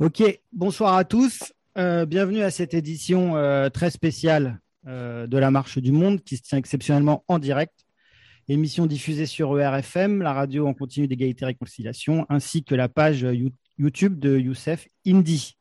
Ok, 0.00 0.24
bonsoir 0.52 0.96
à 0.96 1.04
tous. 1.04 1.52
Euh, 1.78 2.04
bienvenue 2.04 2.42
à 2.42 2.50
cette 2.50 2.74
édition 2.74 3.36
euh, 3.36 3.68
très 3.68 3.90
spéciale 3.90 4.60
euh, 4.88 5.28
de 5.28 5.38
la 5.38 5.52
Marche 5.52 5.78
du 5.78 5.92
Monde 5.92 6.20
qui 6.20 6.36
se 6.36 6.42
tient 6.42 6.58
exceptionnellement 6.58 7.22
en 7.28 7.38
direct. 7.38 7.86
Émission 8.48 8.86
diffusée 8.86 9.26
sur 9.26 9.56
ERFM, 9.56 10.20
la 10.20 10.32
radio 10.32 10.66
en 10.66 10.74
continu 10.74 11.06
d'égalité 11.06 11.44
et 11.44 11.46
réconciliation, 11.46 12.26
ainsi 12.28 12.64
que 12.64 12.74
la 12.74 12.88
page 12.88 13.24
YouTube 13.78 14.18
de 14.18 14.36
Youssef 14.36 14.88
Indy. 15.06 15.56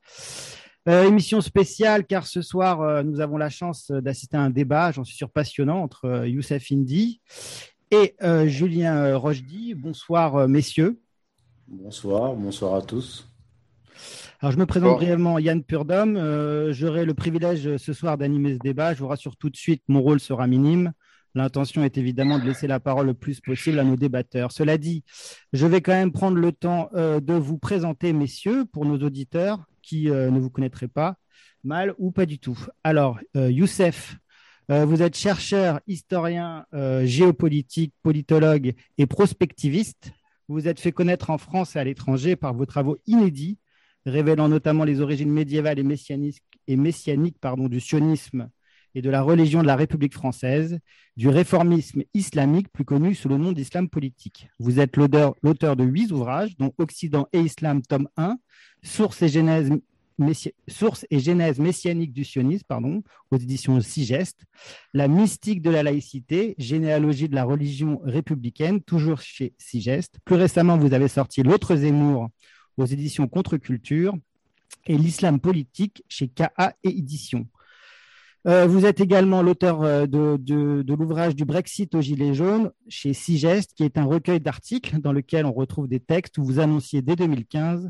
émission 0.87 1.39
spéciale 1.39 2.03
car 2.03 2.25
ce 2.25 2.41
soir, 2.41 3.03
nous 3.03 3.21
avons 3.21 3.37
la 3.37 3.51
chance 3.51 3.91
d'assister 3.91 4.35
à 4.35 4.41
un 4.41 4.49
débat, 4.49 4.91
j'en 4.91 5.03
suis 5.03 5.15
sûr 5.15 5.29
passionnant, 5.29 5.83
entre 5.83 6.25
Youssef 6.25 6.71
Indy 6.71 7.21
et 7.91 8.15
Julien 8.47 9.15
Rochdy. 9.15 9.75
Bonsoir, 9.75 10.47
messieurs. 10.49 10.99
Bonsoir, 11.67 12.33
bonsoir 12.33 12.73
à 12.73 12.81
tous. 12.81 13.32
Alors, 14.43 14.51
je 14.51 14.59
me 14.59 14.65
présente 14.65 14.97
brièvement 14.97 15.39
Yann 15.39 15.63
Purdom. 15.63 16.17
Euh, 16.17 16.73
j'aurai 16.73 17.05
le 17.05 17.13
privilège 17.13 17.77
ce 17.77 17.93
soir 17.93 18.17
d'animer 18.17 18.55
ce 18.55 18.59
débat. 18.59 18.93
Je 18.93 18.99
vous 18.99 19.07
rassure 19.07 19.37
tout 19.37 19.49
de 19.49 19.55
suite, 19.55 19.83
mon 19.87 20.01
rôle 20.01 20.19
sera 20.19 20.47
minime. 20.47 20.91
L'intention 21.33 21.81
est 21.85 21.97
évidemment 21.97 22.39
de 22.39 22.43
laisser 22.43 22.67
la 22.67 22.81
parole 22.81 23.05
le 23.05 23.13
plus 23.13 23.39
possible 23.39 23.79
à 23.79 23.85
nos 23.85 23.95
débatteurs. 23.95 24.51
Cela 24.51 24.77
dit, 24.77 25.05
je 25.53 25.65
vais 25.65 25.79
quand 25.79 25.93
même 25.93 26.11
prendre 26.11 26.35
le 26.35 26.51
temps 26.51 26.89
euh, 26.93 27.21
de 27.21 27.33
vous 27.35 27.57
présenter, 27.57 28.11
messieurs, 28.11 28.65
pour 28.65 28.83
nos 28.83 28.97
auditeurs 28.97 29.63
qui 29.81 30.09
euh, 30.09 30.29
ne 30.29 30.41
vous 30.41 30.49
connaîtraient 30.49 30.89
pas, 30.89 31.15
mal 31.63 31.93
ou 31.97 32.11
pas 32.11 32.25
du 32.25 32.37
tout. 32.37 32.59
Alors, 32.83 33.19
Youssef, 33.35 34.17
vous 34.67 35.01
êtes 35.01 35.15
chercheur, 35.15 35.79
historien, 35.87 36.65
géopolitique, 37.03 37.93
politologue 38.03 38.73
et 38.97 39.05
prospectiviste. 39.05 40.11
Vous 40.49 40.55
vous 40.55 40.67
êtes 40.67 40.81
fait 40.81 40.91
connaître 40.91 41.29
en 41.29 41.37
France 41.37 41.77
et 41.77 41.79
à 41.79 41.85
l'étranger 41.85 42.35
par 42.35 42.53
vos 42.53 42.65
travaux 42.65 42.97
inédits 43.07 43.57
révélant 44.05 44.49
notamment 44.49 44.83
les 44.83 45.01
origines 45.01 45.31
médiévales 45.31 45.79
et 45.79 45.83
messianiques, 45.83 46.43
du 47.69 47.79
sionisme 47.79 48.49
et 48.95 49.01
de 49.01 49.09
la 49.09 49.21
religion 49.21 49.61
de 49.61 49.67
la 49.67 49.75
République 49.75 50.13
française, 50.13 50.79
du 51.17 51.27
réformisme 51.27 52.03
islamique, 52.13 52.71
plus 52.71 52.85
connu 52.85 53.15
sous 53.15 53.27
le 53.27 53.37
nom 53.37 53.51
d'islam 53.51 53.89
politique. 53.89 54.47
Vous 54.59 54.79
êtes 54.79 54.95
l'auteur 54.97 55.35
de 55.75 55.83
huit 55.83 56.11
ouvrages, 56.11 56.55
dont 56.57 56.73
Occident 56.77 57.27
et 57.33 57.39
Islam, 57.39 57.81
tome 57.81 58.07
1, 58.17 58.37
Sources 58.83 59.23
et 59.23 59.29
genèse, 59.29 59.71
Source 60.67 61.07
et 61.09 61.19
genèse 61.19 61.57
messianique 61.57 62.13
du 62.13 62.23
sionisme, 62.23 63.01
aux 63.31 63.37
éditions 63.37 63.81
Sigeste, 63.81 64.43
La 64.93 65.07
mystique 65.07 65.63
de 65.63 65.71
la 65.71 65.81
laïcité, 65.81 66.53
généalogie 66.59 67.27
de 67.27 67.35
la 67.35 67.45
religion 67.45 67.99
républicaine, 68.03 68.79
toujours 68.81 69.21
chez 69.21 69.55
Sigeste. 69.57 70.19
Plus 70.23 70.35
récemment, 70.35 70.77
vous 70.77 70.93
avez 70.93 71.07
sorti 71.07 71.41
L'autre 71.41 71.75
Zemmour 71.75 72.29
aux 72.77 72.85
éditions 72.85 73.27
Contre-Culture 73.27 74.15
et 74.87 74.97
L'islam 74.97 75.39
politique 75.39 76.03
chez 76.07 76.27
KA 76.27 76.75
et 76.83 76.89
Éditions. 76.89 77.47
Euh, 78.45 78.67
vous 78.67 78.85
êtes 78.85 78.99
également 78.99 79.41
l'auteur 79.41 79.83
euh, 79.83 80.05
de, 80.05 80.83
l'ouvrage 80.93 81.33
du 81.33 81.45
Brexit 81.45 81.95
aux 81.95 82.01
Gilets 82.01 82.33
jaunes 82.33 82.71
chez 82.89 83.13
Sigest, 83.13 83.73
qui 83.73 83.83
est 83.83 83.97
un 83.97 84.03
recueil 84.03 84.41
d'articles 84.41 84.99
dans 84.99 85.13
lequel 85.13 85.45
on 85.45 85.53
retrouve 85.53 85.87
des 85.87 86.01
textes 86.01 86.37
où 86.37 86.43
vous 86.43 86.59
annonciez 86.59 87.01
dès 87.01 87.15
2015 87.15 87.89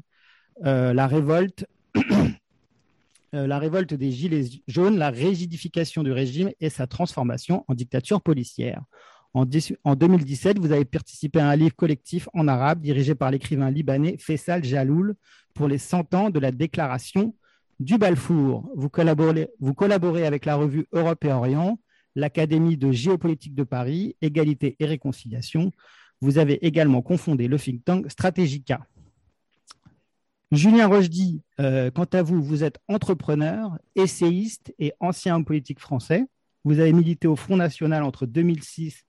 euh, 0.65 0.93
la 0.93 1.07
révolte. 1.07 1.65
la 3.33 3.57
révolte 3.57 3.95
des 3.95 4.11
Gilets 4.11 4.61
jaunes, 4.67 4.99
la 4.99 5.09
rigidification 5.09 6.03
du 6.03 6.11
régime 6.11 6.51
et 6.59 6.69
sa 6.69 6.85
transformation 6.85 7.65
en 7.67 7.73
dictature 7.73 8.21
policière. 8.21 8.83
En, 9.35 9.45
2017, 9.45 10.59
vous 10.59 10.71
avez 10.71 10.85
participé 10.85 11.39
à 11.39 11.49
un 11.49 11.55
livre 11.55 11.75
collectif 11.75 12.29
en 12.33 12.47
arabe 12.47 12.81
dirigé 12.81 13.15
par 13.15 13.31
l'écrivain 13.31 13.71
libanais 13.71 14.15
Faisal 14.19 14.63
Jaloul 14.63 15.15
pour 15.55 15.67
les 15.67 15.79
100 15.79 16.13
ans 16.13 16.29
de 16.29 16.39
la 16.39 16.51
déclaration 16.51 17.33
du 17.79 17.97
Balfour. 17.97 18.69
Vous 18.75 18.89
collaborez, 18.89 20.25
avec 20.27 20.45
la 20.45 20.55
revue 20.55 20.85
Europe 20.91 21.25
et 21.25 21.31
Orient, 21.31 21.79
l'Académie 22.15 22.77
de 22.77 22.91
géopolitique 22.91 23.55
de 23.55 23.63
Paris, 23.63 24.15
Égalité 24.21 24.75
et 24.79 24.85
Réconciliation. 24.85 25.71
Vous 26.21 26.37
avez 26.37 26.63
également 26.65 27.01
confondé 27.01 27.47
le 27.47 27.57
think 27.57 27.83
tank 27.83 28.11
Stratégica. 28.11 28.85
Julien 30.51 30.85
Rochdy, 30.85 31.41
euh, 31.59 31.89
quant 31.89 32.07
à 32.13 32.21
vous, 32.21 32.43
vous 32.43 32.63
êtes 32.63 32.77
entrepreneur, 32.87 33.79
essayiste 33.95 34.75
et 34.77 34.93
ancien 34.99 35.35
homme 35.35 35.45
politique 35.45 35.79
français. 35.79 36.27
Vous 36.63 36.79
avez 36.79 36.93
milité 36.93 37.27
au 37.27 37.35
Front 37.35 37.57
National 37.57 38.03
entre 38.03 38.27
2006 38.27 39.03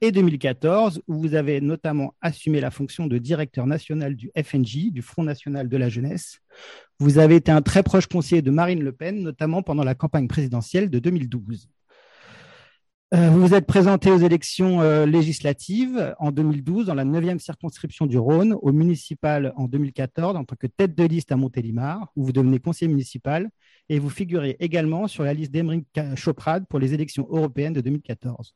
et 0.00 0.12
2014, 0.12 1.02
où 1.08 1.18
vous 1.18 1.34
avez 1.34 1.60
notamment 1.60 2.14
assumé 2.20 2.60
la 2.60 2.70
fonction 2.70 3.06
de 3.06 3.18
directeur 3.18 3.66
national 3.66 4.14
du 4.14 4.30
FNJ, 4.36 4.92
du 4.92 5.02
Front 5.02 5.22
National 5.22 5.68
de 5.68 5.76
la 5.76 5.88
Jeunesse. 5.88 6.40
Vous 6.98 7.18
avez 7.18 7.36
été 7.36 7.50
un 7.50 7.62
très 7.62 7.82
proche 7.82 8.06
conseiller 8.06 8.42
de 8.42 8.50
Marine 8.50 8.82
Le 8.82 8.92
Pen, 8.92 9.22
notamment 9.22 9.62
pendant 9.62 9.84
la 9.84 9.94
campagne 9.94 10.28
présidentielle 10.28 10.90
de 10.90 10.98
2012. 10.98 11.68
Euh, 13.14 13.30
vous 13.30 13.40
vous 13.40 13.54
êtes 13.54 13.66
présenté 13.66 14.10
aux 14.10 14.18
élections 14.18 14.82
euh, 14.82 15.06
législatives 15.06 16.14
en 16.18 16.30
2012 16.30 16.86
dans 16.86 16.94
la 16.94 17.06
9e 17.06 17.38
circonscription 17.38 18.04
du 18.04 18.18
Rhône, 18.18 18.54
au 18.60 18.70
municipal 18.70 19.54
en 19.56 19.64
2014 19.64 20.36
en 20.36 20.44
tant 20.44 20.56
que 20.56 20.66
tête 20.66 20.94
de 20.94 21.04
liste 21.04 21.32
à 21.32 21.36
Montélimar, 21.36 22.12
où 22.16 22.24
vous 22.26 22.32
devenez 22.32 22.58
conseiller 22.58 22.90
municipal, 22.90 23.48
et 23.88 23.98
vous 23.98 24.10
figurez 24.10 24.56
également 24.60 25.08
sur 25.08 25.24
la 25.24 25.32
liste 25.32 25.52
d'Emeric 25.52 25.86
Choprade 26.16 26.66
pour 26.68 26.78
les 26.78 26.92
élections 26.92 27.26
européennes 27.30 27.72
de 27.72 27.80
2014. 27.80 28.54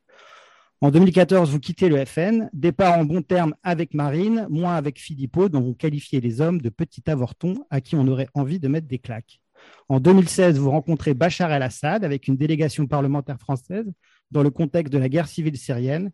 En 0.83 0.91
2014, 0.91 1.49
vous 1.49 1.61
quittez 1.61 1.87
le 1.87 2.03
FN, 2.03 2.49
départ 2.51 2.99
en 2.99 3.05
bon 3.05 3.21
terme 3.21 3.55
avec 3.63 3.93
Marine, 3.93 4.47
moins 4.49 4.75
avec 4.75 4.99
Philippot, 4.99 5.47
dont 5.47 5.61
vous 5.61 5.73
qualifiez 5.73 6.19
les 6.19 6.41
hommes 6.41 6.59
de 6.59 6.67
petits 6.67 7.03
avortons 7.07 7.65
à 7.69 7.79
qui 7.79 7.95
on 7.95 8.05
aurait 8.05 8.27
envie 8.33 8.59
de 8.59 8.67
mettre 8.67 8.85
des 8.85 8.99
claques. 8.99 9.39
En 9.87 10.01
2016, 10.01 10.59
vous 10.59 10.69
rencontrez 10.69 11.13
Bachar 11.13 11.53
el-Assad 11.53 12.03
avec 12.03 12.27
une 12.27 12.35
délégation 12.35 12.85
parlementaire 12.85 13.39
française 13.39 13.89
dans 14.29 14.43
le 14.43 14.49
contexte 14.49 14.91
de 14.91 14.97
la 14.97 15.07
guerre 15.07 15.29
civile 15.29 15.57
syrienne. 15.57 16.11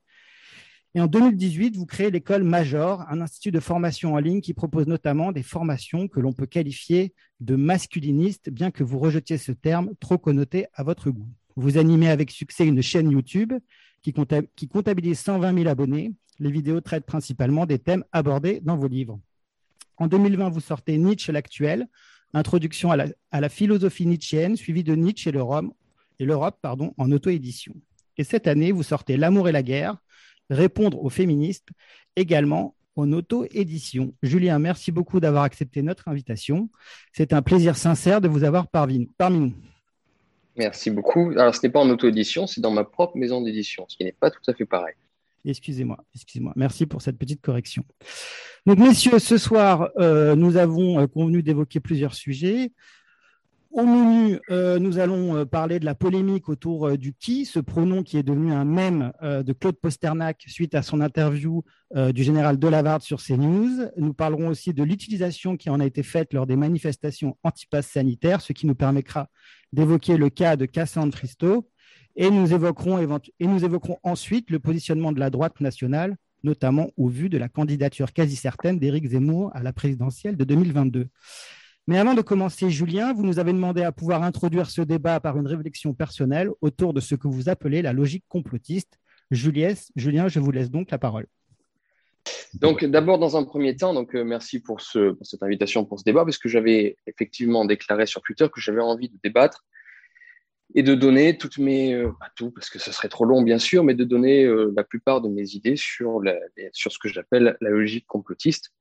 Et 0.94 1.02
en 1.02 1.08
2018, 1.08 1.76
vous 1.76 1.88
créez 1.88 2.12
l'école 2.12 2.44
Major, 2.44 3.04
un 3.10 3.22
institut 3.22 3.50
de 3.50 3.60
formation 3.60 4.14
en 4.14 4.20
ligne 4.20 4.42
qui 4.42 4.54
propose 4.54 4.86
notamment 4.86 5.32
des 5.32 5.42
formations 5.42 6.08
que 6.08 6.20
l'on 6.20 6.32
peut 6.32 6.46
qualifier 6.46 7.16
de 7.40 7.56
masculinistes, 7.56 8.52
bien 8.52 8.70
que 8.70 8.84
vous 8.84 9.00
rejetiez 9.00 9.40
ce 9.40 9.52
terme 9.52 9.94
trop 10.00 10.20
connoté 10.20 10.68
à 10.76 10.84
votre 10.84 11.10
goût. 11.10 11.32
Vous 11.56 11.80
animez 11.80 12.10
avec 12.10 12.30
succès 12.30 12.68
une 12.68 12.84
chaîne 12.84 13.10
YouTube 13.10 13.54
qui, 14.02 14.14
comptabilise 14.14 15.20
120 15.20 15.54
000 15.58 15.70
abonnés. 15.70 16.14
Les 16.40 16.52
vidéos 16.52 16.82
traitent 16.82 17.06
principalement 17.06 17.66
des 17.66 17.80
thèmes 17.80 18.04
abordés 18.12 18.62
dans 18.62 18.78
vos 18.78 18.88
livres. 18.88 19.20
En 19.98 20.08
2020, 20.08 20.50
vous 20.50 20.62
sortez 20.62 20.98
Nietzsche 20.98 21.32
l'actuel, 21.32 21.88
introduction 22.34 22.92
à 22.92 23.40
la, 23.42 23.50
philosophie 23.50 24.06
nietzschéenne, 24.06 24.56
suivie 24.56 24.84
de 24.84 24.96
Nietzsche 24.96 25.30
et 25.30 26.26
l'Europe 26.26 26.66
en 26.98 27.12
auto-édition. 27.12 27.76
Et 28.18 28.24
cette 28.24 28.48
année, 28.48 28.72
vous 28.72 28.84
sortez 28.84 29.18
L'amour 29.18 29.50
et 29.50 29.52
la 29.52 29.64
guerre, 29.64 29.98
répondre 30.50 31.04
aux 31.04 31.10
féministes, 31.10 31.70
également 32.16 32.76
en 32.96 33.12
auto-édition. 33.12 34.14
Julien, 34.24 34.60
merci 34.60 34.92
beaucoup 34.92 35.20
d'avoir 35.20 35.44
accepté 35.44 35.82
notre 35.82 36.08
invitation. 36.08 36.70
C'est 37.14 37.34
un 37.34 37.42
plaisir 37.42 37.78
sincère 37.78 38.22
de 38.22 38.28
vous 38.28 38.44
avoir 38.44 38.68
parmi 38.68 39.10
nous. 39.30 39.54
Merci 40.60 40.92
beaucoup. 40.92 41.32
Alors, 41.38 41.56
ce 41.56 41.62
n'est 41.64 41.72
pas 41.72 41.80
en 41.80 41.90
auto-édition, 41.90 42.46
c'est 42.46 42.60
dans 42.60 42.70
ma 42.72 42.84
propre 42.84 43.16
maison 43.16 43.42
d'édition, 43.42 43.86
ce 43.88 43.96
qui 43.96 44.04
n'est 44.04 44.12
pas 44.12 44.30
tout 44.30 44.42
à 44.46 44.54
fait 44.54 44.66
pareil. 44.66 44.94
Excusez-moi, 45.46 45.98
excusez-moi. 46.14 46.52
Merci 46.58 46.86
pour 46.86 47.02
cette 47.02 47.18
petite 47.18 47.42
correction. 47.42 47.86
Donc, 48.66 48.78
messieurs, 48.78 49.20
ce 49.20 49.38
soir, 49.38 49.90
euh, 50.00 50.36
nous 50.36 50.58
avons 50.58 51.00
euh, 51.00 51.08
convenu 51.08 51.44
d'évoquer 51.44 51.80
plusieurs 51.80 52.14
sujets. 52.14 52.74
Au 53.72 53.86
menu, 53.86 54.38
euh, 54.50 54.80
nous 54.80 55.00
allons 55.00 55.46
parler 55.46 55.80
de 55.80 55.86
la 55.86 55.96
polémique 55.96 56.50
autour 56.50 56.98
du 56.98 57.14
qui, 57.14 57.46
ce 57.46 57.60
pronom 57.60 58.04
qui 58.04 58.18
est 58.18 58.24
devenu 58.24 58.52
un 58.52 58.66
mème 58.66 59.14
de 59.22 59.54
Claude 59.54 59.78
Posternac 59.78 60.44
suite 60.48 60.76
à 60.76 60.82
son 60.82 61.00
interview 61.00 61.64
du 61.96 62.24
général 62.24 62.58
Delavarde 62.58 63.04
sur 63.04 63.22
CNews. 63.22 63.92
Nous 63.96 64.14
parlerons 64.14 64.48
aussi 64.48 64.74
de 64.74 64.82
l'utilisation 64.84 65.56
qui 65.56 65.70
en 65.70 65.80
a 65.80 65.86
été 65.86 66.02
faite 66.02 66.34
lors 66.34 66.48
des 66.48 66.56
manifestations 66.56 67.38
anti-pass 67.44 67.86
sanitaires, 67.86 68.42
ce 68.42 68.54
qui 68.54 68.66
nous 68.66 68.74
permettra 68.74 69.30
d'évoquer 69.74 70.18
le 70.18 70.30
cas 70.30 70.56
de 70.56 70.66
Cassandre 70.66 71.16
Fristo 71.16 71.70
et 72.16 72.30
nous, 72.30 72.54
évoquerons 72.54 73.00
et 73.40 73.48
nous 73.48 73.64
évoquerons 73.64 73.98
ensuite 74.04 74.50
le 74.50 74.60
positionnement 74.60 75.12
de 75.12 75.20
la 75.20 75.30
droite 75.30 75.62
nationale, 75.62 76.18
notamment 76.44 76.90
au 76.98 77.08
vu 77.08 77.30
de 77.30 77.38
la 77.38 77.50
candidature 77.50 78.14
quasi 78.14 78.36
certaine 78.36 78.80
d'Éric 78.80 79.08
Zemmour 79.08 79.52
à 79.54 79.64
la 79.64 79.74
présidentielle 79.74 80.36
de 80.36 80.44
2022. 80.44 81.08
Mais 81.88 81.98
avant 81.98 82.14
de 82.14 82.22
commencer, 82.22 82.70
Julien, 82.70 83.14
vous 83.14 83.26
nous 83.26 83.40
avez 83.40 83.54
demandé 83.54 83.82
à 83.82 83.92
pouvoir 83.92 84.22
introduire 84.24 84.70
ce 84.70 84.82
débat 84.82 85.20
par 85.20 85.38
une 85.38 85.48
réflexion 85.48 85.94
personnelle 85.94 86.50
autour 86.62 86.94
de 86.94 87.00
ce 87.00 87.16
que 87.16 87.28
vous 87.28 87.50
appelez 87.50 87.82
la 87.82 87.94
logique 87.94 88.26
complotiste. 88.28 89.00
Julien, 89.32 90.28
je 90.28 90.40
vous 90.40 90.52
laisse 90.52 90.70
donc 90.70 90.92
la 90.92 90.98
parole. 90.98 91.26
Donc, 92.54 92.84
d'abord, 92.84 93.20
dans 93.20 93.38
un 93.38 93.44
premier 93.44 93.76
temps, 93.76 93.94
donc, 93.94 94.16
euh, 94.16 94.24
merci 94.24 94.60
pour, 94.60 94.82
ce, 94.82 95.16
cette 95.22 95.44
invitation 95.44 95.86
pour 95.86 96.00
ce 96.00 96.04
débat, 96.04 96.26
parce 96.26 96.38
que 96.38 96.50
j'avais 96.50 96.98
effectivement 97.06 97.66
déclaré 97.66 98.06
sur 98.06 98.22
Twitter 98.22 98.48
que 98.52 98.60
j'avais 98.60 98.82
envie 98.82 99.10
de 99.10 99.18
débattre 99.24 99.66
et 100.76 100.84
de 100.84 100.96
donner 100.96 101.38
toutes 101.38 101.58
mes, 101.58 101.94
euh, 101.94 102.12
pas 102.20 102.30
tout, 102.36 102.52
parce 102.52 102.70
que 102.70 102.80
ce 102.80 102.92
serait 102.92 103.10
trop 103.10 103.26
long, 103.26 103.42
bien 103.42 103.60
sûr, 103.60 103.84
mais 103.84 103.94
de 103.94 104.04
donner 104.04 104.46
euh, 104.46 104.74
la 104.76 104.84
plupart 104.84 105.22
de 105.22 105.30
mes 105.30 105.52
idées 105.52 105.76
sur, 105.76 106.22
sur 106.74 106.92
ce 106.92 107.00
que 107.00 107.08
j'appelle 107.08 107.58
la 107.62 107.70
logique 107.70 108.08
complotiste. 108.08 108.72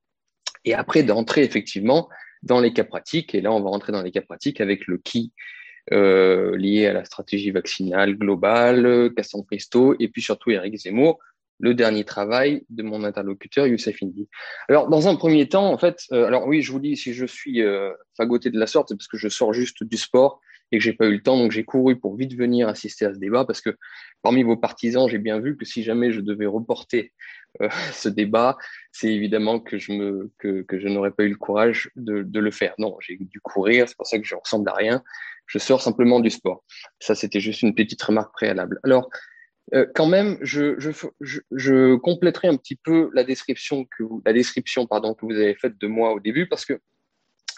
Et 0.65 0.75
après, 0.75 1.03
d'entrer 1.03 1.43
effectivement 1.45 2.09
dans 2.43 2.61
les 2.61 2.73
cas 2.73 2.85
pratiques. 2.85 3.35
Et 3.35 3.41
là, 3.41 3.53
on 3.53 3.61
va 3.61 3.71
rentrer 3.71 3.93
dans 3.93 4.03
les 4.03 4.11
cas 4.11 4.23
pratiques 4.23 4.61
avec 4.61 4.87
le 4.87 4.99
qui 4.99 5.33
euh, 5.93 6.57
lié 6.57 6.87
à 6.87 6.93
la 6.93 7.05
stratégie 7.05 7.51
vaccinale 7.51 8.17
globale, 8.17 9.11
Cassandre 9.17 9.47
Pristo, 9.47 9.95
et 9.99 10.09
puis 10.09 10.21
surtout 10.21 10.51
Eric 10.51 10.77
Zemmour, 10.77 11.19
le 11.59 11.75
dernier 11.75 12.05
travail 12.05 12.65
de 12.71 12.83
mon 12.83 13.05
interlocuteur 13.05 13.67
Youssef 13.67 14.03
Indy. 14.03 14.29
Alors, 14.69 14.89
dans 14.89 15.09
un 15.09 15.17
premier 15.17 15.49
temps, 15.49 15.73
en 15.73 15.79
fait, 15.79 16.03
euh, 16.13 16.27
alors 16.27 16.47
oui, 16.47 16.63
je 16.63 16.73
vous 16.73 16.81
dis, 16.81 16.97
si 16.97 17.15
je 17.15 17.27
suis 17.27 17.63
euh, 17.63 17.93
fagoté 18.17 18.51
de 18.51 18.59
la 18.59 18.67
sorte, 18.67 18.89
c'est 18.89 18.97
parce 18.97 19.09
que 19.09 19.19
je 19.19 19.29
sors 19.29 19.53
juste 19.53 19.83
du 19.83 19.97
sport 19.97 20.41
et 20.71 20.79
que 20.79 20.85
j'ai 20.85 20.93
pas 20.93 21.07
eu 21.07 21.13
le 21.13 21.23
temps, 21.23 21.37
donc 21.37 21.51
j'ai 21.51 21.65
couru 21.65 21.99
pour 21.99 22.17
vite 22.17 22.35
venir 22.35 22.69
assister 22.69 23.07
à 23.07 23.15
ce 23.15 23.19
débat, 23.19 23.45
parce 23.45 23.61
que 23.61 23.77
parmi 24.23 24.43
vos 24.43 24.57
partisans, 24.57 25.09
j'ai 25.09 25.19
bien 25.19 25.41
vu 25.41 25.57
que 25.57 25.65
si 25.65 25.83
jamais 25.83 26.13
je 26.13 26.21
devais 26.21 26.47
reporter 26.47 27.13
euh, 27.63 27.69
ce 27.93 28.09
débat, 28.09 28.57
c'est 28.93 29.13
évidemment 29.13 29.61
que 29.61 29.79
je 29.79 29.93
me 29.93 30.31
que, 30.39 30.63
que 30.63 30.79
je 30.79 30.89
n'aurais 30.89 31.11
pas 31.11 31.25
eu 31.25 31.31
le 31.31 31.37
courage 31.37 31.91
de, 31.97 32.23
de 32.23 32.41
le 32.41 32.51
faire. 32.51 32.75
Non, 32.79 32.97
j'ai 33.01 33.17
dû 33.17 33.41
courir, 33.41 33.89
c'est 33.89 33.97
pour 33.97 34.07
ça 34.07 34.19
que 34.19 34.27
je 34.27 34.35
ressemble 34.35 34.69
à 34.69 34.75
rien. 34.75 35.03
Je 35.47 35.59
sors 35.59 35.81
simplement 35.81 36.21
du 36.21 36.29
sport. 36.29 36.63
Ça, 37.01 37.15
c'était 37.15 37.41
juste 37.41 37.63
une 37.63 37.75
petite 37.75 38.03
remarque 38.03 38.35
préalable. 38.35 38.79
Alors, 38.85 39.09
euh, 39.75 39.87
quand 39.95 40.07
même, 40.07 40.39
je, 40.41 40.79
je, 40.79 40.91
je, 41.21 41.41
je, 41.51 41.97
compléterai 41.97 42.49
un 42.49 42.57
petit 42.57 42.77
peu 42.77 43.11
la 43.13 43.25
description 43.25 43.85
que 43.85 44.03
vous, 44.03 44.23
la 44.25 44.33
description 44.33 44.87
pardon 44.87 45.15
que 45.15 45.27
vous 45.27 45.33
avez 45.33 45.55
faite 45.55 45.79
de 45.79 45.87
moi 45.87 46.13
au 46.13 46.21
début, 46.21 46.49
parce 46.49 46.65
que 46.65 46.81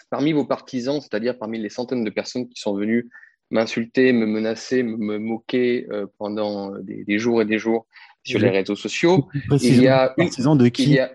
parmi 0.09 0.33
vos 0.33 0.45
partisans, 0.45 0.99
c'est-à-dire 0.99 1.37
parmi 1.37 1.59
les 1.59 1.69
centaines 1.69 2.03
de 2.03 2.09
personnes 2.09 2.49
qui 2.49 2.59
sont 2.59 2.75
venues 2.75 3.09
m'insulter, 3.49 4.13
me 4.13 4.25
menacer, 4.25 4.83
me, 4.83 5.19
moquer 5.19 5.87
euh, 5.91 6.05
pendant 6.17 6.77
des, 6.79 7.03
des, 7.03 7.19
jours 7.19 7.41
et 7.41 7.45
des 7.45 7.59
jours 7.59 7.85
sur 8.23 8.39
les 8.39 8.49
réseaux 8.49 8.75
sociaux, 8.75 9.27
il 9.61 9.81
y 9.81 9.87
a 9.87 10.13
une, 10.17 10.29
de 10.29 10.67
qui 10.69 10.83
il 10.83 10.93
y 10.93 10.99
a, 10.99 11.11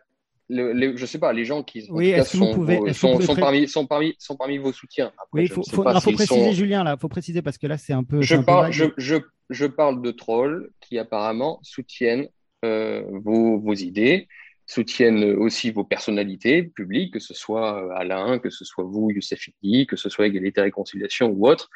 le, 0.48 0.72
les, 0.72 0.96
je 0.96 1.06
sais 1.06 1.18
pas, 1.18 1.32
les 1.32 1.44
gens 1.44 1.62
qui 1.62 1.86
oui, 1.90 2.14
sont, 2.24 2.54
pouvez, 2.54 2.92
sont, 2.92 3.20
sont, 3.20 3.34
parmi, 3.34 3.66
sont, 3.66 3.86
parmi, 3.86 4.14
sont 4.18 4.36
parmi 4.36 4.58
vos 4.58 4.72
soutiens. 4.72 5.12
Après, 5.18 5.26
oui, 5.32 5.42
il 5.44 5.50
faut, 5.50 5.62
faut, 5.64 5.82
faut 5.82 6.12
préciser, 6.12 6.52
Julien, 6.52 6.84
là, 6.84 6.96
faut 6.96 7.08
préciser 7.08 7.42
parce 7.42 7.58
que 7.58 7.66
là, 7.66 7.78
c'est 7.78 7.92
un 7.92 8.04
peu. 8.04 8.22
Je, 8.22 8.36
un 8.36 8.42
parle, 8.42 8.66
peu 8.66 8.72
je, 8.72 8.84
je, 8.96 9.16
je, 9.50 9.66
parle 9.66 10.02
de 10.02 10.10
trolls 10.12 10.70
qui 10.80 10.98
apparemment 10.98 11.58
soutiennent 11.62 12.28
euh, 12.64 13.02
vos, 13.24 13.58
vos 13.58 13.74
idées, 13.74 14.28
soutiennent 14.66 15.24
aussi 15.36 15.70
vos 15.70 15.84
personnalités 15.84 16.62
publiques, 16.62 17.14
que 17.14 17.20
ce 17.20 17.34
soit 17.34 17.84
euh, 17.84 17.96
Alain, 17.96 18.38
que 18.38 18.50
ce 18.50 18.64
soit 18.64 18.84
vous, 18.84 19.10
Youssef 19.10 19.48
Idi, 19.62 19.86
que 19.86 19.96
ce 19.96 20.08
soit 20.08 20.26
Égalité 20.26 20.60
Réconciliation 20.60 21.28
ou 21.28 21.48
autre. 21.48 21.70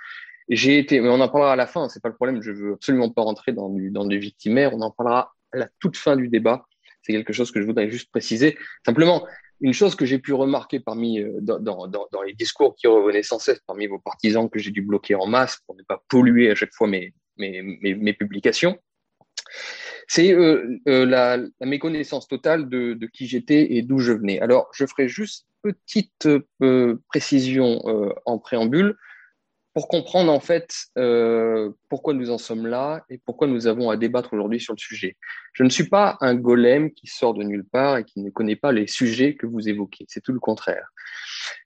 J'ai 0.48 0.78
été, 0.78 1.00
mais 1.00 1.08
on 1.08 1.20
en 1.20 1.28
parlera 1.28 1.52
à 1.52 1.56
la 1.56 1.66
fin, 1.66 1.88
c'est 1.88 2.02
pas 2.02 2.08
le 2.08 2.14
problème, 2.16 2.42
je 2.42 2.50
veux 2.50 2.72
absolument 2.72 3.10
pas 3.10 3.22
rentrer 3.22 3.52
dans 3.52 3.68
du, 3.68 3.90
dans 3.90 4.04
du 4.04 4.18
victimaire, 4.18 4.74
on 4.74 4.80
en 4.80 4.90
parlera 4.90 5.32
à 5.52 5.58
la 5.58 5.68
toute 5.78 5.96
fin 5.96 6.16
du 6.16 6.28
débat 6.28 6.66
c'est 7.02 7.12
quelque 7.12 7.32
chose 7.32 7.50
que 7.50 7.60
je 7.60 7.66
voudrais 7.66 7.90
juste 7.90 8.10
préciser. 8.10 8.58
Simplement, 8.84 9.26
une 9.60 9.74
chose 9.74 9.94
que 9.94 10.06
j'ai 10.06 10.18
pu 10.18 10.32
remarquer 10.32 10.80
parmi 10.80 11.20
euh, 11.20 11.38
dans, 11.40 12.22
les 12.26 12.34
discours 12.34 12.74
qui 12.76 12.86
revenaient 12.86 13.22
sans 13.22 13.38
cesse 13.38 13.60
parmi 13.66 13.86
vos 13.86 13.98
partisans 13.98 14.48
que 14.48 14.58
j'ai 14.58 14.70
dû 14.70 14.82
bloquer 14.82 15.14
en 15.14 15.26
masse 15.26 15.60
pour 15.66 15.76
ne 15.76 15.82
pas 15.82 16.02
polluer 16.08 16.50
à 16.50 16.54
chaque 16.54 16.72
fois 16.72 16.88
mes, 16.88 17.12
publications, 18.18 18.78
c'est 20.08 20.32
euh, 20.32 20.78
euh, 20.88 21.06
la, 21.06 21.38
méconnaissance 21.60 22.26
totale 22.26 22.68
de, 22.68 22.98
qui 23.12 23.26
j'étais 23.26 23.74
et 23.74 23.82
d'où 23.82 23.98
je 23.98 24.12
venais. 24.12 24.40
Alors, 24.40 24.68
je 24.72 24.86
ferai 24.86 25.08
juste 25.08 25.46
petite 25.62 26.26
précision 27.10 27.80
en 28.24 28.38
préambule 28.38 28.96
pour 29.72 29.86
comprendre 29.86 30.32
en 30.32 30.40
fait 30.40 30.74
euh, 30.98 31.70
pourquoi 31.88 32.12
nous 32.12 32.30
en 32.30 32.38
sommes 32.38 32.66
là 32.66 33.04
et 33.08 33.20
pourquoi 33.24 33.46
nous 33.46 33.68
avons 33.68 33.90
à 33.90 33.96
débattre 33.96 34.32
aujourd'hui 34.32 34.58
sur 34.58 34.74
le 34.74 34.78
sujet. 34.78 35.16
Je 35.52 35.62
ne 35.62 35.68
suis 35.68 35.88
pas 35.88 36.16
un 36.20 36.34
golem 36.34 36.90
qui 36.92 37.06
sort 37.06 37.34
de 37.34 37.44
nulle 37.44 37.64
part 37.64 37.98
et 37.98 38.04
qui 38.04 38.20
ne 38.20 38.30
connaît 38.30 38.56
pas 38.56 38.72
les 38.72 38.88
sujets 38.88 39.36
que 39.36 39.46
vous 39.46 39.68
évoquez. 39.68 40.06
C'est 40.08 40.22
tout 40.22 40.32
le 40.32 40.40
contraire. 40.40 40.88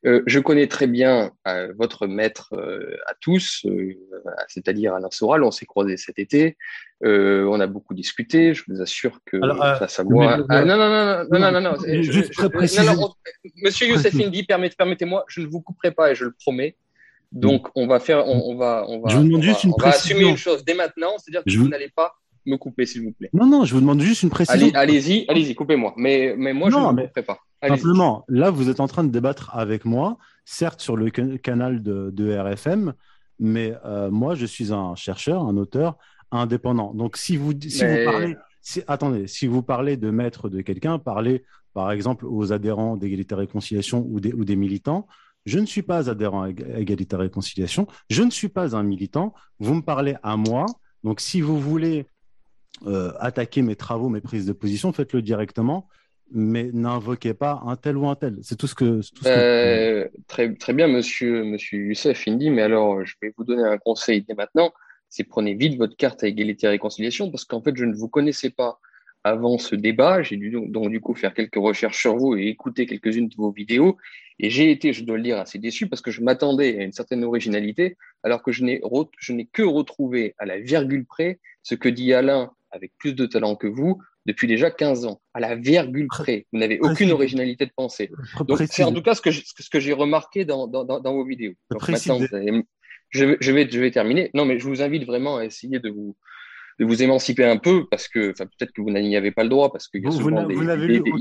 Euh, 0.06 0.22
je 0.26 0.38
connais 0.38 0.66
très 0.66 0.86
bien 0.86 1.32
euh, 1.48 1.72
votre 1.78 2.06
maître 2.06 2.54
à 3.06 3.14
tous, 3.20 3.66
c'est-à-dire 4.48 4.94
Alain 4.94 5.10
Soral. 5.10 5.42
On 5.42 5.50
s'est 5.50 5.66
croisés 5.66 5.96
cet 5.96 6.18
été. 6.18 6.56
On 7.02 7.60
a 7.60 7.66
beaucoup 7.66 7.94
discuté. 7.94 8.54
Je 8.54 8.64
vous 8.68 8.82
assure 8.82 9.20
que 9.24 9.38
ça 9.78 9.88
savoir. 9.88 10.44
Ah, 10.50 10.64
non, 10.64 10.76
non, 10.76 10.88
non, 10.88 11.38
non, 11.38 11.52
non, 11.52 11.60
non, 11.60 12.02
juste 12.02 12.32
très 12.34 12.50
préciser. 12.50 12.84
Non, 12.86 12.94
non, 12.94 13.14
Monsieur 13.62 13.86
Youssef 13.86 14.14
Indy, 14.14 14.44
permettez-moi, 14.44 15.24
je 15.28 15.40
ne 15.40 15.46
vous 15.46 15.60
couperai 15.60 15.92
pas 15.92 16.10
et 16.10 16.14
je 16.14 16.24
le 16.24 16.32
promets. 16.32 16.76
Donc, 17.34 17.69
on 17.75 17.86
va 17.86 17.98
faire, 18.00 18.26
on, 18.26 18.52
on 18.52 18.56
va, 18.56 18.84
on 18.88 19.00
va, 19.00 19.08
je 19.10 19.16
vous 19.16 19.25
demande 19.25 19.38
on 19.40 19.42
juste 19.42 19.64
va, 19.64 19.69
une 19.69 19.75
on 19.76 19.82
va 19.82 19.88
assumer 19.88 20.25
une 20.28 20.36
chose 20.36 20.64
dès 20.64 20.75
maintenant, 20.75 21.10
c'est-à-dire 21.19 21.42
que 21.44 21.50
Je 21.50 21.58
vous 21.58 21.64
vous- 21.64 21.70
n'allez 21.70 21.88
pas 21.94 22.14
me 22.46 22.56
couper, 22.56 22.86
s'il 22.86 23.02
vous 23.02 23.12
plaît. 23.12 23.31
Non, 23.32 23.46
non, 23.46 23.64
je 23.64 23.75
vous 23.75 23.81
demande 23.81 24.00
juste 24.00 24.22
une 24.22 24.31
précision. 24.31 24.69
Allez, 24.75 24.76
allez-y, 24.76 25.25
allez-y, 25.28 25.54
coupez-moi. 25.54 25.94
Mais, 25.96 26.34
mais 26.36 26.52
moi, 26.52 26.70
je 26.70 26.76
ne 26.76 26.81
mais 26.92 27.02
vous 27.02 27.08
couperai 27.08 27.22
pas. 27.25 27.38
Allez-y. 27.60 27.78
Simplement, 27.78 28.25
là, 28.28 28.50
vous 28.50 28.69
êtes 28.69 28.81
en 28.81 28.86
train 28.86 29.02
de 29.02 29.08
débattre 29.10 29.50
avec 29.56 29.84
moi, 29.84 30.19
certes 30.44 30.81
sur 30.81 30.96
le 30.96 31.10
can- 31.10 31.36
canal 31.42 31.82
de, 31.82 32.10
de 32.12 32.36
RFM, 32.36 32.92
mais 33.40 33.75
euh, 33.84 34.10
moi, 34.10 34.34
je 34.34 34.46
suis 34.46 34.72
un 34.72 34.94
chercheur, 34.94 35.42
un 35.42 35.56
auteur 35.56 35.96
indépendant. 36.30 36.92
Donc, 36.94 37.16
si 37.16 37.37
vous, 37.37 37.52
si 37.66 37.82
Mais- 37.82 38.04
vous 38.04 38.10
parlez, 38.10 38.37
si- 38.60 38.82
attendez, 38.87 39.26
si 39.26 39.46
vous 39.46 39.62
parlez 39.62 39.96
de 39.96 40.10
maître 40.10 40.48
de 40.48 40.60
quelqu'un, 40.60 40.98
parlez 40.98 41.44
par 41.72 41.90
exemple 41.90 42.26
aux 42.26 42.52
adhérents 42.52 42.96
d'égalité 42.96 43.34
et 43.34 43.38
réconciliation 43.38 44.06
ou 44.08 44.20
des, 44.20 44.32
ou 44.32 44.44
des 44.44 44.54
militants. 44.56 45.06
Je 45.46 45.58
ne 45.58 45.67
suis 45.67 45.82
pas 45.82 46.11
adhérent 46.11 46.43
à 46.43 46.49
Ég- 46.50 46.75
à 46.75 46.79
égalité 46.81 47.17
et 47.17 47.19
réconciliation. 47.19 47.87
Je 48.11 48.23
ne 48.23 48.31
suis 48.31 48.49
pas 48.49 48.76
un 48.76 48.82
militant. 48.82 49.35
Vous 49.58 49.75
me 49.75 49.82
parlez 49.82 50.17
à 50.23 50.37
moi. 50.37 50.67
Donc, 51.02 51.20
si 51.20 51.41
vous 51.41 51.58
voulez 51.61 52.06
euh, 52.87 53.12
attaquer 53.20 53.62
mes 53.62 53.76
travaux, 53.76 54.08
mes 54.08 54.20
prises 54.20 54.46
de 54.46 54.52
position, 54.52 54.93
faites-le 54.93 55.23
directement 55.23 55.88
mais 56.31 56.70
n'invoquez 56.73 57.35
pas 57.35 57.62
un 57.67 57.76
tel 57.76 57.96
ou 57.96 58.08
un 58.08 58.17
tel. 58.17 58.38
C'est 58.43 58.56
tout 58.56 58.67
ce 58.67 58.75
que. 58.75 59.00
Euh, 59.26 60.08
très, 60.26 60.52
très 60.55 60.73
bien, 60.73 60.88
monsieur, 60.88 61.44
monsieur 61.44 61.79
Youssef 61.87 62.26
Indy, 62.26 62.50
mais 62.50 62.62
alors, 62.62 63.05
je 63.05 63.14
vais 63.23 63.32
vous 63.37 63.44
donner 63.44 63.62
un 63.64 63.79
conseil 63.79 64.23
dès 64.23 64.35
maintenant. 64.35 64.73
C'est 65.08 65.25
prenez 65.25 65.55
vite 65.55 65.79
votre 65.79 65.97
carte 65.97 66.25
à 66.25 66.26
égalité 66.26 66.67
et 66.67 66.70
réconciliation, 66.70 67.31
parce 67.31 67.44
qu'en 67.44 67.62
fait, 67.62 67.76
je 67.76 67.85
ne 67.85 67.94
vous 67.94 68.08
connaissais 68.08 68.50
pas 68.50 68.81
avant 69.23 69.58
ce 69.58 69.76
débat. 69.76 70.23
J'ai 70.23 70.37
dû 70.37 70.50
donc, 70.50 70.90
du 70.90 71.00
coup 71.00 71.14
faire 71.14 71.35
quelques 71.35 71.55
recherches 71.56 72.00
sur 72.00 72.17
vous 72.17 72.35
et 72.37 72.47
écouter 72.49 72.87
quelques-unes 72.87 73.29
de 73.29 73.37
vos 73.37 73.52
vidéos. 73.52 73.97
Et 74.40 74.50
j'ai 74.50 74.70
été, 74.70 74.92
je 74.92 75.04
dois 75.04 75.16
le 75.16 75.22
dire, 75.22 75.38
assez 75.38 75.58
déçu 75.58 75.88
parce 75.88 76.02
que 76.02 76.10
je 76.10 76.20
m'attendais 76.20 76.78
à 76.78 76.82
une 76.82 76.92
certaine 76.92 77.25
originalité, 77.25 77.96
alors 78.22 78.42
que 78.42 78.52
je 78.52 78.64
n'ai, 78.64 78.81
re- 78.81 79.10
je 79.19 79.32
n'ai 79.32 79.46
que 79.46 79.62
retrouvé 79.62 80.34
à 80.38 80.46
la 80.46 80.58
virgule 80.58 81.04
près 81.06 81.38
ce 81.62 81.75
que 81.75 81.88
dit 81.88 82.12
Alain 82.12 82.50
avec 82.70 82.92
plus 82.98 83.14
de 83.14 83.26
talent 83.26 83.54
que 83.54 83.69
vous 83.69 84.02
depuis 84.26 84.48
déjà 84.48 84.70
15 84.70 85.04
ans. 85.06 85.20
À 85.34 85.40
la 85.40 85.54
virgule 85.54 86.08
près. 86.08 86.46
Vous 86.52 86.58
n'avez 86.58 86.81
aucune 86.81 87.12
originalité 87.12 87.66
de 87.66 87.72
pensée. 87.75 88.10
Donc, 88.46 88.60
c'est 88.70 88.84
en 88.84 88.92
tout 88.92 89.02
cas 89.02 89.14
ce 89.14 89.20
que 89.20 89.81
j'ai 89.81 89.92
remarqué 89.92 90.44
dans, 90.44 90.66
dans, 90.66 91.14
vos 91.14 91.25
vidéos. 91.25 91.54
Donc, 91.70 91.88
maintenant, 91.88 92.18
je, 93.11 93.25
vais, 93.25 93.68
je 93.70 93.80
vais 93.80 93.90
terminer. 93.90 94.30
Non, 94.35 94.44
mais 94.44 94.59
je 94.59 94.66
vous 94.66 94.82
invite 94.82 95.04
vraiment 95.04 95.37
à 95.38 95.44
essayer 95.44 95.78
de 95.78 95.90
vous, 95.90 96.16
de 96.81 96.85
vous 96.85 97.02
émanciper 97.02 97.45
un 97.45 97.57
peu 97.57 97.85
parce 97.90 98.09
que, 98.09 98.33
enfin, 98.33 98.47
peut-être 98.47 98.73
que 98.73 98.83
vous 98.83 98.90
n'y 98.90 99.16
avez 99.16 99.31
pas 99.31 99.43
le 99.45 99.49
droit 99.49 99.71
parce 99.73 99.87
qu'il 99.88 100.02
y 100.02 100.07
a 100.07 100.11
Vous- 100.11 100.16
vous 100.16 100.23
souvent 100.25 100.43
n'a- 100.43 100.47
des. 100.47 100.54
vous 100.54 100.64
n'avez 100.64 100.87
lu 100.88 100.99
aucun- 101.00 101.12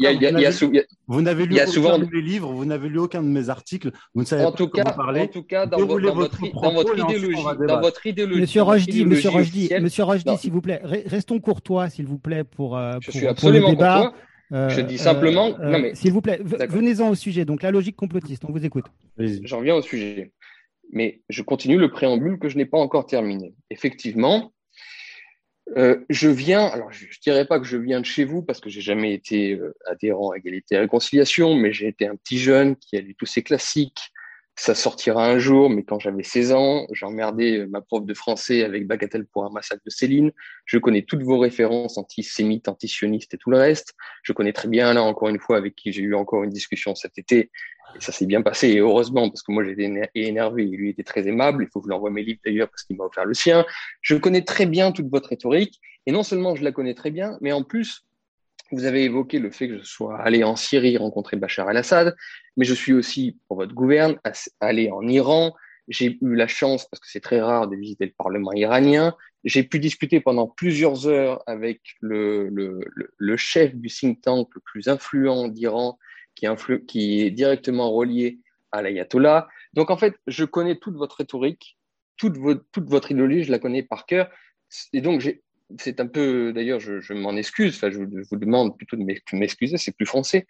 lu 1.68 1.72
souvent- 1.72 2.00
de 2.00 2.06
mes 2.12 2.22
livres, 2.22 2.52
vous 2.52 2.66
n'avez 2.66 2.90
lu 2.90 2.98
aucun 3.00 3.22
de 3.22 3.28
mes 3.28 3.50
articles, 3.50 3.92
vous 4.16 4.22
ne 4.22 4.26
savez 4.26 4.44
En 4.46 4.52
pas 4.52 4.58
tout 4.58 4.68
cas, 4.70 4.84
vous 4.84 4.96
parlez. 4.98 5.22
en 5.22 5.28
tout 5.28 5.44
cas, 5.44 5.66
dans, 5.68 5.78
votre, 5.78 6.00
dans 6.02 6.16
votre 6.16 6.16
votre, 6.16 6.38
propos 6.52 6.62
dans 6.62 6.74
votre 6.74 6.98
et 6.98 7.02
ensuite, 7.02 7.18
idéologie, 7.18 7.44
dans 7.68 7.82
votre 7.82 8.08
idéologie, 8.08 8.42
Monsieur 8.42 8.62
Rochdy, 8.64 9.06
Monsieur 9.06 9.30
Rochdy, 9.30 9.70
Monsieur 9.80 10.04
Rochdy, 10.04 10.38
s'il 10.38 10.52
vous 10.52 10.62
plaît, 10.62 10.82
re- 10.84 11.08
restons 11.08 11.40
courtois, 11.40 11.90
s'il 11.90 12.08
vous 12.08 12.18
plaît, 12.20 12.44
pour, 12.44 12.76
euh, 12.78 12.94
je 13.02 13.06
pour, 13.06 13.14
suis 13.14 13.22
pour 13.22 13.30
absolument 13.32 13.70
le 13.70 13.76
débat. 13.76 14.02
courtois. 14.02 14.20
Euh, 14.52 14.70
Je 14.70 14.82
dis 14.82 14.98
simplement- 15.00 15.58
euh, 15.62 15.80
mais- 15.80 15.96
S'il 15.96 16.12
vous 16.12 16.22
plaît, 16.22 16.40
venez-en 16.44 17.10
au 17.10 17.16
sujet. 17.16 17.44
Donc, 17.44 17.64
la 17.64 17.72
logique 17.72 17.96
complotiste, 17.96 18.44
on 18.48 18.52
vous 18.52 18.64
écoute. 18.64 18.86
J'en 19.18 19.62
viens 19.62 19.76
au 19.76 19.82
sujet. 19.82 20.32
Mais 20.92 21.22
je 21.30 21.42
continue 21.42 21.78
le 21.80 21.90
préambule 21.90 22.38
que 22.38 22.50
je 22.50 22.58
n'ai 22.58 22.66
pas 22.66 22.78
encore 22.78 23.08
terminé. 23.08 23.56
Effectivement, 23.72 24.53
euh, 25.78 26.04
je 26.10 26.30
viens, 26.30 26.66
alors 26.66 26.92
je 26.92 27.06
ne 27.06 27.22
dirais 27.22 27.46
pas 27.46 27.60
que 27.60 27.66
je 27.66 27.78
viens 27.78 28.02
de 28.02 28.06
chez 28.06 28.26
vous 28.26 28.42
parce 28.42 28.60
que 28.60 28.70
j'ai 28.70 28.82
jamais 28.82 29.14
été 29.14 29.54
euh, 29.54 29.74
adhérent 29.86 30.32
à 30.32 30.38
Égalité 30.38 30.76
et 30.76 30.80
Réconciliation, 30.80 31.56
mais 31.56 31.72
j'ai 31.72 31.88
été 31.88 32.08
un 32.08 32.16
petit 32.16 32.38
jeune 32.38 32.76
qui 32.76 32.98
a 32.98 33.02
lu 33.02 33.16
tous 33.16 33.26
ces 33.26 33.44
classiques. 33.44 34.12
Ça 34.56 34.76
sortira 34.76 35.26
un 35.28 35.40
jour, 35.40 35.70
mais 35.70 35.84
quand 35.84 36.00
j'avais 36.00 36.22
16 36.22 36.52
ans, 36.52 36.86
j'ai 36.92 37.08
emmerdé 37.08 37.58
euh, 37.58 37.68
ma 37.68 37.82
prof 37.82 38.06
de 38.06 38.14
français 38.14 38.64
avec 38.64 38.86
Bagatelle 38.86 39.26
pour 39.26 39.46
un 39.46 39.50
massacre 39.50 39.82
de 39.84 39.90
Céline. 39.90 40.32
Je 40.66 40.78
connais 40.78 41.02
toutes 41.02 41.24
vos 41.24 41.40
références 41.40 41.98
antisémites, 41.98 42.68
antisionistes 42.68 43.34
et 43.34 43.38
tout 43.38 43.50
le 43.50 43.58
reste. 43.58 43.96
Je 44.22 44.32
connais 44.32 44.54
très 44.54 44.68
bien, 44.68 44.94
là, 44.94 45.02
encore 45.02 45.30
une 45.30 45.40
fois, 45.40 45.58
avec 45.58 45.76
qui 45.76 45.92
j'ai 45.92 46.04
eu 46.04 46.14
encore 46.14 46.44
une 46.44 46.52
discussion 46.52 46.94
cet 46.94 47.18
été. 47.18 47.50
Et 47.96 48.02
ça 48.02 48.12
s'est 48.12 48.28
bien 48.28 48.44
passé, 48.44 48.70
et 48.70 48.80
heureusement, 48.80 49.30
parce 49.30 49.42
que 49.42 49.52
moi 49.52 49.64
j'étais 49.64 49.84
éner- 49.84 50.10
énervé, 50.16 50.64
et 50.64 50.68
lui 50.68 50.90
était 50.92 51.04
très 51.04 51.28
aimable. 51.28 51.64
Il 51.64 51.70
faut 51.72 51.80
que 51.80 51.86
je 51.86 51.90
lui 51.90 51.96
envoie 51.96 52.12
mes 52.12 52.24
livres 52.24 52.40
d'ailleurs, 52.46 52.70
parce 52.70 52.84
qu'il 52.84 52.96
m'a 52.96 53.06
offert 53.06 53.26
le 53.26 53.34
sien. 53.34 53.66
Je 54.02 54.16
connais 54.16 54.44
très 54.44 54.66
bien 54.68 54.92
toute 54.92 55.10
votre 55.10 55.30
rhétorique, 55.30 55.80
et 56.06 56.12
non 56.12 56.24
seulement 56.24 56.56
je 56.56 56.64
la 56.64 56.72
connais 56.72 56.94
très 56.94 57.12
bien, 57.12 57.38
mais 57.42 57.52
en 57.52 57.64
plus, 57.64 58.06
vous 58.74 58.86
avez 58.86 59.04
évoqué 59.04 59.40
le 59.40 59.52
fait 59.52 59.68
que 59.68 59.78
je 59.78 59.84
sois 59.84 60.18
allé 60.20 60.44
en 60.44 60.56
Syrie 60.56 60.98
rencontrer 60.98 61.38
Bachar 61.38 61.70
el-Assad, 61.70 62.16
mais 62.58 62.66
je 62.66 62.74
suis 62.74 62.94
aussi, 62.94 63.38
pour 63.48 63.58
votre 63.58 63.74
gouverne, 63.74 64.20
allé 64.60 64.92
en 64.92 65.08
Iran. 65.08 65.54
J'ai 65.88 66.18
eu 66.22 66.36
la 66.36 66.48
chance, 66.48 66.88
parce 66.90 67.02
que 67.02 67.08
c'est 67.10 67.20
très 67.20 67.42
rare, 67.42 67.68
de 67.68 67.76
visiter 67.76 68.06
le 68.06 68.14
Parlement 68.18 68.54
iranien. 68.54 69.16
J'ai 69.44 69.64
pu 69.64 69.80
discuter 69.80 70.22
pendant 70.22 70.48
plusieurs 70.48 71.08
heures 71.08 71.44
avec 71.46 71.82
le, 72.00 72.80
chef 73.38 73.76
du 73.76 73.90
think 73.90 74.22
tank 74.22 74.50
le 74.56 74.62
plus 74.62 74.88
influent 74.88 75.50
d'Iran, 75.50 76.00
qui, 76.36 76.48
qui 76.88 77.22
est 77.22 77.32
directement 77.32 77.92
relié 77.92 78.40
à 78.72 78.82
l'ayatollah. 78.82 79.48
Donc 79.74 79.92
en 79.92 79.98
fait, 79.98 80.16
je 80.28 80.46
connais 80.46 80.78
toute 80.78 80.96
votre 80.96 81.18
rhétorique, 81.18 81.78
toute 82.18 82.36
toute 82.72 82.90
votre 82.90 83.12
idéologie, 83.12 83.44
je 83.44 83.52
la 83.52 83.60
connais 83.60 83.84
par 83.84 84.06
cœur. 84.06 84.30
Et 84.94 85.02
donc, 85.02 85.22
c'est 85.80 86.00
un 86.00 86.08
peu, 86.08 86.54
d'ailleurs, 86.54 86.80
je, 86.80 87.14
m'en 87.14 87.36
excuse, 87.36 87.76
enfin, 87.76 87.90
je, 87.92 88.00
vous 88.00 88.38
demande 88.38 88.78
plutôt 88.78 88.98
de 88.98 89.04
m'excuser, 89.34 89.78
c'est 89.78 89.96
plus 89.96 90.06
français, 90.06 90.46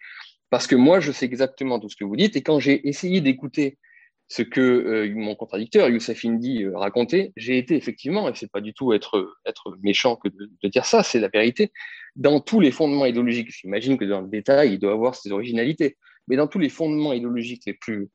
parce 0.50 0.66
que 0.66 0.76
moi, 0.76 1.00
je 1.00 1.12
sais 1.12 1.26
exactement 1.26 1.80
tout 1.80 1.88
ce 1.88 1.96
que 1.96 2.04
vous 2.04 2.16
dites. 2.16 2.36
Et 2.36 2.42
quand 2.42 2.60
j'ai 2.60 2.88
essayé 2.88 3.20
d'écouter 3.20 3.78
ce 4.28 4.42
que 4.42 4.60
euh, 4.60 5.14
mon 5.14 5.34
contradicteur, 5.34 5.88
Youssef 5.88 6.24
Indy, 6.24 6.64
euh, 6.64 6.76
racontait, 6.76 7.32
j'ai 7.36 7.58
été 7.58 7.76
effectivement, 7.76 8.28
et 8.28 8.34
c'est 8.34 8.50
pas 8.50 8.60
du 8.60 8.72
tout 8.72 8.92
être, 8.92 9.36
être 9.46 9.76
méchant 9.82 10.16
que 10.16 10.28
de, 10.28 10.68
dire 10.68 10.86
ça, 10.86 11.02
c'est 11.02 11.20
la 11.20 11.28
vérité, 11.28 11.72
dans 12.16 12.40
tous 12.40 12.60
les 12.60 12.70
fondements 12.70 13.06
idéologiques. 13.06 13.50
J'imagine 13.50 13.98
que 13.98 14.04
dans 14.04 14.20
le 14.20 14.28
détail, 14.28 14.74
il 14.74 14.78
doit 14.78 14.92
avoir 14.92 15.14
ses 15.14 15.30
originalités, 15.30 15.96
mais 16.28 16.36
dans 16.36 16.46
tous 16.46 16.58
les 16.58 16.68
fondements 16.68 17.12
idéologiques 17.12 17.64
les 17.66 17.74
plus 17.74 18.08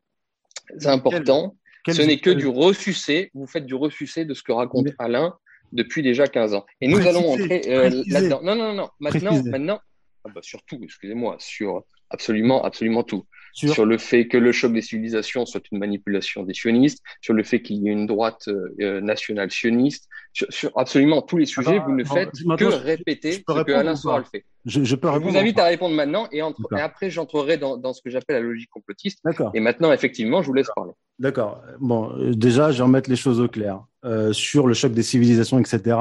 importants, 0.85 1.57
ce 1.87 2.01
n'est 2.01 2.19
que 2.19 2.29
du 2.29 2.47
ressucé, 2.47 3.31
vous 3.33 3.47
faites 3.47 3.65
du 3.65 3.75
ressucé 3.75 4.25
de 4.25 4.33
ce 4.33 4.43
que 4.43 4.51
raconte 4.51 4.87
Alain 4.99 5.35
depuis 5.71 6.01
déjà 6.01 6.27
15 6.27 6.53
ans. 6.53 6.65
Et 6.81 6.88
nous 6.88 7.05
allons 7.07 7.33
entrer 7.33 7.61
euh, 7.67 8.03
là-dedans. 8.07 8.41
Non, 8.43 8.55
non, 8.55 8.73
non, 8.73 8.89
maintenant, 8.99 9.41
maintenant, 9.43 9.79
ah 10.25 10.29
bah 10.33 10.41
surtout, 10.43 10.79
excusez-moi, 10.81 11.38
sur 11.39 11.83
absolument, 12.09 12.63
absolument 12.63 13.03
tout 13.03 13.25
sur... 13.53 13.86
le 13.86 13.98
fait 13.98 14.27
que 14.27 14.38
le 14.38 14.51
choc 14.51 14.74
des 14.74 14.82
civilisations 14.82 15.46
soit 15.46 15.62
une 15.72 15.79
manipulation 15.79 16.44
des 16.44 16.53
sionistes, 16.53 17.03
sur 17.22 17.34
le 17.34 17.44
fait 17.44 17.62
qu'il 17.62 17.77
y 17.77 17.89
ait 17.89 17.91
une 17.91 18.08
droite 18.08 18.48
euh, 18.48 19.01
nationale 19.01 19.51
sioniste, 19.51 20.08
sur, 20.34 20.72
absolument 20.77 21.22
tous 21.22 21.38
les 21.38 21.46
sujets, 21.46 21.79
vous 21.79 21.94
ne 21.94 22.03
faites 22.03 22.32
que 22.32 22.65
répéter 22.65 23.32
ce 23.34 23.63
que 23.63 23.72
Alain 23.72 23.96
Soral 23.96 24.24
fait. 24.25 24.46
Je, 24.65 24.84
je, 24.84 24.96
peux 24.96 25.10
je 25.12 25.20
vous 25.20 25.38
invite 25.38 25.58
à 25.58 25.65
répondre 25.65 25.96
maintenant 25.96 26.27
et, 26.32 26.41
après 26.72 27.10
j'entrerai 27.10 27.58
dans, 27.58 27.77
dans, 27.77 27.94
ce 27.94 28.01
que 28.01 28.10
j'appelle 28.10 28.36
la 28.36 28.41
logique 28.41 28.70
complotiste. 28.70 29.20
Et 29.53 29.60
maintenant, 29.60 29.91
effectivement, 29.91 30.41
je 30.41 30.48
vous 30.48 30.53
laisse 30.53 30.70
parler. 30.75 30.94
D'accord. 31.18 31.62
Bon, 31.79 32.12
euh, 32.18 32.34
déjà, 32.34 32.72
je 32.72 32.77
vais 32.77 32.84
remettre 32.84 33.10
les 33.10 33.15
choses 33.15 33.39
au 33.39 33.48
clair. 33.48 33.84
Euh, 34.06 34.32
sur 34.32 34.68
le 34.68 34.74
choc 34.74 34.94
des 34.94 35.03
civilisations, 35.03 35.60
etc., 35.60 35.98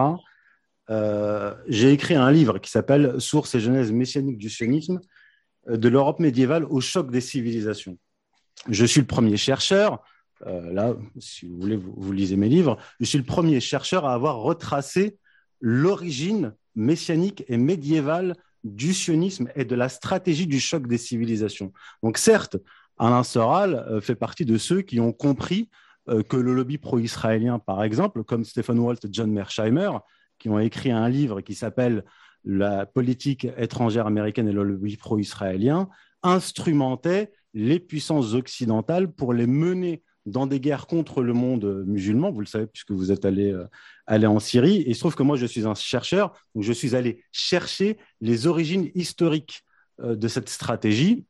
euh, 0.91 1.53
j'ai 1.67 1.93
écrit 1.93 2.15
un 2.15 2.31
livre 2.31 2.59
qui 2.59 2.71
s'appelle 2.71 3.21
Sources 3.21 3.55
et 3.55 3.61
genèse 3.61 3.93
messianique 3.93 4.39
du 4.39 4.49
sionisme, 4.49 5.01
de 5.69 5.89
l'Europe 5.89 6.19
médiévale 6.21 6.65
au 6.65 6.81
choc 6.81 7.11
des 7.11 7.21
civilisations. 7.21 7.99
Je 8.69 8.85
suis 8.85 9.01
le 9.01 9.07
premier 9.07 9.37
chercheur, 9.37 10.03
euh, 10.47 10.73
là, 10.73 10.95
si 11.19 11.47
vous 11.47 11.59
voulez, 11.61 11.77
vous, 11.77 12.13
lisez 12.13 12.37
mes 12.37 12.49
livres, 12.49 12.79
je 13.01 13.07
suis 13.07 13.19
le 13.19 13.25
premier 13.25 13.61
chercheur 13.61 14.05
à 14.05 14.15
avoir 14.15 14.39
retracé 14.39 15.19
l'origine 15.61 16.55
messianique 16.77 17.45
et 17.49 17.57
médiévale 17.57 18.37
du 18.65 18.95
sionisme 18.95 19.49
et 19.57 19.65
de 19.65 19.75
la 19.75 19.89
stratégie 19.89 20.47
du 20.47 20.61
choc 20.61 20.87
des 20.87 20.99
civilisations. 20.99 21.73
Donc 22.03 22.19
certes, 22.19 22.57
Alain 22.99 23.23
Soral 23.23 23.75
euh, 23.75 24.01
fait 24.01 24.15
partie 24.15 24.45
de 24.45 24.59
ceux 24.59 24.83
qui 24.83 25.01
ont 25.01 25.13
compris 25.13 25.69
euh, 26.09 26.23
que 26.23 26.37
le 26.37 26.55
lobby 26.55 26.79
pro-israélien, 26.79 27.59
par 27.59 27.83
exemple, 27.83 28.23
comme 28.25 28.45
Stephen 28.45 28.79
Walt 28.79 28.97
et 29.05 29.09
John 29.11 29.33
Mersheimer, 29.33 29.91
qui 30.39 30.49
ont 30.49 30.59
écrit 30.59 30.93
un 30.93 31.09
livre 31.09 31.41
qui 31.41 31.55
s'appelle 31.55 32.05
la 32.49 32.87
politique 32.87 33.47
étrangère 33.59 34.07
américaine 34.07 34.49
et 34.49 34.53
le 34.53 34.97
pro-israélien 34.97 35.89
instrumentaient 36.23 37.31
les 37.53 37.79
puissances 37.79 38.33
occidentales 38.33 39.13
pour 39.13 39.35
les 39.35 39.47
mener 39.47 40.03
dans 40.25 40.47
des 40.47 40.59
guerres 40.59 40.87
contre 40.87 41.23
le 41.23 41.35
monde 41.35 41.85
musulman, 41.87 42.31
vous 42.31 42.41
le 42.41 42.47
savez 42.47 42.67
puisque 42.67 42.91
vous 42.91 43.13
êtes 43.13 43.25
allé, 43.25 43.53
euh, 43.53 43.67
allé 44.07 44.27
en 44.27 44.41
Syrie. 44.41 44.79
Et 44.79 44.91
il 44.91 44.95
se 44.95 45.01
trouve 45.01 45.15
que 45.15 45.23
moi, 45.23 45.37
je 45.37 45.47
suis 45.47 45.67
un 45.67 45.75
chercheur, 45.75 46.33
donc 46.55 46.65
je 46.65 46.73
suis 46.73 46.97
allé 46.97 47.23
chercher 47.33 47.99
les 48.21 48.47
origines 48.47 48.91
historiques 48.95 49.65
euh, 50.01 50.17
de 50.17 50.29
cette 50.29 50.49
stratégie. 50.49 51.27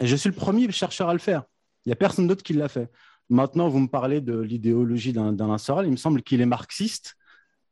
Et 0.00 0.06
je 0.06 0.16
suis 0.16 0.30
le 0.30 0.34
premier 0.34 0.70
chercheur 0.72 1.08
à 1.08 1.12
le 1.12 1.18
faire. 1.18 1.44
Il 1.84 1.90
n'y 1.90 1.92
a 1.92 1.96
personne 1.96 2.26
d'autre 2.26 2.42
qui 2.42 2.54
l'a 2.54 2.68
fait. 2.68 2.90
Maintenant, 3.28 3.68
vous 3.68 3.80
me 3.80 3.88
parlez 3.88 4.20
de 4.20 4.38
l'idéologie 4.38 5.12
d'Alain 5.12 5.58
Soral. 5.58 5.86
Il 5.86 5.92
me 5.92 5.96
semble 5.96 6.22
qu'il 6.22 6.40
est 6.40 6.46
marxiste. 6.46 7.15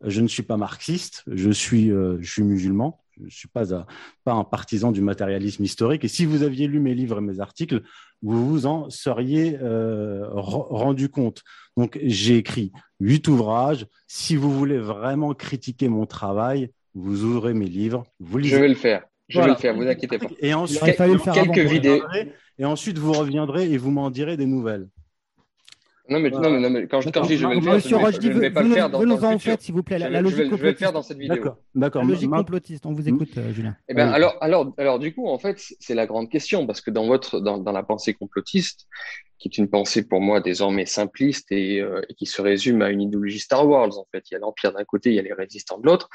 Je 0.07 0.21
ne 0.21 0.29
suis 0.29 0.43
pas 0.43 0.57
marxiste, 0.57 1.23
je 1.27 1.51
suis, 1.51 1.91
euh, 1.91 2.19
je 2.21 2.31
suis 2.31 2.43
musulman. 2.43 3.01
Je 3.17 3.27
ne 3.27 3.31
suis 3.31 3.49
pas, 3.49 3.87
pas 4.25 4.33
un 4.33 4.43
partisan 4.43 4.91
du 4.91 5.01
matérialisme 5.01 5.63
historique. 5.63 6.05
Et 6.05 6.09
si 6.09 6.25
vous 6.25 6.43
aviez 6.43 6.67
lu 6.67 6.81
mes 6.81 6.95
livres 6.95 7.19
et 7.19 7.21
mes 7.21 7.39
articles, 7.39 7.83
vous 8.23 8.49
vous 8.49 8.67
en 8.67 8.91
seriez 8.91 9.57
euh, 9.63 10.27
rendu 10.31 11.09
compte. 11.09 11.43
Donc, 11.77 11.99
j'ai 12.03 12.37
écrit 12.37 12.73
huit 12.99 13.29
ouvrages. 13.29 13.87
Si 14.09 14.35
vous 14.35 14.51
voulez 14.51 14.79
vraiment 14.79 15.33
critiquer 15.33 15.89
mon 15.89 16.07
travail, 16.07 16.71
vous 16.95 17.23
ouvrez 17.23 17.55
mes 17.55 17.67
livres. 17.67 18.05
Vous 18.19 18.39
lisez. 18.39 18.57
Je 18.57 18.61
vais 18.61 18.69
le 18.69 18.75
faire. 18.75 19.05
Je 19.29 19.41
vais 19.41 19.47
le 19.47 19.55
faire, 19.55 19.75
vous 19.75 19.87
inquiétez 19.87 20.19
pas. 20.19 20.27
Et 20.41 20.53
ensuite, 20.53 20.97
quelques 21.33 21.59
vidéos. 21.59 22.03
Et 22.59 22.65
ensuite, 22.65 22.99
vous 22.99 23.13
reviendrez 23.13 23.71
et 23.71 23.79
vous 23.79 23.91
m'en 23.91 24.11
direz 24.11 24.37
des 24.37 24.47
nouvelles. 24.47 24.89
Non 26.07 26.21
mais, 26.21 26.29
non, 26.29 26.51
mais, 26.51 26.69
non, 26.69 26.87
quand, 26.91 27.01
je, 27.01 27.09
quand 27.09 27.23
je 27.23 27.29
dis 27.29 27.37
je 27.39 27.47
vais 27.47 27.55
le 27.55 27.63
faire, 27.63 27.75
Monsieur 27.75 27.97
je 27.99 28.29
ne 28.29 28.39
vais 28.39 28.51
pas 28.51 28.63
le 28.63 28.75
faire 28.75 28.91
dans, 28.91 29.03
dans 29.03 29.31
le 29.31 29.39
futur. 29.39 29.57
s'il 29.59 29.75
vous 29.75 29.83
plaît. 29.83 29.99
La, 29.99 30.21
logique 30.21 30.51
je, 30.51 30.55
vais, 30.57 30.73
le 30.73 30.77
faire 30.77 30.93
dans 30.93 31.01
cette 31.01 31.17
vidéo. 31.17 31.57
D'accord. 31.75 32.03
La 32.03 32.09
logique 32.09 32.31
complotiste, 32.31 32.85
on 32.85 32.93
vous 32.93 33.09
écoute, 33.09 33.31
euh, 33.39 33.53
Julien. 33.55 33.75
Eh 33.89 33.95
ben, 33.95 34.11
alors, 34.11 34.37
alors, 34.43 34.75
alors, 34.77 34.99
du 34.99 35.15
coup, 35.15 35.27
en 35.29 35.39
fait, 35.39 35.57
c'est 35.59 35.95
la 35.95 36.07
grande 36.07 36.29
question, 36.29 36.67
parce 36.67 36.83
que 36.83 36.91
dans, 36.91 37.07
votre, 37.07 37.41
dans, 37.41 37.57
dans 37.57 37.73
la 37.73 37.83
pensée 37.83 38.13
complotiste, 38.13 38.87
qui 39.39 39.49
est 39.49 39.59
une 39.59 39.69
pensée 39.69 40.07
pour 40.07 40.21
moi 40.21 40.41
désormais 40.41 40.87
simpliste 40.87 41.51
et, 41.51 41.81
euh, 41.81 42.01
et, 42.09 42.15
qui 42.15 42.27
se 42.27 42.41
résume 42.41 42.83
à 42.83 42.91
une 42.91 43.03
idéologie 43.03 43.41
Star 43.41 43.67
Wars. 43.67 43.99
En 43.99 44.07
fait, 44.13 44.31
il 44.31 44.35
y 44.35 44.37
a 44.37 44.41
l'Empire 44.41 44.73
d'un 44.73 44.85
côté, 44.85 45.11
il 45.11 45.17
y 45.17 45.19
a 45.19 45.23
les 45.23 45.33
résistants 45.33 45.79
de 45.79 45.87
l'autre. 45.87 46.09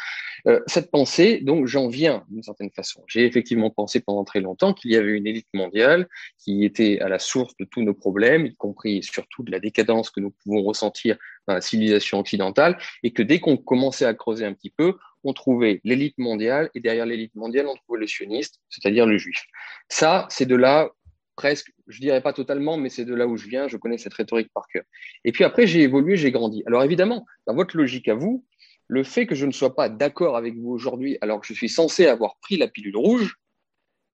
Euh, 0.48 0.62
cette 0.68 0.90
pensée, 0.90 1.40
donc, 1.42 1.68
j'en 1.68 1.88
viens 1.88 2.26
d'une 2.30 2.44
certaine 2.44 2.72
façon. 2.72 3.04
J'ai 3.08 3.26
effectivement 3.26 3.70
pensé 3.70 4.00
pendant 4.00 4.24
très 4.24 4.42
longtemps 4.42 4.74
qu'il 4.74 4.92
y 4.92 4.96
avait 4.96 5.12
une 5.12 5.28
élite 5.28 5.48
mondiale 5.54 6.08
qui 6.38 6.64
était 6.64 7.00
à 7.02 7.10
la 7.10 7.20
source 7.20 7.56
de 7.60 7.66
tous 7.66 7.82
nos 7.82 7.94
problèmes, 7.94 8.46
y 8.46 8.56
compris 8.56 9.04
surtout 9.04 9.44
de 9.44 9.52
la 9.52 9.60
décadence 9.60 10.10
que 10.10 10.22
nous 10.22 10.32
pouvons 10.44 10.64
ressentir 10.64 11.18
dans 11.48 11.54
la 11.56 11.62
civilisation 11.62 12.20
occidentale, 12.20 12.78
et 13.04 13.12
que 13.12 13.24
dès 13.24 13.40
qu'on 13.40 13.58
commençait 13.58 14.06
à 14.06 14.14
creuser 14.14 14.46
un 14.46 14.54
petit 14.54 14.70
peu, 14.70 14.96
on 15.24 15.34
trouvait 15.34 15.82
l'élite 15.84 16.18
mondiale, 16.18 16.70
et 16.74 16.80
derrière 16.80 17.06
l'élite 17.06 17.36
mondiale, 17.36 17.68
on 17.68 17.76
trouvait 17.76 18.00
le 18.00 18.08
sioniste, 18.08 18.60
c'est-à-dire 18.70 19.06
le 19.06 19.18
juif. 19.18 19.44
Ça, 19.90 20.28
c'est 20.30 20.46
de 20.46 20.56
là 20.56 20.90
presque, 21.39 21.72
je 21.88 22.01
dirais 22.01 22.22
pas 22.22 22.34
totalement, 22.34 22.75
mais 22.75 22.89
c'est 22.89 23.05
de 23.05 23.15
là 23.15 23.25
où 23.25 23.38
je 23.38 23.48
viens, 23.48 23.69
je 23.69 23.77
connais 23.77 23.98
cette 23.98 24.13
rhétorique 24.13 24.51
par 24.53 24.67
cœur. 24.67 24.84
Et 25.24 25.31
puis 25.31 25.46
après, 25.46 25.67
j'ai 25.67 25.84
évolué, 25.84 26.17
j'ai 26.17 26.31
grandi. 26.31 26.63
Alors 26.67 26.84
évidemment, 26.84 27.25
dans 27.48 27.55
votre 27.55 27.77
logique 27.77 28.10
à 28.10 28.13
vous, 28.13 28.46
le 28.89 29.05
fait 29.05 29.25
que 29.25 29.36
je 29.36 29.46
ne 29.46 29.53
sois 29.53 29.74
pas 29.74 29.88
d'accord 29.88 30.36
avec 30.36 30.58
vous 30.58 30.72
aujourd'hui, 30.72 31.17
alors 31.22 31.39
que 31.39 31.48
je 31.48 31.53
suis 31.53 31.69
censé 31.69 32.08
avoir 32.08 32.36
pris 32.41 32.58
la 32.58 32.67
pilule 32.67 32.98
rouge, 32.98 33.38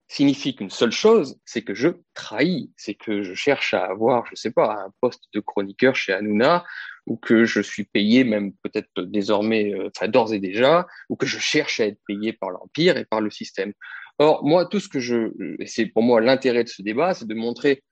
signifie 0.08 0.55
qu'une 0.55 0.70
seule 0.70 0.91
chose, 0.91 1.39
c'est 1.46 1.63
que 1.63 1.74
je 1.74 1.88
trahis, 2.13 2.72
c'est 2.77 2.94
que 2.94 3.24
je 3.24 3.34
cherche 3.34 3.74
à 3.74 3.86
avoir, 3.86 4.27
je 4.27 4.34
ne 4.34 4.36
sais 4.36 4.51
pas, 4.51 4.86
un 4.86 4.94
poste 5.01 5.24
de 5.34 5.39
chroniqueur 5.39 5.96
chez 5.96 6.13
Hanouna, 6.13 6.63
ou 7.08 7.17
que 7.17 7.46
je 7.46 7.60
suis 7.60 7.86
payé 7.86 8.24
même 8.24 8.53
peut-être 8.62 9.01
désormais, 9.01 9.74
euh, 9.74 9.89
enfin 9.96 10.08
d'ores 10.08 10.32
et 10.32 10.39
déjà, 10.39 10.86
ou 11.10 11.15
que 11.15 11.25
je 11.25 11.39
cherche 11.39 11.79
à 11.79 11.88
être 11.88 12.00
payé 12.08 12.34
par 12.34 12.51
l'Empire 12.51 12.98
et 12.98 13.05
par 13.05 13.20
le 13.20 13.32
système. 13.32 13.74
Or, 14.17 14.45
moi, 14.45 14.65
tout 14.65 14.79
ce 14.79 14.88
que 14.88 15.00
je, 15.00 15.31
c'est 15.65 15.88
pour 15.88 16.03
moi 16.03 16.22
l'intérêt 16.22 16.63
de 16.63 16.69
ce 16.69 16.81
débat, 16.81 17.13
c'est 17.13 17.27
de 17.27 17.34
montrer 17.34 17.84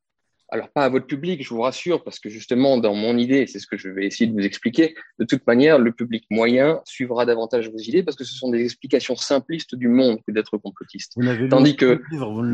alors 0.49 0.69
pas 0.69 0.85
à 0.85 0.89
votre 0.89 1.07
public, 1.07 1.43
je 1.43 1.49
vous 1.49 1.61
rassure, 1.61 2.03
parce 2.03 2.19
que 2.19 2.29
justement, 2.29 2.77
dans 2.77 2.93
mon 2.93 3.17
idée, 3.17 3.47
c'est 3.47 3.59
ce 3.59 3.67
que 3.67 3.77
je 3.77 3.89
vais 3.89 4.05
essayer 4.05 4.27
de 4.27 4.33
vous 4.33 4.45
expliquer, 4.45 4.95
de 5.19 5.25
toute 5.25 5.45
manière, 5.47 5.79
le 5.79 5.91
public 5.91 6.25
moyen 6.29 6.81
suivra 6.85 7.25
davantage 7.25 7.69
vos 7.71 7.77
idées, 7.77 8.03
parce 8.03 8.15
que 8.15 8.23
ce 8.23 8.33
sont 8.35 8.49
des 8.49 8.63
explications 8.63 9.15
simplistes 9.15 9.75
du 9.75 9.87
monde 9.87 10.19
que 10.27 10.31
d'être 10.31 10.57
complotiste. 10.57 11.13
Tandis 11.49 11.75
que... 11.75 12.01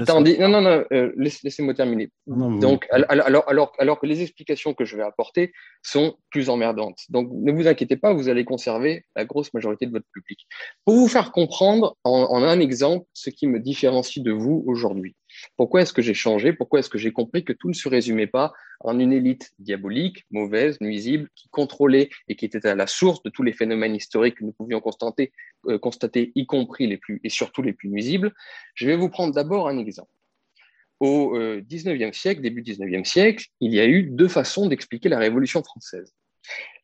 tandis, 0.05 0.37
non, 0.39 0.49
non, 0.49 0.61
non, 0.61 0.83
euh, 0.93 1.11
laissez-moi 1.17 1.73
terminer. 1.73 2.09
Donc, 2.27 2.87
alors, 2.91 3.45
alors, 3.47 3.73
alors 3.79 3.99
que 3.99 4.05
les 4.05 4.21
explications 4.21 4.73
que 4.73 4.85
je 4.85 4.95
vais 4.95 5.03
apporter 5.03 5.51
sont 5.83 6.15
plus 6.29 6.49
emmerdantes. 6.49 6.99
Donc, 7.09 7.29
ne 7.31 7.51
vous 7.51 7.67
inquiétez 7.67 7.97
pas, 7.97 8.13
vous 8.13 8.29
allez 8.29 8.45
conserver 8.45 9.03
la 9.15 9.25
grosse 9.25 9.53
majorité 9.53 9.85
de 9.85 9.91
votre 9.91 10.07
public. 10.13 10.47
Pour 10.85 10.95
vous 10.95 11.07
faire 11.07 11.31
comprendre 11.31 11.97
en 12.03 12.43
un 12.43 12.59
exemple 12.59 13.05
ce 13.13 13.29
qui 13.29 13.47
me 13.47 13.59
différencie 13.59 14.23
de 14.23 14.31
vous 14.31 14.63
aujourd'hui. 14.67 15.15
Pourquoi 15.57 15.81
est-ce 15.81 15.93
que 15.93 16.01
j'ai 16.01 16.13
changé? 16.13 16.53
Pourquoi 16.53 16.79
est-ce 16.79 16.89
que 16.89 16.97
j'ai 16.97 17.11
compris 17.11 17.43
que 17.43 17.53
tout 17.53 17.69
ne 17.69 17.73
se 17.73 17.89
résumait 17.89 18.27
pas 18.27 18.53
en 18.79 18.99
une 18.99 19.13
élite 19.13 19.51
diabolique, 19.59 20.25
mauvaise, 20.31 20.79
nuisible, 20.81 21.29
qui 21.35 21.49
contrôlait 21.49 22.09
et 22.27 22.35
qui 22.35 22.45
était 22.45 22.65
à 22.65 22.75
la 22.75 22.87
source 22.87 23.21
de 23.23 23.29
tous 23.29 23.43
les 23.43 23.53
phénomènes 23.53 23.95
historiques 23.95 24.35
que 24.35 24.45
nous 24.45 24.53
pouvions 24.53 24.79
constater, 24.79 25.31
euh, 25.67 25.79
y 26.35 26.45
compris 26.45 26.87
les 26.87 26.97
plus 26.97 27.19
et 27.23 27.29
surtout 27.29 27.61
les 27.61 27.73
plus 27.73 27.89
nuisibles? 27.89 28.33
Je 28.75 28.85
vais 28.85 28.95
vous 28.95 29.09
prendre 29.09 29.33
d'abord 29.33 29.67
un 29.67 29.77
exemple. 29.77 30.11
Au 30.99 31.37
euh, 31.37 31.63
siècle, 32.13 32.41
début 32.41 32.61
XIXe 32.61 33.09
siècle, 33.09 33.45
il 33.61 33.73
y 33.73 33.79
a 33.79 33.85
eu 33.85 34.03
deux 34.03 34.27
façons 34.27 34.67
d'expliquer 34.67 35.07
la 35.07 35.17
Révolution 35.17 35.63
française. 35.63 36.13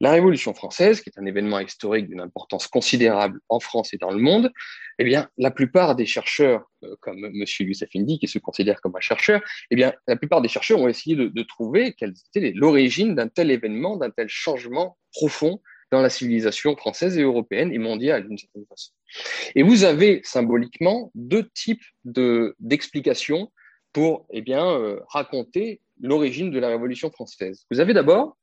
La 0.02 0.12
Révolution 0.12 0.54
française, 0.54 1.02
qui 1.02 1.10
est 1.10 1.20
un 1.20 1.26
événement 1.26 1.60
historique 1.60 2.08
d'une 2.08 2.20
importance 2.20 2.68
considérable 2.68 3.40
en 3.50 3.60
France 3.60 3.94
et 3.94 3.98
dans 3.98 4.12
le 4.12 4.20
monde, 4.20 4.52
eh 5.00 5.04
bien, 5.04 5.30
la 5.38 5.52
plupart 5.52 5.96
des 5.96 6.06
chercheurs, 6.06 6.64
euh, 6.84 6.96
comme 7.02 7.24
M. 7.26 7.46
Youssef 7.60 7.90
Indy, 7.96 8.20
qui 8.20 8.28
se 8.28 8.40
considère 8.40 8.82
comme 8.82 8.96
un 8.96 9.02
chercheur, 9.02 9.42
eh 9.72 9.76
bien, 9.76 9.94
la 10.08 10.16
plupart 10.16 10.42
des 10.42 10.50
chercheurs 10.50 10.80
ont 10.80 10.88
essayé 10.88 11.16
de, 11.16 11.44
trouver 11.44 11.94
quelle 11.94 12.14
était 12.34 12.52
l'origine 12.56 13.16
d'un 13.16 13.28
tel 13.28 13.52
événement, 13.52 13.98
d'un 13.98 14.10
tel 14.10 14.28
changement 14.28 14.98
profond 15.14 15.62
dans 15.92 16.02
la 16.02 16.10
civilisation 16.10 16.76
française 16.76 17.18
et 17.18 17.22
européenne 17.22 17.72
et 17.72 17.78
mondiale 17.78 18.28
d'une 18.28 18.38
certaine 18.38 18.66
façon. 18.68 18.92
Et 19.54 19.64
vous 19.64 19.84
avez 19.84 20.22
symboliquement 20.24 21.12
deux 21.14 21.48
types 21.54 21.84
d'explications 22.04 23.52
pour 23.94 24.26
eh 24.32 24.42
bien, 24.42 24.66
euh, 24.66 25.00
raconter 25.08 25.82
l'origine 26.02 26.52
de 26.52 26.60
la 26.60 26.70
Révolution 26.70 27.12
française. 27.12 27.66
Vous 27.72 27.80
avez 27.80 27.94
d'abord 27.94 28.36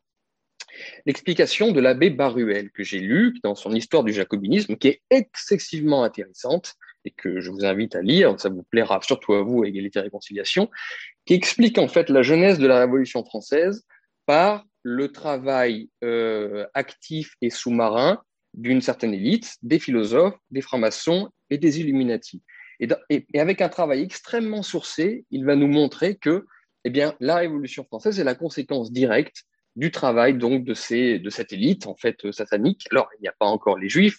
l'explication 1.07 1.73
de 1.73 1.81
l'abbé 1.81 2.11
Baruel 2.11 2.71
que 2.71 2.83
j'ai 2.83 2.99
lu 2.99 3.39
dans 3.43 3.55
son 3.55 3.73
Histoire 3.73 4.05
du 4.05 4.13
jacobinisme, 4.13 4.77
qui 4.77 4.89
est 4.89 5.03
excessivement 5.11 6.05
intéressante 6.05 6.75
et 7.05 7.11
que 7.11 7.41
je 7.41 7.51
vous 7.51 7.65
invite 7.65 7.97
à 7.97 8.03
lire, 8.03 8.39
ça 8.39 8.49
vous 8.49 8.63
plaira 8.63 9.01
surtout 9.03 9.35
à 9.35 9.43
vous, 9.43 9.65
Égalité 9.65 9.99
et 9.99 10.03
Réconciliation, 10.03 10.71
qui 11.27 11.35
explique 11.35 11.79
en 11.79 11.89
fait 11.89 12.09
la 12.09 12.23
genèse 12.23 12.59
de 12.59 12.67
la 12.67 12.81
Révolution 12.81 13.25
française 13.25 13.85
par 14.27 14.65
le 14.83 15.11
travail 15.11 15.89
euh, 16.05 16.67
actif 16.75 17.35
et 17.41 17.51
sous-marin 17.51 18.23
d'une 18.55 18.83
certaine 18.83 19.15
élite, 19.15 19.57
des 19.63 19.79
philosophes, 19.79 20.37
des 20.51 20.61
francs-maçons 20.61 21.31
et 21.51 21.59
des 21.59 21.81
Illuminati. 21.81 22.43
Et, 22.81 22.89
et, 23.09 23.41
avec 23.41 23.61
un 23.61 23.69
travail 23.69 24.03
extrêmement 24.03 24.63
sourcé, 24.63 25.25
il 25.31 25.45
va 25.45 25.57
nous 25.57 25.69
montrer 25.69 26.17
que 26.17 26.47
eh 26.85 26.91
bien, 26.91 27.15
la 27.21 27.37
Révolution 27.37 27.85
française 27.85 28.19
est 28.19 28.25
la 28.25 28.35
conséquence 28.35 28.93
directe 28.93 29.45
du 29.77 29.91
travail 29.91 30.35
donc 30.35 30.65
de, 30.65 30.75
ces, 30.75 31.19
de 31.19 31.31
cette 31.31 31.53
élite 31.53 31.87
en 31.87 31.95
fait 31.95 32.31
satanique. 32.33 32.87
Alors 32.91 33.09
il 33.19 33.23
n'y 33.23 33.29
a 33.29 33.35
pas 33.39 33.47
encore 33.47 33.79
les 33.79 33.89
juifs, 33.89 34.19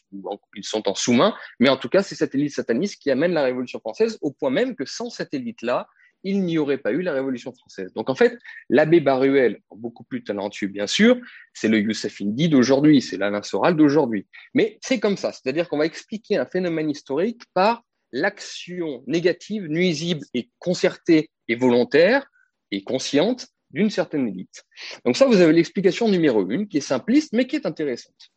ils 0.55 0.63
sont 0.63 0.87
en 0.87 0.95
sous-main, 0.95 1.35
mais 1.59 1.69
en 1.69 1.77
tout 1.77 1.89
cas 1.89 2.03
c'est 2.03 2.15
cette 2.15 2.35
élite 2.35 2.53
sataniste 2.53 3.01
qui 3.01 3.11
amène 3.11 3.33
la 3.33 3.43
Révolution 3.43 3.79
française 3.79 4.17
au 4.21 4.31
point 4.31 4.49
même 4.49 4.75
que 4.75 4.85
sans 4.85 5.09
cette 5.09 5.33
élite-là, 5.33 5.87
il 6.23 6.43
n'y 6.43 6.57
aurait 6.57 6.77
pas 6.77 6.91
eu 6.91 7.01
la 7.01 7.13
Révolution 7.13 7.53
française. 7.53 7.93
Donc 7.93 8.09
en 8.09 8.15
fait, 8.15 8.37
l'abbé 8.69 9.01
Baruel, 9.01 9.59
beaucoup 9.75 10.03
plus 10.03 10.23
talentueux 10.23 10.67
bien 10.67 10.87
sûr, 10.87 11.17
c'est 11.53 11.67
le 11.67 11.79
Youssef 11.79 12.21
Indy 12.21 12.49
d'aujourd'hui, 12.49 13.01
c'est 13.01 13.17
l'Alain 13.17 13.43
Soral 13.43 13.75
d'aujourd'hui. 13.75 14.25
Mais 14.53 14.79
c'est 14.81 14.99
comme 14.99 15.17
ça, 15.17 15.31
c'est-à-dire 15.33 15.69
qu'on 15.69 15.77
va 15.77 15.85
expliquer 15.85 16.37
un 16.37 16.45
phénomène 16.45 16.89
historique 16.89 17.43
par 17.53 17.83
l'action 18.11 19.03
négative, 19.07 19.65
nuisible 19.67 20.25
et 20.33 20.49
concertée 20.59 21.29
et 21.47 21.55
volontaire 21.55 22.25
et 22.71 22.83
consciente 22.83 23.47
d'une 23.73 23.89
certaine 23.89 24.27
élite. 24.27 24.63
Donc 25.05 25.17
ça, 25.17 25.25
vous 25.25 25.41
avez 25.41 25.51
l'explication 25.51 26.07
numéro 26.07 26.47
une, 26.49 26.67
qui 26.67 26.77
est 26.77 26.81
simpliste, 26.81 27.33
mais 27.33 27.47
qui 27.47 27.55
est 27.55 27.65
intéressante. 27.65 28.31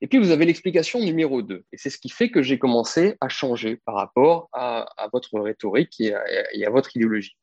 Et 0.00 0.06
puis, 0.06 0.18
vous 0.18 0.30
avez 0.30 0.44
l'explication 0.44 1.00
numéro 1.00 1.40
deux, 1.42 1.64
et 1.72 1.78
c'est 1.78 1.90
ce 1.90 1.98
qui 1.98 2.10
fait 2.10 2.30
que 2.30 2.42
j'ai 2.42 2.58
commencé 2.58 3.16
à 3.20 3.28
changer 3.28 3.80
par 3.84 3.94
rapport 3.94 4.48
à, 4.52 4.86
votre 5.12 5.38
rhétorique 5.40 6.00
et 6.00 6.14
à, 6.14 6.70
votre 6.70 6.94
idéologie. 6.96 7.36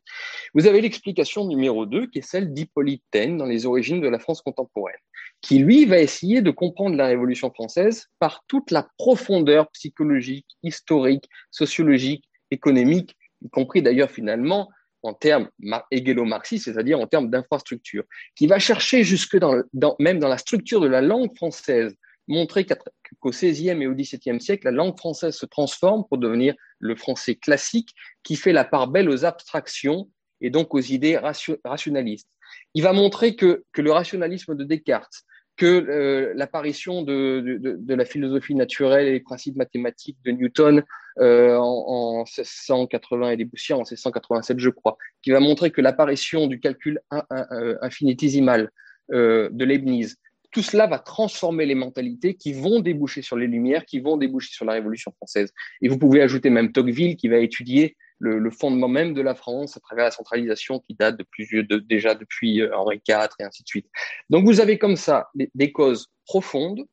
Vous 0.54 0.68
avez 0.68 0.82
l'explication 0.82 1.46
numéro 1.46 1.86
deux, 1.86 2.08
qui 2.08 2.20
est 2.20 2.28
celle 2.28 2.54
d'Hippolyte 2.54 3.04
Taine 3.12 3.38
dans 3.38 3.46
les 3.46 3.66
origines 3.66 4.02
de 4.02 4.08
la 4.08 4.20
France 4.20 4.42
contemporaine, 4.42 4.96
qui, 5.42 5.60
lui, 5.60 5.86
va 5.86 6.00
essayer 6.00 6.42
de 6.42 6.52
comprendre 6.52 6.96
la 6.96 7.08
Révolution 7.08 7.52
française 7.52 8.08
par 8.20 8.44
toute 8.48 8.72
la 8.72 8.88
profondeur 8.98 9.70
psychologique, 9.72 10.48
historique, 10.64 11.28
sociologique, 11.52 12.30
économique, 12.52 13.16
y 13.42 13.50
compris 13.50 13.82
d'ailleurs 13.82 14.12
finalement 14.12 14.70
en 15.04 15.14
termes 15.14 15.50
égélo-marxistes, 15.92 16.66
c'est-à-dire 16.66 17.00
en 17.00 17.08
termes 17.08 17.30
d'infrastructure, 17.30 18.04
qui 18.36 18.48
va 18.48 18.60
chercher 18.60 19.04
jusque 19.04 19.38
dans, 19.38 19.96
même 20.00 20.20
dans 20.20 20.28
la 20.28 20.38
structure 20.38 20.82
de 20.82 20.88
la 20.88 21.02
langue 21.02 21.36
française, 21.36 21.96
montrer 22.28 22.66
qu'au 22.66 23.32
XVIe 23.32 23.70
et 23.70 23.88
au 23.88 23.96
XVIIe 23.96 24.40
siècle, 24.40 24.66
la 24.66 24.72
langue 24.72 24.98
française 24.98 25.36
se 25.36 25.46
transforme 25.46 26.04
pour 26.08 26.18
devenir 26.18 26.54
le 26.78 26.96
français 26.96 27.36
classique 27.36 27.90
qui 28.24 28.36
fait 28.36 28.54
la 28.54 28.66
part 28.66 28.88
belle 28.88 29.10
aux 29.10 29.26
abstractions 29.26 30.10
et 30.42 30.50
donc 30.50 30.76
aux 30.76 30.82
idées 30.82 31.18
rationalistes. 31.18 32.30
Il 32.74 32.84
va 32.84 32.94
montrer 32.94 33.36
que 33.36 33.64
le 33.76 33.92
rationalisme 33.92 34.56
de 34.56 34.64
Descartes, 34.64 35.24
que 35.60 35.66
euh, 35.66 36.32
l'apparition 36.36 37.04
de, 37.04 37.78
la 37.90 38.06
philosophie 38.06 38.56
naturelle 38.56 39.08
et 39.08 39.12
les 39.12 39.20
principes 39.20 39.58
mathématiques 39.58 40.18
de 40.24 40.32
Newton 40.32 40.84
euh, 41.20 41.58
en, 41.58 42.20
1680 42.20 43.32
et 43.32 43.38
des 43.38 43.46
poussières 43.46 43.78
en 43.78 43.82
1687, 43.82 44.58
je 44.58 44.70
crois, 44.70 44.98
qui 45.22 45.32
va 45.32 45.42
montrer 45.42 45.70
que 45.70 45.82
l'apparition 45.82 46.48
du 46.48 46.62
calcul 46.62 47.02
euh, 47.14 47.76
infinitésimal 47.82 48.72
de 49.12 49.66
Leibniz, 49.66 50.18
tout 50.52 50.62
cela 50.62 50.88
va 50.88 50.98
transformer 51.00 51.66
les 51.66 51.76
mentalités 51.76 52.36
qui 52.36 52.54
vont 52.54 52.80
déboucher 52.80 53.22
sur 53.22 53.36
les 53.36 53.48
Lumières, 53.48 53.86
qui 53.86 54.00
vont 54.00 54.18
déboucher 54.18 54.54
sur 54.54 54.66
la 54.66 54.74
Révolution 54.74 55.12
française. 55.12 55.52
Et 55.82 55.90
vous 55.90 55.98
pouvez 55.98 56.22
ajouter 56.22 56.50
même 56.50 56.72
Tocqueville 56.72 57.18
qui 57.18 57.28
va 57.28 57.38
étudier 57.38 57.98
le, 58.20 58.50
fondement 58.52 58.88
même 58.88 59.14
de 59.14 59.22
la 59.22 59.36
France 59.36 59.78
à 59.78 59.80
travers 59.80 60.06
la 60.06 60.12
centralisation 60.12 60.80
qui 60.80 60.94
date 60.94 61.18
déjà 61.88 62.16
depuis 62.16 62.62
euh, 62.62 62.76
Henri 62.76 63.02
IV 63.08 63.30
et 63.40 63.44
ainsi 63.44 63.64
de 63.64 63.68
suite. 63.68 63.88
Donc 64.30 64.46
vous 64.46 64.60
avez 64.60 64.78
comme 64.78 64.96
ça 64.96 65.30
des, 65.36 65.72
causes 65.72 66.08
profondes 66.26 66.84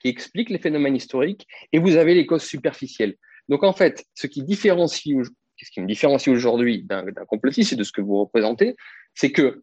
qui 0.00 0.08
expliquent 0.08 0.50
les 0.50 0.58
phénomènes 0.58 0.96
historiques 0.96 1.46
et 1.72 1.78
vous 1.78 1.96
avez 1.96 2.14
les 2.14 2.26
causes 2.26 2.44
superficielles. 2.44 3.16
Donc 3.48 3.62
en 3.62 3.72
fait, 3.72 4.04
ce 4.14 4.26
qui 4.26 4.40
ce 4.40 5.70
qui 5.70 5.80
me 5.80 5.86
différencie 5.86 6.34
aujourd'hui 6.34 6.82
d'un 6.82 7.04
complotiste 7.26 7.72
et 7.72 7.76
de 7.76 7.84
ce 7.84 7.92
que 7.92 8.00
vous 8.00 8.18
représentez, 8.18 8.76
c'est 9.14 9.32
que 9.32 9.62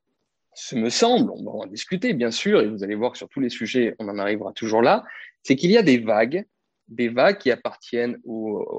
ce 0.54 0.76
me 0.76 0.90
semble, 0.90 1.32
on 1.32 1.44
va 1.44 1.52
en 1.52 1.66
discuter 1.66 2.14
bien 2.14 2.32
sûr, 2.32 2.62
et 2.62 2.68
vous 2.68 2.84
allez 2.84 2.96
voir 2.96 3.14
que 3.14 3.18
sur 3.18 3.30
tous 3.30 3.40
les 3.40 3.50
sujets, 3.50 3.96
on 4.00 4.10
en 4.10 4.18
arrivera 4.18 4.52
toujours 4.54 4.82
là, 4.82 5.04
c'est 5.44 5.56
qu'il 5.56 5.72
y 5.72 5.78
a 5.78 5.84
des 5.84 5.98
vagues 5.98 6.46
des 6.92 7.08
vagues 7.08 7.38
qui 7.38 7.52
appartiennent 7.52 8.20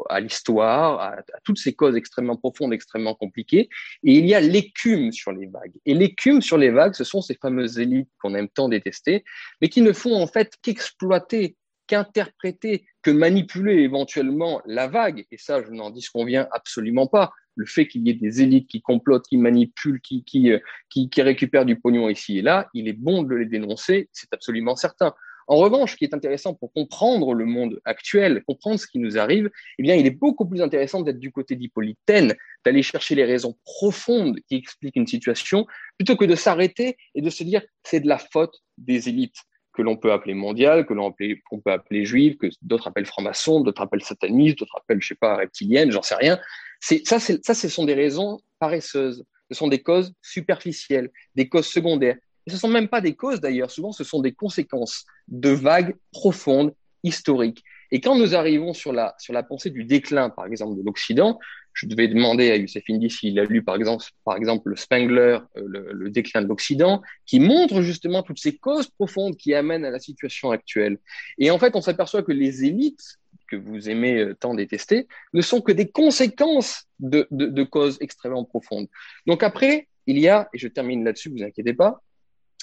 à 0.08 0.20
l'histoire, 0.20 1.00
à, 1.00 1.16
toutes 1.44 1.58
ces 1.58 1.72
causes 1.72 1.96
extrêmement 1.96 2.36
profondes, 2.36 2.72
extrêmement 2.72 3.14
compliquées. 3.14 3.68
Et 4.04 4.18
il 4.18 4.26
y 4.26 4.34
a 4.34 4.40
l'écume 4.40 5.12
sur 5.12 5.32
les 5.32 5.46
vagues. 5.46 5.72
Et 5.86 5.94
l'écume 5.94 6.42
sur 6.42 6.58
les 6.58 6.70
vagues, 6.70 6.94
ce 6.94 7.04
sont 7.04 7.22
ces 7.22 7.34
fameuses 7.34 7.78
élites 7.78 8.10
qu'on 8.20 8.34
aime 8.34 8.48
tant 8.48 8.68
détester, 8.68 9.24
mais 9.60 9.68
qui 9.68 9.80
ne 9.80 9.92
font 9.92 10.14
en 10.14 10.26
fait 10.26 10.54
qu'exploiter, 10.62 11.56
qu'interpréter, 11.86 12.86
que 13.02 13.10
manipuler 13.10 13.82
éventuellement 13.82 14.60
la 14.66 14.88
vague. 14.88 15.24
Et 15.30 15.38
ça, 15.38 15.62
je 15.62 15.70
n'en 15.70 15.90
disconviens 15.90 16.46
absolument 16.52 17.06
pas. 17.06 17.32
Le 17.54 17.66
fait 17.66 17.86
qu'il 17.86 18.06
y 18.06 18.10
ait 18.10 18.14
des 18.14 18.42
élites 18.42 18.68
qui 18.68 18.80
complotent, 18.80 19.26
qui 19.26 19.36
manipulent, 19.36 20.00
euh, 20.12 20.58
qui, 20.88 21.10
qui 21.10 21.22
récupèrent 21.22 21.66
du 21.66 21.78
pognon 21.78 22.08
ici 22.08 22.38
et 22.38 22.42
là, 22.42 22.68
il 22.72 22.88
est 22.88 22.94
bon 22.94 23.22
de 23.22 23.34
les 23.34 23.46
dénoncer, 23.46 24.08
c'est 24.12 24.32
absolument 24.32 24.76
certain. 24.76 25.14
En 25.52 25.56
revanche, 25.56 25.92
ce 25.92 25.96
qui 25.98 26.04
est 26.04 26.14
intéressant 26.14 26.54
pour 26.54 26.72
comprendre 26.72 27.34
le 27.34 27.44
monde 27.44 27.78
actuel, 27.84 28.42
comprendre 28.46 28.80
ce 28.80 28.86
qui 28.86 28.98
nous 28.98 29.18
arrive, 29.18 29.50
eh 29.78 29.82
bien, 29.82 29.96
il 29.96 30.06
est 30.06 30.10
beaucoup 30.10 30.46
plus 30.46 30.62
intéressant 30.62 31.02
d'être 31.02 31.18
du 31.18 31.30
côté 31.30 31.56
d'Hippolytaine, 31.56 32.34
d'aller 32.64 32.82
chercher 32.82 33.14
les 33.16 33.26
raisons 33.26 33.54
profondes 33.62 34.40
qui 34.48 34.54
expliquent 34.54 34.96
une 34.96 35.06
situation, 35.06 35.66
plutôt 35.98 36.16
que 36.16 36.24
de 36.24 36.36
s'arrêter 36.36 36.96
et 37.14 37.20
de 37.20 37.28
se 37.28 37.44
dire 37.44 37.60
c'est 37.84 38.00
de 38.00 38.08
la 38.08 38.16
faute 38.16 38.62
des 38.78 39.10
élites 39.10 39.36
que 39.74 39.82
l'on 39.82 39.98
peut 39.98 40.12
appeler 40.12 40.32
mondiales, 40.32 40.86
que 40.86 40.94
l'on 40.94 41.12
peut 41.12 41.36
appeler 41.66 42.06
juives, 42.06 42.38
que 42.38 42.46
d'autres 42.62 42.88
appellent 42.88 43.04
francs-maçons, 43.04 43.60
d'autres 43.60 43.82
appellent 43.82 44.02
satanistes, 44.02 44.58
d'autres 44.58 44.78
appellent, 44.78 45.02
je 45.02 45.08
sais 45.08 45.14
pas, 45.16 45.36
reptiliennes, 45.36 45.90
j'en 45.90 46.00
sais 46.00 46.14
rien. 46.14 46.40
Ça, 46.80 47.20
ça, 47.20 47.54
ce 47.54 47.68
sont 47.68 47.84
des 47.84 47.92
raisons 47.92 48.40
paresseuses. 48.58 49.22
Ce 49.50 49.58
sont 49.58 49.68
des 49.68 49.82
causes 49.82 50.14
superficielles, 50.22 51.10
des 51.34 51.50
causes 51.50 51.66
secondaires 51.66 52.16
et 52.46 52.50
ce 52.50 52.56
ne 52.56 52.60
sont 52.60 52.68
même 52.68 52.88
pas 52.88 53.00
des 53.00 53.14
causes 53.14 53.40
d'ailleurs, 53.40 53.70
souvent 53.70 53.92
ce 53.92 54.04
sont 54.04 54.20
des 54.20 54.32
conséquences 54.32 55.04
de 55.28 55.50
vagues 55.50 55.96
profondes, 56.12 56.74
historiques. 57.02 57.64
Et 57.90 58.00
quand 58.00 58.16
nous 58.16 58.34
arrivons 58.34 58.72
sur 58.72 58.92
la, 58.92 59.14
sur 59.18 59.32
la 59.32 59.42
pensée 59.42 59.70
du 59.70 59.84
déclin, 59.84 60.30
par 60.30 60.46
exemple, 60.46 60.78
de 60.78 60.82
l'Occident, 60.84 61.38
je 61.74 61.86
devais 61.86 62.08
demander 62.08 62.50
à 62.50 62.56
Youssef 62.56 62.84
Indy 62.90 63.10
s'il 63.10 63.38
a 63.38 63.44
lu, 63.44 63.62
par 63.62 63.76
exemple, 63.76 64.04
par 64.24 64.36
exemple 64.36 64.70
le 64.70 64.76
Spengler, 64.76 65.38
euh, 65.56 65.92
le, 65.92 66.10
déclin 66.10 66.42
de 66.42 66.46
l'Occident, 66.46 67.02
qui 67.26 67.40
montre 67.40 67.82
justement 67.82 68.22
toutes 68.22 68.38
ces 68.38 68.56
causes 68.56 68.88
profondes 68.88 69.36
qui 69.36 69.54
amènent 69.54 69.84
à 69.84 69.90
la 69.90 69.98
situation 69.98 70.50
actuelle. 70.50 70.98
Et 71.38 71.50
en 71.50 71.58
fait, 71.58 71.74
on 71.76 71.80
s'aperçoit 71.80 72.22
que 72.22 72.32
les 72.32 72.64
élites 72.64 73.18
que 73.48 73.56
vous 73.56 73.90
aimez 73.90 74.18
euh, 74.18 74.34
tant 74.34 74.54
détester 74.54 75.06
ne 75.34 75.42
sont 75.42 75.60
que 75.60 75.72
des 75.72 75.90
conséquences 75.90 76.84
de, 76.98 77.26
de, 77.30 77.46
de 77.46 77.62
causes 77.62 77.98
extrêmement 78.00 78.44
profondes. 78.44 78.88
Donc 79.26 79.42
après, 79.42 79.88
il 80.06 80.18
y 80.18 80.28
a, 80.28 80.48
et 80.52 80.58
je 80.58 80.68
termine 80.68 81.04
là-dessus, 81.04 81.30
vous 81.30 81.42
inquiétez 81.42 81.74
pas, 81.74 82.02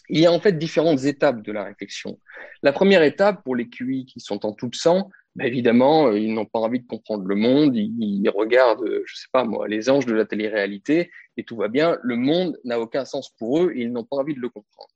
il 0.10 0.20
y 0.20 0.26
a 0.26 0.32
en 0.32 0.40
fait 0.40 0.58
différentes 0.58 1.04
étapes 1.06 1.42
de 1.42 1.52
la 1.52 1.64
réflexion. 1.64 2.20
La 2.64 2.74
première 2.74 3.04
étape, 3.04 3.44
pour 3.44 3.56
les 3.56 3.70
QI 3.70 4.06
qui 4.06 4.20
sont 4.20 4.46
en 4.46 4.54
tout 4.54 4.72
sang, 4.74 5.10
bah 5.36 5.46
évidemment, 5.46 6.08
euh, 6.08 6.20
ils 6.20 6.34
n'ont 6.34 6.46
pas 6.46 6.60
envie 6.60 6.80
de 6.80 6.88
comprendre 6.88 7.26
le 7.26 7.36
monde, 7.36 7.76
ils, 7.76 8.30
regardent, 8.30 8.84
euh, 8.84 9.04
je 9.06 9.16
sais 9.16 9.28
pas 9.32 9.46
moi, 9.46 9.68
les 9.68 9.90
anges 9.90 10.06
de 10.06 10.14
la 10.14 10.26
télé-réalité, 10.26 11.12
et 11.38 11.44
tout 11.44 11.56
va 11.56 11.68
bien. 11.68 11.98
Le 12.02 12.16
monde 12.16 12.58
n'a 12.64 12.80
aucun 12.80 13.06
sens 13.06 13.30
pour 13.38 13.62
eux, 13.62 13.72
et 13.76 13.82
ils 13.84 13.92
n'ont 13.92 14.04
pas 14.04 14.18
envie 14.18 14.34
de 14.34 14.42
le 14.42 14.50
comprendre. 14.50 14.90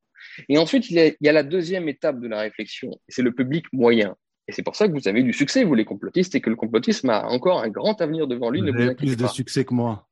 Et 0.49 0.57
ensuite, 0.57 0.89
il 0.89 0.95
y 0.95 0.99
a, 0.99 1.07
il 1.07 1.17
y 1.21 1.29
a 1.29 1.33
la 1.33 1.43
deuxième 1.43 1.87
étape 1.87 2.19
de 2.19 2.27
la 2.27 2.39
réflexion, 2.39 2.91
et 2.91 3.11
c'est 3.11 3.21
le 3.21 3.31
public 3.31 3.65
moyen. 3.71 4.15
Et 4.47 4.51
c'est 4.51 4.63
pour 4.63 4.75
ça 4.75 4.87
que 4.87 4.93
vous 4.93 5.07
avez 5.07 5.23
du 5.23 5.31
succès, 5.31 5.63
vous 5.63 5.75
les 5.75 5.85
complotistes, 5.85 6.35
et 6.35 6.41
que 6.41 6.49
le 6.49 6.55
complotisme 6.55 7.09
a 7.09 7.25
encore 7.27 7.61
un 7.61 7.69
grand 7.69 8.01
avenir 8.01 8.27
devant 8.27 8.49
lui. 8.49 8.59
Vous 8.59 8.67
ne 8.67 8.71
avez 8.73 8.95
plus 8.95 9.15
de 9.15 9.27
succès 9.27 9.63
que 9.63 9.73
moi. 9.73 10.09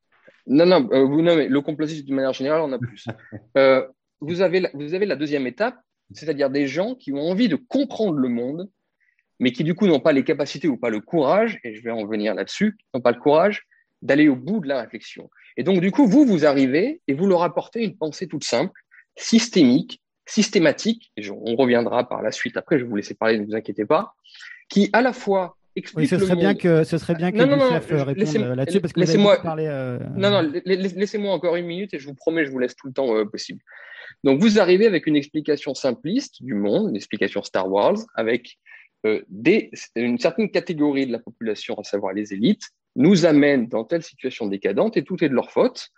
Non, 0.47 0.65
non, 0.65 0.89
euh, 0.91 1.03
vous, 1.03 1.21
non 1.21 1.35
mais 1.35 1.47
le 1.47 1.61
complotisme, 1.61 2.05
d'une 2.05 2.15
manière 2.15 2.33
générale, 2.33 2.61
on 2.61 2.71
a 2.71 2.79
plus. 2.79 3.05
euh, 3.57 3.85
vous 4.21 4.41
avez, 4.41 4.61
la, 4.61 4.69
vous 4.73 4.93
avez 4.93 5.05
la 5.05 5.15
deuxième 5.15 5.47
étape, 5.47 5.75
c'est-à-dire 6.13 6.49
des 6.49 6.67
gens 6.67 6.95
qui 6.95 7.11
ont 7.11 7.21
envie 7.21 7.49
de 7.49 7.55
comprendre 7.55 8.17
le 8.17 8.29
monde, 8.29 8.69
mais 9.39 9.51
qui 9.51 9.63
du 9.63 9.73
coup 9.73 9.87
n'ont 9.87 9.99
pas 9.99 10.11
les 10.13 10.23
capacités 10.23 10.67
ou 10.67 10.77
pas 10.77 10.89
le 10.89 11.01
courage, 11.01 11.59
et 11.63 11.75
je 11.75 11.81
vais 11.81 11.91
en 11.91 12.05
venir 12.05 12.35
là-dessus, 12.35 12.77
n'ont 12.93 13.01
pas 13.01 13.11
le 13.11 13.19
courage 13.19 13.63
d'aller 14.01 14.29
au 14.29 14.35
bout 14.35 14.59
de 14.59 14.67
la 14.67 14.81
réflexion. 14.81 15.29
Et 15.57 15.63
donc 15.63 15.81
du 15.81 15.91
coup, 15.91 16.07
vous, 16.07 16.25
vous 16.25 16.45
arrivez 16.45 17.01
et 17.07 17.13
vous 17.13 17.27
leur 17.27 17.43
apportez 17.43 17.83
une 17.83 17.97
pensée 17.97 18.27
toute 18.27 18.43
simple, 18.43 18.79
systémique, 19.15 20.01
systématique, 20.25 21.11
et 21.17 21.29
on 21.29 21.55
reviendra 21.55 22.07
par 22.07 22.21
la 22.21 22.31
suite 22.31 22.55
après, 22.55 22.77
je 22.77 22.83
vais 22.83 22.89
vous 22.89 22.95
laisser 22.95 23.15
parler, 23.15 23.39
ne 23.39 23.45
vous 23.45 23.55
inquiétez 23.55 23.85
pas, 23.85 24.13
qui 24.69 24.89
à 24.93 25.01
la 25.01 25.13
fois 25.13 25.57
explique 25.75 26.09
ce 26.09 26.19
serait 26.19 26.35
bien 26.35 26.53
que 26.53 26.83
ce 26.83 26.97
serait 26.97 27.15
bien 27.15 27.31
que 27.31 27.37
non, 27.37 28.03
réponde 28.03 28.57
là-dessus 28.57 28.81
parce 28.81 28.93
que 28.93 28.99
laissez-moi 28.99 29.41
parler. 29.41 29.67
Non, 30.15 30.29
non, 30.29 30.51
laissez-moi 30.65 31.33
encore 31.33 31.55
une 31.55 31.65
minute 31.65 31.93
et 31.93 31.99
je 31.99 32.07
vous 32.07 32.13
promets, 32.13 32.45
je 32.45 32.51
vous 32.51 32.59
laisse 32.59 32.75
tout 32.75 32.87
le 32.87 32.93
temps 32.93 33.25
possible. 33.25 33.61
Donc, 34.23 34.39
vous 34.39 34.59
arrivez 34.59 34.87
avec 34.87 35.07
une 35.07 35.15
explication 35.15 35.73
simpliste 35.73 36.43
du 36.43 36.53
monde, 36.53 36.89
une 36.89 36.95
explication 36.95 37.43
Star 37.43 37.69
Wars, 37.69 37.97
avec 38.15 38.57
des, 39.29 39.71
une 39.95 40.19
certaine 40.19 40.51
catégorie 40.51 41.07
de 41.07 41.11
la 41.11 41.19
population, 41.19 41.75
à 41.75 41.83
savoir 41.83 42.13
les 42.13 42.33
élites, 42.33 42.69
nous 42.95 43.25
amène 43.25 43.67
dans 43.67 43.83
telle 43.83 44.03
situation 44.03 44.47
décadente 44.47 44.97
et 44.97 45.03
tout 45.03 45.23
est 45.23 45.29
de 45.29 45.33
leur 45.33 45.51
faute. 45.51 45.89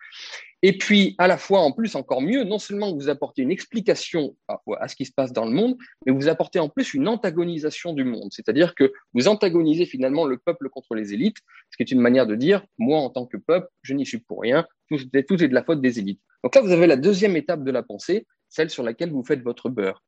Et 0.65 0.77
puis, 0.77 1.15
à 1.17 1.27
la 1.27 1.37
fois, 1.37 1.59
en 1.59 1.73
plus, 1.73 1.95
encore 1.95 2.21
mieux, 2.21 2.45
non 2.45 2.57
seulement 2.57 2.95
vous 2.95 3.09
apportez 3.09 3.41
une 3.41 3.51
explication 3.51 4.37
à, 4.47 4.87
ce 4.87 4.95
qui 4.95 5.03
se 5.03 5.11
passe 5.11 5.33
dans 5.33 5.43
le 5.43 5.51
monde, 5.51 5.75
mais 6.05 6.13
vous 6.13 6.29
apportez 6.29 6.59
en 6.59 6.69
plus 6.69 6.93
une 6.93 7.09
antagonisation 7.09 7.91
du 7.91 8.05
monde. 8.05 8.29
C'est-à-dire 8.31 8.73
que 8.73 8.93
vous 9.13 9.27
antagonisez 9.27 9.85
finalement 9.85 10.25
le 10.25 10.37
peuple 10.37 10.69
contre 10.69 10.95
les 10.95 11.13
élites, 11.13 11.39
ce 11.69 11.75
qui 11.75 11.83
est 11.83 11.91
une 11.91 11.99
manière 11.99 12.27
de 12.27 12.35
dire, 12.35 12.63
moi, 12.77 12.99
en 12.99 13.09
tant 13.09 13.25
que 13.25 13.35
peuple, 13.35 13.67
je 13.81 13.93
n'y 13.93 14.05
suis 14.05 14.19
pour 14.19 14.41
rien, 14.41 14.65
tout, 14.97 15.43
est 15.43 15.47
de 15.47 15.53
la 15.53 15.63
faute 15.63 15.81
des 15.81 15.99
élites. 15.99 16.21
Donc 16.43 16.55
là, 16.55 16.61
vous 16.61 16.71
avez 16.71 16.87
la 16.87 16.95
deuxième 16.95 17.35
étape 17.35 17.63
de 17.63 17.71
la 17.71 17.83
pensée, 17.83 18.25
celle 18.49 18.69
sur 18.69 18.83
laquelle 18.83 19.11
vous 19.11 19.23
faites 19.23 19.41
votre 19.41 19.69
beurre. 19.69 20.03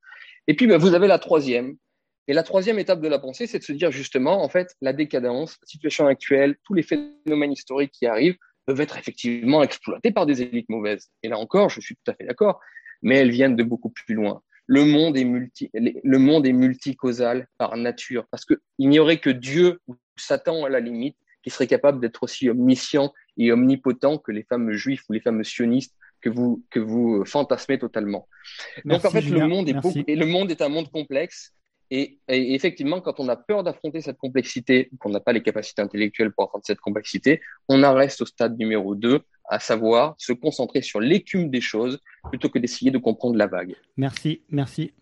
Et 0.48 0.56
puis, 0.56 0.68
ben, 0.68 0.78
vous 0.78 0.94
avez 0.94 1.08
la 1.08 1.20
troisième, 1.20 1.76
et 2.28 2.34
la 2.34 2.44
troisième 2.44 2.80
étape 2.80 3.02
de 3.02 3.08
la 3.08 3.20
pensée, 3.20 3.46
c'est 3.46 3.60
de 3.60 3.64
se 3.64 3.72
dire 3.72 3.92
justement, 3.92 4.44
en 4.44 4.50
fait, 4.50 4.76
la 4.82 4.94
décadence, 4.94 5.58
la 5.62 5.68
situation 5.68 6.08
actuelle, 6.08 6.56
tous 6.64 6.74
les 6.74 6.82
phénomènes 6.82 7.52
historiques 7.52 7.92
qui 7.92 8.08
arrivent 8.08 8.38
peuvent 8.66 8.82
être 8.82 8.98
effectivement 8.98 9.62
exploités 9.62 10.12
par 10.12 10.26
des 10.26 10.42
élites 10.42 10.70
mauvaises. 10.70 11.10
Et 11.22 11.30
là 11.30 11.38
encore, 11.38 11.70
je 11.70 11.82
suis 11.82 11.96
tout 11.96 12.12
à 12.12 12.16
fait 12.16 12.26
d'accord, 12.26 12.60
mais 13.04 13.18
elles 13.18 13.30
viennent 13.30 13.56
de 13.56 13.64
beaucoup 13.64 13.92
plus 13.92 14.16
loin. 14.16 14.42
Le 14.66 14.84
monde 14.84 15.16
est, 15.16 15.24
multi, 15.24 15.70
le 15.74 16.18
monde 16.18 16.48
est 16.48 16.54
multicausal 16.54 17.48
par 17.60 17.78
nature, 17.78 18.26
parce 18.32 18.46
qu'il 18.46 18.58
n'y 18.80 18.98
aurait 18.98 19.20
que 19.20 19.30
Dieu 19.30 19.80
ou 19.88 19.96
Satan 20.18 20.66
à 20.66 20.70
la 20.70 20.80
limite 20.80 21.16
qui 21.44 21.52
serait 21.52 21.68
capable 21.68 22.00
d'être 22.00 22.24
aussi 22.24 22.50
omniscient 22.50 23.14
et 23.38 23.52
omnipotent 23.52 24.22
que 24.24 24.32
les 24.32 24.44
fameux 24.44 24.74
juifs 24.74 25.04
ou 25.10 25.14
les 25.14 25.20
fameux 25.20 25.44
sionistes 25.44 25.96
que 26.22 26.30
vous, 26.30 26.64
que 26.70 26.80
vous 26.80 27.24
fantasmez 27.26 27.78
totalement. 27.78 28.28
Donc 28.84 29.06
en 29.06 29.10
fait, 29.12 29.22
le 29.22 29.48
monde, 29.48 29.70
est 29.70 29.76
et 30.08 30.16
le 30.16 30.26
monde 30.26 30.52
est 30.52 30.62
un 30.62 30.70
monde 30.70 30.90
complexe 30.92 31.56
et, 31.92 32.20
effectivement, 32.28 33.00
quand 33.00 33.20
on 33.20 33.28
a 33.28 33.36
peur 33.36 33.64
d'affronter 33.64 34.02
cette 34.02 34.18
complexité, 34.18 34.90
qu'on 35.00 35.10
n'a 35.10 35.20
pas 35.20 35.34
les 35.34 35.44
capacités 35.44 35.82
intellectuelles 35.82 36.32
pour 36.32 36.46
affronter 36.46 36.66
cette 36.68 36.80
complexité, 36.80 37.42
on 37.70 37.84
en 37.84 37.94
reste 37.94 38.22
au 38.22 38.26
stade 38.26 38.58
numéro 38.58 38.96
2, 38.96 39.20
à 39.48 39.60
savoir 39.60 40.16
se 40.18 40.34
concentrer 40.34 40.82
sur 40.82 41.00
l'écume 41.00 41.52
des 41.52 41.62
choses 41.62 42.00
plutôt 42.30 42.50
que 42.50 42.58
d'essayer 42.58 42.90
de 42.90 42.98
comprendre 42.98 43.38
la 43.38 43.46
vague. 43.46 43.76
Merci, 43.98 44.42
merci. 44.50 44.94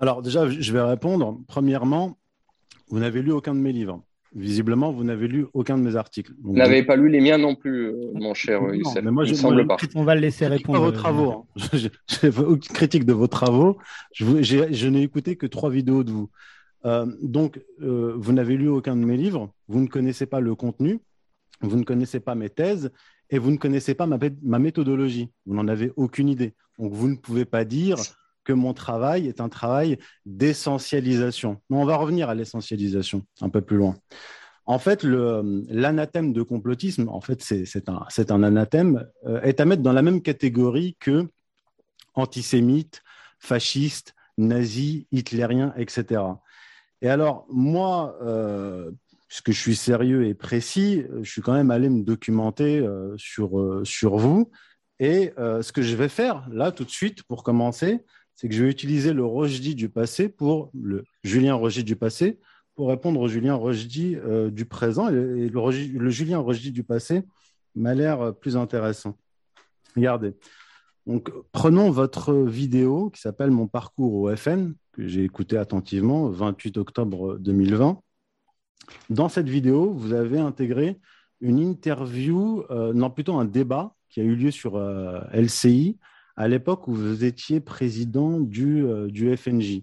Alors 0.00 0.22
déjà, 0.22 0.48
je 0.48 0.72
vais 0.72 0.80
répondre. 0.80 1.40
Premièrement, 1.46 2.16
vous 2.88 2.98
n'avez 2.98 3.20
lu 3.20 3.30
aucun 3.30 3.54
de 3.54 3.60
mes 3.60 3.72
livres. 3.72 4.02
Visiblement, 4.34 4.92
vous 4.92 5.04
n'avez 5.04 5.28
lu 5.28 5.46
aucun 5.54 5.78
de 5.78 5.82
mes 5.82 5.94
articles. 5.94 6.32
vous 6.42 6.54
n'avez 6.54 6.82
pas 6.82 6.96
lu 6.96 7.08
les 7.08 7.20
miens 7.20 7.38
non 7.38 7.54
plus, 7.54 7.86
euh, 7.86 8.10
mon 8.14 8.34
cher 8.34 8.60
Youssef. 8.74 9.02
Mais 9.02 9.12
moi, 9.12 9.24
je, 9.24 9.34
semble 9.34 9.64
pas. 9.66 9.76
On 9.94 10.02
va 10.02 10.16
le 10.16 10.22
laisser 10.22 10.48
répondre. 10.48 10.78
Pas 10.78 10.84
vos 10.84 10.92
travaux. 10.92 11.30
Hein. 11.30 11.68
Je 11.72 12.26
n'ai 12.26 12.38
aucune 12.38 12.74
critique 12.74 13.04
de 13.04 13.12
vos 13.12 13.28
travaux. 13.28 13.78
Je, 14.12 14.42
je 14.42 14.88
n'ai 14.88 15.02
écouté 15.02 15.36
que 15.36 15.46
trois 15.46 15.70
vidéos 15.70 16.02
de 16.02 16.10
vous. 16.10 16.30
Euh, 16.84 17.06
donc, 17.22 17.60
euh, 17.80 18.14
vous 18.16 18.32
n'avez 18.32 18.56
lu 18.56 18.68
aucun 18.68 18.96
de 18.96 19.04
mes 19.04 19.16
livres. 19.16 19.50
Vous 19.68 19.80
ne 19.80 19.86
connaissez 19.86 20.26
pas 20.26 20.40
le 20.40 20.56
contenu. 20.56 20.98
Vous 21.60 21.76
ne 21.76 21.84
connaissez 21.84 22.18
pas 22.18 22.34
mes 22.34 22.50
thèses. 22.50 22.90
Et 23.30 23.38
vous 23.38 23.52
ne 23.52 23.56
connaissez 23.56 23.94
pas 23.94 24.06
ma, 24.06 24.18
ma 24.42 24.58
méthodologie. 24.58 25.30
Vous 25.46 25.54
n'en 25.54 25.68
avez 25.68 25.92
aucune 25.94 26.28
idée. 26.28 26.54
Donc, 26.80 26.92
vous 26.92 27.08
ne 27.08 27.16
pouvez 27.16 27.44
pas 27.44 27.64
dire 27.64 27.98
que 28.44 28.52
mon 28.52 28.74
travail 28.74 29.26
est 29.26 29.40
un 29.40 29.48
travail 29.48 29.98
d'essentialisation. 30.26 31.60
On 31.70 31.84
va 31.84 31.96
revenir 31.96 32.28
à 32.28 32.34
l'essentialisation 32.34 33.22
un 33.40 33.48
peu 33.48 33.60
plus 33.60 33.76
loin. 33.76 33.96
En 34.66 34.78
fait, 34.78 35.02
l'anathème 35.02 36.32
de 36.32 36.42
complotisme, 36.42 37.08
en 37.08 37.20
fait, 37.20 37.42
c'est 37.42 38.30
un, 38.30 38.42
anathème, 38.42 39.06
euh, 39.26 39.40
est 39.42 39.60
à 39.60 39.66
mettre 39.66 39.82
dans 39.82 39.92
la 39.92 40.02
même 40.02 40.22
catégorie 40.22 40.96
que 40.98 41.28
antisémite, 42.14 43.02
fasciste, 43.38 44.14
nazi, 44.38 45.06
hitlérien, 45.12 45.74
etc. 45.76 46.22
Et 47.02 47.10
alors, 47.10 47.46
moi, 47.50 48.16
euh, 48.22 48.90
puisque 49.28 49.52
je 49.52 49.60
suis 49.60 49.76
sérieux 49.76 50.26
et 50.26 50.32
précis, 50.32 51.04
je 51.20 51.30
suis 51.30 51.42
quand 51.42 51.52
même 51.52 51.70
allé 51.70 51.90
me 51.90 52.02
documenter 52.02 52.78
euh, 52.78 53.14
sur, 53.18 53.82
sur 53.84 54.16
vous. 54.16 54.50
Et 54.98 55.32
ce 55.36 55.72
que 55.72 55.82
je 55.82 55.96
vais 55.96 56.08
faire, 56.08 56.46
là, 56.50 56.70
tout 56.70 56.84
de 56.84 56.90
suite, 56.90 57.24
pour 57.24 57.42
commencer, 57.42 58.04
c'est 58.34 58.48
que 58.48 58.54
je 58.54 58.64
vais 58.64 58.70
utiliser 58.70 59.12
le 59.12 59.24
Rojdi 59.24 59.74
du 59.74 59.88
passé 59.88 60.28
pour 60.28 60.70
le 60.74 61.04
Julien 61.22 61.54
Rojdi 61.54 61.84
du 61.84 61.96
passé 61.96 62.38
pour 62.74 62.88
répondre 62.88 63.20
au 63.20 63.28
Julien 63.28 63.54
Rojdi 63.54 64.16
euh, 64.16 64.50
du 64.50 64.64
présent. 64.64 65.08
Et, 65.08 65.48
le, 65.48 66.10
Julien 66.10 66.38
Rojdi 66.38 66.72
du 66.72 66.82
passé 66.82 67.22
m'a 67.74 67.94
l'air 67.94 68.34
plus 68.34 68.56
intéressant. 68.56 69.16
Regardez. 69.96 70.34
Donc, 71.06 71.30
prenons 71.52 71.90
votre 71.90 72.34
vidéo 72.34 73.10
qui 73.10 73.20
s'appelle 73.20 73.50
Mon 73.50 73.68
parcours 73.68 74.14
au 74.14 74.36
FN, 74.36 74.74
que 74.92 75.06
j'ai 75.06 75.22
écouté 75.22 75.56
attentivement, 75.56 76.28
28 76.30 76.78
octobre 76.78 77.36
2020. 77.38 78.00
Dans 79.10 79.28
cette 79.28 79.48
vidéo, 79.48 79.92
vous 79.92 80.12
avez 80.12 80.38
intégré 80.38 80.98
une 81.40 81.58
interview, 81.58 82.64
euh, 82.70 82.92
non 82.92 83.10
plutôt 83.10 83.34
un 83.34 83.44
débat 83.44 83.94
qui 84.08 84.20
a 84.20 84.24
eu 84.24 84.34
lieu 84.34 84.50
sur 84.50 84.76
euh, 84.76 85.20
LCI 85.32 85.98
à 86.36 86.48
l'époque 86.48 86.88
où 86.88 86.94
vous 86.94 87.24
étiez 87.24 87.60
président 87.60 88.40
du, 88.40 88.84
euh, 88.84 89.08
du 89.08 89.34
FNJ. 89.36 89.82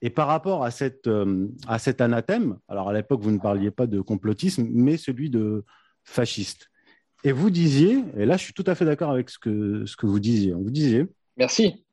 Et 0.00 0.10
par 0.10 0.28
rapport 0.28 0.64
à, 0.64 0.70
cette, 0.70 1.06
euh, 1.08 1.48
à 1.66 1.78
cet 1.78 2.00
anathème, 2.00 2.58
alors 2.68 2.88
à 2.88 2.92
l'époque, 2.92 3.20
vous 3.20 3.30
ne 3.30 3.38
parliez 3.38 3.70
pas 3.70 3.86
de 3.86 4.00
complotisme, 4.00 4.68
mais 4.70 4.96
celui 4.96 5.30
de 5.30 5.64
fasciste. 6.04 6.70
Et 7.24 7.32
vous 7.32 7.50
disiez, 7.50 8.04
et 8.16 8.26
là 8.26 8.36
je 8.36 8.44
suis 8.44 8.52
tout 8.52 8.64
à 8.66 8.76
fait 8.76 8.84
d'accord 8.84 9.10
avec 9.10 9.28
ce 9.28 9.38
que, 9.38 9.84
ce 9.86 9.96
que 9.96 10.06
vous 10.06 10.20
disiez, 10.20 10.52
vous 10.52 10.70
disiez. 10.70 11.06
Merci. 11.36 11.84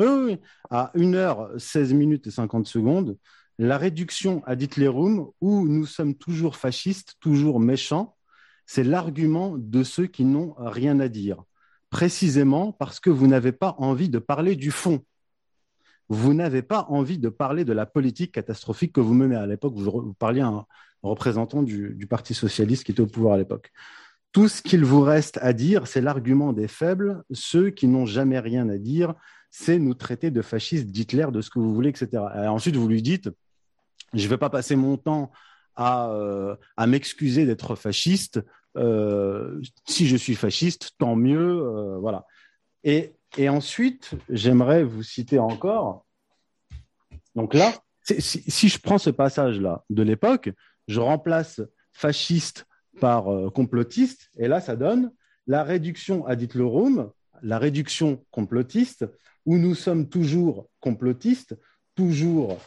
Oui, 0.00 0.06
oui, 0.08 0.38
à 0.70 0.90
1h, 0.96 1.58
16 1.58 1.92
minutes 1.92 2.26
et 2.26 2.30
50 2.32 2.66
secondes, 2.66 3.16
la 3.58 3.78
réduction 3.78 4.42
à 4.44 4.54
Hitlerum, 4.54 5.28
où 5.40 5.68
nous 5.68 5.86
sommes 5.86 6.16
toujours 6.16 6.56
fascistes, 6.56 7.14
toujours 7.20 7.60
méchants, 7.60 8.16
c'est 8.66 8.82
l'argument 8.82 9.54
de 9.56 9.84
ceux 9.84 10.06
qui 10.06 10.24
n'ont 10.24 10.54
rien 10.58 10.98
à 10.98 11.08
dire 11.08 11.44
précisément 11.92 12.72
parce 12.72 12.98
que 12.98 13.10
vous 13.10 13.28
n'avez 13.28 13.52
pas 13.52 13.76
envie 13.78 14.08
de 14.08 14.18
parler 14.18 14.56
du 14.56 14.72
fond. 14.72 15.04
Vous 16.08 16.34
n'avez 16.34 16.62
pas 16.62 16.86
envie 16.88 17.18
de 17.18 17.28
parler 17.28 17.64
de 17.64 17.72
la 17.74 17.86
politique 17.86 18.32
catastrophique 18.32 18.94
que 18.94 19.00
vous 19.00 19.14
menez. 19.14 19.36
À 19.36 19.46
l'époque, 19.46 19.74
vous, 19.76 20.14
parliez 20.14 20.40
à 20.40 20.48
un 20.48 20.66
représentant 21.02 21.62
du, 21.62 22.06
Parti 22.08 22.32
socialiste 22.34 22.84
qui 22.84 22.92
était 22.92 23.02
au 23.02 23.06
pouvoir 23.06 23.34
à 23.34 23.36
l'époque. 23.36 23.70
Tout 24.32 24.48
ce 24.48 24.62
qu'il 24.62 24.84
vous 24.84 25.02
reste 25.02 25.38
à 25.42 25.52
dire, 25.52 25.86
c'est 25.86 26.00
l'argument 26.00 26.54
des 26.54 26.66
faibles, 26.66 27.22
ceux 27.30 27.68
qui 27.68 27.86
n'ont 27.86 28.06
jamais 28.06 28.40
rien 28.40 28.70
à 28.70 28.78
dire, 28.78 29.14
c'est 29.50 29.78
nous 29.78 29.94
traiter 29.94 30.30
de 30.30 30.40
fascistes, 30.40 30.86
d'Hitler, 30.86 31.26
de 31.30 31.42
ce 31.42 31.50
que 31.50 31.58
vous 31.58 31.74
voulez, 31.74 31.90
etc. 31.90 32.22
ensuite, 32.48 32.76
vous 32.76 32.88
lui 32.88 33.02
dites, 33.02 33.28
je 34.14 34.24
ne 34.24 34.28
vais 34.28 34.38
pas 34.38 34.48
passer 34.48 34.76
mon 34.76 34.96
temps 34.96 35.30
à, 35.76 36.08
euh, 36.10 36.56
m'excuser 36.86 37.44
d'être 37.44 37.74
fasciste, 37.74 38.40
si 39.86 40.06
je 40.06 40.16
suis 40.16 40.34
fasciste, 40.34 40.92
tant 40.98 41.16
mieux. 41.16 41.62
Euh, 41.62 41.98
voilà. 41.98 42.26
Et, 42.84 43.14
ensuite, 43.48 44.12
j'aimerais 44.28 44.84
vous 44.84 45.02
citer 45.02 45.38
encore. 45.38 46.04
Donc 47.34 47.54
là, 47.54 47.72
si, 48.02 48.68
je 48.68 48.78
prends 48.78 48.98
ce 48.98 49.10
passage-là 49.10 49.84
de 49.88 50.02
l'époque, 50.02 50.50
je 50.88 51.00
remplace 51.00 51.62
fasciste 51.92 52.66
par 53.00 53.32
euh, 53.32 53.48
complotiste, 53.50 54.30
et 54.36 54.48
là, 54.48 54.60
ça 54.60 54.76
donne 54.76 55.12
la 55.46 55.64
réduction 55.64 56.26
à 56.26 56.34
Hitlerum, 56.34 57.10
la 57.42 57.58
réduction 57.58 58.24
complotiste, 58.30 59.06
où 59.46 59.56
nous 59.56 59.74
sommes 59.74 60.08
toujours 60.08 60.68
complotistes, 60.80 61.58
toujours 61.94 62.58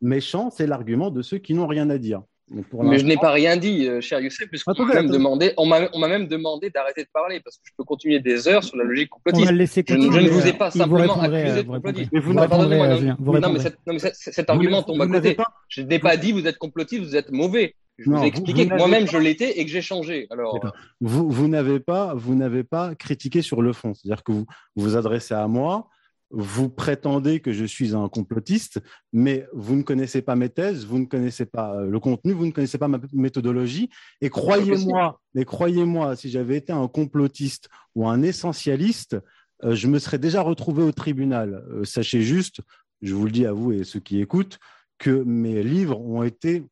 méchants, 0.00 0.50
c'est 0.50 0.66
l'argument 0.66 1.10
de 1.10 1.22
ceux 1.22 1.38
qui 1.38 1.54
n'ont 1.54 1.66
rien 1.66 1.90
à 1.90 1.98
dire. 1.98 2.22
Mais 2.48 2.98
je 2.98 3.04
n'ai 3.04 3.16
pas 3.16 3.32
rien 3.32 3.56
dit, 3.56 3.88
euh, 3.88 4.00
cher 4.00 4.20
Youssef, 4.20 4.48
puisqu'on 4.48 4.72
m'a 4.84 4.94
même 4.94 5.10
demandé, 5.10 5.52
on 5.56 5.66
m'a 5.66 6.08
même 6.08 6.28
demandé 6.28 6.70
d'arrêter 6.70 7.02
de 7.02 7.08
parler 7.12 7.40
parce 7.40 7.56
que 7.56 7.62
je 7.64 7.72
peux 7.76 7.82
continuer 7.82 8.20
des 8.20 8.46
heures 8.46 8.62
sur 8.62 8.76
la 8.76 8.84
logique 8.84 9.10
complotiste. 9.10 9.48
Je, 9.48 9.94
je, 9.94 10.20
ne 10.20 10.28
vous 10.28 10.46
ai 10.46 10.52
pas 10.52 10.70
simplement 10.70 11.20
accusé 11.20 11.64
de 11.64 11.68
complotiste. 11.68 12.10
Mais 12.12 12.20
vous 12.20 12.34
non, 12.34 12.46
non, 12.46 13.52
mais, 13.52 13.98
cet 14.12 14.48
argument 14.48 14.82
tombe 14.82 15.02
à 15.02 15.08
côté. 15.08 15.36
Je 15.68 15.82
n'ai 15.82 15.98
pas 15.98 16.16
dit 16.16 16.32
vous 16.32 16.46
êtes 16.46 16.58
complotiste, 16.58 17.02
vous 17.02 17.16
êtes 17.16 17.32
mauvais. 17.32 17.74
Je 17.98 18.10
vous 18.10 18.22
ai 18.22 18.26
expliqué 18.26 18.68
que 18.68 18.74
moi-même 18.74 19.08
je 19.08 19.18
l'étais 19.18 19.58
et 19.58 19.64
que 19.64 19.70
j'ai 19.70 19.82
changé. 19.82 20.26
Alors, 20.30 20.60
vous, 21.00 21.28
vous 21.30 21.48
n'avez 21.48 21.80
pas, 21.80 22.14
vous 22.14 22.34
n'avez 22.34 22.62
pas 22.62 22.94
critiqué 22.94 23.42
sur 23.42 23.60
le 23.62 23.72
fond, 23.72 23.94
c'est-à-dire 23.94 24.22
que 24.22 24.32
vous 24.32 24.46
vous 24.76 24.96
adressez 24.96 25.34
à 25.34 25.48
moi 25.48 25.88
vous 26.30 26.68
prétendez 26.68 27.40
que 27.40 27.52
je 27.52 27.64
suis 27.64 27.94
un 27.94 28.08
complotiste, 28.08 28.80
mais 29.12 29.46
vous 29.52 29.76
ne 29.76 29.82
connaissez 29.82 30.22
pas 30.22 30.34
mes 30.34 30.48
thèses, 30.48 30.84
vous 30.84 30.98
ne 30.98 31.04
connaissez 31.04 31.46
pas 31.46 31.76
euh, 31.76 31.86
le 31.86 32.00
contenu, 32.00 32.32
vous 32.32 32.46
ne 32.46 32.50
connaissez 32.50 32.78
pas 32.78 32.88
ma 32.88 32.98
méthodologie. 33.12 33.90
Et 34.20 34.28
croyez-moi, 34.28 35.20
mais 35.34 35.44
croyez-moi, 35.44 36.16
si 36.16 36.30
j'avais 36.30 36.56
été 36.56 36.72
un 36.72 36.88
complotiste 36.88 37.68
ou 37.94 38.08
un 38.08 38.22
essentialiste, 38.22 39.16
euh, 39.64 39.74
je 39.74 39.86
me 39.86 39.98
serais 39.98 40.18
déjà 40.18 40.42
retrouvé 40.42 40.82
au 40.82 40.92
tribunal. 40.92 41.64
Euh, 41.70 41.84
sachez 41.84 42.22
juste, 42.22 42.60
je 43.02 43.14
vous 43.14 43.24
le 43.24 43.30
dis 43.30 43.46
à 43.46 43.52
vous 43.52 43.72
et 43.72 43.84
ceux 43.84 44.00
qui 44.00 44.20
écoutent, 44.20 44.58
que 44.98 45.10
mes 45.10 45.62
livres 45.62 46.00
ont 46.00 46.22
été 46.22 46.64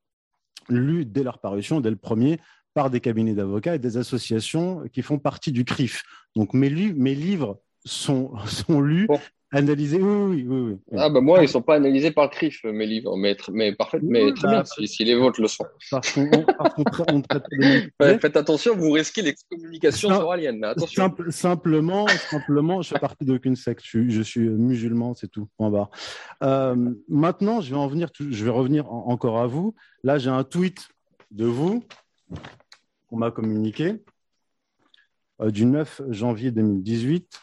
lus 0.68 1.04
dès 1.04 1.22
leur 1.22 1.38
parution, 1.38 1.80
dès 1.80 1.90
le 1.90 1.96
premier, 1.96 2.40
par 2.72 2.90
des 2.90 3.00
cabinets 3.00 3.34
d'avocats 3.34 3.76
et 3.76 3.78
des 3.78 3.98
associations 3.98 4.82
qui 4.92 5.02
font 5.02 5.18
partie 5.18 5.52
du 5.52 5.64
CRIF. 5.64 6.02
Donc 6.34 6.54
mes, 6.54 6.70
mes 6.70 7.14
livres 7.14 7.60
sont, 7.84 8.36
sont 8.46 8.80
lus 8.80 9.06
Analysés, 9.54 10.02
oui, 10.02 10.44
oui, 10.48 10.58
oui, 10.58 10.76
Ah, 10.96 11.08
bah 11.08 11.20
moi, 11.20 11.38
ils 11.38 11.42
ne 11.42 11.46
sont 11.46 11.62
pas 11.62 11.76
analysés 11.76 12.10
par 12.10 12.24
le 12.24 12.30
CRIF, 12.30 12.64
mes 12.64 12.86
livres, 12.86 13.16
mais, 13.16 13.36
mais, 13.52 13.72
parfait, 13.72 14.00
mais 14.02 14.32
très 14.32 14.48
bien, 14.48 14.64
si, 14.64 15.04
les 15.04 15.14
vôtres 15.14 15.40
le 15.40 15.46
sont. 15.46 15.64
Parce 15.92 16.12
qu'on 16.12 17.22
Faites 18.00 18.36
attention, 18.36 18.74
vous 18.74 18.90
risquez 18.90 19.22
l'excommunication 19.22 20.08
sur 20.08 20.32
Alien. 20.32 20.64
Attention. 20.64 21.14
simplement, 21.28 22.08
simplement, 22.08 22.82
je 22.82 22.88
fais 22.88 22.98
partie 22.98 23.24
d'aucune 23.24 23.54
secte, 23.54 23.84
je, 23.84 24.22
suis 24.22 24.40
musulman, 24.40 25.14
c'est 25.14 25.28
tout. 25.28 25.48
Euh, 26.42 26.92
maintenant, 27.08 27.60
je 27.60 27.70
vais, 27.70 27.76
en 27.76 27.86
venir, 27.86 28.08
je 28.18 28.44
vais 28.44 28.50
revenir 28.50 28.92
encore 28.92 29.38
à 29.38 29.46
vous. 29.46 29.76
Là, 30.02 30.18
j'ai 30.18 30.30
un 30.30 30.42
tweet 30.42 30.88
de 31.30 31.44
vous 31.44 31.84
qu'on 33.08 33.18
m'a 33.18 33.30
communiqué 33.30 34.02
euh, 35.40 35.52
du 35.52 35.64
9 35.64 36.02
janvier 36.10 36.50
2018 36.50 37.40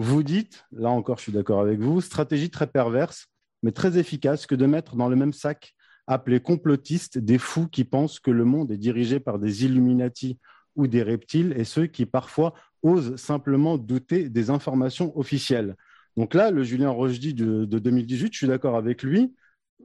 vous 0.00 0.22
dites, 0.22 0.64
là 0.70 0.90
encore 0.90 1.18
je 1.18 1.24
suis 1.24 1.32
d'accord 1.32 1.60
avec 1.60 1.80
vous, 1.80 2.00
stratégie 2.00 2.50
très 2.50 2.68
perverse, 2.68 3.26
mais 3.64 3.72
très 3.72 3.98
efficace 3.98 4.46
que 4.46 4.54
de 4.54 4.64
mettre 4.64 4.94
dans 4.94 5.08
le 5.08 5.16
même 5.16 5.32
sac 5.32 5.74
appelés 6.06 6.38
complotistes 6.38 7.18
des 7.18 7.38
fous 7.38 7.66
qui 7.66 7.82
pensent 7.82 8.20
que 8.20 8.30
le 8.30 8.44
monde 8.44 8.70
est 8.70 8.78
dirigé 8.78 9.18
par 9.18 9.40
des 9.40 9.64
Illuminati 9.64 10.38
ou 10.76 10.86
des 10.86 11.02
reptiles 11.02 11.52
et 11.56 11.64
ceux 11.64 11.86
qui 11.86 12.06
parfois 12.06 12.54
osent 12.82 13.16
simplement 13.16 13.76
douter 13.76 14.28
des 14.28 14.50
informations 14.50 15.18
officielles. 15.18 15.74
Donc 16.16 16.32
là, 16.32 16.52
le 16.52 16.62
Julien 16.62 16.90
Rochdy 16.90 17.34
de, 17.34 17.64
de 17.64 17.78
2018, 17.80 18.32
je 18.32 18.38
suis 18.38 18.46
d'accord 18.46 18.76
avec 18.76 19.02
lui, 19.02 19.34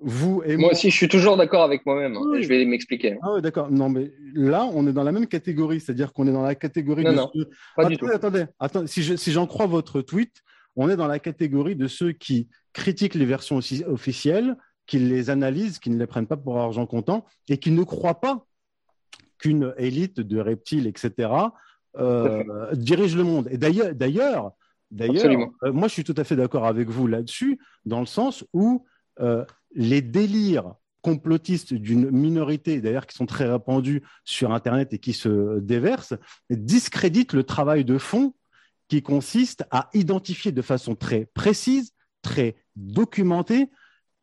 vous 0.01 0.41
et 0.45 0.58
moi, 0.58 0.71
aussi, 0.71 0.89
je 0.89 0.95
suis 0.95 1.08
toujours 1.08 1.38
d'accord 1.38 1.63
avec 1.63 1.86
moi-même. 1.86 2.17
Hein, 2.17 2.41
je 2.41 2.47
vais 2.47 2.65
m'expliquer. 2.65 3.17
Ah 3.21 3.39
d'accord. 3.41 3.71
Non, 3.71 3.89
mais 3.89 4.12
là, 4.34 4.67
on 4.73 4.88
est 4.88 4.93
dans 4.93 5.03
la 5.03 5.12
même 5.12 5.27
catégorie, 5.27 5.79
c'est-à-dire 5.79 6.12
qu'on 6.13 6.27
est 6.27 6.32
dans 6.32 6.41
la 6.41 6.56
catégorie 6.56 7.03
non, 7.03 7.12
de 7.12 7.15
non, 7.15 7.32
pas 7.75 7.86
du 7.86 7.97
tout. 7.97 8.08
Attendez, 8.08 8.45
attendez. 8.60 8.88
Si, 8.88 9.03
je, 9.03 9.15
si 9.15 9.32
j'en 9.32 9.47
crois 9.47 9.65
votre 9.65 10.01
tweet, 10.01 10.41
on 10.75 10.89
est 10.89 10.95
dans 10.95 11.08
la 11.08 11.19
catégorie 11.19 11.75
de 11.75 11.88
ceux 11.88 12.12
qui 12.12 12.49
critiquent 12.73 13.15
les 13.15 13.25
versions 13.25 13.60
officielles, 13.88 14.58
qui 14.86 14.99
les 14.99 15.29
analysent, 15.29 15.79
qui 15.79 15.89
ne 15.89 15.97
les 15.97 16.08
prennent 16.08 16.27
pas 16.27 16.38
pour 16.38 16.60
argent 16.60 16.86
comptant 16.86 17.25
et 17.47 17.58
qui 17.58 17.71
ne 17.71 17.84
croient 17.84 18.19
pas 18.19 18.45
qu'une 19.38 19.73
élite 19.77 20.19
de 20.19 20.39
reptiles, 20.39 20.88
etc., 20.88 21.29
euh, 21.97 22.43
dirige 22.73 23.15
le 23.15 23.23
monde. 23.23 23.47
Et 23.51 23.58
d'ailleurs, 23.58 23.93
d'ailleurs, 23.93 24.51
d'ailleurs, 24.89 25.49
euh, 25.63 25.71
moi, 25.71 25.88
je 25.88 25.93
suis 25.93 26.03
tout 26.03 26.15
à 26.17 26.23
fait 26.23 26.36
d'accord 26.36 26.65
avec 26.65 26.89
vous 26.89 27.08
là-dessus, 27.08 27.60
dans 27.86 27.99
le 27.99 28.06
sens 28.06 28.43
où 28.53 28.86
euh, 29.19 29.45
les 29.75 30.01
délires 30.01 30.75
complotistes 31.01 31.73
d'une 31.73 32.09
minorité, 32.12 32.79
d'ailleurs 32.81 33.05
qui 33.05 33.15
sont 33.15 33.25
très 33.25 33.49
répandus 33.49 34.01
sur 34.23 34.53
Internet 34.53 34.93
et 34.93 34.99
qui 34.99 35.13
se 35.13 35.59
déversent, 35.59 36.15
discréditent 36.49 37.33
le 37.33 37.43
travail 37.43 37.83
de 37.83 37.97
fond 37.97 38.33
qui 38.88 39.01
consiste 39.01 39.65
à 39.69 39.89
identifier 39.93 40.51
de 40.51 40.62
façon 40.62 40.95
très 40.95 41.25
précise, 41.33 41.93
très 42.21 42.55
documentée, 42.75 43.69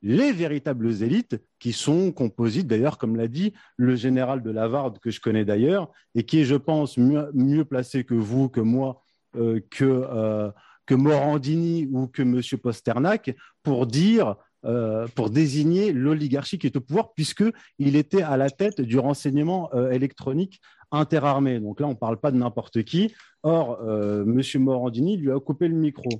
les 0.02 0.32
véritables 0.32 1.02
élites 1.02 1.36
qui 1.58 1.72
sont 1.72 2.12
composites, 2.12 2.66
d'ailleurs, 2.66 2.96
comme 2.96 3.16
l'a 3.16 3.28
dit 3.28 3.52
le 3.76 3.96
général 3.96 4.42
de 4.42 4.50
Lavarde, 4.50 4.98
que 4.98 5.10
je 5.10 5.20
connais 5.20 5.44
d'ailleurs, 5.44 5.90
et 6.14 6.24
qui 6.24 6.40
est, 6.40 6.44
je 6.44 6.54
pense, 6.54 6.96
mieux, 6.96 7.64
placé 7.64 8.04
que 8.04 8.14
vous, 8.14 8.48
que 8.48 8.60
moi, 8.60 9.02
euh, 9.36 9.60
que, 9.70 9.84
euh, 9.84 10.50
que 10.86 10.94
Morandini 10.94 11.86
ou 11.92 12.06
que 12.06 12.22
M. 12.22 12.40
Posternak, 12.62 13.36
pour 13.62 13.86
dire 13.86 14.36
euh, 14.66 15.08
pour 15.14 15.30
désigner 15.30 15.90
l'oligarchie 15.92 16.58
qui 16.58 16.66
est 16.66 16.76
au 16.76 16.82
pouvoir, 16.82 17.14
puisqu'il 17.14 17.96
était 17.96 18.22
à 18.22 18.36
la 18.36 18.50
tête 18.50 18.82
du 18.82 18.98
renseignement 18.98 19.70
euh, 19.72 19.90
électronique 19.90 20.60
interarmé. 20.90 21.60
Donc 21.60 21.80
là, 21.80 21.86
on 21.86 21.90
ne 21.90 21.94
parle 21.94 22.18
pas 22.18 22.30
de 22.30 22.36
n'importe 22.36 22.82
qui. 22.82 23.14
Or, 23.42 23.80
euh, 23.80 24.22
M. 24.22 24.62
Morandini 24.62 25.16
lui 25.16 25.32
a 25.32 25.40
coupé 25.40 25.66
le 25.66 25.74
micro. 25.74 26.10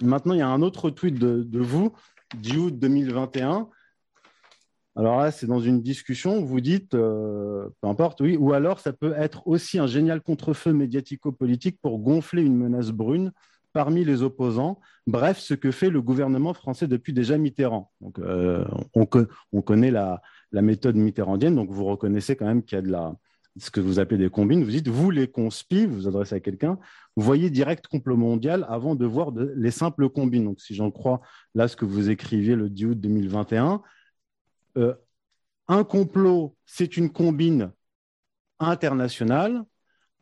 Maintenant, 0.00 0.34
il 0.34 0.38
y 0.38 0.42
a 0.42 0.48
un 0.48 0.60
autre 0.60 0.90
tweet 0.90 1.14
de, 1.14 1.60
vous, 1.60 1.92
du 2.36 2.56
août 2.56 2.76
2021. 2.76 3.68
Alors 4.96 5.18
là, 5.18 5.30
c'est 5.30 5.46
dans 5.46 5.60
une 5.60 5.82
discussion, 5.82 6.42
vous 6.42 6.60
dites, 6.60 6.90
peu 6.90 7.70
importe, 7.84 8.20
oui, 8.22 8.36
ou 8.36 8.52
alors 8.52 8.80
ça 8.80 8.92
peut 8.92 9.14
être 9.16 9.46
aussi 9.46 9.78
un 9.78 9.86
génial 9.86 10.20
contre-feu 10.20 10.72
médiatico-politique 10.72 11.78
pour 11.80 12.00
gonfler 12.00 12.42
une 12.42 12.56
menace 12.56 12.90
brune 12.90 13.32
parmi 13.72 14.04
les 14.04 14.22
opposants. 14.22 14.80
Bref, 15.06 15.38
ce 15.38 15.54
que 15.54 15.70
fait 15.70 15.90
le 15.90 16.02
gouvernement 16.02 16.54
français 16.54 16.86
depuis 16.86 17.12
déjà 17.12 17.38
Mitterrand. 17.38 17.90
Donc, 18.00 18.18
euh, 18.18 18.64
on, 18.94 19.06
connaît 19.62 19.90
la, 19.90 20.20
méthode 20.52 20.96
mitterrandienne, 20.96 21.54
donc 21.54 21.70
vous 21.70 21.84
reconnaissez 21.84 22.36
quand 22.36 22.46
même 22.46 22.62
qu'il 22.62 22.76
y 22.76 22.78
a 22.78 22.82
de 22.82 22.90
la, 22.90 23.14
ce 23.58 23.70
que 23.70 23.80
vous 23.80 23.98
appelez 23.98 24.18
des 24.18 24.30
combines. 24.30 24.62
Vous 24.62 24.70
dites, 24.70 24.88
vous 24.88 25.10
les 25.10 25.28
conspis, 25.28 25.86
vous 25.86 25.96
vous 25.96 26.08
adressez 26.08 26.34
à 26.36 26.40
quelqu'un, 26.40 26.78
vous 27.16 27.24
voyez 27.24 27.50
direct 27.50 27.86
complot 27.86 28.16
mondial 28.16 28.66
avant 28.68 28.94
de 28.94 29.06
voir 29.06 29.32
les 29.32 29.70
simples 29.70 30.08
combines. 30.08 30.44
Donc, 30.44 30.60
si 30.60 30.74
j'en 30.74 30.90
crois 30.90 31.20
là 31.54 31.68
ce 31.68 31.76
que 31.76 31.84
vous 31.84 32.10
écriviez 32.10 32.54
le 32.54 32.70
10 32.70 32.86
août 32.86 33.00
2021, 33.00 33.82
euh, 34.78 34.94
un 35.68 35.84
complot, 35.84 36.56
c'est 36.66 36.96
une 36.96 37.10
combine 37.10 37.72
internationale. 38.58 39.64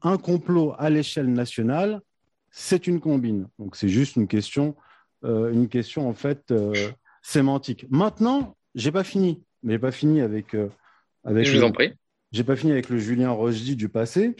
Un 0.02 0.16
complot 0.16 0.74
à 0.78 0.88
l'échelle 0.88 1.30
nationale, 1.30 2.00
c'est 2.50 2.86
une 2.86 3.00
combine. 3.00 3.48
Donc 3.58 3.76
c'est 3.76 3.88
juste 3.88 4.16
une 4.16 4.26
question, 4.26 4.76
euh, 5.24 5.52
une 5.52 5.68
question 5.68 6.08
en 6.08 6.14
fait 6.14 6.50
euh, 6.50 6.74
sémantique. 7.22 7.86
Maintenant, 7.90 8.56
j'ai 8.74 8.92
pas 8.92 9.04
fini, 9.04 9.42
mais 9.62 9.74
j'ai 9.74 9.78
pas 9.78 9.92
fini 9.92 10.20
avec. 10.20 10.54
Euh, 10.54 10.68
avec 11.24 11.46
Je 11.46 11.56
vous 11.56 11.64
en 11.64 11.72
prie. 11.72 11.92
J'ai 12.32 12.44
pas 12.44 12.56
fini 12.56 12.72
avec 12.72 12.88
le 12.88 12.98
Julien 12.98 13.30
Rochdy 13.30 13.76
du 13.76 13.88
passé. 13.88 14.36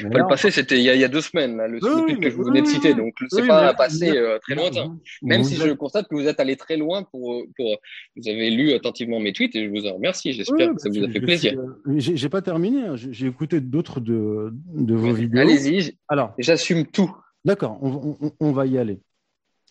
Le 0.00 0.28
passé, 0.28 0.50
c'était 0.50 0.78
il, 0.78 0.84
y 0.84 1.04
a 1.04 1.08
deux 1.08 1.20
semaines, 1.20 1.56
le 1.56 1.78
oui, 1.82 2.18
que 2.18 2.28
vous 2.30 2.44
venez 2.44 2.62
de 2.62 2.66
citer. 2.66 2.94
Donc, 2.94 3.14
ce 3.30 3.40
n'est 3.40 3.46
pas 3.46 3.68
un 3.68 3.74
passé 3.74 4.10
très 4.42 4.54
lointain. 4.54 4.96
Même 5.22 5.44
si 5.44 5.56
je 5.56 5.72
constate 5.72 6.08
que 6.08 6.14
vous 6.14 6.26
êtes 6.26 6.40
allé 6.40 6.56
très 6.56 6.76
loin 6.76 7.02
pour, 7.02 7.44
pour, 7.56 7.76
Vous 8.16 8.28
avez 8.28 8.50
lu 8.50 8.72
attentivement 8.72 9.20
mes 9.20 9.32
tweets 9.32 9.54
et 9.54 9.64
je 9.64 9.70
vous 9.70 9.86
en 9.86 9.94
remercie. 9.94 10.32
J'espère 10.32 10.74
que 10.74 10.80
ça 10.80 10.88
vous 10.88 11.04
a 11.04 11.08
fait 11.08 11.20
plaisir. 11.20 11.60
J'ai 11.96 12.28
pas 12.28 12.42
terminé. 12.42 12.86
Hein. 12.86 12.94
J'ai 12.96 13.26
écouté 13.26 13.60
d'autres 13.60 14.00
de, 14.00 14.50
de 14.52 14.94
vos 14.94 15.12
vidéos. 15.12 15.40
Allez-y. 15.40 15.98
Alors, 16.08 16.34
j'assume 16.38 16.86
tout. 16.86 17.14
D'accord, 17.44 17.78
on, 17.82 18.52
va 18.52 18.66
y 18.66 18.78
aller. 18.78 19.00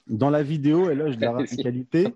Dans 0.07 0.29
la 0.29 0.43
vidéo, 0.43 0.89
éloge 0.89 1.17
de 1.17 1.21
la 1.21 1.31
radicalité, 1.37 2.07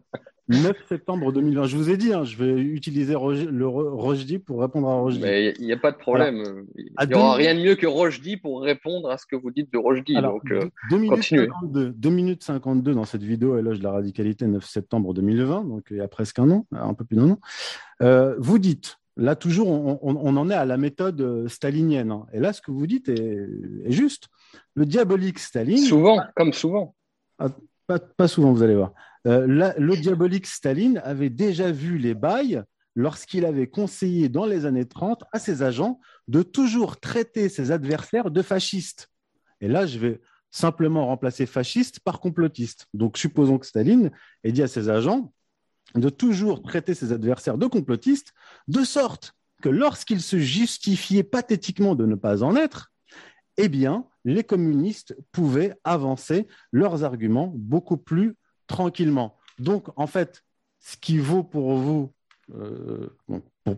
9 0.47 0.75
septembre 0.87 1.31
2020. 1.31 1.65
Je 1.65 1.75
vous 1.75 1.89
ai 1.89 1.97
dit, 1.97 2.13
hein, 2.13 2.23
je 2.23 2.37
vais 2.37 2.53
utiliser 2.53 3.13
le 3.13 3.67
Rojdi 3.67 4.39
pour 4.39 4.61
répondre 4.61 4.87
à 4.87 4.95
Rojdi. 4.95 5.19
Il 5.59 5.65
n'y 5.65 5.73
a, 5.73 5.77
pas 5.77 5.91
de 5.91 5.97
problème. 5.97 6.65
Il 6.77 7.07
n'y 7.07 7.13
aura 7.15 7.35
rien 7.35 7.55
de 7.55 7.61
mieux 7.61 7.75
que 7.75 7.87
Rojdi 7.87 8.37
pour 8.37 8.61
répondre 8.61 9.09
à 9.09 9.17
ce 9.17 9.25
que 9.25 9.35
vous 9.35 9.51
dites 9.51 9.73
de 9.73 9.77
Rojdi. 9.77 10.13
donc, 10.13 10.43
2, 10.47 10.55
euh, 10.95 10.99
minutes 10.99 11.23
52, 11.23 11.89
2 11.91 12.09
minutes 12.09 12.43
52 12.43 12.93
dans 12.93 13.05
cette 13.05 13.23
vidéo, 13.23 13.57
éloge 13.57 13.79
de 13.79 13.83
la 13.83 13.91
radicalité, 13.91 14.45
9 14.45 14.63
septembre 14.63 15.13
2020, 15.13 15.63
donc 15.65 15.87
il 15.89 15.97
y 15.97 16.01
a 16.01 16.07
presque 16.07 16.37
un 16.39 16.49
an, 16.51 16.67
un 16.71 16.93
peu 16.93 17.05
plus 17.05 17.17
d'un 17.17 17.31
an. 17.31 17.39
Euh, 18.01 18.35
vous 18.37 18.59
dites, 18.59 18.97
là 19.17 19.35
toujours, 19.35 19.67
on, 19.69 20.37
en 20.37 20.49
est 20.49 20.55
à 20.55 20.65
la 20.65 20.77
méthode 20.77 21.21
euh, 21.21 21.47
stalinienne. 21.47 22.11
Hein. 22.11 22.25
Et 22.33 22.39
là, 22.39 22.53
ce 22.53 22.61
que 22.61 22.71
vous 22.71 22.85
dites 22.85 23.09
est 23.09 23.47
juste 23.85 24.27
le 24.75 24.85
diabolique 24.85 25.39
Staline. 25.39 25.77
Souvent, 25.77 26.21
comme 26.35 26.53
souvent. 26.53 26.95
Ah, 27.39 27.47
pas, 27.87 28.27
souvent, 28.27 28.51
vous 28.51 28.63
allez 28.63 28.75
voir. 28.75 28.93
Euh, 29.27 29.73
le 29.77 29.95
diabolique 29.97 30.45
Staline 30.45 31.01
avait 31.03 31.29
déjà 31.29 31.71
vu 31.71 31.97
les 31.97 32.13
bails 32.13 32.63
lorsqu'il 32.95 33.45
avait 33.45 33.67
conseillé 33.67 34.29
dans 34.29 34.45
les 34.45 34.65
années 34.65 34.85
30 34.85 35.23
à 35.31 35.39
ses 35.39 35.63
agents 35.63 35.99
de 36.27 36.43
toujours 36.43 36.99
traiter 36.99 37.49
ses 37.49 37.71
adversaires 37.71 38.31
de 38.31 38.41
fascistes. 38.41 39.09
Et 39.61 39.67
là, 39.67 39.85
je 39.85 39.99
vais 39.99 40.21
simplement 40.51 41.07
remplacer 41.07 41.45
fasciste 41.45 41.99
par 41.99 42.19
complotiste. 42.19 42.87
Donc, 42.93 43.17
supposons 43.17 43.57
que 43.57 43.65
Staline 43.65 44.11
ait 44.43 44.51
dit 44.51 44.63
à 44.63 44.67
ses 44.67 44.89
agents 44.89 45.33
de 45.95 46.09
toujours 46.09 46.61
traiter 46.61 46.93
ses 46.93 47.11
adversaires 47.11 47.57
de 47.57 47.67
complotistes, 47.67 48.33
de 48.67 48.83
sorte 48.83 49.33
que 49.61 49.69
lorsqu'il 49.69 50.21
se 50.21 50.37
justifiait 50.37 51.23
pathétiquement 51.23 51.95
de 51.95 52.05
ne 52.05 52.15
pas 52.15 52.43
en 52.43 52.55
être, 52.55 52.91
eh 53.57 53.69
bien, 53.69 54.05
les 54.23 54.43
communistes 54.43 55.15
pouvaient 55.31 55.73
avancer 55.83 56.47
leurs 56.71 57.03
arguments 57.03 57.51
beaucoup 57.55 57.97
plus 57.97 58.35
tranquillement. 58.67 59.37
Donc, 59.59 59.87
en 59.95 60.07
fait, 60.07 60.43
ce 60.79 60.97
qui 60.97 61.17
vaut 61.17 61.43
pour 61.43 61.77
vous, 61.77 62.13
euh, 62.53 63.09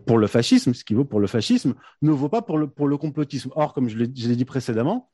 pour, 0.06 0.18
le 0.18 0.26
fascisme, 0.26 0.74
ce 0.74 0.84
qui 0.84 0.94
vaut 0.94 1.04
pour 1.04 1.20
le 1.20 1.26
fascisme, 1.26 1.74
ne 2.02 2.10
vaut 2.10 2.28
pas 2.28 2.42
pour 2.42 2.58
le, 2.58 2.68
pour 2.68 2.88
le 2.88 2.96
complotisme. 2.96 3.50
Or, 3.54 3.72
comme 3.72 3.88
je 3.88 3.96
l'ai 3.96 4.06
dit 4.06 4.44
précédemment, 4.44 5.10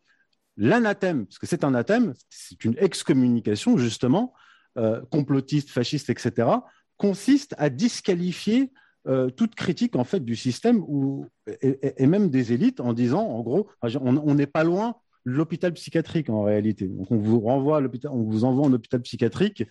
l'anathème, 0.56 1.26
parce 1.26 1.38
que 1.38 1.46
c'est 1.46 1.64
un 1.64 1.68
anathème, 1.68 2.14
c'est 2.28 2.64
une 2.64 2.74
excommunication, 2.78 3.76
justement, 3.76 4.34
euh, 4.76 5.00
complotiste, 5.10 5.70
fasciste, 5.70 6.10
etc., 6.10 6.48
consiste 6.96 7.54
à 7.58 7.70
disqualifier 7.70 8.72
euh, 9.06 9.28
toute 9.28 9.54
critique 9.54 9.96
en 9.96 10.04
fait 10.04 10.20
du 10.20 10.34
système 10.34 10.82
ou, 10.88 11.26
et, 11.60 12.06
même 12.06 12.30
des 12.30 12.54
élites 12.54 12.80
en 12.80 12.94
disant 12.94 13.20
en 13.20 13.42
gros 13.42 13.68
on 13.82 14.34
n'est 14.34 14.46
pas 14.46 14.64
loin 14.64 14.96
l'hôpital 15.24 15.72
psychiatrique 15.72 16.28
en 16.30 16.42
réalité. 16.42 16.86
Donc 16.86 17.10
on 17.10 17.16
vous 17.16 17.40
renvoie 17.40 17.78
à 17.78 17.80
l'hôpital, 17.80 18.10
on 18.12 18.22
vous 18.22 18.44
envoie 18.44 18.66
en 18.66 18.72
hôpital 18.72 19.00
psychiatrique 19.02 19.64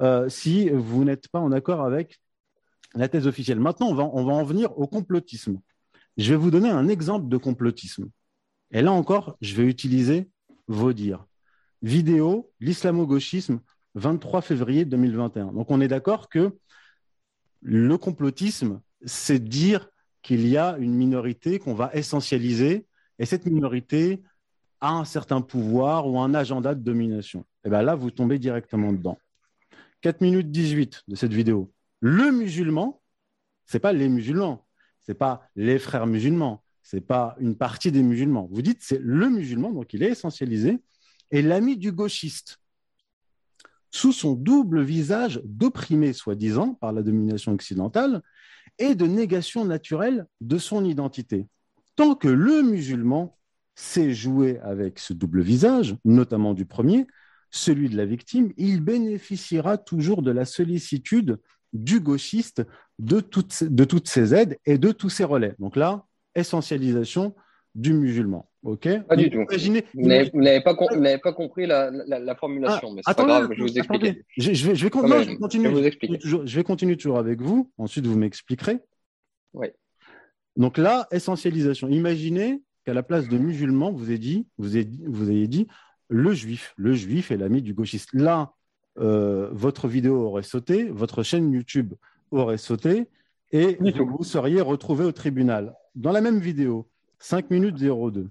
euh, 0.00 0.28
si 0.28 0.68
vous 0.70 1.04
n'êtes 1.04 1.28
pas 1.28 1.40
en 1.40 1.52
accord 1.52 1.84
avec 1.84 2.20
la 2.94 3.08
thèse 3.08 3.26
officielle. 3.26 3.60
Maintenant, 3.60 3.88
on 3.88 3.94
va, 3.94 4.04
on 4.04 4.24
va 4.24 4.32
en 4.32 4.44
venir 4.44 4.76
au 4.78 4.86
complotisme. 4.86 5.60
Je 6.16 6.30
vais 6.30 6.36
vous 6.36 6.50
donner 6.50 6.70
un 6.70 6.88
exemple 6.88 7.28
de 7.28 7.36
complotisme. 7.36 8.08
Et 8.70 8.82
là 8.82 8.92
encore, 8.92 9.36
je 9.40 9.54
vais 9.54 9.64
utiliser 9.64 10.28
vos 10.66 10.92
dires. 10.92 11.24
Vidéo, 11.82 12.50
l'islamo-gauchisme, 12.60 13.60
23 13.94 14.42
février 14.42 14.84
2021. 14.84 15.52
Donc 15.52 15.70
on 15.70 15.80
est 15.80 15.88
d'accord 15.88 16.28
que 16.28 16.56
le 17.62 17.98
complotisme, 17.98 18.80
c'est 19.04 19.38
dire 19.38 19.88
qu'il 20.22 20.46
y 20.46 20.56
a 20.56 20.76
une 20.78 20.94
minorité 20.94 21.58
qu'on 21.58 21.74
va 21.74 21.90
essentialiser, 21.94 22.86
et 23.18 23.26
cette 23.26 23.46
minorité 23.46 24.22
un 24.80 25.04
certain 25.04 25.40
pouvoir 25.40 26.06
ou 26.08 26.18
un 26.20 26.34
agenda 26.34 26.74
de 26.74 26.80
domination. 26.80 27.44
Et 27.64 27.70
bien 27.70 27.82
là, 27.82 27.94
vous 27.94 28.10
tombez 28.10 28.38
directement 28.38 28.92
dedans. 28.92 29.18
4 30.02 30.20
minutes 30.20 30.50
18 30.50 31.04
de 31.08 31.16
cette 31.16 31.32
vidéo. 31.32 31.72
Le 32.00 32.30
musulman, 32.30 33.00
c'est 33.66 33.80
pas 33.80 33.92
les 33.92 34.08
musulmans, 34.08 34.66
c'est 35.00 35.14
pas 35.14 35.48
les 35.56 35.78
frères 35.78 36.06
musulmans, 36.06 36.62
c'est 36.82 37.00
pas 37.00 37.36
une 37.40 37.56
partie 37.56 37.90
des 37.90 38.02
musulmans. 38.02 38.48
Vous 38.50 38.62
dites 38.62 38.78
c'est 38.80 39.00
le 39.00 39.28
musulman, 39.28 39.72
donc 39.72 39.92
il 39.92 40.02
est 40.02 40.10
essentialisé, 40.10 40.80
et 41.30 41.42
l'ami 41.42 41.76
du 41.76 41.92
gauchiste. 41.92 42.60
Sous 43.90 44.12
son 44.12 44.34
double 44.34 44.82
visage 44.82 45.40
d'opprimé, 45.44 46.12
soi-disant, 46.12 46.74
par 46.74 46.92
la 46.92 47.02
domination 47.02 47.52
occidentale, 47.52 48.22
et 48.78 48.94
de 48.94 49.06
négation 49.06 49.64
naturelle 49.64 50.26
de 50.40 50.58
son 50.58 50.84
identité. 50.84 51.46
Tant 51.96 52.14
que 52.14 52.28
le 52.28 52.62
musulman 52.62 53.37
sait 53.78 54.12
jouer 54.12 54.58
avec 54.64 54.98
ce 54.98 55.12
double 55.12 55.40
visage, 55.40 55.94
notamment 56.04 56.52
du 56.52 56.66
premier, 56.66 57.06
celui 57.52 57.88
de 57.88 57.96
la 57.96 58.06
victime, 58.06 58.52
il 58.56 58.80
bénéficiera 58.80 59.78
toujours 59.78 60.22
de 60.22 60.32
la 60.32 60.44
sollicitude 60.44 61.38
du 61.72 62.00
gauchiste 62.00 62.64
de 62.98 63.20
toutes, 63.20 63.62
de 63.62 63.84
toutes 63.84 64.08
ses 64.08 64.34
aides 64.34 64.58
et 64.66 64.78
de 64.78 64.90
tous 64.90 65.10
ses 65.10 65.22
relais. 65.22 65.54
Donc 65.60 65.76
là, 65.76 66.06
essentialisation 66.34 67.36
du 67.76 67.92
musulman. 67.92 68.50
Ok? 68.64 68.88
Pas 69.08 69.14
du 69.14 69.30
tout. 69.30 69.44
vous 69.94 70.08
n'avez 70.08 70.60
pas, 70.60 70.74
pas, 71.22 71.32
compris 71.32 71.66
la, 71.66 71.92
la, 71.92 72.34
formulation, 72.34 72.88
ah, 72.90 72.94
mais 72.96 73.02
c'est 73.06 73.16
pas 73.16 73.24
grave, 73.24 73.48
je 73.52 73.62
vais 73.62 73.70
vous 73.70 73.78
expliquer. 73.78 74.24
Je, 74.36 74.48
vais, 74.48 74.74
je, 74.74 74.84
vais, 74.84 74.90
continuer, 74.90 75.92
je, 76.24 76.56
vais 76.56 76.64
continuer 76.64 76.96
toujours 76.96 77.18
avec 77.18 77.40
vous, 77.40 77.70
ensuite 77.78 78.06
vous 78.06 78.18
m'expliquerez. 78.18 78.78
Oui. 79.52 79.68
Donc 80.56 80.78
là, 80.78 81.06
essentialisation. 81.12 81.88
Imaginez 81.88 82.60
qu'à 82.88 82.94
la 82.94 83.02
place 83.02 83.28
de 83.28 83.36
musulman, 83.36 83.92
vous 83.92 84.04
avez 84.04 84.16
dit, 84.16 84.46
vous 84.56 84.74
avez, 84.74 84.88
vous 85.06 85.28
avez 85.28 85.46
dit 85.46 85.68
le 86.08 86.32
juif. 86.32 86.72
Le 86.78 86.94
juif 86.94 87.30
est 87.30 87.36
l'ami 87.36 87.60
du 87.60 87.74
gauchiste. 87.74 88.14
Là, 88.14 88.54
euh, 88.98 89.50
votre 89.52 89.88
vidéo 89.88 90.16
aurait 90.22 90.42
sauté, 90.42 90.84
votre 90.84 91.22
chaîne 91.22 91.52
YouTube 91.52 91.92
aurait 92.30 92.56
sauté, 92.56 93.06
et 93.52 93.76
vous, 93.78 94.16
vous 94.16 94.24
seriez 94.24 94.62
retrouvé 94.62 95.04
au 95.04 95.12
tribunal. 95.12 95.74
Dans 95.96 96.12
la 96.12 96.22
même 96.22 96.38
vidéo, 96.38 96.88
5 97.18 97.50
minutes 97.50 97.76
02. 97.76 98.30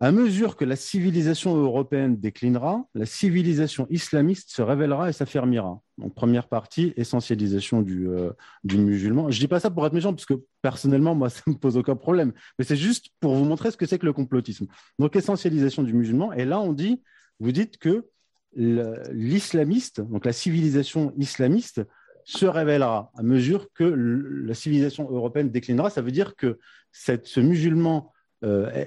À 0.00 0.12
mesure 0.12 0.54
que 0.54 0.64
la 0.64 0.76
civilisation 0.76 1.56
européenne 1.56 2.16
déclinera, 2.16 2.86
la 2.94 3.04
civilisation 3.04 3.88
islamiste 3.90 4.50
se 4.50 4.62
révélera 4.62 5.10
et 5.10 5.12
s'affermira. 5.12 5.80
Donc, 5.98 6.14
première 6.14 6.46
partie, 6.46 6.92
essentialisation 6.96 7.82
du, 7.82 8.08
euh, 8.08 8.30
musulman. 8.62 9.28
Je 9.30 9.36
ne 9.36 9.40
dis 9.40 9.48
pas 9.48 9.58
ça 9.58 9.70
pour 9.70 9.84
être 9.84 9.92
méchant, 9.92 10.14
parce 10.14 10.24
que 10.26 10.34
personnellement, 10.62 11.16
moi, 11.16 11.30
ça 11.30 11.42
ne 11.48 11.54
me 11.54 11.58
pose 11.58 11.76
aucun 11.76 11.96
problème. 11.96 12.32
Mais 12.58 12.64
c'est 12.64 12.76
juste 12.76 13.08
pour 13.18 13.34
vous 13.34 13.44
montrer 13.44 13.72
ce 13.72 13.76
que 13.76 13.86
c'est 13.86 13.98
que 13.98 14.06
le 14.06 14.12
complotisme. 14.12 14.66
Donc, 15.00 15.16
essentialisation 15.16 15.82
du 15.82 15.92
musulman. 15.92 16.32
Et 16.32 16.44
là, 16.44 16.60
on 16.60 16.72
dit, 16.72 17.02
vous 17.40 17.50
dites 17.50 17.78
que 17.78 18.06
l'islamiste, 18.54 20.00
donc 20.00 20.24
la 20.24 20.32
civilisation 20.32 21.12
islamiste, 21.18 21.82
se 22.24 22.46
révélera 22.46 23.10
à 23.16 23.22
mesure 23.22 23.72
que 23.72 23.84
la 23.84 24.54
civilisation 24.54 25.10
européenne 25.10 25.50
déclinera. 25.50 25.90
Ça 25.90 26.02
veut 26.02 26.10
dire 26.10 26.36
que 26.36 26.58
cette, 26.92 27.26
ce 27.26 27.40
musulman 27.40 28.12
euh, 28.44 28.86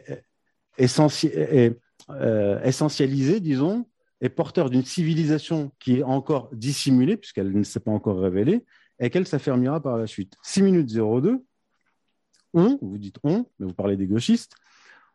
euh, 0.81 2.63
essentialisé, 2.63 3.39
disons, 3.39 3.87
est 4.21 4.29
porteur 4.29 4.69
d'une 4.69 4.85
civilisation 4.85 5.71
qui 5.79 5.99
est 5.99 6.03
encore 6.03 6.49
dissimulée, 6.53 7.17
puisqu'elle 7.17 7.51
ne 7.51 7.63
s'est 7.63 7.79
pas 7.79 7.91
encore 7.91 8.19
révélée, 8.19 8.65
et 8.99 9.09
qu'elle 9.09 9.27
s'affermira 9.27 9.81
par 9.81 9.97
la 9.97 10.07
suite. 10.07 10.35
6 10.43 10.61
minutes 10.61 10.93
02, 10.93 11.43
on, 12.53 12.77
vous 12.81 12.97
dites 12.97 13.17
on, 13.23 13.45
mais 13.59 13.65
vous 13.65 13.73
parlez 13.73 13.97
des 13.97 14.07
gauchistes, 14.07 14.53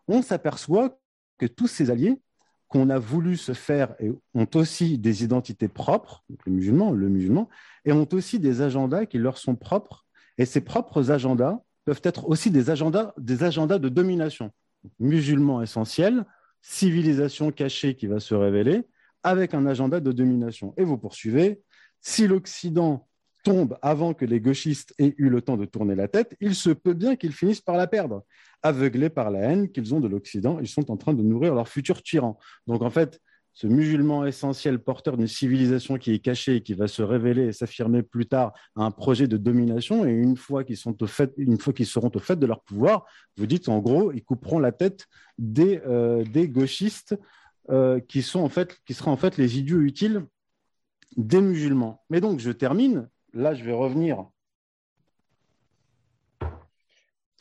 on 0.09 0.23
s'aperçoit 0.23 0.99
que 1.39 1.47
tous 1.47 1.69
ces 1.69 1.91
alliés 1.91 2.21
qu'on 2.69 2.91
a 2.91 2.99
voulu 2.99 3.37
se 3.37 3.53
faire 3.53 3.95
ont 4.35 4.49
aussi 4.55 4.99
des 4.99 5.23
identités 5.23 5.69
propres, 5.69 6.25
les 6.47 6.53
musulmans, 6.53 6.91
le 6.91 7.09
musulman, 7.09 7.49
et 7.85 7.93
ont 7.93 8.09
aussi 8.13 8.41
des 8.41 8.61
agendas 8.61 9.07
qui 9.07 9.19
leur 9.19 9.39
sont 9.39 9.55
propres. 9.55 10.05
Et 10.39 10.47
ces 10.47 10.61
propres 10.61 11.11
agendas 11.11 11.61
peuvent 11.85 12.01
être 12.03 12.29
aussi 12.29 12.51
des 12.51 12.71
agendas, 12.71 13.15
des 13.19 13.45
agendas 13.45 13.79
de 13.79 13.89
domination. 13.89 14.51
Musulman 14.99 15.63
essentiel, 15.63 16.25
civilisation 16.61 17.53
cachée 17.53 17.95
qui 17.95 18.07
va 18.07 18.21
se 18.21 18.35
révéler, 18.35 18.83
avec 19.23 19.55
un 19.55 19.67
agenda 19.67 20.01
de 20.01 20.13
domination. 20.13 20.75
Et 20.77 20.85
vous 20.85 20.99
poursuivez, 20.99 21.63
si 22.01 22.27
l'Occident 22.27 23.09
tombe 23.43 23.79
avant 23.81 24.15
que 24.15 24.25
les 24.25 24.41
gauchistes 24.41 24.93
aient 24.99 25.15
eu 25.19 25.29
le 25.29 25.41
temps 25.41 25.57
de 25.57 25.65
tourner 25.65 25.95
la 25.95 26.09
tête, 26.09 26.37
il 26.41 26.55
se 26.55 26.71
peut 26.71 26.95
bien 26.95 27.15
qu'ils 27.15 27.33
finissent 27.33 27.61
par 27.61 27.77
la 27.77 27.87
perdre. 27.87 28.25
Aveuglés 28.63 29.09
par 29.09 29.31
la 29.31 29.41
haine 29.41 29.71
qu'ils 29.71 29.95
ont 29.95 30.01
de 30.01 30.09
l'Occident, 30.09 30.59
ils 30.61 30.67
sont 30.67 30.91
en 30.91 30.97
train 30.97 31.15
de 31.15 31.23
nourrir 31.23 31.55
leur 31.55 31.69
futur 31.69 32.03
tyran. 32.03 32.39
Donc 32.67 32.83
en 32.83 32.91
fait, 32.91 33.21
ce 33.57 33.67
musulman 33.67 34.27
essentiel 34.27 34.79
porteur 34.79 35.17
d'une 35.17 35.27
civilisation 35.27 35.97
qui 35.97 36.13
est 36.13 36.19
cachée 36.19 36.57
et 36.57 36.61
qui 36.61 36.75
va 36.75 36.89
se 36.89 37.01
révéler 37.01 37.47
et 37.47 37.53
s'affirmer 37.53 38.03
plus 38.03 38.27
tard 38.27 38.53
à 38.77 38.83
un 38.83 38.91
projet 38.91 39.29
de 39.29 39.39
domination. 39.39 40.05
Et 40.05 40.13
une 40.13 40.37
fois 40.37 40.63
qu'ils 40.63 40.77
seront 40.77 40.95
au 41.01 41.07
fait 41.07 41.39
de 41.39 42.47
leur 42.47 42.61
pouvoir, 42.61 43.07
vous 43.39 43.47
dites 43.47 43.71
en 43.71 43.79
gros, 43.79 44.13
ils 44.13 44.23
couperont 44.23 44.59
la 44.59 44.73
tête 44.73 45.07
des, 45.39 45.81
euh, 45.87 46.23
gauchistes 46.49 47.19
euh, 47.71 47.99
qui 47.99 48.21
sont 48.21 48.47
qui 48.85 48.93
seront 48.93 49.13
en 49.13 49.17
fait 49.17 49.39
les 49.39 49.59
idiots 49.59 49.81
utiles 49.81 50.27
des 51.17 51.41
musulmans. 51.41 52.05
Mais 52.11 52.21
donc 52.21 52.41
je 52.41 52.51
termine 52.51 53.09
là, 53.33 53.55
je 53.55 53.65
vais 53.65 53.73
revenir. 53.73 54.27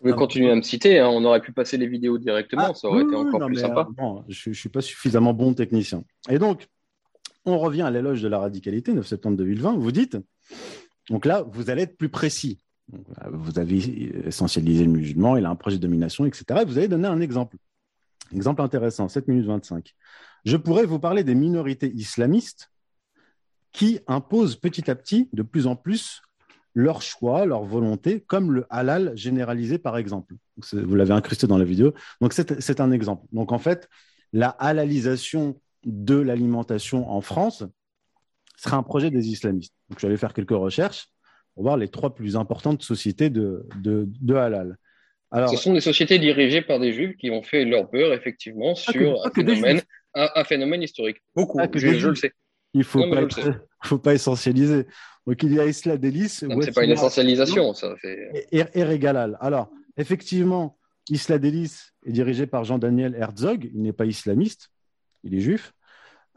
Pouvez 0.06 0.18
continuer 0.18 0.52
à 0.52 0.56
me 0.56 0.62
citer, 0.62 1.00
hein. 1.00 1.08
on 1.08 1.26
aurait 1.26 1.42
pu 1.42 1.52
passer 1.52 1.78
les 1.78 1.88
vidéos 1.88 2.20
directement, 2.20 2.76
ça 2.76 2.88
aurait 2.88 3.02
été 3.02 3.16
encore 3.16 3.44
plus 3.48 3.56
sympa. 3.56 3.88
Euh, 4.00 4.22
je 4.28 4.52
ne 4.52 4.54
suis 4.54 4.70
pas 4.70 4.82
suffisamment 4.82 5.34
bon 5.34 5.56
technicien. 5.56 6.04
Et 6.30 6.38
donc, 6.38 6.68
on 7.44 7.58
revient 7.58 7.82
à 7.82 7.90
l'éloge 7.90 8.22
de 8.22 8.28
la 8.28 8.38
radicalité, 8.38 8.94
9 8.94 9.04
septembre 9.04 9.36
2020. 9.38 9.78
Vous 9.78 9.92
dites, 9.92 10.16
donc 11.10 11.26
là, 11.26 11.44
vous 11.52 11.72
allez 11.72 11.82
être 11.82 11.98
plus 11.98 12.10
précis. 12.10 12.60
Vous 13.32 13.58
avez 13.58 14.28
essentialisé 14.28 14.84
le 14.84 14.92
musulman, 14.92 15.38
il 15.38 15.46
a 15.46 15.50
un 15.50 15.56
projet 15.56 15.78
de 15.78 15.82
domination, 15.82 16.28
etc. 16.28 16.62
vous 16.68 16.78
allez 16.78 16.88
donner 16.88 17.08
un 17.08 17.20
exemple. 17.20 17.58
Exemple 18.32 18.62
intéressant, 18.62 19.08
7 19.08 19.28
minutes 19.28 19.48
25. 19.48 19.96
Je 20.46 20.58
pourrais 20.58 20.86
vous 20.86 21.00
parler 21.00 21.24
des 21.24 21.34
minorités 21.34 21.92
islamistes 21.96 22.70
qui 23.72 24.02
imposent 24.06 24.56
petit 24.56 24.88
à 24.92 24.94
petit 24.94 25.30
de 25.34 25.42
plus 25.42 25.66
en 25.66 25.76
plus 25.76 26.22
leur 26.76 27.02
choix, 27.02 27.46
leur 27.46 27.64
volonté, 27.64 28.20
comme 28.20 28.52
le 28.52 28.68
halal 28.70 29.14
généralisé 29.16 29.80
par 29.80 29.98
exemple. 29.98 30.36
Vous 30.74 30.96
l'avez 30.96 31.14
incrusté 31.14 31.48
dans 31.48 31.58
la 31.58 31.64
vidéo. 31.64 31.94
Donc 32.22 32.34
c'est 32.34 32.80
un 32.82 32.92
exemple. 32.92 33.26
Donc 33.32 33.52
en 33.54 33.60
fait, 33.60 33.90
la 34.34 34.50
halalisation 34.50 35.60
de 35.86 36.16
l'alimentation 36.16 37.10
en 37.10 37.22
France 37.22 37.64
sera 38.58 38.78
un 38.78 38.84
projet 38.84 39.10
des 39.10 39.30
islamistes. 39.30 39.74
Donc 39.90 40.00
je 40.00 40.06
vais 40.06 40.12
aller 40.12 40.18
faire 40.18 40.34
quelques 40.34 40.52
recherches 40.52 41.08
pour 41.54 41.64
voir 41.64 41.78
les 41.78 41.88
trois 41.88 42.14
plus 42.14 42.36
importantes 42.36 42.84
sociétés 42.84 43.30
de, 43.30 43.66
de, 43.78 44.36
halal. 44.36 44.78
Alors, 45.32 45.50
Ce 45.50 45.58
sont 45.58 45.74
des 45.74 45.82
sociétés 45.82 46.20
dirigées 46.20 46.62
par 46.62 46.80
des 46.80 46.92
juifs 46.92 47.16
qui 47.18 47.32
ont 47.32 47.42
fait 47.42 47.64
leur 47.64 47.90
peur 47.90 48.14
effectivement 48.14 48.76
sur 48.76 49.26
un, 49.26 49.32
phénomène, 49.32 49.82
un, 50.14 50.44
phénomène, 50.44 50.84
historique. 50.84 51.18
Beaucoup, 51.36 51.60
je 51.74 52.08
le 52.08 52.16
sais. 52.16 52.34
Il 52.76 52.80
ne 52.80 52.84
faut, 52.84 53.10
pas, 53.10 53.22
faut 53.84 53.98
pas 53.98 54.14
essentialiser. 54.14 54.86
Donc, 55.26 55.42
il 55.44 55.54
y 55.54 55.60
a 55.62 55.66
Isla 55.66 55.96
Delis. 55.98 56.28
Ce 56.28 56.46
n'est 56.46 56.72
pas 56.74 56.84
une 56.84 56.92
essentialisation, 56.92 57.74
ça. 57.74 57.96
Et, 58.04 58.64
et 58.74 58.84
Régalal. 58.84 59.38
Alors, 59.40 59.72
effectivement, 59.96 60.78
Isla 61.10 61.40
Delis 61.40 61.92
est 62.06 62.12
dirigé 62.12 62.48
par 62.48 62.66
Jean-Daniel 62.66 63.16
Herzog. 63.16 63.70
Il 63.74 63.82
n'est 63.82 63.94
pas 63.94 64.06
islamiste, 64.06 64.72
il 65.24 65.36
est 65.36 65.40
juif. 65.40 65.74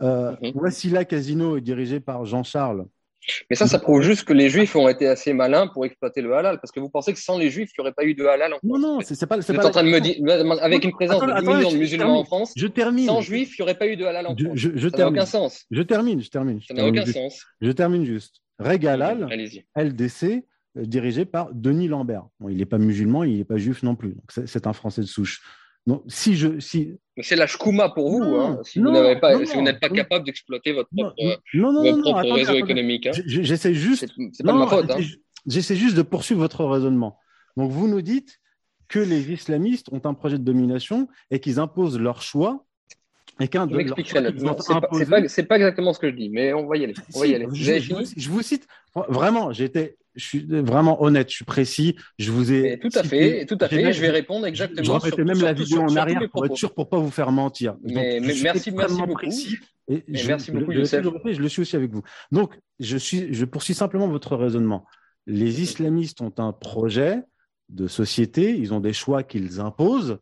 Euh. 0.01 0.36
Wassila 0.55 1.05
Casino 1.05 1.57
est 1.57 1.61
dirigé 1.61 1.99
par 1.99 2.24
Jean-Charles 2.24 2.86
mais 3.51 3.57
ça, 3.57 3.66
ça 3.66 3.79
prouve 3.79 4.03
juste 4.03 4.24
que 4.24 4.33
les 4.33 4.49
Juifs 4.49 4.74
ont 4.76 4.89
été 4.89 5.07
assez 5.07 5.33
malins 5.33 5.66
pour 5.68 5.85
exploiter 5.85 6.20
le 6.20 6.35
halal, 6.35 6.61
parce 6.61 6.72
que 6.72 6.81
vous 6.81 6.91
pensez 6.91 7.12
que 7.12 7.20
sans 7.20 7.39
les 7.39 7.51
Juifs, 7.51 7.70
il 7.70 7.81
n'y 7.81 7.83
aurait 7.83 7.95
pas 7.95 8.05
eu 8.05 8.14
de 8.14 8.24
halal 8.24 8.55
en 8.55 8.59
France. 8.59 8.70
Non, 8.70 8.79
non, 8.79 9.01
c'est 9.01 9.26
pas. 9.26 9.37
Vous 9.37 9.51
êtes 9.51 9.64
en 9.64 9.70
train 9.70 9.85
de 9.85 9.89
me 9.89 10.01
dire, 10.01 10.16
avec 10.62 10.85
une 10.85 10.93
présence 10.93 11.20
de 11.20 11.41
10 11.41 11.47
millions 11.47 11.72
de 11.72 11.76
musulmans 11.76 12.20
en 12.20 12.24
France, 12.24 12.53
je 12.57 12.66
termine. 12.66 13.07
sans 13.07 13.20
Juifs, 13.20 13.59
il 13.59 13.62
n'y 13.62 13.64
aurait 13.64 13.79
pas 13.79 13.87
eu 13.87 13.97
de 13.97 14.05
halal 14.05 14.26
en 14.26 14.37
France. 14.37 14.53
Je, 14.55 14.89
ça 14.89 14.97
n'a 14.99 15.09
aucun 15.09 15.26
sens. 15.26 15.64
Je 15.70 15.83
termine, 15.83 16.22
je 16.22 16.31
termine. 16.31 16.61
ça 16.66 16.74
n'a 16.74 16.87
aucun 16.87 17.07
sens. 17.07 17.45
Je 17.61 17.70
termine 17.70 18.05
juste. 18.05 18.41
Régalal, 18.59 19.29
LDC, 19.76 20.24
euh, 20.24 20.85
dirigé 20.85 21.24
par 21.24 21.55
Denis 21.55 21.87
Lambert. 21.87 22.26
Bon, 22.41 22.49
il 22.49 22.57
n'est 22.57 22.66
pas 22.66 22.79
musulman, 22.79 23.22
il 23.22 23.39
n'est 23.39 23.45
pas 23.45 23.57
juif 23.57 23.85
non 23.85 23.95
plus. 23.95 24.16
C'est 24.47 24.66
un 24.66 24.72
Français 24.72 25.03
de 25.03 25.07
souche 25.07 25.43
si 26.07 26.36
je, 26.36 26.59
si... 26.61 26.99
C'est 27.20 27.36
la 27.36 27.47
shkouma 27.47 27.89
pour 27.89 28.11
vous, 28.11 28.22
hein, 28.36 28.61
si, 28.62 28.78
vous 28.78 28.91
n'êtes 28.91 29.20
pas, 29.20 29.45
si 29.45 29.55
vous 29.55 29.62
n'êtes 29.62 29.80
pas 29.80 29.89
capable 29.89 30.24
d'exploiter 30.24 30.72
votre 30.72 30.89
propre, 30.97 31.14
votre 31.55 32.01
propre 32.01 32.32
réseau 32.32 32.55
économique. 32.55 33.07
Hein. 33.07 33.12
J'essaie 33.26 33.74
juste. 33.74 34.07
C'est 34.32 34.45
pas 34.45 34.53
de 34.53 34.59
ma 34.59 34.66
faute. 34.66 34.91
Hein. 34.91 34.99
j'essaie 35.47 35.76
juste 35.76 35.97
de 35.97 36.03
poursuivre 36.03 36.41
votre 36.41 36.64
raisonnement. 36.64 37.18
Donc, 37.57 37.72
vous 37.72 37.89
nous 37.89 38.03
dites 38.03 38.39
que 38.89 38.99
les 38.99 39.32
islamistes 39.32 39.89
ont 39.93 40.01
un 40.05 40.14
projet 40.14 40.39
de 40.39 40.45
domination 40.45 41.09
et 41.30 41.41
qu'ils 41.41 41.59
imposent 41.59 41.99
leur 41.99 42.22
choix 42.22 42.64
et 43.41 43.49
qu'un 43.49 43.66
de 43.66 43.76
C'est 45.28 45.45
pas, 45.45 45.57
exactement 45.57 45.93
ce 45.93 45.99
que 46.01 46.11
je 46.11 46.14
dis, 46.14 46.28
mais 46.28 46.53
on 46.53 46.66
va 46.66 46.76
y 46.76 46.84
aller. 46.84 46.95
On 47.14 47.20
va 47.20 47.26
y 47.26 47.34
aller. 47.34 47.47
Je, 47.53 48.30
vous 48.30 48.43
cite 48.43 48.66
vraiment. 49.09 49.53
J'étais, 49.53 49.96
je 50.14 50.24
suis 50.24 50.46
vraiment 50.46 51.03
honnête, 51.03 51.30
je 51.30 51.36
suis 51.36 51.44
précis. 51.44 51.96
Je 52.18 52.30
vous 52.30 52.53
ai. 52.53 52.78
tout 52.78 52.90
à 52.94 53.03
fait, 53.03 53.46
tout 53.46 53.59
à 53.61 53.68
fait. 53.68 53.92
Je 53.92 54.01
vais 54.01 54.11
répondre 54.11 54.46
exactement. 54.46 54.84
Je 54.84 54.90
répétais 54.90 55.24
même 55.24 55.40
la 55.40 55.53
vidéo 55.53 55.82
en 55.82 55.96
arrière 55.96 56.20
pour 56.30 56.44
être 56.46 56.57
sûr 56.57 56.74
pour 56.74 56.88
pas 56.88 56.99
vous 56.99 57.11
faire 57.11 57.32
mentir. 57.32 57.76
mais, 57.82 58.20
merci, 58.20 58.72
merci 58.72 59.03
beaucoup. 59.03 59.30
et 59.88 60.05
merci 60.26 60.51
beaucoup, 60.51 60.72
Youssef. 60.72 61.03
Je 61.03 61.40
le 61.40 61.49
suis 61.49 61.62
aussi 61.62 61.76
avec 61.76 61.92
vous. 61.92 62.03
Donc, 62.32 62.59
je 62.80 62.96
suis, 62.96 63.32
je 63.32 63.44
poursuis 63.44 63.74
simplement 63.74 64.09
votre 64.09 64.36
raisonnement. 64.36 64.84
Les 65.26 65.61
islamistes 65.61 66.20
ont 66.20 66.32
un 66.38 66.53
projet 66.53 67.22
de 67.68 67.86
société, 67.86 68.57
ils 68.57 68.72
ont 68.72 68.80
des 68.80 68.94
choix 68.94 69.22
qu'ils 69.22 69.61
imposent 69.61 70.18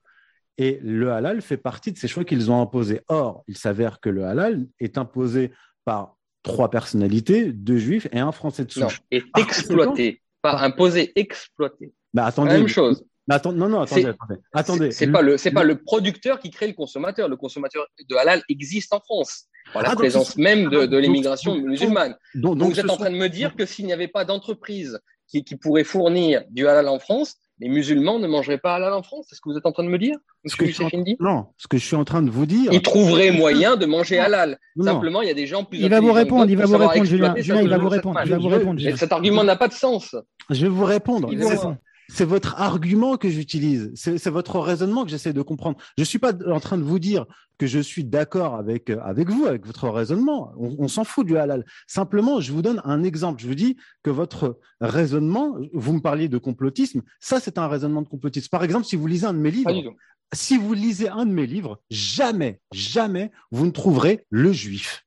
et 0.58 0.80
le 0.82 1.12
halal 1.12 1.42
fait 1.42 1.56
partie 1.56 1.92
de 1.92 1.98
ces 1.98 2.08
choix 2.08 2.24
qu'ils 2.24 2.50
ont 2.50 2.60
imposés. 2.60 3.02
Or, 3.08 3.44
il 3.46 3.56
s'avère 3.56 4.00
que 4.00 4.08
le 4.08 4.24
halal 4.24 4.66
est 4.80 4.98
imposé 4.98 5.52
par 5.84 6.15
trois 6.47 6.70
personnalités, 6.70 7.53
deux 7.53 7.76
juifs 7.76 8.09
et 8.12 8.18
un 8.18 8.32
français 8.32 8.64
de 8.64 8.70
souche. 8.70 8.82
Non, 8.82 8.88
est 9.11 9.24
exploité, 9.38 10.22
pas 10.40 10.59
imposé, 10.61 11.12
exploité. 11.16 11.92
Bah, 12.14 12.24
attendez, 12.24 12.53
La 12.53 12.59
même 12.59 12.68
chose. 12.68 13.05
non, 13.28 13.68
non, 13.68 13.80
attendez, 13.80 14.12
attendez. 14.55 14.90
C'est 14.92 15.09
pas 15.09 15.20
le, 15.20 15.36
c'est 15.36 15.51
pas 15.51 15.64
le 15.64 15.82
producteur 15.82 16.38
qui 16.40 16.51
crée 16.51 16.68
le 16.68 16.72
consommateur. 16.72 17.28
Le 17.28 17.36
consommateur 17.36 17.86
de 18.09 18.16
halal 18.16 18.42
existe 18.49 18.94
en 18.94 19.01
France. 19.01 19.47
Par 19.72 19.82
la 19.82 19.90
ah, 19.90 19.94
présence 19.97 20.36
même 20.36 20.70
de, 20.70 20.86
de 20.86 20.97
l'immigration 20.97 21.57
musulmane. 21.57 22.16
Donc, 22.36 22.62
vous 22.62 22.78
êtes 22.78 22.88
en 22.88 22.97
train 22.97 23.11
de 23.11 23.16
me 23.16 23.28
dire 23.28 23.57
que 23.57 23.66
s'il 23.66 23.84
n'y 23.86 23.92
avait 23.92 24.09
pas 24.09 24.24
d'entreprise 24.24 25.01
qui, 25.26 25.42
qui 25.42 25.57
pourrait 25.57 25.82
fournir 25.82 26.44
du 26.51 26.68
halal 26.68 26.86
en 26.88 27.01
France, 27.01 27.34
les 27.59 27.68
musulmans 27.68 28.20
ne 28.20 28.28
mangeraient 28.28 28.59
pas 28.59 28.76
halal 28.76 28.92
en 28.92 29.03
France 29.03 29.26
C'est 29.28 29.34
ce 29.34 29.40
que 29.40 29.49
vous 29.51 29.59
êtes 29.59 29.66
en 29.66 29.72
train 29.72 29.82
de 29.82 29.88
me 29.88 29.99
dire? 29.99 30.16
Ce 30.47 30.57
que 30.57 30.66
je 30.66 30.82
Non, 31.20 31.47
ce 31.57 31.68
que 31.68 31.78
je 31.78 31.84
suis 31.84 31.97
en 31.97 32.05
train 32.05 32.22
de 32.22 32.30
vous 32.30 32.47
dire. 32.47 32.72
Ils 32.72 32.82
trouveraient 32.82 33.30
moyen 33.30 33.76
de 33.76 33.86
manger 33.86 34.18
halal. 34.18 34.59
Simplement, 34.80 35.22
il 35.22 35.28
y 35.28 35.30
a 35.30 35.34
des 35.34 35.47
gens 35.47 35.64
plus. 35.64 35.78
Il 35.78 35.88
va 35.88 36.01
vous 36.01 36.12
répondre, 36.12 36.51
il 36.51 36.57
va 36.57 36.66
vous 36.66 36.76
répondre, 36.76 37.05
Julien. 37.05 37.34
Julien, 37.36 37.62
il 37.62 37.68
va 37.68 37.78
vous 37.78 37.88
répondre. 37.88 38.20
Il 38.24 38.30
va 38.30 38.38
vous 38.38 38.49
répondre. 38.49 38.80
Cet 38.97 39.12
argument 39.12 39.44
n'a 39.44 39.57
pas 39.57 39.68
de 39.68 39.74
sens. 39.74 40.16
Je 40.51 40.62
vais 40.62 40.68
vous 40.68 40.84
répondre. 40.84 41.30
C'est 42.09 42.24
votre 42.24 42.61
argument 42.61 43.16
que 43.16 43.28
j'utilise. 43.28 43.92
C'est 43.94 44.30
votre 44.30 44.61
raisonnement 44.61 45.05
que 45.05 45.11
j'essaie 45.11 45.32
de 45.32 45.42
comprendre. 45.42 45.76
Je 45.97 46.03
ne 46.03 46.07
suis 46.07 46.18
pas 46.18 46.32
en 46.49 46.61
train 46.61 46.78
de 46.78 46.84
vous 46.84 46.99
dire 46.99 47.26
que 47.59 47.66
je 47.66 47.78
suis 47.78 48.05
d'accord 48.05 48.55
avec, 48.55 48.90
avec 48.90 49.30
vous, 49.30 49.47
avec 49.47 49.66
votre 49.66 49.88
raisonnement. 49.88 50.53
On, 50.59 50.88
s'en 50.88 51.05
fout 51.05 51.26
du 51.26 51.36
halal. 51.36 51.64
Simplement, 51.86 52.40
je 52.40 52.53
vous 52.53 52.62
donne 52.62 52.80
un 52.84 53.03
exemple. 53.03 53.40
Je 53.40 53.49
vous 53.49 53.55
dis 53.55 53.76
que 54.03 54.11
votre 54.11 54.59
raisonnement, 54.80 55.57
vous 55.72 55.94
me 55.94 56.01
parliez 56.01 56.28
de 56.28 56.38
complotisme, 56.38 57.03
ça 57.18 57.40
c'est 57.40 57.59
un 57.59 57.66
raisonnement 57.66 58.03
de 58.03 58.09
complotisme. 58.09 58.49
Par 58.51 58.62
exemple, 58.62 58.84
si 58.84 58.97
vous 58.97 59.07
lisez 59.07 59.26
un 59.26 59.34
de 59.34 59.38
mes 59.38 59.51
livres, 59.51 59.72
si 60.32 60.56
vous 60.56 60.74
lisez 60.74 61.08
un 61.08 61.26
de 61.26 61.32
mes 61.32 61.46
livres, 61.46 61.80
jamais, 61.90 62.60
jamais 62.72 63.30
vous 63.50 63.66
ne 63.66 63.70
trouverez 63.70 64.24
le 64.30 64.52
juif. 64.52 65.04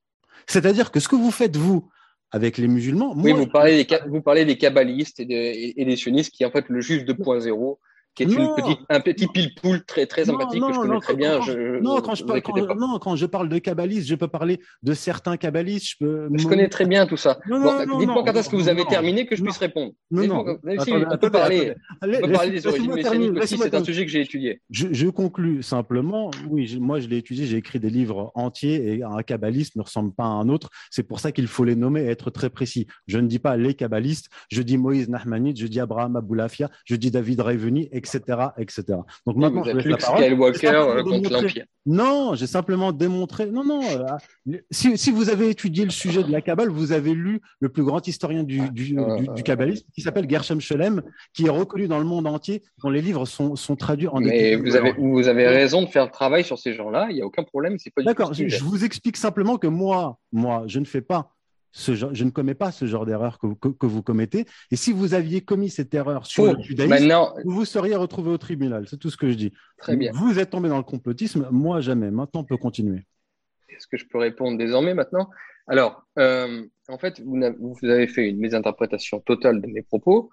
C'est-à-dire 0.48 0.92
que 0.92 1.00
ce 1.00 1.08
que 1.08 1.16
vous 1.16 1.32
faites, 1.32 1.58
vous, 1.58 1.90
avec 2.32 2.58
les 2.58 2.68
musulmans. 2.68 3.14
Oui, 3.16 3.34
vous, 3.34 3.48
parlez 3.48 3.84
des, 3.84 4.00
vous 4.08 4.22
parlez 4.22 4.46
des 4.46 4.58
kabbalistes 4.58 5.20
et, 5.20 5.26
des 5.26 5.96
sionistes 5.96 6.32
qui, 6.32 6.46
en 6.46 6.52
fait, 6.52 6.70
le 6.70 6.82
juge 6.82 7.04
2.0 7.06 7.78
qui 8.26 8.34
est 8.34 8.38
une 8.38 8.56
petite, 8.56 8.80
un 8.90 9.00
petit 9.00 9.28
pile-poule 9.28 9.84
très, 9.86 10.06
très 10.06 10.26
sympathique 10.26 10.62
que 10.62 10.74
je 10.74 10.80
connais 10.80 11.00
très 11.00 11.16
bien. 11.16 11.40
non, 11.82 12.02
quand 12.02 12.16
je, 12.16 12.24
parle, 12.26 12.42
non, 12.78 13.00
quand 13.00 13.16
je 13.16 13.26
parle 13.26 13.50
de 13.50 13.58
kabbalistes, 13.58 14.08
je 14.08 14.16
peux 14.16 14.28
parler 14.28 14.60
de 14.84 14.94
certains 14.94 15.38
kabbalistes. 15.38 15.88
Je, 15.92 16.06
peux... 16.06 16.30
je 16.34 16.48
connais 16.48 16.68
très 16.68 16.86
bien 16.86 17.06
tout 17.06 17.18
ça. 17.18 17.40
Dites-moi 17.46 18.24
quand 18.26 18.34
est-ce 18.34 18.50
que 18.50 18.56
vous 18.56 18.68
avez 18.68 18.86
terminé 18.86 19.26
que 19.26 19.36
je 19.36 19.44
puisse 19.44 19.58
répondre. 19.58 19.94
Non, 20.12 20.28
non. 20.28 20.58
on 20.66 21.18
peut 21.18 21.32
parler, 21.32 21.74
on 22.02 22.08
peut 22.08 22.32
parler 22.32 22.52
des 22.52 22.68
origines 22.68 22.94
messianiques 22.94 23.38
aussi, 23.38 23.58
c'est 23.58 23.74
un 23.74 23.84
sujet 23.84 24.06
que 24.06 24.12
j'ai 24.12 24.22
étudié. 24.22 24.62
Je, 24.70 24.88
je 24.92 25.08
conclus 25.08 25.64
simplement. 25.64 26.32
Oui, 26.50 26.78
moi, 26.80 27.00
je 27.00 27.08
l'ai 27.08 27.18
étudié, 27.18 27.46
j'ai 27.46 27.58
écrit 27.58 27.80
des 27.80 27.90
livres 27.90 28.32
entiers 28.36 28.94
et 28.94 29.04
un 29.04 29.22
kabbaliste 29.24 29.76
ne 29.76 29.82
ressemble 29.82 30.14
pas 30.14 30.26
à 30.26 30.28
un 30.28 30.50
autre. 30.50 30.70
C'est 30.92 31.04
pour 31.04 31.20
ça 31.20 31.32
qu'il 31.32 31.48
faut 31.48 31.64
les 31.64 31.76
nommer 31.76 32.02
et 32.04 32.08
être 32.08 32.32
très 32.32 32.50
précis. 32.50 32.88
Je 33.08 33.18
ne 33.20 33.28
dis 33.28 33.40
pas 33.40 33.56
les 33.56 33.74
kabbalistes, 33.74 34.30
je 34.52 34.62
dis 34.62 34.78
Moïse 34.78 35.10
Nahmanid, 35.10 35.58
je 35.58 35.68
dis 35.68 35.80
Abraham 35.80 36.16
Aboulafia, 36.16 36.70
je 36.86 36.96
dis 36.96 37.12
David 37.12 37.42
Reveni, 37.42 37.90
etc., 37.92 38.09
etc. 38.16 38.84
Donc 39.26 39.38
maintenant, 39.38 39.62
vous 39.62 39.80
je 39.80 39.98
Skywalker 39.98 40.68
euh, 40.68 41.04
contre 41.04 41.32
l'Empire. 41.32 41.66
Non, 41.86 42.36
j'ai 42.36 42.48
simplement 42.48 42.92
démontré. 42.92 43.48
Non, 43.48 43.64
non. 43.64 43.82
Euh, 43.84 44.58
si, 44.70 44.98
si, 44.98 45.12
vous 45.12 45.30
avez 45.30 45.50
étudié 45.50 45.86
le 45.86 45.92
sujet 45.92 46.24
de 46.24 46.32
la 46.32 46.42
Kabbale, 46.42 46.70
vous 46.70 46.92
avez 46.92 47.14
lu 47.14 47.42
le 47.60 47.70
plus 47.70 47.84
grand 47.84 48.06
historien 48.08 48.44
du, 48.44 48.70
du, 48.70 48.96
du, 49.36 49.44
kabbalisme, 49.44 49.88
qui 49.94 50.02
s'appelle 50.02 50.30
Gershom 50.30 50.60
Scholem, 50.60 51.02
qui 51.34 51.48
est 51.48 51.50
reconnu 51.50 51.88
dans 51.88 52.00
le 52.00 52.06
monde 52.06 52.28
entier, 52.28 52.64
dont 52.84 52.90
les 52.90 53.02
livres 53.02 53.26
sont, 53.26 53.56
sont 53.56 53.76
traduits 53.76 54.08
en. 54.08 54.20
Mais 54.20 54.56
vous 54.56 54.76
avez, 54.76 54.94
vous 54.98 55.28
avez 55.28 55.48
raison 55.48 55.82
de 55.82 55.88
faire 55.88 56.06
le 56.06 56.12
travail 56.12 56.44
sur 56.44 56.60
ces 56.60 56.74
gens-là. 56.74 57.08
Il 57.10 57.16
n'y 57.16 57.22
a 57.22 57.26
aucun 57.26 57.44
problème. 57.44 57.78
C'est 57.80 57.94
pas. 57.94 58.04
D'accord. 58.04 58.34
Je, 58.34 58.48
je 58.48 58.64
vous 58.64 58.86
explique 58.86 59.18
simplement 59.18 59.58
que 59.58 59.68
moi, 59.68 60.20
moi, 60.32 60.64
je 60.68 60.80
ne 60.80 60.86
fais 60.86 61.02
pas 61.02 61.32
je 61.74 62.24
ne 62.24 62.30
commets 62.30 62.56
pas 62.56 62.72
ce 62.72 62.86
genre 62.86 63.06
d'erreur 63.06 63.40
que, 63.40 63.86
vous 63.86 64.04
commettez. 64.04 64.46
Et 64.72 64.76
si 64.76 64.92
vous 64.92 65.14
aviez 65.14 65.42
commis 65.42 65.70
cette 65.70 65.94
erreur 65.94 66.26
sur 66.26 66.54
le 66.54 66.62
judaïsme, 66.62 67.14
vous 67.46 67.52
vous 67.52 67.66
seriez 67.66 67.96
retrouvé 67.96 68.32
au 68.32 68.38
tribunal. 68.38 68.88
C'est 68.88 68.98
tout 68.98 69.10
ce 69.10 69.18
que 69.18 69.30
je 69.30 69.36
dis. 69.36 69.54
Très 69.78 69.96
bien. 69.96 70.12
Vous 70.14 70.40
êtes 70.40 70.50
tombé 70.50 70.70
dans 70.70 70.78
le 70.78 70.84
complotisme, 70.84 71.48
moi 71.52 71.82
jamais. 71.82 72.12
Maintenant, 72.12 72.42
on 72.42 72.46
peut 72.46 72.58
continuer. 72.58 73.04
Est-ce 73.70 73.88
que 73.88 73.98
je 73.98 74.06
peux 74.06 74.18
répondre 74.18 74.58
désormais 74.58 74.94
maintenant? 74.94 75.30
Alors, 75.68 76.04
euh, 76.18 76.66
en 76.88 76.98
fait, 76.98 77.22
vous, 77.24 77.86
avez 77.86 78.08
fait 78.08 78.28
une 78.28 78.40
mésinterprétation 78.40 79.20
totale 79.20 79.62
de 79.62 79.68
mes 79.68 79.84
propos. 79.84 80.32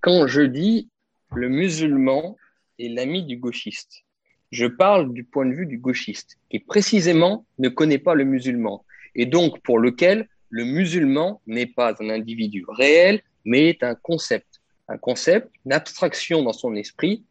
Quand 0.00 0.28
je 0.28 0.42
dis 0.42 0.88
le 1.34 1.48
musulman 1.48 2.36
est 2.78 2.88
l'ami 2.88 3.24
du 3.24 3.36
gauchiste, 3.36 4.04
je 4.52 4.66
parle 4.66 5.12
du 5.12 5.24
point 5.24 5.44
de 5.44 5.52
vue 5.52 5.66
du 5.66 5.78
gauchiste, 5.78 6.38
qui 6.48 6.60
précisément 6.60 7.46
ne 7.58 7.68
connaît 7.68 7.98
pas 7.98 8.14
le 8.14 8.24
musulman, 8.24 8.84
et 9.16 9.26
donc 9.26 9.60
pour 9.62 9.80
lequel 9.80 10.28
le 10.56 10.64
musulman 10.64 11.42
n'est 11.46 11.66
pas 11.66 11.94
un 12.00 12.08
individu 12.08 12.64
réel, 12.66 13.20
mais 13.44 13.68
est 13.68 13.82
un 13.82 13.94
concept. 13.94 14.62
Un 14.88 14.96
concept, 14.96 15.50
une 15.66 15.74
abstraction 15.74 16.42
dans 16.42 16.54
son 16.54 16.74
esprit, 16.76 17.24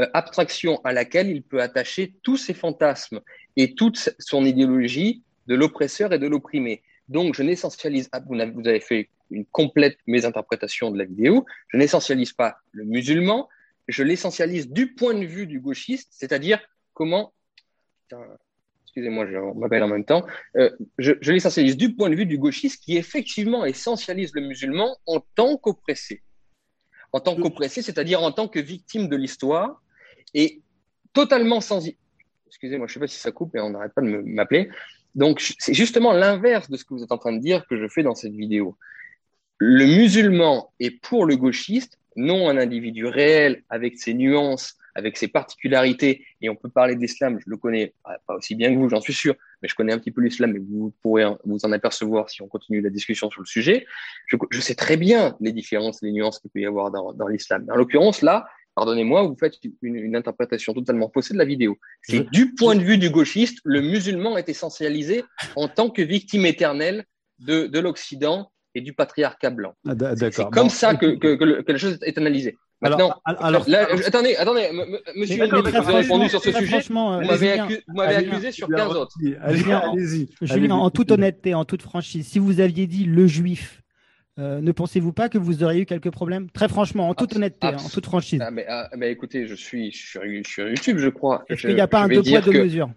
euh, 0.00 0.08
abstraction 0.12 0.80
à 0.82 0.92
laquelle 0.92 1.28
il 1.28 1.42
peut 1.44 1.62
attacher 1.62 2.14
tous 2.24 2.36
ses 2.36 2.54
fantasmes 2.54 3.20
et 3.54 3.76
toute 3.76 4.10
son 4.18 4.44
idéologie 4.44 5.22
de 5.46 5.54
l'oppresseur 5.54 6.12
et 6.12 6.18
de 6.18 6.26
l'opprimé. 6.26 6.82
Donc, 7.08 7.36
je 7.36 7.44
n'essentialise, 7.44 8.10
vous 8.26 8.68
avez 8.68 8.80
fait 8.80 9.08
une 9.30 9.44
complète 9.44 9.98
mésinterprétation 10.08 10.90
de 10.90 10.98
la 10.98 11.04
vidéo, 11.04 11.46
je 11.68 11.76
n'essentialise 11.76 12.32
pas 12.32 12.58
le 12.72 12.82
musulman, 12.82 13.48
je 13.86 14.02
l'essentialise 14.02 14.68
du 14.68 14.94
point 14.94 15.14
de 15.14 15.24
vue 15.24 15.46
du 15.46 15.60
gauchiste, 15.60 16.08
c'est-à-dire 16.10 16.58
comment, 16.92 17.32
excusez-moi, 18.98 19.26
je 19.26 19.58
m'appelle 19.58 19.82
en 19.84 19.88
même 19.88 20.04
temps, 20.04 20.26
euh, 20.56 20.70
je, 20.98 21.12
l'essentialise 21.30 21.76
du 21.76 21.94
point 21.94 22.10
de 22.10 22.16
vue 22.16 22.26
du 22.26 22.36
gauchiste 22.36 22.82
qui 22.82 22.96
effectivement 22.96 23.64
essentialise 23.64 24.32
le 24.34 24.40
musulman 24.40 24.96
en 25.06 25.20
tant 25.36 25.56
qu'oppressé. 25.56 26.22
En 27.12 27.20
tant 27.20 27.36
qu'oppressé, 27.36 27.80
c'est-à-dire 27.80 28.22
en 28.22 28.32
tant 28.32 28.48
que 28.48 28.58
victime 28.58 29.08
de 29.08 29.16
l'histoire 29.16 29.80
et 30.34 30.62
totalement 31.12 31.60
sans. 31.60 31.88
Excusez-moi, 32.48 32.86
je 32.86 32.90
ne 32.90 32.94
sais 32.94 33.00
pas 33.00 33.06
si 33.06 33.18
ça 33.18 33.30
coupe 33.30 33.54
et 33.54 33.60
on 33.60 33.70
n'arrête 33.70 33.94
pas 33.94 34.02
de 34.02 34.08
m'appeler. 34.08 34.68
Donc, 35.14 35.40
c'est 35.58 35.74
justement 35.74 36.12
l'inverse 36.12 36.68
de 36.68 36.76
ce 36.76 36.84
que 36.84 36.94
vous 36.94 37.02
êtes 37.02 37.12
en 37.12 37.18
train 37.18 37.32
de 37.32 37.40
dire 37.40 37.66
que 37.68 37.76
je 37.76 37.88
fais 37.88 38.02
dans 38.02 38.14
cette 38.14 38.34
vidéo. 38.34 38.76
Le 39.58 39.86
musulman 39.86 40.72
est 40.80 40.90
pour 40.90 41.24
le 41.24 41.36
gauchiste, 41.36 41.98
non 42.16 42.48
un 42.48 42.58
individu 42.58 43.06
réel 43.06 43.62
avec 43.70 43.98
ses 43.98 44.12
nuances, 44.12 44.76
avec 44.98 45.16
ses 45.16 45.28
particularités, 45.28 46.26
et 46.40 46.50
on 46.50 46.56
peut 46.56 46.68
parler 46.68 46.96
d'islam, 46.96 47.38
je 47.38 47.48
le 47.48 47.56
connais 47.56 47.94
ah, 48.04 48.16
pas 48.26 48.34
aussi 48.34 48.54
bien 48.54 48.72
que 48.72 48.78
vous, 48.78 48.88
j'en 48.88 49.00
suis 49.00 49.14
sûr, 49.14 49.34
mais 49.62 49.68
je 49.68 49.74
connais 49.74 49.92
un 49.92 49.98
petit 49.98 50.10
peu 50.10 50.20
l'islam, 50.20 50.54
et 50.56 50.58
vous 50.58 50.92
pourrez 51.02 51.24
vous 51.44 51.58
en 51.64 51.72
apercevoir 51.72 52.28
si 52.28 52.42
on 52.42 52.48
continue 52.48 52.80
la 52.80 52.90
discussion 52.90 53.30
sur 53.30 53.40
le 53.40 53.46
sujet. 53.46 53.86
Je, 54.26 54.60
sais 54.60 54.74
très 54.74 54.96
bien 54.96 55.36
les 55.40 55.52
différences, 55.52 56.02
les 56.02 56.12
nuances 56.12 56.40
qu'il 56.40 56.50
peut 56.50 56.60
y 56.60 56.66
avoir 56.66 56.90
dans, 56.90 57.28
l'islam. 57.28 57.64
En 57.72 57.76
l'occurrence, 57.76 58.22
là, 58.22 58.48
pardonnez-moi, 58.74 59.22
vous 59.22 59.36
faites 59.38 59.54
une, 59.82 60.16
interprétation 60.16 60.74
totalement 60.74 61.10
faussée 61.14 61.32
de 61.32 61.38
la 61.38 61.44
vidéo. 61.44 61.78
C'est 62.02 62.28
du 62.30 62.54
point 62.54 62.74
de 62.74 62.82
vue 62.82 62.98
du 62.98 63.10
gauchiste, 63.10 63.60
le 63.64 63.80
musulman 63.80 64.36
est 64.36 64.48
essentialisé 64.48 65.24
en 65.54 65.68
tant 65.68 65.90
que 65.90 66.02
victime 66.02 66.44
éternelle 66.44 67.04
de, 67.38 67.66
de 67.66 67.78
l'Occident 67.78 68.50
et 68.74 68.80
du 68.80 68.92
patriarcat 68.92 69.50
blanc. 69.50 69.74
Ah, 69.86 69.94
c'est 70.16 70.50
comme 70.50 70.70
ça 70.70 70.94
que, 70.94 71.16
que, 71.16 71.36
que, 71.36 71.72
la 71.72 71.78
chose 71.78 71.98
est 72.02 72.18
analysée. 72.18 72.56
Maintenant, 72.80 73.20
alors, 73.24 73.66
attendez, 74.06 74.36
attendez, 74.36 74.68
monsieur, 75.16 75.46
vous 75.48 75.54
avez 75.54 75.96
répondu 75.98 76.28
sur 76.28 76.40
ce 76.40 76.52
sujet. 76.52 76.80
Vous 76.88 77.94
m'avez 77.94 78.16
accusé 78.16 78.52
sur 78.52 78.68
15 78.68 78.96
autres. 78.96 79.16
Allez-y. 79.42 80.28
Julien, 80.40 80.76
en 80.76 80.90
toute 80.90 81.10
honnêteté, 81.10 81.54
en 81.54 81.64
toute 81.64 81.82
franchise, 81.82 82.26
si 82.26 82.38
vous 82.38 82.60
aviez 82.60 82.86
dit 82.86 83.04
le 83.04 83.26
juif, 83.26 83.82
euh, 84.38 84.60
ne 84.60 84.70
pensez-vous 84.70 85.12
pas 85.12 85.28
que 85.28 85.38
vous 85.38 85.64
auriez 85.64 85.82
eu 85.82 85.86
quelques 85.86 86.12
problèmes? 86.12 86.48
Très 86.50 86.68
franchement, 86.68 87.08
en 87.08 87.14
toute 87.14 87.34
honnêteté, 87.34 87.66
hein, 87.66 87.76
en 87.84 87.88
toute 87.88 88.06
franchise. 88.06 88.40
Ah, 88.40 88.52
mais, 88.52 88.64
ah, 88.68 88.88
mais, 88.96 89.10
écoutez, 89.10 89.48
je 89.48 89.54
suis 89.56 89.90
sur, 89.92 90.24
YouTube, 90.24 90.98
je 90.98 91.08
crois. 91.08 91.44
Est-ce 91.48 91.62
qu'il 91.62 91.74
n'y 91.74 91.80
a 91.80 91.88
pas 91.88 92.02
un 92.02 92.08
deux 92.08 92.22
poids, 92.22 92.40
deux 92.40 92.52
mesures? 92.52 92.90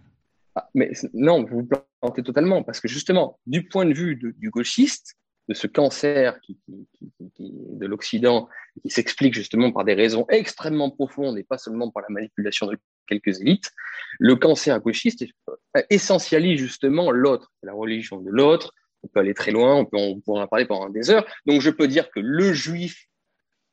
Ah, 0.54 0.70
mais 0.76 0.92
non, 1.16 1.44
vous 1.44 1.62
vous 1.62 1.70
plantez 2.00 2.22
totalement, 2.22 2.62
parce 2.62 2.80
que 2.80 2.88
justement, 2.88 3.40
du 3.48 3.68
point 3.68 3.86
de 3.86 3.94
vue 3.94 4.16
du 4.16 4.50
gauchiste, 4.52 5.16
de 5.50 5.56
ce 5.56 5.68
cancer 5.68 6.40
qui, 6.42 6.60
de 7.40 7.86
l'Occident, 7.88 8.48
qui 8.82 8.90
s'explique 8.90 9.34
justement 9.34 9.72
par 9.72 9.84
des 9.84 9.94
raisons 9.94 10.26
extrêmement 10.30 10.90
profondes 10.90 11.38
et 11.38 11.44
pas 11.44 11.58
seulement 11.58 11.92
par 11.92 12.04
la 12.04 12.10
manipulation 12.10 12.68
de 12.68 12.78
quelques 13.08 13.42
élites, 13.42 13.72
le 14.20 14.36
cancer 14.36 14.80
gauchiste 14.80 15.26
essentialise 15.90 16.60
justement 16.60 17.12
l'autre, 17.12 17.52
la 17.64 17.74
religion 17.74 18.22
de 18.22 18.30
l'autre. 18.30 18.74
On 19.04 19.08
peut 19.08 19.20
aller 19.20 19.34
très 19.34 19.52
loin, 19.52 19.76
on 19.76 19.86
peut 19.86 19.98
pourra 20.24 20.44
en 20.44 20.48
parler 20.48 20.66
pendant 20.66 20.90
des 20.90 21.10
heures. 21.10 21.26
Donc 21.46 21.62
je 21.62 21.70
peux 21.70 21.88
dire 21.88 22.10
que 22.12 22.20
le 22.20 22.54
juif 22.54 23.08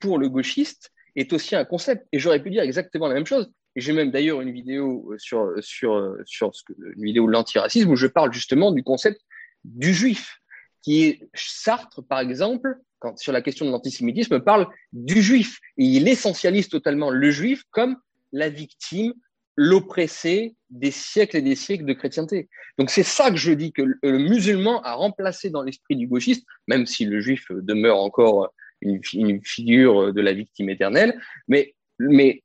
pour 0.01 0.19
le 0.19 0.29
gauchiste 0.29 0.91
est 1.17 1.33
aussi 1.33 1.55
un 1.55 1.65
concept. 1.65 2.07
Et 2.13 2.19
j'aurais 2.19 2.43
pu 2.43 2.51
dire 2.51 2.63
exactement 2.63 3.09
la 3.09 3.15
même 3.15 3.27
chose. 3.27 3.51
J'ai 3.77 3.93
même 3.93 4.11
d'ailleurs 4.11 4.41
une 4.41 4.53
vidéo 4.53 5.15
sur, 5.19 5.53
sur, 5.61 6.17
sur 6.25 6.51
une 6.79 7.05
vidéo 7.05 7.27
de 7.27 7.33
l'antiracisme 7.33 7.91
où 7.91 7.97
je 7.97 8.07
parle 8.07 8.33
justement 8.33 8.73
du 8.73 8.83
concept 8.83 9.21
du 9.65 9.93
juif 9.93 10.41
qui 10.83 11.05
est 11.05 11.29
Sartre, 11.35 12.03
par 12.03 12.21
exemple, 12.21 12.77
quand, 12.99 13.19
sur 13.19 13.33
la 13.33 13.43
question 13.43 13.67
de 13.67 13.71
l'antisémitisme, 13.71 14.41
parle 14.41 14.69
du 14.93 15.23
juif. 15.23 15.59
Et 15.77 15.85
il 15.85 16.09
essentialise 16.09 16.69
totalement 16.69 17.11
le 17.11 17.31
juif 17.31 17.63
comme 17.71 17.97
la 18.33 18.49
victime, 18.49 19.15
l'oppressé 19.57 20.55
des 20.71 20.91
siècles 20.91 21.39
et 21.39 21.43
des 21.43 21.57
siècles 21.57 21.85
de 21.85 21.93
chrétienté. 21.93 22.49
Donc 22.79 22.91
c'est 22.91 23.03
ça 23.03 23.31
que 23.31 23.37
je 23.37 23.53
dis 23.53 23.73
que 23.73 23.83
le 23.83 24.19
musulman 24.19 24.81
a 24.83 24.95
remplacé 24.95 25.51
dans 25.51 25.63
l'esprit 25.63 25.97
du 25.97 26.07
gauchiste, 26.07 26.47
même 26.69 26.87
si 26.87 27.05
le 27.05 27.21
juif 27.21 27.47
demeure 27.51 27.99
encore 27.99 28.53
une, 28.81 29.03
figure 29.43 30.13
de 30.13 30.21
la 30.21 30.33
victime 30.33 30.71
éternelle, 30.71 31.21
mais, 31.49 31.75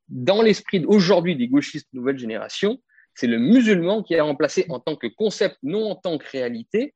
dans 0.08 0.42
l'esprit 0.42 0.84
aujourd'hui 0.86 1.36
des 1.36 1.46
gauchistes 1.46 1.88
nouvelle 1.92 2.18
génération, 2.18 2.80
c'est 3.14 3.28
le 3.28 3.38
musulman 3.38 4.02
qui 4.02 4.16
a 4.16 4.24
remplacé 4.24 4.66
en 4.68 4.80
tant 4.80 4.96
que 4.96 5.06
concept, 5.06 5.56
non 5.62 5.90
en 5.90 5.94
tant 5.94 6.18
que 6.18 6.28
réalité, 6.28 6.94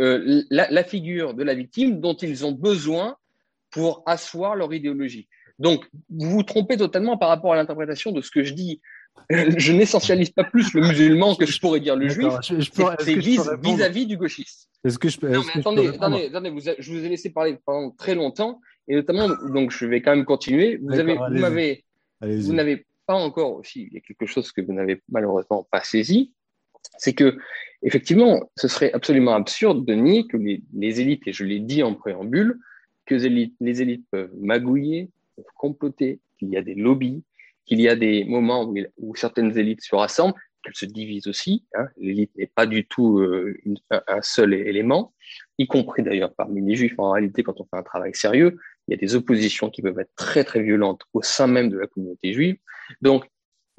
euh, 0.00 0.42
la, 0.50 0.84
figure 0.84 1.34
de 1.34 1.42
la 1.42 1.54
victime 1.54 2.00
dont 2.00 2.14
ils 2.14 2.46
ont 2.46 2.52
besoin 2.52 3.16
pour 3.70 4.02
asseoir 4.06 4.56
leur 4.56 4.72
idéologie. 4.72 5.28
Donc, 5.58 5.86
vous 6.08 6.30
vous 6.30 6.42
trompez 6.42 6.76
totalement 6.76 7.18
par 7.18 7.28
rapport 7.28 7.52
à 7.52 7.56
l'interprétation 7.56 8.10
de 8.10 8.22
ce 8.22 8.30
que 8.30 8.42
je 8.42 8.54
dis. 8.54 8.80
Je 9.28 9.72
n'essentialise 9.72 10.30
pas 10.30 10.44
plus 10.44 10.72
le 10.72 10.80
musulman 10.80 11.34
que 11.34 11.44
je 11.44 11.60
pourrais 11.60 11.80
dire 11.80 11.96
le 11.96 12.08
juif. 12.08 12.32
C'est 12.40 13.14
vis-à-vis 13.14 14.06
du 14.06 14.16
gauchiste. 14.16 14.70
Est-ce 14.84 14.98
que 14.98 15.08
je 15.08 15.18
peux 15.18 15.28
Non, 15.28 15.42
mais 15.54 15.60
attendez, 15.60 15.88
attendez, 15.88 16.52
je 16.78 16.92
vous 16.92 17.04
ai 17.04 17.08
laissé 17.08 17.30
parler 17.30 17.58
pendant 17.64 17.90
très 17.90 18.14
longtemps, 18.14 18.60
et 18.88 18.94
notamment, 18.94 19.28
donc 19.52 19.70
je 19.70 19.84
vais 19.84 20.00
quand 20.00 20.16
même 20.16 20.24
continuer. 20.24 20.78
Vous 20.82 20.98
avez, 20.98 21.14
vous 21.14 21.38
m'avez, 21.38 21.84
vous 22.22 22.54
n'avez 22.54 22.86
pas 23.06 23.14
encore 23.14 23.56
aussi, 23.56 23.88
il 23.90 23.94
y 23.94 23.98
a 23.98 24.00
quelque 24.00 24.26
chose 24.26 24.50
que 24.52 24.62
vous 24.62 24.72
n'avez 24.72 25.02
malheureusement 25.10 25.66
pas 25.70 25.82
saisi, 25.82 26.32
c'est 26.98 27.14
que 27.14 27.38
effectivement, 27.82 28.50
ce 28.56 28.68
serait 28.68 28.92
absolument 28.92 29.34
absurde 29.34 29.84
de 29.84 29.94
nier 29.94 30.26
que 30.26 30.36
les, 30.36 31.00
élites, 31.00 31.26
et 31.26 31.32
je 31.32 31.44
l'ai 31.44 31.60
dit 31.60 31.82
en 31.82 31.94
préambule, 31.94 32.58
que 33.06 33.14
les 33.14 33.82
élites, 33.82 34.04
peuvent 34.10 34.34
magouiller, 34.38 35.10
peuvent 35.36 35.44
comploter, 35.56 36.20
qu'il 36.38 36.48
y 36.48 36.56
a 36.56 36.62
des 36.62 36.74
lobbies, 36.74 37.24
qu'il 37.66 37.80
y 37.80 37.88
a 37.88 37.96
des 37.96 38.24
moments 38.24 38.72
où, 38.98 39.16
certaines 39.16 39.56
élites 39.58 39.82
se 39.82 39.94
rassemblent, 39.94 40.34
qu'elles 40.62 40.74
se 40.74 40.86
divisent 40.86 41.26
aussi. 41.26 41.64
Hein. 41.74 41.88
L'élite 41.96 42.30
n'est 42.36 42.46
pas 42.46 42.66
du 42.66 42.86
tout 42.86 43.18
euh, 43.18 43.58
un 43.90 44.22
seul 44.22 44.52
élément, 44.52 45.14
y 45.58 45.66
compris 45.66 46.02
d'ailleurs 46.02 46.34
parmi 46.34 46.60
les 46.60 46.76
juifs. 46.76 46.98
En 46.98 47.12
réalité, 47.12 47.42
quand 47.42 47.60
on 47.60 47.64
fait 47.64 47.76
un 47.76 47.82
travail 47.82 48.14
sérieux, 48.14 48.58
il 48.86 48.92
y 48.92 48.94
a 48.94 48.98
des 48.98 49.14
oppositions 49.14 49.70
qui 49.70 49.82
peuvent 49.82 49.98
être 49.98 50.14
très 50.16 50.44
très 50.44 50.62
violentes 50.62 51.02
au 51.12 51.22
sein 51.22 51.46
même 51.46 51.70
de 51.70 51.78
la 51.78 51.86
communauté 51.86 52.32
juive. 52.32 52.56
Donc, 53.00 53.26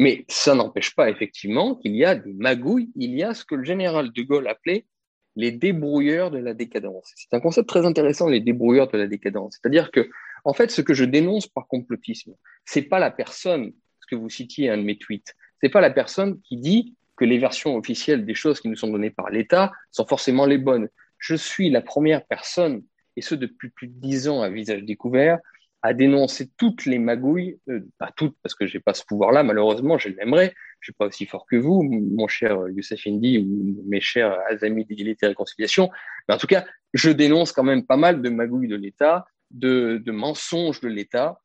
mais 0.02 0.26
ça 0.30 0.56
n'empêche 0.56 0.96
pas 0.96 1.12
effectivement 1.12 1.76
qu'il 1.76 1.96
y 1.96 2.04
a 2.06 2.16
des 2.16 2.34
magouilles, 2.34 2.90
il 2.96 3.14
y 3.14 3.22
a 3.22 3.36
ce 3.36 3.46
que 3.46 3.54
le 3.54 3.64
général 3.64 4.12
de 4.12 4.22
Gaulle 4.24 4.48
appelait 4.48 4.88
les 5.36 5.52
débrouilleurs 5.52 6.32
de 6.32 6.40
la 6.40 6.56
décadence. 6.56 7.12
C'est 7.16 7.36
un 7.36 7.40
concept 7.40 7.70
très 7.70 7.86
intéressant, 7.86 8.28
les 8.28 8.40
débrouilleurs 8.40 8.88
de 8.88 8.98
la 8.98 9.06
décadence. 9.06 9.60
C'est-à-dire 9.62 9.92
que, 9.92 10.10
en 10.44 10.54
fait, 10.54 10.72
ce 10.72 10.82
que 10.82 10.96
je 10.96 11.06
dénonce 11.06 11.46
par 11.46 11.68
complotisme, 11.68 12.34
c'est 12.66 12.82
pas 12.82 12.98
la 12.98 13.12
personne, 13.12 13.74
ce 14.00 14.08
que 14.08 14.16
vous 14.16 14.28
citiez 14.28 14.72
un 14.72 14.78
de 14.80 14.82
mes 14.82 14.98
tweets, 14.98 15.36
c'est 15.62 15.70
pas 15.70 15.82
la 15.82 15.92
personne 15.92 16.42
qui 16.42 16.58
dit 16.58 16.96
que 17.16 17.24
les 17.24 17.38
versions 17.38 17.76
officielles 17.76 18.26
des 18.26 18.34
choses 18.34 18.60
qui 18.60 18.70
nous 18.70 18.76
sont 18.76 18.90
données 18.90 19.12
par 19.12 19.30
l'État 19.30 19.72
sont 19.92 20.08
forcément 20.08 20.48
les 20.48 20.58
bonnes. 20.58 20.90
Je 21.20 21.36
suis 21.36 21.70
la 21.70 21.82
première 21.84 22.26
personne, 22.26 22.82
et 23.18 23.22
ce 23.22 23.36
depuis 23.36 23.70
plus 23.70 23.88
de 23.88 23.94
dix 24.00 24.28
ans 24.28 24.42
à 24.42 24.50
visage 24.50 24.82
découvert, 24.82 25.38
à 25.84 25.94
dénoncer 25.94 26.50
toutes 26.58 26.86
les 26.86 27.00
magouilles, 27.00 27.60
euh, 27.70 27.82
pas 27.98 28.12
toutes 28.16 28.36
parce 28.44 28.54
que 28.54 28.68
j'ai 28.68 28.80
pas 28.80 28.94
ce 28.94 29.04
pouvoir-là, 29.06 29.44
malheureusement, 29.44 29.98
je 29.98 30.10
l'aimerais, 30.10 30.54
je 30.80 30.88
suis 30.88 30.94
pas 30.94 31.08
aussi 31.08 31.26
fort 31.26 31.46
que 31.50 31.56
vous, 31.56 31.82
mon 31.84 32.28
cher 32.28 32.58
Youssef 32.70 33.02
Indy 33.08 33.40
ou 33.40 33.84
mes 33.88 34.02
chers 34.02 34.38
amis 34.62 34.86
d'égalité 34.86 35.26
et 35.26 35.30
réconciliation, 35.30 35.90
mais 36.28 36.36
en 36.36 36.38
tout 36.38 36.48
cas, 36.48 36.66
je 36.94 37.10
dénonce 37.10 37.52
quand 37.52 37.64
même 37.64 37.86
pas 37.86 37.98
mal 37.98 38.22
de 38.22 38.30
magouilles 38.30 38.68
de 38.68 38.76
l'État, 38.76 39.26
de, 39.50 40.02
de 40.04 40.12
mensonges 40.12 40.82
de 40.82 40.88
l'État, 40.88 41.42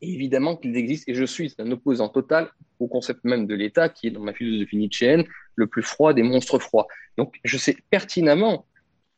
et 0.00 0.12
évidemment 0.12 0.56
qu'ils 0.56 0.76
existent, 0.76 1.10
et 1.10 1.14
je 1.14 1.24
suis 1.24 1.54
un 1.58 1.70
opposant 1.70 2.08
total 2.08 2.50
au 2.78 2.86
concept 2.86 3.24
même 3.24 3.46
de 3.46 3.54
l'État, 3.54 3.88
qui 3.88 4.08
est 4.08 4.10
dans 4.10 4.20
ma 4.20 4.34
philosophie 4.34 4.76
nietzschéenne 4.76 5.24
le 5.54 5.66
plus 5.66 5.82
froid 5.82 6.12
des 6.12 6.22
monstres 6.22 6.58
froids. 6.58 6.86
Donc 7.16 7.34
je 7.44 7.56
sais 7.56 7.76
pertinemment 7.90 8.66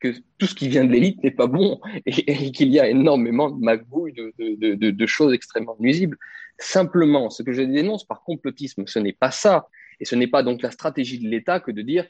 que 0.01 0.15
tout 0.39 0.47
ce 0.47 0.55
qui 0.55 0.69
vient 0.69 0.85
de 0.85 0.93
l'élite 0.93 1.23
n'est 1.23 1.31
pas 1.31 1.47
bon 1.47 1.81
et, 2.07 2.53
qu'il 2.53 2.69
y 2.69 2.81
a 2.81 2.89
énormément 2.89 3.51
de 3.51 3.63
magouilles, 3.63 4.15
de, 4.39 5.07
choses 5.07 5.33
extrêmement 5.33 5.77
nuisibles. 5.79 6.17
Simplement, 6.59 7.31
ce 7.31 7.43
que 7.43 7.53
je 7.53 7.63
dénonce 7.63 8.05
par 8.05 8.23
complotisme, 8.23 8.87
ce 8.87 8.99
n'est 8.99 9.13
pas 9.13 9.31
ça. 9.31 9.69
Et 10.01 10.05
ce 10.05 10.15
n'est 10.15 10.29
pas 10.29 10.43
donc 10.43 10.63
la 10.63 10.71
stratégie 10.71 11.19
de 11.19 11.29
l'État 11.29 11.61
que 11.61 11.71
de 11.71 11.83
dire 11.83 12.07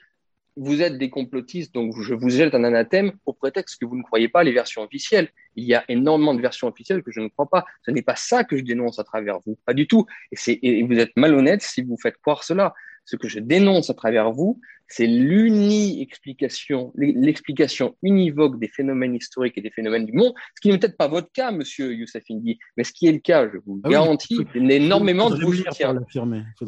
vous 0.60 0.82
êtes 0.82 0.98
des 0.98 1.08
complotistes, 1.08 1.72
donc 1.72 1.94
je 2.02 2.14
vous 2.14 2.30
jette 2.30 2.52
un 2.52 2.64
anathème 2.64 3.12
au 3.26 3.32
prétexte 3.32 3.80
que 3.80 3.86
vous 3.86 3.96
ne 3.96 4.02
croyez 4.02 4.28
pas 4.28 4.42
les 4.42 4.50
versions 4.50 4.82
officielles. 4.82 5.28
Il 5.54 5.64
y 5.64 5.74
a 5.74 5.84
énormément 5.88 6.34
de 6.34 6.40
versions 6.40 6.66
officielles 6.66 7.04
que 7.04 7.12
je 7.12 7.20
ne 7.20 7.28
crois 7.28 7.48
pas. 7.48 7.64
Ce 7.86 7.92
n'est 7.92 8.02
pas 8.02 8.16
ça 8.16 8.42
que 8.42 8.56
je 8.56 8.64
dénonce 8.64 8.98
à 8.98 9.04
travers 9.04 9.38
vous, 9.46 9.56
pas 9.64 9.72
du 9.72 9.86
tout. 9.86 10.04
Et, 10.32 10.80
et 10.80 10.82
vous 10.82 10.98
êtes 10.98 11.12
malhonnête 11.16 11.62
si 11.62 11.82
vous 11.82 11.96
faites 11.96 12.16
croire 12.18 12.42
cela. 12.42 12.74
Ce 13.08 13.16
que 13.16 13.26
je 13.26 13.40
dénonce 13.40 13.88
à 13.88 13.94
travers 13.94 14.32
vous, 14.32 14.60
c'est 14.86 15.06
l'uni-explication, 15.06 16.92
l'explication 16.94 17.96
univoque 18.02 18.58
des 18.58 18.68
phénomènes 18.68 19.14
historiques 19.14 19.56
et 19.56 19.62
des 19.62 19.70
phénomènes 19.70 20.04
du 20.04 20.12
monde, 20.12 20.34
ce 20.54 20.60
qui 20.60 20.68
n'est 20.68 20.78
peut-être 20.78 20.98
pas 20.98 21.08
votre 21.08 21.32
cas, 21.32 21.50
monsieur 21.50 21.94
Youssef 21.94 22.24
Indy, 22.30 22.58
mais 22.76 22.84
ce 22.84 22.92
qui 22.92 23.06
est 23.06 23.12
le 23.12 23.20
cas, 23.20 23.48
je 23.50 23.56
vous 23.64 23.80
ah 23.84 23.88
garantis, 23.88 24.36
énormément 24.54 25.30
de 25.30 25.42
vous 25.42 25.54
soutien. 25.54 25.98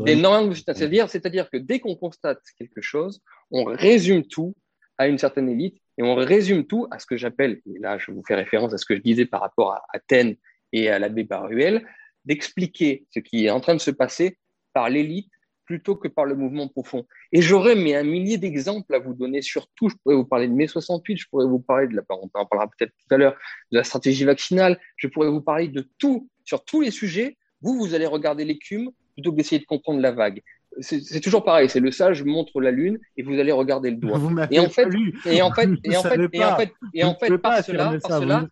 Énormément 0.07 0.49
de 0.49 0.55
C'est-à-dire, 0.55 1.11
c'est-à-dire 1.11 1.51
que 1.51 1.59
dès 1.59 1.78
qu'on 1.78 1.95
constate 1.95 2.41
quelque 2.59 2.80
chose, 2.80 3.20
on 3.51 3.64
résume 3.64 4.26
tout 4.26 4.57
à 4.97 5.09
une 5.09 5.18
certaine 5.18 5.51
élite 5.51 5.76
et 5.99 6.03
on 6.03 6.14
résume 6.14 6.66
tout 6.66 6.86
à 6.91 6.99
ce 6.99 7.05
que 7.05 7.18
j'appelle, 7.18 7.61
et 7.66 7.78
là 7.80 7.99
je 7.99 8.12
vous 8.12 8.22
fais 8.26 8.34
référence 8.34 8.72
à 8.72 8.78
ce 8.78 8.86
que 8.86 8.97
je 8.97 9.03
disais 9.03 9.26
par 9.26 9.43
rapport 9.43 9.72
à 9.72 9.82
Athènes 9.93 10.36
et 10.72 10.88
à 10.88 10.99
l'abbé 10.99 11.24
Baruel, 11.24 11.86
d'expliquer 12.24 13.05
ce 13.11 13.20
qui 13.20 13.45
est 13.45 13.51
en 13.51 13.61
train 13.61 13.74
de 13.74 13.80
se 13.80 13.91
passer 13.91 14.38
par 14.72 14.88
l'élite 14.88 15.30
plutôt 15.70 15.94
que 15.94 16.08
par 16.08 16.24
le 16.24 16.34
mouvement 16.34 16.66
profond. 16.66 17.06
Et 17.30 17.40
j'aurais 17.40 17.76
mais 17.76 17.94
un 17.94 18.02
millier 18.02 18.38
d'exemples 18.38 18.92
à 18.92 18.98
vous 18.98 19.14
donner 19.14 19.40
sur 19.40 19.68
tout. 19.76 19.88
Je 19.88 19.94
pourrais 20.02 20.16
vous 20.16 20.24
parler 20.24 20.48
de 20.48 20.52
mai 20.52 20.66
68, 20.66 21.16
je 21.16 21.28
pourrais 21.28 21.46
vous 21.46 21.60
parler 21.60 21.86
de 21.86 21.94
la, 21.94 22.02
on 22.08 22.28
en 22.34 22.44
parlera 22.44 22.68
peut-être 22.76 22.90
tout 22.90 23.14
à 23.14 23.16
l'heure, 23.16 23.36
de 23.70 23.78
la 23.78 23.84
stratégie 23.84 24.24
vaccinale, 24.24 24.80
je 24.96 25.06
pourrais 25.06 25.28
vous 25.28 25.40
parler 25.40 25.68
de 25.68 25.88
tout, 25.98 26.28
sur 26.44 26.64
tous 26.64 26.80
les 26.80 26.90
sujets. 26.90 27.36
Vous, 27.62 27.78
vous 27.78 27.94
allez 27.94 28.06
regarder 28.06 28.44
l'écume 28.44 28.90
plutôt 29.14 29.30
que 29.30 29.36
d'essayer 29.36 29.60
de 29.60 29.64
comprendre 29.64 30.00
la 30.00 30.10
vague. 30.10 30.42
C'est 30.80 31.20
toujours 31.20 31.44
pareil, 31.44 31.68
c'est 31.68 31.78
le 31.78 31.92
sage 31.92 32.24
montre 32.24 32.60
la 32.60 32.72
lune 32.72 32.98
et 33.16 33.22
vous 33.22 33.38
allez 33.38 33.52
regarder 33.52 33.92
le 33.92 33.96
doigt. 33.96 34.18
et 34.50 34.58
en, 34.58 34.68
fait, 34.68 34.88
et 35.24 35.40
en 35.40 35.52
fait, 35.52 35.68
et 35.84 35.96
en 35.96 36.02
fait, 36.02 36.20
et 36.32 36.44
en 36.44 36.56
fait, 36.56 36.72
et 36.94 37.04
en 37.04 37.14
fait, 37.14 37.38
par 37.38 37.62
cela, 37.62 37.96
par 38.02 38.18
cela, 38.18 38.48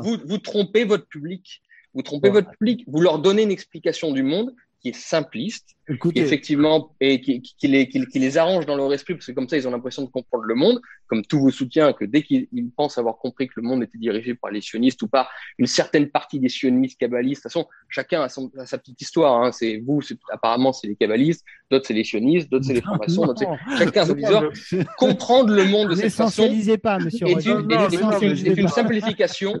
vous, 0.00 0.16
vous 0.24 0.38
trompez 0.38 0.84
votre 0.84 1.06
public. 1.06 1.60
Vous 1.92 2.00
trompez 2.00 2.30
votre 2.30 2.50
public, 2.52 2.84
vous 2.86 3.02
leur 3.02 3.18
donnez 3.18 3.42
une 3.42 3.50
explication 3.50 4.12
du 4.12 4.22
monde 4.22 4.54
qui 4.82 4.88
est 4.88 4.96
simpliste, 4.96 5.76
effectivement, 5.88 6.94
et 7.00 7.20
qui, 7.20 7.42
qui, 7.42 7.68
les, 7.68 7.88
qui, 7.88 7.98
les, 8.14 8.38
arrange 8.38 8.66
dans 8.66 8.76
leur 8.76 8.92
esprit, 8.92 9.14
parce 9.14 9.26
que 9.26 9.32
comme 9.32 9.48
ça, 9.48 9.56
ils 9.56 9.66
ont 9.66 9.70
l'impression 9.70 10.02
de 10.02 10.08
comprendre 10.08 10.44
le 10.44 10.54
monde, 10.54 10.80
comme 11.06 11.24
tous 11.24 11.40
vos 11.40 11.50
soutiens, 11.50 11.92
que 11.92 12.04
dès 12.04 12.22
qu'ils 12.22 12.48
pensent 12.76 12.98
avoir 12.98 13.18
compris 13.18 13.48
que 13.48 13.54
le 13.56 13.62
monde 13.62 13.82
était 13.82 13.98
dirigé 13.98 14.34
par 14.34 14.50
les 14.50 14.60
sionistes 14.60 15.02
ou 15.02 15.08
par 15.08 15.28
une 15.58 15.66
certaine 15.66 16.08
partie 16.08 16.38
des 16.38 16.48
sionistes 16.48 16.98
kabbalistes, 16.98 17.42
de 17.44 17.48
toute 17.48 17.52
façon, 17.52 17.68
chacun 17.88 18.22
a, 18.22 18.28
son, 18.28 18.50
sa 18.64 18.78
petite 18.78 19.00
histoire. 19.00 19.42
Hein. 19.42 19.52
C'est 19.52 19.82
vous, 19.84 20.00
apparemment, 20.30 20.72
c'est 20.72 20.86
les 20.86 20.96
kabbalistes, 20.96 21.44
d'autres 21.70 21.86
c'est 21.86 21.94
les 21.94 22.04
sionistes, 22.04 22.50
d'autres 22.50 22.64
c'est 22.64 22.74
les 22.74 22.80
francs-maçons, 22.80 23.34
chacun 23.76 24.02
a 24.02 24.06
son 24.06 24.16
histoire. 24.16 24.44
Comprendre 24.96 25.52
le 25.52 25.64
monde 25.64 25.90
de 25.90 25.94
cette 25.96 26.12
façon 26.12 26.48
pas, 26.82 26.98
monsieur 26.98 27.26
est, 27.26 27.44
une, 27.44 28.58
une, 28.58 28.68
simplification 28.68 29.60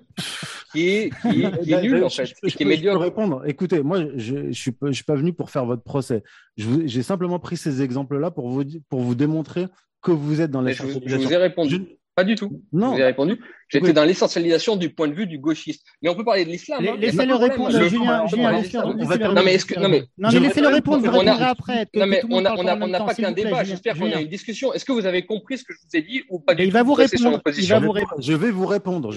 qui 0.72 0.88
est, 0.88 1.10
qui 1.20 1.42
est, 1.42 1.62
qui 1.62 1.72
est 1.72 1.82
nulle, 1.82 2.04
en 2.04 2.08
fait, 2.08 2.32
qui 2.32 2.62
est 2.62 2.66
médiocre. 2.66 2.94
Je 2.94 2.98
peux 2.98 3.04
répondre. 3.04 3.42
Écoutez, 3.46 3.82
moi, 3.82 4.04
je, 4.16 4.50
je 4.50 4.52
suis, 4.52 4.72
je 4.82 4.92
suis 4.92 5.04
pas 5.04 5.14
venu 5.14 5.32
pour 5.32 5.50
faire 5.50 5.64
votre 5.64 5.82
procès. 5.82 6.21
J'ai 6.56 7.02
simplement 7.02 7.38
pris 7.38 7.56
ces 7.56 7.82
exemples-là 7.82 8.30
pour 8.30 8.48
vous, 8.48 8.64
pour 8.88 9.00
vous 9.00 9.14
démontrer 9.14 9.66
que 10.02 10.10
vous 10.10 10.40
êtes 10.40 10.50
dans 10.50 10.62
la 10.62 10.72
je, 10.72 10.82
je 11.06 11.16
vous 11.16 11.32
ai 11.32 11.36
répondu. 11.36 11.98
Pas 12.14 12.24
du 12.24 12.34
tout. 12.34 12.62
Non. 12.72 12.88
Vous 12.88 12.94
avez 12.94 13.04
répondu. 13.04 13.40
J'étais 13.68 13.94
dans 13.94 14.04
l'essentialisation 14.04 14.76
du 14.76 14.90
point 14.90 15.08
de 15.08 15.14
vue 15.14 15.26
du 15.26 15.38
gauchiste. 15.38 15.86
Mais 16.02 16.10
on 16.10 16.14
peut 16.14 16.24
parler 16.24 16.44
de 16.44 16.50
l'islam. 16.50 16.84
Hein. 16.86 16.96
Laissez-le 16.98 17.34
répondre, 17.34 17.70
Julien. 17.88 18.26
Non, 18.26 19.42
mais 19.42 19.64
non, 19.78 19.88
mais, 20.30 20.40
laissez-le 20.40 20.68
répondre. 20.68 21.02
Vous 21.02 21.18
répondrez 21.18 21.44
après. 21.44 21.86
Non, 21.94 22.06
mais 22.06 22.22
on 22.28 22.42
n'a 22.42 23.00
pas 23.00 23.14
qu'un 23.14 23.32
débat. 23.32 23.64
J'espère 23.64 23.96
qu'on 23.96 24.12
a 24.12 24.20
une 24.20 24.28
discussion. 24.28 24.74
Est-ce 24.74 24.84
que 24.84 24.92
vous 24.92 25.06
avez 25.06 25.24
compris 25.24 25.56
ce 25.56 25.64
que 25.64 25.72
je 25.72 25.78
vous 25.78 25.96
ai 25.96 26.02
dit 26.02 26.22
ou 26.28 26.38
pas 26.38 26.54
du 26.54 26.64
tout 26.64 26.66
Il 26.66 26.72
va 26.72 26.82
vous 26.82 26.92
répondre. 26.92 27.40
Je 27.46 27.74
vais 27.74 27.80
vous 27.80 27.92
répondre. 27.92 28.20
Je 28.20 28.32
vais 28.34 28.48
vous 28.48 28.66
répondre. 28.66 29.12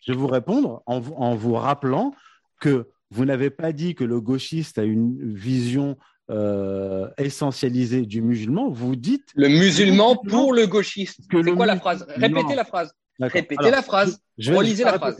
Je 0.00 0.12
vais 0.12 0.18
vous 0.18 0.28
répondre 0.28 0.82
en 0.86 1.34
vous 1.34 1.54
rappelant 1.54 2.14
que 2.60 2.86
vous 3.10 3.24
n'avez 3.24 3.50
pas 3.50 3.72
dit 3.72 3.94
que 3.94 4.04
le 4.04 4.20
gauchiste 4.20 4.78
a 4.78 4.84
une 4.84 5.34
vision 5.34 5.96
euh, 6.30 7.08
essentialisée 7.18 8.06
du 8.06 8.22
musulman, 8.22 8.70
vous 8.70 8.94
dites... 8.94 9.30
Le 9.34 9.48
musulman 9.48 10.16
pour 10.16 10.52
le 10.52 10.66
gauchiste. 10.66 11.20
C'est 11.30 11.54
quoi 11.54 11.66
la 11.66 11.76
phrase 11.76 12.06
Répétez 12.16 12.54
la 12.54 12.64
phrase. 12.64 12.92
Répétez 13.18 13.70
la 13.70 13.82
phrase. 13.82 14.20
Je 14.38 14.52
vais 14.52 14.58
Relisez 14.58 14.84
la, 14.84 14.98
phrase. 14.98 15.16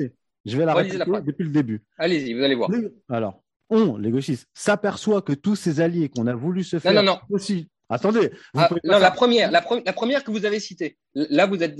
Je 0.46 0.56
vais 0.56 0.64
la 0.64 0.74
répéter 0.74 0.98
depuis 0.98 1.44
le 1.44 1.50
début. 1.50 1.82
Allez-y, 1.98 2.32
vous 2.34 2.42
allez 2.42 2.54
voir. 2.54 2.70
Alors, 3.08 3.42
on, 3.70 3.96
les 3.96 4.10
gauchistes, 4.10 4.46
s'aperçoit 4.54 5.20
que 5.22 5.32
tous 5.32 5.56
ces 5.56 5.80
alliés 5.80 6.08
qu'on 6.08 6.28
a 6.28 6.34
voulu 6.34 6.62
se 6.62 6.78
faire 6.78 6.92
non, 6.92 7.02
non, 7.02 7.12
non. 7.14 7.20
aussi... 7.30 7.68
Attendez. 7.92 8.30
Ah, 8.56 8.70
non, 8.84 9.00
la 9.00 9.10
première, 9.10 9.50
la, 9.50 9.66
la, 9.84 9.92
première 9.92 10.22
que 10.22 10.30
vous 10.30 10.44
avez 10.44 10.60
citée. 10.60 10.96
Là, 11.14 11.46
vous 11.46 11.60
êtes 11.60 11.76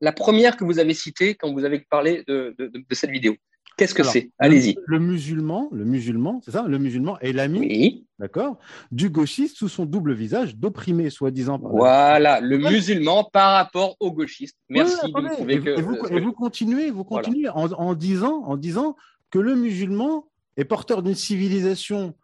la 0.00 0.12
première 0.12 0.56
que 0.56 0.64
vous 0.64 0.78
avez 0.78 0.94
citée 0.94 1.34
quand 1.34 1.52
vous 1.52 1.66
avez 1.66 1.80
parlé 1.80 2.24
de, 2.26 2.54
de, 2.58 2.68
de 2.68 2.94
cette 2.94 3.10
vidéo. 3.10 3.36
Qu'est-ce 3.80 3.94
que 3.94 4.02
c'est? 4.02 4.30
Allez-y. 4.38 4.76
Le, 4.84 4.98
musulman, 4.98 5.70
le 5.72 5.86
musulman, 5.86 6.42
c'est 6.44 6.50
ça? 6.50 6.66
Le 6.68 6.78
musulman 6.78 7.18
est 7.20 7.32
l'ami, 7.32 8.04
d'accord, 8.18 8.58
du 8.92 9.08
gauchiste 9.08 9.56
sous 9.56 9.70
son 9.70 9.86
double 9.86 10.12
visage 10.12 10.54
d'opprimé, 10.54 11.08
soi-disant. 11.08 11.58
Voilà, 11.62 12.42
le 12.42 12.58
musulman 12.58 13.24
par 13.24 13.54
rapport 13.54 13.96
au 13.98 14.12
gauchiste. 14.12 14.58
Merci 14.68 15.10
de 15.10 15.18
me 15.18 15.50
et, 15.50 15.60
que. 15.60 15.78
Et 16.14 16.20
vous, 16.20 16.32
continuez, 16.34 16.90
vous 16.90 17.04
continuez 17.04 17.48
en, 17.48 17.94
disant, 17.94 18.42
en 18.44 18.58
disant 18.58 18.96
que 19.30 19.38
le 19.38 19.54
musulman 19.54 20.28
est 20.58 20.66
porteur 20.66 21.02
d'une 21.02 21.14
civilisation 21.14 22.14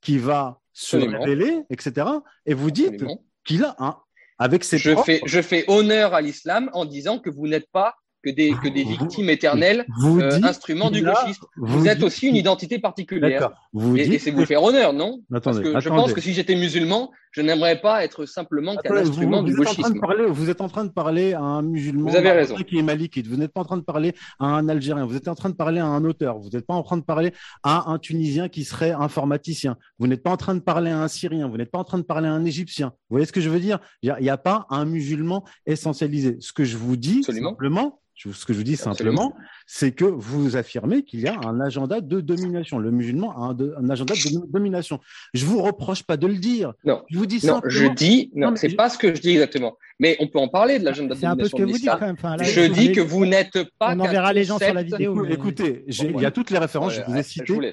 qui 0.00 0.16
va 0.16 0.58
se 0.72 0.96
révéler, 0.96 1.64
etc. 1.68 2.06
Et 2.46 2.54
vous 2.54 2.70
dites 2.70 3.04
qu'il 3.44 3.62
a 3.64 3.76
un. 3.78 3.98
Avec 4.38 4.64
ses 4.64 4.78
je, 4.78 4.96
fais, 4.96 5.20
je 5.26 5.42
fais 5.42 5.64
honneur 5.68 6.14
à 6.14 6.22
l'islam 6.22 6.70
en 6.72 6.86
disant 6.86 7.18
que 7.18 7.28
vous 7.28 7.46
n'êtes 7.46 7.68
pas 7.70 7.94
que 8.24 8.30
des, 8.30 8.52
que 8.52 8.68
des 8.68 8.84
victimes 8.84 9.28
éternelles, 9.28 9.84
euh, 10.02 10.40
instruments 10.42 10.90
du 10.90 11.02
gauchisme. 11.02 11.44
Vous, 11.56 11.86
êtes 11.86 12.02
aussi 12.02 12.28
une 12.28 12.36
identité 12.36 12.78
particulière. 12.78 13.50
Vous 13.72 13.96
et, 13.96 14.18
c'est 14.18 14.30
vous 14.30 14.46
faire 14.46 14.62
honneur, 14.62 14.92
non? 14.92 15.20
Parce 15.42 15.60
que 15.60 15.80
je 15.80 15.88
pense 15.88 16.12
que 16.12 16.20
si 16.20 16.32
j'étais 16.32 16.54
musulman, 16.54 17.10
je 17.34 17.40
n'aimerais 17.40 17.80
pas 17.80 18.04
être 18.04 18.26
simplement 18.26 18.76
qu'un 18.76 18.96
instrument 18.96 19.42
du 19.42 19.54
gauchisme. 19.54 19.98
vous 20.28 20.50
êtes 20.50 20.60
en 20.60 20.68
train 20.68 20.84
de 20.84 20.90
parler 20.90 21.32
à 21.32 21.40
un 21.40 21.62
musulman 21.62 22.08
vous 22.08 22.16
avez 22.16 22.30
raison. 22.30 22.54
qui 22.54 22.78
est 22.78 22.82
malikite. 22.82 23.26
Vous 23.26 23.36
n'êtes 23.36 23.52
pas 23.52 23.62
en 23.62 23.64
train 23.64 23.76
de 23.76 23.82
parler 23.82 24.14
à 24.38 24.46
un 24.46 24.68
Algérien. 24.68 25.04
Vous 25.04 25.16
êtes 25.16 25.26
en 25.26 25.34
train 25.34 25.50
de 25.50 25.56
parler 25.56 25.80
à 25.80 25.86
un 25.86 26.04
auteur. 26.04 26.38
Vous 26.38 26.50
n'êtes 26.50 26.64
pas 26.64 26.74
en 26.74 26.84
train 26.84 26.96
de 26.96 27.02
parler 27.02 27.32
à 27.64 27.90
un 27.90 27.98
Tunisien 27.98 28.48
qui 28.48 28.62
serait 28.62 28.92
informaticien. 28.92 29.76
Vous 29.98 30.06
n'êtes 30.06 30.22
pas 30.22 30.30
en 30.30 30.36
train 30.36 30.54
de 30.54 30.60
parler 30.60 30.92
à 30.92 31.00
un 31.00 31.08
Syrien. 31.08 31.48
Vous 31.48 31.56
n'êtes 31.56 31.72
pas 31.72 31.80
en 31.80 31.84
train 31.84 31.98
de 31.98 32.04
parler 32.04 32.28
à 32.28 32.32
un 32.32 32.44
Égyptien. 32.44 32.92
Vous 33.10 33.14
voyez 33.14 33.26
ce 33.26 33.32
que 33.32 33.40
je 33.40 33.50
veux 33.50 33.60
dire? 33.60 33.80
Il 34.02 34.14
n'y 34.20 34.30
a, 34.30 34.38
pas 34.38 34.66
un 34.70 34.84
musulman 34.84 35.44
essentialisé. 35.66 36.36
Ce 36.38 36.52
que 36.52 36.64
je 36.64 36.76
vous 36.76 36.96
dis, 36.96 37.24
simplement, 37.24 38.00
ce 38.16 38.46
que 38.46 38.52
je 38.52 38.58
vous 38.58 38.64
dis 38.64 38.76
simplement, 38.76 39.34
c'est 39.66 39.92
que 39.92 40.04
vous 40.04 40.56
affirmez 40.56 41.02
qu'il 41.02 41.20
y 41.20 41.28
a 41.28 41.38
un 41.44 41.60
agenda 41.60 42.00
de 42.00 42.20
domination. 42.20 42.78
Le 42.78 42.90
musulman 42.90 43.30
a 43.32 43.54
un, 43.54 43.90
agenda 43.90 44.14
de 44.14 44.52
domination. 44.52 45.00
Je 45.34 45.44
vous 45.44 45.60
reproche 45.60 46.02
pas 46.02 46.16
de 46.16 46.26
le 46.26 46.36
dire. 46.36 46.72
Non, 46.84 47.02
je 47.10 47.18
vous 47.18 47.23
dis 47.26 47.44
non, 47.46 47.60
je 47.66 47.86
dis 47.86 48.30
non, 48.34 48.54
c'est 48.56 48.74
pas 48.74 48.88
ce 48.88 48.98
que 48.98 49.14
je 49.14 49.20
dis 49.20 49.32
exactement. 49.32 49.76
Mais 50.00 50.16
on 50.18 50.26
peut 50.26 50.40
en 50.40 50.48
parler 50.48 50.78
de 50.78 50.84
l'agenda 50.84 51.14
de. 51.14 51.20
C'est 51.20 51.26
un 51.26 51.36
peu 51.36 51.44
ce 51.44 51.54
que 51.54 51.62
vous 51.62 51.72
dites 51.72 51.88
quand 51.88 52.00
même. 52.00 52.16
je 52.42 52.66
dis 52.66 52.92
que 52.92 53.00
vous 53.00 53.26
n'êtes 53.26 53.58
pas. 53.78 53.94
On 53.94 54.00
enverra 54.00 54.32
les 54.32 54.44
gens 54.44 54.58
sur 54.58 54.74
la 54.74 54.82
vidéo. 54.82 55.24
Écoutez, 55.26 55.84
il 55.88 56.20
y 56.20 56.26
a 56.26 56.30
toutes 56.30 56.50
les 56.50 56.58
références. 56.58 56.94
je 56.94 57.02
vous 57.06 57.16
ai 57.16 57.22
citées. 57.22 57.72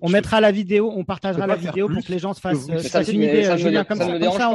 on 0.00 0.08
mettra 0.08 0.40
la 0.40 0.52
vidéo, 0.52 0.92
on 0.94 1.04
partagera 1.04 1.46
la 1.46 1.56
vidéo 1.56 1.88
pour 1.88 2.04
que 2.04 2.12
les 2.12 2.18
gens 2.18 2.34
se 2.34 2.40
fassent 2.40 3.08
une 3.08 3.22
idée. 3.22 3.48
Comme 3.88 3.98
ça, 3.98 4.50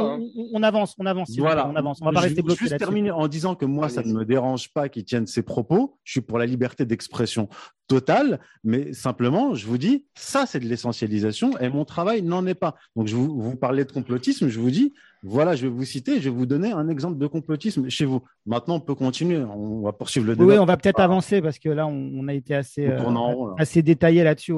on 0.53 0.63
avance, 0.63 0.95
on 0.99 1.05
avance. 1.05 1.31
Voilà, 1.37 1.67
on 1.67 1.75
avance. 1.75 1.99
On 2.01 2.05
va 2.05 2.11
pas 2.11 2.19
rester 2.21 2.41
bloqué. 2.41 2.65
Juste 2.65 2.77
terminer 2.77 3.11
en 3.11 3.27
disant 3.27 3.55
que 3.55 3.65
moi, 3.65 3.89
ça 3.89 4.03
ne 4.03 4.13
me 4.13 4.25
dérange 4.25 4.71
pas 4.73 4.89
qu'ils 4.89 5.05
tiennent 5.05 5.27
ces 5.27 5.43
propos. 5.43 5.97
Je 6.03 6.11
suis 6.11 6.21
pour 6.21 6.37
la 6.37 6.45
liberté 6.45 6.85
d'expression 6.85 7.49
totale, 7.91 8.39
mais 8.63 8.93
simplement, 8.93 9.53
je 9.53 9.67
vous 9.67 9.77
dis, 9.77 10.05
ça, 10.15 10.45
c'est 10.45 10.61
de 10.61 10.65
l'essentialisation 10.65 11.57
et 11.59 11.67
mon 11.67 11.83
travail 11.83 12.21
n'en 12.21 12.45
est 12.45 12.55
pas. 12.55 12.75
Donc, 12.95 13.07
je 13.07 13.17
vous, 13.17 13.37
vous 13.37 13.57
parlez 13.57 13.83
de 13.83 13.91
complotisme, 13.91 14.47
je 14.47 14.61
vous 14.61 14.71
dis, 14.71 14.93
voilà, 15.24 15.55
je 15.55 15.67
vais 15.67 15.72
vous 15.72 15.86
citer, 15.86 16.19
je 16.19 16.30
vais 16.30 16.36
vous 16.36 16.47
donner 16.47 16.72
un 16.72 16.89
exemple 16.89 17.19
de 17.19 17.28
complotisme 17.28 17.88
chez 17.89 18.05
vous. 18.05 18.24
Maintenant, 18.47 18.76
on 18.76 18.80
peut 18.80 18.95
continuer, 18.95 19.38
on 19.38 19.82
va 19.82 19.91
poursuivre 19.91 20.26
le 20.26 20.36
débat. 20.36 20.45
Oui, 20.45 20.57
on 20.57 20.65
va 20.65 20.78
peut-être 20.78 20.99
avancer 20.99 21.41
parce 21.43 21.59
que 21.59 21.69
là, 21.69 21.86
on, 21.86 22.28
a 22.28 22.34
été 22.34 22.55
assez, 22.55 22.88
euh, 22.88 23.53
assez 23.59 23.84
détaillé 23.84 24.24
là-dessus. 24.24 24.55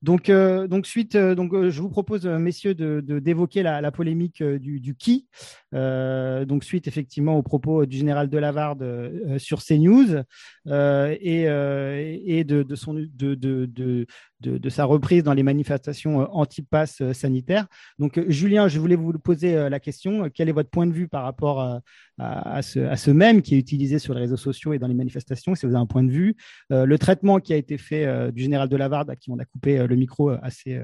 Donc, 0.00 0.30
euh, 0.30 0.66
donc, 0.66 0.86
suite, 0.86 1.14
euh, 1.14 1.34
donc, 1.34 1.52
je 1.68 1.82
vous 1.82 1.90
propose, 1.90 2.26
messieurs, 2.26 2.74
de, 2.74 3.00
d'évoquer 3.18 3.62
la, 3.62 3.92
polémique 3.92 4.42
du, 4.42 4.80
du 4.80 4.94
qui. 4.94 5.26
donc, 5.72 6.64
suite 6.64 6.88
effectivement 6.88 7.36
aux 7.36 7.42
propos 7.42 7.84
du 7.84 7.98
général 7.98 8.30
de 8.30 8.38
Lavarde 8.38 9.12
sur 9.36 9.62
CNews 9.62 10.22
et, 10.66 11.42
et 11.44 12.44
de, 12.44 12.62
de, 12.62 12.74
son, 12.74 12.94
de, 12.94 14.06
de, 14.42 14.68
sa 14.68 14.84
reprise 14.84 15.22
dans 15.22 15.34
les 15.34 15.42
manifestations 15.42 16.18
anti-pass 16.34 17.02
sanitaire. 17.12 17.66
Donc, 17.98 18.20
Julien, 18.28 18.68
je 18.68 18.78
voulais 18.78 18.96
vous 18.96 19.12
poser 19.18 19.68
la 19.68 19.80
question. 19.80 20.28
Quel 20.32 20.48
est 20.48 20.52
votre 20.52 20.70
point 20.70 20.86
de 20.86 20.92
vue 20.92 21.08
par 21.08 21.22
rapport 21.24 21.80
à, 22.18 22.62
ce, 22.62 23.10
même 23.10 23.42
qui 23.42 23.54
est 23.54 23.58
utilisé 23.58 23.98
sur 23.98 24.14
les 24.14 24.20
réseaux 24.20 24.36
sociaux 24.36 24.72
et 24.72 24.78
dans 24.78 24.86
les 24.86 24.94
manifestations 24.94 25.54
Si 25.54 25.66
vous 25.66 25.72
avez 25.72 25.82
un 25.82 25.86
point 25.86 26.04
de 26.04 26.10
vue, 26.10 26.36
euh, 26.70 26.84
le 26.84 26.98
traitement 26.98 27.40
qui 27.40 27.52
a 27.52 27.56
été 27.56 27.78
fait 27.78 28.04
euh, 28.04 28.30
du 28.30 28.42
général 28.42 28.68
de 28.68 28.76
Lavarde, 28.76 29.10
à 29.10 29.16
qui 29.16 29.30
on 29.30 29.38
a 29.38 29.44
coupé 29.44 29.78
euh, 29.78 29.86
le 29.86 29.96
micro 29.96 30.30
assez 30.30 30.82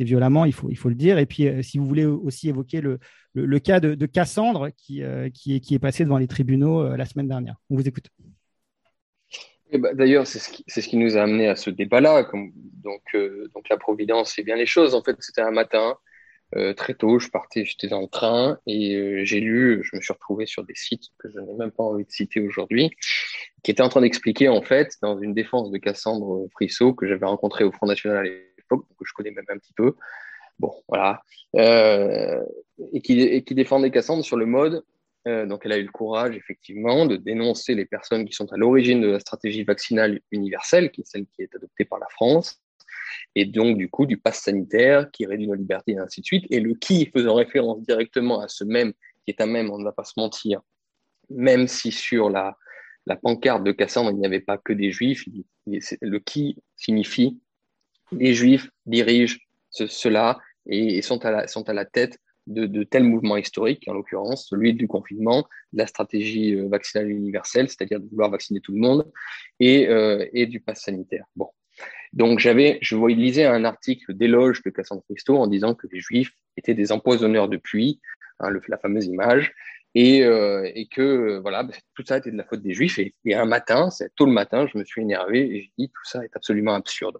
violemment, 0.00 0.44
il 0.44 0.52
faut, 0.52 0.88
le 0.88 0.94
dire. 0.94 1.18
Et 1.18 1.26
puis, 1.26 1.48
si 1.62 1.78
vous 1.78 1.86
voulez 1.86 2.06
aussi 2.06 2.48
évoquer 2.48 2.80
le, 2.80 3.58
cas 3.58 3.80
de, 3.80 4.06
Cassandre 4.06 4.70
qui 4.76 5.02
est 5.02 5.78
passé 5.78 6.04
devant 6.04 6.18
les 6.18 6.28
tribunaux 6.28 6.96
la 6.96 7.04
semaine 7.04 7.28
dernière. 7.28 7.56
On 7.70 7.76
vous 7.76 7.86
écoute. 7.86 8.08
Ben, 9.78 9.94
d'ailleurs, 9.94 10.26
c'est 10.26 10.38
ce, 10.38 10.88
qui, 10.88 10.96
nous 10.96 11.16
a 11.16 11.22
amené 11.22 11.48
à 11.48 11.56
ce 11.56 11.70
débat-là. 11.70 12.28
Donc, 12.82 13.02
donc, 13.54 13.68
la 13.68 13.76
Providence, 13.76 14.32
c'est 14.34 14.42
bien 14.42 14.56
les 14.56 14.66
choses. 14.66 14.94
En 14.94 15.02
fait, 15.02 15.16
c'était 15.20 15.40
un 15.40 15.50
matin 15.50 15.96
euh, 16.56 16.72
très 16.72 16.94
tôt, 16.94 17.18
je 17.18 17.30
partais, 17.30 17.64
j'étais 17.64 17.88
dans 17.88 18.00
le 18.00 18.06
train 18.06 18.58
et 18.66 18.94
euh, 18.94 19.24
j'ai 19.24 19.40
lu, 19.40 19.82
je 19.82 19.96
me 19.96 20.00
suis 20.00 20.12
retrouvé 20.12 20.46
sur 20.46 20.62
des 20.62 20.74
sites 20.76 21.06
que 21.18 21.28
je 21.28 21.40
n'ai 21.40 21.52
même 21.54 21.72
pas 21.72 21.82
envie 21.82 22.04
de 22.04 22.10
citer 22.10 22.40
aujourd'hui, 22.40 22.90
qui 23.64 23.72
étaient 23.72 23.82
en 23.82 23.88
train 23.88 24.02
d'expliquer 24.02 24.48
en 24.48 24.62
fait 24.62 24.92
dans 25.02 25.18
une 25.18 25.34
défense 25.34 25.72
de 25.72 25.78
Cassandre 25.78 26.46
Frissot 26.52 26.94
que 26.94 27.08
j'avais 27.08 27.26
rencontré 27.26 27.64
au 27.64 27.72
Front 27.72 27.86
National 27.86 28.18
à 28.18 28.22
l'époque, 28.22 28.86
que 28.96 29.04
je 29.04 29.12
connais 29.14 29.32
même 29.32 29.46
un 29.48 29.58
petit 29.58 29.72
peu. 29.72 29.96
Bon, 30.60 30.72
voilà, 30.86 31.22
euh, 31.56 32.40
et 32.92 33.00
qui 33.00 33.54
défendait 33.54 33.90
Cassandre 33.90 34.24
sur 34.24 34.36
le 34.36 34.46
mode. 34.46 34.84
Donc, 35.26 35.62
elle 35.64 35.72
a 35.72 35.78
eu 35.78 35.84
le 35.84 35.90
courage, 35.90 36.36
effectivement, 36.36 37.06
de 37.06 37.16
dénoncer 37.16 37.74
les 37.74 37.86
personnes 37.86 38.26
qui 38.26 38.34
sont 38.34 38.52
à 38.52 38.56
l'origine 38.56 39.00
de 39.00 39.08
la 39.08 39.20
stratégie 39.20 39.64
vaccinale 39.64 40.20
universelle, 40.30 40.90
qui 40.90 41.00
est 41.00 41.06
celle 41.06 41.26
qui 41.26 41.42
est 41.42 41.54
adoptée 41.54 41.84
par 41.84 41.98
la 41.98 42.08
France, 42.10 42.62
et 43.34 43.44
donc 43.44 43.78
du 43.78 43.88
coup 43.88 44.06
du 44.06 44.16
pass 44.16 44.40
sanitaire 44.40 45.10
qui 45.10 45.26
réduit 45.26 45.46
nos 45.46 45.54
libertés 45.54 45.92
et 45.92 45.98
ainsi 45.98 46.20
de 46.20 46.26
suite, 46.26 46.46
et 46.50 46.60
le 46.60 46.74
qui 46.74 47.06
faisant 47.06 47.34
référence 47.34 47.82
directement 47.82 48.40
à 48.40 48.48
ce 48.48 48.64
même, 48.64 48.92
qui 49.24 49.30
est 49.30 49.40
un 49.40 49.46
même, 49.46 49.70
on 49.70 49.78
ne 49.78 49.84
va 49.84 49.92
pas 49.92 50.04
se 50.04 50.14
mentir, 50.16 50.60
même 51.30 51.68
si 51.68 51.90
sur 51.90 52.30
la, 52.30 52.56
pancarte 53.22 53.64
de 53.64 53.72
Cassandre, 53.72 54.10
il 54.10 54.18
n'y 54.18 54.26
avait 54.26 54.40
pas 54.40 54.58
que 54.58 54.72
des 54.72 54.90
juifs, 54.90 55.24
le 55.66 56.18
qui 56.18 56.56
signifie 56.76 57.40
les 58.12 58.34
juifs 58.34 58.70
dirigent 58.86 59.38
cela 59.70 60.38
et, 60.66 61.02
sont 61.02 61.24
à 61.24 61.72
la 61.72 61.84
tête 61.84 62.18
de, 62.46 62.66
de 62.66 62.82
tels 62.82 63.04
mouvements 63.04 63.36
historiques, 63.36 63.84
en 63.88 63.94
l'occurrence 63.94 64.48
celui 64.48 64.74
du 64.74 64.86
confinement, 64.86 65.46
de 65.72 65.78
la 65.78 65.86
stratégie 65.86 66.54
euh, 66.54 66.68
vaccinale 66.68 67.10
universelle, 67.10 67.68
c'est-à-dire 67.68 68.00
de 68.00 68.08
vouloir 68.08 68.30
vacciner 68.30 68.60
tout 68.60 68.72
le 68.72 68.80
monde, 68.80 69.10
et, 69.60 69.88
euh, 69.88 70.26
et 70.32 70.46
du 70.46 70.60
pass 70.60 70.82
sanitaire. 70.82 71.24
Bon, 71.36 71.48
donc 72.12 72.38
j'avais, 72.38 72.78
je 72.82 72.96
lisais 73.06 73.44
un 73.44 73.64
article 73.64 74.14
d'éloge 74.14 74.62
de 74.62 74.70
Cassandre 74.70 75.02
Christo 75.08 75.36
en 75.36 75.46
disant 75.46 75.74
que 75.74 75.86
les 75.92 76.00
Juifs 76.00 76.32
étaient 76.56 76.74
des 76.74 76.92
empoisonneurs 76.92 77.48
de 77.48 77.56
puits, 77.56 78.00
hein, 78.40 78.50
la 78.68 78.78
fameuse 78.78 79.06
image, 79.06 79.52
et, 79.96 80.24
euh, 80.24 80.68
et 80.74 80.86
que 80.88 81.38
voilà, 81.38 81.62
bah, 81.62 81.74
tout 81.94 82.04
ça 82.04 82.18
était 82.18 82.32
de 82.32 82.36
la 82.36 82.44
faute 82.44 82.62
des 82.62 82.74
Juifs. 82.74 82.98
Et, 82.98 83.14
et 83.24 83.34
un 83.34 83.44
matin, 83.46 83.90
c'est 83.90 84.12
tôt 84.14 84.26
le 84.26 84.32
matin, 84.32 84.66
je 84.66 84.76
me 84.76 84.84
suis 84.84 85.02
énervé 85.02 85.40
et 85.40 85.60
j'ai 85.62 85.72
dit 85.78 85.88
tout 85.88 86.04
ça 86.04 86.24
est 86.24 86.34
absolument 86.34 86.74
absurde. 86.74 87.18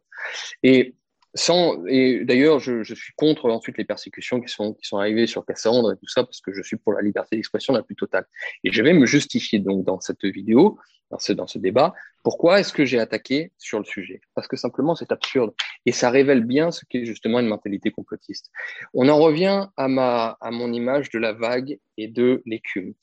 Et 0.62 0.94
sans, 1.34 1.84
et 1.86 2.24
d'ailleurs, 2.24 2.60
je, 2.60 2.82
je, 2.82 2.94
suis 2.94 3.12
contre 3.14 3.50
ensuite 3.50 3.76
les 3.76 3.84
persécutions 3.84 4.40
qui 4.40 4.48
sont, 4.48 4.74
qui 4.74 4.86
sont 4.86 4.98
arrivées 4.98 5.26
sur 5.26 5.44
Cassandre 5.44 5.92
et 5.92 5.96
tout 5.96 6.08
ça, 6.08 6.22
parce 6.24 6.40
que 6.40 6.52
je 6.52 6.62
suis 6.62 6.76
pour 6.76 6.92
la 6.92 7.02
liberté 7.02 7.36
d'expression 7.36 7.72
la 7.72 7.82
plus 7.82 7.96
totale. 7.96 8.26
Et 8.62 8.72
je 8.72 8.82
vais 8.82 8.92
me 8.92 9.06
justifier 9.06 9.58
donc 9.58 9.84
dans 9.84 10.00
cette 10.00 10.24
vidéo 10.24 10.78
dans 11.10 11.18
ce, 11.18 11.32
dans 11.32 11.46
ce 11.46 11.58
débat. 11.58 11.94
Pourquoi 12.22 12.60
est-ce 12.60 12.72
que 12.72 12.84
j'ai 12.84 12.98
attaqué 12.98 13.52
sur 13.58 13.78
le 13.78 13.84
sujet? 13.84 14.20
Parce 14.34 14.48
que 14.48 14.56
simplement 14.56 14.94
c'est 14.94 15.12
absurde 15.12 15.54
et 15.86 15.92
ça 15.92 16.10
révèle 16.10 16.44
bien 16.44 16.70
ce 16.70 16.84
qu'est 16.88 17.04
justement 17.04 17.40
une 17.40 17.46
mentalité 17.46 17.90
complotiste. 17.90 18.50
On 18.94 19.08
en 19.08 19.18
revient 19.18 19.68
à, 19.76 19.88
ma, 19.88 20.36
à 20.40 20.50
mon 20.50 20.72
image 20.72 21.10
de 21.10 21.18
la 21.18 21.32
vague 21.32 21.78
et 21.96 22.08
de 22.08 22.42
l'écume. 22.46 22.94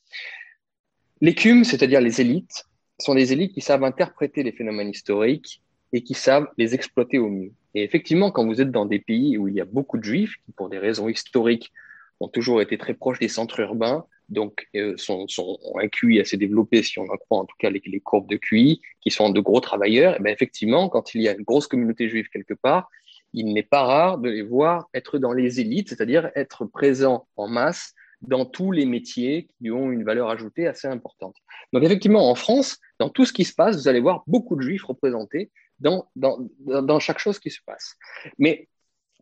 L'écume, 1.22 1.64
c'est-à-dire 1.64 2.02
les 2.02 2.20
élites, 2.20 2.66
sont 3.00 3.16
des 3.16 3.34
élites 3.34 3.54
qui 3.54 3.62
savent 3.62 3.84
interpréter 3.84 4.44
les 4.44 4.52
phénomènes 4.52 4.90
historiques 4.90 5.62
et 5.94 6.04
qui 6.04 6.14
savent 6.14 6.48
les 6.58 6.74
exploiter 6.74 7.20
au 7.20 7.30
mieux. 7.30 7.52
Et 7.74 7.84
effectivement, 7.84 8.32
quand 8.32 8.46
vous 8.46 8.62
êtes 8.62 8.72
dans 8.72 8.86
des 8.86 9.00
pays 9.00 9.38
où 9.38 9.48
il 9.48 9.56
y 9.56 9.62
a 9.62 9.66
beaucoup 9.66 9.98
de 9.98 10.04
juifs, 10.04 10.36
qui 10.46 10.52
pour 10.52 10.70
des 10.70 10.78
raisons 10.78 11.10
historiques 11.10 11.72
ont 12.20 12.28
toujours 12.28 12.62
été 12.62 12.78
très 12.78 12.94
proches 12.94 13.20
des 13.20 13.28
centres 13.28 13.60
urbains, 13.60 14.06
donc 14.30 14.68
euh, 14.76 14.96
sont, 14.98 15.28
sont, 15.28 15.58
ont 15.64 15.80
un 15.80 15.88
QI 15.88 16.22
assez 16.22 16.38
développé, 16.38 16.84
si 16.84 17.00
on 17.00 17.04
en 17.04 17.18
croit 17.18 17.40
en 17.40 17.46
tout 17.46 17.56
cas 17.60 17.70
les, 17.70 17.82
les 17.86 18.00
courbes 18.00 18.30
de 18.30 18.38
QI, 18.38 18.82
qui 19.02 19.12
sont 19.12 19.30
de 19.30 19.40
gros 19.42 19.60
travailleurs, 19.60 20.16
et 20.16 20.24
bien 20.24 20.32
effectivement, 20.32 20.90
quand 20.90 21.14
il 21.14 21.22
y 21.22 21.28
a 21.28 21.34
une 21.34 21.44
grosse 21.44 21.68
communauté 21.68 22.08
juive 22.08 22.28
quelque 22.32 22.54
part, 22.54 22.90
il 23.34 23.54
n'est 23.54 23.64
pas 23.64 23.84
rare 23.84 24.18
de 24.18 24.30
les 24.30 24.42
voir 24.42 24.90
être 24.94 25.18
dans 25.18 25.34
les 25.34 25.60
élites, 25.60 25.90
c'est-à-dire 25.90 26.32
être 26.36 26.66
présents 26.66 27.28
en 27.36 27.48
masse 27.48 27.94
dans 28.22 28.46
tous 28.46 28.72
les 28.72 28.86
métiers 28.86 29.48
qui 29.58 29.72
ont 29.72 29.92
une 29.92 30.04
valeur 30.04 30.30
ajoutée 30.30 30.68
assez 30.68 30.88
importante. 30.88 31.36
Donc 31.74 31.84
effectivement, 31.84 32.30
en 32.30 32.36
France, 32.36 32.78
dans 33.00 33.10
tout 33.10 33.26
ce 33.26 33.34
qui 33.34 33.46
se 33.46 33.54
passe, 33.54 33.78
vous 33.78 33.88
allez 33.88 34.00
voir 34.00 34.24
beaucoup 34.28 34.56
de 34.56 34.62
juifs 34.62 34.84
représentés 34.84 35.50
dans, 35.82 36.10
dans, 36.16 36.40
dans 36.60 37.00
chaque 37.00 37.20
chose 37.20 37.40
qui 37.40 37.50
se 37.50 37.60
passe. 37.66 37.98
Mais 38.38 38.70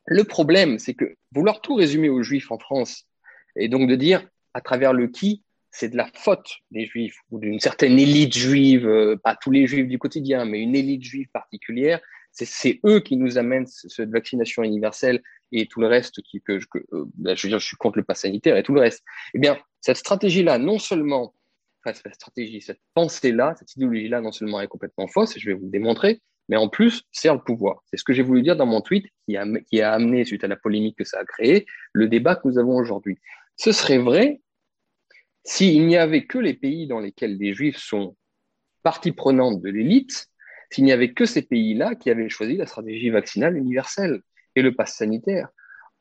le 0.05 0.23
problème, 0.23 0.79
c'est 0.79 0.93
que 0.93 1.15
vouloir 1.31 1.61
tout 1.61 1.75
résumer 1.75 2.09
aux 2.09 2.23
juifs 2.23 2.51
en 2.51 2.59
France, 2.59 3.05
et 3.55 3.67
donc 3.67 3.89
de 3.89 3.95
dire 3.95 4.27
à 4.53 4.61
travers 4.61 4.93
le 4.93 5.07
qui, 5.07 5.43
c'est 5.71 5.89
de 5.89 5.97
la 5.97 6.09
faute 6.13 6.49
des 6.71 6.85
juifs 6.85 7.19
ou 7.29 7.39
d'une 7.39 7.59
certaine 7.59 7.99
élite 7.99 8.35
juive, 8.35 8.87
euh, 8.87 9.15
pas 9.15 9.35
tous 9.35 9.51
les 9.51 9.67
juifs 9.67 9.87
du 9.87 9.99
quotidien, 9.99 10.45
mais 10.45 10.61
une 10.61 10.75
élite 10.75 11.03
juive 11.03 11.27
particulière, 11.31 11.99
c'est 12.31 12.79
eux 12.85 12.99
qui 12.99 13.17
nous 13.17 13.37
amènent 13.37 13.67
cette 13.67 14.09
vaccination 14.09 14.63
universelle 14.63 15.21
et 15.51 15.67
tout 15.67 15.81
le 15.81 15.87
reste 15.87 16.21
que, 16.21 16.53
euh, 16.93 17.05
ben, 17.15 17.35
je 17.35 17.43
veux 17.43 17.49
dire, 17.49 17.59
je 17.59 17.65
suis 17.65 17.77
contre 17.77 17.97
le 17.97 18.03
pass 18.03 18.21
sanitaire 18.21 18.55
et 18.55 18.63
tout 18.63 18.73
le 18.73 18.81
reste. 18.81 19.03
Eh 19.33 19.39
bien, 19.39 19.59
cette 19.81 19.97
stratégie-là, 19.97 20.57
non 20.57 20.79
seulement, 20.79 21.33
enfin, 21.83 21.93
cette 21.93 22.15
stratégie, 22.15 22.61
cette 22.61 22.81
pensée-là, 22.93 23.55
cette 23.57 23.75
idéologie-là, 23.75 24.21
non 24.21 24.31
seulement 24.31 24.61
est 24.61 24.67
complètement 24.67 25.07
fausse, 25.07 25.35
et 25.35 25.39
je 25.39 25.49
vais 25.49 25.53
vous 25.53 25.65
le 25.65 25.71
démontrer, 25.71 26.21
mais 26.49 26.57
en 26.57 26.67
plus 26.67 27.03
sert 27.11 27.35
le 27.35 27.41
pouvoir. 27.41 27.83
C'est 27.85 27.97
ce 27.97 28.03
que 28.03 28.11
j'ai 28.11 28.23
voulu 28.23 28.41
dire 28.41 28.57
dans 28.57 28.65
mon 28.65 28.81
tweet 28.81 29.05
qui 29.25 29.37
a, 29.37 29.93
amené, 29.93 30.25
suite 30.25 30.43
à 30.43 30.47
la 30.47 30.57
polémique 30.57 30.97
que 30.97 31.03
ça 31.05 31.19
a 31.19 31.23
créé, 31.23 31.65
le 31.93 32.07
débat 32.07 32.35
que 32.35 32.47
nous 32.47 32.57
avons 32.57 32.75
aujourd'hui. 32.75 33.17
Ce 33.55 33.71
serait 33.71 33.99
vrai 33.99 34.41
s'il 35.45 35.87
n'y 35.87 35.95
avait 35.95 36.25
que 36.25 36.37
les 36.37 36.55
pays 36.55 36.87
dans 36.87 36.99
lesquels 36.99 37.37
les 37.37 37.53
juifs 37.53 37.77
sont 37.77 38.17
partie 38.83 39.11
prenante 39.11 39.61
de 39.61 39.69
l'élite, 39.69 40.27
s'il 40.71 40.83
n'y 40.83 40.91
avait 40.91 41.13
que 41.13 41.25
ces 41.25 41.43
pays-là 41.43 41.95
qui 41.95 42.09
avaient 42.09 42.29
choisi 42.29 42.57
la 42.57 42.65
stratégie 42.65 43.09
vaccinale 43.09 43.55
universelle 43.55 44.21
et 44.55 44.61
le 44.61 44.73
pass 44.73 44.95
sanitaire. 44.95 45.49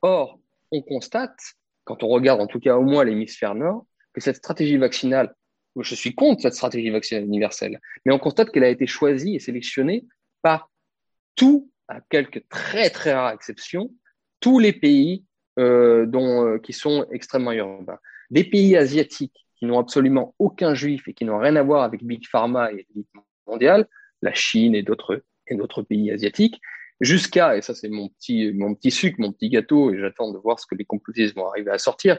Or, 0.03 0.41
on 0.71 0.83
constate, 0.83 1.39
quand 1.85 2.03
on 2.03 2.09
regarde 2.09 2.41
en 2.41 2.47
tout 2.47 2.61
cas 2.61 2.77
au 2.77 2.83
moins 2.83 3.05
l'hémisphère 3.05 3.55
nord, 3.55 3.87
que 4.15 4.21
cette 4.21 4.37
stratégie 4.37 4.77
vaccinale, 4.79 5.35
je 5.79 5.95
suis 5.95 6.15
contre 6.15 6.43
cette 6.43 6.55
stratégie 6.55 6.91
vaccinale 6.91 7.25
universelle, 7.25 7.81
mais 8.05 8.13
on 8.13 8.19
constate 8.19 8.51
qu'elle 8.51 8.65
a 8.65 8.69
été 8.69 8.87
choisie 8.87 9.37
et 9.37 9.39
sélectionnée 9.39 10.07
par 10.49 10.71
tous, 11.37 11.71
à 11.89 12.01
quelques 12.01 12.49
très 12.49 12.89
très 12.89 13.13
rares 13.13 13.33
exceptions, 13.33 13.91
tous 14.41 14.59
les 14.59 14.73
pays 14.73 15.27
euh, 15.59 16.07
dont, 16.07 16.47
euh, 16.47 16.59
qui 16.59 16.73
sont 16.73 17.07
extrêmement 17.13 17.53
urbains. 17.53 17.99
Des 18.31 18.45
pays 18.45 18.75
asiatiques 18.75 19.47
qui 19.57 19.67
n'ont 19.67 19.79
absolument 19.79 20.35
aucun 20.39 20.73
juif 20.73 21.07
et 21.07 21.13
qui 21.13 21.27
n'ont 21.27 21.39
rien 21.39 21.55
à 21.57 21.63
voir 21.63 21.83
avec 21.83 22.03
Big 22.03 22.27
Pharma 22.27 22.73
et 22.73 22.87
l'élite 22.89 23.11
mondiale, 23.47 23.87
la 24.23 24.33
Chine 24.33 24.75
et 24.75 24.83
d'autres 24.83 25.23
et 25.49 25.55
d'autres 25.55 25.83
pays 25.83 26.11
asiatiques, 26.11 26.59
jusqu'à, 26.99 27.55
et 27.59 27.61
ça 27.61 27.75
c'est 27.75 27.91
mon 27.91 28.09
petit, 28.09 28.51
mon 28.55 28.75
petit 28.75 28.91
sucre, 28.91 29.21
mon 29.21 29.33
petit 29.33 29.51
gâteau, 29.51 29.93
et 29.93 29.99
j'attends 29.99 30.33
de 30.33 30.39
voir 30.39 30.59
ce 30.59 30.67
que 30.67 30.77
les 30.77 30.87
complotistes 30.87 31.37
vont 31.37 31.49
arriver 31.49 31.71
à 31.71 31.79
sortir, 31.79 32.19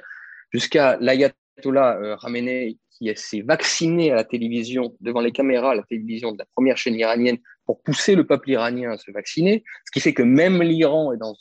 jusqu'à 0.51 0.97
l'ayatollah 0.97 1.35
euh, 1.67 2.15
Ramenei 2.15 2.77
qui 2.91 3.11
s'est 3.15 3.41
vacciné 3.41 4.11
à 4.11 4.15
la 4.15 4.23
télévision, 4.23 4.95
devant 4.99 5.21
les 5.21 5.31
caméras 5.31 5.71
à 5.71 5.75
la 5.75 5.83
télévision 5.83 6.33
de 6.33 6.37
la 6.37 6.45
première 6.53 6.77
chaîne 6.77 6.95
iranienne 6.95 7.37
pour 7.65 7.81
pousser 7.81 8.15
le 8.15 8.25
peuple 8.25 8.49
iranien 8.49 8.91
à 8.91 8.97
se 8.97 9.11
vacciner, 9.11 9.63
ce 9.85 9.91
qui 9.91 10.01
fait 10.01 10.13
que 10.13 10.23
même 10.23 10.61
l'Iran 10.61 11.13
est 11.13 11.17
dans, 11.17 11.33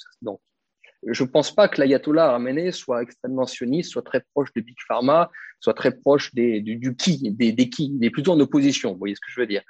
je 1.07 1.23
ne 1.23 1.29
pense 1.29 1.55
pas 1.55 1.69
que 1.69 1.81
l'ayatollah 1.81 2.33
Ramenei 2.33 2.73
soit 2.73 3.03
extrêmement 3.03 3.47
sioniste, 3.47 3.91
soit 3.93 4.03
très 4.03 4.23
proche 4.33 4.53
de 4.55 4.61
Big 4.61 4.77
Pharma, 4.87 5.31
soit 5.61 5.75
très 5.75 5.97
proche 5.97 6.35
du, 6.35 6.97
qui, 6.97 7.31
des, 7.31 7.53
des 7.53 7.71
qui. 7.71 7.95
Il 7.97 8.05
est 8.05 8.11
plutôt 8.11 8.33
en 8.33 8.41
opposition, 8.41 8.93
vous 8.93 8.99
voyez 8.99 9.15
ce 9.15 9.21
que 9.21 9.31
je 9.31 9.41
veux 9.41 9.47
dire. 9.47 9.63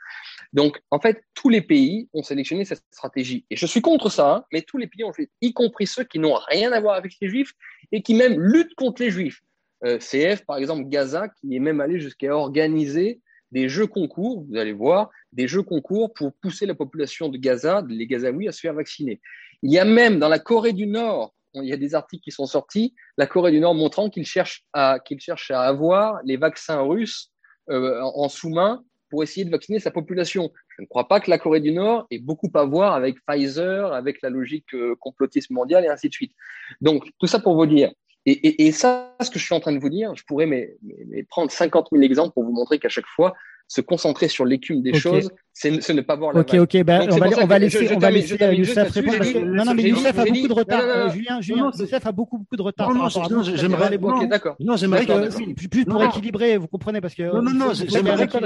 Donc, 0.53 0.81
en 0.91 1.01
fait, 1.01 1.23
tous 1.35 1.49
les 1.49 1.61
pays 1.61 2.09
ont 2.15 2.23
sélectionné 2.23 2.65
cette 2.65 2.83
stratégie. 2.91 3.45
Et 3.51 3.57
je 3.57 3.67
suis 3.67 3.83
contre 3.83 4.11
ça, 4.11 4.35
hein, 4.35 4.45
mais 4.53 4.63
tous 4.63 4.79
les 4.79 4.87
pays 4.87 5.05
ont 5.05 5.13
fait, 5.13 5.31
y 5.41 5.53
compris 5.53 5.87
ceux 5.87 6.05
qui 6.05 6.19
n'ont 6.19 6.35
rien 6.35 6.73
à 6.73 6.81
voir 6.81 6.95
avec 6.95 7.13
les 7.21 7.29
juifs 7.29 7.53
et 7.93 8.03
qui 8.03 8.15
même 8.15 8.41
luttent 8.41 8.75
contre 8.75 9.03
les 9.03 9.11
juifs. 9.11 9.41
Euh, 9.85 9.99
CF, 9.99 10.45
par 10.45 10.57
exemple, 10.59 10.85
Gaza, 10.89 11.29
qui 11.29 11.55
est 11.55 11.61
même 11.61 11.81
allé 11.81 12.01
jusqu'à 12.01 12.35
organiser 12.35 13.21
des 13.53 13.69
jeux 13.69 13.87
concours, 13.87 14.45
vous 14.49 14.57
allez 14.57 14.73
voir, 14.73 15.11
des 15.33 15.49
jeux 15.49 15.63
concours 15.63 16.13
pour 16.13 16.33
pousser 16.35 16.67
la 16.67 16.75
population 16.75 17.29
de 17.29 17.39
Gaza, 17.39 17.83
les 17.89 18.07
Gazaouis, 18.07 18.49
à 18.49 18.53
se 18.53 18.61
faire 18.61 18.75
vacciner. 18.75 19.21
Il 19.63 19.73
y 19.73 19.79
a 19.79 19.85
même 19.85 20.19
dans 20.19 20.29
la 20.29 20.39
Corée 20.39 20.73
du 20.73 20.87
Nord, 20.87 21.35
il 21.55 21.65
y 21.65 21.73
a 21.73 21.77
des 21.77 21.95
articles 21.95 22.23
qui 22.23 22.31
sont 22.31 22.47
sortis, 22.47 22.95
la 23.17 23.27
Corée 23.27 23.51
du 23.51 23.61
Nord 23.61 23.75
montrant 23.75 24.11
qu'ils 24.11 24.27
cherchent 24.27 24.65
à, 24.73 24.99
à 24.99 25.61
avoir 25.61 26.21
les 26.25 26.37
vaccins 26.37 26.83
russes 26.83 27.31
euh, 27.71 28.01
en 28.03 28.29
sous-main 28.29 28.83
pour 29.11 29.23
essayer 29.23 29.45
de 29.45 29.51
vacciner 29.51 29.79
sa 29.79 29.91
population. 29.91 30.51
Je 30.77 30.83
ne 30.83 30.87
crois 30.87 31.09
pas 31.09 31.21
que 31.21 31.31
la 31.31 31.39
Corée 31.39 31.61
du 31.61 31.73
Nord 31.73 32.07
ait 32.11 32.19
beaucoup 32.19 32.51
à 32.55 32.65
voir 32.65 32.95
avec 32.95 33.17
Pfizer, 33.27 33.93
avec 33.93 34.21
la 34.23 34.31
logique 34.31 34.75
euh, 34.75 34.95
complotiste 35.01 35.51
mondiale 35.51 35.85
et 35.85 35.89
ainsi 35.89 36.09
de 36.09 36.15
suite. 36.15 36.33
Donc, 36.81 37.09
tout 37.19 37.27
ça 37.27 37.39
pour 37.41 37.57
vous 37.57 37.67
dire. 37.67 37.91
Et, 38.31 38.67
et, 38.67 38.73
ça, 38.73 39.15
ce 39.23 39.31
que 39.31 39.39
je 39.39 39.45
suis 39.45 39.55
en 39.55 39.61
train 39.61 39.73
de 39.73 39.79
vous 39.79 39.89
dire, 39.89 40.15
je 40.15 40.25
pourrais 40.25 40.47
mais, 40.47 40.77
mais 41.07 41.23
prendre 41.23 41.51
50 41.51 41.89
000 41.93 42.03
exemples 42.03 42.35
pour 42.35 42.45
vous 42.45 42.53
montrer 42.53 42.79
qu'à 42.79 42.91
chaque 42.91 43.07
fois, 43.07 43.35
se 43.69 43.83
concentrer 43.83 44.29
sur 44.29 44.47
l'écume 44.47 44.83
des 44.83 44.95
choses, 44.95 45.31
c'est 45.53 45.71
ne 45.71 46.01
pas 46.01 46.17
voir 46.17 46.33
la 46.33 46.41
Ok, 46.41 46.55
ok, 46.55 46.83
ben, 46.85 47.07
on, 47.11 47.17
va, 47.17 47.27
on 47.43 47.47
va 47.47 47.59
laisser, 47.59 47.95
on 47.95 47.99
va 47.99 48.11
laisser 48.11 48.37
Youssef 48.55 48.91
répondre. 48.91 49.45
non, 49.45 49.65
non, 49.65 49.75
mais 49.75 49.83
Youssef 49.83 50.19
a 50.19 50.25
beaucoup 50.25 50.49
de 50.49 50.53
retard. 50.53 51.11
Julien, 51.11 51.41
Julien, 51.41 51.71
Youssef 51.79 52.07
a 52.07 52.13
beaucoup, 52.13 52.39
beaucoup 52.39 52.57
de 52.57 52.63
retard. 52.63 52.93
Non, 52.93 53.09
non, 53.29 53.43
j'aimerais 53.43 53.99
d'accord. 54.27 54.57
Non, 54.59 54.77
j'aimerais 54.77 55.05
que, 55.05 55.69
plus 55.69 55.85
pour 55.85 56.03
équilibrer, 56.03 56.57
vous 56.57 56.69
comprenez, 56.69 57.01
parce 57.01 57.15
que. 57.15 57.23
Non, 57.23 57.43
non, 57.43 57.53
non, 57.53 57.73
j'aimerais 57.75 58.27
que, 58.27 58.39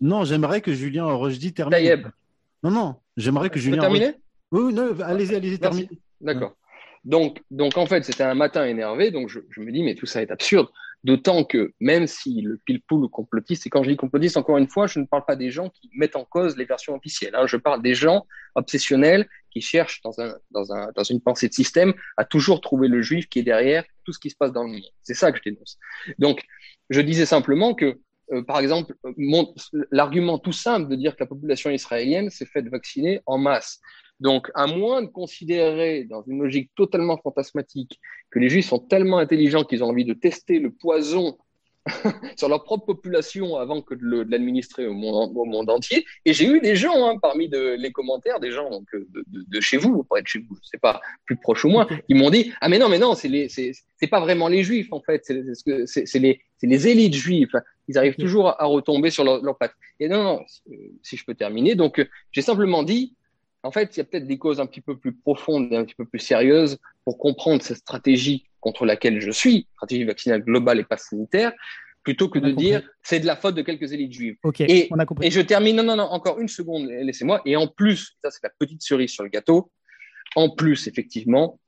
non, 0.00 0.24
j'aimerais 0.24 0.60
que 0.60 0.72
Julien 0.72 1.06
Rochdy 1.06 1.52
termine. 1.52 2.12
Non, 2.62 2.70
non, 2.70 2.96
j'aimerais 3.16 3.50
que 3.50 3.58
Julien. 3.58 3.80
terminer 3.80 4.14
Oui, 4.52 4.72
non, 4.72 4.94
allez-y, 5.04 5.34
allez-y, 5.34 5.58
terminez. 5.58 5.88
D'accord. 6.20 6.54
Donc, 7.04 7.42
donc, 7.50 7.76
en 7.76 7.86
fait, 7.86 8.04
c'était 8.04 8.22
un 8.22 8.34
matin 8.34 8.64
énervé, 8.64 9.10
donc 9.10 9.28
je, 9.28 9.40
je, 9.50 9.60
me 9.60 9.72
dis, 9.72 9.82
mais 9.82 9.94
tout 9.94 10.06
ça 10.06 10.22
est 10.22 10.30
absurde. 10.30 10.68
D'autant 11.04 11.42
que 11.42 11.72
même 11.80 12.06
si 12.06 12.42
le 12.42 12.60
pile-poule 12.64 13.04
ou 13.04 13.08
complotiste, 13.08 13.66
et 13.66 13.70
quand 13.70 13.82
je 13.82 13.90
dis 13.90 13.96
complotiste, 13.96 14.36
encore 14.36 14.58
une 14.58 14.68
fois, 14.68 14.86
je 14.86 15.00
ne 15.00 15.04
parle 15.04 15.24
pas 15.24 15.34
des 15.34 15.50
gens 15.50 15.68
qui 15.68 15.90
mettent 15.94 16.14
en 16.14 16.24
cause 16.24 16.56
les 16.56 16.64
versions 16.64 16.94
officielles. 16.94 17.34
Hein. 17.34 17.46
Je 17.48 17.56
parle 17.56 17.82
des 17.82 17.94
gens 17.94 18.24
obsessionnels 18.54 19.28
qui 19.50 19.60
cherchent 19.60 20.00
dans, 20.02 20.20
un, 20.20 20.36
dans, 20.52 20.72
un, 20.72 20.92
dans 20.94 21.02
une 21.02 21.20
pensée 21.20 21.48
de 21.48 21.54
système 21.54 21.92
à 22.16 22.24
toujours 22.24 22.60
trouver 22.60 22.86
le 22.86 23.02
juif 23.02 23.28
qui 23.28 23.40
est 23.40 23.42
derrière 23.42 23.84
tout 24.04 24.12
ce 24.12 24.20
qui 24.20 24.30
se 24.30 24.36
passe 24.36 24.52
dans 24.52 24.62
le 24.62 24.70
monde. 24.70 24.84
C'est 25.02 25.14
ça 25.14 25.32
que 25.32 25.38
je 25.38 25.50
dénonce. 25.50 25.78
Donc, 26.18 26.44
je 26.88 27.00
disais 27.00 27.26
simplement 27.26 27.74
que, 27.74 27.98
euh, 28.32 28.42
par 28.42 28.58
exemple, 28.58 28.94
l'argument 29.90 30.38
tout 30.38 30.52
simple 30.52 30.88
de 30.88 30.96
dire 30.96 31.14
que 31.14 31.22
la 31.22 31.26
population 31.26 31.70
israélienne 31.70 32.30
s'est 32.30 32.46
faite 32.46 32.68
vacciner 32.68 33.20
en 33.26 33.38
masse. 33.38 33.80
Donc, 34.20 34.50
à 34.54 34.66
moins 34.66 35.02
de 35.02 35.08
considérer, 35.08 36.04
dans 36.04 36.22
une 36.22 36.42
logique 36.42 36.70
totalement 36.76 37.18
fantasmatique, 37.18 37.98
que 38.30 38.38
les 38.38 38.48
Juifs 38.48 38.68
sont 38.68 38.78
tellement 38.78 39.18
intelligents 39.18 39.64
qu'ils 39.64 39.82
ont 39.82 39.88
envie 39.88 40.04
de 40.04 40.14
tester 40.14 40.58
le 40.60 40.70
poison 40.70 41.36
sur 42.36 42.48
leur 42.48 42.62
propre 42.62 42.86
population 42.86 43.56
avant 43.56 43.82
que 43.82 43.94
de 43.94 44.30
l'administrer 44.30 44.86
au 44.86 44.94
monde, 44.94 45.32
au 45.34 45.44
monde, 45.44 45.68
entier. 45.68 46.04
Et 46.24 46.32
j'ai 46.32 46.46
eu 46.46 46.60
des 46.60 46.76
gens, 46.76 47.08
hein, 47.08 47.18
parmi 47.20 47.48
de, 47.48 47.74
les 47.78 47.90
commentaires, 47.90 48.38
des 48.38 48.52
gens 48.52 48.70
donc, 48.70 48.86
de, 48.92 49.24
de, 49.26 49.44
de, 49.48 49.60
chez 49.60 49.78
vous, 49.78 50.04
pour 50.04 50.16
être 50.18 50.26
chez 50.26 50.38
vous, 50.38 50.56
je 50.62 50.68
sais 50.68 50.78
pas, 50.78 51.00
plus 51.24 51.36
proche 51.36 51.64
ou 51.64 51.70
moins, 51.70 51.86
qui 52.06 52.14
m'ont 52.14 52.30
dit 52.30 52.52
Ah, 52.60 52.68
mais 52.68 52.78
non, 52.78 52.88
mais 52.88 52.98
non, 52.98 53.14
c'est 53.14 54.06
pas 54.10 54.20
vraiment 54.20 54.48
les 54.48 54.62
juifs, 54.62 54.92
en 54.92 55.00
fait, 55.00 55.24
c'est 55.24 56.18
les, 56.18 56.40
les 56.62 56.88
élites 56.88 57.14
juives. 57.14 57.60
Ils 57.88 57.98
arrivent 57.98 58.16
toujours 58.16 58.48
à, 58.48 58.64
retomber 58.64 59.10
sur 59.10 59.24
leur, 59.24 59.42
leur 59.42 59.58
patte. 59.58 59.74
Et 59.98 60.08
non, 60.08 60.22
non, 60.22 60.40
si 61.02 61.16
je 61.16 61.24
peux 61.24 61.34
terminer. 61.34 61.74
Donc, 61.74 62.06
j'ai 62.30 62.42
simplement 62.42 62.84
dit 62.84 63.14
en 63.64 63.70
fait, 63.70 63.96
il 63.96 63.98
y 63.98 64.00
a 64.00 64.04
peut-être 64.04 64.26
des 64.26 64.38
causes 64.38 64.60
un 64.60 64.66
petit 64.66 64.80
peu 64.80 64.96
plus 64.96 65.12
profondes 65.12 65.72
et 65.72 65.76
un 65.76 65.84
petit 65.84 65.94
peu 65.94 66.04
plus 66.04 66.18
sérieuses 66.18 66.78
pour 67.04 67.18
comprendre 67.18 67.62
cette 67.62 67.78
stratégie 67.78 68.44
contre 68.62 68.86
laquelle 68.86 69.20
je 69.20 69.30
suis, 69.30 69.66
stratégie 69.74 70.04
vaccinale 70.04 70.42
globale 70.42 70.78
et 70.78 70.84
pas 70.84 70.96
sanitaire, 70.96 71.52
plutôt 72.02 72.28
que 72.28 72.38
de 72.38 72.50
dire 72.52 72.82
c'est 73.02 73.20
de 73.20 73.26
la 73.26 73.36
faute 73.36 73.54
de 73.54 73.62
quelques 73.62 73.92
élites 73.92 74.12
juives. 74.12 74.36
et, 74.60 74.88
on 74.90 74.98
a 74.98 75.04
compris. 75.04 75.26
et 75.26 75.30
je 75.30 75.40
termine, 75.40 75.76
non, 75.76 75.82
non, 75.82 75.96
non, 75.96 76.04
encore 76.04 76.40
une 76.40 76.48
seconde, 76.48 76.88
laissez-moi. 76.88 77.42
Et 77.44 77.56
en 77.56 77.66
plus, 77.66 78.16
ça 78.22 78.30
c'est 78.30 78.42
la 78.42 78.50
petite 78.58 78.82
cerise 78.82 79.10
sur 79.10 79.24
le 79.24 79.28
gâteau, 79.28 79.70
en 80.36 80.48
plus, 80.48 80.86
effectivement, 80.86 81.60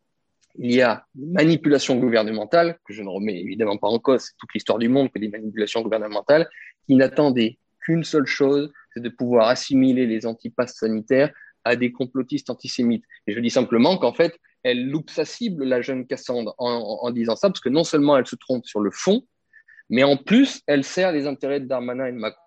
il 0.57 0.73
y 0.73 0.83
a 0.83 1.05
une 1.17 1.33
manipulation 1.33 1.97
gouvernementale, 1.97 2.79
que 2.87 2.95
je 2.95 3.03
ne 3.03 3.09
remets 3.09 3.41
évidemment 3.41 3.77
pas 3.77 3.89
en 3.89 3.99
cause, 3.99 4.23
c'est 4.23 4.37
toute 4.39 4.55
l'histoire 4.55 4.79
du 4.79 4.89
monde 4.89 5.11
que 5.13 5.19
des 5.19 5.29
manipulations 5.29 5.83
gouvernementales, 5.83 6.49
qui 6.87 6.95
n'attendaient 6.95 7.59
qu'une 7.81 8.05
seule 8.05 8.27
chose, 8.27 8.73
c'est 8.93 9.03
de 9.03 9.09
pouvoir 9.09 9.49
assimiler 9.49 10.07
les 10.07 10.27
antipasses 10.27 10.77
sanitaires 10.77 11.33
à 11.65 11.77
des 11.77 11.93
complotistes 11.93 12.51
antisémites. 12.51 13.05
Et 13.27 13.33
je 13.33 13.41
dis 13.41 13.51
simplement 13.51 13.99
qu'en 13.99 14.13
fait, 14.13 14.39
elle 14.65 14.89
loupe 14.89 15.11
sa 15.11 15.25
cible, 15.25 15.65
la 15.65 15.81
jeune 15.81 16.07
Cassandre, 16.07 16.55
en, 16.59 16.99
en, 17.03 17.11
disant 17.11 17.37
ça, 17.37 17.49
parce 17.49 17.61
que 17.61 17.69
non 17.69 17.85
seulement 17.85 18.17
elle 18.17 18.27
se 18.27 18.37
trompe 18.37 18.67
sur 18.67 18.81
le 18.81 18.91
fond, 18.91 19.25
mais 19.91 20.03
en 20.03 20.17
plus, 20.17 20.63
elle 20.67 20.83
sert 20.83 21.13
les 21.13 21.27
intérêts 21.27 21.61
de 21.61 21.67
Darmanin 21.67 22.07
et 22.07 22.13
de 22.13 22.17
Macron. 22.17 22.41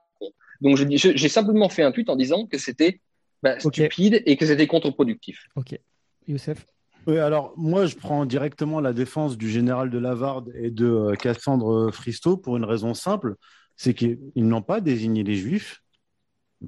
Donc, 0.61 0.77
j'ai 0.77 1.29
simplement 1.29 1.69
fait 1.69 1.83
un 1.83 1.91
tweet 1.91 2.09
en 2.09 2.15
disant 2.15 2.47
que 2.47 2.57
c'était 2.57 2.99
bah, 3.43 3.59
stupide 3.59 4.23
et 4.25 4.35
que 4.37 4.45
c'était 4.45 4.67
contre-productif. 4.67 5.45
Ok. 5.55 5.79
Youssef? 6.27 6.65
Oui, 7.05 7.19
alors 7.19 7.53
moi, 7.55 7.85
je 7.85 7.95
prends 7.95 8.25
directement 8.25 8.81
la 8.81 8.91
défense 8.91 9.37
du 9.37 9.49
général 9.49 9.89
de 9.89 9.97
Lavarde 9.97 10.51
et 10.55 10.71
de 10.71 10.87
euh, 10.87 11.15
Cassandre 11.15 11.89
Fristo 11.91 12.35
pour 12.35 12.57
une 12.57 12.65
raison 12.65 12.93
simple, 12.93 13.35
c'est 13.77 13.93
qu'ils 13.93 14.17
n'ont 14.35 14.61
pas 14.61 14.81
désigné 14.81 15.23
les 15.23 15.35
Juifs, 15.35 15.83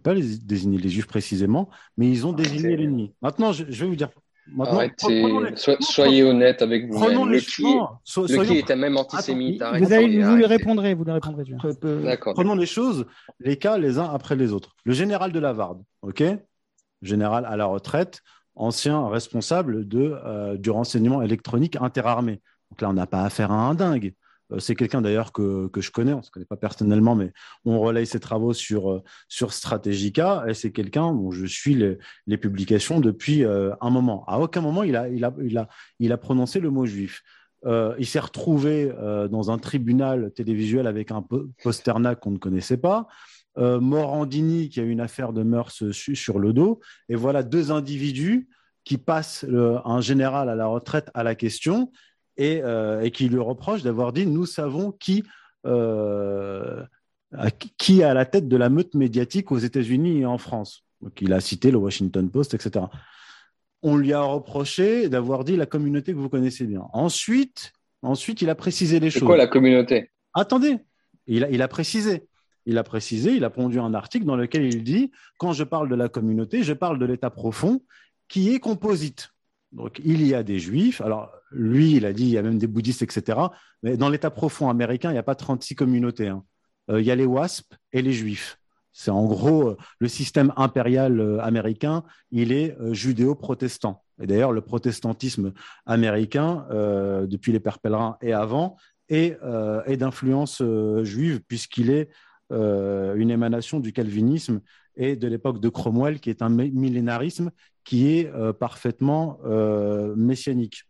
pas 0.02 0.14
les, 0.14 0.38
désigné 0.38 0.78
les 0.78 0.90
Juifs 0.90 1.08
précisément, 1.08 1.70
mais 1.98 2.10
ils 2.10 2.26
ont 2.26 2.32
désigné 2.32 2.78
l'ennemi. 2.78 3.14
Maintenant, 3.22 3.52
je, 3.52 3.64
vais 3.66 3.88
vous 3.88 3.96
dire. 3.96 4.10
Soyez 5.82 6.24
honnête 6.24 6.62
avec 6.62 6.88
vous-même. 6.90 7.30
Le, 7.30 7.40
qui, 7.40 7.64
le 7.64 8.46
qui 8.46 8.58
était 8.58 8.76
même 8.76 8.98
antisémite. 8.98 9.62
vous, 9.62 9.86
vous 9.86 10.36
lui 10.36 10.46
répondrez, 10.46 10.94
vous 10.94 11.04
lui 11.04 11.12
répondrez. 11.12 12.18
Prenons 12.34 12.56
les 12.56 12.66
choses, 12.66 13.06
les 13.40 13.58
cas 13.58 13.78
les 13.78 14.00
uns 14.00 14.10
après 14.12 14.36
les 14.36 14.54
autres. 14.54 14.76
Le 14.86 14.94
général 14.94 15.32
de 15.32 15.40
Lavarde, 15.40 15.84
ok, 16.02 16.24
général 17.02 17.46
à 17.46 17.56
la 17.58 17.66
retraite, 17.66 18.22
ancien 18.56 19.08
responsable 19.08 19.88
de, 19.88 20.20
euh, 20.26 20.58
du 20.58 20.70
renseignement 20.70 21.22
électronique 21.22 21.78
interarmé. 21.80 22.42
Donc 22.72 22.82
là, 22.82 22.90
on 22.90 22.94
n'a 22.94 23.08
pas 23.08 23.24
affaire 23.24 23.52
à 23.52 23.56
un 23.56 23.74
dingue. 23.74 24.14
Euh, 24.52 24.60
c'est 24.60 24.76
quelqu'un 24.76 25.02
d'ailleurs 25.02 25.32
que, 25.32 25.70
je 25.76 25.92
connais, 25.92 26.14
on 26.14 26.18
ne 26.18 26.24
se 26.24 26.32
connaît 26.32 26.46
pas 26.46 26.58
personnellement, 26.58 27.16
mais 27.16 27.32
on 27.66 27.80
relaye 27.80 28.06
ses 28.06 28.20
travaux 28.20 28.54
sur, 28.54 28.92
euh, 28.92 29.04
sur 29.28 29.54
Strategica 29.54 30.44
et 30.48 30.54
c'est 30.54 30.72
quelqu'un 30.72 31.14
dont 31.14 31.32
je 31.32 31.46
suis 31.46 31.76
les, 31.76 32.38
publications 32.38 33.00
depuis 33.00 33.44
un 33.44 33.90
moment. 33.90 34.24
À 34.28 34.40
aucun 34.40 34.62
moment, 34.62 34.84
il 34.84 34.96
a, 34.96 35.10
il 35.10 35.26
a, 35.26 35.34
il 35.44 35.58
a, 35.58 35.68
il 36.00 36.12
a 36.12 36.18
prononcé 36.18 36.60
le 36.62 36.70
mot 36.70 36.86
juif. 36.86 37.22
il 37.66 38.06
s'est 38.06 38.20
retrouvé 38.20 38.94
dans 39.30 39.52
un 39.52 39.58
tribunal 39.58 40.32
télévisuel 40.32 40.88
avec 40.88 41.12
un 41.12 41.26
posternac 41.62 42.22
qu'on 42.22 42.32
ne 42.32 42.38
connaissait 42.38 42.78
pas. 42.78 43.08
Euh, 43.58 43.80
Morandini 43.80 44.70
qui 44.70 44.80
a 44.80 44.84
une 44.84 45.02
affaire 45.02 45.34
de 45.34 45.44
mœurs 45.44 45.92
sur 45.92 46.40
le 46.40 46.54
dos. 46.54 46.80
Et 47.10 47.16
voilà 47.16 47.44
deux 47.44 47.72
individus 47.72 48.48
qui 48.86 48.98
passent 48.98 49.46
un 49.86 50.02
général 50.02 50.50
à 50.50 50.56
la 50.56 50.66
retraite 50.66 51.12
à 51.14 51.24
la 51.24 51.36
question 51.36 51.92
et, 52.40 52.62
euh, 52.64 53.08
qui 53.10 53.30
lui 53.30 53.40
reprochent 53.40 53.84
d'avoir 53.84 54.14
dit 54.14 54.26
Nous 54.26 54.46
savons 54.46 54.92
qui, 54.92 55.24
euh, 55.66 56.84
qui 57.78 58.02
est 58.02 58.04
à 58.04 58.14
la 58.14 58.26
tête 58.26 58.48
de 58.48 58.58
la 58.58 58.70
meute 58.70 58.96
médiatique 58.96 59.52
aux 59.52 59.60
États-Unis 59.60 60.22
et 60.22 60.26
en 60.26 60.38
France. 60.38 60.84
Donc, 61.02 61.22
il 61.22 61.32
a 61.34 61.40
cité 61.40 61.70
le 61.72 61.78
Washington 61.78 62.30
Post, 62.30 62.54
etc. 62.54 62.86
On 63.82 63.96
lui 63.96 64.14
a 64.14 64.22
reproché 64.22 65.08
d'avoir 65.08 65.44
dit 65.44 65.56
la 65.56 65.66
communauté 65.66 66.14
que 66.14 66.18
vous 66.18 66.30
connaissez 66.30 66.66
bien. 66.66 66.84
Ensuite, 66.92 67.72
ensuite 68.02 68.42
il 68.42 68.50
a 68.50 68.56
précisé 68.56 69.00
les 69.00 69.10
choses. 69.10 69.22
C'est 69.22 69.26
quoi 69.26 69.38
la 69.38 69.48
communauté? 69.48 70.12
Attendez, 70.34 70.78
il 71.28 71.44
a, 71.44 71.50
il 71.50 71.62
a 71.62 71.68
précisé 71.68 72.28
il 72.70 72.78
a 72.78 72.84
précisé, 72.84 73.34
il 73.34 73.44
a 73.44 73.50
pondu 73.50 73.80
un 73.80 73.96
article 73.96 74.26
dans 74.26 74.36
lequel 74.36 74.64
il 74.64 74.84
dit 74.84 75.12
quand 75.38 75.54
je 75.54 75.64
parle 75.64 75.90
de 75.90 75.96
la 75.96 76.08
communauté, 76.08 76.62
je 76.62 76.74
parle 76.74 77.00
de 77.00 77.06
l'état 77.06 77.32
profond 77.32 77.82
qui 78.28 78.54
est 78.54 78.60
composite. 78.60 79.32
Donc 79.72 80.02
il 80.04 80.26
y 80.26 80.34
a 80.34 80.44
des 80.44 80.60
juifs, 80.60 81.00
alors 81.02 81.32
lui 81.52 81.96
il 81.96 82.06
a 82.06 82.14
dit 82.14 82.24
il 82.24 82.30
y 82.30 82.38
a 82.38 82.42
même 82.42 82.58
des 82.58 82.68
bouddhistes, 82.68 83.04
etc. 83.04 83.40
Mais 83.84 83.98
dans 83.98 84.10
l'état 84.10 84.32
profond 84.32 84.70
américain, 84.70 85.10
il 85.10 85.14
n'y 85.14 85.20
a 85.20 85.24
pas 85.24 85.36
36 85.36 85.76
communautés. 85.76 86.28
Hein. 86.28 86.44
Euh, 86.90 87.02
il 87.02 87.08
y 87.08 87.12
a 87.12 87.16
les 87.16 87.26
WASP 87.26 87.74
et 87.94 88.02
les 88.02 88.14
juifs. 88.14 88.58
C'est 88.92 89.12
en 89.12 89.26
gros 89.26 89.70
euh, 89.70 89.78
le 90.00 90.08
système 90.08 90.52
impérial 90.58 91.20
euh, 91.20 91.40
américain, 91.42 92.04
il 92.32 92.52
est 92.52 92.76
judéo-protestant. 92.92 94.04
Et 94.22 94.28
d'ailleurs, 94.28 94.52
le 94.52 94.62
protestantisme 94.62 95.54
américain, 95.86 96.68
depuis 96.70 97.54
les 97.54 97.62
Pères 97.62 97.80
pèlerins 97.80 98.18
et 98.22 98.34
avant, 98.34 98.76
est, 99.08 99.40
d'influence 99.98 100.62
juive, 101.04 101.40
puisqu'il 101.48 101.90
est 101.90 102.10
une 102.52 103.32
émanation 103.32 103.80
du 103.80 103.94
calvinisme 103.94 104.60
et 104.98 105.16
de 105.16 105.26
l'époque 105.30 105.62
de 105.62 105.70
Cromwell, 105.70 106.20
qui 106.20 106.30
est 106.30 106.42
un 106.42 106.50
millénarisme 106.50 107.52
qui 107.84 108.18
est 108.18 108.28
euh, 108.34 108.54
parfaitement 108.54 109.40
euh, 109.46 110.14
messianique. 110.16 110.84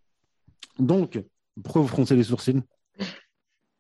Donc, 0.78 1.22
pourquoi 1.64 1.82
vous 1.82 1.88
froncez 1.88 2.16
les 2.16 2.24
sourcils? 2.24 2.62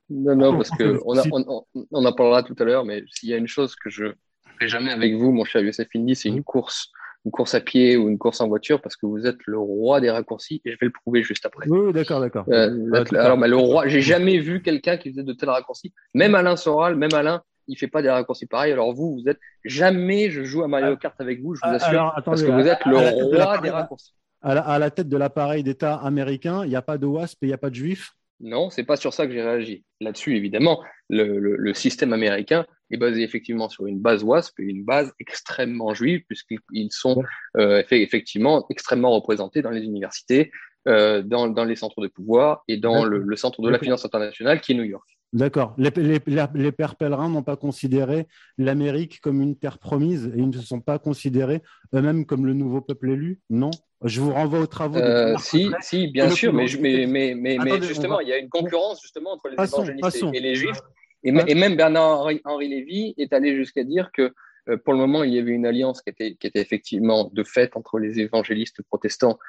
Non, 0.10 0.36
non, 0.36 0.58
parce 0.58 0.70
qu'on 0.72 0.98
on, 1.06 1.66
on, 1.92 2.06
en 2.06 2.14
parlera 2.14 2.44
tout 2.44 2.56
à 2.58 2.64
l'heure, 2.64 2.84
mais 2.84 3.04
s'il 3.12 3.30
y 3.30 3.34
a 3.34 3.38
une 3.38 3.48
chose 3.48 3.76
que 3.76 3.90
je 3.90 4.06
ne 4.06 4.14
ferai 4.56 4.68
jamais 4.68 4.92
avec 4.92 5.16
vous, 5.16 5.32
mon 5.32 5.46
cher 5.46 5.62
Youssef 5.62 5.88
Indy, 5.96 6.16
c'est 6.16 6.30
une 6.30 6.44
course 6.44 6.92
une 7.26 7.32
course 7.32 7.54
à 7.54 7.62
pied 7.62 7.98
ou 7.98 8.10
une 8.10 8.18
course 8.18 8.42
en 8.42 8.48
voiture 8.48 8.82
parce 8.82 8.96
que 8.96 9.06
vous 9.06 9.26
êtes 9.26 9.40
le 9.46 9.58
roi 9.58 10.00
des 10.00 10.10
raccourcis 10.10 10.62
et 10.66 10.72
je 10.72 10.78
vais 10.80 10.86
le 10.86 10.92
prouver 10.92 11.24
juste 11.24 11.46
après. 11.46 11.68
Oui, 11.68 11.92
d'accord, 11.92 12.22
d'accord. 12.22 12.46
alors, 12.50 13.38
mais 13.38 13.48
le 13.48 13.58
roi, 13.58 13.88
j'ai 13.88 14.02
jamais 14.02 14.40
vu 14.40 14.62
quelqu'un 14.62 14.98
qui 14.98 15.10
faisait 15.12 15.24
de 15.24 15.34
tels 15.34 15.50
raccourcis. 15.50 15.94
Même 16.14 16.36
Alain 16.36 16.56
Soral, 16.56 16.96
même 16.96 17.14
Alain, 17.14 17.44
il 17.70 17.78
fait 17.78 17.88
pas 17.88 18.02
des 18.02 18.10
raccourcis 18.10 18.48
pareils. 18.48 18.74
Alors 18.74 18.94
vous, 18.94 19.20
vous 19.20 19.30
êtes 19.30 19.40
jamais 19.64 20.30
je 20.30 20.44
joue 20.44 20.64
à 20.64 20.68
Mario 20.68 20.98
Kart 20.98 21.20
avec 21.22 21.42
vous, 21.42 21.56
je 21.56 21.62
vous 21.64 21.74
assure, 21.74 22.14
parce 22.26 22.44
que 22.44 22.52
vous 22.52 22.68
êtes 22.68 22.86
le 22.86 22.98
roi 22.98 23.60
des 23.60 23.70
raccourcis. 23.70 24.14
À 24.42 24.80
la, 24.80 24.90
tête 24.90 25.10
de 25.10 25.18
l'appareil 25.18 25.64
d'État 25.64 25.96
américain, 25.96 26.64
il 26.64 26.70
n'y 26.70 26.76
a 26.76 26.82
pas 26.82 26.98
de 26.98 27.06
WASP 27.06 27.44
et 27.44 27.48
il 27.48 27.50
n'y 27.50 27.54
a 27.54 27.58
pas 27.58 27.70
de 27.70 27.76
juifs 27.76 28.14
Non, 28.40 28.70
c'est 28.70 28.86
pas 28.86 28.96
sur 28.96 29.14
ça 29.14 29.28
que 29.28 29.34
j'ai 29.34 29.42
réagi. 29.42 29.84
Là-dessus, 30.00 30.38
évidemment, 30.38 30.82
le, 31.10 31.74
système 31.74 32.14
américain 32.14 32.66
est 32.90 32.98
basé 32.98 33.22
effectivement 33.22 33.68
sur 33.68 33.86
une 33.86 34.00
base 34.00 34.24
WASP 34.24 34.62
et 34.62 34.64
une 34.64 34.86
base 34.86 35.12
extrêmement 35.20 35.94
juive, 35.94 36.24
puisqu'ils 36.26 36.92
sont 36.92 37.22
euh, 37.58 37.84
effectivement 37.92 38.66
extrêmement 38.70 39.12
représentés 39.12 39.62
dans 39.62 39.72
les 39.72 39.84
universités, 39.84 40.52
euh, 40.88 41.22
dans, 41.22 41.66
les 41.66 41.76
centres 41.76 42.00
de 42.00 42.08
pouvoir 42.08 42.64
et 42.70 42.78
dans 42.78 43.04
le 43.04 43.36
centre 43.36 43.62
de 43.62 43.70
la 43.70 43.78
finance 43.78 44.06
internationale 44.06 44.62
qui 44.62 44.72
est 44.72 44.76
New 44.76 44.84
York. 44.84 45.19
D'accord. 45.32 45.76
Les, 45.78 45.92
les, 45.96 46.72
pères 46.72 46.96
pèlerins 46.96 47.30
n'ont 47.30 47.44
pas 47.44 47.56
considéré 47.56 48.28
l'Amérique 48.58 49.22
comme 49.22 49.42
une 49.42 49.56
terre 49.56 49.78
promise 49.78 50.32
et 50.34 50.40
ils 50.40 50.50
ne 50.50 50.54
se 50.54 50.66
sont 50.66 50.82
pas 50.82 50.98
considérés 50.98 51.62
eux-mêmes 51.94 52.26
comme 52.26 52.48
le 52.48 52.54
nouveau 52.54 52.82
peuple 52.82 53.12
élu? 53.12 53.40
Non 53.52 53.70
Je 54.04 54.22
vous 54.22 54.32
renvoie 54.32 54.60
aux 54.60 54.68
travaux. 54.68 54.98
Euh, 54.98 55.38
si, 55.38 55.70
si, 55.82 56.08
bien 56.08 56.32
sûr, 56.32 56.52
mais, 56.52 56.66
mais, 56.80 57.36
mais, 57.36 57.58
mais, 57.64 57.82
justement, 57.82 58.20
il 58.22 58.30
y 58.30 58.34
a 58.34 58.38
une 58.38 58.50
concurrence 58.50 59.02
justement 59.02 59.34
entre 59.34 59.50
les 59.50 59.64
évangélistes 59.64 60.26
et, 60.34 60.40
les 60.40 60.56
juifs. 60.56 60.82
Et, 61.24 61.30
et, 61.30 61.56
même 61.56 61.76
Bernard-Henri 61.76 62.68
Lévy 62.68 63.14
est 63.18 63.32
allé 63.32 63.56
jusqu'à 63.56 63.84
dire 63.84 64.10
que 64.12 64.34
euh, 64.70 64.78
pour 64.78 64.94
le 64.94 65.00
moment, 65.00 65.24
il 65.24 65.34
y 65.34 65.40
avait 65.40 65.52
une 65.52 65.66
alliance 65.66 66.02
qui 66.02 66.10
était, 66.10 66.36
qui 66.36 66.48
était 66.48 66.62
effectivement 66.62 67.30
de 67.34 67.44
fait 67.44 67.76
entre 67.76 68.00
les 68.00 68.20
évangélistes 68.20 68.82
protestants 68.84 69.40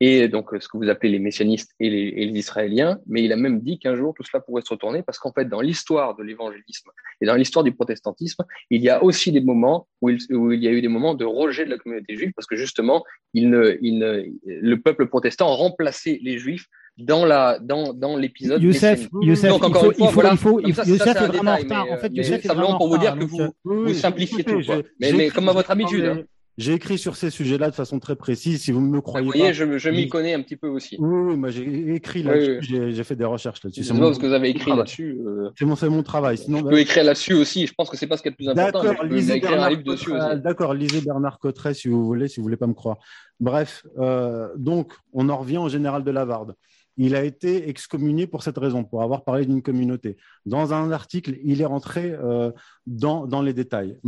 et 0.00 0.28
donc 0.28 0.50
ce 0.60 0.68
que 0.68 0.76
vous 0.76 0.88
appelez 0.88 1.10
les 1.10 1.18
messianistes 1.18 1.72
et 1.80 1.88
les, 1.88 2.10
les 2.10 2.38
Israéliens, 2.38 2.98
mais 3.06 3.24
il 3.24 3.32
a 3.32 3.36
même 3.36 3.60
dit 3.60 3.78
qu'un 3.78 3.94
jour 3.94 4.12
tout 4.14 4.22
cela 4.24 4.40
pourrait 4.40 4.62
se 4.62 4.68
retourner 4.70 5.02
parce 5.02 5.18
qu'en 5.18 5.32
fait 5.32 5.46
dans 5.46 5.62
l'histoire 5.62 6.14
de 6.16 6.22
l'évangélisme 6.22 6.90
et 7.20 7.26
dans 7.26 7.34
l'histoire 7.34 7.64
du 7.64 7.72
protestantisme, 7.72 8.44
il 8.70 8.82
y 8.82 8.90
a 8.90 9.02
aussi 9.02 9.32
des 9.32 9.40
moments 9.40 9.88
où 10.02 10.10
il, 10.10 10.18
où 10.34 10.52
il, 10.52 10.62
y 10.62 10.68
a 10.68 10.70
eu 10.70 10.82
des 10.82 10.88
moments 10.88 11.14
de 11.14 11.24
rejet 11.24 11.64
de 11.64 11.70
la 11.70 11.78
communauté 11.78 12.14
juive 12.14 12.32
parce 12.36 12.46
que 12.46 12.56
justement 12.56 13.04
il 13.32 13.48
ne, 13.48 13.78
il 13.80 13.98
ne, 13.98 14.24
le 14.44 14.80
peuple 14.80 15.06
protestant 15.06 15.48
remplaçait 15.54 16.18
les 16.22 16.38
juifs 16.38 16.66
dans 16.98 17.24
la 17.24 17.58
dans 17.58 17.92
dans 17.92 18.16
l'épisode 18.16 18.62
Youssef, 18.62 19.08
Youssef 19.20 19.50
donc 19.50 19.64
encore 19.64 19.86
il 19.86 19.96
faut, 19.96 20.04
une 20.04 20.10
fois, 20.10 20.30
il 20.30 20.38
faut, 20.38 20.50
voilà, 20.52 20.68
il 20.68 20.74
faut, 20.74 20.82
ça, 20.82 20.88
Youssef 20.88 21.12
ça, 21.12 21.24
est, 21.24 21.26
vraiment 21.26 21.52
en 21.52 21.56
retard. 21.56 21.86
En 21.90 21.98
fait 21.98 22.12
Youssef 22.14 22.44
est 22.44 22.48
simplement 22.48 22.76
pour 22.76 22.88
vous 22.88 22.98
dire 22.98 23.18
que 23.18 23.24
vous, 23.24 23.40
euh, 23.40 23.50
vous 23.64 23.94
simplifiez 23.94 24.44
tout 24.44 24.62
quoi. 24.62 24.82
mais, 25.00 25.12
mais 25.12 25.28
comme 25.30 25.48
à 25.48 25.52
votre 25.52 25.70
habitude 25.70 26.04
hein. 26.04 26.24
J'ai 26.58 26.72
écrit 26.72 26.96
sur 26.96 27.16
ces 27.16 27.28
sujets-là 27.28 27.68
de 27.68 27.74
façon 27.74 27.98
très 27.98 28.16
précise. 28.16 28.62
Si 28.62 28.72
vous 28.72 28.80
me 28.80 29.00
croyez 29.02 29.26
vous 29.26 29.32
voyez, 29.32 29.52
je, 29.52 29.76
je 29.76 29.90
m'y 29.90 30.08
connais 30.08 30.32
un 30.32 30.40
petit 30.40 30.56
peu 30.56 30.68
aussi. 30.68 30.96
Oui, 30.98 31.36
moi 31.36 31.50
j'ai 31.50 31.94
écrit 31.94 32.22
là-dessus. 32.22 32.92
J'ai 32.92 33.04
fait 33.04 33.16
des 33.16 33.26
recherches 33.26 33.62
là-dessus. 33.62 33.84
C'est 33.84 33.92
mon... 33.92 34.12
ce 34.14 34.18
que 34.18 34.26
vous 34.26 34.32
avez 34.32 34.48
écrit 34.48 34.74
là-dessus. 34.74 35.18
Euh... 35.26 35.50
C'est 35.58 35.66
mon, 35.66 35.76
mon 35.90 36.02
travail. 36.02 36.38
Sinon, 36.38 36.58
je 36.58 36.64
bah... 36.64 36.70
peux 36.70 36.80
écrire 36.80 37.04
là-dessus 37.04 37.34
aussi. 37.34 37.66
Je 37.66 37.74
pense 37.74 37.90
que 37.90 37.96
c'est 37.96 38.06
pas 38.06 38.16
ce 38.16 38.22
qui 38.22 38.28
est 38.28 38.30
le 38.30 38.36
plus 38.36 38.48
important. 38.48 38.82
D'accord, 38.82 39.04
lisez 39.04 39.40
Bernard 39.40 39.82
Cotteret. 39.84 40.38
D'accord, 40.38 40.74
lisez 40.74 41.00
Bernard 41.02 41.38
Cotteret 41.38 41.74
si 41.74 41.88
vous 41.88 42.06
voulez, 42.06 42.28
si 42.28 42.40
vous 42.40 42.44
voulez 42.44 42.56
pas 42.56 42.66
me 42.66 42.74
croire. 42.74 42.96
Bref, 43.38 43.84
euh, 43.98 44.48
donc 44.56 44.94
on 45.12 45.28
en 45.28 45.36
revient 45.36 45.58
au 45.58 45.68
général 45.68 46.04
de 46.04 46.10
Lavarde 46.10 46.54
il 46.96 47.14
a 47.14 47.24
été 47.24 47.68
excommunié 47.68 48.26
pour 48.26 48.42
cette 48.42 48.56
raison, 48.56 48.84
pour 48.84 49.02
avoir 49.02 49.24
parlé 49.24 49.44
d'une 49.44 49.62
communauté. 49.62 50.16
Dans 50.46 50.72
un 50.72 50.90
article, 50.90 51.38
il 51.44 51.60
est 51.60 51.66
rentré 51.66 52.12
euh, 52.12 52.50
dans, 52.86 53.42
les 53.42 53.52
détails, 53.52 53.98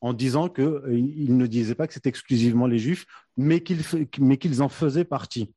en 0.00 0.12
disant 0.12 0.48
qu'il 0.48 0.64
euh, 0.64 1.28
ne 1.28 1.46
disait 1.46 1.74
pas 1.74 1.86
que 1.86 1.94
c'était 1.94 2.08
exclusivement 2.08 2.66
les 2.66 2.78
juifs, 2.78 3.06
mais 3.36 3.60
qu'ils 3.60 4.62
en 4.62 4.68
faisaient 4.68 5.04
partie. 5.04 5.52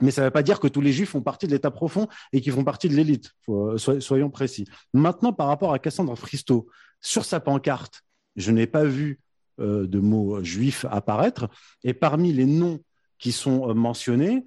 Mais 0.00 0.10
ça 0.10 0.22
ne 0.22 0.26
veut 0.26 0.30
pas 0.30 0.42
dire 0.42 0.60
que 0.60 0.68
tous 0.68 0.80
les 0.80 0.92
juifs 0.92 1.10
font 1.10 1.20
partie 1.20 1.46
de 1.46 1.52
l'État 1.52 1.70
profond 1.70 2.08
et 2.32 2.40
qu'ils 2.40 2.52
font 2.52 2.64
partie 2.64 2.88
de 2.88 2.94
l'élite, 2.94 3.32
euh, 3.48 3.76
soyons 3.76 4.30
précis. 4.30 4.64
Maintenant, 4.94 5.32
par 5.32 5.48
rapport 5.48 5.74
à 5.74 5.78
Cassandre 5.78 6.16
Fristo, 6.16 6.68
sur 7.00 7.24
sa 7.24 7.40
pancarte, 7.40 8.02
je 8.36 8.52
n'ai 8.52 8.66
pas 8.66 8.84
vu 8.84 9.18
de 9.58 9.98
mots 10.00 10.42
juifs 10.42 10.86
apparaître, 10.90 11.48
et 11.84 11.92
parmi 11.92 12.32
les 12.32 12.46
noms 12.46 12.80
qui 13.18 13.32
sont 13.32 13.72
mentionnés, 13.74 14.44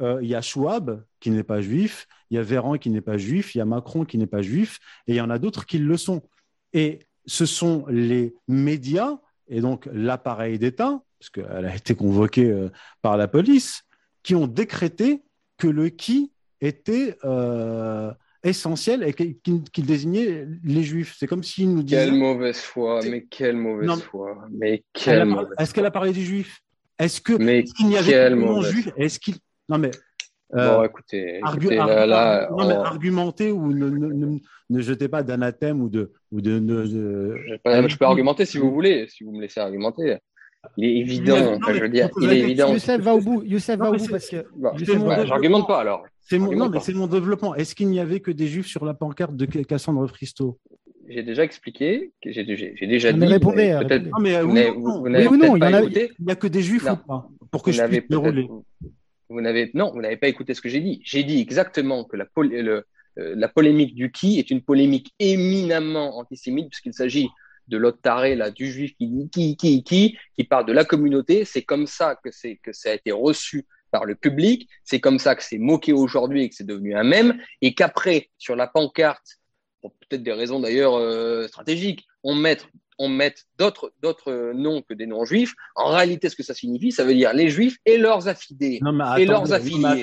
euh, 0.00 0.18
il 0.22 0.28
y 0.28 0.34
a 0.34 0.42
Schwab 0.42 1.04
qui 1.20 1.30
n'est 1.30 1.42
pas 1.42 1.60
juif, 1.60 2.06
il 2.30 2.36
y 2.36 2.38
a 2.38 2.42
Véran 2.42 2.78
qui 2.78 2.90
n'est 2.90 3.00
pas 3.00 3.18
juif, 3.18 3.54
il 3.54 3.58
y 3.58 3.60
a 3.60 3.64
Macron 3.64 4.04
qui 4.04 4.18
n'est 4.18 4.26
pas 4.26 4.42
juif, 4.42 4.78
et 5.06 5.12
il 5.12 5.16
y 5.16 5.20
en 5.20 5.30
a 5.30 5.38
d'autres 5.38 5.66
qui 5.66 5.78
le 5.78 5.96
sont. 5.96 6.22
Et 6.72 7.06
ce 7.26 7.46
sont 7.46 7.84
les 7.88 8.34
médias, 8.46 9.18
et 9.48 9.60
donc 9.60 9.88
l'appareil 9.92 10.58
d'État, 10.58 11.00
parce 11.18 11.30
qu'elle 11.30 11.66
a 11.66 11.74
été 11.74 11.94
convoquée 11.94 12.50
euh, 12.50 12.70
par 13.02 13.16
la 13.16 13.28
police, 13.28 13.82
qui 14.22 14.34
ont 14.34 14.46
décrété 14.46 15.22
que 15.56 15.68
le 15.68 15.88
qui 15.88 16.32
était, 16.60 17.16
euh, 17.24 18.12
essentiel 18.44 19.02
et 19.02 19.12
qu'il 19.12 19.86
désignait 19.86 20.46
les 20.64 20.82
juifs. 20.82 21.16
C'est 21.18 21.26
comme 21.26 21.42
s'il 21.42 21.74
nous 21.74 21.82
disait. 21.82 22.06
Quelle 22.06 22.14
mauvaise 22.14 22.58
foi, 22.58 23.00
mais 23.04 23.24
quelle 23.24 23.56
mauvaise 23.56 24.00
foi. 24.02 24.46
Mais 24.50 24.84
quelle 24.92 25.34
Est-ce 25.58 25.74
qu'elle 25.74 25.86
a 25.86 25.90
parlé 25.90 26.12
des 26.12 26.22
juifs? 26.22 26.60
Est-ce 26.98 27.20
que 27.20 27.34
qu'il 27.34 27.86
n'y 27.88 27.96
avait 27.96 28.30
non 28.34 28.62
juifs 28.62 28.90
Est-ce 28.96 29.18
qu'il 29.18 29.36
non 29.68 29.78
mais 29.78 29.90
euh, 30.54 30.76
bon, 30.76 30.84
écoutez, 30.84 31.40
là, 31.40 32.48
non, 32.50 32.66
mais 32.66 32.74
argumenter 32.74 33.52
ou 33.52 33.70
ne, 33.70 33.90
ne, 33.90 34.38
ne, 34.70 34.80
jetez 34.80 35.08
pas 35.08 35.22
d'anathème 35.22 35.82
ou 35.82 35.90
de. 35.90 36.12
Ou 36.32 36.40
de, 36.40 36.58
je 36.66 37.96
peux 37.96 38.04
argumenter 38.06 38.46
si 38.46 38.56
vous 38.56 38.72
voulez, 38.72 39.06
si 39.08 39.24
vous 39.24 39.32
me 39.32 39.42
laissez 39.42 39.60
argumenter. 39.60 40.16
Il 40.76 40.84
est 40.86 40.96
évident, 40.96 41.58
je 41.68 41.80
veux 41.80 41.88
dire, 41.88 42.08
il 42.20 42.30
est 42.30 42.40
évident. 42.40 42.72
Youssef 42.72 43.00
va 43.00 43.14
au 43.14 43.20
bout, 43.20 43.42
Youssef 43.44 43.78
va 43.78 43.90
au 43.90 43.96
bout 43.96 44.08
parce 44.08 44.28
que. 44.28 44.44
J'argumente 45.26 45.66
pas 45.66 45.80
alors. 45.80 46.04
Mon, 46.32 46.52
non, 46.52 46.68
mais 46.70 46.80
c'est 46.80 46.94
mon 46.94 47.06
développement. 47.06 47.54
Est-ce 47.54 47.74
qu'il 47.74 47.88
n'y 47.88 48.00
avait 48.00 48.20
que 48.20 48.30
des 48.30 48.46
juifs 48.46 48.66
sur 48.66 48.84
la 48.84 48.94
pancarte 48.94 49.36
de 49.36 49.44
Cassandre 49.62 50.06
Fristo 50.06 50.58
J'ai 51.08 51.22
déjà 51.22 51.44
expliqué, 51.44 52.12
j'ai 52.24 52.44
déjà 52.44 53.12
dit. 53.12 53.26
Répondez, 53.26 53.78
non, 54.12 54.18
mais 54.20 54.40
oui, 54.40 54.66
ou 55.26 55.36
non, 55.36 55.56
il 55.56 56.16
n'y 56.20 56.32
a, 56.32 56.36
que 56.36 56.46
des 56.46 56.62
juifs 56.62 56.84
ou 56.84 56.96
pas 56.96 57.28
Pour 57.50 57.62
que 57.62 57.70
je 57.70 57.82
puisse 57.82 58.08
dérouler. 58.08 58.48
Vous 59.28 59.40
n'avez 59.40 59.70
non, 59.74 59.92
vous 59.92 60.00
n'avez 60.00 60.16
pas 60.16 60.28
écouté 60.28 60.54
ce 60.54 60.60
que 60.60 60.68
j'ai 60.68 60.80
dit. 60.80 61.00
J'ai 61.04 61.22
dit 61.24 61.40
exactement 61.40 62.04
que 62.04 62.16
euh, 62.16 62.82
la 63.16 63.48
polémique 63.48 63.94
du 63.94 64.10
qui 64.10 64.38
est 64.38 64.50
une 64.50 64.62
polémique 64.62 65.12
éminemment 65.18 66.18
antisémite 66.18 66.70
puisqu'il 66.70 66.94
s'agit 66.94 67.28
de 67.66 67.76
l'autre 67.76 68.00
taré 68.00 68.34
là 68.34 68.50
du 68.50 68.70
juif 68.70 68.94
qui 68.96 69.06
dit 69.08 69.28
qui 69.28 69.56
qui 69.56 69.82
qui 69.82 70.18
qui 70.34 70.44
parle 70.44 70.66
de 70.66 70.72
la 70.72 70.84
communauté. 70.84 71.44
C'est 71.44 71.62
comme 71.62 71.86
ça 71.86 72.16
que 72.16 72.30
ça 72.32 72.90
a 72.90 72.94
été 72.94 73.12
reçu 73.12 73.66
par 73.90 74.04
le 74.04 74.14
public. 74.14 74.68
C'est 74.84 75.00
comme 75.00 75.18
ça 75.18 75.34
que 75.34 75.42
c'est 75.42 75.58
moqué 75.58 75.92
aujourd'hui 75.92 76.44
et 76.44 76.48
que 76.48 76.54
c'est 76.54 76.66
devenu 76.66 76.94
un 76.94 77.04
mème. 77.04 77.40
Et 77.60 77.74
qu'après 77.74 78.30
sur 78.38 78.56
la 78.56 78.66
pancarte, 78.66 79.38
pour 79.80 79.92
peut-être 79.94 80.22
des 80.22 80.32
raisons 80.32 80.60
d'ailleurs 80.60 80.96
euh, 80.96 81.46
stratégiques, 81.48 82.06
on 82.22 82.34
met 82.34 82.58
on 82.98 83.08
mette 83.08 83.44
d'autres, 83.58 83.92
d'autres 84.02 84.52
noms 84.54 84.82
que 84.82 84.94
des 84.94 85.06
noms 85.06 85.24
juifs. 85.24 85.54
En 85.76 85.90
réalité, 85.90 86.28
ce 86.28 86.36
que 86.36 86.42
ça 86.42 86.54
signifie, 86.54 86.92
ça 86.92 87.04
veut 87.04 87.14
dire 87.14 87.32
les 87.32 87.48
juifs 87.48 87.76
et 87.86 87.96
leurs 87.96 88.28
affidés. 88.28 88.80
et 89.18 89.24
leurs 89.24 89.52
affiliés. 89.52 90.02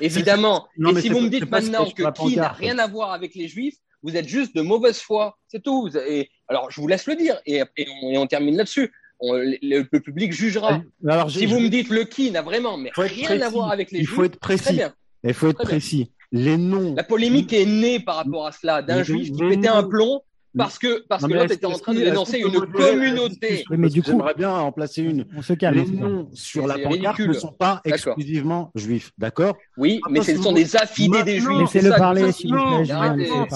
Évidemment. 0.00 0.68
et 0.78 1.00
si 1.00 1.08
vous 1.08 1.20
me 1.20 1.28
dites 1.28 1.50
maintenant 1.50 1.84
que, 1.90 2.28
qui 2.28 2.36
n'a 2.36 2.48
rien 2.48 2.78
à 2.78 2.86
voir 2.86 3.12
avec 3.12 3.34
les 3.34 3.48
juifs, 3.48 3.76
vous 4.02 4.16
êtes 4.16 4.28
juste 4.28 4.54
de 4.54 4.62
mauvaise 4.62 5.00
foi. 5.00 5.36
C'est 5.48 5.62
tout. 5.62 5.90
Et, 6.08 6.30
alors, 6.48 6.70
je 6.70 6.80
vous 6.80 6.86
laisse 6.86 7.06
le 7.06 7.16
dire 7.16 7.40
et, 7.46 7.62
on, 8.02 8.26
termine 8.26 8.56
là-dessus. 8.56 8.92
le, 9.20 9.82
public 9.82 10.32
jugera. 10.32 10.80
Alors, 11.08 11.30
si 11.30 11.46
vous 11.46 11.58
me 11.58 11.68
dites 11.68 11.90
le 11.90 12.04
qui 12.04 12.30
n'a 12.30 12.42
vraiment 12.42 12.76
mais 12.76 12.90
rien 12.96 13.40
à 13.40 13.48
voir 13.48 13.72
avec 13.72 13.90
les 13.90 13.98
juifs, 13.98 14.10
il 14.10 14.14
faut 14.14 14.24
être 14.24 14.38
précis. 14.38 14.80
Il 15.24 15.34
faut 15.34 15.48
être 15.48 15.62
précis. 15.62 16.12
Les 16.32 16.56
noms. 16.56 16.94
La 16.94 17.04
polémique 17.04 17.52
est 17.52 17.66
née 17.66 18.00
par 18.00 18.16
rapport 18.16 18.46
à 18.46 18.52
cela 18.52 18.82
d'un 18.82 19.02
juif 19.02 19.32
qui 19.32 19.48
pétait 19.48 19.68
un 19.68 19.82
plomb 19.82 20.22
parce 20.56 20.78
que, 20.78 21.04
parce 21.08 21.24
que 21.24 21.32
l'autre 21.32 21.52
était 21.52 21.66
en 21.66 21.78
train 21.78 21.94
de 21.94 22.00
dénoncer 22.00 22.38
une 22.38 22.60
communauté. 22.66 23.64
mais 23.70 23.88
du 23.88 24.02
coup, 24.02 24.10
j'aimerais 24.10 24.34
bien 24.34 24.50
en 24.50 24.72
placer 24.72 25.02
une. 25.02 25.26
On 25.36 25.42
se 25.42 25.52
calme. 25.52 25.78
Les 25.78 25.86
noms 25.86 26.28
sur 26.32 26.66
la 26.66 26.78
pancarte 26.78 27.20
ne 27.20 27.32
sont 27.32 27.52
pas 27.52 27.80
exclusivement 27.84 28.70
juifs, 28.74 29.12
d'accord 29.18 29.56
Oui, 29.76 30.00
mais 30.10 30.22
ce 30.22 30.36
sont 30.36 30.52
des 30.52 30.76
affidés 30.76 31.22
des 31.22 31.40
juifs. 31.40 31.58
Laissez-le 31.60 31.90
parler, 31.90 32.32
Si 32.32 32.48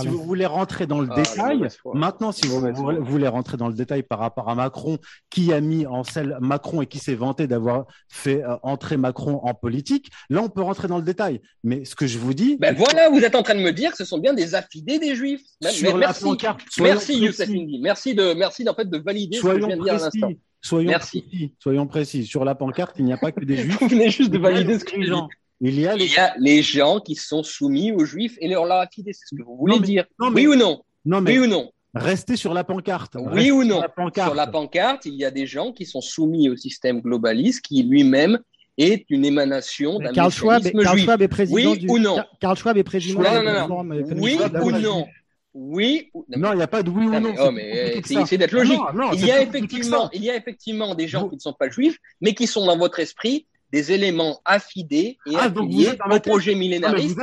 vous 0.06 0.22
voulez 0.22 0.46
rentrer 0.46 0.86
dans 0.86 1.00
le 1.00 1.08
ah, 1.10 1.16
détail, 1.16 1.68
maintenant, 1.94 2.32
si 2.32 2.46
vous 2.46 2.60
voulez 3.04 3.28
rentrer 3.28 3.56
dans 3.56 3.68
le 3.68 3.74
détail 3.74 4.02
par 4.02 4.18
rapport 4.18 4.48
à 4.48 4.54
Macron, 4.54 4.98
qui 5.30 5.52
a 5.52 5.60
mis 5.60 5.86
en 5.86 6.04
selle 6.04 6.36
Macron 6.40 6.82
et 6.82 6.86
qui 6.86 6.98
s'est 6.98 7.14
vanté 7.14 7.46
d'avoir 7.46 7.86
fait 8.08 8.42
euh, 8.42 8.56
entrer 8.62 8.96
Macron 8.96 9.40
en 9.42 9.54
politique, 9.54 10.10
là, 10.28 10.42
on 10.42 10.48
peut 10.48 10.62
rentrer 10.62 10.88
dans 10.88 10.96
le 10.96 11.02
détail. 11.02 11.40
Mais 11.64 11.84
ce 11.84 11.94
que 11.94 12.06
je 12.06 12.18
vous 12.18 12.34
dis. 12.34 12.56
Ben 12.58 12.74
voilà, 12.74 13.10
vous 13.10 13.20
êtes 13.20 13.34
en 13.34 13.42
train 13.42 13.54
de 13.54 13.60
me 13.60 13.72
dire 13.72 13.90
que 13.90 13.96
ce 13.96 14.04
sont 14.04 14.18
bien 14.18 14.34
des 14.34 14.54
affidés 14.54 14.98
des 14.98 15.14
juifs. 15.14 15.42
Sur 15.70 15.96
la 15.96 16.12
pancarte, 16.12 16.60
Merci 16.92 17.18
Youssef 17.18 17.48
Indy. 17.48 17.78
Merci 17.80 18.14
de, 18.14 18.34
merci 18.34 18.68
en 18.68 18.74
fait 18.74 18.88
de 18.88 18.98
valider 18.98 19.38
ce 19.38 19.42
que 19.42 19.60
je 19.60 19.66
viens 19.66 19.76
de 19.76 19.82
dire 19.82 19.94
à 19.94 19.98
l'instant. 19.98 20.32
Soyons 20.62 20.90
merci. 20.90 21.22
précis. 21.22 21.54
Soyons 21.58 21.86
précis. 21.86 22.26
Sur 22.26 22.44
la 22.44 22.54
pancarte, 22.54 22.96
il 22.98 23.06
n'y 23.06 23.12
a 23.12 23.16
pas 23.16 23.32
que 23.32 23.44
des 23.44 23.56
juifs. 23.64 23.78
Vous 23.80 23.88
venez 23.88 24.10
juste 24.10 24.30
de 24.30 24.38
valider 24.38 24.78
ce 24.78 24.84
que 24.84 25.02
je 25.02 25.12
dis. 25.12 25.20
Il 25.62 25.78
y, 25.78 25.86
a 25.86 25.94
les... 25.94 26.06
il 26.06 26.12
y 26.12 26.16
a 26.16 26.32
les 26.38 26.62
gens 26.62 27.00
qui 27.00 27.14
sont 27.14 27.42
soumis 27.42 27.92
aux 27.92 28.06
juifs 28.06 28.36
et 28.40 28.48
leur 28.48 28.70
affidés. 28.72 29.12
C'est 29.12 29.26
ce 29.26 29.34
que 29.34 29.42
vous 29.42 29.56
voulez 29.56 29.78
dire. 29.80 30.06
Oui 30.18 30.46
ou 30.46 30.54
non, 30.54 30.82
non 31.04 31.20
mais... 31.20 31.32
Oui 31.32 31.44
ou 31.44 31.46
non? 31.46 31.70
Restez 31.94 32.36
sur 32.36 32.54
la 32.54 32.64
pancarte. 32.64 33.16
Oui 33.32 33.50
ou 33.50 33.64
non? 33.64 33.82
sur 34.14 34.34
la, 34.34 34.46
pancarte, 34.46 35.06
il 35.06 35.14
y 35.14 35.24
a 35.24 35.30
des 35.30 35.46
gens 35.46 35.72
qui 35.72 35.84
sont 35.84 36.00
soumis 36.00 36.48
au 36.48 36.56
système 36.56 37.00
globaliste 37.00 37.62
qui 37.62 37.82
lui-même 37.82 38.38
est 38.78 39.04
une 39.10 39.24
émanation 39.24 39.98
d'un 39.98 40.12
Karl 40.12 40.30
Schwab, 40.30 40.62
Karl 40.62 40.98
Schwab 40.98 41.20
est 41.20 41.28
président 41.28 41.72
oui 41.72 41.78
du... 41.78 41.88
ou 41.88 41.98
non? 41.98 42.18
Karl 42.40 42.56
Schwab 42.56 42.78
est 42.78 42.84
président 42.84 43.20
non, 43.20 43.42
non, 43.42 43.84
non, 43.84 44.04
Oui 44.16 44.38
ou 44.62 44.70
non? 44.70 45.06
Oui 45.54 46.10
Non, 46.36 46.52
il 46.52 46.56
n'y 46.56 46.62
a 46.62 46.68
pas 46.68 46.82
de 46.82 46.90
oui 46.90 47.06
ou 47.06 47.20
non. 47.20 47.34
Oh, 47.38 47.50
mais 47.50 48.00
c'est 48.04 48.38
d'être 48.38 48.52
logique. 48.52 48.80
il, 49.14 49.26
y 49.26 49.30
a 49.30 49.42
effectivement, 49.42 50.10
il 50.12 50.24
y 50.24 50.30
a 50.30 50.36
effectivement 50.36 50.94
des 50.94 51.08
gens 51.08 51.28
qui 51.28 51.36
ne 51.36 51.40
sont 51.40 51.52
pas 51.52 51.68
juifs, 51.68 51.98
mais 52.20 52.34
qui 52.34 52.46
sont 52.46 52.66
dans 52.66 52.78
votre 52.78 53.00
esprit 53.00 53.46
des 53.72 53.92
éléments 53.92 54.40
affidés 54.44 55.18
et 55.26 55.34
ah, 55.36 55.44
affiliés 55.44 55.92
au 56.10 56.20
projet 56.20 56.54
millénariste. 56.54 57.18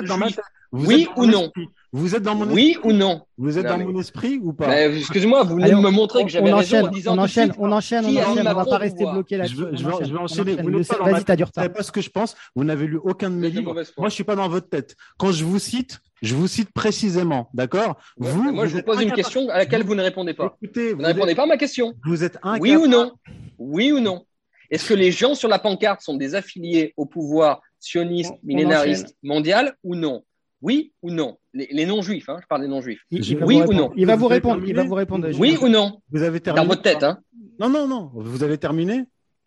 oui 0.71 1.07
ou 1.15 1.25
non 1.25 1.51
vous 1.93 2.15
êtes 2.15 2.23
dans 2.23 2.35
mon 2.35 2.51
oui 2.51 2.77
ou 2.83 2.91
non 2.91 3.21
Vous 3.37 3.57
êtes 3.57 3.65
dans 3.65 3.77
mon 3.77 3.99
esprit 3.99 4.39
ou 4.43 4.51
pas? 4.51 4.87
Excusez-moi, 4.87 5.43
vous 5.43 5.55
venez 5.55 5.73
me 5.73 5.89
montrer 5.89 6.23
que 6.23 6.29
j'avais 6.29 6.51
raison 6.51 6.85
en 6.85 6.87
disant 6.89 7.15
on 7.15 7.21
enchaîne, 7.21 7.53
on 7.57 7.71
enchaîne, 7.71 8.05
on 8.05 8.15
enchaîne, 8.17 8.47
on 8.47 8.53
va 8.53 8.65
pas 8.65 8.77
rester 8.77 9.05
bloqué 9.05 9.37
là. 9.37 9.45
Je 9.45 9.55
vais, 9.55 10.17
enchaîner. 10.17 10.55
Vous 10.61 10.69
du 10.69 11.43
retard. 11.43 11.71
pas 11.71 11.83
ce 11.83 11.91
que 11.91 12.01
je 12.01 12.09
pense? 12.09 12.35
Vous 12.55 12.63
n'avez 12.63 12.87
lu 12.87 12.99
aucun 13.01 13.29
de 13.29 13.35
mes 13.35 13.49
livres. 13.49 13.73
Moi, 13.97 14.09
je 14.09 14.13
suis 14.13 14.23
pas 14.23 14.35
dans 14.35 14.49
votre 14.49 14.69
tête. 14.69 14.95
Quand 15.17 15.31
je 15.31 15.45
vous 15.45 15.59
cite, 15.59 15.99
je 16.21 16.35
vous 16.35 16.47
cite 16.47 16.71
précisément, 16.71 17.49
d'accord? 17.53 17.97
Vous. 18.17 18.51
Moi, 18.51 18.67
je 18.67 18.77
vous 18.77 18.83
pose 18.83 19.01
une 19.01 19.11
question 19.11 19.49
à 19.49 19.57
laquelle 19.57 19.83
vous 19.83 19.95
ne 19.95 20.01
répondez 20.01 20.33
pas. 20.33 20.57
Écoutez, 20.61 20.93
vous 20.93 21.01
ne 21.01 21.07
répondez 21.07 21.35
pas 21.35 21.43
à 21.43 21.47
ma 21.47 21.57
question. 21.57 21.93
Vous 22.05 22.23
êtes 22.23 22.37
incapable. 22.37 22.61
Oui 22.61 22.75
ou 22.75 22.87
non? 22.87 23.11
Oui 23.57 23.91
ou 23.91 23.99
non? 23.99 24.25
Est-ce 24.69 24.89
que 24.89 24.93
les 24.93 25.11
gens 25.11 25.35
sur 25.35 25.47
la 25.47 25.59
pancarte 25.59 26.01
sont 26.01 26.15
des 26.15 26.35
affiliés 26.35 26.93
au 26.97 27.05
pouvoir 27.05 27.61
sioniste, 27.79 28.33
millénariste, 28.43 29.15
mondial 29.23 29.75
ou 29.83 29.95
non? 29.95 30.23
Oui 30.61 30.91
ou 31.01 31.11
non? 31.11 31.37
Les, 31.53 31.85
non-juifs, 31.85 32.29
hein, 32.29 32.37
je 32.41 32.47
parle 32.47 32.61
des 32.61 32.67
non-juifs. 32.67 33.01
Oui 33.11 33.61
ou 33.61 33.73
non? 33.73 33.91
Il 33.95 34.05
va 34.05 34.15
vous 34.15 34.27
répondre. 34.27 34.63
Il 34.65 34.75
va 34.75 34.83
vous 34.83 34.95
répondre. 34.95 35.29
Oui 35.39 35.57
ou 35.61 35.69
non? 35.69 36.01
Vous 36.11 36.23
avez 36.23 36.39
terminé. 36.39 36.63
Dans 36.63 36.69
votre 36.69 36.81
tête, 36.81 37.03
hein 37.03 37.19
Non, 37.59 37.69
non, 37.69 37.87
non. 37.87 38.11
Vous 38.13 38.43
avez 38.43 38.57
terminé 38.57 39.05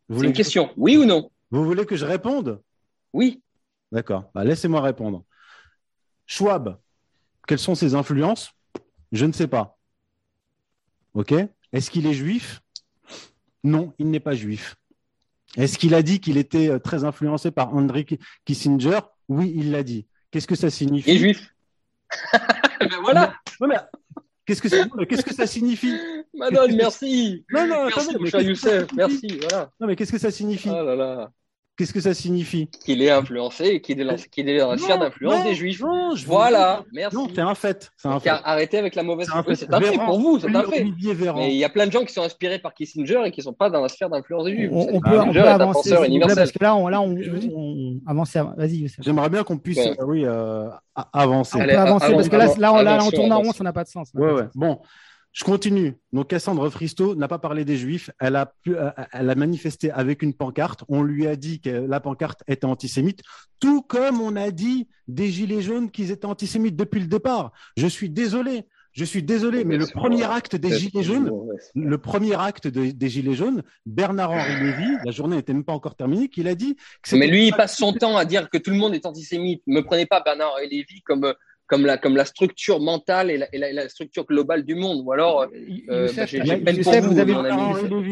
C'est 0.09 0.25
une 0.25 0.33
question. 0.33 0.71
Oui 0.77 0.97
ou 0.97 1.05
non? 1.05 1.31
Vous 1.51 1.65
voulez 1.65 1.85
que 1.85 1.97
je 1.97 2.05
réponde? 2.05 2.61
Oui. 3.13 3.43
D'accord. 3.91 4.31
Bah, 4.35 4.45
laissez-moi 4.45 4.81
répondre. 4.81 5.25
Schwab, 6.31 6.79
quelles 7.49 7.59
sont 7.59 7.75
ses 7.75 7.97
influences? 7.97 8.53
Je 9.11 9.27
ne 9.27 9.33
sais 9.33 9.49
pas. 9.49 9.77
Ok? 11.13 11.35
Est-ce 11.73 11.91
qu'il 11.91 12.07
est 12.07 12.15
juif? 12.15 12.63
Non, 13.65 13.93
il 13.99 14.11
n'est 14.11 14.21
pas 14.21 14.37
juif. 14.37 14.77
Est-ce 15.57 15.77
qu'il 15.77 15.93
a 15.93 16.03
dit 16.03 16.21
qu'il 16.21 16.37
était 16.37 16.71
euh, 16.71 16.79
très 16.79 17.03
influencé 17.03 17.51
par 17.51 17.75
Henry 17.75 18.07
Kissinger? 18.45 19.01
Oui, 19.29 19.53
il 19.57 19.73
l'a 19.73 19.83
dit. 19.83 20.07
Qu'est-ce 20.31 20.47
que 20.47 20.55
ça 20.55 20.71
signifie? 20.71 21.11
Et 21.11 21.19
juif. 21.19 21.53
ben 22.81 23.01
voilà. 23.03 23.35
Qu'est-ce 24.47 24.63
que, 24.63 24.69
ça, 24.69 24.87
qu'est-ce 25.09 25.25
que 25.25 25.35
ça 25.35 25.49
signifie? 25.49 25.97
Madone, 26.33 26.77
merci. 26.77 27.45
Non, 27.51 27.67
non, 27.67 27.87
merci, 27.87 28.17
mon 28.17 28.27
cher 28.27 28.41
Youssef, 28.43 28.93
merci. 28.95 29.41
Voilà. 29.41 29.71
Non, 29.81 29.89
mais 29.89 29.97
qu'est-ce 29.97 30.13
que 30.13 30.19
ça 30.19 30.31
signifie? 30.31 30.71
Oh 30.71 30.85
là 30.85 30.95
là. 30.95 31.33
Qu'est-ce 31.81 31.95
que 31.95 32.01
ça 32.01 32.13
signifie? 32.13 32.69
Qu'il 32.85 33.01
est 33.01 33.09
influencé 33.09 33.65
et 33.65 33.81
qu'il 33.81 33.99
est, 33.99 34.05
dans, 34.05 34.13
est 34.15 34.59
dans 34.59 34.71
la 34.71 34.77
sphère 34.77 34.99
d'influence 34.99 35.45
des 35.45 35.55
juifs. 35.55 35.81
Non, 35.81 36.15
je 36.15 36.27
voilà, 36.27 36.85
merci. 36.93 37.17
Non, 37.17 37.27
c'est 37.35 37.41
un 37.41 37.55
fait. 37.55 37.91
C'est 37.97 38.09
un 38.09 38.21
fait. 38.21 38.29
Arrêtez 38.29 38.77
avec 38.77 38.95
la 38.95 39.03
mauvaise 39.03 39.29
C'est 39.31 39.35
un, 39.73 39.81
fait. 39.81 39.97
pour 39.97 40.21
vous, 40.21 40.39
c'est 40.39 40.55
un 40.55 40.63
fait. 40.65 40.85
Mais 41.37 41.55
il 41.55 41.57
y 41.57 41.65
a 41.65 41.71
plein 41.71 41.87
de 41.87 41.91
gens 41.91 42.05
qui 42.05 42.13
sont 42.13 42.21
inspirés 42.21 42.59
par 42.59 42.75
Kissinger 42.75 43.23
et 43.25 43.31
qui 43.31 43.41
ne 43.41 43.45
sont 43.45 43.55
pas 43.55 43.71
dans 43.71 43.81
la 43.81 43.89
sphère 43.89 44.11
d'influence 44.11 44.45
des 44.45 44.57
juifs. 44.57 44.71
On, 44.71 45.01
peut, 45.01 45.19
on 45.21 45.33
peut 45.33 45.41
avancer, 45.41 45.95
parce 46.35 46.53
que 46.53 46.63
là, 46.63 46.77
on, 46.77 46.87
là, 46.89 47.01
on, 47.01 47.17
on 47.55 47.99
avance. 48.07 48.37
Vas-y, 48.37 48.87
J'aimerais 48.99 49.31
bien 49.31 49.43
qu'on 49.43 49.57
puisse, 49.57 49.79
euh, 49.79 49.95
oui, 50.05 50.27
euh, 50.27 50.69
avancer. 51.15 51.57
On 51.63 51.65
peut 51.65 51.79
avancer 51.79 52.13
parce 52.13 52.29
que 52.29 52.37
là, 52.37 52.83
là, 52.83 52.99
on 53.03 53.11
tourne 53.11 53.33
en 53.33 53.39
rond, 53.39 53.53
ça 53.53 53.65
n'a 53.65 53.73
pas 53.73 53.85
de 53.85 53.89
sens. 53.89 54.11
Ouais, 54.13 54.33
ouais. 54.33 54.49
Bon. 54.55 54.81
Je 55.33 55.45
continue. 55.45 55.95
Donc 56.13 56.29
Cassandre 56.29 56.69
Fristo 56.71 57.15
n'a 57.15 57.29
pas 57.29 57.39
parlé 57.39 57.65
des 57.65 57.77
Juifs. 57.77 58.11
Elle 58.19 58.35
a, 58.35 58.53
euh, 58.69 58.91
elle 59.13 59.31
a 59.31 59.35
manifesté 59.37 59.91
avec 59.91 60.23
une 60.23 60.35
pancarte. 60.35 60.83
On 60.89 61.03
lui 61.03 61.27
a 61.27 61.37
dit 61.37 61.61
que 61.61 61.71
la 61.71 62.01
pancarte 62.01 62.43
était 62.49 62.65
antisémite, 62.65 63.23
tout 63.61 63.83
comme 63.83 64.21
on 64.21 64.35
a 64.35 64.51
dit 64.51 64.89
des 65.07 65.29
Gilets 65.29 65.63
jaunes 65.63 65.91
qu'ils 65.91 66.11
étaient 66.11 66.27
antisémites 66.27 66.75
depuis 66.75 67.01
le 67.01 67.07
départ. 67.07 67.53
Je 67.77 67.87
suis 67.87 68.11
désolé. 68.11 68.67
Je 68.93 69.05
suis 69.05 69.23
désolé, 69.23 69.65
mais 69.65 69.77
le 69.77 69.87
premier 69.87 70.25
acte 70.25 70.57
des 70.57 70.77
Gilets 70.77 71.05
jaunes, 71.05 71.31
le 71.77 71.99
premier 71.99 72.35
acte 72.35 72.67
des 72.67 73.09
Gilets 73.09 73.35
jaunes, 73.35 73.63
Bernard-Henri 73.87 74.65
Lévy, 74.65 74.97
la 75.05 75.13
journée 75.13 75.37
n'était 75.37 75.53
même 75.53 75.63
pas 75.63 75.75
encore 75.75 75.95
terminée, 75.95 76.29
qu'il 76.29 76.49
a 76.49 76.57
dit. 76.57 76.77
mais 77.13 77.29
lui, 77.29 77.47
il 77.47 77.53
passe 77.53 77.77
son 77.77 77.93
temps 77.93 78.17
à 78.17 78.25
dire 78.25 78.51
que 78.51 78.59
tout 78.59 78.73
le 78.73 78.77
monde 78.77 78.95
est 78.97 79.07
antisémite. 79.07 79.63
Ne 79.69 79.77
me 79.77 79.85
prenez 79.85 80.07
pas 80.07 80.21
Bernard-Henri 80.21 80.69
Lévy 80.69 81.03
comme 81.03 81.33
comme 81.71 81.87
la, 81.87 81.97
comme 81.97 82.17
la 82.17 82.25
structure 82.25 82.81
mentale 82.81 83.31
et 83.31 83.39
la, 83.39 83.73
la, 83.73 83.89
structure 83.89 84.27
globale 84.27 84.65
du 84.65 84.75
monde. 84.75 85.03
Ou 85.05 85.13
alors, 85.13 85.47
euh, 85.89 86.09
Youssef, 86.09 86.33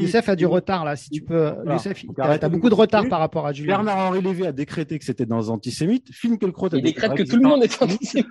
Youssef 0.00 0.28
a 0.28 0.36
du 0.36 0.46
retard 0.46 0.84
là, 0.84 0.94
si 0.94 1.11
tu 1.11 1.22
peux. 1.22 1.52
Youssef, 1.66 2.04
tu 2.04 2.06
as 2.22 2.48
beaucoup 2.48 2.70
de 2.70 2.74
retard 2.74 3.09
par 3.09 3.18
rapport 3.18 3.48
à 3.48 3.52
Julien. 3.52 3.82
Bernard-Henri 3.82 4.22
Lévy 4.22 4.46
a 4.46 4.52
décrété 4.52 4.96
que 4.96 5.04
c'était 5.04 5.26
dans 5.26 5.50
antisémite. 5.50 6.06
Film 6.12 6.38
Kelkraut 6.38 6.72
a 6.72 6.78
Il 6.78 6.84
décrète 6.84 7.14
que 7.14 7.24
tout 7.24 7.36
le 7.36 7.48
monde 7.48 7.64
est 7.64 7.82
antisémite. 7.82 8.30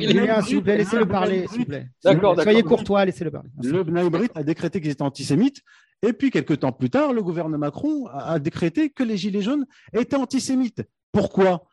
Julien, 0.00 0.42
s'il 0.42 0.56
vous 0.56 0.62
plaît, 0.62 0.78
laissez-le 0.78 1.06
parler, 1.06 1.46
s'il 1.48 1.60
vous 1.60 1.66
plaît. 1.66 1.86
D'accord, 2.02 2.40
Soyez 2.42 2.64
courtois, 2.64 3.04
laissez-le 3.04 3.30
parler. 3.30 3.48
Le 3.62 3.84
Bnaïbrit 3.84 4.28
a 4.34 4.42
décrété 4.42 4.80
qu'ils 4.80 4.90
étaient 4.90 5.02
antisémites. 5.02 5.62
Et 6.04 6.12
puis, 6.12 6.30
quelques 6.32 6.58
temps 6.58 6.72
plus 6.72 6.90
tard, 6.90 7.12
le 7.12 7.22
gouvernement 7.22 7.56
Macron 7.56 8.06
a 8.08 8.40
décrété 8.40 8.90
que 8.90 9.04
les 9.04 9.16
Gilets 9.16 9.42
jaunes 9.42 9.64
étaient 9.92 10.16
antisémites. 10.16 10.82
Pourquoi? 11.12 11.66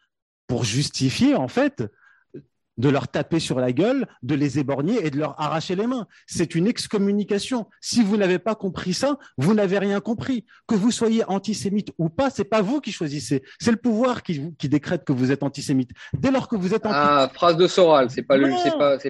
Pour 0.45 0.63
justifier, 0.63 1.33
en 1.33 1.47
fait, 1.47 1.83
de 2.77 2.89
leur 2.89 3.07
taper 3.07 3.39
sur 3.39 3.59
la 3.59 3.71
gueule, 3.71 4.07
de 4.23 4.35
les 4.35 4.59
éborgner 4.59 5.05
et 5.05 5.09
de 5.09 5.17
leur 5.17 5.39
arracher 5.39 5.75
les 5.75 5.87
mains. 5.87 6.07
C'est 6.27 6.55
une 6.55 6.67
excommunication. 6.67 7.67
Si 7.81 8.01
vous 8.01 8.17
n'avez 8.17 8.39
pas 8.39 8.55
compris 8.55 8.93
ça, 8.93 9.17
vous 9.37 9.53
n'avez 9.53 9.77
rien 9.77 9.99
compris. 9.99 10.45
Que 10.67 10.75
vous 10.75 10.91
soyez 10.91 11.23
antisémite 11.25 11.91
ou 11.97 12.09
pas, 12.09 12.29
c'est 12.29 12.43
pas 12.43 12.61
vous 12.61 12.81
qui 12.81 12.91
choisissez. 12.91 13.43
C'est 13.59 13.71
le 13.71 13.77
pouvoir 13.77 14.23
qui, 14.23 14.53
décrète 14.63 15.03
que 15.03 15.13
vous 15.13 15.31
êtes 15.31 15.43
antisémite. 15.43 15.91
Dès 16.13 16.31
lors 16.31 16.47
que 16.47 16.55
vous 16.55 16.73
êtes 16.73 16.85
antisémite. 16.85 17.09
Ah, 17.09 17.31
phrase 17.33 17.57
de 17.57 17.67
Soral. 17.67 18.09
C'est 18.09 18.23
pas 18.23 18.37
le, 18.37 18.49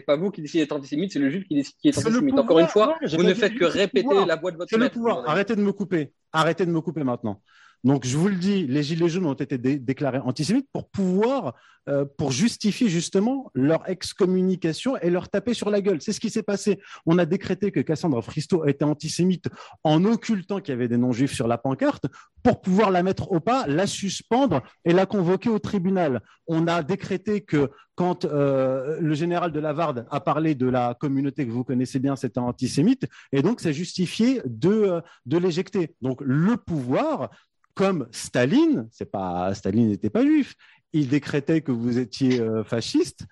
pas, 0.06 0.16
vous 0.16 0.32
qui 0.32 0.42
décidez 0.42 0.64
d'être 0.64 0.74
antisémite, 0.74 1.14
c'est 1.14 1.20
le 1.20 1.30
juge 1.30 1.46
qui, 1.48 1.56
décide, 1.56 1.76
qui 1.82 1.90
est 1.90 1.98
antisémite. 1.98 2.38
Encore 2.38 2.60
une 2.60 2.68
fois, 2.68 2.98
vous 3.02 3.24
ne 3.24 3.34
faites 3.34 3.56
que 3.56 3.66
répéter 3.66 4.26
la 4.26 4.36
voix 4.36 4.52
de 4.52 4.58
votre 4.58 4.70
C'est 4.70 4.78
le 4.78 4.90
pouvoir. 4.90 5.24
Arrêtez 5.28 5.56
de 5.56 5.62
me 5.62 5.72
couper. 5.72 6.12
Arrêtez 6.32 6.66
de 6.66 6.72
me 6.72 6.82
couper 6.82 7.04
maintenant. 7.04 7.42
Donc, 7.84 8.06
je 8.06 8.18
vous 8.18 8.30
le 8.30 8.36
dis, 8.36 8.66
les 8.66 8.82
Gilets 8.82 9.10
jaunes 9.10 9.26
ont 9.26 9.34
été 9.34 9.58
déclarés 9.58 10.20
antisémites 10.20 10.68
pour 10.72 10.90
pouvoir, 10.90 11.54
euh, 11.90 12.06
pour 12.18 12.32
justifier 12.32 12.88
justement 12.88 13.52
leur 13.54 13.90
excommunication 13.90 14.96
et 14.98 15.10
leur 15.10 15.28
taper 15.28 15.54
sur 15.54 15.70
la 15.70 15.82
gueule. 15.82 16.02
C'est 16.02 16.14
ce 16.14 16.22
qui 16.22 16.30
s'est 16.30 16.44
passé. 16.44 16.80
On 17.06 17.18
a 17.18 17.26
décrété 17.26 17.72
que 17.72 17.82
Cassandra 17.82 18.22
Fristo 18.22 18.66
était 18.66 18.86
antisémite 18.86 19.50
en 19.84 20.06
occultant 20.06 20.62
qu'il 20.62 20.72
y 20.72 20.78
avait 20.78 20.88
des 20.88 20.98
non-juifs 20.98 21.34
sur 21.34 21.50
la 21.50 21.58
pancarte 21.58 22.06
pour 22.42 22.62
pouvoir 22.62 22.90
la 22.90 23.04
mettre 23.04 23.32
au 23.34 23.42
pas, 23.42 23.68
la 23.68 23.86
suspendre 23.86 24.62
et 24.86 24.94
la 24.94 25.06
convoquer 25.06 25.50
au 25.50 25.60
tribunal. 25.60 26.22
On 26.48 26.68
a 26.68 26.84
décrété 26.84 27.42
que 27.42 27.70
quand 27.96 28.24
euh, 28.26 28.98
le 29.02 29.14
général 29.14 29.52
de 29.52 29.60
Lavarde 29.60 30.06
a 30.10 30.20
parlé 30.20 30.56
de 30.56 30.68
la 30.68 30.96
communauté 31.00 31.46
que 31.46 31.52
vous 31.52 31.64
connaissez 31.64 32.00
bien, 32.00 32.16
c'était 32.16 32.40
antisémite, 32.40 33.08
et 33.32 33.42
donc 33.42 33.60
c'est 33.60 33.74
justifié 33.74 34.42
de, 34.46 34.70
euh, 34.70 35.02
de 35.26 35.38
l'éjecter. 35.38 35.96
Donc 36.02 36.22
le 36.22 36.58
pouvoir 36.58 37.30
comme 37.74 38.08
Staline, 38.12 38.88
c'est 38.92 39.12
pas 39.12 39.54
Staline 39.54 39.90
n'était 39.90 40.10
pas 40.10 40.24
juif, 40.24 40.56
il 40.94 41.08
décrétait 41.08 41.62
que 41.62 41.72
vous 41.72 41.98
étiez 41.98 42.40
euh, 42.40 42.64
fasciste 42.64 43.26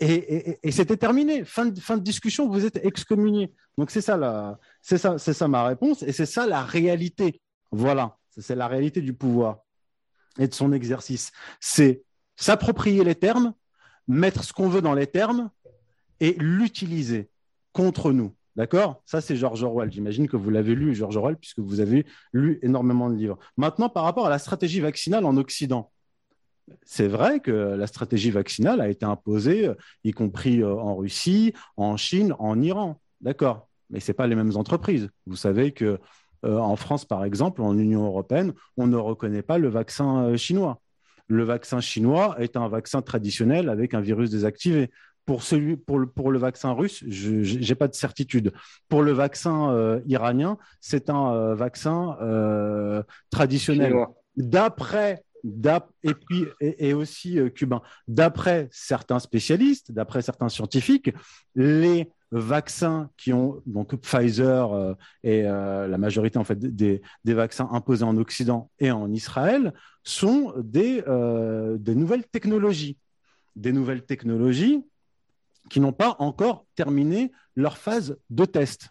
et, 0.00 0.58
c'était 0.72 0.96
terminé. 0.96 1.44
Fin 1.44 1.66
de, 1.66 2.00
discussion, 2.00 2.48
vous 2.48 2.64
êtes 2.64 2.84
excommunié. 2.84 3.52
Donc 3.78 3.90
c'est 3.90 4.00
ça 4.00 4.18
ma 5.48 5.64
réponse 5.64 6.02
et 6.02 6.12
c'est 6.12 6.26
ça 6.26 6.46
la 6.46 6.62
réalité. 6.62 7.40
Voilà, 7.70 8.18
c'est 8.36 8.56
la 8.56 8.66
réalité 8.66 9.00
du 9.00 9.14
pouvoir 9.14 9.60
et 10.38 10.48
de 10.48 10.54
son 10.54 10.72
exercice. 10.72 11.30
C'est 11.60 12.02
s'approprier 12.36 13.04
les 13.04 13.14
termes, 13.14 13.54
mettre 14.08 14.42
ce 14.42 14.52
qu'on 14.52 14.68
veut 14.68 14.82
dans 14.82 14.94
les 14.94 15.06
termes 15.06 15.50
et 16.20 16.34
l'utiliser 16.38 17.30
contre 17.72 18.12
nous. 18.12 18.34
D'accord? 18.56 19.02
Ça, 19.04 19.20
c'est 19.20 19.36
George 19.36 19.62
Orwell. 19.64 19.90
J'imagine 19.90 20.28
que 20.28 20.36
vous 20.36 20.50
l'avez 20.50 20.74
lu, 20.74 20.94
George 20.94 21.16
Orwell, 21.16 21.36
puisque 21.36 21.58
vous 21.58 21.80
avez 21.80 22.06
lu 22.32 22.60
énormément 22.62 23.10
de 23.10 23.16
livres. 23.16 23.38
Maintenant, 23.56 23.88
par 23.88 24.04
rapport 24.04 24.26
à 24.26 24.30
la 24.30 24.38
stratégie 24.38 24.80
vaccinale 24.80 25.24
en 25.24 25.36
Occident, 25.36 25.90
c'est 26.82 27.08
vrai 27.08 27.40
que 27.40 27.50
la 27.50 27.86
stratégie 27.86 28.30
vaccinale 28.30 28.80
a 28.80 28.88
été 28.88 29.04
imposée, 29.04 29.68
euh, 29.68 29.74
y 30.04 30.12
compris 30.12 30.62
euh, 30.62 30.74
en 30.74 30.96
Russie, 30.96 31.52
en 31.76 31.96
Chine, 31.96 32.34
en 32.38 32.60
Iran. 32.62 33.00
D'accord? 33.20 33.68
Mais 33.90 34.00
ce 34.00 34.12
pas 34.12 34.26
les 34.26 34.34
mêmes 34.34 34.56
entreprises. 34.56 35.10
Vous 35.26 35.36
savez 35.36 35.72
que 35.72 35.98
euh, 36.44 36.58
en 36.58 36.76
France, 36.76 37.04
par 37.04 37.24
exemple, 37.24 37.62
en 37.62 37.76
Union 37.76 38.04
européenne, 38.04 38.52
on 38.76 38.86
ne 38.86 38.96
reconnaît 38.96 39.42
pas 39.42 39.58
le 39.58 39.68
vaccin 39.68 40.36
chinois. 40.36 40.80
Le 41.26 41.42
vaccin 41.42 41.80
chinois 41.80 42.36
est 42.38 42.56
un 42.56 42.68
vaccin 42.68 43.02
traditionnel 43.02 43.68
avec 43.68 43.94
un 43.94 44.00
virus 44.00 44.30
désactivé. 44.30 44.90
Pour, 45.26 45.42
celui, 45.42 45.76
pour, 45.76 45.98
le, 45.98 46.06
pour 46.06 46.30
le 46.30 46.38
vaccin 46.38 46.72
russe, 46.72 47.02
je 47.08 47.58
n'ai 47.58 47.74
pas 47.74 47.88
de 47.88 47.94
certitude. 47.94 48.52
Pour 48.88 49.02
le 49.02 49.12
vaccin 49.12 49.70
euh, 49.70 50.00
iranien, 50.06 50.58
c'est 50.80 51.08
un 51.08 51.32
euh, 51.32 51.54
vaccin 51.54 52.18
euh, 52.20 53.02
traditionnel. 53.30 53.94
D'après 54.36 55.24
et 56.02 56.14
puis 56.14 56.44
et, 56.60 56.94
aussi 56.94 57.38
cubain. 57.54 57.82
D'après 58.08 58.68
certains 58.72 59.18
spécialistes, 59.18 59.92
d'après 59.92 60.22
certains 60.22 60.48
scientifiques, 60.48 61.12
les 61.54 62.10
vaccins 62.30 63.10
qui 63.18 63.34
ont 63.34 63.60
donc 63.66 63.94
Pfizer 63.96 64.96
et 65.22 65.42
la 65.42 65.98
majorité 65.98 66.38
en 66.38 66.44
fait 66.44 66.58
des, 66.58 67.02
des, 67.26 67.34
vaccins 67.34 67.68
imposés 67.72 68.04
en 68.04 68.16
Occident 68.16 68.70
et 68.78 68.90
en 68.90 69.12
Israël 69.12 69.74
sont 70.02 70.54
des, 70.56 71.04
des 71.78 71.94
nouvelles 71.94 72.24
technologies. 72.26 72.96
Des 73.54 73.72
nouvelles 73.72 74.06
technologies 74.06 74.82
qui 75.70 75.80
n'ont 75.80 75.92
pas 75.92 76.16
encore 76.18 76.66
terminé 76.74 77.32
leur 77.56 77.78
phase 77.78 78.18
de 78.30 78.44
test. 78.44 78.90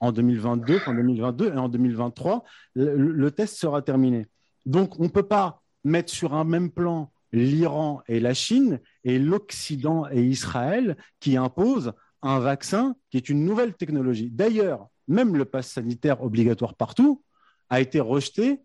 En 0.00 0.12
2022, 0.12 0.80
en 0.86 0.94
2022 0.94 1.52
et 1.52 1.56
en 1.56 1.68
2023, 1.68 2.44
le, 2.74 3.30
test 3.30 3.56
sera 3.56 3.80
terminé. 3.82 4.26
Donc, 4.66 5.00
on 5.00 5.04
ne 5.04 5.08
peut 5.08 5.22
pas 5.22 5.62
mettre 5.84 6.12
sur 6.12 6.34
un 6.34 6.44
même 6.44 6.70
plan 6.70 7.10
l'Iran 7.32 8.02
et 8.08 8.20
la 8.20 8.34
Chine 8.34 8.80
et 9.04 9.18
l'Occident 9.18 10.06
et 10.10 10.22
Israël 10.22 10.96
qui 11.20 11.36
imposent 11.36 11.92
un 12.22 12.38
vaccin 12.40 12.96
qui 13.10 13.16
est 13.16 13.28
une 13.28 13.44
nouvelle 13.44 13.74
technologie. 13.74 14.30
D'ailleurs, 14.30 14.88
même 15.08 15.36
le 15.36 15.44
pass 15.44 15.68
sanitaire 15.68 16.22
obligatoire 16.22 16.74
partout 16.74 17.22
a 17.68 17.80
été 17.80 18.00
rejeté 18.00 18.60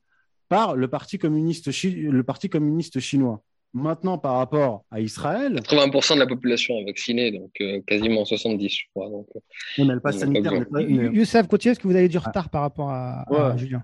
par 0.49 0.75
le 0.75 0.87
Parti 0.87 1.17
communiste, 1.17 1.67
le 1.67 2.23
Parti 2.23 2.49
communiste 2.49 2.99
chinois. 2.99 3.43
Maintenant, 3.73 4.17
par 4.17 4.35
rapport 4.35 4.83
à 4.91 4.99
Israël. 4.99 5.55
80% 5.61 6.15
de 6.15 6.19
la 6.19 6.27
population 6.27 6.77
est 6.79 6.85
vaccinée, 6.85 7.31
donc 7.31 7.51
euh, 7.61 7.79
quasiment 7.87 8.25
70, 8.25 8.69
je 8.69 8.83
crois. 8.93 9.09
Donc, 9.09 9.27
euh, 9.35 9.39
mais 9.77 9.93
le 9.93 9.99
pass 10.01 10.17
sanitaire 10.17 10.53
Youssef, 10.53 11.47
continuez, 11.47 11.71
est-ce 11.71 11.79
que 11.79 11.87
vous 11.87 11.95
avez 11.95 12.09
du 12.09 12.17
retard 12.17 12.49
par 12.49 12.61
rapport 12.63 12.89
à, 12.89 13.55
Julien? 13.55 13.83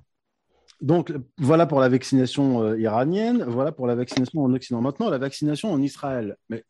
Donc 0.81 1.13
voilà 1.37 1.65
pour 1.65 1.79
la 1.79 1.89
vaccination 1.89 2.61
euh, 2.61 2.79
iranienne, 2.79 3.45
voilà 3.47 3.71
pour 3.71 3.87
la 3.87 3.95
vaccination 3.95 4.43
en 4.43 4.53
Occident. 4.53 4.81
Maintenant, 4.81 5.09
la 5.09 5.17
vaccination 5.17 5.71
en 5.71 5.81
Israël. 5.81 6.35
Mais 6.49 6.65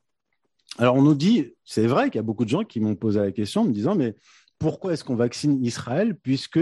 alors 0.77 0.95
on 0.95 1.01
nous 1.01 1.15
dit, 1.15 1.55
c'est 1.65 1.87
vrai 1.87 2.05
qu'il 2.05 2.15
y 2.15 2.19
a 2.19 2.23
beaucoup 2.23 2.45
de 2.45 2.49
gens 2.49 2.63
qui 2.63 2.79
m'ont 2.79 2.95
posé 2.95 3.19
la 3.19 3.31
question 3.31 3.61
en 3.61 3.65
me 3.65 3.73
disant, 3.73 3.95
mais 3.95 4.15
pourquoi 4.59 4.93
est-ce 4.93 5.03
qu'on 5.03 5.15
vaccine 5.15 5.61
Israël 5.65 6.15
puisque 6.15 6.59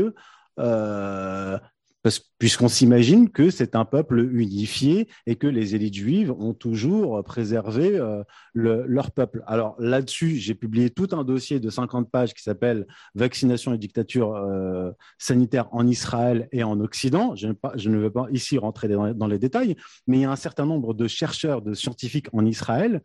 puisqu'on 2.37 2.67
s'imagine 2.67 3.29
que 3.29 3.49
c'est 3.49 3.75
un 3.75 3.85
peuple 3.85 4.19
unifié 4.19 5.07
et 5.25 5.35
que 5.35 5.47
les 5.47 5.75
élites 5.75 5.95
juives 5.95 6.31
ont 6.31 6.53
toujours 6.53 7.23
préservé 7.23 7.97
euh, 7.97 8.23
leur 8.53 9.11
peuple. 9.11 9.43
Alors 9.47 9.75
là-dessus, 9.79 10.35
j'ai 10.35 10.53
publié 10.53 10.89
tout 10.89 11.07
un 11.13 11.23
dossier 11.23 11.59
de 11.59 11.69
50 11.69 12.11
pages 12.11 12.33
qui 12.33 12.43
s'appelle 12.43 12.85
Vaccination 13.15 13.73
et 13.73 13.77
dictature 13.77 14.35
euh, 14.35 14.91
sanitaire 15.17 15.67
en 15.71 15.87
Israël 15.87 16.47
et 16.51 16.63
en 16.63 16.79
Occident. 16.79 17.35
Je 17.35 17.47
ne, 17.47 17.97
veux 17.97 18.11
pas 18.11 18.27
ici 18.31 18.57
rentrer 18.57 18.87
dans, 18.87 19.27
les 19.27 19.39
détails, 19.39 19.75
mais 20.07 20.17
il 20.17 20.21
y 20.21 20.25
a 20.25 20.31
un 20.31 20.35
certain 20.35 20.65
nombre 20.65 20.93
de 20.93 21.07
chercheurs, 21.07 21.61
de 21.61 21.73
scientifiques 21.73 22.27
en 22.33 22.45
Israël 22.45 23.01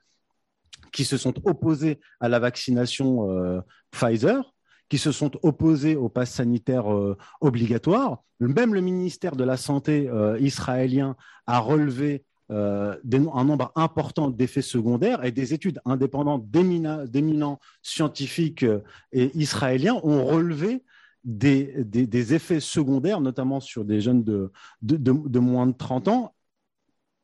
qui 0.93 1.05
se 1.05 1.17
sont 1.17 1.35
opposés 1.47 2.01
à 2.21 2.29
la 2.29 2.39
vaccination 2.39 3.31
euh, 3.31 3.61
Pfizer 3.93 4.53
qui 4.91 4.99
se 4.99 5.13
sont 5.13 5.31
opposés 5.43 5.97
au 5.97 6.11
pass 6.11 6.33
sanitaire 6.33 6.93
euh, 6.93 7.17
obligatoire. 7.41 8.23
Même 8.41 8.75
le 8.75 8.81
ministère 8.81 9.37
de 9.37 9.45
la 9.45 9.57
Santé 9.57 10.09
euh, 10.09 10.39
israélien 10.41 11.17
a 11.47 11.61
relevé 11.61 12.25
euh, 12.51 12.97
un 13.33 13.45
nombre 13.45 13.71
important 13.77 14.29
d'effets 14.29 14.63
secondaires 14.63 15.25
et 15.25 15.31
des 15.31 15.55
études 15.55 15.81
indépendantes 15.85 16.51
d'éminents 16.51 17.61
scientifiques 17.81 18.67
et 19.13 19.31
israéliens 19.39 20.01
ont 20.03 20.27
relevé 20.27 20.83
des, 21.23 22.35
effets 22.35 22.59
secondaires, 22.59 23.21
notamment 23.21 23.61
sur 23.61 23.85
des 23.85 24.01
jeunes 24.01 24.25
de, 24.25 24.51
de, 24.83 24.97
de, 24.97 25.39
moins 25.39 25.69
de 25.69 25.77
30 25.77 26.09
ans, 26.09 26.35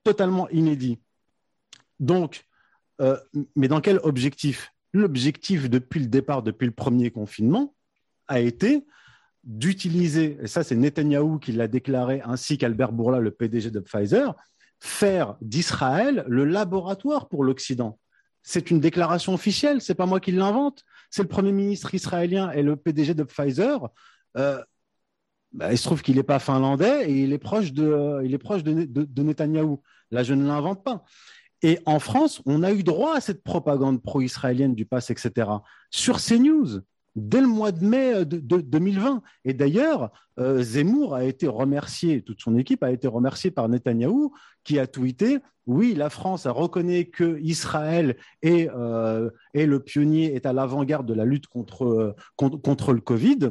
totalement 0.05 0.49
inédits. 0.51 1.01
Donc, 1.99 2.47
mais 3.57 3.67
dans 3.67 3.81
quel 3.81 3.99
objectif? 4.05 4.73
L'objectif 4.97 5.69
depuis 5.69 6.01
le 6.01 6.07
départ, 6.07 6.43
depuis 6.43 6.67
le 6.67 6.73
premier 6.73 7.11
confinement, 7.11 7.75
a 8.29 8.41
été 8.41 8.85
d'utiliser, 9.45 10.39
et 10.43 10.49
ça 10.49 10.65
c'est 10.65 10.75
Netanyahou 10.75 11.39
qui 11.39 11.53
l'a 11.53 11.69
déclaré, 11.69 12.21
ainsi 12.25 12.59
qu'Albert 12.59 12.93
Bourla, 12.93 13.21
le 13.21 13.31
PDG 13.31 13.71
de 13.71 13.81
Pfizer, 13.81 14.35
faire 14.81 15.37
d'Israël 15.41 16.25
le 16.27 16.45
laboratoire 16.45 17.29
pour 17.29 17.45
l'Occident. 17.45 17.99
C'est 18.43 18.71
une 18.71 18.81
déclaration 18.81 19.35
officielle, 19.35 19.81
c'est 19.81 19.95
pas 19.95 20.07
moi 20.07 20.21
qui 20.21 20.33
l'invente, 20.33 20.83
c'est 21.11 21.23
le 21.23 21.29
Premier 21.29 21.53
ministre 21.53 21.95
israélien 21.95 22.51
et 22.53 22.63
le 22.63 22.77
PDG 22.77 23.15
de 23.15 23.23
Pfizer. 23.23 23.89
Euh, 24.37 24.63
bah, 25.53 25.73
il 25.73 25.79
se 25.79 25.85
trouve 25.85 26.03
qu'il 26.03 26.17
n'est 26.17 26.23
pas 26.23 26.39
finlandais 26.39 27.09
et 27.09 27.23
il 27.23 27.33
est 27.33 27.39
proche 27.39 27.73
de, 27.73 28.21
il 28.25 28.35
est 28.35 28.39
proche 28.39 28.63
de, 28.63 28.85
de, 28.85 29.05
de 29.05 29.23
Netanyahou. 29.23 29.81
Là, 30.11 30.23
je 30.23 30.35
ne 30.35 30.47
l'invente 30.47 30.85
pas. 30.85 31.05
Et 31.63 31.79
en 31.87 31.99
France, 31.99 32.43
on 32.47 32.63
a 32.63 32.73
eu 32.73 32.83
droit 32.83 33.17
à 33.17 33.21
cette 33.21 33.43
propagande 33.43 34.03
pro-israélienne 34.03 34.75
du 34.75 34.85
pass, 34.85 35.11
etc. 35.11 35.49
Sur 35.91 36.21
CNews, 36.21 36.81
dès 37.17 37.41
le 37.41 37.47
mois 37.47 37.73
de 37.73 37.85
mai 37.85 38.25
de, 38.25 38.39
2020. 38.39 39.23
Et 39.45 39.55
d'ailleurs, 39.55 40.13
euh, 40.39 40.63
Zemmour 40.63 41.15
a 41.15 41.25
été 41.25 41.49
remercié, 41.49 42.23
toute 42.23 42.43
son 42.43 42.57
équipe 42.59 42.83
a 42.83 42.93
été 42.93 43.09
remerciée 43.09 43.51
par 43.51 43.69
Netanyahou, 43.69 44.33
qui 44.65 44.79
a 44.79 44.87
tweeté 44.87 45.39
oui, 45.67 45.95
la 45.95 46.11
France 46.11 46.47
a 46.47 46.53
reconnu 46.53 47.07
que 47.07 47.41
Israël 47.41 48.17
est, 48.43 48.71
euh, 48.71 49.31
le 49.53 49.81
pionnier, 49.81 50.35
est 50.35 50.47
à 50.47 50.53
l'avant-garde 50.53 51.07
de 51.07 51.15
la 51.15 51.25
lutte 51.25 51.49
contre 51.49 52.05
le 52.39 53.01
Covid, 53.01 53.51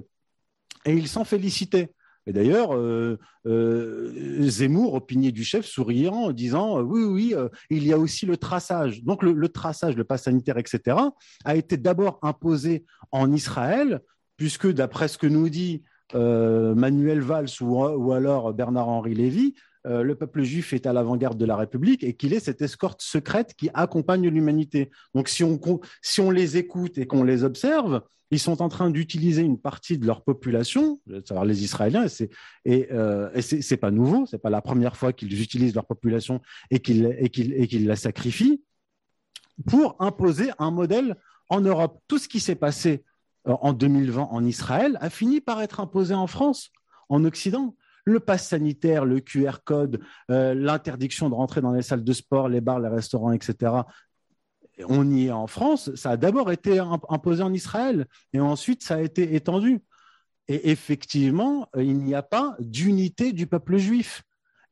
et 0.85 0.93
il 0.93 1.07
s'en 1.07 1.25
félicitait. 1.25 1.91
Et 2.27 2.33
d'ailleurs, 2.33 2.75
euh, 2.75 3.19
euh, 3.45 4.41
Zemmour 4.47 4.95
opinier 4.95 5.31
du 5.31 5.43
chef, 5.43 5.65
souriant, 5.65 6.31
disant 6.31 6.79
euh, 6.79 6.81
oui, 6.81 7.03
oui, 7.03 7.35
il 7.69 7.85
y 7.85 7.93
a 7.93 7.97
aussi 7.97 8.25
le 8.25 8.37
traçage. 8.37 9.03
Donc 9.03 9.21
le, 9.21 9.49
traçage, 9.49 9.95
le 9.95 10.03
pass 10.03 10.23
sanitaire, 10.23 10.57
etc., 10.57 10.97
a 11.43 11.55
été 11.55 11.77
d'abord 11.77 12.19
imposé 12.23 12.85
en 13.11 13.31
Israël, 13.31 14.01
puisque 14.37 14.67
d'après 14.71 15.07
ce 15.07 15.17
que 15.17 15.27
nous 15.27 15.49
dit 15.49 15.83
Manuel 16.13 17.21
Valls 17.21 17.49
ou, 17.61 18.11
alors 18.13 18.53
Bernard-Henri 18.53 19.15
Lévy, 19.15 19.55
le 19.85 20.15
peuple 20.15 20.43
juif 20.43 20.73
est 20.73 20.85
à 20.85 20.93
l'avant-garde 20.93 21.37
de 21.37 21.45
la 21.45 21.55
République 21.55 22.03
et 22.03 22.13
qu'il 22.13 22.33
est 22.33 22.39
cette 22.39 22.61
escorte 22.61 23.01
secrète 23.01 23.53
qui 23.55 23.69
accompagne 23.73 24.27
l'humanité. 24.27 24.91
Donc 25.13 25.29
si 25.29 25.43
on, 25.43 25.59
si 26.01 26.21
on 26.21 26.31
les 26.31 26.57
écoute 26.57 26.97
et 26.97 27.05
qu'on 27.05 27.23
les 27.23 27.43
observe, 27.43 28.01
ils 28.31 28.39
sont 28.39 28.61
en 28.61 28.69
train 28.69 28.89
d'utiliser 28.89 29.41
une 29.41 29.59
partie 29.59 29.97
de 29.97 30.05
leur 30.05 30.23
population, 30.23 30.99
c'est-à-dire 31.07 31.45
les 31.45 31.63
Israéliens, 31.63 32.05
et 32.65 32.91
euh, 32.91 33.29
ce 33.41 33.73
n'est 33.73 33.77
pas 33.77 33.91
nouveau, 33.91 34.25
ce 34.25 34.35
n'est 34.35 34.39
pas 34.39 34.49
la 34.49 34.61
première 34.61 34.97
fois 34.97 35.13
qu'ils 35.13 35.41
utilisent 35.41 35.75
leur 35.75 35.85
population 35.85 36.41
et 36.71 36.79
qu'ils 36.79 37.85
la 37.85 37.95
sacrifient, 37.95 38.61
pour 39.67 39.95
imposer 39.99 40.51
un 40.59 40.71
modèle 40.71 41.15
en 41.49 41.61
Europe. 41.61 42.01
Tout 42.07 42.17
ce 42.17 42.27
qui 42.27 42.39
s'est 42.39 42.55
passé 42.55 43.03
euh, 43.47 43.53
en 43.61 43.73
2020 43.73 44.23
en 44.23 44.43
Israël 44.43 44.97
a 45.01 45.09
fini 45.09 45.39
par 45.39 45.61
être 45.61 45.79
imposé 45.79 46.13
en 46.13 46.27
France, 46.27 46.71
en 47.09 47.23
Occident 47.25 47.75
le 48.05 48.19
pass 48.19 48.47
sanitaire, 48.47 49.03
le 49.03 49.19
QR 49.19 49.57
code, 49.63 49.99
euh, 50.31 50.53
l'interdiction 50.53 51.29
de 51.29 51.35
rentrer 51.35 51.61
dans 51.61 51.73
les 51.73 51.81
salles 51.81 52.03
de 52.03 52.13
sport, 52.13 52.47
les 52.47 52.61
bars, 52.61 52.79
les 52.79 52.87
restaurants, 52.87 53.31
etc 53.31 53.83
on 54.87 55.09
y 55.09 55.27
est 55.27 55.31
en 55.31 55.47
France, 55.47 55.93
ça 55.95 56.11
a 56.11 56.17
d'abord 56.17 56.51
été 56.51 56.79
imposé 56.79 57.43
en 57.43 57.53
Israël 57.53 58.07
et 58.33 58.39
ensuite 58.39 58.83
ça 58.83 58.95
a 58.95 59.01
été 59.01 59.35
étendu. 59.35 59.81
Et 60.47 60.69
effectivement, 60.69 61.69
il 61.75 61.97
n'y 61.99 62.13
a 62.13 62.21
pas 62.21 62.55
d'unité 62.59 63.31
du 63.31 63.47
peuple 63.47 63.77
juif 63.77 64.23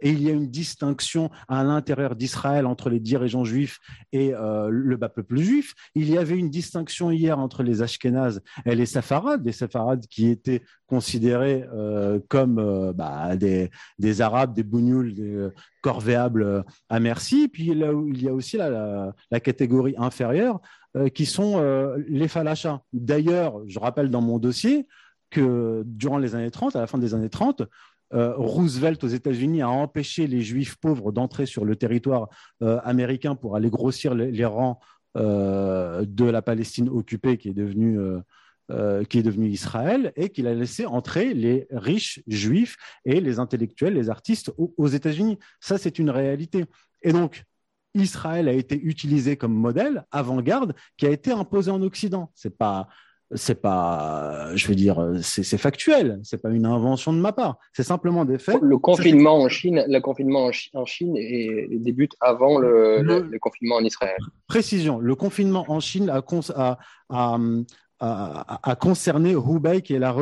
et 0.04 0.10
il 0.10 0.22
y 0.22 0.30
a 0.30 0.34
une 0.34 0.50
distinction 0.50 1.32
à 1.48 1.64
l'intérieur 1.64 2.16
d'Israël 2.16 2.68
entre 2.68 2.90
les 2.90 3.00
dirigeants 3.00 3.46
juifs 3.46 3.80
et 4.12 4.34
euh, 4.34 4.68
le 4.70 4.98
bas 4.98 5.10
peuple 5.10 5.38
juif. 5.38 5.74
Il 5.96 6.10
y 6.10 6.18
avait 6.18 6.38
une 6.38 6.50
distinction 6.50 7.10
hier 7.10 7.40
entre 7.40 7.64
les 7.64 7.82
Ashkénazes 7.82 8.42
et 8.66 8.76
les 8.76 8.86
Safarades, 8.86 9.42
des 9.42 9.54
Safarades 9.54 10.06
qui 10.08 10.28
étaient 10.30 10.62
considérés 10.88 11.66
euh, 11.74 12.20
comme 12.28 12.60
euh, 12.60 12.92
bah, 12.94 13.36
des, 13.38 14.22
Arabes, 14.22 14.54
des 14.54 14.64
bougnoules, 14.64 15.14
des 15.14 15.48
corvéables 15.82 16.66
à 16.90 17.00
merci. 17.00 17.48
Puis 17.48 17.68
il 17.72 18.22
y 18.22 18.28
a 18.28 18.34
aussi 18.34 18.58
la, 18.58 19.14
catégorie 19.42 19.96
inférieure 19.98 20.60
qui 21.14 21.26
sont 21.26 21.62
les 22.08 22.28
falachas. 22.28 22.82
D'ailleurs, 22.92 23.62
je 23.68 23.80
rappelle 23.80 24.10
dans 24.10 24.22
mon 24.22 24.38
dossier 24.38 24.88
que 25.32 25.84
durant 25.86 26.20
les 26.20 26.36
années 26.36 26.52
30, 26.52 26.76
à 26.76 26.80
la 26.80 26.88
fin 26.88 27.00
des 27.00 27.14
années 27.16 27.30
30, 27.30 27.64
euh, 28.14 28.34
Roosevelt 28.36 29.04
aux 29.04 29.08
États-Unis 29.08 29.62
a 29.62 29.70
empêché 29.70 30.28
les 30.28 30.42
Juifs 30.42 30.76
pauvres 30.76 31.12
d'entrer 31.12 31.46
sur 31.46 31.66
le 31.66 31.76
territoire 31.76 32.30
euh, 32.62 32.80
américain 32.84 33.36
pour 33.36 33.56
aller 33.56 33.70
grossir 33.70 34.14
les, 34.14 34.46
rangs 34.46 34.80
euh, 35.18 36.06
de 36.08 36.26
la 36.26 36.42
Palestine 36.42 36.90
occupée 36.90 37.38
qui 37.38 37.50
est 37.50 37.54
devenue 37.54 38.00
qui 39.10 39.20
est 39.20 39.28
Israël 39.28 40.14
et 40.16 40.30
qu'il 40.30 40.48
a 40.48 40.54
laissé 40.56 40.86
entrer 40.88 41.34
les 41.36 41.68
riches 41.70 42.24
juifs 42.28 42.78
et 43.06 43.20
les 43.20 43.38
intellectuels, 43.38 43.94
les 43.94 44.10
artistes 44.10 44.52
aux, 44.58 44.88
États-Unis. 44.88 45.38
Ça, 45.60 45.78
c'est 45.78 46.00
une 46.00 46.10
réalité. 46.10 46.66
Et 47.04 47.12
donc, 47.12 47.44
Israël 47.94 48.48
a 48.48 48.54
été 48.54 48.80
utilisé 48.82 49.38
comme 49.38 49.54
modèle 49.54 50.06
avant-garde 50.12 50.74
qui 50.98 51.06
a 51.06 51.12
été 51.12 51.32
imposé 51.32 51.70
en 51.70 51.84
Occident. 51.84 52.32
C'est 52.34 52.58
pas 52.58 52.88
c'est 53.36 53.62
pas, 53.62 54.56
je 54.56 54.68
veux 54.68 54.76
dire, 54.76 55.14
c'est 55.22 55.58
factuel, 55.58 56.20
c'est 56.24 56.42
pas 56.42 56.50
une 56.50 56.66
invention 56.66 57.14
de 57.14 57.20
ma 57.20 57.32
part, 57.32 57.58
c'est 57.74 57.84
simplement 57.84 58.26
des 58.26 58.38
faits. 58.38 58.60
Le 58.62 58.78
confinement 58.78 59.42
en 59.42 59.50
Chine, 59.50 59.84
le 59.88 60.00
confinement 60.00 60.50
en 60.74 60.86
Chine 60.86 61.14
débute 61.72 62.14
avant 62.20 62.58
le, 62.58 63.38
confinement 63.40 63.76
en 63.76 63.84
Israël. 63.84 64.18
Précision, 64.48 65.00
le 65.00 65.16
confinement 65.16 65.66
en 65.68 65.80
Chine 65.80 66.10
a, 66.10 66.78
a, 68.00 68.76
concerné 68.76 69.34
Hubei, 69.34 69.82
qui 69.82 69.94
est 69.94 70.00
la, 70.00 70.14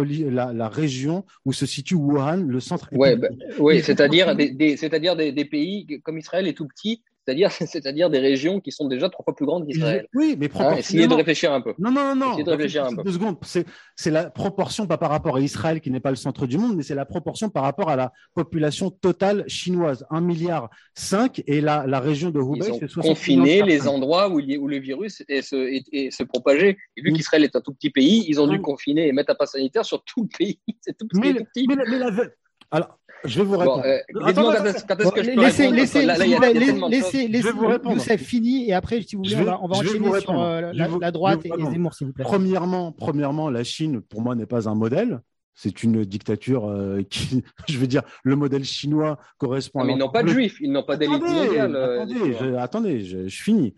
la, 0.53 0.69
région 0.69 1.25
où 1.45 1.53
se 1.53 1.65
situe 1.65 1.95
Wuhan, 1.95 2.37
le 2.47 2.59
centre. 2.59 2.89
Ouais, 2.91 3.15
bah, 3.15 3.27
oui, 3.59 3.81
c'est-à-dire 3.81 4.35
des, 4.35 4.77
c'est-à-dire 4.77 5.15
des, 5.15 5.45
pays 5.45 6.01
comme 6.03 6.17
Israël 6.17 6.47
est 6.47 6.53
tout 6.53 6.67
petit, 6.67 7.01
c'est-à-dire, 7.25 7.51
c'est-à-dire 7.51 8.09
des 8.09 8.19
régions 8.19 8.59
qui 8.59 8.71
sont 8.71 8.87
déjà 8.87 9.09
trois 9.09 9.23
fois 9.23 9.35
plus 9.35 9.45
grandes 9.45 9.67
qu'Israël. 9.67 10.07
Oui, 10.13 10.35
mais 10.37 10.45
hein, 10.45 10.49
proportionnellement. 10.49 10.79
essayez 10.79 11.07
de 11.07 11.13
réfléchir 11.13 11.53
un 11.53 11.61
peu. 11.61 11.73
Non, 11.79 11.91
non, 11.91 12.15
non, 12.15 12.31
Essayez 12.31 12.43
de 12.43 12.49
réfléchir 12.49 12.85
un 12.85 12.95
peu. 12.95 13.03
Deux 13.03 13.11
secondes. 13.11 13.37
C'est 13.43 14.11
la 14.11 14.29
proportion, 14.29 14.87
pas 14.87 14.97
par 14.97 15.09
rapport 15.09 15.35
à 15.35 15.41
Israël, 15.41 15.81
qui 15.81 15.91
n'est 15.91 15.99
pas 15.99 16.09
le 16.09 16.15
centre 16.15 16.47
du 16.47 16.57
monde, 16.57 16.75
mais 16.75 16.83
c'est 16.83 16.95
la 16.95 17.05
proportion 17.05 17.49
par 17.49 17.63
rapport 17.63 17.89
à 17.89 17.95
la 17.95 18.11
population 18.33 18.89
totale 18.89 19.43
chinoise. 19.47 20.05
1 20.09 20.21
milliard 20.21 20.69
5 20.95 21.43
et 21.47 21.61
la, 21.61 21.85
la 21.87 21.99
région 21.99 22.31
de 22.31 22.39
Hubei, 22.39 22.71
c'est 22.79 22.87
60 22.87 23.11
confiné 23.11 23.61
les 23.63 23.87
endroits 23.87 24.29
où, 24.29 24.39
où, 24.39 24.67
le 24.67 24.79
virus 24.79 25.23
est, 25.27 25.41
se, 25.41 25.55
est, 25.55 26.11
se 26.11 26.23
propager. 26.23 26.77
Et 26.97 27.01
vu 27.01 27.13
qu'Israël 27.13 27.43
est 27.43 27.55
un 27.55 27.61
tout 27.61 27.73
petit 27.73 27.89
pays, 27.89 28.25
ils 28.27 28.39
ont 28.39 28.47
dû 28.47 28.59
confiner 28.61 29.07
et 29.07 29.11
mettre 29.11 29.31
un 29.31 29.35
pass 29.35 29.51
sanitaire 29.51 29.85
sur 29.85 30.03
tout 30.03 30.23
le 30.23 30.37
pays. 30.37 30.59
C'est 30.81 30.97
tout, 30.97 31.07
mais, 31.13 31.33
tout 31.33 31.45
petit. 31.45 31.67
Mais, 31.67 31.75
mais 31.87 31.99
la, 31.99 32.09
alors, 32.73 32.97
je 33.25 33.39
vais 33.39 33.45
vous 33.45 33.57
répondre. 33.57 33.83
laissez, 35.41 35.71
laissez, 35.71 36.05
laissez, 36.05 37.51
vous 37.51 37.67
répondre. 37.67 37.95
Youssef 37.95 38.21
fini 38.21 38.69
et 38.69 38.73
après, 38.73 39.01
si 39.01 39.15
vous 39.15 39.23
voulez, 39.23 39.35
on 39.61 39.67
va, 39.67 39.77
enchaîner 39.77 40.19
sur 40.19 40.41
euh, 40.41 40.71
la, 40.73 41.11
droite 41.11 41.45
et 41.45 41.49
Zemmour, 41.49 41.93
s'il 41.93 42.07
vous 42.07 42.13
plaît. 42.13 42.23
Premièrement, 42.23 42.91
premièrement, 42.91 43.49
la 43.49 43.63
Chine, 43.63 44.01
pour 44.01 44.21
moi, 44.21 44.35
n'est 44.35 44.45
pas 44.45 44.69
un 44.69 44.75
modèle. 44.75 45.21
C'est 45.53 45.83
une 45.83 46.05
dictature 46.05 46.67
euh, 46.67 47.03
qui, 47.09 47.43
je 47.69 47.77
veux 47.77 47.87
dire, 47.87 48.03
le 48.23 48.35
modèle 48.35 48.63
chinois 48.63 49.19
correspond. 49.37 49.81
à 49.81 49.83
mais 49.83 49.93
ils 49.93 49.97
n'ont 49.97 50.09
pas 50.09 50.23
de 50.23 50.29
juifs, 50.29 50.57
ils 50.61 50.71
n'ont 50.71 50.83
pas 50.83 50.97
d'élite 50.97 51.21
mondiale. 51.21 51.75
Euh, 51.75 52.57
attendez, 52.59 53.01
je, 53.01 53.27
finis. 53.27 53.75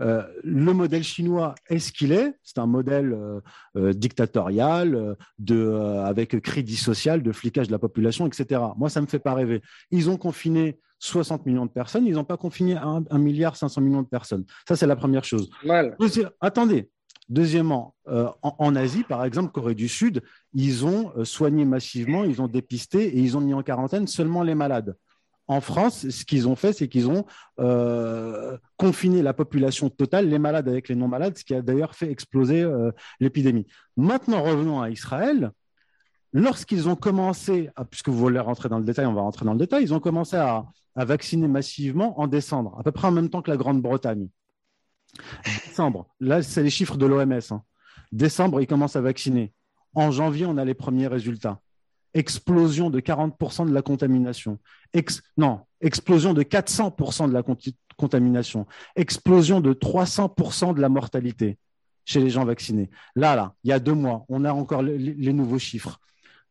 Euh, 0.00 0.22
le 0.44 0.72
modèle 0.72 1.02
chinois 1.02 1.54
est 1.68 1.78
ce 1.78 1.92
qu'il 1.92 2.12
est. 2.12 2.34
C'est 2.42 2.58
un 2.58 2.66
modèle 2.66 3.12
euh, 3.12 3.40
euh, 3.76 3.92
dictatorial, 3.92 5.16
de, 5.38 5.72
avec 6.04 6.40
crédit 6.40 6.76
social, 6.76 7.22
de 7.22 7.32
flicage 7.32 7.68
de 7.68 7.72
la 7.72 7.78
population, 7.78 8.26
etc. 8.26 8.60
Moi, 8.76 8.90
ça 8.90 9.00
ne 9.00 9.06
me 9.06 9.10
fait 9.10 9.18
pas 9.18 9.34
rêver. 9.34 9.62
Ils 9.90 10.10
ont 10.10 10.16
confiné 10.16 10.78
60 10.98 11.46
millions 11.46 11.66
de 11.66 11.70
personnes, 11.70 12.06
ils 12.06 12.14
n'ont 12.14 12.24
pas 12.24 12.36
confiné 12.36 12.76
1, 12.76 13.18
milliard 13.18 13.56
500 13.56 13.80
millions 13.80 14.02
de 14.02 14.08
personnes. 14.08 14.44
Ça, 14.66 14.76
c'est 14.76 14.86
la 14.86 14.96
première 14.96 15.24
chose. 15.24 15.50
attendez. 16.40 16.90
Deuxièmement, 17.28 17.96
en, 18.42 18.76
Asie, 18.76 19.02
par 19.02 19.24
exemple, 19.24 19.50
Corée 19.50 19.74
du 19.74 19.88
Sud, 19.88 20.22
ils 20.54 20.86
ont 20.86 21.12
soigné 21.24 21.64
massivement, 21.64 22.22
ils 22.22 22.40
ont 22.40 22.46
dépisté 22.46 23.04
et 23.04 23.18
ils 23.18 23.36
ont 23.36 23.40
mis 23.40 23.52
en 23.52 23.64
quarantaine 23.64 24.06
seulement 24.06 24.44
les 24.44 24.54
malades. 24.54 24.96
En 25.48 25.60
France, 25.60 26.08
ce 26.08 26.24
qu'ils 26.24 26.48
ont 26.48 26.56
fait, 26.56 26.72
c'est 26.72 26.88
qu'ils 26.88 27.08
ont 27.08 27.24
euh, 27.60 28.58
confiné 28.76 29.22
la 29.22 29.32
population 29.32 29.90
totale, 29.90 30.28
les 30.28 30.40
malades 30.40 30.68
avec 30.68 30.88
les 30.88 30.96
non-malades, 30.96 31.38
ce 31.38 31.44
qui 31.44 31.54
a 31.54 31.62
d'ailleurs 31.62 31.94
fait 31.94 32.10
exploser 32.10 32.62
euh, 32.62 32.90
l'épidémie. 33.20 33.66
Maintenant, 33.96 34.42
revenons 34.42 34.80
à 34.80 34.90
Israël. 34.90 35.52
Lorsqu'ils 36.32 36.88
ont 36.88 36.96
commencé, 36.96 37.70
puisque 37.90 38.08
vous 38.08 38.18
voulez 38.18 38.40
rentrer 38.40 38.68
dans 38.68 38.78
le 38.78 38.84
détail, 38.84 39.06
on 39.06 39.14
va 39.14 39.22
rentrer 39.22 39.44
dans 39.44 39.52
le 39.52 39.58
détail, 39.58 39.84
ils 39.84 39.94
ont 39.94 40.00
commencé 40.00 40.36
à, 40.36 40.66
vacciner 40.96 41.46
massivement 41.46 42.18
en 42.18 42.26
décembre, 42.26 42.74
à 42.78 42.82
peu 42.82 42.90
près 42.90 43.06
en 43.06 43.12
même 43.12 43.28
temps 43.28 43.42
que 43.42 43.50
la 43.50 43.58
Grande-Bretagne. 43.58 44.28
Décembre, 45.44 46.06
là, 46.20 46.42
c'est 46.42 46.62
les 46.62 46.70
chiffres 46.70 46.96
de 46.96 47.04
l'OMS. 47.04 47.40
Hein. 47.50 47.62
Décembre, 48.12 48.62
ils 48.62 48.66
commencent 48.66 48.96
à 48.96 49.02
vacciner. 49.02 49.52
En 49.94 50.10
janvier, 50.10 50.46
on 50.46 50.56
a 50.56 50.64
les 50.64 50.72
premiers 50.72 51.06
résultats 51.06 51.60
explosion 52.16 52.88
de 52.90 53.00
40% 53.00 53.68
de 53.68 53.74
la 53.74 53.82
contamination. 53.82 54.58
non, 55.36 55.60
explosion 55.80 56.32
de 56.32 56.42
400% 56.42 57.28
de 57.28 57.34
la 57.34 57.42
contamination. 57.96 58.66
Explosion 58.96 59.60
de 59.60 59.74
300% 59.74 60.74
de 60.74 60.80
la 60.80 60.88
mortalité 60.88 61.58
chez 62.06 62.20
les 62.20 62.30
gens 62.30 62.44
vaccinés. 62.44 62.88
Là, 63.14 63.36
là, 63.36 63.54
il 63.64 63.70
y 63.70 63.72
a 63.72 63.78
deux 63.78 63.94
mois, 63.94 64.24
on 64.28 64.44
a 64.44 64.52
encore 64.52 64.82
les, 64.82 65.32
nouveaux 65.32 65.58
chiffres. 65.58 66.00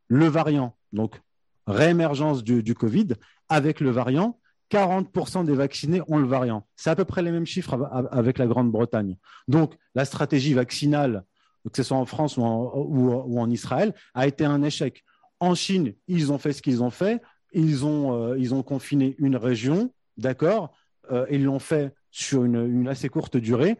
Le 0.07 0.27
variant, 0.27 0.75
donc 0.93 1.19
réémergence 1.65 2.43
du, 2.43 2.61
du 2.61 2.75
Covid, 2.75 3.07
avec 3.49 3.79
le 3.79 3.89
variant, 3.89 4.39
40% 4.69 5.45
des 5.45 5.55
vaccinés 5.55 6.01
ont 6.07 6.17
le 6.17 6.27
variant. 6.27 6.67
C'est 6.75 6.91
à 6.91 6.95
peu 6.95 7.05
près 7.05 7.23
les 7.23 7.31
mêmes 7.31 7.45
chiffres 7.45 7.89
avec 8.11 8.37
la 8.37 8.45
Grande-Bretagne. 8.45 9.17
Donc, 9.47 9.75
la 9.95 10.05
stratégie 10.05 10.53
vaccinale, 10.53 11.23
que 11.63 11.77
ce 11.77 11.83
soit 11.83 11.97
en 11.97 12.05
France 12.05 12.37
ou 12.37 13.39
en 13.39 13.49
Israël, 13.49 13.95
a 14.13 14.27
été 14.27 14.45
un 14.45 14.61
échec. 14.61 15.03
En 15.45 15.53
Chine, 15.53 15.93
ils 16.07 16.31
ont 16.31 16.39
fait 16.39 16.53
ce 16.53 16.63
qu'ils 16.63 16.81
ont 16.81 16.89
fait. 16.89 17.21
Ils 17.53 17.85
ont, 17.85 18.31
euh, 18.31 18.61
confiné 18.63 19.15
une 19.19 19.35
région, 19.35 19.93
d'accord 20.17 20.75
euh, 21.11 21.27
Ils 21.29 21.43
l'ont 21.43 21.59
fait 21.59 21.93
sur 22.09 22.45
une, 22.45 22.87
assez 22.87 23.09
courte 23.09 23.37
durée. 23.37 23.77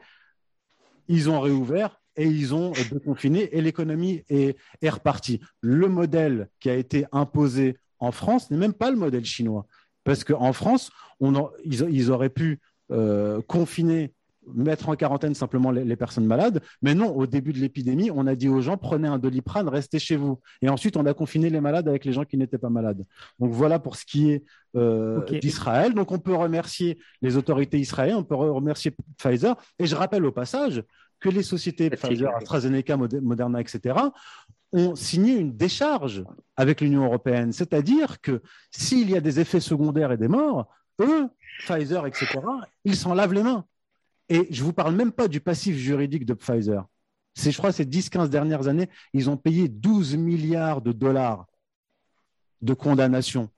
Ils 1.08 1.28
ont 1.28 1.42
réouvert 1.42 2.00
et 2.18 2.28
ils 2.28 2.54
ont 2.54 2.72
déconfiné 2.92 3.50
et 3.58 3.64
l'économie 3.64 4.22
est, 4.30 4.56
repartie. 4.84 5.42
Le 5.62 5.90
modèle 5.90 6.50
qui 6.60 6.70
a 6.70 6.76
été 6.76 7.08
imposé 7.12 7.78
en 7.98 8.12
France 8.12 8.52
n'est 8.52 8.58
même 8.58 8.74
pas 8.74 8.92
le 8.92 8.98
modèle 8.98 9.26
chinois. 9.26 9.66
Parce 10.04 10.24
qu'en 10.24 10.54
France, 10.54 10.92
ils, 11.64 12.12
auraient 12.12 12.30
pu 12.30 12.60
euh, 12.92 13.42
confiner 13.48 14.14
mettre 14.54 14.90
en 14.90 14.96
quarantaine 14.96 15.34
simplement 15.34 15.72
les, 15.72 15.96
personnes 15.96 16.26
malades. 16.26 16.62
Mais 16.82 16.94
non, 16.94 17.16
au 17.16 17.26
début 17.26 17.54
de 17.54 17.60
l'épidémie, 17.60 18.12
on 18.12 18.28
a 18.28 18.36
dit 18.36 18.50
aux 18.50 18.62
gens 18.62 18.78
prenez 18.78 19.08
un 19.08 19.18
doliprane, 19.18 19.68
restez 19.68 20.00
chez 20.00 20.16
vous. 20.16 20.40
Et 20.62 20.70
ensuite, 20.70 20.98
on 20.98 21.06
a 21.06 21.14
confiné 21.14 21.50
les 21.50 21.62
malades 21.62 21.88
avec 21.88 22.06
les 22.06 22.14
gens 22.14 22.26
qui 22.26 22.38
n'étaient 22.38 22.58
pas 22.58 22.70
malades. 22.70 23.06
Donc 23.40 23.52
voilà 23.52 23.80
pour 23.80 23.96
ce 23.96 24.06
qui 24.06 24.32
est 24.32 24.44
euh, 24.76 25.22
d'Israël. 25.40 25.94
Donc 25.94 26.12
on 26.12 26.20
peut 26.20 26.36
remercier 26.36 27.00
les 27.22 27.38
autorités 27.38 27.80
israéliennes, 27.80 28.18
on 28.18 28.24
peut 28.24 28.36
remercier 28.36 28.96
Pfizer. 29.18 29.56
Et 29.80 29.86
je 29.86 29.96
rappelle 29.96 30.26
au 30.26 30.32
passage 30.32 30.84
que 31.20 31.30
les 31.30 31.44
sociétés 31.44 31.90
Pfizer, 31.90 32.36
AstraZeneca, 32.36 32.98
Moderna, 32.98 33.62
etc., 33.62 33.96
ont 34.74 34.96
signé 34.96 35.36
une 35.38 35.56
décharge 35.56 36.24
avec 36.58 36.82
l'Union 36.82 37.06
européenne. 37.06 37.52
C'est-à-dire 37.52 38.20
que 38.22 38.42
s'il 38.72 39.10
y 39.10 39.16
a 39.16 39.22
des 39.22 39.40
effets 39.40 39.62
secondaires 39.62 40.12
et 40.12 40.18
des 40.18 40.28
morts, 40.28 40.68
eux, 41.00 41.30
Pfizer, 41.60 42.06
etc., 42.06 42.28
ils 42.84 42.96
s'en 42.96 43.14
lavent 43.14 43.34
les 43.34 43.44
mains. 43.44 43.66
Et 44.30 44.48
je 44.50 44.62
ne 44.62 44.66
vous 44.66 44.74
parle 44.74 44.96
même 44.96 45.12
pas 45.12 45.28
du 45.28 45.40
passif 45.40 45.76
juridique 45.76 46.26
de 46.26 46.34
Pfizer. 46.34 46.86
C'est, 47.34 47.52
je 47.52 47.58
crois, 47.58 47.72
ces 47.72 47.86
10-15 47.86 48.30
dernières 48.30 48.68
années, 48.68 48.90
ils 49.14 49.30
ont 49.30 49.38
payé 49.38 49.68
12 49.68 50.16
milliards 50.16 50.82
de 50.82 50.92
dollars 50.92 51.46
de 52.62 52.74
condamnation 52.74 53.50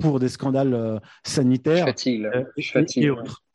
pour 0.00 0.18
des 0.18 0.28
scandales 0.28 0.74
euh, 0.74 0.98
sanitaires. 1.22 1.86
Fatigue, 1.86 2.24
euh, 2.34 2.44
fatigue. 2.72 3.12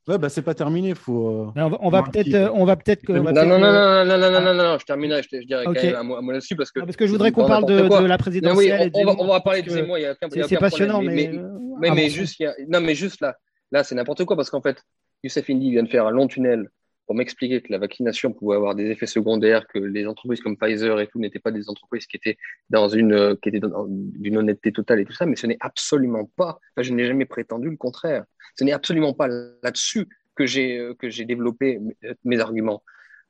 Ouais, 0.07 0.19
bah, 0.19 0.29
c'est 0.29 0.43
pas 0.43 0.53
terminé. 0.53 0.93
Faut, 0.93 1.51
euh, 1.57 1.69
on, 1.81 1.89
va, 1.89 2.03
peut-être, 2.03 2.51
on 2.53 2.63
va 2.63 2.75
peut-être. 2.75 3.09
non, 3.09 3.23
non, 3.23 3.33
non, 3.33 3.57
non, 3.57 4.05
non, 4.05 4.17
non, 4.19 4.31
non, 4.31 4.41
non, 4.41 4.53
non, 4.53 4.77
je 4.79 4.85
termine, 4.85 5.19
je, 5.23 5.39
je 5.39 5.47
dirais 5.47 5.65
quand 5.65 5.73
même 5.73 5.95
un 5.95 6.03
mot, 6.03 6.31
là-dessus 6.31 6.55
parce 6.55 6.71
que. 6.71 6.81
parce 6.81 6.95
que 6.95 7.07
je 7.07 7.11
voudrais 7.11 7.31
qu'on 7.31 7.47
parle 7.47 7.65
de, 7.65 7.89
de, 7.89 8.05
la 8.05 8.19
présidentielle. 8.19 8.91
oui, 8.91 8.91
on, 8.93 9.01
on, 9.01 9.05
va, 9.05 9.15
on, 9.17 9.27
va, 9.27 9.39
parler 9.41 9.63
de 9.63 9.81
moi. 9.81 9.99
Il 9.99 10.03
y 10.03 10.05
a 10.05 10.11
aucun, 10.11 10.29
c'est 10.47 10.57
passionnant, 10.57 11.01
mais. 11.01 11.31
Mais, 11.79 11.89
mais, 11.89 12.09
juste, 12.09 12.41
non, 12.69 12.79
mais 12.79 12.93
juste 12.93 13.19
là, 13.19 13.35
là, 13.71 13.83
c'est 13.83 13.95
n'importe 13.95 14.23
quoi 14.23 14.37
parce 14.37 14.49
qu'en 14.49 14.61
fait, 14.61 14.81
Youssef 15.25 15.49
Indy 15.49 15.71
vient 15.71 15.81
de 15.81 15.89
faire 15.89 16.05
un 16.05 16.11
long 16.11 16.27
tunnel 16.27 16.69
pour 17.07 17.15
m'expliquer 17.15 17.61
que 17.61 17.71
la 17.71 17.79
vaccination 17.79 18.31
pouvait 18.31 18.55
avoir 18.55 18.75
des 18.75 18.91
effets 18.91 19.07
secondaires, 19.07 19.67
que 19.67 19.79
les 19.79 20.07
entreprises 20.07 20.39
comme 20.41 20.55
Pfizer 20.55 20.99
et 20.99 21.07
tout 21.07 21.19
n'étaient 21.19 21.39
pas 21.39 21.51
des 21.51 21.67
entreprises 21.67 22.05
qui 22.05 22.15
étaient 22.17 22.37
dans 22.69 22.89
une, 22.89 23.13
euh, 23.13 23.35
qui 23.41 23.49
étaient 23.49 23.59
d'une 23.59 24.37
honnêteté 24.37 24.71
totale 24.71 24.99
et 24.99 25.05
tout 25.05 25.13
ça, 25.13 25.25
mais 25.25 25.35
ce 25.35 25.47
n'est 25.47 25.57
absolument 25.59 26.29
pas, 26.35 26.59
je 26.77 26.93
n'ai 26.93 27.05
jamais 27.05 27.25
prétendu 27.25 27.69
le 27.69 27.77
contraire. 27.77 28.23
Ce 28.57 28.63
n'est 28.63 28.71
absolument 28.71 29.13
pas 29.13 29.27
là-dessus 29.27 30.07
que 30.35 30.45
j'ai, 30.45 30.77
euh, 30.77 30.93
que 30.93 31.09
j'ai 31.09 31.25
développé 31.25 31.79
mes 32.23 32.39
arguments 32.39 32.83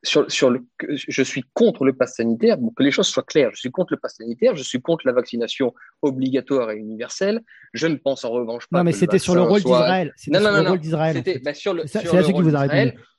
sur, 0.06 0.50
le, 0.50 0.66
je 0.90 1.24
suis 1.24 1.44
contre 1.54 1.86
le 1.86 1.94
pass 1.94 2.16
sanitaire, 2.16 2.58
que 2.76 2.84
les 2.84 2.92
choses 2.92 3.08
soient 3.08 3.24
claires, 3.24 3.52
je 3.54 3.60
suis 3.60 3.72
contre 3.72 3.94
le 3.94 4.00
pass 4.00 4.16
sanitaire, 4.18 4.56
je 4.56 4.64
suis 4.64 4.82
contre 4.82 5.06
la 5.06 5.14
vaccination 5.14 5.74
obligatoire 6.02 6.72
et 6.72 6.78
universelle. 6.78 7.42
Je 7.74 7.88
ne 7.88 7.96
pense 7.96 8.24
en 8.24 8.32
revanche 8.32 8.68
pas. 8.68 8.80
Non, 8.80 8.84
mais 8.84 8.92
c'était 8.92 9.20
sur 9.20 9.36
le 9.36 9.42
rôle 9.42 9.62
d'Israël. 9.62 10.14
Non, 10.28 10.40
non, 10.40 10.64
non, 10.64 10.80
C'est 10.82 11.44
bah, 11.44 11.54
sur 11.54 11.74
le, 11.74 11.88
sur 11.88 12.02
le 12.02 12.24
qui 12.24 12.32
vous 12.32 12.56
a 12.56 12.68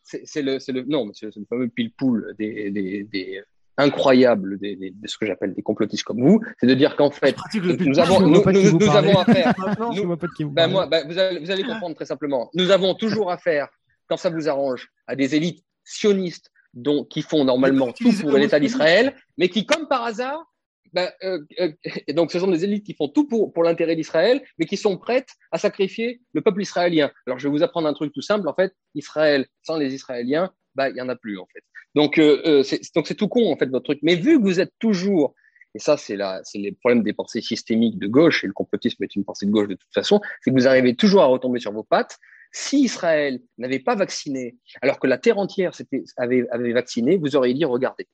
C'est 0.02 0.42
le, 0.42 0.58
le, 0.72 0.84
non, 0.88 1.10
c'est 1.12 1.26
le 1.26 1.44
fameux 1.48 1.68
pile-poule 1.68 2.34
des, 2.38 2.70
des, 2.70 3.04
des 3.04 3.42
incroyables 3.78 4.58
de 4.58 4.92
ce 5.04 5.18
que 5.18 5.26
j'appelle 5.26 5.54
des 5.54 5.62
complotistes 5.62 6.04
comme 6.04 6.20
vous, 6.20 6.40
c'est 6.58 6.66
de 6.66 6.74
dire 6.74 6.96
qu'en 6.96 7.10
fait, 7.10 7.36
nous 7.54 7.98
avons, 7.98 8.20
nous, 8.20 8.42
nous, 8.78 8.90
avons 8.90 9.18
affaire. 9.18 9.54
ben 10.50 10.66
moi, 10.70 10.86
ben 10.86 11.06
vous, 11.06 11.18
allez, 11.18 11.40
vous 11.40 11.50
allez 11.50 11.62
comprendre 11.62 11.94
très 11.94 12.06
simplement. 12.06 12.50
Nous 12.54 12.70
avons 12.70 12.94
toujours 12.94 13.30
affaire, 13.30 13.68
quand 14.08 14.16
ça 14.16 14.30
vous 14.30 14.48
arrange, 14.48 14.88
à 15.06 15.14
des 15.14 15.34
élites 15.34 15.64
sionistes 15.84 16.50
donc, 16.76 17.08
qui 17.08 17.22
font 17.22 17.44
normalement 17.44 17.92
tout 17.92 18.12
pour 18.20 18.36
l'État 18.36 18.60
d'Israël, 18.60 19.16
mais 19.38 19.48
qui, 19.48 19.66
comme 19.66 19.88
par 19.88 20.04
hasard, 20.04 20.44
ben, 20.92 21.10
euh, 21.24 21.40
euh, 21.60 21.72
et 22.06 22.12
donc 22.12 22.30
ce 22.30 22.38
sont 22.38 22.46
des 22.46 22.64
élites 22.64 22.84
qui 22.84 22.94
font 22.94 23.08
tout 23.08 23.26
pour, 23.26 23.52
pour 23.52 23.64
l'intérêt 23.64 23.96
d'Israël, 23.96 24.42
mais 24.58 24.66
qui 24.66 24.76
sont 24.76 24.96
prêtes 24.96 25.30
à 25.50 25.58
sacrifier 25.58 26.20
le 26.32 26.42
peuple 26.42 26.62
israélien. 26.62 27.10
Alors, 27.26 27.38
je 27.38 27.48
vais 27.48 27.50
vous 27.50 27.62
apprendre 27.62 27.88
un 27.88 27.94
truc 27.94 28.12
tout 28.12 28.22
simple. 28.22 28.48
En 28.48 28.54
fait, 28.54 28.72
Israël, 28.94 29.46
sans 29.62 29.76
les 29.76 29.94
Israéliens, 29.94 30.52
ben, 30.74 30.88
il 30.88 30.94
n'y 30.94 31.00
en 31.00 31.08
a 31.08 31.16
plus, 31.16 31.38
en 31.38 31.46
fait. 31.52 31.62
Donc, 31.94 32.18
euh, 32.18 32.62
c'est, 32.62 32.80
donc, 32.94 33.06
c'est 33.06 33.14
tout 33.14 33.28
con, 33.28 33.50
en 33.50 33.56
fait, 33.56 33.66
votre 33.66 33.84
truc. 33.84 33.98
Mais 34.02 34.14
vu 34.14 34.38
que 34.38 34.42
vous 34.42 34.60
êtes 34.60 34.72
toujours, 34.78 35.34
et 35.74 35.78
ça, 35.78 35.96
c'est, 35.96 36.16
la, 36.16 36.40
c'est 36.44 36.58
les 36.58 36.72
problèmes 36.72 37.02
des 37.02 37.14
pensées 37.14 37.40
systémiques 37.40 37.98
de 37.98 38.06
gauche, 38.06 38.44
et 38.44 38.46
le 38.46 38.52
complotisme 38.52 39.02
est 39.02 39.16
une 39.16 39.24
pensée 39.24 39.46
de 39.46 39.50
gauche 39.50 39.68
de 39.68 39.74
toute 39.74 39.92
façon, 39.94 40.20
c'est 40.42 40.50
que 40.50 40.56
vous 40.56 40.68
arrivez 40.68 40.94
toujours 40.94 41.22
à 41.22 41.26
retomber 41.26 41.58
sur 41.58 41.72
vos 41.72 41.84
pattes 41.84 42.18
si 42.56 42.80
Israël 42.84 43.38
n'avait 43.58 43.80
pas 43.80 43.94
vacciné, 43.94 44.56
alors 44.80 44.98
que 44.98 45.06
la 45.06 45.18
terre 45.18 45.36
entière 45.36 45.72
avait, 46.16 46.46
avait 46.50 46.72
vacciné, 46.72 47.18
vous 47.18 47.36
auriez 47.36 47.52
dit, 47.52 47.66
regardez, 47.66 48.08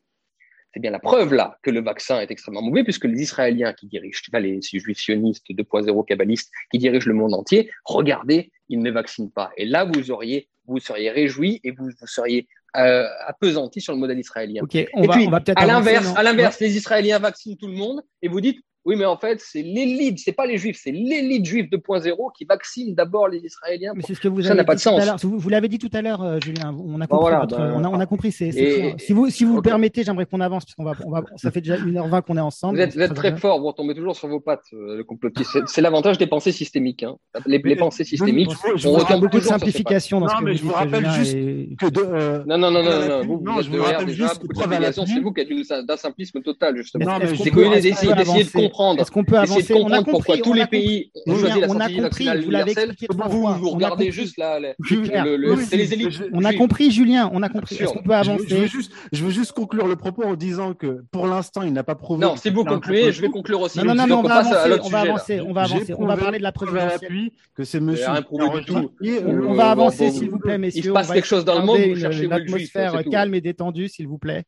c'est 0.75 0.81
bien 0.81 0.91
la 0.91 0.99
preuve 0.99 1.33
là 1.33 1.59
que 1.63 1.71
le 1.71 1.81
vaccin 1.81 2.19
est 2.19 2.31
extrêmement 2.31 2.61
mauvais, 2.61 2.83
puisque 2.83 3.05
les 3.05 3.23
Israéliens 3.23 3.73
qui 3.73 3.87
dirigent, 3.87 4.21
les 4.35 4.61
juifs 4.61 4.99
sionistes 4.99 5.49
2.0 5.49 6.05
kabbalistes 6.07 6.51
qui 6.73 6.79
dirigent 6.79 7.07
le 7.07 7.15
monde 7.15 7.35
entier, 7.35 7.71
regardez, 7.85 8.51
ils 8.69 8.81
ne 8.81 8.91
vaccinent 8.91 9.31
pas. 9.31 9.53
Et 9.57 9.65
là, 9.65 9.85
vous 9.85 10.11
auriez, 10.11 10.49
vous 10.67 10.81
seriez 10.81 11.11
réjouis 11.11 11.61
et 11.63 11.71
vous, 11.71 11.85
vous 11.85 12.07
seriez 12.09 12.49
euh, 12.77 13.07
appesantis 13.27 13.81
sur 13.81 13.93
le 13.93 14.01
modèle 14.01 14.19
israélien. 14.19 14.65
et 14.73 14.87
puis, 14.87 15.29
à 15.55 15.67
l'inverse, 15.67 16.13
à 16.17 16.23
l'inverse, 16.25 16.59
les 16.59 16.77
Israéliens 16.77 17.21
vaccinent 17.21 17.57
tout 17.57 17.69
le 17.69 17.77
monde 17.77 18.03
et 18.23 18.29
vous 18.29 18.41
dites, 18.41 18.59
oui, 18.85 18.97
mais 18.97 19.05
en 19.05 19.17
fait, 19.17 19.41
c'est 19.41 19.63
l'élite, 19.63 20.19
c'est 20.19 20.33
pas 20.33 20.45
les 20.45 20.59
juifs, 20.59 20.79
c'est 20.83 20.91
l'élite 20.91 21.45
juive 21.45 21.67
2.0 21.67 22.33
qui 22.37 22.45
vaccine 22.45 22.95
d'abord 22.95 23.29
les 23.29 23.39
Israéliens. 23.39 23.93
Mais 23.95 24.03
c'est 24.05 24.15
ce 24.15 24.21
que 24.21 24.27
vous 24.27 24.43
ça 24.43 24.55
n'a 24.55 24.65
pas 24.65 24.75
de 24.75 24.81
sens. 24.81 25.25
Vous, 25.25 25.49
l'avez 25.49 25.69
dit 25.69 25.79
tout 25.79 25.91
à 25.93 26.03
l'heure, 26.03 26.23
euh, 26.23 26.39
Julien. 26.43 26.75
On 26.77 27.01
a 27.01 27.07
compris. 27.07 27.33
Ben, 27.33 27.75
on, 27.77 27.85
a, 27.85 27.89
on, 27.89 28.01
a, 28.01 28.07
compris. 28.07 28.33
C'est, 28.33 28.51
si 28.99 29.13
vous, 29.13 29.31
si 29.31 29.45
vous 29.45 29.57
le 29.57 29.63
permettez, 29.63 30.03
j'aimerais 30.03 30.27
qu'on 30.27 30.41
avance, 30.41 30.65
parce 30.65 30.75
qu'on 30.75 30.85
va, 30.85 30.95
on 31.07 31.11
va, 31.11 31.23
ça 31.37 31.53
fait 31.53 31.61
déjà 31.61 31.77
1h20 31.77 32.23
qu'on 32.23 32.37
est 32.37 32.41
ensemble. 32.41 32.77
Vous 32.77 33.01
êtes, 33.01 33.15
très, 33.15 33.37
fort, 33.37 33.61
vous 33.61 33.73
tombez 33.73 33.95
toujours 33.95 34.17
sur 34.17 34.29
vos 34.29 34.41
pattes, 34.41 34.65
euh, 34.73 34.97
le 34.97 35.05
complotiste. 35.05 35.59
C'est, 35.67 35.81
l'avantage 35.81 36.19
des 36.19 36.27
pensées 36.27 36.53
systémiques. 36.53 37.05
Hein. 37.05 37.17
Les, 37.47 37.77
pensées 37.77 38.05
systémiques, 38.05 38.51
je, 38.77 38.89
on 38.89 38.95
retombe 38.95 39.21
beaucoup 39.21 39.39
de 39.39 39.45
simplification 39.45 40.21
dans 40.21 40.29
ce 40.29 40.37
que 40.37 40.45
mais 40.45 40.55
je 40.55 40.65
vous 40.65 40.73
rappelle 40.73 41.09
juste 41.13 41.35
que 41.35 41.87
euh, 41.99 42.43
Non, 42.47 42.59
non, 42.59 42.71
non, 42.71 42.83
non, 42.83 43.25
vous, 43.25 43.63
je 43.63 43.71
vous 43.71 43.83
rappelle 43.83 44.11
juste 44.11 44.43
c'est 45.07 45.21
vous 45.21 45.33
qui 45.33 45.41
êtes 45.41 45.87
d'un 45.87 45.97
simplisme 45.97 46.43
total, 46.43 46.77
justement. 46.77 47.19
C'est 47.21 47.51
que 47.51 47.81
d'essayer 47.81 48.15
de 48.15 48.72
comprendre. 48.73 49.01
Est-ce 49.01 49.11
qu'on 49.11 49.25
peut 49.25 49.39
avancer. 49.39 49.75
on 49.75 49.91
a 49.93 50.03
pourquoi 50.03 50.39
tous 50.39 50.53
les 50.53 50.67
pays 50.67 51.11
ont 51.27 51.37
choisi 51.37 51.61
la 51.61 51.69
stratégie 51.69 52.01
vaccinale 52.01 52.43
universelle. 52.43 52.95
Vous, 53.11 53.47
vous 53.55 53.71
regardez 53.71 54.11
juste 54.11 54.39
là, 54.39 54.59
c'est 55.69 55.77
les 55.77 55.93
élites. 55.93 56.23
On 56.33 56.45
a 56.45 56.53
compris, 56.53 56.91
Julien, 56.91 57.31
on 57.33 57.43
a 57.43 57.49
compris. 57.49 57.77
Est-ce 57.77 57.93
qu'on 57.93 58.03
peut 58.03 58.15
avancer 58.15 58.69
Je 59.13 59.25
veux 59.25 59.31
juste 59.31 59.53
conclure 59.53 59.87
le 59.87 59.97
propos 59.97 60.25
en 60.25 60.35
disant 60.35 60.75
que 60.75 61.05
pour 61.11 61.27
l'instant, 61.27 61.63
il 61.63 61.73
n'a 61.73 61.85
pas 61.85 61.95
prouvé. 61.95 62.21
Non, 62.21 62.37
si 62.37 62.51
vous 62.51 62.65
concluez, 62.65 63.13
je 63.13 63.21
vais 63.21 63.29
conclure 63.29 63.61
aussi. 63.61 63.79
Non, 63.79 63.95
non, 63.95 64.07
non, 64.07 64.19
on 64.19 64.23
va 64.23 64.37
avancer, 64.37 65.41
on 65.41 65.53
va 65.53 65.63
avancer, 65.63 65.95
on 65.99 66.07
va 66.07 66.17
parler 66.17 66.39
de 66.39 66.43
la 66.43 66.53
présidentielle. 66.53 67.31
Que 67.55 67.65
c'est 67.65 67.81
monsieur. 67.81 68.07
On 68.33 69.55
va 69.55 69.71
avancer, 69.71 70.11
s'il 70.11 70.31
vous 70.31 70.39
plaît, 70.39 70.59
messieurs. 70.59 70.83
Il 70.83 70.85
se 70.85 70.91
passe 70.91 71.11
quelque 71.11 71.27
chose 71.27 71.45
dans 71.45 71.59
le 71.59 71.67
monde, 71.67 71.81
vous 71.81 72.01
cherchez 72.01 72.27
l'atmosphère 72.27 73.03
calme 73.11 73.35
et 73.35 73.41
détendue, 73.41 73.89
s'il 73.89 74.09
vous 74.09 74.19
plaît. 74.19 74.45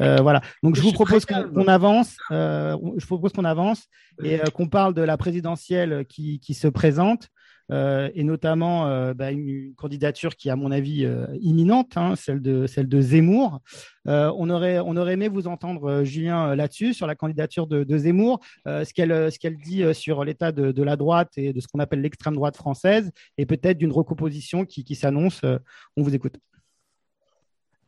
Euh, 0.00 0.18
voilà. 0.20 0.40
Donc 0.62 0.76
je, 0.76 0.82
vous 0.82 0.92
propose 0.92 1.24
qu'on 1.24 1.68
avance. 1.68 2.16
Euh, 2.30 2.76
je 2.96 3.06
propose 3.06 3.32
qu'on 3.32 3.44
avance 3.44 3.86
et 4.22 4.40
euh, 4.40 4.44
qu'on 4.46 4.68
parle 4.68 4.94
de 4.94 5.02
la 5.02 5.16
présidentielle 5.16 6.04
qui, 6.08 6.40
qui 6.40 6.54
se 6.54 6.68
présente. 6.68 7.28
et 7.70 8.24
notamment 8.24 9.12
bah, 9.14 9.30
une, 9.30 9.74
candidature 9.76 10.36
qui 10.36 10.48
à 10.48 10.56
mon 10.56 10.70
avis 10.70 11.06
imminente, 11.40 11.96
hein, 11.96 12.14
celle, 12.16 12.40
de, 12.40 12.66
celle 12.66 12.88
de 12.88 13.00
Zemmour. 13.00 13.60
on, 14.06 14.48
aurait, 14.48 14.78
on 14.78 14.96
aurait 14.96 15.12
aimé 15.12 15.28
vous 15.28 15.46
entendre, 15.46 16.02
Julien, 16.02 16.56
là-dessus, 16.56 16.94
sur 16.94 17.06
la 17.06 17.14
candidature 17.14 17.66
de, 17.66 17.84
de 17.84 17.98
Zemmour, 17.98 18.40
ce 18.64 18.90
qu'elle 18.94 19.30
ce 19.30 19.38
qu'elle 19.38 19.58
dit 19.58 19.82
sur 19.92 20.24
l'état 20.24 20.50
de, 20.50 20.72
de, 20.72 20.82
la 20.82 20.96
droite 20.96 21.32
et 21.36 21.52
de 21.52 21.60
ce 21.60 21.68
qu'on 21.68 21.78
appelle 21.78 22.00
l'extrême 22.00 22.36
droite 22.36 22.56
française, 22.56 23.10
et 23.36 23.44
peut-être 23.44 23.76
d'une 23.76 23.92
recomposition 23.92 24.64
qui, 24.64 24.82
qui 24.82 24.94
s'annonce. 24.94 25.42
on 25.44 26.02
vous 26.02 26.14
écoute. 26.14 26.38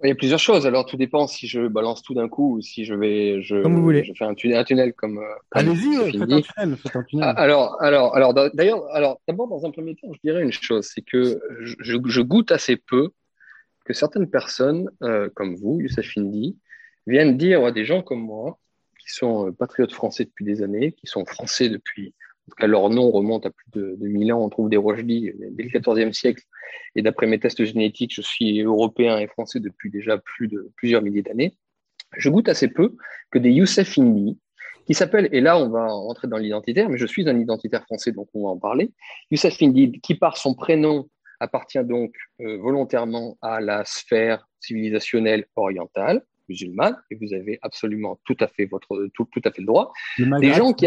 Il 0.02 0.09
y 0.09 0.12
a 0.12 0.14
plusieurs 0.14 0.39
choses. 0.39 0.66
Alors, 0.66 0.86
tout 0.86 0.97
dépend 0.97 1.27
si 1.27 1.47
je 1.47 1.66
balance 1.66 2.02
tout 2.02 2.14
d'un 2.14 2.28
coup 2.28 2.56
ou 2.56 2.60
si 2.62 2.85
je 2.85 2.94
vais, 2.94 3.43
je, 3.43 3.62
comme 3.62 3.77
vous 3.77 3.82
voulez. 3.82 4.05
je 4.05 4.12
fais 4.16 4.24
un 4.24 4.35
tunnel, 4.35 4.59
un 4.59 4.64
tunnel 4.64 4.94
comme. 4.94 5.18
Euh, 5.18 5.35
Allez-y, 5.52 5.97
faites 6.12 6.22
un 6.22 6.40
tunnel, 6.40 6.77
faites 6.77 6.97
un 6.97 7.02
tunnel. 7.02 7.28
Ah, 7.28 7.40
alors, 7.40 7.82
alors, 7.82 8.16
alors, 8.16 8.35
d'ailleurs, 8.55 8.85
alors, 8.93 9.20
d'abord, 9.28 9.48
dans 9.48 9.66
un 9.66 9.70
premier 9.70 9.94
temps, 9.97 10.12
je 10.12 10.20
dirais 10.24 10.43
une 10.43 10.52
chose, 10.52 10.89
c'est 10.93 11.02
que 11.02 11.40
je, 11.60 11.74
je, 11.81 12.20
goûte 12.22 12.51
assez 12.51 12.77
peu 12.77 13.10
que 13.85 13.93
certaines 13.93 14.31
personnes, 14.31 14.90
euh, 15.02 15.28
comme 15.35 15.55
vous, 15.56 15.81
Youssef 15.81 16.16
Indy, 16.16 16.56
viennent 17.06 17.36
dire 17.36 17.64
à 17.64 17.72
des 17.72 17.85
gens 17.85 18.02
comme 18.02 18.22
moi, 18.22 18.59
qui 18.98 19.12
sont 19.12 19.48
euh, 19.48 19.52
patriotes 19.52 19.93
français 19.93 20.24
depuis 20.24 20.44
des 20.44 20.62
années, 20.62 20.93
qui 20.93 21.06
sont 21.06 21.24
français 21.27 21.68
depuis 21.68 22.14
en 22.51 22.56
tout 22.56 22.56
cas, 22.62 22.66
leur 22.66 22.90
nom 22.90 23.12
remonte 23.12 23.47
à 23.47 23.51
plus 23.51 23.70
de, 23.72 23.97
de 23.97 24.09
1000 24.09 24.32
ans. 24.32 24.44
On 24.44 24.48
trouve 24.48 24.68
des 24.68 24.77
Rochely 24.77 25.32
dès 25.52 25.62
le 25.62 25.78
XIVe 25.78 26.12
siècle. 26.12 26.43
Et 26.97 27.02
d'après 27.02 27.28
mes 27.28 27.39
tests 27.39 27.64
génétiques, 27.64 28.12
je 28.12 28.22
suis 28.22 28.60
européen 28.60 29.18
et 29.18 29.28
français 29.28 29.60
depuis 29.60 29.89
déjà 29.89 30.18
plus 30.18 30.48
de 30.48 30.72
plusieurs 30.74 31.01
milliers 31.01 31.22
d'années. 31.22 31.56
Je 32.16 32.28
goûte 32.28 32.48
assez 32.48 32.66
peu 32.66 32.97
que 33.31 33.39
des 33.39 33.52
Youssef 33.52 33.97
Indy, 33.98 34.36
qui 34.85 34.94
s'appellent, 34.94 35.28
et 35.31 35.40
là 35.40 35.56
on 35.59 35.68
va 35.68 35.94
entrer 35.94 36.27
dans 36.27 36.39
l'identitaire, 36.39 36.89
mais 36.89 36.98
je 36.98 37.06
suis 37.06 37.28
un 37.28 37.39
identitaire 37.39 37.85
français, 37.85 38.10
donc 38.10 38.28
on 38.35 38.47
va 38.47 38.51
en 38.51 38.59
parler. 38.59 38.90
Youssef 39.31 39.62
Indy, 39.62 39.93
qui 40.01 40.16
par 40.16 40.36
son 40.36 40.55
prénom 40.55 41.09
appartient 41.39 41.85
donc 41.85 42.12
euh, 42.40 42.56
volontairement 42.59 43.39
à 43.43 43.60
la 43.60 43.85
sphère 43.85 44.48
civilisationnelle 44.59 45.47
orientale 45.55 46.24
musulmane, 46.48 46.97
et 47.12 47.14
vous 47.14 47.32
avez 47.32 47.60
absolument 47.62 48.18
tout 48.24 48.36
à 48.40 48.48
fait 48.48 48.64
votre 48.64 49.09
tout, 49.14 49.28
tout 49.31 49.40
à 49.44 49.52
fait 49.52 49.62
le 49.62 49.66
droit. 49.66 49.93
Les 50.18 50.52
gens 50.52 50.72
qui, 50.72 50.86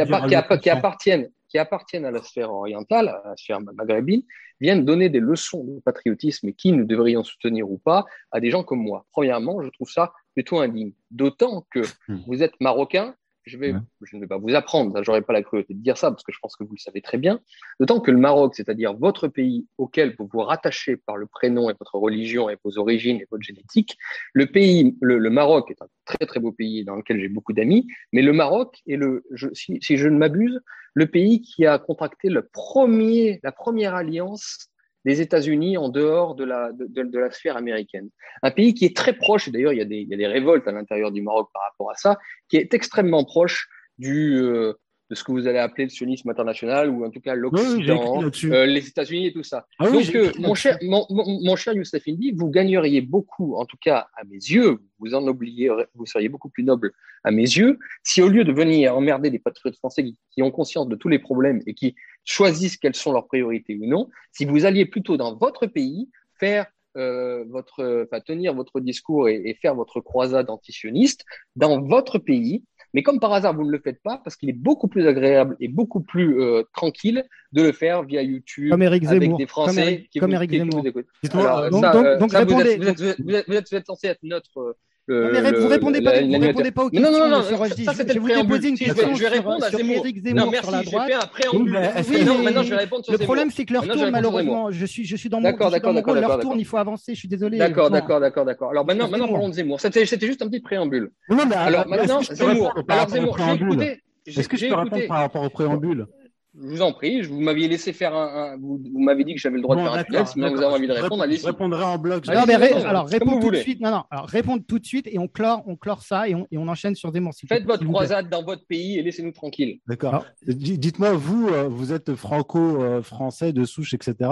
qui, 0.61 0.69
appartiennent 0.69 1.29
qui 1.53 1.59
appartiennent 1.59 2.05
à 2.05 2.09
la 2.09 2.23
sphère 2.23 2.51
orientale, 2.51 3.09
à 3.09 3.21
la 3.23 3.37
sphère 3.37 3.61
maghrébine, 3.61 4.23
viennent 4.59 4.85
donner 4.85 5.09
des 5.09 5.19
leçons 5.19 5.63
de 5.63 5.79
patriotisme 5.81 6.47
et 6.47 6.53
qui 6.53 6.71
nous 6.71 6.83
devrions 6.83 7.23
soutenir 7.23 7.69
ou 7.69 7.77
pas 7.77 8.05
à 8.31 8.39
des 8.39 8.49
gens 8.49 8.63
comme 8.63 8.81
moi. 8.81 9.05
Premièrement, 9.11 9.61
je 9.61 9.69
trouve 9.69 9.91
ça 9.91 10.13
plutôt 10.33 10.57
indigne. 10.59 10.93
D'autant 11.11 11.67
que 11.69 11.81
hmm. 12.07 12.21
vous 12.25 12.41
êtes 12.41 12.59
marocain, 12.59 13.13
je, 13.45 13.57
vais, 13.57 13.73
je 14.01 14.15
ne 14.15 14.21
vais 14.21 14.27
pas 14.27 14.37
vous 14.37 14.53
apprendre, 14.55 15.03
je 15.03 15.09
n'aurai 15.09 15.21
pas 15.21 15.33
la 15.33 15.43
cruauté 15.43 15.73
de 15.73 15.79
dire 15.79 15.97
ça 15.97 16.11
parce 16.11 16.23
que 16.23 16.31
je 16.31 16.39
pense 16.41 16.55
que 16.55 16.63
vous 16.63 16.73
le 16.73 16.79
savez 16.79 17.01
très 17.01 17.17
bien. 17.17 17.39
D'autant 17.79 17.99
que 17.99 18.11
le 18.11 18.17
Maroc, 18.17 18.55
c'est-à-dire 18.55 18.93
votre 18.93 19.27
pays 19.27 19.67
auquel 19.77 20.15
vous 20.17 20.29
vous 20.31 20.41
rattachez 20.41 20.97
par 20.97 21.17
le 21.17 21.27
prénom 21.27 21.69
et 21.69 21.73
votre 21.77 21.95
religion 21.95 22.49
et 22.49 22.57
vos 22.63 22.77
origines 22.77 23.17
et 23.17 23.27
votre 23.29 23.43
génétique, 23.43 23.97
le 24.33 24.45
pays, 24.45 24.97
le, 25.01 25.29
Maroc 25.29 25.71
est 25.71 25.81
un 25.81 25.87
très 26.05 26.25
très 26.25 26.39
beau 26.39 26.51
pays 26.51 26.85
dans 26.85 26.95
lequel 26.95 27.19
j'ai 27.19 27.29
beaucoup 27.29 27.53
d'amis, 27.53 27.87
mais 28.11 28.21
le 28.21 28.33
Maroc 28.33 28.81
est 28.87 28.97
le, 28.97 29.23
si, 29.53 29.79
si, 29.81 29.97
je 29.97 30.07
ne 30.07 30.17
m'abuse, 30.17 30.59
le 30.93 31.07
pays 31.07 31.41
qui 31.41 31.65
a 31.65 31.79
contracté 31.79 32.29
le 32.29 32.47
premier, 32.51 33.39
la 33.43 33.51
première 33.51 33.95
alliance 33.95 34.69
des 35.05 35.21
États-Unis 35.21 35.77
en 35.77 35.89
dehors 35.89 36.35
de 36.35 36.43
la, 36.43 36.71
de, 36.73 37.19
la 37.19 37.31
sphère 37.31 37.57
américaine. 37.57 38.09
Un 38.41 38.51
pays 38.51 38.73
qui 38.73 38.85
est 38.85 38.95
très 38.95 39.13
proche, 39.13 39.49
d'ailleurs 39.49 39.73
il, 39.73 39.91
il, 39.91 40.07
y 40.09 40.13
a 40.13 40.17
des 40.17 40.27
révoltes 40.27 40.67
à 40.67 40.71
l'intérieur 40.71 41.11
du 41.11 41.21
Maroc 41.21 41.49
par 41.53 41.63
rapport 41.63 41.91
à 41.91 41.95
ça, 41.95 42.17
qui 42.49 42.57
est 42.57 42.73
extrêmement 42.73 43.23
proche 43.23 43.67
du, 43.97 44.37
euh, 44.37 44.73
de 45.09 45.15
ce 45.15 45.23
que 45.23 45.31
vous 45.31 45.47
allez 45.47 45.59
appeler 45.59 45.85
le 45.85 45.89
sionisme 45.89 46.29
international 46.29 46.89
ou 46.89 47.05
en 47.05 47.09
tout 47.09 47.19
cas 47.19 47.35
l'Occident, 47.35 48.23
euh, 48.45 48.65
les 48.65 48.87
États-Unis 48.87 49.27
et 49.27 49.33
tout 49.33 49.43
ça. 49.43 49.67
Ah 49.79 49.89
Donc, 49.89 50.15
euh, 50.15 50.31
mon, 50.39 50.55
cher, 50.55 50.77
mon, 50.81 51.05
mon, 51.09 51.55
cher 51.55 51.73
Youssef 51.73 52.03
Indy, 52.07 52.31
vous 52.31 52.49
gagneriez 52.49 53.01
beaucoup, 53.01 53.55
en 53.55 53.65
tout 53.65 53.77
cas 53.79 54.07
à 54.15 54.23
mes 54.23 54.35
yeux, 54.35 54.79
vous 54.99 55.13
en 55.13 55.27
oubliez, 55.27 55.69
vous 55.95 56.05
seriez 56.05 56.29
beaucoup 56.29 56.49
plus 56.49 56.63
noble 56.63 56.93
à 57.23 57.31
mes 57.31 57.43
yeux, 57.43 57.79
si 58.03 58.21
au 58.21 58.29
lieu 58.29 58.43
de 58.43 58.51
venir 58.51 58.95
emmerder 58.95 59.29
des 59.29 59.39
patriotes 59.39 59.77
français 59.77 60.03
qui, 60.31 60.41
ont 60.41 60.51
conscience 60.51 60.87
de 60.87 60.95
tous 60.95 61.09
les 61.09 61.19
problèmes 61.19 61.61
et 61.67 61.73
qui 61.73 61.95
choisissent 62.25 62.77
quelles 62.77 62.95
sont 62.95 63.11
leurs 63.13 63.27
priorités 63.27 63.77
ou 63.81 63.87
non, 63.87 64.09
si 64.31 64.45
vous 64.45 64.65
alliez 64.65 64.85
plutôt 64.85 65.17
dans 65.17 65.35
votre 65.35 65.67
pays 65.67 66.09
faire 66.39 66.65
euh, 66.97 67.43
votre, 67.49 68.05
enfin, 68.05 68.21
tenir 68.21 68.53
votre 68.53 68.79
discours 68.79 69.29
et, 69.29 69.41
et, 69.45 69.53
faire 69.55 69.75
votre 69.75 69.99
croisade 69.99 70.49
antisioniste 70.49 71.25
dans 71.55 71.81
votre 71.81 72.19
pays 72.19 72.63
mais 72.93 73.01
comme 73.01 73.19
par 73.19 73.33
hasard, 73.33 73.55
vous 73.55 73.65
ne 73.65 73.71
le 73.71 73.79
faites 73.79 74.01
pas 74.03 74.21
parce 74.23 74.35
qu'il 74.35 74.49
est 74.49 74.53
beaucoup 74.53 74.87
plus 74.87 75.07
agréable 75.07 75.57
et 75.59 75.67
beaucoup 75.67 76.01
plus 76.01 76.39
euh, 76.39 76.63
tranquille 76.73 77.25
de 77.51 77.63
le 77.63 77.71
faire 77.71 78.03
via 78.03 78.21
YouTube 78.21 78.69
comme 78.69 78.83
Eric 78.83 79.03
Zemmour. 79.03 79.15
avec 79.15 79.37
des 79.37 79.47
Français 79.47 80.07
qui, 80.11 80.19
comme 80.19 80.33
Eric 80.33 80.51
Zemmour. 80.51 80.83
donc, 80.83 82.19
donc, 82.19 82.31
répondez. 82.33 82.77
Vous 82.77 82.87
êtes, 82.87 82.99
vous, 82.99 83.07
êtes, 83.07 83.19
vous, 83.19 83.33
êtes, 83.33 83.47
vous, 83.47 83.75
êtes, 83.75 83.87
censé 83.87 84.07
être 84.07 84.19
notre 84.21 84.77
le, 85.05 85.31
mais 85.33 85.51
vous 85.51 85.67
répondez 85.67 86.01
pas, 86.01 86.21
vous 86.21 86.39
répondez 86.39 86.71
pas 86.71 86.85
aux 86.85 86.89
questions. 86.89 87.11
Non, 87.11 87.19
non, 87.19 87.29
non, 87.29 87.43
ça, 87.43 87.57
ça 87.83 87.93
c'était 87.93 88.13
le 88.13 88.21
préambule. 88.21 88.65
Une 88.65 88.77
question 88.77 89.15
je 89.15 89.21
vais 89.21 89.27
répondre 89.27 89.63
à 89.63 89.69
Zemmour. 89.69 90.05
Non, 90.33 90.49
merci, 90.49 90.71
je 90.85 90.91
vais 90.91 91.05
faire 91.07 91.23
un 91.23 91.27
préambule. 91.27 91.79
Oui, 92.09 92.25
non, 92.25 92.37
maintenant 92.41 92.63
je 92.63 92.69
vais 92.69 92.77
répondre 92.77 93.03
sur 93.03 93.13
Le 93.13 93.19
problème, 93.19 93.51
c'est 93.51 93.65
que 93.65 93.73
leur 93.73 93.87
tourne, 93.87 94.09
malheureusement. 94.09 94.71
Je 94.71 94.85
suis, 94.85 95.05
je 95.05 95.15
suis 95.15 95.29
dans 95.29 95.37
mon, 95.37 95.43
d'accord, 95.43 95.71
d'accord, 95.71 95.93
d'accord, 95.93 96.15
leur 96.15 96.39
tourne, 96.39 96.59
il 96.59 96.65
faut 96.65 96.77
avancer. 96.77 97.13
Je 97.13 97.19
suis 97.19 97.27
désolé. 97.27 97.57
D'accord, 97.57 97.89
d'accord, 97.89 98.19
d'accord, 98.19 98.45
d'accord. 98.45 98.69
Alors 98.71 98.85
maintenant, 98.85 99.09
maintenant 99.09 99.27
parlons 99.27 99.49
de 99.49 99.53
Zemmour. 99.53 99.81
C'était, 99.81 100.05
c'était 100.05 100.27
juste 100.27 100.41
un 100.41 100.47
petit 100.47 100.61
préambule. 100.61 101.11
Non, 101.29 101.45
mais 101.45 101.55
alors 101.55 101.87
maintenant, 101.87 102.21
Zemmour. 102.21 102.73
Alors 102.87 103.09
Zemmour, 103.09 103.37
j'ai 103.37 103.53
écouté. 103.55 104.01
Est-ce 104.25 104.47
que 104.47 104.55
je 104.55 104.67
peux 104.67 104.75
répondre 104.75 105.07
par 105.07 105.19
rapport 105.19 105.43
au 105.43 105.49
préambule 105.49 106.07
je 106.55 106.67
vous 106.67 106.81
en 106.83 106.93
prie, 106.93 107.21
vous 107.23 107.41
m'aviez 107.41 107.67
laissé 107.67 107.93
faire 107.93 108.13
un. 108.15 108.57
vous, 108.57 108.79
m'avez 108.93 109.23
dit 109.23 109.33
que 109.33 109.39
j'avais 109.39 109.55
le 109.55 109.63
droit 109.63 109.75
de 109.75 109.81
faire 109.81 109.93
un 109.93 110.03
tunnel, 110.03 110.27
si 110.27 110.39
vous 110.39 110.45
avez 110.45 110.65
envie 110.65 110.87
de 110.87 110.93
répondre, 110.93 111.23
allez-y. 111.23 111.39
Je 111.39 111.45
répondrai 111.47 111.83
en 111.83 111.97
bloc. 111.97 112.29
Alors, 112.29 112.45
mais 112.45 112.53
alors 112.53 113.07
réponds 113.07 113.39
tout 113.39 113.49
de 113.49 113.55
suite. 113.57 113.81
Non, 113.81 113.89
non, 113.89 114.03
alors 114.11 114.27
répondre 114.27 114.63
tout 114.67 114.77
de 114.77 114.85
suite 114.85 115.07
et 115.07 115.17
on 115.17 115.27
clore, 115.27 115.63
on 115.65 115.75
clore 115.75 116.03
ça 116.03 116.27
et 116.27 116.35
on, 116.35 116.47
et 116.51 116.57
on 116.59 116.67
enchaîne 116.67 116.93
sur 116.93 117.11
Zemmour. 117.11 117.33
Faites 117.47 117.65
votre 117.65 117.83
croisade 117.85 118.29
dans 118.29 118.43
votre 118.43 118.65
pays 118.67 118.99
et 118.99 119.01
laissez-nous 119.01 119.31
tranquilles. 119.31 119.79
D'accord. 119.87 120.25
Dites-moi, 120.45 121.13
vous, 121.13 121.47
euh, 121.47 121.67
vous 121.67 121.91
êtes 121.91 122.13
franco-français 122.13 123.51
de 123.51 123.65
souche, 123.65 123.95
etc. 123.95 124.29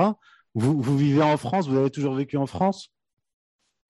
Vous, 0.54 0.80
vous 0.80 0.98
vivez 0.98 1.24
en 1.24 1.38
France? 1.38 1.68
Vous 1.68 1.78
avez 1.78 1.90
toujours 1.90 2.14
vécu 2.14 2.38
en 2.38 2.46
France? 2.46 2.92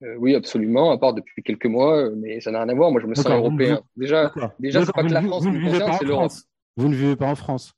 Euh, 0.02 0.16
oui, 0.18 0.34
absolument, 0.34 0.90
à 0.90 0.98
part 0.98 1.12
depuis 1.12 1.42
quelques 1.42 1.66
mois, 1.66 1.98
euh, 1.98 2.14
mais 2.16 2.40
ça 2.40 2.50
n'a 2.50 2.62
rien 2.62 2.68
à 2.70 2.74
voir. 2.74 2.90
Moi, 2.90 3.00
je 3.02 3.06
me 3.06 3.14
sens 3.14 3.26
européen. 3.26 3.82
Déjà, 3.94 4.32
déjà 4.58 4.84
c'est 4.84 4.92
pas 4.92 5.04
que 5.04 5.12
la 5.12 5.22
France 5.22 5.44
me 5.44 5.64
concerne, 5.64 5.92
c'est 5.98 6.04
l'Europe. 6.06 6.32
Vous 6.76 6.88
ne 6.88 6.94
vivez 6.94 7.16
pas 7.16 7.26
en 7.26 7.34
France 7.34 7.74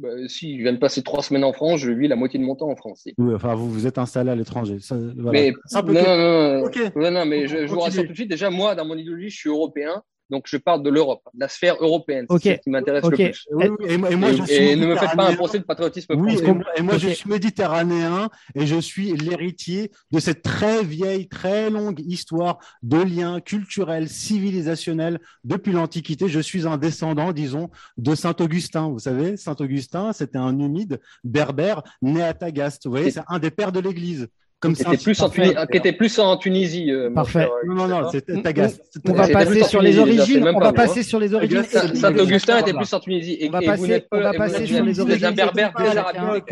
bah, 0.00 0.08
si 0.28 0.56
je 0.56 0.62
viens 0.62 0.72
de 0.72 0.78
passer 0.78 1.02
trois 1.02 1.22
semaines 1.22 1.44
en 1.44 1.52
France, 1.52 1.80
je 1.80 1.90
vis 1.90 2.08
la 2.08 2.16
moitié 2.16 2.40
de 2.40 2.44
mon 2.44 2.56
temps 2.56 2.70
en 2.70 2.76
France. 2.76 3.06
Oui, 3.18 3.34
enfin, 3.34 3.54
vous 3.54 3.70
vous 3.70 3.86
êtes 3.86 3.98
installé 3.98 4.30
à 4.30 4.34
l'étranger. 4.34 4.78
Mais, 5.16 5.52
non, 5.72 5.82
non, 5.82 6.70
non, 6.96 7.10
non, 7.10 7.26
mais 7.26 7.46
je, 7.46 7.66
je 7.66 7.72
vous 7.72 7.80
rassure 7.80 8.04
tout 8.04 8.10
de 8.10 8.14
suite. 8.14 8.30
Déjà, 8.30 8.50
moi, 8.50 8.74
dans 8.74 8.86
mon 8.86 8.96
idéologie, 8.96 9.30
je 9.30 9.36
suis 9.36 9.50
européen. 9.50 10.02
Donc, 10.30 10.44
je 10.46 10.56
parle 10.56 10.82
de 10.82 10.90
l'Europe, 10.90 11.22
de 11.34 11.40
la 11.40 11.48
sphère 11.48 11.76
européenne. 11.80 12.26
C'est 12.40 12.56
ce 12.56 12.60
qui 12.60 12.70
m'intéresse 12.70 13.04
le 13.04 13.16
plus. 13.16 13.46
et, 13.88 13.96
moi, 14.16 14.32
je 14.32 14.42
suis 14.44 14.76
ne 14.76 14.86
me 14.86 14.96
faites 14.96 15.16
pas 15.16 15.28
un 15.28 15.34
procès 15.34 15.58
de 15.58 15.64
patriotisme 15.64 16.14
oui, 16.16 16.38
et, 16.76 16.82
moi, 16.82 16.98
je 16.98 17.08
suis 17.08 17.28
méditerranéen 17.28 18.30
et 18.54 18.66
je 18.66 18.76
suis 18.80 19.12
l'héritier 19.12 19.90
de 20.12 20.20
cette 20.20 20.42
très 20.42 20.84
vieille, 20.84 21.28
très 21.28 21.70
longue 21.70 22.00
histoire 22.00 22.58
de 22.82 22.98
liens 22.98 23.40
culturels, 23.40 24.08
civilisationnels 24.08 25.20
depuis 25.44 25.72
l'Antiquité. 25.72 26.28
Je 26.28 26.40
suis 26.40 26.66
un 26.66 26.78
descendant, 26.78 27.32
disons, 27.32 27.70
de 27.98 28.14
Saint-Augustin. 28.14 28.88
Vous 28.88 28.98
savez, 29.00 29.36
Saint-Augustin, 29.36 30.12
c'était 30.12 30.38
un 30.38 30.58
humide 30.58 31.00
berbère 31.24 31.82
né 32.02 32.22
à 32.22 32.34
Tagaste. 32.34 32.86
Vous 32.86 32.92
voyez, 32.92 33.10
c'est 33.10 33.22
un 33.28 33.38
des 33.38 33.50
pères 33.50 33.72
de 33.72 33.80
l'Église 33.80 34.28
comme 34.60 34.74
qui, 34.74 34.82
était 34.82 34.98
plus, 34.98 35.22
en 35.22 35.30
Tunisie, 35.30 35.54
qui 35.70 35.76
était 35.78 35.92
plus 35.92 36.18
en 36.18 36.36
Tunisie. 36.36 36.92
Euh, 36.92 37.10
Parfait. 37.10 37.48
non, 37.66 37.74
non, 37.74 37.88
non, 37.88 38.10
c'était 38.10 38.42
Tagas. 38.42 38.78
On 39.08 39.12
va 39.14 39.26
passer 39.26 39.64
sur 39.64 39.80
les 39.80 39.98
origines. 39.98 40.46
On 40.46 40.60
va 40.60 40.72
passer 40.72 41.02
sur 41.02 41.18
les 41.18 41.32
origines. 41.34 41.64
Saint-Augustin 41.94 42.58
était 42.58 42.74
plus 42.74 42.92
en 42.92 43.00
Tunisie. 43.00 43.38
On 43.48 43.50
va 43.50 43.62
passer, 43.62 44.06
on 44.12 44.20
va 44.20 44.32
passer 44.34 44.66
sur 44.66 44.84
les 44.84 45.00
origines. 45.00 45.26
Un 45.26 45.32
berbère 45.32 45.72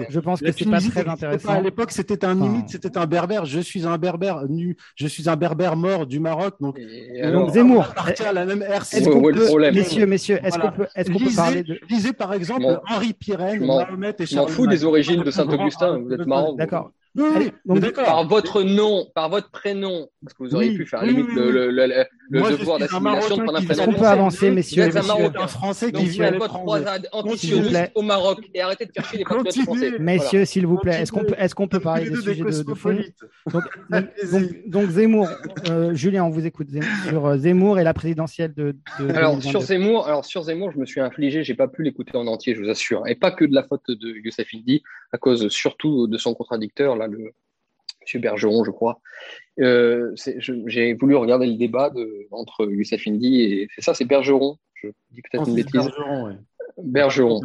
Je 0.08 0.20
pense 0.20 0.40
que 0.40 0.50
c'est 0.52 0.64
pas 0.70 0.80
très 0.80 1.06
intéressant. 1.06 1.50
À 1.50 1.60
l'époque, 1.60 1.92
c'était 1.92 2.24
un 2.24 2.40
humide, 2.42 2.64
c'était 2.68 2.96
un 2.96 3.06
berbère. 3.06 3.44
Je 3.44 3.60
suis 3.60 3.86
un 3.86 3.98
berbère 3.98 4.44
nu. 4.48 4.76
Je 4.96 5.06
suis 5.06 5.28
un 5.28 5.36
berbère 5.36 5.76
mort 5.76 6.06
du 6.06 6.18
Maroc. 6.18 6.54
Donc, 6.60 6.78
donc 7.32 7.50
Zemmour. 7.50 7.92
à 8.26 8.32
la 8.32 8.46
même. 8.46 8.64
Messieurs, 9.72 10.06
messieurs, 10.06 10.40
est-ce 10.42 10.58
qu'on 10.58 10.72
peut, 10.72 10.86
est-ce 10.96 11.10
qu'on 11.10 11.18
peut 11.18 11.34
parler 11.34 11.62
de 11.62 11.78
Lisez 11.90 12.12
par 12.12 12.32
exemple 12.32 12.80
Henri 12.88 13.12
Pirenne, 13.12 13.64
Mahomet 13.64 14.14
et 14.18 14.26
Charles. 14.26 14.28
Je 14.28 14.36
m'en 14.36 14.46
fous 14.48 14.66
des 14.66 14.84
origines 14.84 15.22
de 15.22 15.30
Saint-Augustin. 15.30 15.98
Vous 15.98 16.12
êtes 16.12 16.26
marrant. 16.26 16.54
D'accord 16.54 16.90
par 17.94 18.24
votre 18.26 18.62
nom, 18.62 19.06
par 19.14 19.28
votre 19.28 19.50
prénom, 19.50 20.08
parce 20.22 20.34
que 20.34 20.42
vous 20.42 20.54
auriez 20.54 20.74
pu 20.74 20.84
faire 20.84 21.04
limite 21.04 21.28
le, 21.32 21.50
le, 21.50 21.70
le, 21.70 22.56
devoir 22.56 22.78
d'assimilation 22.78 23.36
de 23.36 23.42
prendre 23.42 23.58
un 23.58 23.64
prénom. 23.64 23.84
On 23.86 23.92
peut 23.92 24.06
avancer, 24.06 24.50
messieurs. 24.50 24.88
Vous 24.88 24.96
êtes 24.96 25.04
un 25.04 25.06
Marocain 25.06 25.46
français 25.46 25.92
qui 25.92 26.06
vit 26.06 26.22
à 26.24 26.32
croisade 26.32 27.08
antisioniste 27.12 27.92
au 27.94 28.02
Maroc 28.02 28.40
et 28.52 28.60
arrêtez 28.60 28.86
de 28.86 28.92
faire 28.92 29.04
chier 29.04 29.18
les 29.18 29.24
patriotes 29.24 29.64
français. 29.64 29.98
Messieurs, 30.00 30.44
s'il 30.44 30.66
vous 30.66 30.78
plaît, 30.78 31.02
est-ce 31.02 31.12
qu'on 31.12 31.24
peut, 31.24 31.36
est-ce 31.38 31.54
qu'on 31.54 31.68
peut 31.68 31.80
parler 31.80 32.10
des 32.10 32.16
sujets 32.16 32.42
de, 32.42 32.62
de 32.62 32.74
fond 32.74 32.98
donc, 34.66 34.90
Zemmour, 34.90 35.28
euh, 35.68 35.94
Julien, 35.94 36.24
on 36.24 36.30
vous 36.30 36.46
écoute. 36.46 36.68
Sur 37.06 37.26
euh, 37.26 37.36
Zemmour 37.36 37.78
et 37.78 37.84
la 37.84 37.94
présidentielle 37.94 38.54
de. 38.54 38.76
alors 39.14 39.40
sur 39.42 39.60
Zemmour, 39.60 40.06
alors 40.06 40.24
sur 40.24 40.42
Zemmour, 40.42 40.72
je 40.72 40.78
me 40.78 40.86
suis 40.86 41.00
infligé, 41.00 41.44
j'ai 41.44 41.54
pas 41.54 41.68
pu 41.68 41.82
l'écouter 41.82 42.16
en 42.16 42.26
entier, 42.26 42.54
je 42.54 42.62
vous 42.62 42.68
assure, 42.68 43.06
et 43.06 43.14
pas 43.14 43.30
que 43.30 43.44
de 43.44 43.54
la 43.54 43.62
faute 43.62 43.88
de 43.88 44.08
Youssef 44.24 44.48
Indy, 44.54 44.82
à 45.12 45.18
cause 45.18 45.48
surtout 45.48 46.06
de 46.06 46.18
son 46.18 46.34
contradicteur 46.34 46.96
là, 46.96 47.06
le 47.06 47.32
M. 48.14 48.20
Bergeron, 48.20 48.64
je 48.64 48.70
crois. 48.70 49.00
Euh, 49.60 50.14
j'ai 50.66 50.94
voulu 50.94 51.16
regarder 51.16 51.46
le 51.46 51.54
débat 51.54 51.90
de, 51.90 52.26
entre 52.30 52.70
Youssef 52.70 53.06
Indy 53.06 53.42
et 53.42 53.68
c'est 53.74 53.82
ça, 53.82 53.94
c'est 53.94 54.04
Bergeron. 54.04 54.56
Je 54.74 54.88
dis 55.10 55.22
peut-être 55.22 55.48
une 55.48 55.56
bêtise. 55.56 55.72
Bergeron, 55.72 56.38
Bergeron. 56.78 57.40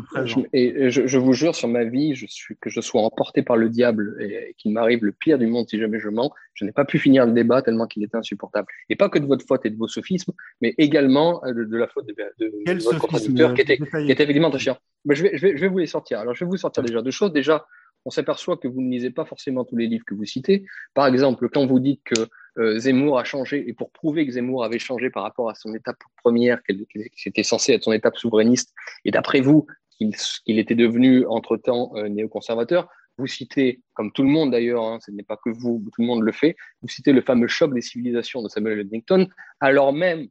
et 0.53 0.91
je, 0.91 1.17
vous 1.17 1.33
jure 1.33 1.55
sur 1.55 1.67
ma 1.67 1.83
vie, 1.83 2.13
je 2.13 2.27
suis, 2.27 2.55
que 2.61 2.69
je 2.69 2.81
sois 2.81 3.01
emporté 3.01 3.41
par 3.41 3.57
le 3.57 3.69
diable 3.69 4.15
et, 4.21 4.53
qu'il 4.57 4.71
m'arrive 4.73 5.03
le 5.03 5.11
pire 5.11 5.39
du 5.39 5.47
monde 5.47 5.67
si 5.67 5.79
jamais 5.79 5.99
je 5.99 6.09
mens. 6.09 6.31
Je 6.53 6.65
n'ai 6.65 6.71
pas 6.71 6.85
pu 6.85 6.99
finir 6.99 7.25
le 7.25 7.31
débat 7.31 7.63
tellement 7.63 7.87
qu'il 7.87 8.03
était 8.03 8.17
insupportable. 8.17 8.67
Et 8.89 8.95
pas 8.95 9.09
que 9.09 9.17
de 9.17 9.25
votre 9.25 9.45
faute 9.45 9.65
et 9.65 9.71
de 9.71 9.77
vos 9.77 9.87
sophismes, 9.87 10.33
mais 10.61 10.75
également 10.77 11.43
euh, 11.45 11.65
de, 11.65 11.77
la 11.77 11.87
faute 11.87 12.05
de, 12.05 12.83
votre 12.83 12.99
contradicteur 12.99 13.55
qui 13.55 13.61
était, 13.61 13.77
qui 13.77 14.11
était 14.11 14.23
évidemment 14.23 14.51
très 14.51 14.59
chiant. 14.59 14.77
je, 15.09 15.23
vais, 15.23 15.31
je, 15.35 15.47
vais, 15.47 15.57
je 15.57 15.61
vais 15.61 15.67
vous 15.67 15.79
les 15.79 15.87
sortir. 15.87 16.19
Alors, 16.19 16.35
je 16.35 16.45
vais 16.45 16.49
vous 16.49 16.57
sortir 16.57 16.83
déjà 16.83 17.01
deux 17.01 17.11
choses. 17.11 17.33
Déjà, 17.33 17.65
on 18.05 18.09
s'aperçoit 18.09 18.57
que 18.57 18.67
vous 18.67 18.81
ne 18.81 18.89
lisez 18.89 19.11
pas 19.11 19.25
forcément 19.25 19.63
tous 19.63 19.75
les 19.75 19.87
livres 19.87 20.05
que 20.05 20.13
vous 20.13 20.25
citez. 20.25 20.65
Par 20.93 21.07
exemple, 21.07 21.49
quand 21.49 21.65
vous 21.65 21.79
dites 21.79 22.01
que 22.03 22.27
euh, 22.59 22.77
Zemmour 22.77 23.19
a 23.19 23.23
changé, 23.23 23.67
et 23.67 23.73
pour 23.73 23.91
prouver 23.91 24.25
que 24.25 24.33
Zemmour 24.33 24.63
avait 24.63 24.79
changé 24.79 25.09
par 25.09 25.23
rapport 25.23 25.49
à 25.49 25.55
son 25.55 25.73
étape 25.73 25.97
première, 26.23 26.61
qui 26.63 27.07
était 27.25 27.43
censé 27.43 27.73
être 27.73 27.83
son 27.83 27.93
étape 27.93 28.17
souverainiste, 28.17 28.73
et 29.05 29.11
d'après 29.11 29.41
vous, 29.41 29.65
qu'il 29.97 30.59
était 30.59 30.75
devenu 30.75 31.25
entre-temps 31.27 31.91
euh, 31.95 32.09
néoconservateur, 32.09 32.89
vous 33.17 33.27
citez, 33.27 33.81
comme 33.93 34.11
tout 34.11 34.23
le 34.23 34.29
monde 34.29 34.51
d'ailleurs, 34.51 34.83
hein, 34.83 34.99
ce 35.05 35.11
n'est 35.11 35.23
pas 35.23 35.37
que 35.37 35.49
vous, 35.49 35.83
tout 35.93 36.01
le 36.01 36.07
monde 36.07 36.23
le 36.23 36.31
fait, 36.31 36.55
vous 36.81 36.87
citez 36.87 37.13
le 37.13 37.21
fameux 37.21 37.47
choc 37.47 37.73
des 37.73 37.81
civilisations 37.81 38.41
de 38.41 38.49
Samuel 38.49 38.79
Huntington, 38.79 39.27
alors 39.59 39.93
même 39.93 40.27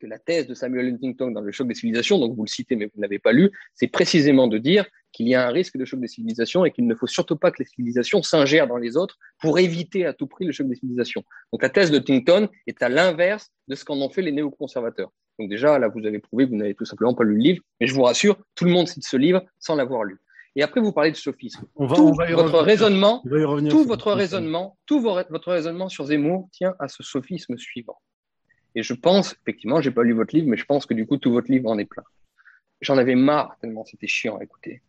que 0.00 0.06
la 0.06 0.18
thèse 0.18 0.46
de 0.46 0.54
Samuel 0.54 0.86
Huntington 0.94 1.30
dans 1.30 1.40
le 1.40 1.52
choc 1.52 1.68
des 1.68 1.74
civilisations, 1.74 2.18
donc 2.18 2.34
vous 2.36 2.44
le 2.44 2.48
citez 2.48 2.76
mais 2.76 2.86
vous 2.86 2.92
ne 2.96 3.02
l'avez 3.02 3.18
pas 3.18 3.32
lu, 3.32 3.50
c'est 3.74 3.86
précisément 3.88 4.46
de 4.48 4.58
dire 4.58 4.84
qu'il 5.12 5.28
y 5.28 5.34
a 5.34 5.46
un 5.46 5.50
risque 5.50 5.76
de 5.76 5.84
choc 5.84 6.00
des 6.00 6.08
civilisations 6.08 6.64
et 6.64 6.72
qu'il 6.72 6.86
ne 6.86 6.94
faut 6.94 7.06
surtout 7.06 7.36
pas 7.36 7.50
que 7.52 7.58
les 7.60 7.64
civilisations 7.66 8.22
s'ingèrent 8.22 8.66
dans 8.66 8.76
les 8.78 8.96
autres 8.96 9.16
pour 9.40 9.58
éviter 9.58 10.04
à 10.06 10.12
tout 10.12 10.26
prix 10.26 10.44
le 10.44 10.52
choc 10.52 10.66
des 10.68 10.74
civilisations. 10.74 11.22
Donc 11.52 11.62
la 11.62 11.68
thèse 11.70 11.90
de 11.92 11.98
Tington 11.98 12.48
est 12.66 12.82
à 12.82 12.88
l'inverse 12.88 13.50
de 13.68 13.74
ce 13.76 13.84
qu'en 13.84 13.96
ont 14.00 14.10
fait 14.10 14.22
les 14.22 14.32
néoconservateurs. 14.32 15.10
Donc 15.38 15.48
déjà, 15.48 15.78
là, 15.78 15.88
vous 15.88 16.04
avez 16.06 16.18
prouvé 16.18 16.44
que 16.46 16.50
vous 16.50 16.56
n'avez 16.56 16.74
tout 16.74 16.84
simplement 16.84 17.14
pas 17.14 17.24
lu 17.24 17.34
le 17.36 17.40
livre, 17.42 17.62
mais 17.80 17.86
je 17.86 17.94
vous 17.94 18.02
rassure, 18.02 18.36
tout 18.54 18.64
le 18.64 18.70
monde 18.72 18.88
cite 18.88 19.04
ce 19.06 19.16
livre 19.16 19.42
sans 19.58 19.74
l'avoir 19.76 20.04
lu. 20.04 20.18
Et 20.56 20.62
après, 20.62 20.80
vous 20.80 20.92
parlez 20.92 21.10
de 21.10 21.16
sophisme. 21.16 21.64
On 21.74 21.86
va, 21.86 21.96
tout 21.96 22.02
on 22.02 22.12
va 22.12 22.28
y 22.30 22.32
votre 22.32 22.44
revenir. 22.46 22.64
raisonnement, 22.64 23.22
va 23.24 23.38
tout 23.70 23.84
votre 23.84 24.12
raisonnement, 24.12 24.78
tout 24.86 25.00
vo- 25.00 25.18
votre 25.30 25.50
raisonnement 25.52 25.88
sur 25.88 26.04
Zemmour 26.06 26.48
tient 26.52 26.74
à 26.78 26.86
ce 26.86 27.02
sophisme 27.02 27.56
suivant. 27.58 27.98
Et 28.74 28.82
je 28.82 28.94
pense, 28.94 29.34
effectivement, 29.42 29.80
j'ai 29.80 29.90
pas 29.90 30.02
lu 30.02 30.12
votre 30.12 30.34
livre, 30.34 30.48
mais 30.48 30.56
je 30.56 30.64
pense 30.64 30.86
que 30.86 30.94
du 30.94 31.06
coup, 31.06 31.16
tout 31.16 31.32
votre 31.32 31.50
livre 31.50 31.68
en 31.70 31.78
est 31.78 31.84
plein. 31.84 32.04
J'en 32.80 32.98
avais 32.98 33.14
marre 33.14 33.56
tellement 33.60 33.84
c'était 33.84 34.06
chiant 34.06 34.38
à 34.38 34.42
écouter. 34.42 34.82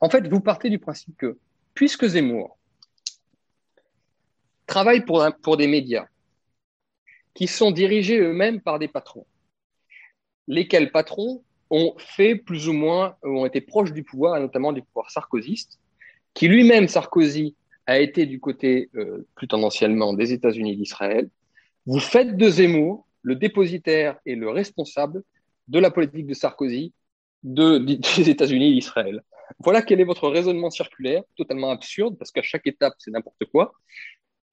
En 0.00 0.10
fait, 0.10 0.26
vous 0.28 0.40
partez 0.40 0.68
du 0.68 0.78
principe 0.78 1.16
que, 1.16 1.38
puisque 1.74 2.06
Zemmour 2.06 2.58
travaille 4.66 5.04
pour, 5.04 5.26
pour 5.42 5.56
des 5.56 5.66
médias 5.66 6.06
qui 7.34 7.46
sont 7.46 7.70
dirigés 7.70 8.18
eux-mêmes 8.18 8.60
par 8.60 8.78
des 8.78 8.88
patrons, 8.88 9.26
lesquels 10.46 10.92
patrons 10.92 11.42
ont 11.70 11.94
fait 11.98 12.34
plus 12.34 12.68
ou 12.68 12.72
moins, 12.72 13.16
ont 13.22 13.46
été 13.46 13.60
proches 13.60 13.92
du 13.92 14.02
pouvoir, 14.02 14.36
et 14.36 14.40
notamment 14.40 14.72
du 14.72 14.82
pouvoir 14.82 15.10
sarkozyste, 15.10 15.78
qui 16.34 16.48
lui-même, 16.48 16.88
Sarkozy, 16.88 17.56
a 17.86 17.98
été 17.98 18.26
du 18.26 18.38
côté 18.40 18.90
euh, 18.94 19.26
plus 19.34 19.48
tendanciellement 19.48 20.12
des 20.12 20.32
États-Unis 20.32 20.76
d'Israël. 20.76 21.28
Vous 21.86 21.98
faites 21.98 22.36
de 22.36 22.48
Zemmour 22.48 23.06
le 23.22 23.36
dépositaire 23.36 24.18
et 24.26 24.34
le 24.34 24.50
responsable 24.50 25.22
de 25.68 25.78
la 25.78 25.90
politique 25.90 26.26
de 26.26 26.34
Sarkozy 26.34 26.92
de, 27.42 27.78
des 27.78 28.30
États-Unis 28.30 28.72
et 28.72 28.74
d'Israël. 28.74 29.22
Voilà 29.58 29.82
quel 29.82 30.00
est 30.00 30.04
votre 30.04 30.28
raisonnement 30.28 30.70
circulaire, 30.70 31.22
totalement 31.36 31.70
absurde, 31.70 32.16
parce 32.18 32.30
qu'à 32.30 32.42
chaque 32.42 32.66
étape, 32.66 32.94
c'est 32.98 33.10
n'importe 33.10 33.44
quoi. 33.52 33.72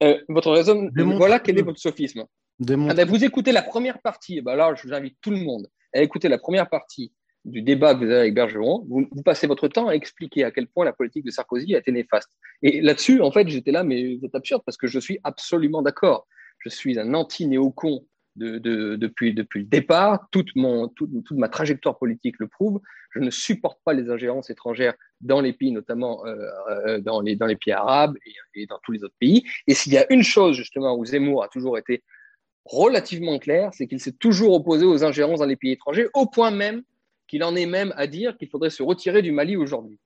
Euh, 0.02 0.20
votre 0.28 0.50
raisonnement, 0.50 1.16
voilà 1.16 1.38
quel 1.38 1.58
est 1.58 1.62
votre 1.62 1.80
sophisme. 1.80 2.24
Ah 2.60 2.94
ben, 2.94 3.06
vous 3.06 3.24
écoutez 3.24 3.52
la 3.52 3.62
première 3.62 4.00
partie, 4.00 4.38
et 4.38 4.42
ben 4.42 4.56
là, 4.56 4.74
je 4.74 4.86
vous 4.86 4.94
invite 4.94 5.16
tout 5.20 5.30
le 5.30 5.38
monde 5.38 5.68
à 5.94 6.02
écouter 6.02 6.28
la 6.28 6.38
première 6.38 6.68
partie 6.68 7.12
du 7.44 7.62
débat 7.62 7.94
que 7.94 8.00
vous 8.00 8.10
avez 8.10 8.20
avec 8.20 8.34
Bergeron. 8.34 8.84
Vous, 8.88 9.06
vous 9.10 9.22
passez 9.22 9.46
votre 9.46 9.68
temps 9.68 9.88
à 9.88 9.92
expliquer 9.94 10.44
à 10.44 10.50
quel 10.50 10.66
point 10.66 10.84
la 10.84 10.92
politique 10.92 11.24
de 11.24 11.30
Sarkozy 11.30 11.74
a 11.74 11.78
été 11.78 11.92
néfaste. 11.92 12.30
Et 12.62 12.80
là-dessus, 12.80 13.20
en 13.20 13.30
fait, 13.30 13.48
j'étais 13.48 13.70
là, 13.70 13.84
mais 13.84 14.16
vous 14.16 14.26
êtes 14.26 14.34
absurde 14.34 14.62
parce 14.66 14.76
que 14.76 14.86
je 14.86 14.98
suis 14.98 15.18
absolument 15.22 15.82
d'accord. 15.82 16.26
Je 16.58 16.68
suis 16.68 16.98
un 16.98 17.14
anti-néocon 17.14 18.04
de, 18.38 18.58
de- 18.58 18.96
depuis, 18.96 19.32
le 19.32 19.64
départ. 19.64 20.28
Toute, 20.30 20.50
ma 20.56 21.48
trajectoire 21.48 21.98
politique 21.98 22.36
le 22.38 22.48
prouve. 22.48 22.80
Je 23.14 23.20
ne 23.20 23.30
supporte 23.30 23.78
pas 23.84 23.92
les 23.92 24.10
ingérences 24.10 24.50
étrangères 24.50 24.94
dans 25.20 25.40
les 25.40 25.52
pays, 25.52 25.72
notamment 25.72 26.24
euh, 26.26 26.36
euh, 26.70 27.00
dans, 27.00 27.20
les, 27.20 27.36
dans 27.36 27.46
les 27.46 27.56
pays 27.56 27.72
arabes 27.72 28.16
et, 28.24 28.62
et 28.62 28.66
dans 28.66 28.78
tous 28.82 28.92
les 28.92 29.04
autres 29.04 29.16
pays. 29.18 29.44
Et 29.66 29.74
s'il 29.74 29.92
y 29.92 29.98
a 29.98 30.06
une 30.12 30.22
chose, 30.22 30.56
justement, 30.56 30.96
où 30.96 31.04
Zemmour 31.04 31.42
a 31.44 31.48
toujours 31.48 31.78
été 31.78 32.02
relativement 32.64 33.38
clair, 33.38 33.70
c'est 33.72 33.86
qu'il 33.86 34.00
s'est 34.00 34.12
toujours 34.12 34.52
opposé 34.54 34.84
aux 34.84 35.04
ingérences 35.04 35.40
dans 35.40 35.46
les 35.46 35.56
pays 35.56 35.72
étrangers, 35.72 36.08
au 36.14 36.26
point 36.26 36.50
même 36.50 36.82
qu'il 37.26 37.42
en 37.44 37.54
est 37.56 37.66
même 37.66 37.92
à 37.96 38.06
dire 38.06 38.36
qu'il 38.36 38.48
faudrait 38.48 38.70
se 38.70 38.82
retirer 38.82 39.22
du 39.22 39.32
Mali 39.32 39.56
aujourd'hui. 39.56 39.98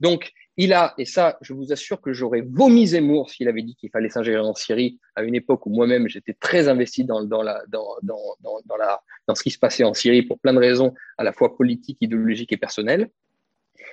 Donc, 0.00 0.32
il 0.56 0.72
a, 0.72 0.94
et 0.98 1.04
ça, 1.04 1.38
je 1.40 1.52
vous 1.52 1.72
assure 1.72 2.00
que 2.00 2.12
j'aurais 2.12 2.40
vomi 2.40 2.88
Zemmour 2.88 3.30
s'il 3.30 3.48
avait 3.48 3.62
dit 3.62 3.76
qu'il 3.76 3.90
fallait 3.90 4.08
s'ingérer 4.08 4.40
en 4.40 4.54
Syrie 4.54 4.98
à 5.14 5.22
une 5.22 5.36
époque 5.36 5.66
où 5.66 5.70
moi-même 5.70 6.08
j'étais 6.08 6.34
très 6.34 6.68
investi 6.68 7.04
dans, 7.04 7.22
dans, 7.22 7.42
la, 7.42 7.62
dans, 7.68 7.86
la, 8.76 9.00
dans 9.28 9.34
ce 9.36 9.42
qui 9.42 9.50
se 9.50 9.58
passait 9.58 9.84
en 9.84 9.94
Syrie 9.94 10.22
pour 10.22 10.40
plein 10.40 10.52
de 10.52 10.58
raisons, 10.58 10.94
à 11.16 11.22
la 11.22 11.32
fois 11.32 11.56
politiques, 11.56 11.98
idéologiques 12.00 12.52
et 12.52 12.56
personnelles. 12.56 13.08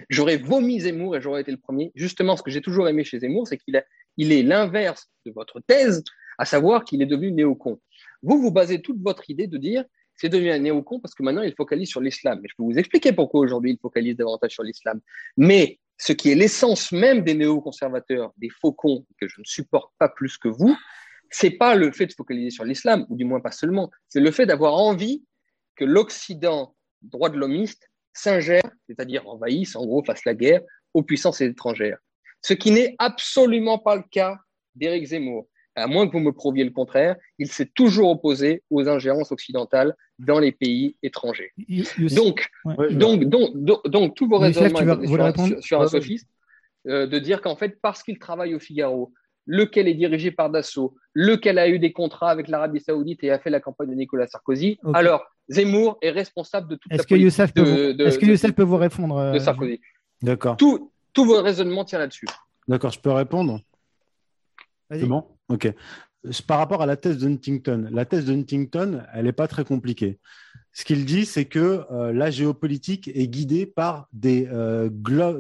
J'aurais 0.10 0.38
vomi 0.38 0.80
Zemmour 0.80 1.16
et 1.16 1.22
j'aurais 1.22 1.42
été 1.42 1.52
le 1.52 1.58
premier. 1.58 1.92
Justement, 1.94 2.36
ce 2.36 2.42
que 2.42 2.52
j'ai 2.52 2.62
toujours 2.62 2.90
aimé 2.90 3.04
chez 3.04 3.20
Zemmour, 3.20 3.48
c'est 3.48 3.58
qu'il 3.58 3.84
il 4.18 4.32
est 4.32 4.44
l'inverse 4.44 5.10
de 5.26 5.32
votre 5.32 5.60
thèse, 5.60 6.04
à 6.38 6.46
savoir 6.46 6.84
qu'il 6.84 7.02
est 7.02 7.06
devenu 7.06 7.32
néocon. 7.32 7.80
Vous, 8.24 8.42
vous 8.42 8.52
basez 8.52 8.82
toute 8.82 9.02
votre 9.02 9.30
idée 9.30 9.48
de 9.48 9.58
dire 9.58 9.86
c'est 10.16 10.30
devenu 10.30 10.50
un 10.50 10.60
néocon 10.60 11.00
parce 11.00 11.14
que 11.14 11.24
maintenant 11.24 11.44
il 11.44 11.54
focalise 11.54 11.90
sur 11.90 12.02
l'islam. 12.02 12.40
Mais 12.42 12.48
je 12.50 12.56
peux 12.58 12.64
vous 12.64 12.78
expliquer 12.80 13.12
pourquoi 13.14 13.42
aujourd'hui 13.42 13.72
il 13.72 13.78
focalise 13.78 14.16
davantage 14.16 14.52
sur 14.52 14.64
l'islam. 14.64 15.00
Mais 15.38 15.80
ce 15.98 16.14
qui 16.14 16.32
est 16.32 16.36
l'essence 16.36 16.92
même 16.92 17.24
des 17.24 17.34
néoconservateurs, 17.34 18.34
des 18.38 18.50
faucons 18.50 19.06
que 19.20 19.28
je 19.28 19.40
ne 19.40 19.46
supporte 19.46 19.94
pas 19.98 20.10
plus 20.10 20.38
que 20.38 20.48
vous, 20.48 20.76
c'est 21.30 21.52
pas 21.52 21.76
le 21.76 21.92
fait 21.92 22.08
de 22.08 22.14
focaliser 22.14 22.50
sur 22.50 22.64
l'islam, 22.64 23.06
ou 23.10 23.16
du 23.16 23.26
moins 23.26 23.40
pas 23.40 23.52
seulement, 23.52 23.92
c'est 24.08 24.20
le 24.20 24.32
fait 24.32 24.46
d'avoir 24.46 24.76
envie 24.76 25.26
que 25.76 25.86
l'Occident 25.86 26.76
droit 27.02 27.30
de 27.30 27.38
l'homiste 27.38 27.90
s'ingère, 28.14 28.64
c'est-à-dire 28.88 29.28
envahisse, 29.28 29.76
en 29.76 29.86
gros, 29.86 30.04
fasse 30.04 30.26
la 30.26 30.34
guerre 30.34 30.62
aux 30.94 31.04
puissances 31.04 31.42
étrangères. 31.42 31.98
Ce 32.42 32.54
qui 32.54 32.72
n'est 32.72 32.96
absolument 33.00 33.80
pas 33.80 33.96
le 33.96 34.04
cas 34.10 34.38
d'Éric 34.76 35.08
Zemmour. 35.08 35.48
À 35.76 35.88
moins 35.88 36.08
que 36.08 36.14
vous 36.14 36.20
me 36.24 36.32
prouviez 36.32 36.64
le 36.64 36.72
contraire, 36.72 37.16
il 37.38 37.48
s'est 37.52 37.70
toujours 37.74 38.10
opposé 38.10 38.64
aux 38.70 38.88
ingérences 38.88 39.32
occidentales 39.32 39.94
dans 40.20 40.40
les 40.40 40.52
pays 40.54 40.96
étrangers. 41.04 41.52
Donc, 42.16 42.48
Ouais. 42.64 42.94
donc, 42.94 43.26
donc, 43.26 43.52
donc, 43.56 43.86
donc, 43.88 44.16
tous 44.16 44.28
vos 44.28 44.38
raisonnements 44.38 44.80
vas- 44.80 44.96
voulez 44.96 45.08
sur, 45.36 45.46
sur- 45.48 45.64
sur 45.64 45.82
un 45.82 45.88
sophisme, 45.88 46.28
euh, 46.88 47.08
de 47.08 47.20
dire 47.20 47.42
qu'en 47.42 47.56
fait, 47.58 47.78
parce 47.82 48.04
qu'il 48.04 48.18
travaille 48.20 48.56
au 48.56 48.60
Figaro, 48.60 49.12
lequel 49.48 49.88
est 49.88 49.94
dirigé 49.94 50.32
par 50.32 50.50
Dassault, 50.50 50.96
lequel 51.14 51.60
a 51.60 51.68
eu 51.68 51.78
des 51.78 51.92
contrats 51.92 52.30
avec 52.32 52.48
l'Arabie 52.48 52.80
Saoudite 52.80 53.24
et 53.24 53.32
a 53.32 53.40
fait 53.40 53.50
la 53.50 53.60
campagne 53.60 53.90
de 53.90 53.96
Nicolas 53.96 54.28
Sarkozy, 54.28 54.80
alors 54.94 55.26
Zemmour 55.50 55.98
est 56.02 56.10
responsable 56.12 56.70
de 56.70 56.76
toute 56.76 56.90
la 56.92 56.96
Est-ce 56.96 57.04
que 57.06 57.16
politique 57.16 57.54
peut, 57.54 57.62
de, 57.62 57.66
vous... 57.92 57.94
de- 57.98 58.06
est-ce 58.06 58.18
que 58.18 58.26
Youssef 58.26 58.52
peut 58.54 58.64
vous 58.64 58.78
répondre 58.78 59.18
euh, 59.18 59.34
de 59.34 59.40
Sarkozy. 59.40 59.80
D'accord. 60.22 60.56
Tout, 60.58 60.92
tout 61.14 61.26
votre 61.26 61.44
raisonnement 61.44 61.84
tient 61.86 62.00
là-dessus. 62.00 62.26
D'accord, 62.68 62.92
je 62.92 63.00
peux 63.00 63.12
répondre? 63.12 63.60
C'est 64.92 65.06
bon 65.06 65.26
Ok. 65.50 65.74
Par 66.48 66.58
rapport 66.58 66.82
à 66.82 66.86
la 66.86 66.98
thèse 66.98 67.18
de 67.18 67.28
Huntington, 67.28 67.88
la 67.92 68.06
thèse 68.06 68.26
de 68.26 68.34
Huntington, 68.34 69.04
elle 69.14 69.26
n'est 69.26 69.32
pas 69.32 69.48
très 69.48 69.64
compliquée. 69.64 70.20
Ce 70.74 70.84
qu'il 70.84 71.06
dit, 71.06 71.26
c'est 71.26 71.46
que 71.46 71.86
euh, 71.90 72.12
la 72.12 72.30
géopolitique 72.32 73.10
est 73.14 73.28
guidée 73.28 73.66
par 73.66 74.10
des, 74.12 74.48
euh, 74.52 74.90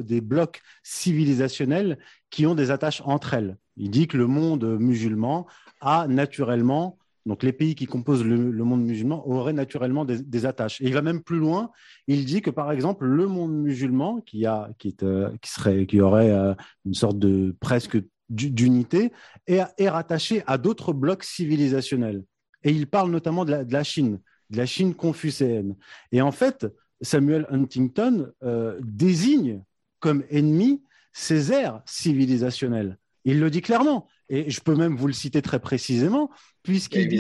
des 0.02 0.22
blocs 0.22 0.62
civilisationnels 0.82 1.98
qui 2.30 2.46
ont 2.46 2.56
des 2.56 2.72
attaches 2.72 3.02
entre 3.06 3.34
elles. 3.34 3.58
Il 3.76 3.90
dit 3.90 4.08
que 4.08 4.16
le 4.16 4.28
monde 4.28 4.64
musulman 4.80 5.46
a 5.82 6.08
naturellement, 6.08 6.98
donc 7.26 7.44
les 7.44 7.52
pays 7.52 7.76
qui 7.76 7.86
composent 7.86 8.24
le, 8.24 8.38
monde 8.64 8.86
musulman 8.86 9.28
auraient 9.28 9.52
naturellement 9.52 10.06
des, 10.06 10.46
attaches. 10.46 10.80
Et 10.80 10.86
il 10.86 10.94
va 10.94 11.02
même 11.02 11.22
plus 11.22 11.40
loin. 11.40 11.72
Il 12.08 12.24
dit 12.24 12.42
que 12.42 12.50
par 12.50 12.72
exemple, 12.72 13.06
le 13.06 13.28
monde 13.28 13.54
musulman, 13.54 14.22
qui, 14.22 14.46
a, 14.46 14.70
qui, 14.80 14.96
euh, 15.04 15.30
serait, 15.44 15.86
qui 15.86 16.00
aurait 16.00 16.56
une 16.86 16.94
sorte 16.94 17.20
de 17.20 17.54
presque 17.60 17.98
d'unité, 18.30 19.12
est, 19.48 19.62
est 19.78 19.90
rattaché 19.90 20.44
à 20.48 20.58
d'autres 20.58 20.94
blocs 20.94 21.24
civilisationnels. 21.24 22.24
Et 22.64 22.72
il 22.72 22.88
parle 22.88 23.12
notamment 23.12 23.46
de 23.46 23.66
la, 23.70 23.84
Chine, 23.84 24.20
de 24.50 24.58
la 24.58 24.66
Chine 24.66 24.96
confucéenne. 24.96 25.76
Et 26.12 26.22
en 26.22 26.32
fait, 26.32 26.66
Samuel 27.02 27.46
Huntington 27.50 28.32
euh, 28.44 28.80
désigne 28.82 29.62
comme 30.00 30.24
ennemi 30.30 30.84
ces 31.14 31.52
aires 31.52 31.82
civilisationnelles. 31.86 32.98
Il 33.24 33.40
le 33.40 33.50
dit 33.50 33.62
clairement. 33.62 34.08
Et 34.30 34.50
je 34.50 34.60
peux 34.60 34.76
même 34.76 34.96
vous 34.96 35.08
le 35.08 35.14
citer 35.14 35.42
très 35.42 35.60
précisément, 35.60 36.30
puisqu'il 36.64 37.08
dit- 37.08 37.16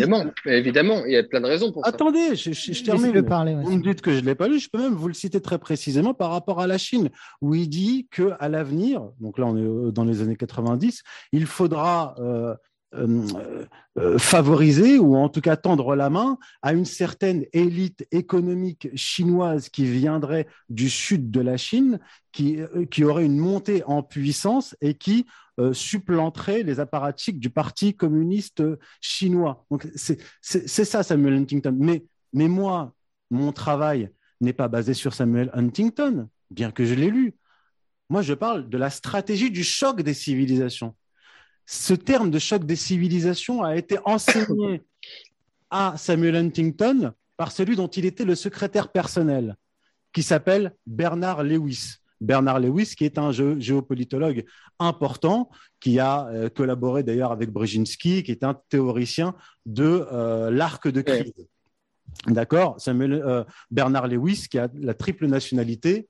Évidemment, 0.45 1.06
il 1.06 1.11
y 1.14 1.18
a 1.18 1.23
plein 1.23 1.41
de 1.41 1.45
raisons 1.45 1.72
pour 1.72 1.84
ça. 1.86 1.90
Attendez, 1.90 2.36
je, 2.36 2.52
je- 2.52 2.73
je 2.73 2.84
termine. 2.84 3.06
Laissez-le 3.07 3.23
parler. 3.26 3.53
ouais, 3.53 3.64
Vous 3.64 3.69
s'il 3.69 3.80
me 3.80 3.84
dites 3.84 4.02
que 4.02 4.11
je 4.11 4.19
ne 4.22 4.26
l'ai 4.26 4.36
pas 4.36 4.48
lu, 4.48 4.60
je 4.60 4.69
peux 4.69 4.80
même 4.80 4.94
vous 4.95 5.07
le 5.07 5.14
citer 5.14 5.40
très 5.40 5.60
précisément 5.60 6.14
par 6.15 6.32
rapport 6.32 6.60
à 6.60 6.68
la 6.68 6.77
Chine, 6.80 7.10
où 7.41 7.53
il 7.53 7.69
dit 7.69 8.07
qu'à 8.11 8.49
l'avenir, 8.49 9.03
donc 9.19 9.38
là 9.38 9.45
on 9.45 9.56
est 9.56 9.61
euh, 9.61 9.91
dans 9.91 10.03
les 10.03 10.22
années 10.22 10.36
90, 10.36 11.03
il 11.32 11.45
faudra 11.45 12.15
euh, 12.19 12.56
euh, 12.95 13.22
euh, 13.98 14.18
favoriser 14.18 14.98
ou 14.99 15.15
en 15.18 15.27
tout 15.30 15.41
cas 15.41 15.57
tendre 15.57 15.95
la 15.95 16.10
main 16.10 16.38
à 16.61 16.73
une 16.73 16.86
certaine 16.86 17.45
élite 17.53 18.07
économique 18.11 18.88
chinoise 18.95 19.69
qui 19.69 19.86
viendrait 19.86 20.48
du 20.69 20.90
sud 20.90 21.30
de 21.30 21.41
la 21.41 21.57
Chine, 21.57 21.99
qui, 22.32 22.60
qui 22.90 23.03
aurait 23.03 23.26
une 23.26 23.38
montée 23.38 23.84
en 23.86 24.02
puissance 24.02 24.76
et 24.82 24.94
qui 24.95 25.26
supplanterait 25.72 26.64
les 26.64 26.80
apparatchiks 26.80 27.40
du 27.40 27.49
Parti 27.49 27.95
communiste 27.95 28.64
chinois. 28.99 29.65
Donc 29.72 29.88
c'est 29.95 30.19
ça 30.86 31.03
Samuel 31.03 31.36
Huntington. 31.36 31.76
Mais, 31.80 32.03
mais 32.34 32.48
moi, 32.48 32.94
mon 33.32 33.52
travail 33.52 34.10
n'est 34.41 34.53
pas 34.53 34.68
basé 34.68 34.94
sur 34.94 35.14
Samuel 35.14 35.49
Huntington, 35.53 36.27
bien 36.52 36.72
que 36.72 36.86
je 36.86 36.94
l'ai 36.94 37.10
lu. 37.10 37.36
Moi, 38.10 38.22
je 38.22 38.34
parle 38.34 38.69
de 38.69 38.77
la 38.77 38.90
stratégie 38.90 39.49
du 39.49 39.64
choc 39.64 40.02
des 40.02 40.14
civilisations. 40.14 40.95
Ce 41.65 41.94
terme 41.94 42.30
de 42.30 42.38
choc 42.38 42.65
des 42.65 42.76
civilisations 42.76 43.64
a 43.64 43.76
été 43.76 43.98
enseigné 44.06 44.84
à 45.72 45.95
Samuel 45.98 46.36
Huntington 46.36 47.14
par 47.38 47.52
celui 47.52 47.76
dont 47.76 47.88
il 47.88 48.06
était 48.06 48.26
le 48.26 48.36
secrétaire 48.36 48.91
personnel, 48.91 49.56
qui 50.14 50.22
s'appelle 50.22 50.76
Bernard 50.86 51.44
Lewis. 51.44 51.95
Bernard 52.22 52.60
Lewis, 52.60 52.94
qui 52.98 53.06
est 53.06 53.18
un 53.18 53.32
gé- 53.32 53.60
géopolitologue 53.60 54.46
important, 54.80 55.50
qui 55.80 56.00
a 56.00 56.28
euh, 56.28 56.50
collaboré 56.50 57.04
d'ailleurs 57.04 57.32
avec 57.32 57.52
Brzezinski, 57.52 58.24
qui 58.24 58.32
est 58.32 58.44
un 58.44 58.58
théoricien 58.70 59.36
de 59.66 60.08
euh, 60.12 60.52
l'arc 60.52 60.88
de 60.88 61.02
crise. 61.02 61.34
D'accord? 62.28 62.80
Samuel 62.80 63.14
euh, 63.14 63.44
Bernard 63.72 64.08
Lewis, 64.08 64.48
qui 64.50 64.58
a 64.58 64.70
la 64.76 64.94
triple 64.94 65.28
nationalité 65.28 66.08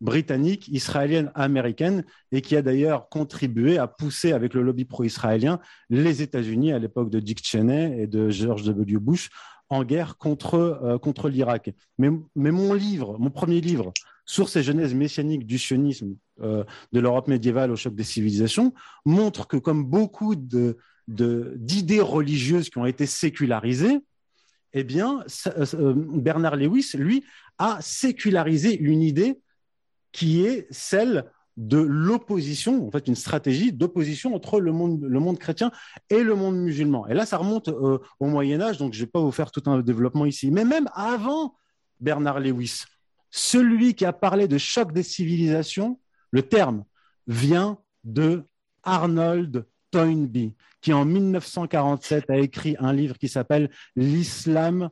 britannique, 0.00 0.68
israélienne, 0.68 1.30
américaine, 1.34 2.04
et 2.30 2.42
qui 2.42 2.54
a 2.56 2.62
d'ailleurs 2.62 3.08
contribué 3.08 3.78
à 3.78 3.86
pousser 3.86 4.32
avec 4.32 4.52
le 4.52 4.62
lobby 4.62 4.84
pro-israélien 4.84 5.58
les 5.88 6.20
États-Unis 6.20 6.72
à 6.72 6.78
l'époque 6.78 7.08
de 7.08 7.18
Dick 7.20 7.46
Cheney 7.46 8.02
et 8.02 8.06
de 8.06 8.28
George 8.28 8.64
W. 8.64 8.98
Bush 8.98 9.30
en 9.70 9.84
guerre 9.84 10.18
contre, 10.18 10.54
euh, 10.54 10.98
contre 10.98 11.28
l'Irak. 11.28 11.74
Mais, 11.98 12.10
mais, 12.34 12.50
mon 12.50 12.74
livre, 12.74 13.18
mon 13.18 13.30
premier 13.30 13.60
livre, 13.60 13.92
Sources 14.26 14.56
et 14.56 14.62
genèse 14.62 14.92
messianique 14.92 15.46
du 15.46 15.56
sionisme 15.56 16.16
euh, 16.42 16.64
de 16.92 17.00
l'Europe 17.00 17.28
médiévale 17.28 17.70
au 17.70 17.76
choc 17.76 17.94
des 17.94 18.04
civilisations, 18.04 18.74
montre 19.04 19.46
que 19.46 19.56
comme 19.56 19.84
beaucoup 19.84 20.34
d'idées 20.36 22.00
religieuses 22.00 22.68
qui 22.68 22.78
ont 22.78 22.86
été 22.86 23.06
sécularisées, 23.06 24.00
eh 24.72 24.84
bien, 24.84 25.24
euh, 25.46 25.94
Bernard 25.96 26.56
Lewis, 26.56 26.90
lui, 26.94 27.24
a 27.58 27.78
sécularisé 27.80 28.76
une 28.76 29.00
idée 29.00 29.40
qui 30.12 30.44
est 30.44 30.66
celle 30.70 31.30
de 31.56 31.78
l'opposition, 31.78 32.86
en 32.86 32.90
fait, 32.90 33.08
une 33.08 33.14
stratégie 33.14 33.72
d'opposition 33.72 34.34
entre 34.34 34.60
le 34.60 34.72
monde, 34.72 35.38
chrétien 35.38 35.70
et 36.10 36.22
le 36.22 36.34
monde 36.34 36.58
musulman. 36.58 37.06
Et 37.06 37.14
là, 37.14 37.24
ça 37.24 37.38
remonte 37.38 37.68
euh, 37.68 37.98
au 38.20 38.26
Moyen 38.26 38.60
Âge, 38.60 38.76
donc 38.76 38.92
je 38.92 39.00
ne 39.00 39.04
vais 39.06 39.10
pas 39.10 39.20
vous 39.20 39.32
faire 39.32 39.50
tout 39.50 39.62
un 39.70 39.80
développement 39.80 40.26
ici. 40.26 40.50
Mais 40.50 40.64
même 40.64 40.90
avant 40.92 41.54
Bernard 42.00 42.40
Lewis, 42.40 42.84
celui 43.36 43.94
qui 43.94 44.06
a 44.06 44.14
parlé 44.14 44.48
de 44.48 44.56
choc 44.56 44.92
des 44.92 45.02
civilisations, 45.02 46.00
le 46.30 46.42
terme 46.42 46.84
vient 47.26 47.78
de 48.02 48.44
Arnold 48.82 49.66
Toynbee, 49.90 50.54
qui 50.80 50.94
en 50.94 51.04
1947 51.04 52.30
a 52.30 52.38
écrit 52.38 52.76
un 52.78 52.94
livre 52.94 53.18
qui 53.18 53.28
s'appelle 53.28 53.70
L'islam, 53.94 54.88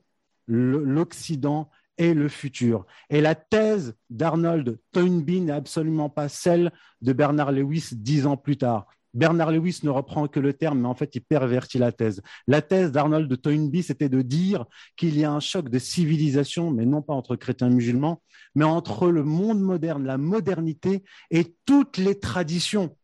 l'Occident 0.47 1.71
et 1.97 2.13
le 2.13 2.29
futur. 2.29 2.85
Et 3.09 3.23
la 3.23 3.35
thèse 3.35 3.95
d'Arnold 4.11 4.79
Toynbee 4.93 5.41
n'est 5.41 5.53
absolument 5.53 6.11
pas 6.11 6.29
celle 6.29 6.71
de 7.01 7.15
Bernard 7.15 7.51
Lewis 7.51 7.91
dix 7.93 8.27
ans 8.27 8.37
plus 8.37 8.59
tard. 8.59 8.89
Bernard 9.15 9.53
Lewis 9.53 9.81
ne 9.85 9.91
reprend 9.91 10.29
que 10.29 10.41
le 10.41 10.53
terme, 10.53 10.81
mais 10.81 10.89
en 10.89 10.95
fait, 10.95 11.15
il 11.15 11.21
pervertit 11.21 11.79
la 11.79 11.93
thèse. 11.93 12.21
La 12.47 12.61
thèse 12.61 12.93
d'Arnold 12.93 13.41
Toynbee, 13.41 13.83
c'était 13.83 14.09
de 14.09 14.23
dire 14.23 14.67
qu'il 14.97 15.19
y 15.19 15.25
a 15.25 15.33
un 15.33 15.41
choc 15.41 15.69
de 15.69 15.79
civilisation, 15.79 16.71
mais 16.71 16.85
non 16.85 17.01
pas 17.01 17.15
entre 17.15 17.37
chrétiens 17.37 17.71
et 17.71 17.75
musulmans, 17.75 18.21
mais 18.55 18.65
entre 18.65 19.09
le 19.09 19.23
monde 19.23 19.61
moderne, 19.61 20.05
la 20.05 20.19
modernité 20.19 21.05
et 21.31 21.55
toutes 21.65 21.97
les 21.97 22.19
traditions, 22.19 22.97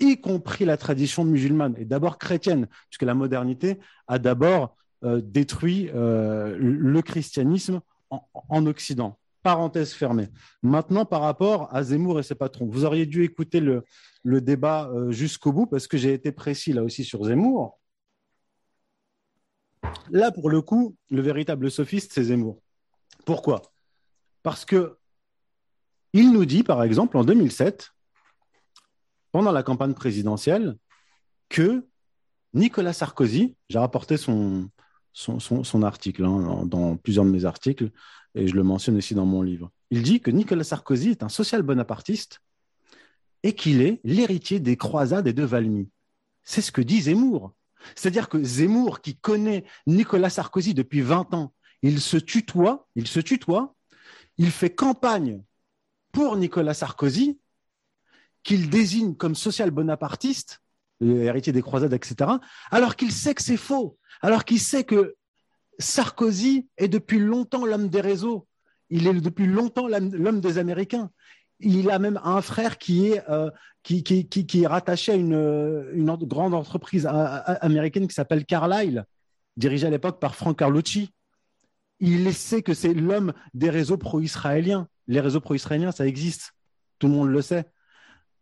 y 0.00 0.18
compris 0.18 0.64
la 0.64 0.78
tradition 0.78 1.24
musulmane, 1.24 1.74
et 1.76 1.84
d'abord 1.84 2.18
chrétienne, 2.18 2.66
puisque 2.88 3.02
la 3.02 3.14
modernité 3.14 3.78
a 4.08 4.18
d'abord 4.18 4.76
euh, 5.04 5.20
détruit 5.22 5.90
euh, 5.94 6.56
le 6.58 7.02
christianisme 7.02 7.80
en, 8.10 8.66
Occident. 8.66 9.19
Parenthèse 9.42 9.92
fermée. 9.92 10.28
Maintenant, 10.62 11.04
par 11.04 11.22
rapport 11.22 11.74
à 11.74 11.82
Zemmour 11.82 12.20
et 12.20 12.22
ses 12.22 12.34
patrons, 12.34 12.66
vous 12.66 12.84
auriez 12.84 13.06
dû 13.06 13.24
écouter 13.24 13.60
le, 13.60 13.84
débat 14.40 14.88
euh, 14.88 15.10
jusqu'au 15.10 15.52
bout 15.52 15.66
parce 15.66 15.86
que 15.86 15.96
j'ai 15.96 16.12
été 16.12 16.32
précis 16.32 16.72
là 16.72 16.82
aussi 16.82 17.04
sur 17.04 17.24
Zemmour. 17.24 17.78
Là, 20.10 20.30
pour 20.30 20.50
le 20.50 20.60
coup, 20.60 20.96
le 21.10 21.22
véritable 21.22 21.70
sophiste, 21.70 22.12
c'est 22.12 22.24
Zemmour. 22.24 22.60
Pourquoi? 23.24 23.62
Parce 24.42 24.64
que 24.64 24.98
il 26.12 26.32
nous 26.32 26.44
dit, 26.44 26.64
par 26.64 26.82
exemple, 26.82 27.16
en 27.16 27.24
2007, 27.24 27.92
pendant 29.32 29.52
la 29.52 29.62
campagne 29.62 29.94
présidentielle, 29.94 30.76
que 31.48 31.86
Nicolas 32.52 32.92
Sarkozy, 32.92 33.56
j'ai 33.68 33.78
rapporté 33.78 34.16
son, 34.16 34.68
son, 35.12 35.82
article, 35.82 36.24
hein, 36.24 36.64
dans 36.66 36.96
plusieurs 36.96 37.24
de 37.24 37.30
mes 37.30 37.44
articles, 37.44 37.90
et 38.34 38.46
je 38.46 38.54
le 38.54 38.62
mentionne 38.62 38.96
aussi 38.96 39.14
dans 39.14 39.26
mon 39.26 39.42
livre. 39.42 39.70
Il 39.90 40.02
dit 40.02 40.20
que 40.20 40.30
Nicolas 40.30 40.64
Sarkozy 40.64 41.10
est 41.10 41.22
un 41.22 41.28
social 41.28 41.62
bonapartiste 41.62 42.40
et 43.42 43.54
qu'il 43.54 43.82
est 43.82 44.00
l'héritier 44.04 44.60
des 44.60 44.76
croisades 44.76 45.26
et 45.26 45.32
de 45.32 45.42
Valmy. 45.42 45.88
C'est 46.44 46.60
ce 46.60 46.72
que 46.72 46.80
dit 46.82 47.02
Zemmour. 47.02 47.52
C'est-à-dire 47.94 48.28
que 48.28 48.42
Zemmour, 48.42 49.00
qui 49.00 49.16
connaît 49.16 49.64
Nicolas 49.86 50.30
Sarkozy 50.30 50.74
depuis 50.74 51.00
20 51.00 51.34
ans, 51.34 51.54
il 51.82 52.00
se 52.00 52.18
tutoie, 52.18 52.88
il 52.94 53.06
se 53.06 53.20
tutoie, 53.20 53.74
il 54.36 54.50
fait 54.50 54.70
campagne 54.70 55.42
pour 56.12 56.36
Nicolas 56.36 56.74
Sarkozy, 56.74 57.38
qu'il 58.42 58.68
désigne 58.68 59.14
comme 59.14 59.34
social 59.34 59.70
bonapartiste, 59.70 60.62
héritier 61.00 61.52
des 61.52 61.62
croisades, 61.62 61.92
etc., 61.94 62.32
alors 62.70 62.96
qu'il 62.96 63.12
sait 63.12 63.34
que 63.34 63.42
c'est 63.42 63.56
faux 63.56 63.98
alors 64.20 64.44
qu'il 64.44 64.60
sait 64.60 64.84
que 64.84 65.16
Sarkozy 65.80 66.68
est 66.76 66.88
depuis 66.88 67.18
longtemps 67.18 67.64
l'homme 67.64 67.88
des 67.88 68.00
réseaux. 68.00 68.46
Il 68.90 69.06
est 69.06 69.14
depuis 69.14 69.46
longtemps 69.46 69.88
l'homme 69.88 70.40
des 70.40 70.58
Américains. 70.58 71.10
Il 71.58 71.90
a 71.90 71.98
même 71.98 72.20
un 72.24 72.40
frère 72.42 72.78
qui 72.78 73.08
est, 73.08 73.22
euh, 73.28 73.50
rattaché 74.66 75.12
à 75.12 75.14
une, 75.14 76.16
grande 76.22 76.54
entreprise 76.54 77.06
américaine 77.06 78.08
qui 78.08 78.14
s'appelle 78.14 78.44
Carlyle, 78.44 79.04
dirigée 79.56 79.86
à 79.86 79.90
l'époque 79.90 80.20
par 80.20 80.34
Frank 80.34 80.58
Carlucci. 80.58 81.12
Il 81.98 82.32
sait 82.34 82.62
que 82.62 82.74
c'est 82.74 82.94
l'homme 82.94 83.32
des 83.54 83.70
réseaux 83.70 83.98
pro-israéliens. 83.98 84.88
Les 85.06 85.20
réseaux 85.20 85.40
pro-israéliens, 85.40 85.92
ça 85.92 86.06
existe. 86.06 86.52
Tout 86.98 87.08
le 87.08 87.14
monde 87.14 87.28
le 87.30 87.42
sait. 87.42 87.64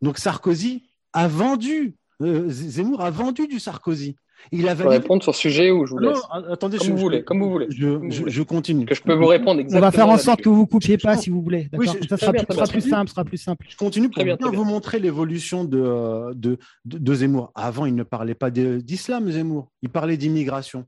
Donc 0.00 0.18
Sarkozy 0.18 0.88
a 1.12 1.26
vendu, 1.28 1.96
euh, 2.22 2.48
Zemmour 2.48 3.00
a 3.00 3.10
vendu 3.10 3.46
du 3.46 3.58
Sarkozy. 3.58 4.16
Il 4.52 4.68
a 4.68 4.74
répondre 4.74 5.22
sur 5.22 5.34
ce 5.34 5.40
sujet 5.42 5.70
ou 5.70 5.86
je 5.86 5.92
vous 5.92 5.98
laisse 5.98 6.18
attendez, 6.50 6.78
comme, 6.78 6.86
je, 6.86 6.92
vous 6.92 6.98
voulez, 6.98 7.24
comme 7.24 7.42
vous 7.42 7.50
voulez. 7.50 7.66
Je, 7.70 8.42
continue. 8.42 8.86
Que 8.86 8.94
je 8.94 9.02
peux 9.02 9.14
vous 9.14 9.26
répondre 9.26 9.60
exactement. 9.60 9.86
On 9.86 9.90
va 9.90 9.92
faire 9.92 10.08
en 10.08 10.18
sorte 10.18 10.40
que 10.42 10.48
vous 10.48 10.62
ne 10.62 10.66
coupiez 10.66 10.98
pas 10.98 11.16
si 11.16 11.30
vous 11.30 11.42
voulez. 11.42 11.68
Oui, 11.72 11.86
ça 11.86 12.16
sera, 12.16 12.32
plus, 12.32 12.80
simple, 12.80 13.10
sera 13.10 13.24
plus 13.24 13.38
simple. 13.38 13.66
Je 13.68 13.76
continue 13.76 14.08
pour 14.08 14.24
bien, 14.24 14.36
vous 14.40 14.64
montrer 14.64 14.98
l'évolution 14.98 15.64
de, 15.64 16.32
de, 16.34 16.58
de, 16.84 17.14
Zemmour. 17.14 17.52
Avant, 17.54 17.86
il 17.86 17.94
ne 17.94 18.02
parlait 18.02 18.34
pas 18.34 18.50
d'islam, 18.50 19.30
Zemmour. 19.30 19.70
Il 19.82 19.90
parlait 19.90 20.16
d'immigration. 20.16 20.86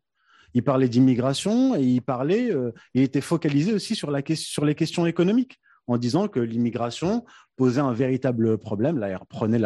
Il 0.54 0.62
parlait 0.62 0.88
d'immigration 0.88 1.76
et 1.76 1.82
il 1.82 2.02
parlait, 2.02 2.50
euh, 2.50 2.72
il 2.94 3.02
était 3.02 3.20
focalisé 3.20 3.72
aussi 3.72 3.94
sur, 3.94 4.10
la, 4.10 4.20
sur 4.34 4.64
les 4.64 4.74
questions 4.74 5.06
économiques 5.06 5.60
en 5.86 5.98
disant 5.98 6.28
que 6.28 6.40
l'immigration 6.40 7.24
posait 7.60 7.82
un 7.82 7.92
véritable 7.92 8.56
problème. 8.56 8.96
Là, 8.96 9.10
il 9.10 9.16
reprenait 9.16 9.58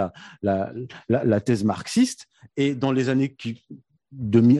la, 0.42 1.40
thèse 1.40 1.62
marxiste. 1.62 2.26
Et 2.56 2.74
dans 2.74 2.90
les 2.90 3.08
années 3.08 3.36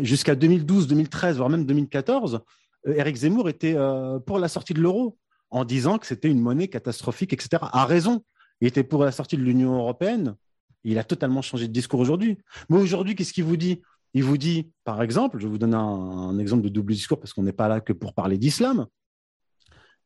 jusqu'à 0.03 0.37
2012, 0.37 0.87
2013, 0.87 1.39
voire 1.39 1.51
même 1.51 1.67
2014, 1.67 2.43
Eric 2.87 3.17
euh, 3.17 3.19
Zemmour 3.19 3.49
était 3.49 3.75
euh, 3.75 4.21
pour 4.21 4.39
la 4.39 4.47
sortie 4.47 4.73
de 4.73 4.81
l'euro, 4.81 5.19
en 5.51 5.65
disant 5.65 5.99
que 5.99 6.07
c'était 6.07 6.31
une 6.31 6.39
monnaie 6.39 6.69
catastrophique, 6.69 7.33
etc. 7.33 7.65
A 7.73 7.85
raison. 7.87 8.23
Il 8.61 8.69
était 8.69 8.85
pour 8.85 9.03
la 9.03 9.11
sortie 9.11 9.37
de 9.37 9.43
l'Union 9.43 9.75
européenne. 9.75 10.37
Il 10.85 10.97
a 11.01 11.03
totalement 11.03 11.43
changé 11.43 11.67
de 11.67 11.73
discours 11.73 11.99
aujourd'hui. 11.99 12.39
Mais 12.69 12.79
aujourd'hui, 12.79 13.17
qu'est-ce 13.17 13.33
qu'il 13.33 13.45
vous 13.45 13.57
dit? 13.57 13.83
Il 14.13 14.23
vous 14.23 14.39
dit, 14.39 14.71
par 14.85 15.03
exemple, 15.03 15.41
je 15.41 15.49
vous 15.49 15.59
donner 15.59 15.77
un, 15.77 16.39
exemple 16.39 16.63
de 16.63 16.69
double 16.69 16.93
discours 16.93 17.19
parce 17.19 17.33
qu'on 17.33 17.43
n'est 17.43 17.53
pas 17.53 17.67
là 17.67 17.81
que 17.81 17.93
pour 17.93 18.15
parler 18.15 18.39
d'islam. 18.39 18.87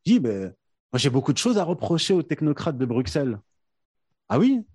Il 0.05 0.13
dit, 0.13 0.19
ben, 0.19 0.51
moi, 0.91 0.97
j'ai 0.97 1.09
beaucoup 1.09 1.33
de 1.33 1.37
choses 1.37 1.57
à 1.57 1.63
reprocher 1.63 2.13
aux 2.13 2.23
technocrates 2.23 2.77
de 2.77 2.85
Bruxelles. 2.85 3.39
Ah 4.27 4.39
oui? 4.39 4.65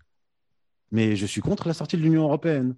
Mais 0.92 1.16
je 1.16 1.26
suis 1.26 1.40
contre 1.40 1.66
la 1.66 1.74
sortie 1.74 1.96
de 1.96 2.02
l'Union 2.02 2.22
européenne. 2.22 2.76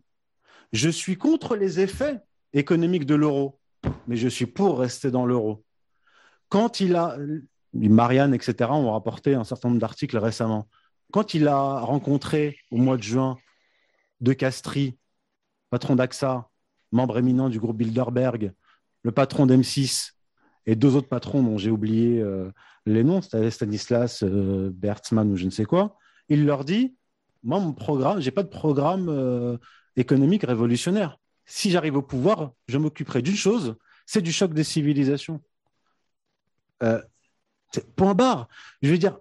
Je 0.72 0.88
suis 0.88 1.18
contre 1.18 1.54
les 1.54 1.80
effets 1.80 2.20
économiques 2.54 3.04
de 3.04 3.14
l'euro, 3.14 3.58
mais 4.06 4.16
je 4.16 4.28
suis 4.28 4.46
pour 4.46 4.78
rester 4.78 5.10
dans 5.10 5.26
l'euro. 5.26 5.64
Quand 6.48 6.80
il 6.80 6.96
a, 6.96 7.16
Marianne, 7.74 8.32
etc., 8.32 8.70
ont 8.70 8.92
rapporté 8.92 9.34
un 9.34 9.44
certain 9.44 9.68
nombre 9.68 9.80
d'articles 9.80 10.16
récemment. 10.16 10.68
Quand 11.12 11.34
il 11.34 11.46
a 11.46 11.80
rencontré 11.80 12.58
au 12.70 12.78
mois 12.78 12.96
de 12.96 13.02
juin 13.02 13.36
De 14.20 14.32
Castries, 14.32 14.98
patron 15.70 15.94
d'AXA, 15.94 16.48
membre 16.90 17.18
éminent 17.18 17.50
du 17.50 17.60
groupe 17.60 17.76
Bilderberg, 17.76 18.52
le 19.02 19.12
patron 19.12 19.46
d'M6 19.46 20.15
et 20.66 20.74
deux 20.76 20.96
autres 20.96 21.08
patrons 21.08 21.42
dont 21.42 21.58
j'ai 21.58 21.70
oublié 21.70 22.20
euh, 22.20 22.50
les 22.86 23.04
noms, 23.04 23.20
Stanislas 23.22 24.22
euh, 24.22 24.70
Bertzmann 24.72 25.30
ou 25.30 25.36
je 25.36 25.44
ne 25.44 25.50
sais 25.50 25.64
quoi, 25.64 25.96
il 26.28 26.44
leur 26.44 26.64
dit 26.64 26.96
Moi, 27.42 27.60
mon 27.60 27.72
programme, 27.72 28.20
je 28.20 28.24
n'ai 28.24 28.30
pas 28.30 28.42
de 28.42 28.48
programme 28.48 29.08
euh, 29.08 29.56
économique 29.96 30.44
révolutionnaire. 30.44 31.18
Si 31.44 31.70
j'arrive 31.70 31.96
au 31.96 32.02
pouvoir, 32.02 32.52
je 32.68 32.78
m'occuperai 32.78 33.22
d'une 33.22 33.36
chose 33.36 33.76
c'est 34.08 34.22
du 34.22 34.30
choc 34.30 34.54
des 34.54 34.62
civilisations. 34.62 35.42
Euh, 36.84 37.02
point 37.96 38.14
barre. 38.14 38.46
Je 38.80 38.92
veux 38.92 38.98
dire, 38.98 39.18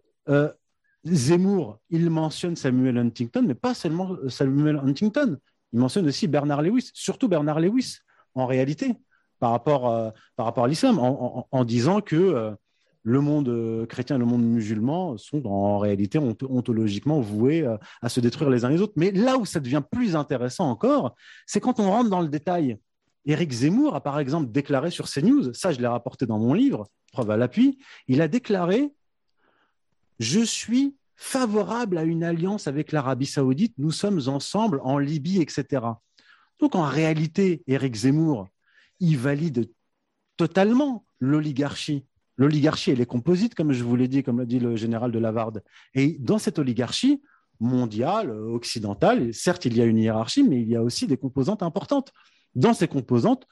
Zemmour, 1.03 1.79
il 1.89 2.07
mentionne 2.11 2.55
Samuel 2.55 2.99
Huntington, 2.99 3.41
mais 3.47 3.55
pas 3.55 3.73
seulement 3.73 4.15
Samuel 4.29 4.75
Huntington. 4.77 5.39
Il 5.73 5.79
mentionne 5.79 6.05
aussi 6.05 6.27
Bernard 6.27 6.61
Lewis, 6.61 6.91
surtout 6.93 7.27
Bernard 7.27 7.59
Lewis, 7.59 7.97
en 8.35 8.45
réalité, 8.45 8.95
par 9.39 9.51
rapport, 9.51 10.13
par 10.35 10.45
rapport 10.45 10.63
à 10.63 10.67
l'islam, 10.67 10.99
en, 10.99 11.65
disant 11.65 12.01
que 12.01 12.55
le 13.05 13.21
monde 13.21 13.49
euh, 13.49 13.85
chrétien 13.85 14.15
et 14.15 14.19
le 14.19 14.25
monde 14.25 14.43
musulman 14.43 15.15
sont 15.17 15.45
en 15.45 15.77
réalité 15.77 16.17
ontologiquement 16.17 17.21
voués 17.21 17.61
euh, 17.61 17.77
à 18.01 18.09
se 18.09 18.19
détruire 18.19 18.49
les 18.49 18.65
uns 18.65 18.69
les 18.69 18.81
autres. 18.81 18.93
Mais 18.95 19.11
là 19.11 19.37
où 19.37 19.45
ça 19.45 19.59
devient 19.59 19.83
plus 19.89 20.15
intéressant 20.15 20.69
encore, 20.69 21.15
c'est 21.45 21.59
quand 21.59 21.79
on 21.79 21.91
rentre 21.91 22.09
dans 22.09 22.21
le 22.21 22.27
détail. 22.27 22.77
Éric 23.27 23.51
Zemmour 23.51 23.95
a 23.95 24.01
par 24.01 24.19
exemple 24.19 24.51
déclaré 24.51 24.89
sur 24.89 25.07
CNews, 25.07 25.53
ça 25.53 25.71
je 25.71 25.79
l'ai 25.79 25.87
rapporté 25.87 26.25
dans 26.25 26.39
mon 26.39 26.53
livre, 26.53 26.87
preuve 27.11 27.29
à 27.31 27.37
l'appui, 27.37 27.77
il 28.07 28.21
a 28.21 28.27
déclaré 28.27 28.91
Je 30.19 30.41
suis 30.41 30.95
favorable 31.15 31.97
à 31.97 32.03
une 32.03 32.23
alliance 32.23 32.67
avec 32.67 32.91
l'Arabie 32.91 33.25
saoudite, 33.25 33.73
nous 33.77 33.91
sommes 33.91 34.21
ensemble 34.27 34.79
en 34.83 34.97
Libye, 34.97 35.41
etc. 35.41 35.85
Donc 36.59 36.75
en 36.75 36.83
réalité, 36.85 37.63
Éric 37.67 37.95
Zemmour, 37.95 38.47
il 38.99 39.17
valide 39.17 39.69
totalement 40.37 41.05
l'oligarchie. 41.19 42.05
L'oligarchie, 42.37 42.91
elle 42.91 43.01
est 43.01 43.05
composite, 43.05 43.55
comme 43.55 43.71
je 43.71 43.83
vous 43.83 43.95
l'ai 43.95 44.07
dit, 44.07 44.23
comme 44.23 44.39
l'a 44.39 44.45
dit 44.45 44.59
le 44.59 44.75
général 44.75 45.11
de 45.11 45.19
Lavarde. 45.19 45.63
Et 45.93 46.17
dans 46.19 46.37
cette 46.37 46.59
oligarchie 46.59 47.21
mondiale, 47.59 48.31
occidentale, 48.31 49.33
certes, 49.33 49.65
il 49.65 49.77
y 49.77 49.81
a 49.81 49.85
une 49.85 49.97
hiérarchie, 49.97 50.43
mais 50.43 50.61
il 50.61 50.67
y 50.67 50.75
a 50.75 50.83
aussi 50.83 51.07
des 51.07 51.17
composantes 51.17 51.63
importantes. 51.63 52.11
Dans 52.53 52.73
ces 52.73 52.87
composantes, 52.87 53.47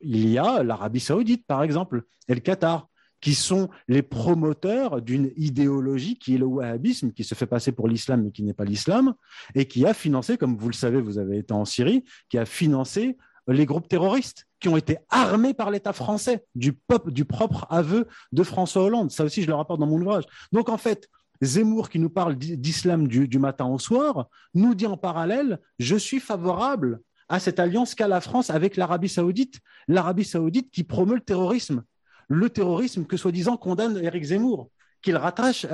il 0.00 0.28
y 0.28 0.38
a 0.38 0.62
l'Arabie 0.62 1.00
saoudite, 1.00 1.46
par 1.46 1.62
exemple, 1.62 2.04
et 2.28 2.34
le 2.34 2.40
Qatar 2.40 2.88
qui 3.20 3.34
sont 3.34 3.70
les 3.88 4.02
promoteurs 4.02 5.00
d'une 5.02 5.32
idéologie 5.36 6.18
qui 6.18 6.34
est 6.34 6.38
le 6.38 6.46
wahhabisme, 6.46 7.12
qui 7.12 7.24
se 7.24 7.34
fait 7.34 7.46
passer 7.46 7.72
pour 7.72 7.88
l'islam 7.88 8.22
mais 8.24 8.30
qui 8.30 8.42
n'est 8.42 8.54
pas 8.54 8.64
l'islam, 8.64 9.14
et 9.54 9.66
qui 9.66 9.86
a 9.86 9.94
financé, 9.94 10.36
comme 10.36 10.56
vous 10.56 10.68
le 10.68 10.74
savez, 10.74 11.00
vous 11.00 11.18
avez 11.18 11.38
été 11.38 11.52
en 11.52 11.64
Syrie, 11.64 12.04
qui 12.28 12.38
a 12.38 12.44
financé 12.44 13.16
les 13.48 13.66
groupes 13.66 13.88
terroristes 13.88 14.46
qui 14.60 14.68
ont 14.68 14.76
été 14.76 14.98
armés 15.08 15.54
par 15.54 15.70
l'État 15.70 15.92
français, 15.92 16.44
du, 16.54 16.72
propre 16.72 17.66
aveu 17.70 18.06
de 18.32 18.42
François 18.42 18.82
Hollande. 18.82 19.10
Ça 19.10 19.24
aussi, 19.24 19.42
je 19.42 19.46
le 19.46 19.54
rapporte 19.54 19.80
dans 19.80 19.86
mon 19.86 20.00
ouvrage. 20.00 20.24
Donc, 20.52 20.68
en 20.68 20.78
fait, 20.78 21.08
Zemmour, 21.42 21.90
qui 21.90 21.98
nous 21.98 22.10
parle 22.10 22.36
d'islam 22.36 23.06
du, 23.06 23.38
matin 23.38 23.66
au 23.66 23.78
soir, 23.78 24.28
nous 24.54 24.74
dit 24.74 24.86
en 24.86 24.96
parallèle, 24.96 25.60
je 25.78 25.96
suis 25.96 26.20
favorable 26.20 27.00
à 27.28 27.40
cette 27.40 27.58
alliance 27.58 27.94
qu'a 27.94 28.08
la 28.08 28.20
France 28.20 28.50
avec 28.50 28.76
l'Arabie 28.76 29.08
saoudite, 29.08 29.60
l'Arabie 29.88 30.24
saoudite 30.24 30.70
qui 30.70 30.84
promeut 30.84 31.16
le 31.16 31.20
terrorisme 31.20 31.82
le 32.28 32.50
terrorisme 32.50 33.04
que 33.04 33.16
soi-disant 33.16 33.56
condamne 33.56 33.98
Eric 34.02 34.24
Zemmour, 34.24 34.70
qu'il 35.02 35.16
rattache 35.16 35.66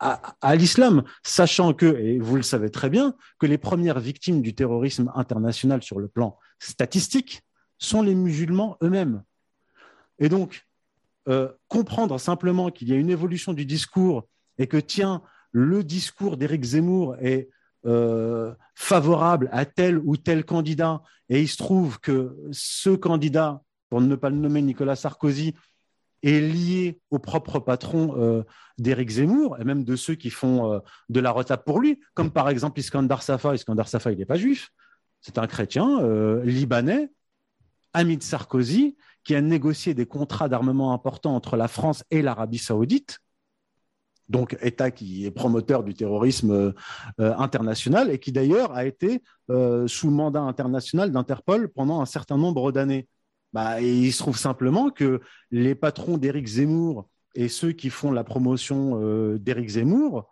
à, 0.00 0.56
l'islam, 0.56 1.02
sachant 1.22 1.74
que, 1.74 1.86
et 1.86 2.18
vous 2.18 2.36
le 2.36 2.42
savez 2.42 2.70
très 2.70 2.88
bien, 2.88 3.14
que 3.38 3.46
les 3.46 3.58
premières 3.58 4.00
victimes 4.00 4.40
du 4.40 4.54
terrorisme 4.54 5.12
international 5.14 5.82
sur 5.82 5.98
le 5.98 6.08
plan 6.08 6.38
statistique 6.60 7.42
sont 7.78 8.02
les 8.02 8.14
musulmans 8.14 8.76
eux-mêmes. 8.82 9.24
Et 10.20 10.28
donc, 10.28 10.66
euh, 11.28 11.48
comprendre 11.68 12.18
simplement 12.20 12.70
qu'il 12.70 12.88
y 12.88 12.92
a 12.92 12.96
une 12.96 13.10
évolution 13.10 13.52
du 13.52 13.64
discours 13.64 14.28
et 14.58 14.66
que, 14.66 14.76
tiens, 14.76 15.22
le 15.50 15.82
discours 15.82 16.36
d'Éric 16.36 16.62
Zemmour 16.62 17.16
est 17.20 17.48
euh, 17.86 18.54
favorable 18.74 19.48
à 19.52 19.64
tel 19.64 19.98
ou 19.98 20.16
tel 20.16 20.44
candidat, 20.44 21.02
et 21.30 21.40
il 21.40 21.48
se 21.48 21.56
trouve 21.56 21.98
que 21.98 22.36
ce 22.52 22.90
candidat, 22.90 23.62
pour 23.88 24.00
ne 24.00 24.14
pas 24.14 24.30
le 24.30 24.36
nommer 24.36 24.62
Nicolas 24.62 24.96
Sarkozy, 24.96 25.54
est 26.22 26.40
lié 26.40 27.00
au 27.10 27.18
propre 27.18 27.58
patron 27.58 28.14
euh, 28.18 28.42
d'Éric 28.76 29.10
Zemmour 29.10 29.58
et 29.58 29.64
même 29.64 29.84
de 29.84 29.96
ceux 29.96 30.14
qui 30.14 30.28
font 30.28 30.82
de 31.08 31.20
la 31.20 31.30
retape 31.30 31.64
pour 31.64 31.80
lui, 31.80 31.98
comme 32.12 32.30
par 32.30 32.50
exemple 32.50 32.78
Iskandar 32.78 33.22
Safa. 33.22 33.54
Iskandar 33.54 33.88
Safa, 33.88 34.12
il 34.12 34.18
n'est 34.18 34.26
pas 34.26 34.36
juif, 34.36 34.70
c'est 35.20 35.38
un 35.38 35.46
chrétien 35.46 36.00
euh, 36.00 36.44
libanais, 36.44 37.10
ami 37.92 38.18
Sarkozy, 38.20 38.96
qui 39.24 39.34
a 39.34 39.40
négocié 39.40 39.94
des 39.94 40.06
contrats 40.06 40.48
d'armement 40.48 40.92
importants 40.92 41.34
entre 41.34 41.56
la 41.56 41.68
France 41.68 42.04
et 42.10 42.22
l'Arabie 42.22 42.58
saoudite, 42.58 43.18
donc 44.28 44.56
État 44.62 44.90
qui 44.90 45.26
est 45.26 45.30
promoteur 45.30 45.82
du 45.82 45.92
terrorisme 45.92 46.72
international 47.18 48.10
et 48.10 48.20
qui 48.20 48.30
d'ailleurs 48.30 48.72
a 48.72 48.86
été 48.86 49.22
sous 49.88 50.10
mandat 50.10 50.40
international 50.40 51.10
d'Interpol 51.10 51.68
pendant 51.68 52.00
un 52.00 52.06
certain 52.06 52.38
nombre 52.38 52.70
d'années. 52.70 53.08
Bah, 53.52 53.80
il 53.80 54.12
se 54.12 54.18
trouve 54.18 54.38
simplement 54.38 54.90
que 54.90 55.20
les 55.50 55.74
patrons 55.74 56.16
d'Éric 56.16 56.46
Zemmour 56.46 57.08
et 57.34 57.48
ceux 57.48 57.72
qui 57.72 57.90
font 57.90 58.12
la 58.12 58.24
promotion 58.24 59.00
euh, 59.02 59.38
d'Éric 59.38 59.70
Zemmour 59.70 60.28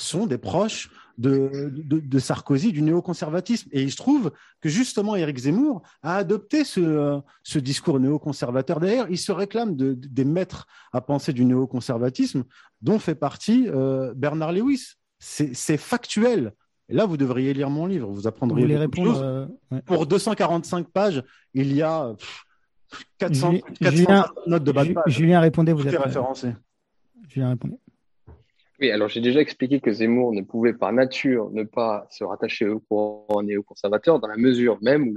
sont 0.00 0.26
des 0.26 0.38
proches 0.38 0.90
de, 1.20 2.18
Sarkozy, 2.18 2.72
du 2.72 2.82
néoconservatisme. 2.82 3.68
Et 3.72 3.82
il 3.82 3.90
se 3.90 3.96
trouve 3.96 4.32
que 4.60 4.68
justement 4.68 5.16
Éric 5.16 5.38
Zemmour 5.38 5.82
a 6.02 6.16
adopté 6.16 6.64
ce, 6.64 7.22
discours 7.58 8.00
néoconservateur. 8.00 8.80
D'ailleurs, 8.80 9.06
il 9.10 9.18
se 9.18 9.32
réclame 9.32 9.76
des 9.76 10.24
maîtres 10.24 10.66
à 10.92 11.00
penser 11.00 11.32
du 11.32 11.44
néoconservatisme 11.44 12.44
dont 12.80 12.98
fait 12.98 13.14
partie 13.14 13.68
euh, 13.68 14.14
Bernard 14.16 14.52
Lewis. 14.52 14.94
C'est 15.18 15.76
factuel. 15.76 16.52
Et 16.88 16.94
là, 16.94 17.04
vous 17.04 17.18
devriez 17.18 17.52
lire 17.52 17.70
mon 17.70 17.86
livre, 17.86 18.08
vous 18.10 18.26
apprendriez 18.26 18.66
les 18.66 18.78
répondre. 18.78 19.20
Euh, 19.22 19.46
Pour 19.84 20.06
245 20.06 20.88
pages, 20.88 21.22
il 21.54 21.72
y 21.74 21.82
a 21.82 22.14
400, 23.18 23.52
Julien, 23.80 24.26
notes 24.46 24.64
de 24.64 24.72
bas 24.72 24.84
de 24.84 24.94
page. 24.94 25.04
Julien 25.12 25.40
répondait, 25.40 25.72
vous 25.72 25.86
êtes 25.86 25.96
référencé. 25.96 26.54
Julien 27.28 27.50
répondait. 27.50 27.78
Oui, 28.80 28.90
alors 28.90 29.08
j'ai 29.08 29.20
déjà 29.20 29.40
expliqué 29.40 29.78
que 29.78 29.92
Zemmour 29.92 30.32
ne 30.32 30.40
pouvait 30.40 30.72
par 30.72 30.90
nature 30.92 31.50
ne 31.50 31.64
pas 31.64 32.06
se 32.10 32.24
rattacher 32.24 32.66
au 32.66 32.80
courant 32.80 33.42
néoconservateur 33.42 34.18
dans 34.20 34.28
la 34.28 34.38
mesure 34.38 34.78
même 34.80 35.08
où 35.08 35.16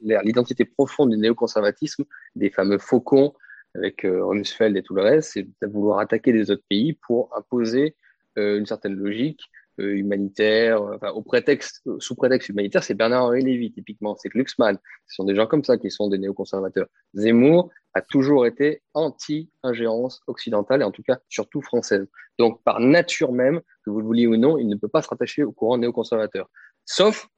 l'identité 0.00 0.66
profonde 0.66 1.10
du 1.10 1.16
néoconservatisme, 1.16 2.04
des 2.36 2.50
fameux 2.50 2.76
faucons 2.76 3.32
avec 3.74 4.04
euh, 4.04 4.22
Rumsfeld 4.22 4.76
et 4.76 4.82
tout 4.82 4.94
le 4.94 5.02
reste, 5.02 5.30
c'est 5.32 5.44
de 5.44 5.66
vouloir 5.66 6.00
attaquer 6.00 6.32
les 6.32 6.50
autres 6.50 6.64
pays 6.68 6.92
pour 6.92 7.34
imposer 7.36 7.96
euh, 8.36 8.58
une 8.58 8.66
certaine 8.66 8.96
logique 8.96 9.50
humanitaire, 9.82 10.82
euh, 10.82 10.96
enfin, 10.96 11.10
au 11.10 11.22
prétexte, 11.22 11.82
sous 11.98 12.14
prétexte 12.14 12.48
humanitaire, 12.48 12.82
c'est 12.82 12.94
Bernard-Henri 12.94 13.42
Lévy, 13.42 13.72
typiquement, 13.72 14.16
c'est 14.16 14.28
Glucksmann. 14.28 14.78
Ce 15.06 15.14
sont 15.14 15.24
des 15.24 15.34
gens 15.34 15.46
comme 15.46 15.64
ça 15.64 15.78
qui 15.78 15.90
sont 15.90 16.08
des 16.08 16.18
néoconservateurs. 16.18 16.86
Zemmour 17.14 17.70
a 17.94 18.02
toujours 18.02 18.46
été 18.46 18.82
anti-ingérence 18.94 20.20
occidentale, 20.26 20.82
et 20.82 20.84
en 20.84 20.90
tout 20.90 21.02
cas 21.02 21.18
surtout 21.28 21.62
française. 21.62 22.06
Donc, 22.38 22.62
par 22.62 22.80
nature 22.80 23.32
même, 23.32 23.60
que 23.84 23.90
vous 23.90 24.00
le 24.00 24.06
vouliez 24.06 24.26
ou 24.26 24.36
non, 24.36 24.58
il 24.58 24.68
ne 24.68 24.76
peut 24.76 24.88
pas 24.88 25.02
se 25.02 25.08
rattacher 25.08 25.42
au 25.42 25.52
courant 25.52 25.78
néoconservateur. 25.78 26.50
Sauf, 26.84 27.28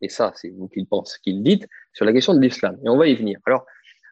et 0.00 0.08
ça, 0.08 0.32
c'est 0.34 0.50
vous 0.50 0.68
qui 0.68 0.80
le 0.80 0.86
pensez, 0.86 1.18
qui 1.22 1.32
le 1.32 1.42
dites, 1.42 1.66
sur 1.92 2.04
la 2.04 2.12
question 2.12 2.34
de 2.34 2.40
l'islam. 2.40 2.78
Et 2.84 2.88
on 2.88 2.96
va 2.96 3.06
y 3.06 3.14
venir. 3.14 3.38
Alors, 3.46 3.64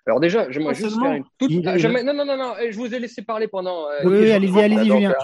alors 0.07 0.21
déjà, 0.21 0.51
j'aimerais 0.51 0.75
juste 0.75 1.01
faire 1.01 1.13
une 1.13 1.25
toute. 1.39 1.51
Non, 1.51 2.15
non, 2.15 2.25
non, 2.27 2.37
non, 2.37 2.53
je 2.69 2.77
vous 2.77 2.95
ai 2.95 2.99
laissé 2.99 3.23
parler 3.23 3.49
pendant. 3.49 3.89
Euh, 3.89 4.01
oui, 4.05 4.31
allez-y, 4.31 4.61
allez-y, 4.61 4.85
Julien. 4.85 5.15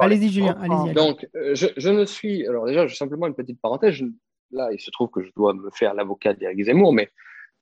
Allez-y, 0.00 0.28
Julien. 0.28 0.56
Donc, 0.94 1.26
euh, 1.34 1.54
je, 1.54 1.66
je, 1.76 1.90
ne 1.90 2.04
suis. 2.04 2.46
Alors 2.46 2.66
déjà, 2.66 2.88
simplement 2.88 3.26
une 3.26 3.34
petite 3.34 3.60
parenthèse. 3.60 4.00
Là, 4.52 4.68
il 4.72 4.78
se 4.78 4.90
trouve 4.90 5.08
que 5.10 5.22
je 5.22 5.30
dois 5.34 5.54
me 5.54 5.70
faire 5.70 5.94
l'avocat 5.94 6.34
d'Éric 6.34 6.66
Zemmour, 6.66 6.92
mais 6.92 7.10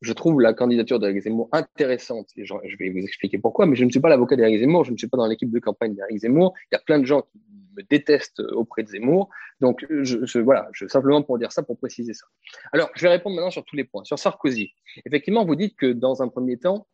je 0.01 0.12
trouve 0.12 0.40
la 0.40 0.55
candidature 0.55 0.98
d'Éric 0.98 1.22
Zemmour 1.22 1.48
intéressante. 1.52 2.28
Et 2.36 2.44
je, 2.44 2.55
je, 2.64 2.77
vais 2.77 2.90
vous 2.90 3.01
expliquer 3.01 3.39
pourquoi, 3.39 3.66
mais 3.66 3.77
je 3.77 3.85
ne 3.85 3.90
suis 3.90 4.01
pas 4.01 4.09
l'avocat 4.09 4.36
d'Éric 4.36 4.60
Zemmour, 4.60 4.85
je 4.85 4.93
ne 4.93 4.97
suis 4.97 5.09
pas 5.09 5.18
dans 5.18 5.27
l'équipe 5.27 5.51
de 5.51 5.59
campagne 5.59 5.94
d'Éric 5.94 6.18
Zemmour. 6.18 6.55
Il 6.70 6.74
y 6.74 6.77
a 6.77 6.81
plein 6.81 6.98
de 6.98 7.05
gens 7.05 7.22
qui 7.22 7.40
me 7.77 7.82
détestent 7.82 8.40
auprès 8.40 8.82
de 8.82 8.89
Zemmour. 8.89 9.28
Donc, 9.60 9.86
je, 9.90 10.39
voilà, 10.39 10.68
je, 10.72 10.86
simplement 10.89 11.22
pour 11.22 11.39
dire 11.39 11.52
ça, 11.52 11.62
pour 11.62 11.78
préciser 11.78 12.14
ça. 12.14 12.27
Alors, 12.72 12.90
je 12.94 13.02
vais 13.02 13.10
répondre 13.10 13.36
maintenant 13.36 13.51
sur 13.51 13.64
tous 13.64 13.77
les 13.77 13.85
points. 13.85 14.05
Sur 14.05 14.18
Sarkozy, 14.18 14.72
effectivement, 15.05 15.44
vous 15.44 15.56
dites 15.56 15.77
que 15.77 15.93
dans 15.93 16.22
un 16.22 16.28
premier 16.28 16.56
temps, 16.56 16.86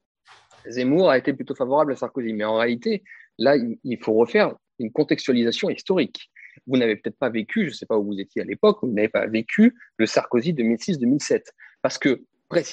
Zemmour 0.68 1.10
a 1.10 1.18
été 1.18 1.32
plutôt 1.32 1.54
favorable 1.54 1.92
à 1.92 1.96
Sarkozy. 1.96 2.32
Mais 2.32 2.44
en 2.44 2.56
réalité, 2.56 3.04
là, 3.38 3.56
il 3.56 3.98
faut 4.02 4.14
refaire 4.14 4.56
une 4.80 4.90
contextualisation 4.90 5.70
historique. 5.70 6.30
Vous 6.66 6.76
n'avez 6.76 6.96
peut-être 6.96 7.18
pas 7.18 7.28
vécu, 7.28 7.64
je 7.64 7.68
ne 7.68 7.74
sais 7.74 7.86
pas 7.86 7.98
où 7.98 8.04
vous 8.04 8.18
étiez 8.18 8.42
à 8.42 8.44
l'époque, 8.44 8.78
vous 8.82 8.92
n'avez 8.92 9.08
pas 9.08 9.26
vécu 9.26 9.76
le 9.98 10.06
Sarkozy 10.06 10.52
2006-2007. 10.54 11.42
Parce 11.82 11.98
que 11.98 12.22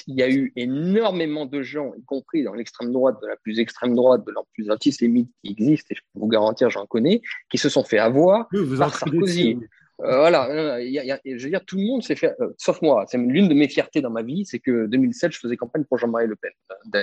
il 0.06 0.14
y 0.14 0.22
a 0.22 0.30
eu 0.30 0.52
énormément 0.56 1.46
de 1.46 1.62
gens, 1.62 1.92
y 1.96 2.04
compris 2.04 2.42
dans 2.42 2.54
l'extrême 2.54 2.92
droite, 2.92 3.16
de 3.22 3.26
la 3.26 3.36
plus 3.36 3.58
extrême 3.58 3.94
droite, 3.94 4.24
de 4.26 4.32
la 4.32 4.42
plus 4.52 4.70
antisémite 4.70 5.30
qui 5.42 5.52
existe, 5.52 5.90
et 5.90 5.94
je 5.94 6.00
peux 6.00 6.20
vous 6.20 6.28
garantir, 6.28 6.70
j'en 6.70 6.86
connais, 6.86 7.22
qui 7.50 7.58
se 7.58 7.68
sont 7.68 7.84
fait 7.84 7.98
avoir 7.98 8.48
par 8.78 8.94
Sarkozy. 8.96 9.58
Euh, 10.00 10.18
voilà, 10.18 10.48
je 10.80 11.42
veux 11.44 11.50
dire, 11.50 11.64
tout 11.64 11.76
le 11.76 11.84
monde 11.84 12.02
s'est 12.02 12.16
fait, 12.16 12.34
euh, 12.40 12.52
sauf 12.58 12.82
moi. 12.82 13.04
C'est 13.08 13.16
l'une 13.16 13.48
de 13.48 13.54
mes 13.54 13.68
fiertés 13.68 14.00
dans 14.00 14.10
ma 14.10 14.22
vie, 14.22 14.44
c'est 14.44 14.58
que 14.58 14.86
2007, 14.86 15.32
je 15.32 15.38
faisais 15.38 15.56
campagne 15.56 15.84
pour 15.84 15.98
Jean-Marie 15.98 16.26
Le 16.26 16.34
Pen. 16.34 16.50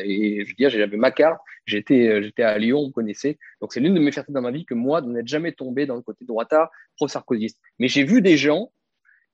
Et 0.03 0.43
je 0.43 0.49
veux 0.49 0.55
dire, 0.55 0.69
j'avais 0.69 0.97
ma 0.97 1.11
carte, 1.11 1.39
j'étais, 1.65 2.09
euh, 2.09 2.21
j'étais 2.21 2.43
à 2.43 2.57
Lyon, 2.57 2.83
vous 2.83 2.91
connaissez. 2.91 3.39
Donc 3.61 3.71
c'est 3.71 3.79
l'une 3.79 3.93
de 3.93 3.99
mes 3.99 4.11
fiertés 4.11 4.33
dans 4.33 4.41
ma 4.41 4.51
vie 4.51 4.65
que 4.65 4.73
moi, 4.73 5.01
de 5.01 5.09
n'être 5.09 5.27
jamais 5.27 5.53
tombé 5.53 5.85
dans 5.85 5.95
le 5.95 6.01
côté 6.01 6.25
droitard 6.25 6.69
pro-sarkozyste. 6.97 7.59
Mais 7.79 7.87
j'ai 7.87 8.03
vu 8.03 8.21
des 8.21 8.35
gens 8.35 8.71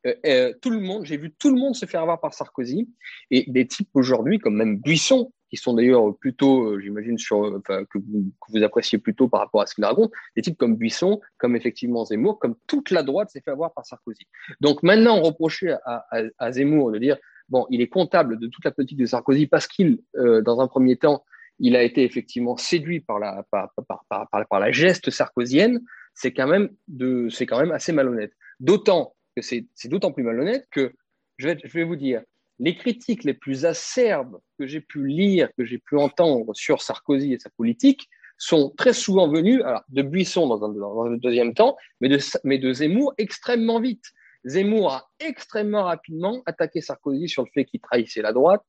euh, 0.08 0.14
euh, 0.26 0.54
tout 0.62 0.70
le 0.70 0.80
monde, 0.80 1.06
j'ai 1.06 1.18
vu 1.18 1.34
tout 1.34 1.50
le 1.54 1.60
monde 1.60 1.76
se 1.76 1.86
faire 1.86 2.02
avoir 2.02 2.20
par 2.20 2.34
Sarkozy 2.34 2.90
et 3.32 3.46
des 3.48 3.68
types 3.68 3.90
aujourd'hui 3.94 4.40
comme 4.40 4.56
même 4.56 4.78
Buisson, 4.78 5.32
qui 5.50 5.58
sont 5.58 5.74
d'ailleurs 5.74 6.16
plutôt, 6.18 6.72
euh, 6.72 6.80
j'imagine, 6.80 7.18
sur, 7.18 7.62
que, 7.64 7.98
vous, 7.98 8.64
appréciez 8.64 8.98
plutôt 8.98 9.28
par 9.28 9.42
rapport 9.42 9.62
à 9.62 9.66
ce 9.66 9.76
qu'il 9.76 9.86
raconte, 9.86 10.12
des 10.36 10.42
types 10.42 10.58
comme 10.58 10.76
Buisson, 10.76 11.22
comme 11.38 11.56
effectivement 11.56 12.06
Zemmour, 12.06 12.40
comme 12.40 12.56
toute 12.68 12.92
la 12.92 13.04
droite 13.04 13.30
s'est 13.30 13.42
fait 13.42 13.52
avoir 13.52 13.74
par 13.74 13.86
Sarkozy. 13.86 14.28
Donc 14.62 14.84
maintenant, 14.84 15.22
reprocher 15.22 15.76
à, 15.86 16.52
Zemmour 16.52 16.92
de 16.92 17.00
dire, 17.00 17.18
bon, 17.50 17.66
il 17.70 17.82
est 17.82 17.88
comptable 17.88 18.40
de 18.40 18.48
toute 18.48 18.66
la 18.66 18.72
politique 18.72 18.98
de 18.98 19.06
Sarkozy 19.06 19.48
parce 19.48 19.68
qu'il, 19.68 20.00
dans 20.16 20.60
un 20.60 20.68
premier 20.68 20.98
temps, 20.98 21.24
il 21.60 21.76
a 21.76 21.84
été 21.84 22.04
effectivement 22.04 22.58
séduit 22.58 23.00
par 23.00 23.20
la, 23.20 23.44
par, 23.50 23.72
par, 23.88 24.28
par 24.30 24.60
la 24.60 24.72
geste 24.72 25.10
sarkozienne, 25.10 25.82
c'est 26.14 26.34
quand, 26.34 26.48
même 26.48 26.70
de, 26.88 27.30
quand 27.46 27.60
même 27.60 27.72
assez 27.72 27.92
malhonnête. 27.92 28.32
D'autant 28.60 29.16
c'est 29.42 29.66
d'autant 29.86 30.12
plus 30.12 30.24
malhonnête 30.24 30.68
que, 30.72 30.94
je 31.38 31.50
vais, 31.50 31.84
vous 31.84 31.96
dire, 31.96 32.22
les 32.60 32.76
critiques 32.76 33.24
les 33.24 33.34
plus 33.34 33.66
acerbes 33.66 34.40
que 34.58 34.66
j'ai 34.66 34.82
pu 34.82 35.06
lire, 35.08 35.50
que 35.58 35.66
j'ai 35.66 35.78
pu 35.78 35.98
entendre 35.98 36.56
sur 36.56 36.82
Sarkozy 36.82 37.34
et 37.34 37.40
sa 37.40 37.50
politique, 37.52 38.10
sont 38.40 38.74
très 38.78 38.94
souvent 38.94 39.28
venus 39.28 39.62
alors, 39.64 39.84
de 39.90 40.02
Buisson 40.02 40.48
dans, 40.48 41.06
un, 41.06 41.18
deuxième 41.18 41.54
temps, 41.54 41.76
mais 42.02 42.10
de 42.10 42.74
Zemmour 42.74 43.14
extrêmement 43.18 43.80
vite. 43.80 44.06
Zemmour 44.46 44.94
a 44.94 45.10
extrêmement 45.20 45.84
rapidement 45.84 46.42
attaqué 46.46 46.82
Sarkozy 46.82 47.28
sur 47.28 47.44
le 47.44 47.50
fait 47.54 47.66
qu'il 47.66 47.82
trahissait 47.82 48.22
la 48.22 48.34
droite, 48.34 48.62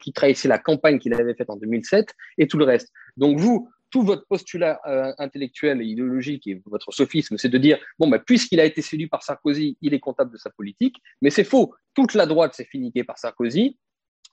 qu'il 0.00 0.12
trahissait 0.12 0.48
la 0.48 0.58
campagne 0.58 0.98
qu'il 0.98 1.14
avait 1.14 1.34
faite 1.34 1.50
en 1.50 1.56
2007 1.56 2.12
et 2.38 2.46
tout 2.46 2.58
le 2.58 2.64
reste. 2.64 2.92
Donc 3.16 3.38
vous, 3.38 3.68
tout 3.90 4.02
votre 4.02 4.26
postulat 4.26 4.80
euh, 4.86 5.12
intellectuel 5.18 5.80
et 5.80 5.84
idéologique 5.84 6.46
et 6.46 6.60
votre 6.66 6.92
sophisme, 6.92 7.38
c'est 7.38 7.48
de 7.48 7.58
dire 7.58 7.78
bon, 7.98 8.08
bah, 8.08 8.18
puisqu'il 8.18 8.60
a 8.60 8.64
été 8.64 8.82
séduit 8.82 9.06
par 9.06 9.22
Sarkozy, 9.22 9.78
il 9.80 9.94
est 9.94 10.00
comptable 10.00 10.32
de 10.32 10.36
sa 10.36 10.50
politique. 10.50 10.96
Mais 11.22 11.30
c'est 11.30 11.44
faux. 11.44 11.74
Toute 11.94 12.14
la 12.14 12.26
droite 12.26 12.54
s'est 12.54 12.64
finiquée 12.64 13.04
par 13.04 13.18
Sarkozy, 13.18 13.78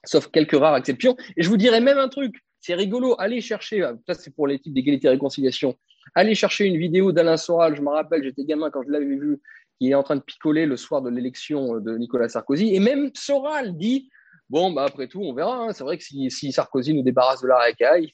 sauf 0.04 0.28
quelques 0.28 0.58
rares 0.58 0.76
exceptions. 0.76 1.16
Et 1.36 1.42
je 1.42 1.48
vous 1.48 1.56
dirais 1.56 1.80
même 1.80 1.98
un 1.98 2.08
truc. 2.08 2.34
C'est 2.60 2.74
rigolo. 2.74 3.16
Allez 3.18 3.40
chercher, 3.40 3.82
euh, 3.82 3.94
ça 4.06 4.14
c'est 4.14 4.34
pour 4.34 4.46
les 4.46 4.58
types 4.58 4.74
d'égalité 4.74 5.06
et 5.06 5.10
réconciliation. 5.10 5.76
Allez 6.14 6.34
chercher 6.34 6.66
une 6.66 6.76
vidéo 6.76 7.12
d'Alain 7.12 7.36
Soral. 7.36 7.76
Je 7.76 7.82
me 7.82 7.90
rappelle, 7.90 8.22
j'étais 8.22 8.44
gamin 8.44 8.70
quand 8.70 8.82
je 8.82 8.90
l'avais 8.90 9.04
vu. 9.04 9.40
Il 9.80 9.90
est 9.90 9.94
en 9.94 10.02
train 10.02 10.16
de 10.16 10.22
picoler 10.22 10.66
le 10.66 10.76
soir 10.76 11.02
de 11.02 11.10
l'élection 11.10 11.80
de 11.80 11.96
Nicolas 11.96 12.28
Sarkozy. 12.28 12.74
Et 12.74 12.80
même 12.80 13.10
Soral 13.14 13.76
dit 13.76 14.10
Bon, 14.52 14.70
bah, 14.70 14.84
après 14.84 15.08
tout, 15.08 15.22
on 15.22 15.32
verra. 15.32 15.56
Hein. 15.56 15.72
C'est 15.72 15.82
vrai 15.82 15.96
que 15.96 16.04
si, 16.04 16.52
Sarkozy 16.52 16.92
nous 16.92 17.02
débarrasse 17.02 17.40
de 17.40 17.48
la 17.48 17.56
racaille, 17.56 18.12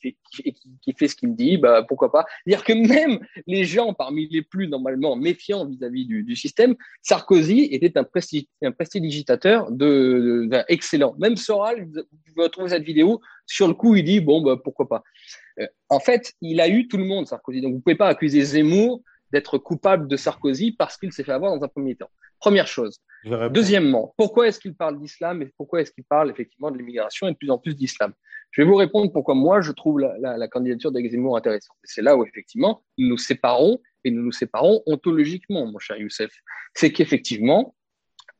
il 0.86 0.94
fait, 0.96 1.08
ce 1.08 1.16
qu'il 1.16 1.30
me 1.30 1.34
dit, 1.34 1.58
bah, 1.58 1.82
pourquoi 1.82 2.12
pas. 2.12 2.26
Dire 2.46 2.62
que 2.62 2.72
même 2.72 3.18
les 3.48 3.64
gens 3.64 3.92
parmi 3.92 4.28
les 4.28 4.42
plus 4.42 4.68
normalement 4.68 5.16
méfiants 5.16 5.66
vis-à-vis 5.66 6.06
du, 6.06 6.36
système, 6.36 6.76
Sarkozy 7.02 7.62
était 7.72 7.98
un, 7.98 8.04
prestidigitateur 8.70 9.72
de, 9.72 10.48
excellent. 10.68 11.16
Même 11.18 11.36
Soral, 11.36 11.88
vous 11.92 12.02
pouvez 12.32 12.44
retrouver 12.44 12.68
cette 12.68 12.84
vidéo, 12.84 13.20
sur 13.44 13.66
le 13.66 13.74
coup, 13.74 13.96
il 13.96 14.04
dit, 14.04 14.20
bon, 14.20 14.40
bah, 14.40 14.56
pourquoi 14.62 14.88
pas. 14.88 15.02
Euh, 15.58 15.66
en 15.88 15.98
fait, 15.98 16.34
il 16.40 16.60
a 16.60 16.68
eu 16.68 16.86
tout 16.86 16.98
le 16.98 17.04
monde, 17.04 17.26
Sarkozy. 17.26 17.60
Donc, 17.62 17.72
vous 17.72 17.78
ne 17.78 17.82
pouvez 17.82 17.96
pas 17.96 18.06
accuser 18.06 18.42
Zemmour 18.42 19.02
d'être 19.32 19.58
coupable 19.58 20.06
de 20.06 20.16
Sarkozy 20.16 20.70
parce 20.70 20.96
qu'il 20.96 21.12
s'est 21.12 21.24
fait 21.24 21.32
avoir 21.32 21.52
dans 21.52 21.64
un 21.64 21.68
premier 21.68 21.96
temps. 21.96 22.10
Première 22.40 22.66
chose. 22.66 23.00
Deuxièmement, 23.50 24.14
pourquoi 24.16 24.48
est-ce 24.48 24.60
qu'il 24.60 24.74
parle 24.74 24.98
d'islam 24.98 25.42
et 25.42 25.52
pourquoi 25.56 25.80
est-ce 25.80 25.90
qu'il 25.90 26.04
parle 26.04 26.30
effectivement 26.30 26.70
de 26.70 26.78
l'immigration 26.78 27.26
et 27.26 27.32
de 27.32 27.36
plus 27.36 27.50
en 27.50 27.58
plus 27.58 27.74
d'islam? 27.74 28.12
Je 28.52 28.62
vais 28.62 28.68
vous 28.68 28.76
répondre 28.76 29.12
pourquoi 29.12 29.34
moi 29.34 29.60
je 29.60 29.72
trouve 29.72 30.00
la, 30.00 30.48
candidature 30.48 30.92
d'Aix-Zemmour 30.92 31.36
intéressante. 31.36 31.76
C'est 31.84 32.02
là 32.02 32.16
où 32.16 32.24
effectivement 32.24 32.82
nous 32.96 33.08
nous 33.08 33.18
séparons 33.18 33.80
et 34.04 34.10
nous 34.10 34.22
nous 34.22 34.32
séparons 34.32 34.82
ontologiquement, 34.86 35.66
mon 35.66 35.78
cher 35.78 35.96
Youssef. 35.96 36.30
C'est 36.74 36.92
qu'effectivement, 36.92 37.74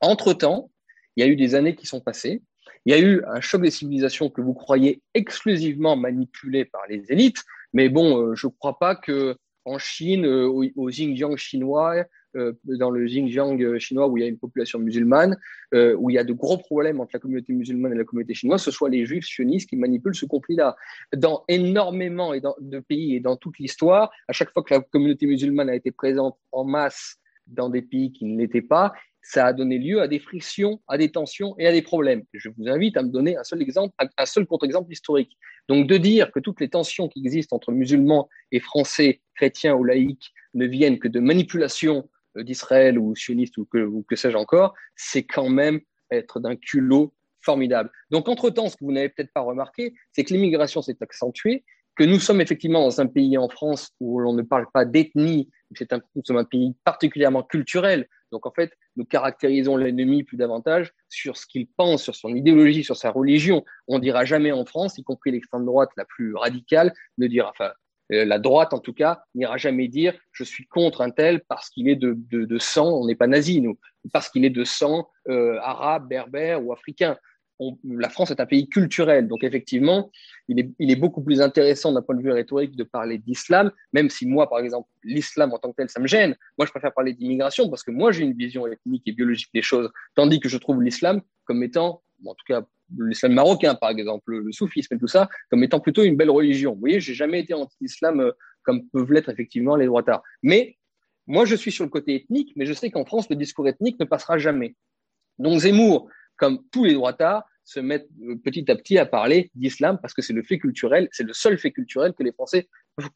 entre-temps, 0.00 0.70
il 1.16 1.24
y 1.24 1.28
a 1.28 1.30
eu 1.30 1.36
des 1.36 1.54
années 1.54 1.74
qui 1.74 1.86
sont 1.86 2.00
passées. 2.00 2.42
Il 2.86 2.92
y 2.92 2.94
a 2.94 3.00
eu 3.00 3.22
un 3.26 3.40
choc 3.40 3.60
des 3.60 3.72
civilisations 3.72 4.30
que 4.30 4.40
vous 4.40 4.54
croyez 4.54 5.02
exclusivement 5.14 5.96
manipulé 5.96 6.64
par 6.64 6.82
les 6.88 7.10
élites, 7.10 7.42
mais 7.72 7.88
bon, 7.88 8.16
euh, 8.16 8.34
je 8.34 8.46
ne 8.46 8.52
crois 8.52 8.78
pas 8.78 8.94
que 8.94 9.36
en 9.64 9.78
Chine, 9.78 10.24
euh, 10.24 10.46
au 10.46 10.86
Xinjiang 10.86 11.36
chinois, 11.36 12.06
dans 12.34 12.90
le 12.90 13.06
Xinjiang 13.06 13.60
euh, 13.62 13.78
chinois 13.78 14.08
où 14.08 14.16
il 14.16 14.22
y 14.22 14.24
a 14.24 14.28
une 14.28 14.38
population 14.38 14.78
musulmane, 14.78 15.36
euh, 15.74 15.94
où 15.96 16.10
il 16.10 16.14
y 16.14 16.18
a 16.18 16.24
de 16.24 16.32
gros 16.32 16.58
problèmes 16.58 17.00
entre 17.00 17.10
la 17.14 17.20
communauté 17.20 17.52
musulmane 17.52 17.92
et 17.92 17.96
la 17.96 18.04
communauté 18.04 18.34
chinoise, 18.34 18.62
ce 18.62 18.70
soit 18.70 18.88
les 18.88 19.06
juifs 19.06 19.26
sionistes 19.26 19.68
qui 19.68 19.76
manipulent 19.76 20.14
ce 20.14 20.26
conflit-là. 20.26 20.76
Dans 21.16 21.44
énormément 21.48 22.32
de 22.34 22.80
pays 22.80 23.16
et 23.16 23.20
dans 23.20 23.36
toute 23.36 23.58
l'histoire, 23.58 24.10
à 24.28 24.32
chaque 24.32 24.52
fois 24.52 24.62
que 24.62 24.74
la 24.74 24.80
communauté 24.80 25.26
musulmane 25.26 25.70
a 25.70 25.74
été 25.74 25.90
présente 25.90 26.36
en 26.52 26.64
masse 26.64 27.16
dans 27.46 27.70
des 27.70 27.82
pays 27.82 28.12
qui 28.12 28.26
ne 28.26 28.38
l'étaient 28.38 28.62
pas, 28.62 28.92
ça 29.22 29.46
a 29.46 29.52
donné 29.52 29.78
lieu 29.78 30.00
à 30.00 30.08
des 30.08 30.18
frictions, 30.18 30.80
à 30.88 30.96
des 30.96 31.10
tensions 31.10 31.54
et 31.58 31.66
à 31.66 31.72
des 31.72 31.82
problèmes. 31.82 32.24
Je 32.32 32.48
vous 32.48 32.68
invite 32.68 32.96
à 32.96 33.02
me 33.02 33.10
donner 33.10 33.36
un 33.36 33.44
seul 33.44 33.60
exemple, 33.60 33.94
un 34.16 34.26
seul 34.26 34.46
contre-exemple 34.46 34.90
historique. 34.90 35.36
Donc 35.68 35.86
de 35.86 35.96
dire 35.98 36.32
que 36.32 36.40
toutes 36.40 36.60
les 36.60 36.70
tensions 36.70 37.08
qui 37.08 37.20
existent 37.20 37.54
entre 37.56 37.72
musulmans 37.72 38.28
et 38.52 38.60
français, 38.60 39.20
chrétiens 39.34 39.74
ou 39.74 39.84
laïcs, 39.84 40.32
ne 40.54 40.66
viennent 40.66 40.98
que 40.98 41.08
de 41.08 41.20
manipulations 41.20 42.08
d'Israël 42.42 42.98
ou 42.98 43.14
sioniste 43.16 43.56
ou 43.58 43.64
que, 43.64 43.88
que 44.08 44.16
sais-je 44.16 44.36
encore, 44.36 44.74
c'est 44.96 45.24
quand 45.24 45.48
même 45.48 45.80
être 46.10 46.40
d'un 46.40 46.56
culot 46.56 47.14
formidable. 47.42 47.90
Donc, 48.10 48.28
entre-temps, 48.28 48.68
ce 48.68 48.76
que 48.76 48.84
vous 48.84 48.92
n'avez 48.92 49.08
peut-être 49.08 49.32
pas 49.32 49.40
remarqué, 49.40 49.94
c'est 50.12 50.24
que 50.24 50.34
l'immigration 50.34 50.82
s'est 50.82 50.96
accentuée, 51.00 51.64
que 51.96 52.04
nous 52.04 52.20
sommes 52.20 52.40
effectivement 52.40 52.82
dans 52.82 53.00
un 53.00 53.06
pays 53.06 53.36
en 53.38 53.48
France 53.48 53.90
où 54.00 54.20
l'on 54.20 54.32
ne 54.32 54.42
parle 54.42 54.66
pas 54.72 54.84
d'ethnie, 54.84 55.50
c'est 55.74 55.92
un, 55.92 56.00
nous 56.14 56.22
sommes 56.24 56.36
un 56.36 56.44
pays 56.44 56.74
particulièrement 56.84 57.42
culturel. 57.42 58.08
Donc, 58.30 58.46
en 58.46 58.52
fait, 58.52 58.72
nous 58.96 59.04
caractérisons 59.04 59.76
l'ennemi 59.76 60.22
plus 60.22 60.36
davantage 60.36 60.92
sur 61.08 61.36
ce 61.36 61.46
qu'il 61.46 61.66
pense, 61.66 62.02
sur 62.02 62.14
son 62.14 62.34
idéologie, 62.34 62.84
sur 62.84 62.96
sa 62.96 63.10
religion. 63.10 63.64
On 63.86 63.96
ne 63.96 64.02
dira 64.02 64.24
jamais 64.24 64.52
en 64.52 64.64
France, 64.64 64.98
y 64.98 65.02
compris 65.02 65.32
l'extrême 65.32 65.64
droite 65.64 65.90
la 65.96 66.04
plus 66.04 66.34
radicale, 66.34 66.92
ne 67.16 67.26
dira, 67.26 67.52
euh, 67.60 67.70
la 68.10 68.38
droite, 68.38 68.72
en 68.72 68.78
tout 68.78 68.94
cas, 68.94 69.22
n'ira 69.34 69.56
jamais 69.56 69.88
dire 69.88 70.14
je 70.32 70.44
suis 70.44 70.66
contre 70.66 71.02
un 71.02 71.10
tel 71.10 71.42
parce 71.48 71.68
qu'il 71.70 71.88
est 71.88 71.96
de, 71.96 72.16
de, 72.30 72.58
sang, 72.58 72.88
on 72.88 73.06
n'est 73.06 73.14
pas 73.14 73.26
nazi, 73.26 73.60
nous, 73.60 73.78
parce 74.12 74.28
qu'il 74.28 74.44
est 74.44 74.50
de 74.50 74.64
sang 74.64 75.08
euh, 75.28 75.58
arabe, 75.60 76.08
berbère 76.08 76.64
ou 76.64 76.72
africain. 76.72 77.16
la 77.84 78.08
France 78.08 78.30
est 78.30 78.40
un 78.40 78.46
pays 78.46 78.68
culturel, 78.68 79.28
donc 79.28 79.44
effectivement, 79.44 80.10
il 80.48 80.60
est, 80.60 80.70
il 80.78 80.90
est 80.90 80.96
beaucoup 80.96 81.22
plus 81.22 81.40
intéressant 81.40 81.92
d'un 81.92 82.02
point 82.02 82.14
de 82.14 82.22
vue 82.22 82.32
rhétorique 82.32 82.76
de 82.76 82.84
parler 82.84 83.18
d'islam, 83.18 83.72
même 83.92 84.08
si 84.08 84.26
moi, 84.26 84.48
par 84.48 84.60
exemple, 84.60 84.88
l'islam 85.04 85.52
en 85.52 85.58
tant 85.58 85.70
que 85.70 85.76
tel, 85.76 85.90
ça 85.90 86.00
me 86.00 86.06
gêne. 86.06 86.36
Moi, 86.56 86.66
je 86.66 86.70
préfère 86.70 86.94
parler 86.94 87.12
d'immigration 87.12 87.68
parce 87.68 87.82
que 87.82 87.90
moi, 87.90 88.12
j'ai 88.12 88.22
une 88.22 88.34
vision 88.34 88.66
ethnique 88.66 89.02
et 89.06 89.12
biologique 89.12 89.50
des 89.52 89.62
choses, 89.62 89.90
tandis 90.14 90.40
que 90.40 90.48
je 90.48 90.56
trouve 90.56 90.82
l'islam 90.82 91.20
comme 91.44 91.62
étant, 91.62 92.02
en 92.24 92.34
tout 92.34 92.44
cas 92.46 92.62
l'islam 92.98 93.34
marocain, 93.34 93.74
par 93.74 93.90
exemple, 93.90 94.32
le 94.32 94.52
soufisme 94.52 94.94
et 94.94 94.98
tout 94.98 95.08
ça, 95.08 95.28
comme 95.50 95.62
étant 95.62 95.80
plutôt 95.80 96.02
une 96.02 96.16
belle 96.16 96.30
religion. 96.30 96.72
Vous 96.72 96.80
voyez, 96.80 97.00
j'ai 97.00 97.14
jamais 97.14 97.40
été 97.40 97.54
anti-islam 97.54 98.20
euh, 98.20 98.32
comme 98.62 98.86
peuvent 98.88 99.12
l'être 99.12 99.28
effectivement 99.28 99.76
les 99.76 99.86
droitards. 99.86 100.22
Mais 100.42 100.78
moi, 101.26 101.44
je 101.44 101.54
suis 101.54 101.70
sur 101.70 101.84
le 101.84 101.90
côté 101.90 102.14
ethnique, 102.14 102.52
mais 102.56 102.66
je 102.66 102.72
sais 102.72 102.90
qu'en 102.90 103.04
France, 103.04 103.28
le 103.28 103.36
discours 103.36 103.68
ethnique 103.68 104.00
ne 104.00 104.04
passera 104.04 104.38
jamais. 104.38 104.74
Donc 105.38 105.60
Zemmour, 105.60 106.08
comme 106.36 106.60
tous 106.70 106.84
les 106.84 106.94
droitards, 106.94 107.44
se 107.64 107.80
mettent 107.80 108.08
euh, 108.22 108.36
petit 108.36 108.70
à 108.70 108.76
petit 108.76 108.96
à 108.98 109.04
parler 109.04 109.50
d'islam 109.54 109.98
parce 110.00 110.14
que 110.14 110.22
c'est 110.22 110.32
le 110.32 110.42
fait 110.42 110.58
culturel, 110.58 111.08
c'est 111.12 111.24
le 111.24 111.34
seul 111.34 111.58
fait 111.58 111.70
culturel 111.70 112.14
que 112.14 112.22
les 112.22 112.32
Français 112.32 112.68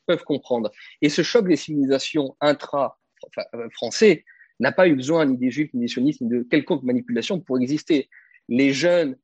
peuvent 0.06 0.24
comprendre. 0.24 0.70
Et 1.00 1.08
ce 1.08 1.22
choc 1.22 1.48
des 1.48 1.56
civilisations 1.56 2.36
intra-français 2.40 4.18
euh, 4.18 4.32
n'a 4.60 4.72
pas 4.72 4.88
eu 4.88 4.94
besoin 4.94 5.24
ni 5.24 5.38
des 5.38 5.50
juifs, 5.50 5.72
ni 5.72 5.80
des 5.80 5.88
sionistes, 5.88 6.20
ni 6.20 6.28
de 6.28 6.42
quelconque 6.42 6.82
manipulation 6.82 7.40
pour 7.40 7.58
exister. 7.58 8.10
Les 8.52 8.74
jeunes 8.74 9.16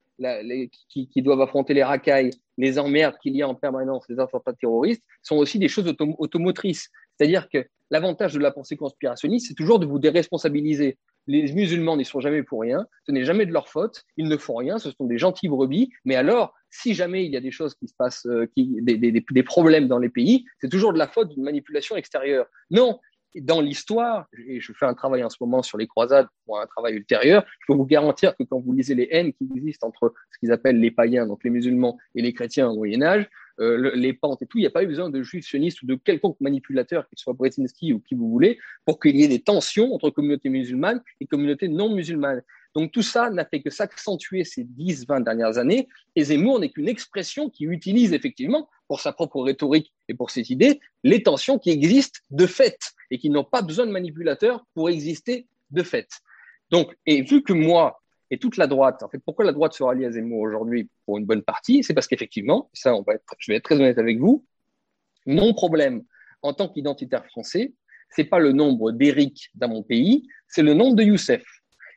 qui, 0.89 1.23
doivent 1.23 1.43
affronter 1.43 1.75
les 1.75 1.83
racailles, 1.83 2.31
les 2.57 2.79
emmerdes 2.79 3.17
qu'il 3.23 3.37
y 3.37 3.43
a 3.43 3.49
en 3.49 3.55
permanence, 3.55 4.07
les 4.09 4.19
attentats 4.19 4.55
terroristes, 4.55 5.03
sont 5.23 5.37
aussi 5.37 5.59
des 5.59 5.69
choses 5.69 5.95
automotrices. 6.19 6.89
C'est-à-dire 7.15 7.51
que 7.51 7.67
l'avantage 7.91 8.33
de 8.33 8.39
la 8.39 8.51
pensée 8.51 8.79
conspirationniste, 8.79 9.49
c'est 9.49 9.55
toujours 9.55 9.81
de 9.81 9.87
vous 9.87 9.99
déresponsabiliser. 9.99 10.97
Les 11.27 11.53
musulmans 11.53 11.99
n'y 11.99 12.07
sont 12.07 12.21
jamais 12.21 12.43
pour 12.43 12.63
rien, 12.63 12.87
ce 13.07 13.13
n'est 13.13 13.27
jamais 13.27 13.45
de 13.45 13.53
leur 13.53 13.69
faute, 13.69 14.05
ils 14.17 14.29
ne 14.29 14.37
font 14.39 14.57
rien, 14.57 14.79
ce 14.79 14.91
sont 14.93 15.05
des 15.05 15.19
gentils 15.19 15.49
brebis, 15.49 15.91
mais 16.07 16.15
alors, 16.15 16.55
si 16.71 16.95
jamais 16.95 17.27
il 17.27 17.31
y 17.31 17.37
a 17.37 17.41
des 17.41 17.51
choses 17.51 17.75
qui 17.75 17.87
se 17.87 17.95
passent, 17.95 18.25
euh, 18.25 18.51
des 18.57 19.43
problèmes 19.43 19.89
dans 19.89 19.99
les 19.99 20.09
pays, 20.09 20.47
c'est 20.59 20.71
toujours 20.71 20.95
de 20.95 20.99
la 20.99 21.07
faute 21.07 21.29
d'une 21.29 21.43
manipulation 21.43 21.97
extérieure. 21.97 22.47
Non, 22.71 22.99
dans 23.37 23.61
l'histoire, 23.61 24.27
et 24.47 24.61
je 24.61 24.73
fais 24.73 24.87
un 24.87 24.95
travail 24.95 25.23
en 25.23 25.31
ce 25.31 25.37
moment 25.41 25.63
sur 25.63 25.79
les 25.79 25.87
croisades 25.87 26.27
pour 26.47 26.61
un 26.61 26.67
travail 26.67 26.95
ultérieur, 26.95 27.45
je 27.61 27.67
peux 27.69 27.77
vous 27.77 27.87
garantir 27.87 28.37
que 28.37 28.43
quand 28.43 28.59
vous 28.59 28.73
lisez 28.73 28.95
les 28.95 29.09
haines 29.11 29.33
qui 29.33 29.49
existent 29.55 29.87
entre 29.87 30.15
ce 30.31 30.39
qu'ils 30.39 30.53
appellent 30.53 30.81
les 30.81 30.91
païens, 30.91 31.27
donc 31.27 31.45
les 31.45 31.51
musulmans, 31.51 31.99
et 32.15 32.23
les 32.23 32.33
chrétiens 32.33 32.69
au 32.69 32.77
Moyen 32.77 33.03
Âge, 33.03 33.29
euh, 33.61 33.91
les 33.95 34.13
pentes 34.13 34.41
et 34.43 34.47
tout, 34.47 34.59
il 34.59 34.63
n'y 34.63 34.67
a 34.67 34.71
pas 34.71 34.85
eu 34.85 34.87
besoin 34.87 35.11
de 35.11 35.23
juifs 35.23 35.47
sionistes 35.47 35.83
ou 35.83 35.87
de 35.87 35.97
quelconque 35.97 36.41
manipulateur, 36.41 37.09
qu'il 37.09 37.19
soit 37.19 37.33
Brzezinski 37.33 37.93
ou 37.93 38.01
qui 38.01 38.15
vous 38.15 38.31
voulez, 38.31 38.59
pour 38.85 39.01
qu'il 39.01 39.17
y 39.17 39.25
ait 39.25 39.29
des 39.29 39.43
tensions 39.43 39.93
entre 39.93 40.11
communautés 40.11 40.49
musulmanes 40.49 41.03
et 41.21 41.27
communautés 41.27 41.69
non 41.69 41.93
musulmanes. 41.95 42.43
Donc 42.75 42.93
tout 42.93 43.03
ça 43.03 43.31
n'a 43.31 43.45
fait 43.45 43.61
que 43.61 43.71
s'accentuer 43.71 44.45
ces 44.45 44.65
10-20 44.65 45.25
dernières 45.25 45.59
années, 45.59 45.89
et 46.17 46.25
Zemmour 46.25 46.61
n'est 46.61 46.71
qu'une 46.71 46.89
expression 46.89 47.51
qui 47.51 47.65
utilise 47.65 48.13
effectivement, 48.13 48.69
pour 48.87 49.01
sa 49.01 49.13
propre 49.13 49.43
rhétorique 49.43 49.93
et 50.09 50.15
pour 50.15 50.31
ses 50.31 50.53
idées, 50.53 50.81
les 51.05 51.23
tensions 51.23 51.59
qui 51.59 51.71
existent 51.71 52.21
de 52.31 52.47
fait, 52.47 52.79
et 53.11 53.19
qui 53.19 53.31
n'ont 53.31 53.45
pas 53.45 53.63
besoin 53.63 53.87
de 53.87 53.93
manipulateurs 53.93 54.65
pour 54.75 54.91
exister 54.91 55.47
de 55.71 55.83
fait. 55.83 56.09
Donc, 56.71 56.97
et 57.07 57.23
vu 57.23 57.43
que 57.43 57.53
moi, 57.53 58.01
et 58.31 58.39
toute 58.39 58.57
la 58.57 58.67
droite, 58.67 59.03
en 59.03 59.09
fait, 59.09 59.19
pourquoi 59.19 59.45
la 59.45 59.53
droite 59.53 59.73
se 59.73 59.83
rallie 59.83 60.05
à 60.05 60.13
Zemmour 60.13 60.41
aujourd'hui 60.41 60.89
pour 61.07 61.19
une 61.19 61.25
bonne 61.25 61.43
partie 61.43 61.83
C'est 61.83 61.95
parce 61.95 62.07
qu'effectivement, 62.07 62.69
ça, 62.75 62.95
on 62.95 63.03
va 63.03 63.15
être, 63.15 63.25
je 63.39 63.51
vais 63.51 63.57
être 63.57 63.65
très 63.65 63.77
honnête 63.77 63.99
avec 63.99 64.19
vous, 64.19 64.45
mon 65.27 65.55
problème 65.55 66.05
en 66.43 66.53
tant 66.53 66.69
qu'identitaire 66.69 67.27
français, 67.27 67.73
c'est 68.11 68.25
pas 68.25 68.39
le 68.39 68.53
nombre 68.53 68.93
d'Éric 68.93 69.51
dans 69.55 69.69
mon 69.69 69.83
pays, 69.83 70.27
c'est 70.47 70.63
le 70.63 70.75
nombre 70.75 70.97
de 70.97 71.03
Youssef. 71.03 71.45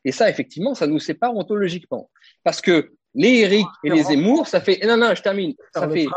Et 0.06 0.12
ça, 0.12 0.30
effectivement, 0.30 0.74
ça 0.74 0.88
nous 0.88 1.00
sépare 1.00 1.36
ontologiquement. 1.36 2.10
Parce 2.44 2.62
que 2.62 2.92
les 3.14 3.40
Eric 3.42 3.68
et 3.84 3.90
les 3.90 4.04
Zemmour, 4.04 4.48
ça 4.48 4.62
fait. 4.62 4.80
Non, 4.86 4.98
non, 4.98 5.14
je 5.14 5.22
termine. 5.22 5.54
Ça 5.74 5.90
fait, 5.90 6.08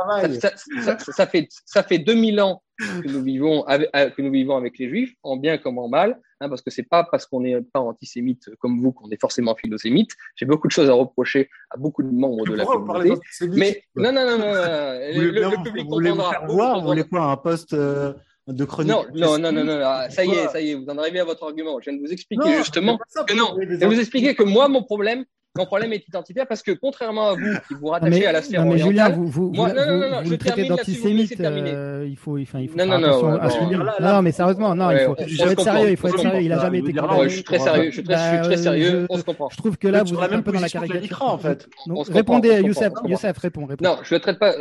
ça, 1.13 1.27
fait, 1.27 1.49
ça 1.67 1.83
fait 1.83 1.99
2000 1.99 2.41
ans 2.41 2.63
que 2.79 3.09
nous, 3.09 3.23
vivons 3.23 3.65
avec, 3.65 3.91
que 4.15 4.23
nous 4.23 4.31
vivons 4.31 4.57
avec 4.57 4.79
les 4.79 4.89
Juifs, 4.89 5.15
en 5.23 5.37
bien 5.37 5.59
comme 5.59 5.79
en 5.79 5.89
mal, 5.89 6.21
hein, 6.41 6.49
parce 6.49 6.63
que 6.63 6.71
c'est 6.71 6.85
pas 6.85 7.05
parce 7.05 7.27
qu'on 7.27 7.41
n'est 7.41 7.61
pas 7.61 7.81
antisémite 7.81 8.49
comme 8.59 8.81
vous 8.81 8.93
qu'on 8.93 9.11
est 9.11 9.21
forcément 9.21 9.55
philosémite. 9.57 10.11
J'ai 10.37 10.47
beaucoup 10.47 10.67
de 10.69 10.73
choses 10.73 10.89
à 10.89 10.93
reprocher 10.93 11.49
à 11.71 11.77
beaucoup 11.77 12.03
de 12.03 12.11
membres 12.11 12.47
de 12.47 12.55
la 12.55 12.65
communauté. 12.65 13.21
Mais 13.49 13.83
non, 13.97 14.13
non, 14.13 14.25
non, 14.27 14.39
non. 14.39 14.53
le, 14.55 15.65
public 15.65 15.87
vous 15.87 16.55
voir, 16.55 16.81
vous 16.81 16.89
voulez 16.89 17.05
quoi 17.05 17.25
Un 17.25 17.37
poste 17.37 17.75
euh, 17.75 18.13
de 18.47 18.65
chronique 18.65 18.93
Non, 18.93 19.05
non, 19.15 19.39
non, 19.39 19.53
non, 19.53 19.65
non, 19.65 19.81
ah, 19.85 20.11
ça 20.11 20.25
y 20.25 20.31
est, 20.31 20.49
ça 20.49 20.61
y 20.61 20.71
est, 20.71 20.75
vous 20.75 20.87
en 20.87 20.99
arrivez 20.99 21.21
à 21.21 21.25
votre 21.25 21.45
argument. 21.45 21.79
Je 21.81 21.91
viens 21.91 21.99
de 21.99 22.05
vous 22.05 22.13
expliquer 22.13 22.57
justement 22.57 22.99
que 23.27 23.35
non. 23.35 23.57
Je 23.61 23.77
vais 23.77 23.87
vous 23.87 23.99
expliquer 23.99 24.35
que 24.35 24.43
moi, 24.43 24.69
mon 24.69 24.83
problème, 24.83 25.25
mon 25.57 25.67
problème 25.67 25.93
est 25.93 26.07
identitaire 26.09 26.47
parce 26.49 26.63
que 26.63 26.73
contrairement 26.73 27.29
à 27.29 27.35
vous 27.35 27.55
qui 27.69 27.75
vous 27.75 27.87
rattachez 27.87 28.27
à 28.27 28.33
la 28.33 28.43
sphère 28.43 28.65
non, 28.65 28.73
mais 28.73 28.79
Julien, 28.79 29.09
vous, 29.11 29.27
vous, 29.27 29.53
moi, 29.53 29.73
non, 29.73 29.87
non, 29.87 29.99
non, 29.99 30.11
non, 30.11 30.25
je 30.25 30.35
traitez 30.35 30.67
d'antisémite. 30.67 31.41
Euh, 31.41 32.07
il 32.09 32.17
faut, 32.17 32.39
enfin, 32.41 32.59
il 32.59 32.69
faut. 32.69 32.77
Non, 32.77 32.87
non, 32.87 32.99
non, 32.99 33.21
non, 33.21 33.89
non, 34.01 34.23
mais 34.23 34.33
sérieusement, 34.33 34.75
non, 34.75 34.91
il 34.91 34.99
faut, 34.99 35.17
être 35.17 35.61
sérieux. 35.61 35.91
Il 35.91 35.97
faut 35.97 36.09
être 36.09 36.19
sérieux. 36.19 36.43
Il 36.43 36.53
a 36.53 36.59
jamais 36.59 36.79
été. 36.81 36.93
Je 36.93 37.29
suis 37.29 37.45
très 37.45 37.59
sérieux. 37.61 37.91
Je 37.91 37.95
suis 37.95 38.03
très 38.03 38.57
sérieux. 38.57 39.07
On 39.09 39.17
se 39.17 39.23
comprend. 39.23 39.49
Je 39.51 39.57
trouve 39.57 39.77
que 39.77 39.89
là, 39.89 40.03
vous 40.03 40.15
êtes 40.15 40.33
un 40.33 40.43
peu 40.43 40.53
dans 40.53 40.61
la 40.61 40.69
caricature. 40.69 41.23
En 41.23 41.39
fait. 41.39 41.69
Répondez, 42.09 42.61
Youssef. 42.63 42.93
Youssef, 43.07 43.39
réponds. 43.39 43.69
Non, 43.81 43.99
je 44.03 44.15
ne 44.15 44.19
traite 44.19 44.39
pas. 44.39 44.55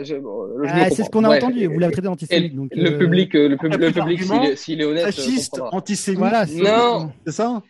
Ah, 0.67 0.89
c'est 0.91 1.03
ce 1.03 1.09
qu'on 1.09 1.23
a 1.23 1.35
entendu. 1.35 1.67
Vous 1.67 1.79
l'avez 1.79 1.93
traité 1.93 2.07
d'antisémite. 2.07 2.53
Le 2.71 2.93
euh, 2.93 2.97
public, 2.97 3.33
le 3.33 3.57
public, 3.57 4.57
s'il 4.57 4.81
est 4.81 4.85
honnête. 4.85 5.05
Fasciste, 5.05 5.59
antisémite. 5.71 6.19
Voilà. 6.19 6.45
Non. 6.45 7.11
C'est 7.25 7.33
ça. 7.33 7.61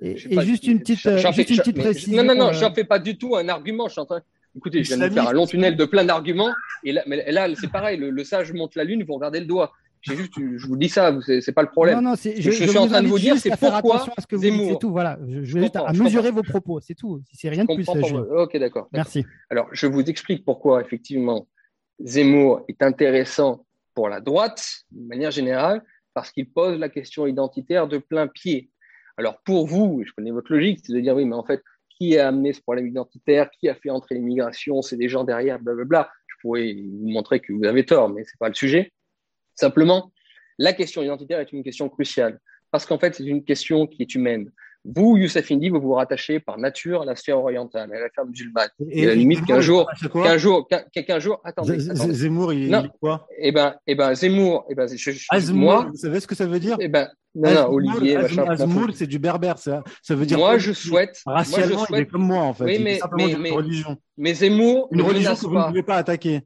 Et, 0.00 0.16
juste 0.16 0.64
une 0.66 0.78
petite, 0.78 1.04
euh, 1.06 1.18
juste 1.32 1.50
une 1.50 1.56
petite 1.56 1.78
précision. 1.78 2.22
Non, 2.22 2.34
non, 2.34 2.46
non, 2.46 2.52
je 2.52 2.64
n'en 2.64 2.72
fais 2.72 2.84
pas 2.84 2.98
du 2.98 3.18
tout 3.18 3.36
un 3.36 3.48
argument. 3.48 3.88
Je 3.88 3.92
suis 3.92 4.00
en 4.00 4.06
train... 4.06 4.22
Écoutez, 4.56 4.82
je 4.82 4.94
viens 4.94 5.08
de 5.08 5.12
faire 5.12 5.28
un 5.28 5.32
long 5.32 5.46
tunnel 5.46 5.76
de 5.76 5.84
plein 5.84 6.04
d'arguments. 6.04 6.52
Et 6.84 6.92
là, 6.92 7.02
mais 7.06 7.30
là 7.30 7.48
c'est 7.60 7.70
pareil. 7.70 7.96
Le, 7.98 8.24
sage 8.24 8.52
monte 8.52 8.74
la 8.76 8.84
lune, 8.84 9.04
vous 9.04 9.14
regardez 9.14 9.40
le 9.40 9.46
doigt. 9.46 9.72
Juste, 10.02 10.34
je 10.36 10.66
vous 10.66 10.76
dis 10.76 10.88
ça, 10.88 11.16
c'est 11.40 11.52
pas 11.52 11.62
le 11.62 11.68
problème. 11.68 11.96
Non, 11.96 12.10
non, 12.10 12.16
je, 12.16 12.30
je, 12.40 12.50
je, 12.52 12.64
suis 12.64 12.78
en 12.78 12.86
train 12.86 13.02
de 13.02 13.08
vous 13.08 13.18
dire, 13.18 13.36
c'est 13.36 13.50
pourquoi 13.50 14.06
à 14.16 14.20
ce 14.20 14.26
que 14.26 14.36
vous 14.36 14.42
Zemmour. 14.42 14.78
Tout, 14.78 14.90
voilà. 14.90 15.18
Je, 15.26 15.42
je 15.42 15.58
vais 15.58 15.76
à 15.76 15.92
mesurer 15.92 16.30
vos 16.30 16.44
propos, 16.44 16.78
c'est 16.80 16.94
tout. 16.94 17.20
C'est 17.32 17.48
rien 17.48 17.64
de 17.64 17.74
plus. 17.74 17.88
Ok, 17.88 18.56
d'accord. 18.58 18.88
Merci. 18.92 19.26
Alors, 19.50 19.66
je 19.72 19.86
vous 19.86 20.02
explique 20.02 20.44
pourquoi, 20.44 20.80
effectivement, 20.80 21.48
Zemmour 22.00 22.64
est 22.68 22.82
intéressant 22.82 23.66
pour 23.94 24.08
la 24.08 24.20
droite, 24.20 24.84
de 24.92 25.08
manière 25.08 25.32
générale, 25.32 25.82
parce 26.14 26.30
qu'il 26.30 26.48
pose 26.48 26.78
la 26.78 26.88
question 26.88 27.26
identitaire 27.26 27.88
de 27.88 27.98
plein 27.98 28.28
pied. 28.28 28.70
Alors 29.18 29.42
pour 29.42 29.66
vous, 29.66 30.02
je 30.06 30.12
connais 30.12 30.30
votre 30.30 30.52
logique, 30.52 30.80
c'est 30.82 30.92
de 30.92 31.00
dire 31.00 31.14
oui, 31.14 31.24
mais 31.24 31.34
en 31.34 31.44
fait, 31.44 31.60
qui 31.90 32.16
a 32.16 32.28
amené 32.28 32.52
ce 32.52 32.62
problème 32.62 32.86
identitaire? 32.86 33.50
Qui 33.50 33.68
a 33.68 33.74
fait 33.74 33.90
entrer 33.90 34.14
l'immigration? 34.14 34.80
C'est 34.80 34.96
des 34.96 35.08
gens 35.08 35.24
derrière, 35.24 35.58
blablabla. 35.58 36.08
Je 36.28 36.36
pourrais 36.40 36.72
vous 36.72 37.08
montrer 37.08 37.40
que 37.40 37.52
vous 37.52 37.64
avez 37.64 37.84
tort, 37.84 38.08
mais 38.08 38.22
ce 38.22 38.30
n'est 38.30 38.38
pas 38.38 38.48
le 38.48 38.54
sujet. 38.54 38.92
Simplement, 39.56 40.12
la 40.56 40.72
question 40.72 41.02
identitaire 41.02 41.40
est 41.40 41.52
une 41.52 41.64
question 41.64 41.88
cruciale 41.88 42.38
parce 42.70 42.86
qu'en 42.86 42.98
fait, 42.98 43.16
c'est 43.16 43.24
une 43.24 43.44
question 43.44 43.88
qui 43.88 44.02
est 44.02 44.14
humaine. 44.14 44.52
Vous, 44.84 45.16
Youssef 45.16 45.50
Indy, 45.50 45.68
vous 45.68 45.80
vous 45.80 45.94
rattachez 45.94 46.40
par 46.40 46.58
nature 46.58 47.02
à 47.02 47.04
la 47.04 47.16
sphère 47.16 47.38
orientale, 47.38 47.92
à 47.92 48.00
la 48.00 48.08
sphère 48.08 48.24
musulmane. 48.24 48.68
Et, 48.90 49.04
à 49.04 49.08
la 49.08 49.14
limite 49.14 49.44
qu'un 49.44 49.60
jour, 49.60 49.90
qu'un 50.12 50.38
jour, 50.38 50.68
qu'un 50.68 51.18
jour, 51.18 51.40
attendez, 51.44 51.78
Zemmour, 51.78 52.52
il, 52.52 52.72
est 52.72 52.88
quoi? 53.00 53.26
Eh 53.38 53.52
ben, 53.52 53.74
eh 53.86 53.94
ben, 53.94 54.14
Zemmour, 54.14 54.66
eh 54.70 54.74
ben, 54.74 54.88
je, 54.88 55.10
ah, 55.30 55.38
moi, 55.52 55.88
vous 55.90 55.96
savez 55.96 56.20
ce 56.20 56.26
que 56.26 56.34
ça 56.34 56.46
veut 56.46 56.60
dire? 56.60 56.76
Eh 56.80 56.88
ben, 56.88 57.08
non, 57.34 57.52
non, 57.52 57.66
Olivier, 57.68 58.16
Azmour, 58.16 58.88
c'est 58.94 59.06
du 59.06 59.18
berbère, 59.18 59.58
ça, 59.58 59.84
ça 60.02 60.14
veut 60.14 60.26
dire. 60.26 60.38
Moi, 60.38 60.58
je 60.58 60.72
souhaite. 60.72 61.20
Racialement, 61.26 61.76
moi, 61.76 61.82
je 61.82 61.86
souhaite... 61.86 62.00
il 62.00 62.02
est 62.02 62.06
comme 62.06 62.26
moi, 62.26 62.42
en 62.42 62.54
fait. 62.54 62.64
Oui, 62.64 62.78
mais, 62.80 62.98
mais, 63.16 63.36
mais, 63.36 63.50
religion. 63.50 63.96
mais 64.16 64.34
Zemmour, 64.34 64.88
une 64.92 65.02
religion 65.02 65.34
que 65.34 65.46
vous 65.46 65.54
ne 65.54 65.66
pouvez 65.66 65.82
pas 65.82 65.96
attaquer. 65.96 66.40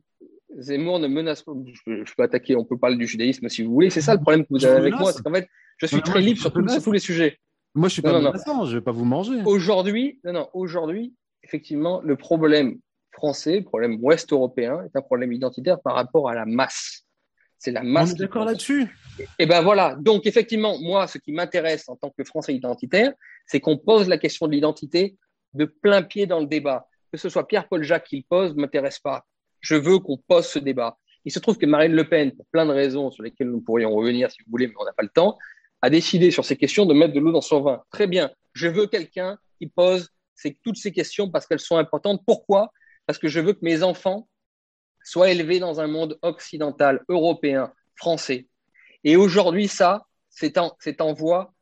Zemmour 0.58 0.98
ne 0.98 1.08
menace 1.08 1.42
pas. 1.42 1.52
Je, 1.86 2.12
peux 2.16 2.22
attaquer, 2.22 2.56
on 2.56 2.64
peut 2.64 2.76
parler 2.76 2.96
du 2.96 3.06
judaïsme 3.06 3.48
si 3.48 3.62
vous 3.62 3.72
voulez. 3.72 3.90
C'est 3.90 4.00
ça 4.00 4.14
le 4.14 4.20
problème 4.20 4.42
que 4.42 4.48
vous 4.50 4.64
avez 4.64 4.76
avec 4.76 4.94
moi, 4.94 5.12
c'est 5.12 5.22
qu'en 5.22 5.32
fait, 5.32 5.48
je 5.78 5.86
suis 5.86 6.02
très 6.02 6.20
libre 6.20 6.40
sur 6.40 6.52
tous 6.52 6.92
les 6.92 6.98
sujets. 6.98 7.38
Moi, 7.74 7.88
je 7.88 7.94
suis 7.94 8.02
pas 8.02 8.12
menaçant, 8.12 8.66
je 8.66 8.76
vais 8.76 8.82
pas 8.82 8.92
vous 8.92 9.04
manger. 9.04 9.42
Aujourd'hui, 9.44 10.20
non, 10.24 10.32
non, 10.32 10.48
aujourd'hui, 10.52 11.14
effectivement, 11.42 12.00
le 12.02 12.16
problème 12.16 12.78
français, 13.12 13.56
le 13.60 13.64
problème 13.64 13.98
ouest-européen, 14.02 14.82
est 14.84 14.96
un 14.96 15.02
problème 15.02 15.32
identitaire 15.32 15.80
par 15.80 15.94
rapport 15.94 16.28
à 16.28 16.34
la 16.34 16.44
masse. 16.44 17.06
C'est 17.58 17.70
la 17.70 17.82
masse. 17.82 18.10
On 18.10 18.14
est 18.14 18.18
d'accord 18.18 18.44
là-dessus? 18.44 18.88
Et 19.38 19.46
ben 19.46 19.62
voilà. 19.62 19.96
Donc, 20.00 20.26
effectivement, 20.26 20.78
moi, 20.80 21.06
ce 21.06 21.18
qui 21.18 21.32
m'intéresse 21.32 21.88
en 21.88 21.96
tant 21.96 22.10
que 22.10 22.24
Français 22.24 22.54
identitaire, 22.54 23.12
c'est 23.46 23.60
qu'on 23.60 23.78
pose 23.78 24.08
la 24.08 24.18
question 24.18 24.48
de 24.48 24.52
l'identité 24.52 25.16
de 25.54 25.64
plein 25.64 26.02
pied 26.02 26.26
dans 26.26 26.40
le 26.40 26.46
débat. 26.46 26.86
Que 27.12 27.18
ce 27.18 27.28
soit 27.28 27.46
Pierre-Paul 27.46 27.82
Jacques 27.84 28.06
qui 28.06 28.16
le 28.16 28.24
pose, 28.28 28.54
ne 28.54 28.62
m'intéresse 28.62 28.98
pas. 28.98 29.24
Je 29.60 29.76
veux 29.76 29.98
qu'on 29.98 30.16
pose 30.16 30.46
ce 30.46 30.58
débat. 30.58 30.98
Il 31.24 31.30
se 31.30 31.38
trouve 31.38 31.56
que 31.56 31.66
Marine 31.66 31.92
Le 31.92 32.08
Pen, 32.08 32.32
pour 32.32 32.46
plein 32.46 32.66
de 32.66 32.72
raisons 32.72 33.10
sur 33.12 33.22
lesquelles 33.22 33.50
nous 33.50 33.60
pourrions 33.60 33.94
revenir 33.94 34.30
si 34.30 34.42
vous 34.42 34.50
voulez, 34.50 34.66
mais 34.66 34.74
on 34.80 34.84
n'a 34.84 34.92
pas 34.92 35.04
le 35.04 35.08
temps, 35.08 35.38
a 35.82 35.90
décidé 35.90 36.30
sur 36.30 36.44
ces 36.44 36.56
questions 36.56 36.86
de 36.86 36.94
mettre 36.94 37.12
de 37.12 37.20
l'eau 37.20 37.32
dans 37.32 37.40
son 37.40 37.60
vin. 37.60 37.82
Très 37.90 38.06
bien. 38.06 38.30
Je 38.54 38.68
veux 38.68 38.86
quelqu'un 38.86 39.38
qui 39.58 39.66
pose 39.66 40.08
toutes 40.64 40.76
ces 40.76 40.92
questions 40.92 41.30
parce 41.30 41.46
qu'elles 41.46 41.60
sont 41.60 41.76
importantes. 41.76 42.22
Pourquoi? 42.26 42.72
Parce 43.06 43.18
que 43.18 43.28
je 43.28 43.40
veux 43.40 43.52
que 43.52 43.64
mes 43.64 43.82
enfants 43.82 44.28
soient 45.04 45.30
élevés 45.30 45.58
dans 45.58 45.80
un 45.80 45.86
monde 45.86 46.18
occidental, 46.22 47.04
européen, 47.08 47.72
français. 47.96 48.46
Et 49.04 49.16
aujourd'hui, 49.16 49.68
ça, 49.68 50.06
c'est 50.30 50.58
en, 50.58 50.76
en, 51.00 51.12
voie 51.12 51.52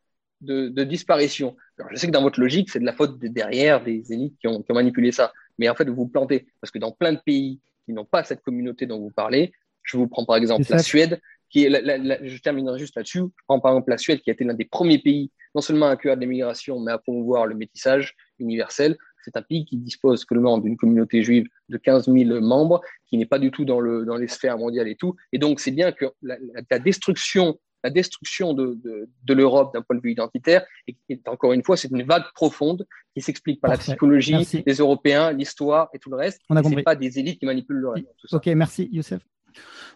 de, 0.40 0.84
disparition. 0.84 1.56
je 1.90 1.96
sais 1.96 2.06
que 2.06 2.12
dans 2.12 2.22
votre 2.22 2.40
logique, 2.40 2.70
c'est 2.70 2.80
de 2.80 2.84
la 2.84 2.92
faute 2.92 3.18
de 3.18 3.28
derrière 3.28 3.82
des 3.82 4.12
élites 4.12 4.36
qui 4.38 4.46
ont, 4.46 4.62
qui 4.62 4.70
ont, 4.72 4.74
manipulé 4.74 5.12
ça. 5.12 5.32
Mais 5.58 5.68
en 5.68 5.74
fait, 5.74 5.88
vous 5.88 5.94
vous 5.94 6.08
plantez. 6.08 6.46
Parce 6.60 6.70
que 6.70 6.78
dans 6.78 6.92
plein 6.92 7.12
de 7.12 7.20
pays 7.24 7.60
qui 7.84 7.92
n'ont 7.92 8.04
pas 8.04 8.24
cette 8.24 8.42
communauté 8.42 8.86
dont 8.86 8.98
vous 8.98 9.10
parlez, 9.10 9.52
je 9.82 9.96
vous 9.96 10.06
prends 10.06 10.24
par 10.24 10.36
exemple 10.36 10.64
la 10.68 10.82
Suède, 10.82 11.20
qui 11.50 11.64
est 11.64 11.70
je 11.70 12.40
terminerai 12.40 12.78
juste 12.78 12.96
là-dessus. 12.96 13.18
Je 13.18 13.44
prends 13.46 13.60
par 13.60 13.72
exemple 13.72 13.90
la 13.90 13.98
Suède, 13.98 14.20
qui 14.22 14.30
a 14.30 14.32
été 14.32 14.44
l'un 14.44 14.54
des 14.54 14.64
premiers 14.64 14.98
pays, 14.98 15.30
non 15.54 15.60
seulement 15.60 15.86
à 15.86 15.90
accueillir 15.90 16.16
l'immigration, 16.16 16.80
mais 16.80 16.92
à 16.92 16.98
promouvoir 16.98 17.46
le 17.46 17.54
métissage 17.54 18.14
universel. 18.38 18.96
C'est 19.22 19.36
un 19.36 19.42
pays 19.42 19.66
qui 19.66 19.76
dispose 19.76 20.24
seulement 20.26 20.58
d'une 20.58 20.76
communauté 20.76 21.22
juive 21.22 21.46
de 21.68 21.76
15 21.76 22.06
000 22.06 22.40
membres, 22.40 22.80
qui 23.06 23.18
n'est 23.18 23.26
pas 23.26 23.38
du 23.38 23.50
tout 23.50 23.64
dans, 23.64 23.80
le, 23.80 24.06
dans 24.06 24.16
les 24.16 24.28
sphères 24.28 24.56
mondiales 24.56 24.88
et 24.88 24.96
tout. 24.96 25.14
Et 25.32 25.38
donc, 25.38 25.60
c'est 25.60 25.72
bien 25.72 25.92
que 25.92 26.06
la, 26.22 26.78
destruction 26.78 27.58
la 27.82 27.90
destruction 27.90 28.52
de, 28.52 28.78
de, 29.24 29.34
l'Europe 29.34 29.72
d'un 29.72 29.80
point 29.80 29.96
de 29.96 30.02
vue 30.02 30.12
identitaire, 30.12 30.66
et, 30.86 30.96
encore 31.26 31.54
une 31.54 31.64
fois, 31.64 31.78
c'est 31.78 31.90
une 31.90 32.02
vague 32.02 32.24
profonde 32.34 32.86
qui 33.14 33.22
s'explique 33.22 33.60
par 33.60 33.70
la 33.70 33.78
psychologie 33.78 34.46
des 34.66 34.74
Européens, 34.74 35.32
l'histoire 35.32 35.88
et 35.94 35.98
tout 35.98 36.10
le 36.10 36.16
reste. 36.16 36.42
Ce 36.50 36.68
n'est 36.68 36.82
pas 36.82 36.94
des 36.94 37.18
élites 37.18 37.38
qui 37.38 37.46
manipulent 37.46 37.80
le 37.80 37.88
reste. 37.88 38.06
Ok, 38.32 38.46
merci 38.48 38.88
Youssef. 38.92 39.22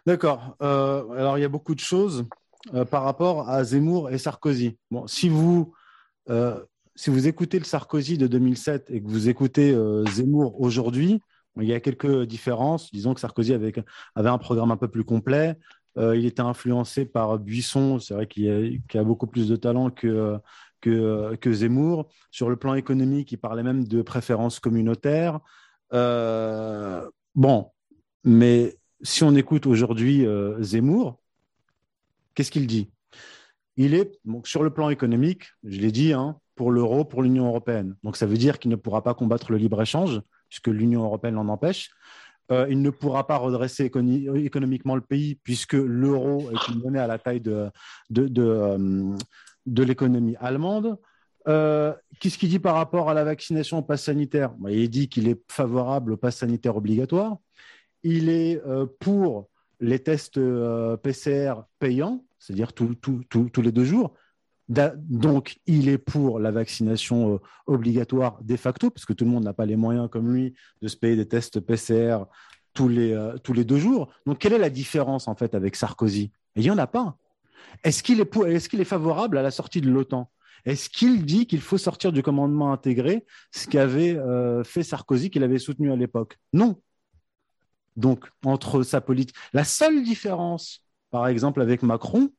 D'accord. 0.06 0.56
Euh, 0.62 1.08
alors, 1.12 1.38
il 1.38 1.40
y 1.40 1.44
a 1.44 1.48
beaucoup 1.48 1.74
de 1.74 1.80
choses 1.80 2.26
euh, 2.74 2.84
par 2.84 3.04
rapport 3.04 3.48
à 3.48 3.64
Zemmour 3.64 4.10
et 4.10 4.18
Sarkozy. 4.18 4.78
Bon, 4.90 5.06
si 5.06 5.28
vous, 5.28 5.72
euh, 6.30 6.62
si 6.94 7.10
vous 7.10 7.26
écoutez 7.26 7.58
le 7.58 7.64
Sarkozy 7.64 8.18
de 8.18 8.26
2007 8.26 8.90
et 8.90 9.02
que 9.02 9.08
vous 9.08 9.28
écoutez 9.28 9.76
Zemmour 10.10 10.60
aujourd'hui, 10.60 11.20
il 11.60 11.66
y 11.66 11.72
a 11.72 11.80
quelques 11.80 12.24
différences. 12.24 12.90
Disons 12.92 13.14
que 13.14 13.20
Sarkozy 13.20 13.54
avait, 13.54 13.72
un 14.16 14.38
programme 14.38 14.70
un 14.70 14.76
peu 14.76 14.88
plus 14.88 15.04
complet. 15.04 15.56
il 15.96 16.26
était 16.26 16.42
influencé 16.42 17.04
par 17.06 17.38
Buisson, 17.38 17.98
c'est 17.98 18.14
vrai 18.14 18.26
qu'il 18.26 18.82
a, 18.94 18.98
a, 18.98 19.04
beaucoup 19.04 19.26
plus 19.26 19.48
de 19.48 19.56
talent 19.56 19.90
que, 19.90 20.36
que, 20.80 21.36
que, 21.36 21.52
Zemmour. 21.52 22.08
Sur 22.30 22.50
le 22.50 22.56
plan 22.56 22.74
économique, 22.74 23.32
il 23.32 23.38
parlait 23.38 23.62
même 23.62 23.86
de 23.86 24.02
préférences 24.02 24.60
communautaires. 24.60 25.40
bon, 25.92 27.70
mais 28.24 28.76
si 29.02 29.24
on 29.24 29.34
écoute 29.34 29.66
aujourd'hui 29.66 30.26
euh, 30.26 30.60
Zemmour, 30.62 31.20
qu'est-ce 32.34 32.50
qu'il 32.50 32.66
dit? 32.66 32.90
Il 33.76 33.94
est 33.94 34.12
sur 34.44 34.62
le 34.62 34.70
plan 34.70 34.88
économique, 34.88 35.46
je 35.64 35.80
l'ai 35.80 35.90
dit, 35.90 36.12
hein, 36.12 36.38
pour 36.54 36.70
l'euro, 36.70 37.04
pour 37.04 37.22
l'Union 37.22 37.48
européenne. 37.48 37.96
Donc 38.04 38.16
ça 38.16 38.26
veut 38.26 38.36
dire 38.36 38.58
qu'il 38.58 38.70
ne 38.70 38.76
pourra 38.76 39.02
pas 39.02 39.14
combattre 39.14 39.50
le 39.50 39.58
libre-échange, 39.58 40.22
puisque 40.48 40.68
l'Union 40.68 41.02
européenne 41.04 41.34
l'en 41.34 41.48
empêche. 41.48 41.90
Euh, 42.52 42.66
il 42.68 42.82
ne 42.82 42.90
pourra 42.90 43.26
pas 43.26 43.36
redresser 43.36 43.84
économiquement 43.84 44.94
le 44.94 45.00
pays, 45.00 45.36
puisque 45.42 45.72
l'euro 45.72 46.50
est 46.52 46.68
une 46.68 46.80
monnaie 46.80 47.00
à 47.00 47.06
la 47.06 47.18
taille 47.18 47.40
de, 47.40 47.70
euh, 48.38 49.16
l'économie 49.66 50.36
allemande. 50.38 50.96
Qu'est-ce 51.44 52.38
qu'il 52.38 52.50
dit 52.50 52.60
par 52.60 52.76
rapport 52.76 53.10
à 53.10 53.14
la 53.14 53.24
vaccination 53.24 53.78
au 53.78 53.82
pass 53.82 54.04
sanitaire? 54.04 54.54
Il 54.68 54.88
dit 54.88 55.08
qu'il 55.08 55.26
est 55.28 55.40
favorable 55.50 56.12
au 56.12 56.16
pass 56.16 56.36
sanitaire 56.36 56.76
obligatoire 56.76 57.38
il 58.04 58.28
est 58.28 58.62
euh, 58.66 58.86
pour 59.00 59.48
les 59.80 59.98
tests 59.98 60.38
euh, 60.38 60.96
PCR 60.96 61.54
payants, 61.80 62.24
c'est-à-dire 62.38 62.72
tous 62.72 62.94
les 63.56 63.72
deux 63.72 63.84
jours. 63.84 64.14
Donc, 64.68 65.58
il 65.66 65.88
est 65.88 65.98
pour 65.98 66.38
la 66.38 66.50
vaccination 66.50 67.34
euh, 67.34 67.38
obligatoire 67.66 68.38
de 68.42 68.56
facto, 68.56 68.90
parce 68.90 69.04
que 69.04 69.12
tout 69.12 69.24
le 69.24 69.30
monde 69.30 69.44
n'a 69.44 69.52
pas 69.52 69.66
les 69.66 69.76
moyens 69.76 70.08
comme 70.08 70.32
lui 70.32 70.54
de 70.80 70.88
se 70.88 70.96
payer 70.96 71.16
des 71.16 71.26
tests 71.26 71.60
PCR 71.60 72.18
tous 72.72 72.88
les, 72.88 73.64
deux 73.64 73.78
jours. 73.78 74.12
Donc, 74.26 74.38
quelle 74.38 74.52
est 74.52 74.58
la 74.58 74.70
différence 74.70 75.26
en 75.28 75.34
fait 75.34 75.54
avec 75.54 75.76
Sarkozy? 75.76 76.30
Il 76.56 76.62
n'y 76.62 76.70
en 76.70 76.78
a 76.78 76.86
pas. 76.86 77.16
Est-ce 77.82 78.02
qu'il 78.02 78.20
est, 78.20 78.84
favorable 78.84 79.38
à 79.38 79.42
la 79.42 79.50
sortie 79.50 79.80
de 79.80 79.90
l'OTAN? 79.90 80.30
Est-ce 80.64 80.88
qu'il 80.88 81.24
dit 81.24 81.46
qu'il 81.46 81.60
faut 81.60 81.78
sortir 81.78 82.10
du 82.12 82.22
commandement 82.22 82.72
intégré, 82.72 83.26
ce 83.52 83.68
qu'avait 83.68 84.18
fait 84.64 84.82
Sarkozy, 84.82 85.30
qu'il 85.30 85.42
avait 85.42 85.58
soutenu 85.58 85.92
à 85.92 85.96
l'époque? 85.96 86.38
Non. 86.52 86.80
Donc, 87.96 88.26
entre 88.44 88.82
sa 88.82 89.00
politique. 89.00 89.36
La 89.52 89.64
seule 89.64 90.02
différence, 90.02 90.82
par 91.10 91.26
exemple, 91.28 91.60
avec 91.60 91.82
Macron, 91.82 92.30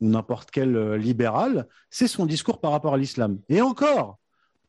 ou 0.00 0.08
n'importe 0.08 0.50
quel 0.50 0.76
euh, 0.76 0.96
libéral, 0.98 1.66
c'est 1.90 2.08
son 2.08 2.26
discours 2.26 2.60
par 2.60 2.72
rapport 2.72 2.94
à 2.94 2.98
l'islam. 2.98 3.38
Et 3.48 3.60
encore, 3.60 4.18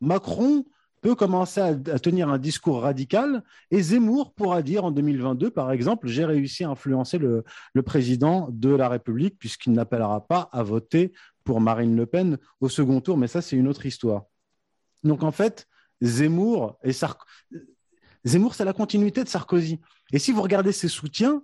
Macron 0.00 0.64
peut 1.00 1.14
commencer 1.14 1.60
à, 1.60 1.74
tenir 1.98 2.28
un 2.28 2.38
discours 2.38 2.82
radical 2.82 3.42
et 3.70 3.80
Zemmour 3.80 4.32
pourra 4.32 4.62
dire 4.62 4.84
en 4.84 4.90
2022, 4.90 5.50
par 5.50 5.70
exemple, 5.70 6.08
j'ai 6.08 6.24
réussi 6.24 6.64
à 6.64 6.70
influencer 6.70 7.18
le, 7.18 7.44
président 7.84 8.48
de 8.50 8.70
la 8.70 8.88
République 8.88 9.38
puisqu'il 9.38 9.72
n'appellera 9.72 10.26
pas 10.26 10.48
à 10.52 10.62
voter 10.62 11.12
pour 11.44 11.60
Marine 11.60 11.96
Le 11.96 12.06
Pen 12.06 12.38
au 12.60 12.68
second 12.68 13.00
tour, 13.00 13.16
mais 13.16 13.28
ça 13.28 13.42
c'est 13.42 13.56
une 13.56 13.68
autre 13.68 13.86
histoire. 13.86 14.24
Donc 15.04 15.22
en 15.22 15.30
fait, 15.30 15.68
Zemmour 16.02 16.78
et 16.82 16.92
Zemmour, 18.24 18.54
c'est 18.54 18.64
la 18.64 18.72
continuité 18.72 19.24
de 19.24 19.28
Sarkozy. 19.28 19.80
Et 20.12 20.18
si 20.18 20.32
vous 20.32 20.42
regardez 20.42 20.72
ses 20.72 20.88
soutiens, 20.88 21.42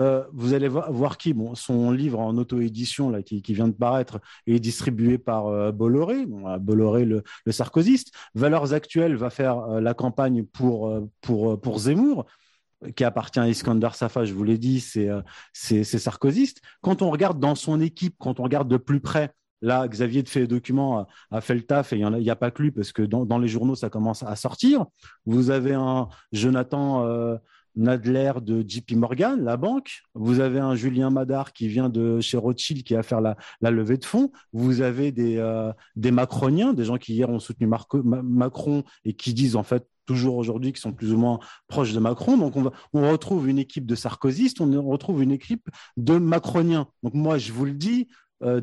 euh, 0.00 0.24
vous 0.32 0.54
allez 0.54 0.68
voir, 0.68 1.18
qui? 1.18 1.34
Bon, 1.34 1.54
Son 1.54 1.90
livre 1.90 2.18
en 2.18 2.36
auto-édition 2.38 3.22
qui, 3.22 3.42
qui, 3.42 3.54
vient 3.54 3.68
de 3.68 3.74
paraître 3.74 4.20
est 4.46 4.58
distribué 4.58 5.18
par 5.18 5.48
euh, 5.48 5.70
Bolloré, 5.70 6.26
Bolloré 6.60 7.04
le, 7.04 7.22
le, 7.44 7.52
sarkozyste. 7.52 8.12
Valeurs 8.34 8.72
Actuelles 8.72 9.16
va 9.16 9.28
faire 9.28 9.58
euh, 9.58 9.80
la 9.80 9.92
campagne 9.92 10.44
pour, 10.44 10.98
pour, 11.20 11.60
pour 11.60 11.78
Zemmour 11.78 12.24
qui 12.96 13.04
appartient 13.04 13.38
à 13.38 13.48
Iskander 13.48 13.90
Safa, 13.92 14.24
je 14.24 14.34
vous 14.34 14.42
l'ai 14.42 14.58
dit, 14.58 14.80
c'est 14.80 15.08
c'est 15.52 15.84
sarkozyste. 15.84 16.60
Quand 16.80 17.00
on 17.00 17.10
regarde 17.10 17.38
dans 17.38 17.54
son 17.54 17.80
équipe, 17.80 18.16
quand 18.18 18.40
on 18.40 18.42
regarde 18.42 18.66
de 18.66 18.76
plus 18.76 18.98
près, 18.98 19.32
là, 19.62 19.88
Xavier 19.88 20.22
de 20.22 20.28
Fait 20.28 20.46
Documents 20.46 21.06
a, 21.30 21.40
fait 21.40 21.54
le 21.54 21.62
taf 21.62 21.92
et 21.92 21.98
il 21.98 22.08
n'y 22.08 22.30
a, 22.30 22.36
pas 22.36 22.50
que 22.50 22.62
lui 22.62 22.70
parce 22.70 22.92
que 22.92 23.02
dans, 23.02 23.38
les 23.38 23.48
journaux, 23.48 23.74
ça 23.74 23.88
commence 23.88 24.22
à 24.22 24.36
sortir. 24.36 24.84
Vous 25.24 25.50
avez 25.50 25.74
un 25.74 26.08
Jonathan 26.32 27.38
Nadler 27.76 28.32
de 28.40 28.64
JP 28.66 28.92
Morgan, 28.92 29.42
la 29.42 29.56
banque. 29.56 30.02
Vous 30.14 30.40
avez 30.40 30.58
un 30.58 30.74
Julien 30.74 31.10
Madar 31.10 31.52
qui 31.52 31.68
vient 31.68 31.88
de 31.88 32.20
chez 32.20 32.36
Rothschild 32.36 32.82
qui 32.82 32.94
va 32.94 33.02
faire 33.02 33.20
la, 33.20 33.36
levée 33.70 33.96
de 33.96 34.04
fonds. 34.04 34.30
Vous 34.52 34.82
avez 34.82 35.12
des, 35.12 35.38
euh, 35.38 35.72
des 35.96 36.10
Macroniens, 36.10 36.72
des 36.74 36.84
gens 36.84 36.98
qui 36.98 37.14
hier 37.14 37.30
ont 37.30 37.38
soutenu 37.38 37.66
Macron 37.66 38.84
et 39.04 39.14
qui 39.14 39.32
disent 39.32 39.56
en 39.56 39.62
fait 39.62 39.86
toujours 40.04 40.36
aujourd'hui 40.36 40.72
qu'ils 40.72 40.80
sont 40.80 40.92
plus 40.92 41.12
ou 41.12 41.16
moins 41.16 41.38
proches 41.68 41.92
de 41.92 42.00
Macron. 42.00 42.36
Donc 42.36 42.56
on, 42.92 43.10
retrouve 43.10 43.48
une 43.48 43.58
équipe 43.58 43.86
de 43.86 43.94
sarkozystes, 43.94 44.60
on 44.60 44.82
retrouve 44.88 45.22
une 45.22 45.32
équipe 45.32 45.68
de 45.96 46.18
Macroniens. 46.18 46.88
Donc 47.02 47.14
moi 47.14 47.38
je 47.38 47.52
vous 47.52 47.64
le 47.64 47.74
dis, 47.74 48.08
euh, 48.42 48.60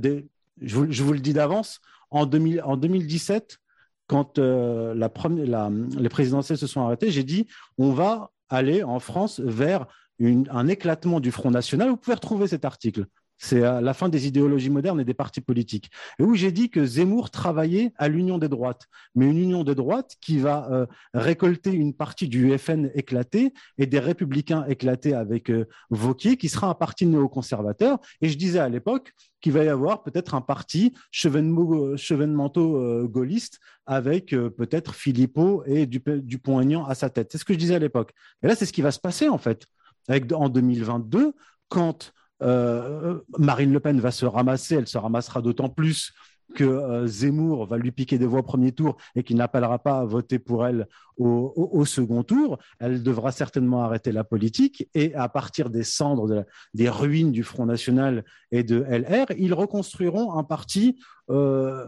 je, 0.61 1.03
vous, 1.03 1.14
le 1.14 1.19
dis 1.19 1.34
d'avance, 1.34 1.81
en, 2.11 2.26
2017, 2.26 3.60
quand 4.07 4.40
euh, 4.40 4.94
les 4.95 6.10
présidentielles 6.10 6.57
se 6.57 6.68
sont 6.68 6.81
arrêtées, 6.81 7.11
j'ai 7.11 7.23
dit 7.23 7.48
on 7.77 7.91
va 7.91 8.31
aller 8.49 8.84
en 8.84 8.99
France 8.99 9.40
vers 9.40 9.86
un 10.19 10.68
éclatement 10.68 11.19
du 11.19 11.31
Front 11.31 11.52
National. 11.52 11.90
Vous 11.90 11.98
pouvez 11.98 12.15
retrouver 12.15 12.48
cet 12.48 12.65
article. 12.65 13.06
C'est 13.41 13.61
la 13.61 13.94
fin 13.94 14.10
des 14.10 14.28
idéologies 14.28 14.70
modernes 14.70 14.99
et 14.99 15.06
des 15.06 15.14
partis 15.14 15.40
politiques. 15.40 15.90
Et 16.20 16.24
où 16.24 16.36
j'ai 16.36 16.52
dit 16.52 16.70
que 16.70 16.86
Zemmour 16.86 17.32
travaillait 17.32 17.94
à 17.98 18.10
l'union 18.10 18.38
des 18.38 18.49
droites, 18.49 18.88
mais 19.16 19.28
une 19.28 19.38
union 19.38 19.64
des 19.64 19.76
droites 19.76 20.18
qui 20.20 20.40
va 20.40 20.68
euh, 20.72 20.86
récolter 21.14 21.72
une 21.72 21.94
partie 21.94 22.28
du 22.28 22.57
FN 22.57 22.91
éclaté 22.95 23.53
et 23.78 23.86
des 23.86 23.99
républicains 23.99 24.66
éclatés 24.68 25.14
avec 25.14 25.49
euh, 25.49 25.70
Vauquier, 25.90 26.36
qui 26.36 26.49
sera 26.49 26.68
un 26.68 26.74
parti 26.74 27.06
néoconservateur. 27.06 27.99
Et 28.22 28.28
je 28.28 28.38
disais 28.38 28.60
à 28.60 28.68
l'époque 28.68 29.14
qu'il 29.40 29.53
va 29.53 29.64
y 29.64 29.70
avoir 29.70 30.03
peut-être 30.03 30.36
un 30.36 30.41
parti 30.41 30.94
chevènement-gaulliste 31.11 33.60
avec 33.86 34.34
euh, 34.34 34.49
peut-être 34.49 34.94
Philippot 34.94 35.64
et 35.66 35.86
Dupont-Aignan 35.86 36.84
à 36.86 36.94
sa 36.94 37.10
tête. 37.10 37.32
C'est 37.32 37.38
ce 37.38 37.45
que 37.45 37.53
je 37.53 37.60
disais 37.60 37.76
à 37.76 37.80
l'époque. 37.80 38.11
Et 38.44 38.48
là, 38.48 38.56
c'est 38.56 38.66
ce 38.66 38.74
qui 38.74 38.82
va 38.82 38.91
se 38.91 38.99
passer 38.99 39.30
en 39.30 39.38
fait. 39.38 39.66
Avec, 40.10 40.30
en 40.34 40.49
2022, 40.49 41.32
quand 41.70 42.11
euh, 42.41 43.20
Marine 43.38 43.74
Le 43.74 43.80
Pen 43.80 43.99
va 43.99 44.11
se 44.11 44.26
ramasser, 44.26 44.76
elle 44.76 44.88
se 44.88 44.98
ramassera 44.98 45.41
d'autant 45.41 45.70
plus 45.70 46.14
que 46.56 46.64
euh, 46.64 47.07
Zemmour 47.07 47.66
va 47.66 47.78
lui 47.78 47.91
piquer 47.91 48.18
des 48.18 48.26
voix 48.26 48.40
au 48.40 48.44
premier 48.44 48.72
tour 48.72 48.98
et 49.16 49.24
qu'il 49.24 49.38
n'appellera 49.38 49.80
pas 49.80 49.99
à 49.99 50.06
voter 50.06 50.40
pour 50.40 50.66
elle 50.66 50.88
au, 51.18 51.84
second 51.84 52.24
tour, 52.24 52.60
elle 52.80 53.03
devra 53.03 53.34
certainement 53.34 53.84
arrêter 53.84 54.14
la 54.14 54.24
politique 54.24 54.88
et 54.94 55.14
à 55.16 55.28
partir 55.28 55.70
des 55.70 55.84
cendres, 55.84 56.45
des 56.74 56.90
ruines 56.90 57.34
du 57.34 57.44
Front 57.44 57.66
National 57.66 58.24
et 58.52 58.64
de 58.64 58.86
LR, 58.90 59.26
ils 59.38 59.53
reconstruiront 59.53 60.38
un 60.38 60.45
parti 60.45 60.98
euh, 61.30 61.86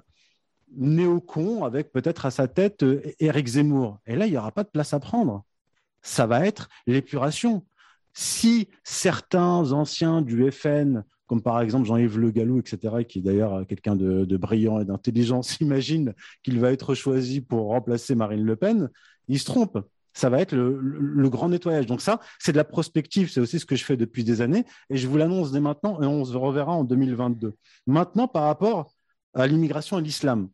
néocon 0.75 1.63
avec 1.63 1.93
peut-être 1.93 2.25
à 2.25 2.31
sa 2.31 2.49
tête 2.49 2.83
Éric 3.19 3.47
Zemmour. 3.47 3.99
Et 4.05 4.17
là, 4.17 4.25
il 4.25 4.31
n'y 4.31 4.37
aura 4.37 4.51
pas 4.51 4.63
de 4.63 4.69
place 4.69 4.93
à 4.93 4.99
prendre. 4.99 5.45
Ça 6.01 6.27
va 6.27 6.45
être 6.45 6.67
l'épuration 6.85 7.63
si 8.13 8.67
certains 8.83 9.71
anciens 9.71 10.21
du 10.21 10.49
FN, 10.51 11.03
comme 11.27 11.41
par 11.41 11.61
exemple 11.61 11.87
Jean-Yves 11.87 12.19
Le 12.19 12.31
Gallou, 12.31 12.59
etc., 12.59 13.05
qui 13.07 13.19
est 13.19 13.21
d'ailleurs 13.21 13.65
quelqu'un 13.67 13.95
de, 13.95 14.37
brillant 14.37 14.79
et 14.81 14.85
d'intelligent, 14.85 15.41
s'imaginent 15.41 16.13
qu'il 16.43 16.59
va 16.59 16.71
être 16.71 16.93
choisi 16.93 17.41
pour 17.41 17.67
remplacer 17.67 18.15
Marine 18.15 18.43
Le 18.43 18.55
Pen, 18.55 18.89
ils 19.27 19.39
se 19.39 19.45
trompent. 19.45 19.79
Ça 20.13 20.29
va 20.29 20.41
être 20.41 20.53
le, 20.53 21.29
grand 21.29 21.47
nettoyage. 21.47 21.85
Donc 21.85 22.01
ça, 22.01 22.19
c'est 22.37 22.51
de 22.51 22.57
la 22.57 22.65
prospective, 22.65 23.31
c'est 23.31 23.39
aussi 23.39 23.59
ce 23.59 23.65
que 23.65 23.77
je 23.77 23.85
fais 23.85 23.95
depuis 23.95 24.25
des 24.25 24.41
années, 24.41 24.65
et 24.89 24.97
je 24.97 25.07
vous 25.07 25.15
l'annonce 25.15 25.53
dès 25.53 25.61
maintenant, 25.61 26.01
et 26.01 26.05
on 26.05 26.25
se 26.25 26.35
reverra 26.35 26.73
en 26.73 26.83
2022. 26.83 27.55
Maintenant, 27.87 28.27
par 28.27 28.43
rapport 28.43 28.93
à 29.33 29.47
l'immigration 29.47 29.99
et 29.99 30.01
l'islam. 30.01 30.49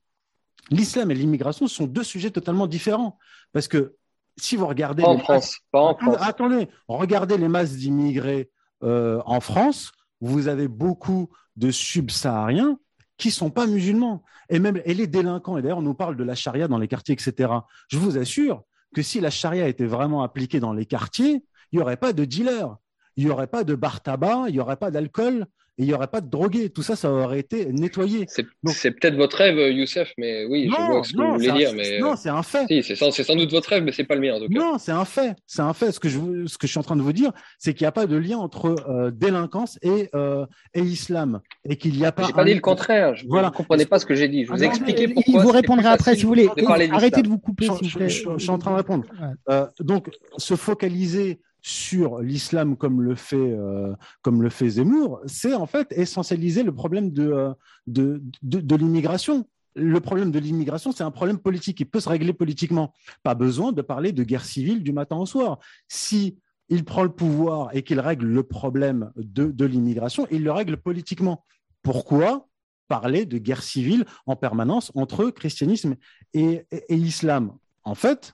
L'islam 0.70 1.10
et 1.10 1.16
l'immigration 1.16 1.68
sont 1.68 1.88
deux 1.88 2.04
sujets 2.04 2.30
totalement 2.30 2.68
différents, 2.68 3.18
parce 3.52 3.68
que 3.68 3.96
si 4.38 4.56
vous 4.56 4.68
regardez. 4.68 5.04
en 5.04 5.18
France, 5.18 5.60
pas 5.72 5.82
en 5.82 5.96
France. 5.96 6.18
Attendez, 6.20 6.68
regardez 6.88 7.38
les 7.38 7.48
masses 7.48 7.74
d'immigrés 7.74 8.50
euh, 8.84 9.22
en 9.26 9.40
France, 9.40 9.92
vous 10.22 10.48
avez 10.48 10.68
beaucoup 10.68 11.30
de 11.56 11.72
subsahariens 11.72 12.80
qui 13.18 13.30
ne 13.30 13.34
sont 13.34 13.50
pas 13.50 13.66
musulmans. 13.66 14.24
Et 14.50 14.60
même 14.60 14.82
et 14.86 14.94
les 14.94 15.08
délinquants, 15.08 15.58
et 15.58 15.62
d'ailleurs 15.62 15.80
on 15.80 15.84
nous 15.84 15.96
parle 15.96 16.16
de 16.16 16.24
la 16.24 16.36
charia 16.36 16.68
dans 16.68 16.78
les 16.78 16.88
quartiers, 16.88 17.14
etc. 17.14 17.52
Je 17.90 17.98
vous 17.98 18.18
assure 18.18 18.64
que 18.96 19.02
si 19.02 19.20
la 19.20 19.30
charia 19.30 19.68
était 19.68 19.86
vraiment 19.86 20.24
appliquée 20.24 20.60
dans 20.60 20.74
les 20.74 20.86
quartiers, 20.86 21.44
il 21.72 21.78
n'y 21.78 21.82
aurait 21.82 21.98
pas 21.98 22.14
de 22.14 22.24
dealers, 22.24 22.78
il 23.16 23.26
n'y 23.26 23.32
aurait 23.32 23.48
pas 23.48 23.64
de 23.64 23.76
bar 23.76 24.02
tabac, 24.02 24.46
il 24.48 24.54
n'y 24.54 24.60
aurait 24.60 24.78
pas 24.78 24.92
d'alcool, 24.92 25.48
il 25.78 25.86
n'y 25.86 25.94
aurait 25.94 26.08
pas 26.08 26.22
de 26.22 26.30
drogués. 26.30 26.70
Tout 26.70 26.82
ça, 26.82 26.96
ça 26.96 27.12
aurait 27.12 27.40
été 27.40 27.68
nettoyé. 27.68 28.26
C'est 28.28 28.92
peut-être 28.92 29.16
votre 29.16 29.38
rêve, 29.38 29.58
Youssef, 29.76 30.12
mais 30.18 30.46
oui, 30.46 30.70
je 30.72 30.76
vois 30.76 31.04
ce 31.04 31.14
que 31.14 31.22
vous 31.22 31.34
voulez 31.34 31.52
dire. 31.52 31.74
Mais... 31.74 32.00
Non, 32.00 32.16
c'est 32.16 32.30
un 32.30 32.44
fait. 32.44 32.66
c'est 32.82 32.96
sans, 32.96 33.36
doute 33.36 33.52
votre 33.52 33.70
rêve, 33.70 33.84
mais 33.84 33.92
c'est 33.92 34.04
pas 34.04 34.16
le 34.16 34.22
mien 34.22 34.36
en 34.36 34.40
tout 34.40 34.48
cas. 34.48 34.60
Non, 34.60 34.78
c'est 34.80 34.92
un 34.92 35.06
fait. 35.06 35.36
C'est 35.46 35.62
un 35.62 35.74
fait. 35.74 35.92
Ce 35.92 36.00
que, 36.00 36.10
je, 36.10 36.46
ce 36.48 36.58
que 36.58 36.66
je 36.66 36.72
suis 36.72 36.80
en 36.80 36.84
train 36.84 36.96
de 36.96 37.02
vous 37.02 37.14
dire, 37.14 37.32
c'est 37.60 37.74
qu'il 37.74 37.84
n'y 37.86 37.90
a 37.90 37.92
pas 37.92 38.08
de 38.08 38.16
lien 38.16 38.38
entre 38.38 38.76
euh, 38.90 39.12
délinquance 39.12 39.78
et, 39.82 40.10
euh, 40.16 40.46
et 40.74 40.82
islam. 40.82 41.42
Et 41.64 41.76
qu'il 41.76 41.94
n'y 41.94 42.06
a 42.06 42.12
pas. 42.12 42.24
J'ai 42.24 42.34
pas 42.34 42.46
dit 42.46 42.54
le 42.54 42.62
contraire. 42.62 43.16
Je 43.16 43.26
voilà. 43.28 43.50
ne 43.50 43.54
comprenez 43.54 43.86
pas 43.86 44.00
ce 44.00 44.06
que 44.06 44.16
j'ai 44.16 44.28
dit. 44.28 44.46
Je 44.46 44.52
vous 44.52 44.64
ai 44.64 44.68
expliqué 44.68 45.08
pourquoi. 45.08 45.34
Il 45.34 45.40
vous 45.40 45.52
répondra 45.52 45.92
après 45.92 46.16
si 46.16 46.24
vous 46.24 46.30
voulez. 46.30 46.50
Arrêtez 46.92 47.22
de 47.22 47.30
vous 47.30 47.40
couper. 47.40 47.68
Je, 47.84 48.08
je, 48.08 48.38
suis 48.38 48.50
en 48.50 48.58
train 48.58 48.72
de 48.72 48.78
répondre. 48.78 49.06
Euh, 49.50 49.68
donc, 49.80 50.10
se 50.38 50.56
focaliser 50.56 51.40
sur 51.62 52.20
l'islam 52.20 52.78
comme 52.78 53.02
le 53.02 53.16
fait 53.16 53.36
euh, 53.36 53.94
comme 54.22 54.42
le 54.42 54.50
fait 54.50 54.70
Zemmour, 54.70 55.22
c'est 55.26 55.54
en 55.54 55.66
fait 55.66 55.92
essentialiser 55.92 56.64
le 56.64 56.74
problème 56.74 57.12
de, 57.12 57.32
euh, 57.32 57.54
de, 57.88 58.22
de, 58.44 58.76
l'immigration. 58.76 59.48
Le 59.76 60.00
problème 60.00 60.32
de 60.32 60.40
l'immigration, 60.40 60.92
c'est 60.92 61.04
un 61.04 61.12
problème 61.12 61.40
politique. 61.40 61.80
Il 61.80 61.86
peut 61.86 62.00
se 62.00 62.10
régler 62.10 62.34
politiquement. 62.34 62.94
Pas 63.24 63.36
besoin 63.36 63.72
de 63.72 63.82
parler 63.82 64.12
de 64.12 64.24
guerre 64.24 64.46
civile 64.46 64.82
du 64.82 64.92
matin 64.92 65.18
au 65.18 65.26
soir. 65.26 65.60
Si 65.88 66.38
il 66.70 66.84
prend 66.84 67.04
le 67.04 67.12
pouvoir 67.12 67.70
et 67.74 67.84
qu'il 67.84 68.00
règle 68.00 68.26
le 68.26 68.44
problème 68.44 69.12
de, 69.16 69.46
de 69.52 69.66
l'immigration, 69.66 70.28
il 70.32 70.44
le 70.44 70.52
règle 70.52 70.78
politiquement. 70.78 71.46
Pourquoi 71.84 72.48
parler 72.88 73.26
de 73.26 73.38
guerre 73.38 73.64
civile 73.64 74.06
en 74.26 74.36
permanence 74.36 74.92
entre 74.96 75.30
christianisme 75.30 75.96
et, 76.34 76.66
et 76.72 76.96
islam? 76.96 77.54
En 77.84 77.96
fait, 77.96 78.34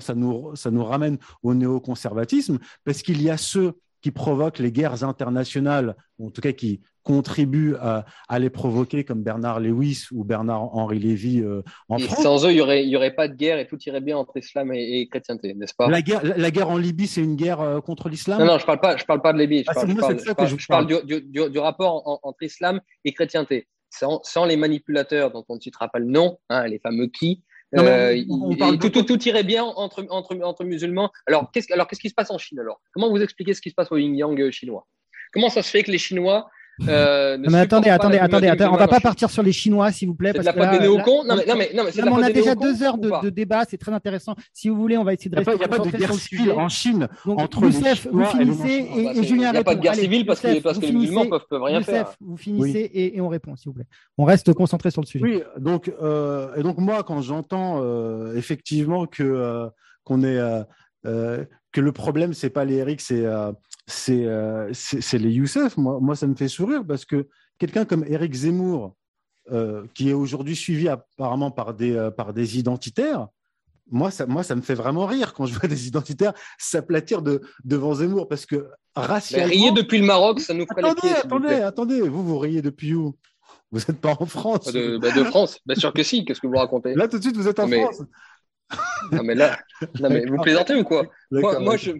ça, 0.00 0.14
nous, 0.14 0.54
ça 0.56 0.70
nous 0.70 0.84
ramène 0.84 1.18
au 1.42 1.54
néoconservatisme, 1.54 2.58
parce 2.84 3.02
qu'il 3.02 3.22
y 3.22 3.30
a 3.30 3.36
ceux 3.36 3.74
qui 4.02 4.10
provoquent 4.10 4.58
les 4.58 4.72
guerres 4.72 5.04
internationales, 5.04 5.96
en 6.20 6.30
tout 6.30 6.40
cas 6.40 6.52
qui 6.52 6.80
contribuent 7.04 7.74
à, 7.76 8.04
les 8.38 8.50
provoquer, 8.50 9.04
comme 9.04 9.22
Bernard 9.22 9.60
Lewis 9.60 10.06
ou 10.12 10.24
Bernard-Henri 10.24 10.98
Lévy 10.98 11.40
euh, 11.40 11.62
en 11.88 11.98
France. 11.98 12.22
Sans 12.22 12.46
eux, 12.46 12.50
il 12.50 12.54
n'y 12.54 12.60
aurait, 12.60 12.94
aurait 12.94 13.14
pas 13.14 13.28
de 13.28 13.34
guerre 13.34 13.58
et 13.58 13.66
tout 13.66 13.78
irait 13.86 14.00
bien 14.00 14.16
entre 14.16 14.36
islam 14.36 14.72
et, 14.72 15.08
chrétienté, 15.08 15.54
n'est-ce 15.54 15.74
pas? 15.74 15.88
La 15.88 16.02
guerre, 16.02 16.22
la 16.22 16.50
guerre 16.50 16.70
en 16.70 16.78
Libye, 16.78 17.06
c'est 17.06 17.22
une 17.22 17.36
guerre 17.36 17.60
euh, 17.60 17.80
contre 17.80 18.08
l'islam? 18.08 18.38
Non, 18.38 18.46
non, 18.46 18.58
je 18.58 18.62
ne 18.62 18.66
parle, 18.66 18.80
pas, 18.80 18.96
je 18.96 19.04
parle 19.04 19.22
pas 19.22 19.32
de 19.32 19.38
Libye. 19.38 19.64
Je 19.64 20.66
parle, 20.66 20.86
du, 20.86 21.58
rapport 21.58 22.20
entre 22.22 22.42
islam 22.42 22.80
et 23.04 23.12
chrétienté. 23.12 23.68
Sans, 23.90 24.20
sans, 24.22 24.46
les 24.46 24.56
manipulateurs 24.56 25.32
dont 25.32 25.44
on 25.48 25.56
ne 25.56 25.60
citera 25.60 25.88
pas 25.88 25.98
le 25.98 26.06
nom, 26.06 26.38
hein, 26.48 26.66
les 26.66 26.78
fameux 26.78 27.08
qui, 27.08 27.42
euh, 27.76 28.22
tout, 28.78 29.28
irait 29.28 29.44
bien 29.44 29.64
entre, 29.64 30.06
entre, 30.10 30.38
entre 30.42 30.64
musulmans. 30.64 31.10
Alors, 31.26 31.50
qu'est-ce, 31.52 31.72
alors, 31.72 31.86
qu'est-ce 31.86 32.00
qui 32.00 32.10
se 32.10 32.14
passe 32.14 32.30
en 32.30 32.38
Chine 32.38 32.58
alors? 32.58 32.80
Comment 32.92 33.10
vous 33.10 33.22
expliquez 33.22 33.54
ce 33.54 33.60
qui 33.60 33.70
se 33.70 33.74
passe 33.74 33.90
au 33.92 33.96
yin-yang 33.96 34.50
chinois? 34.50 34.86
Comment 35.32 35.48
ça 35.48 35.62
se 35.62 35.70
fait 35.70 35.82
que 35.82 35.90
les 35.90 35.98
Chinois 35.98 36.50
Euh, 36.88 37.36
mais 37.38 37.58
attendez, 37.58 37.90
attendez, 37.90 38.18
attendez, 38.18 38.48
attendez, 38.48 38.70
on 38.72 38.76
va 38.76 38.88
pas 38.88 39.00
partir 39.00 39.30
sur 39.30 39.42
les 39.42 39.52
Chinois, 39.52 39.92
s'il 39.92 40.08
vous 40.08 40.14
plaît. 40.14 40.32
Parce 40.32 40.48
que 40.48 40.58
la 40.58 40.78
des 40.78 40.80
néocons 40.80 41.24
Non, 41.24 41.36
mais, 41.36 41.44
non, 41.46 41.54
mais, 41.56 41.70
non, 41.74 41.84
mais 41.84 42.10
on 42.10 42.22
a 42.22 42.30
déjà 42.30 42.54
deux 42.54 42.82
heures 42.82 42.98
de, 42.98 43.30
débat, 43.30 43.64
c'est 43.68 43.78
très 43.78 43.92
intéressant. 43.92 44.34
Si 44.52 44.68
vous 44.68 44.76
voulez, 44.76 44.96
on 44.96 45.04
va 45.04 45.14
essayer 45.14 45.30
de 45.30 45.36
rester. 45.36 45.52
Il 45.52 45.58
n'y 45.58 45.64
a 45.64 45.68
pas 45.68 45.78
de 45.78 45.90
guerre 45.90 46.14
civile 46.14 46.52
en 46.52 46.68
Chine 46.68 47.08
entre 47.26 47.62
Youssef, 47.62 48.08
vous 48.10 48.24
finissez 48.24 48.88
et 49.16 49.22
Julien 49.22 49.50
Il 49.50 49.52
n'y 49.52 49.58
a 49.58 49.64
pas 49.64 49.74
de 49.74 49.80
guerre 49.80 49.94
civile 49.94 50.26
parce 50.26 50.40
que 50.40 50.80
les 50.80 50.92
musulmans 50.92 51.26
peuvent 51.26 51.62
rien 51.62 51.82
faire. 51.82 52.14
Vous 52.20 52.36
finissez 52.36 52.90
et 52.92 53.20
on 53.20 53.28
répond, 53.28 53.56
s'il 53.56 53.68
vous 53.68 53.74
plaît. 53.74 53.86
On 54.18 54.24
reste 54.24 54.52
concentré 54.52 54.90
sur 54.90 55.02
le 55.02 55.06
sujet. 55.06 55.24
Oui, 55.24 55.42
donc, 55.58 55.92
euh, 56.02 56.54
et 56.56 56.62
donc 56.62 56.78
moi, 56.78 57.02
quand 57.02 57.20
j'entends 57.20 57.80
euh, 57.82 58.34
effectivement 58.36 59.06
que 59.06 59.68
qu'on 60.04 60.22
est 60.22 60.38
que 61.04 61.80
le 61.80 61.92
problème 61.92 62.34
c'est 62.34 62.50
pas 62.50 62.64
les 62.64 62.76
Eric, 62.76 63.00
c'est 63.00 63.24
c'est 63.86 65.18
les 65.18 65.30
Youssef. 65.30 65.76
Moi, 65.76 65.98
moi, 66.00 66.16
ça 66.16 66.26
me 66.26 66.34
fait 66.34 66.48
sourire 66.48 66.84
parce 66.86 67.04
que 67.04 67.28
quelqu'un 67.58 67.84
comme 67.84 68.04
Eric 68.06 68.32
Zemmour, 68.34 68.96
qui 69.94 70.10
est 70.10 70.14
aujourd'hui 70.14 70.56
suivi 70.56 70.88
apparemment 70.88 71.50
par 71.50 71.74
des 71.74 72.10
par 72.16 72.32
des 72.32 72.58
identitaires. 72.58 73.28
Moi 73.90 74.10
ça, 74.10 74.26
moi, 74.26 74.42
ça 74.42 74.54
me 74.54 74.62
fait 74.62 74.74
vraiment 74.74 75.04
rire 75.06 75.34
quand 75.34 75.44
je 75.44 75.58
vois 75.58 75.68
des 75.68 75.86
identitaires 75.86 76.32
s'aplatir 76.56 77.20
de, 77.20 77.42
devant 77.64 77.94
Zemmour 77.94 78.28
parce 78.28 78.46
que 78.46 78.68
racialement. 78.94 79.48
Mais 79.48 79.54
riez 79.54 79.72
depuis 79.72 79.98
le 79.98 80.06
Maroc, 80.06 80.40
ça 80.40 80.54
nous 80.54 80.66
ferait 80.66 80.88
attendez, 80.88 81.14
Attendez, 81.14 81.54
attendez, 81.54 82.00
vous, 82.00 82.24
vous 82.24 82.38
riez 82.38 82.62
depuis 82.62 82.94
où? 82.94 83.16
Vous 83.70 83.80
n'êtes 83.80 84.00
pas 84.00 84.16
en 84.18 84.26
France. 84.26 84.72
De, 84.72 84.98
bah, 84.98 85.10
de 85.12 85.24
France, 85.24 85.58
bien 85.64 85.74
sûr 85.74 85.92
que 85.92 86.02
si. 86.02 86.24
Qu'est-ce 86.24 86.40
que 86.40 86.46
vous 86.46 86.56
racontez? 86.56 86.94
Là, 86.94 87.08
tout 87.08 87.18
de 87.18 87.22
suite, 87.22 87.36
vous 87.36 87.48
êtes 87.48 87.58
en 87.58 87.66
France. 87.68 88.02
Non, 89.10 89.22
mais 89.22 89.34
là, 89.34 89.58
non, 90.00 90.10
mais 90.10 90.24
vous 90.26 90.36
plaisantez 90.38 90.74
ou 90.74 90.84
quoi? 90.84 91.06
Moi, 91.30 91.58
moi, 91.58 91.76
je, 91.76 91.92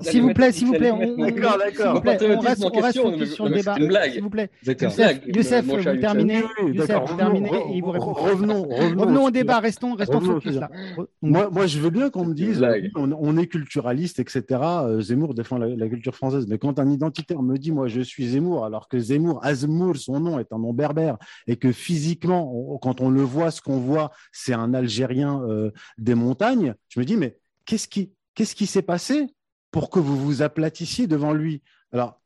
s'il 0.00 0.22
vous 0.22 0.32
plaît, 0.32 0.52
s'il 0.52 0.66
vous 0.66 0.74
plaît, 0.74 0.90
on, 0.90 1.16
d'accord, 1.16 1.58
d'accord. 1.58 2.02
On 2.36 2.40
reste, 2.40 2.64
on 2.64 2.80
reste 2.80 3.24
sur 3.26 3.48
le 3.48 3.54
débat. 3.54 3.74
C'est 3.76 3.82
une 3.82 3.88
blague. 3.88 4.12
S'il 4.12 4.22
vous 4.22 4.30
plaît. 4.30 4.50
Youssef, 4.64 5.64
vous 5.64 5.98
terminez. 5.98 6.42
Youssef, 6.72 7.02
vous 7.06 7.16
terminez 7.16 7.50
et 7.50 7.76
il 7.76 7.82
vous 7.82 7.90
répond. 7.90 8.12
Revenons, 8.12 8.62
revenons 8.62 9.24
au 9.24 9.30
débat. 9.30 9.58
Restons, 9.60 9.94
restons 9.94 10.20
focus 10.20 10.56
là. 10.56 10.70
Moi, 11.22 11.50
moi, 11.50 11.66
je 11.66 11.78
veux 11.78 11.90
bien 11.90 12.10
qu'on 12.10 12.24
me 12.24 12.34
dise, 12.34 12.64
on 12.96 13.36
est 13.36 13.46
culturaliste, 13.46 14.20
etc. 14.20 14.42
Euh, 14.50 15.00
Zemmour 15.00 15.34
défend 15.34 15.58
la 15.58 15.88
culture 15.88 16.14
française, 16.14 16.46
mais 16.48 16.58
quand 16.58 16.78
un 16.78 16.90
identitaire 16.90 17.42
me 17.42 17.56
dit, 17.58 17.72
moi, 17.72 17.88
je 17.88 18.00
suis 18.00 18.28
Zemmour, 18.28 18.64
alors 18.64 18.88
que 18.88 18.98
Zemmour, 18.98 19.44
Azmour, 19.44 19.96
son 19.96 20.20
nom 20.20 20.38
est 20.38 20.52
un 20.52 20.58
nom 20.58 20.72
berbère, 20.72 21.16
et 21.46 21.56
que 21.56 21.72
physiquement, 21.72 22.78
quand 22.82 23.00
on 23.00 23.10
le 23.10 23.22
voit, 23.22 23.50
ce 23.50 23.60
qu'on 23.60 23.78
voit, 23.78 24.10
c'est 24.32 24.52
un 24.52 24.74
Algérien 24.74 25.42
euh, 25.48 25.70
des 25.98 26.14
montagnes, 26.14 26.74
je 26.88 27.00
me 27.00 27.04
dis, 27.04 27.16
mais 27.16 27.36
qu'est-ce 27.64 27.88
qui, 27.88 28.12
qu'est-ce 28.34 28.54
qui 28.54 28.66
s'est 28.66 28.82
passé 28.82 29.26
pour 29.70 29.90
que 29.90 29.98
vous 29.98 30.16
vous 30.16 30.42
aplatissiez 30.42 31.06
devant 31.06 31.32
lui. 31.32 31.62
Alors, 31.92 32.20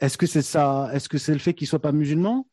est-ce 0.00 0.18
que 0.18 0.26
c'est 0.26 0.42
ça 0.42 0.90
Est-ce 0.92 1.08
que 1.08 1.18
c'est 1.18 1.32
le 1.32 1.38
fait 1.38 1.54
qu'il 1.54 1.66
soit 1.66 1.80
pas 1.80 1.92
musulman? 1.92 2.46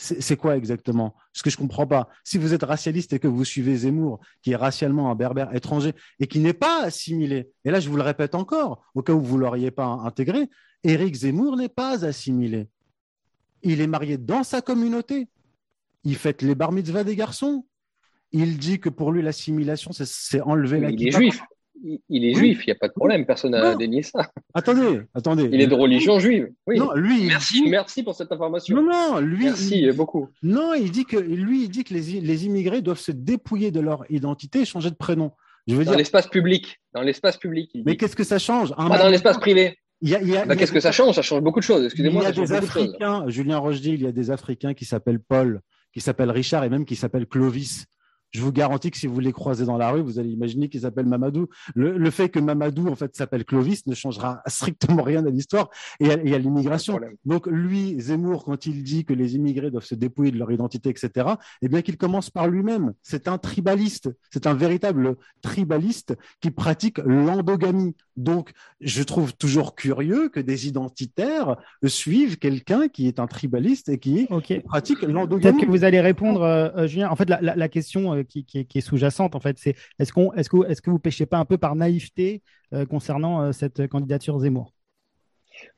C'est 0.00 0.36
quoi 0.36 0.56
exactement? 0.56 1.16
Ce 1.32 1.42
que 1.42 1.50
je 1.50 1.56
comprends 1.56 1.86
pas. 1.86 2.08
Si 2.22 2.38
vous 2.38 2.54
êtes 2.54 2.62
racialiste 2.62 3.14
et 3.14 3.18
que 3.18 3.26
vous 3.26 3.44
suivez 3.44 3.78
Zemmour, 3.78 4.20
qui 4.42 4.52
est 4.52 4.56
racialement 4.56 5.10
un 5.10 5.16
berbère 5.16 5.52
étranger 5.56 5.92
et 6.20 6.28
qui 6.28 6.38
n'est 6.38 6.52
pas 6.52 6.84
assimilé, 6.84 7.50
et 7.64 7.72
là 7.72 7.80
je 7.80 7.88
vous 7.88 7.96
le 7.96 8.04
répète 8.04 8.36
encore, 8.36 8.84
au 8.94 9.02
cas 9.02 9.12
où 9.12 9.20
vous 9.20 9.38
l'auriez 9.38 9.72
pas 9.72 9.86
intégré, 9.86 10.48
Éric 10.84 11.16
Zemmour 11.16 11.56
n'est 11.56 11.68
pas 11.68 12.04
assimilé. 12.04 12.68
Il 13.64 13.80
est 13.80 13.88
marié 13.88 14.18
dans 14.18 14.44
sa 14.44 14.62
communauté. 14.62 15.26
Il 16.04 16.14
fête 16.14 16.42
les 16.42 16.54
bar 16.54 16.70
mitzvahs 16.70 17.02
des 17.02 17.16
garçons. 17.16 17.66
Il 18.30 18.58
dit 18.58 18.78
que 18.78 18.88
pour 18.88 19.10
lui 19.10 19.20
l'assimilation, 19.20 19.90
c'est 19.92 20.40
enlever 20.42 20.78
la. 20.78 20.90
Il 20.90 21.08
est 21.08 21.10
juif 21.10 21.42
il 22.08 22.24
est 22.24 22.34
juif, 22.34 22.64
il 22.64 22.70
n'y 22.70 22.72
a 22.72 22.76
pas 22.76 22.88
de 22.88 22.92
problème, 22.92 23.26
personne 23.26 23.52
n'a 23.52 23.74
dénié 23.74 24.02
ça. 24.02 24.30
Attendez, 24.54 25.00
attendez. 25.14 25.48
Il 25.52 25.60
est 25.60 25.66
de 25.66 25.74
religion 25.74 26.18
juive. 26.18 26.48
Oui. 26.66 26.78
Non, 26.78 26.92
lui, 26.94 27.26
merci, 27.26 27.68
merci 27.68 28.02
pour 28.02 28.14
cette 28.14 28.32
information. 28.32 28.76
Non, 28.76 28.82
non, 28.82 29.20
lui. 29.20 29.44
Merci 29.44 29.90
beaucoup. 29.92 30.28
Non, 30.42 30.74
il 30.74 30.90
dit 30.90 31.04
que 31.04 31.16
lui, 31.16 31.64
il 31.64 31.68
dit 31.68 31.84
que 31.84 31.94
les, 31.94 32.20
les 32.20 32.46
immigrés 32.46 32.82
doivent 32.82 32.98
se 32.98 33.12
dépouiller 33.12 33.70
de 33.70 33.80
leur 33.80 34.04
identité 34.10 34.60
et 34.60 34.64
changer 34.64 34.90
de 34.90 34.96
prénom. 34.96 35.32
Je 35.66 35.74
veux 35.74 35.84
dans 35.84 35.94
l'espace 35.94 36.26
public. 36.26 36.80
Dans 36.94 37.02
l'espace 37.02 37.36
public. 37.36 37.70
Mais 37.84 37.96
qu'est-ce 37.96 38.16
que 38.16 38.24
ça 38.24 38.38
change 38.38 38.74
Pas 38.74 38.98
dans 38.98 39.08
l'espace 39.08 39.38
privé. 39.38 39.76
Bah, 40.00 40.56
qu'est-ce 40.56 40.72
que 40.72 40.80
ça 40.80 40.92
change? 40.92 41.16
Ça 41.16 41.22
change 41.22 41.42
beaucoup 41.42 41.60
de 41.60 41.64
choses. 41.64 41.84
Excusez-moi. 41.84 42.22
Il 42.22 42.24
y 42.24 42.28
a 42.28 42.46
des 42.46 42.52
Africains, 42.52 43.28
Julien 43.28 43.58
Rochdy, 43.58 43.94
il 43.94 44.02
y 44.02 44.06
a 44.06 44.12
des 44.12 44.30
Africains 44.30 44.72
qui 44.72 44.84
s'appellent 44.84 45.20
Paul, 45.20 45.60
qui 45.92 46.00
s'appellent 46.00 46.30
Richard 46.30 46.64
et 46.64 46.68
même 46.68 46.84
qui 46.84 46.96
s'appellent 46.96 47.26
Clovis 47.26 47.86
je 48.30 48.40
vous 48.40 48.52
garantis 48.52 48.90
que 48.90 48.96
si 48.96 49.06
vous 49.06 49.20
les 49.20 49.32
croisez 49.32 49.64
dans 49.64 49.78
la 49.78 49.90
rue, 49.90 50.02
vous 50.02 50.18
allez 50.18 50.30
imaginer 50.30 50.68
qu'ils 50.68 50.82
s'appellent 50.82 51.06
Mamadou. 51.06 51.48
Le, 51.74 52.10
fait 52.10 52.28
que 52.28 52.38
Mamadou 52.38 52.88
en 52.88 52.96
fait 52.96 53.14
s'appelle 53.16 53.44
Clovis 53.44 53.86
ne 53.86 53.94
changera 53.94 54.42
strictement 54.46 55.02
rien 55.02 55.24
à 55.26 55.30
l'histoire 55.30 55.70
et 56.00 56.10
à, 56.10 56.38
l'immigration. 56.38 57.00
Donc 57.24 57.46
lui, 57.46 58.00
Zemmour, 58.00 58.44
quand 58.44 58.66
il 58.66 58.82
dit 58.82 59.04
que 59.04 59.12
les 59.12 59.36
immigrés 59.36 59.70
doivent 59.70 59.84
se 59.84 59.94
dépouiller 59.94 60.30
de 60.30 60.38
leur 60.38 60.50
identité, 60.52 60.90
etc., 60.90 61.26
eh 61.62 61.68
bien 61.68 61.82
qu'il 61.82 61.96
commence 61.96 62.30
par 62.30 62.48
lui-même. 62.48 62.92
C'est 63.02 63.28
un 63.28 63.38
tribaliste, 63.38 64.10
c'est 64.30 64.46
un 64.46 64.54
véritable 64.54 65.16
tribaliste 65.42 66.16
qui 66.40 66.50
pratique 66.50 66.98
l'endogamie. 66.98 67.94
Donc 68.18 68.50
je 68.80 69.04
trouve 69.04 69.32
toujours 69.32 69.76
curieux 69.76 70.28
que 70.28 70.40
des 70.40 70.66
identitaires 70.66 71.56
suivent 71.84 72.36
quelqu'un 72.36 72.88
qui 72.88 73.06
est 73.06 73.20
un 73.20 73.28
tribaliste 73.28 73.88
et 73.88 73.98
qui, 73.98 74.26
pratique 74.64 75.02
l'endogamie. 75.02 75.56
Peut-être 75.56 75.66
que 75.66 75.70
vous 75.70 75.84
allez 75.84 76.00
répondre, 76.00 76.42
euh, 76.42 76.68
euh, 76.76 76.86
Julien. 76.88 77.10
En 77.10 77.16
fait, 77.16 77.28
la, 77.28 77.68
question 77.68 78.14
euh, 78.14 78.22
qui, 78.24 78.44
est 78.52 78.80
sous-jacente, 78.80 79.36
en 79.36 79.40
fait, 79.40 79.56
c'est 79.60 79.76
est-ce 80.00 80.12
qu'on, 80.12 80.32
est-ce 80.32 80.50
que, 80.50 80.68
est-ce 80.68 80.82
que 80.82 80.90
vous 80.90 80.98
pêchez 80.98 81.26
pas 81.26 81.38
un 81.38 81.44
peu 81.44 81.58
par 81.58 81.76
naïveté 81.76 82.42
euh, 82.74 82.84
concernant 82.86 83.52
cette 83.52 83.86
candidature 83.86 84.36
Zemmour? 84.40 84.72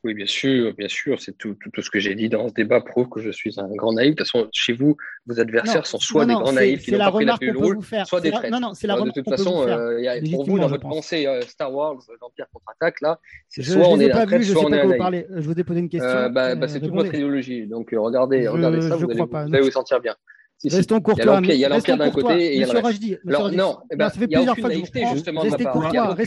Oui, 0.02 0.14
bien 0.14 0.26
sûr, 0.26 0.72
bien 0.74 0.88
sûr. 0.88 1.20
C'est 1.20 1.36
tout, 1.36 1.56
tout, 1.72 1.82
ce 1.82 1.90
que 1.90 1.98
j'ai 1.98 2.14
dit 2.14 2.28
dans 2.28 2.48
ce 2.48 2.54
débat 2.54 2.80
prouve 2.80 3.08
que 3.08 3.20
je 3.20 3.30
suis 3.30 3.60
un 3.60 3.68
grand 3.68 3.92
naïf. 3.92 4.14
De 4.14 4.16
toute 4.16 4.26
façon, 4.26 4.48
chez 4.52 4.72
vous, 4.72 4.96
vos 5.26 5.38
adversaires 5.40 5.86
sont 5.86 5.98
soit 5.98 6.26
des 6.26 6.32
grands 6.32 6.52
naïfs 6.52 6.82
qui 6.82 6.92
n'ont 6.92 6.98
pas 6.98 7.12
pris 7.12 7.24
la 7.24 7.36
pilule 7.36 7.56
rouge, 7.56 7.76
soit 8.06 8.20
des 8.20 8.30
traîtres. 8.30 8.52
Non, 8.52 8.68
non, 8.68 8.74
c'est 8.74 8.86
la 8.86 9.00
De 9.00 9.10
toute 9.10 9.28
façon, 9.28 9.66
euh, 9.68 10.00
y 10.00 10.08
a, 10.08 10.20
pour 10.30 10.44
vous, 10.44 10.58
dans 10.58 10.68
votre 10.68 10.88
pensée 10.88 11.26
Star 11.46 11.72
Wars, 11.72 11.98
l'Empire 12.20 12.46
contre-attaque, 12.52 13.00
là, 13.00 13.20
c'est 13.48 13.62
soit 13.62 13.88
on 13.88 14.00
est 14.00 14.10
un 14.10 14.26
traître, 14.26 14.44
soit 14.44 14.64
on 14.64 14.72
est 14.72 14.80
un 14.80 15.10
naïf. 15.10 15.26
Je 15.30 15.46
vous 15.46 15.58
ai 15.58 15.64
posé 15.64 15.80
une 15.80 15.88
question. 15.88 16.30
Bah, 16.30 16.54
bah, 16.54 16.68
c'est 16.68 16.80
toute 16.80 16.94
votre 16.94 17.14
idéologie. 17.14 17.66
Donc, 17.66 17.90
regardez, 17.92 18.48
regardez 18.48 18.80
ça, 18.82 18.96
vous 18.96 19.10
allez 19.10 19.60
vous 19.60 19.70
sentir 19.70 20.00
bien. 20.00 20.16
Restons 20.64 21.00
courtois. 21.00 21.40
Il 21.44 21.54
y 21.54 21.64
a 21.64 21.68
l'empire 21.68 21.96
d'un 21.96 22.10
côté 22.10 22.52
et 22.52 22.54
il 22.56 22.60
y 22.60 22.64
a 22.64 22.72
le. 22.72 23.28
Alors, 23.28 23.50
non, 23.52 23.78
eh 23.90 23.96
ben, 23.96 24.10
il 24.20 24.28
n'y 24.28 24.36
a 24.36 24.52
aucune 24.52 24.68
naïveté 24.68 25.04
justement 25.12 25.44
de 25.44 25.50
ma 25.50 25.56
part. 25.56 26.24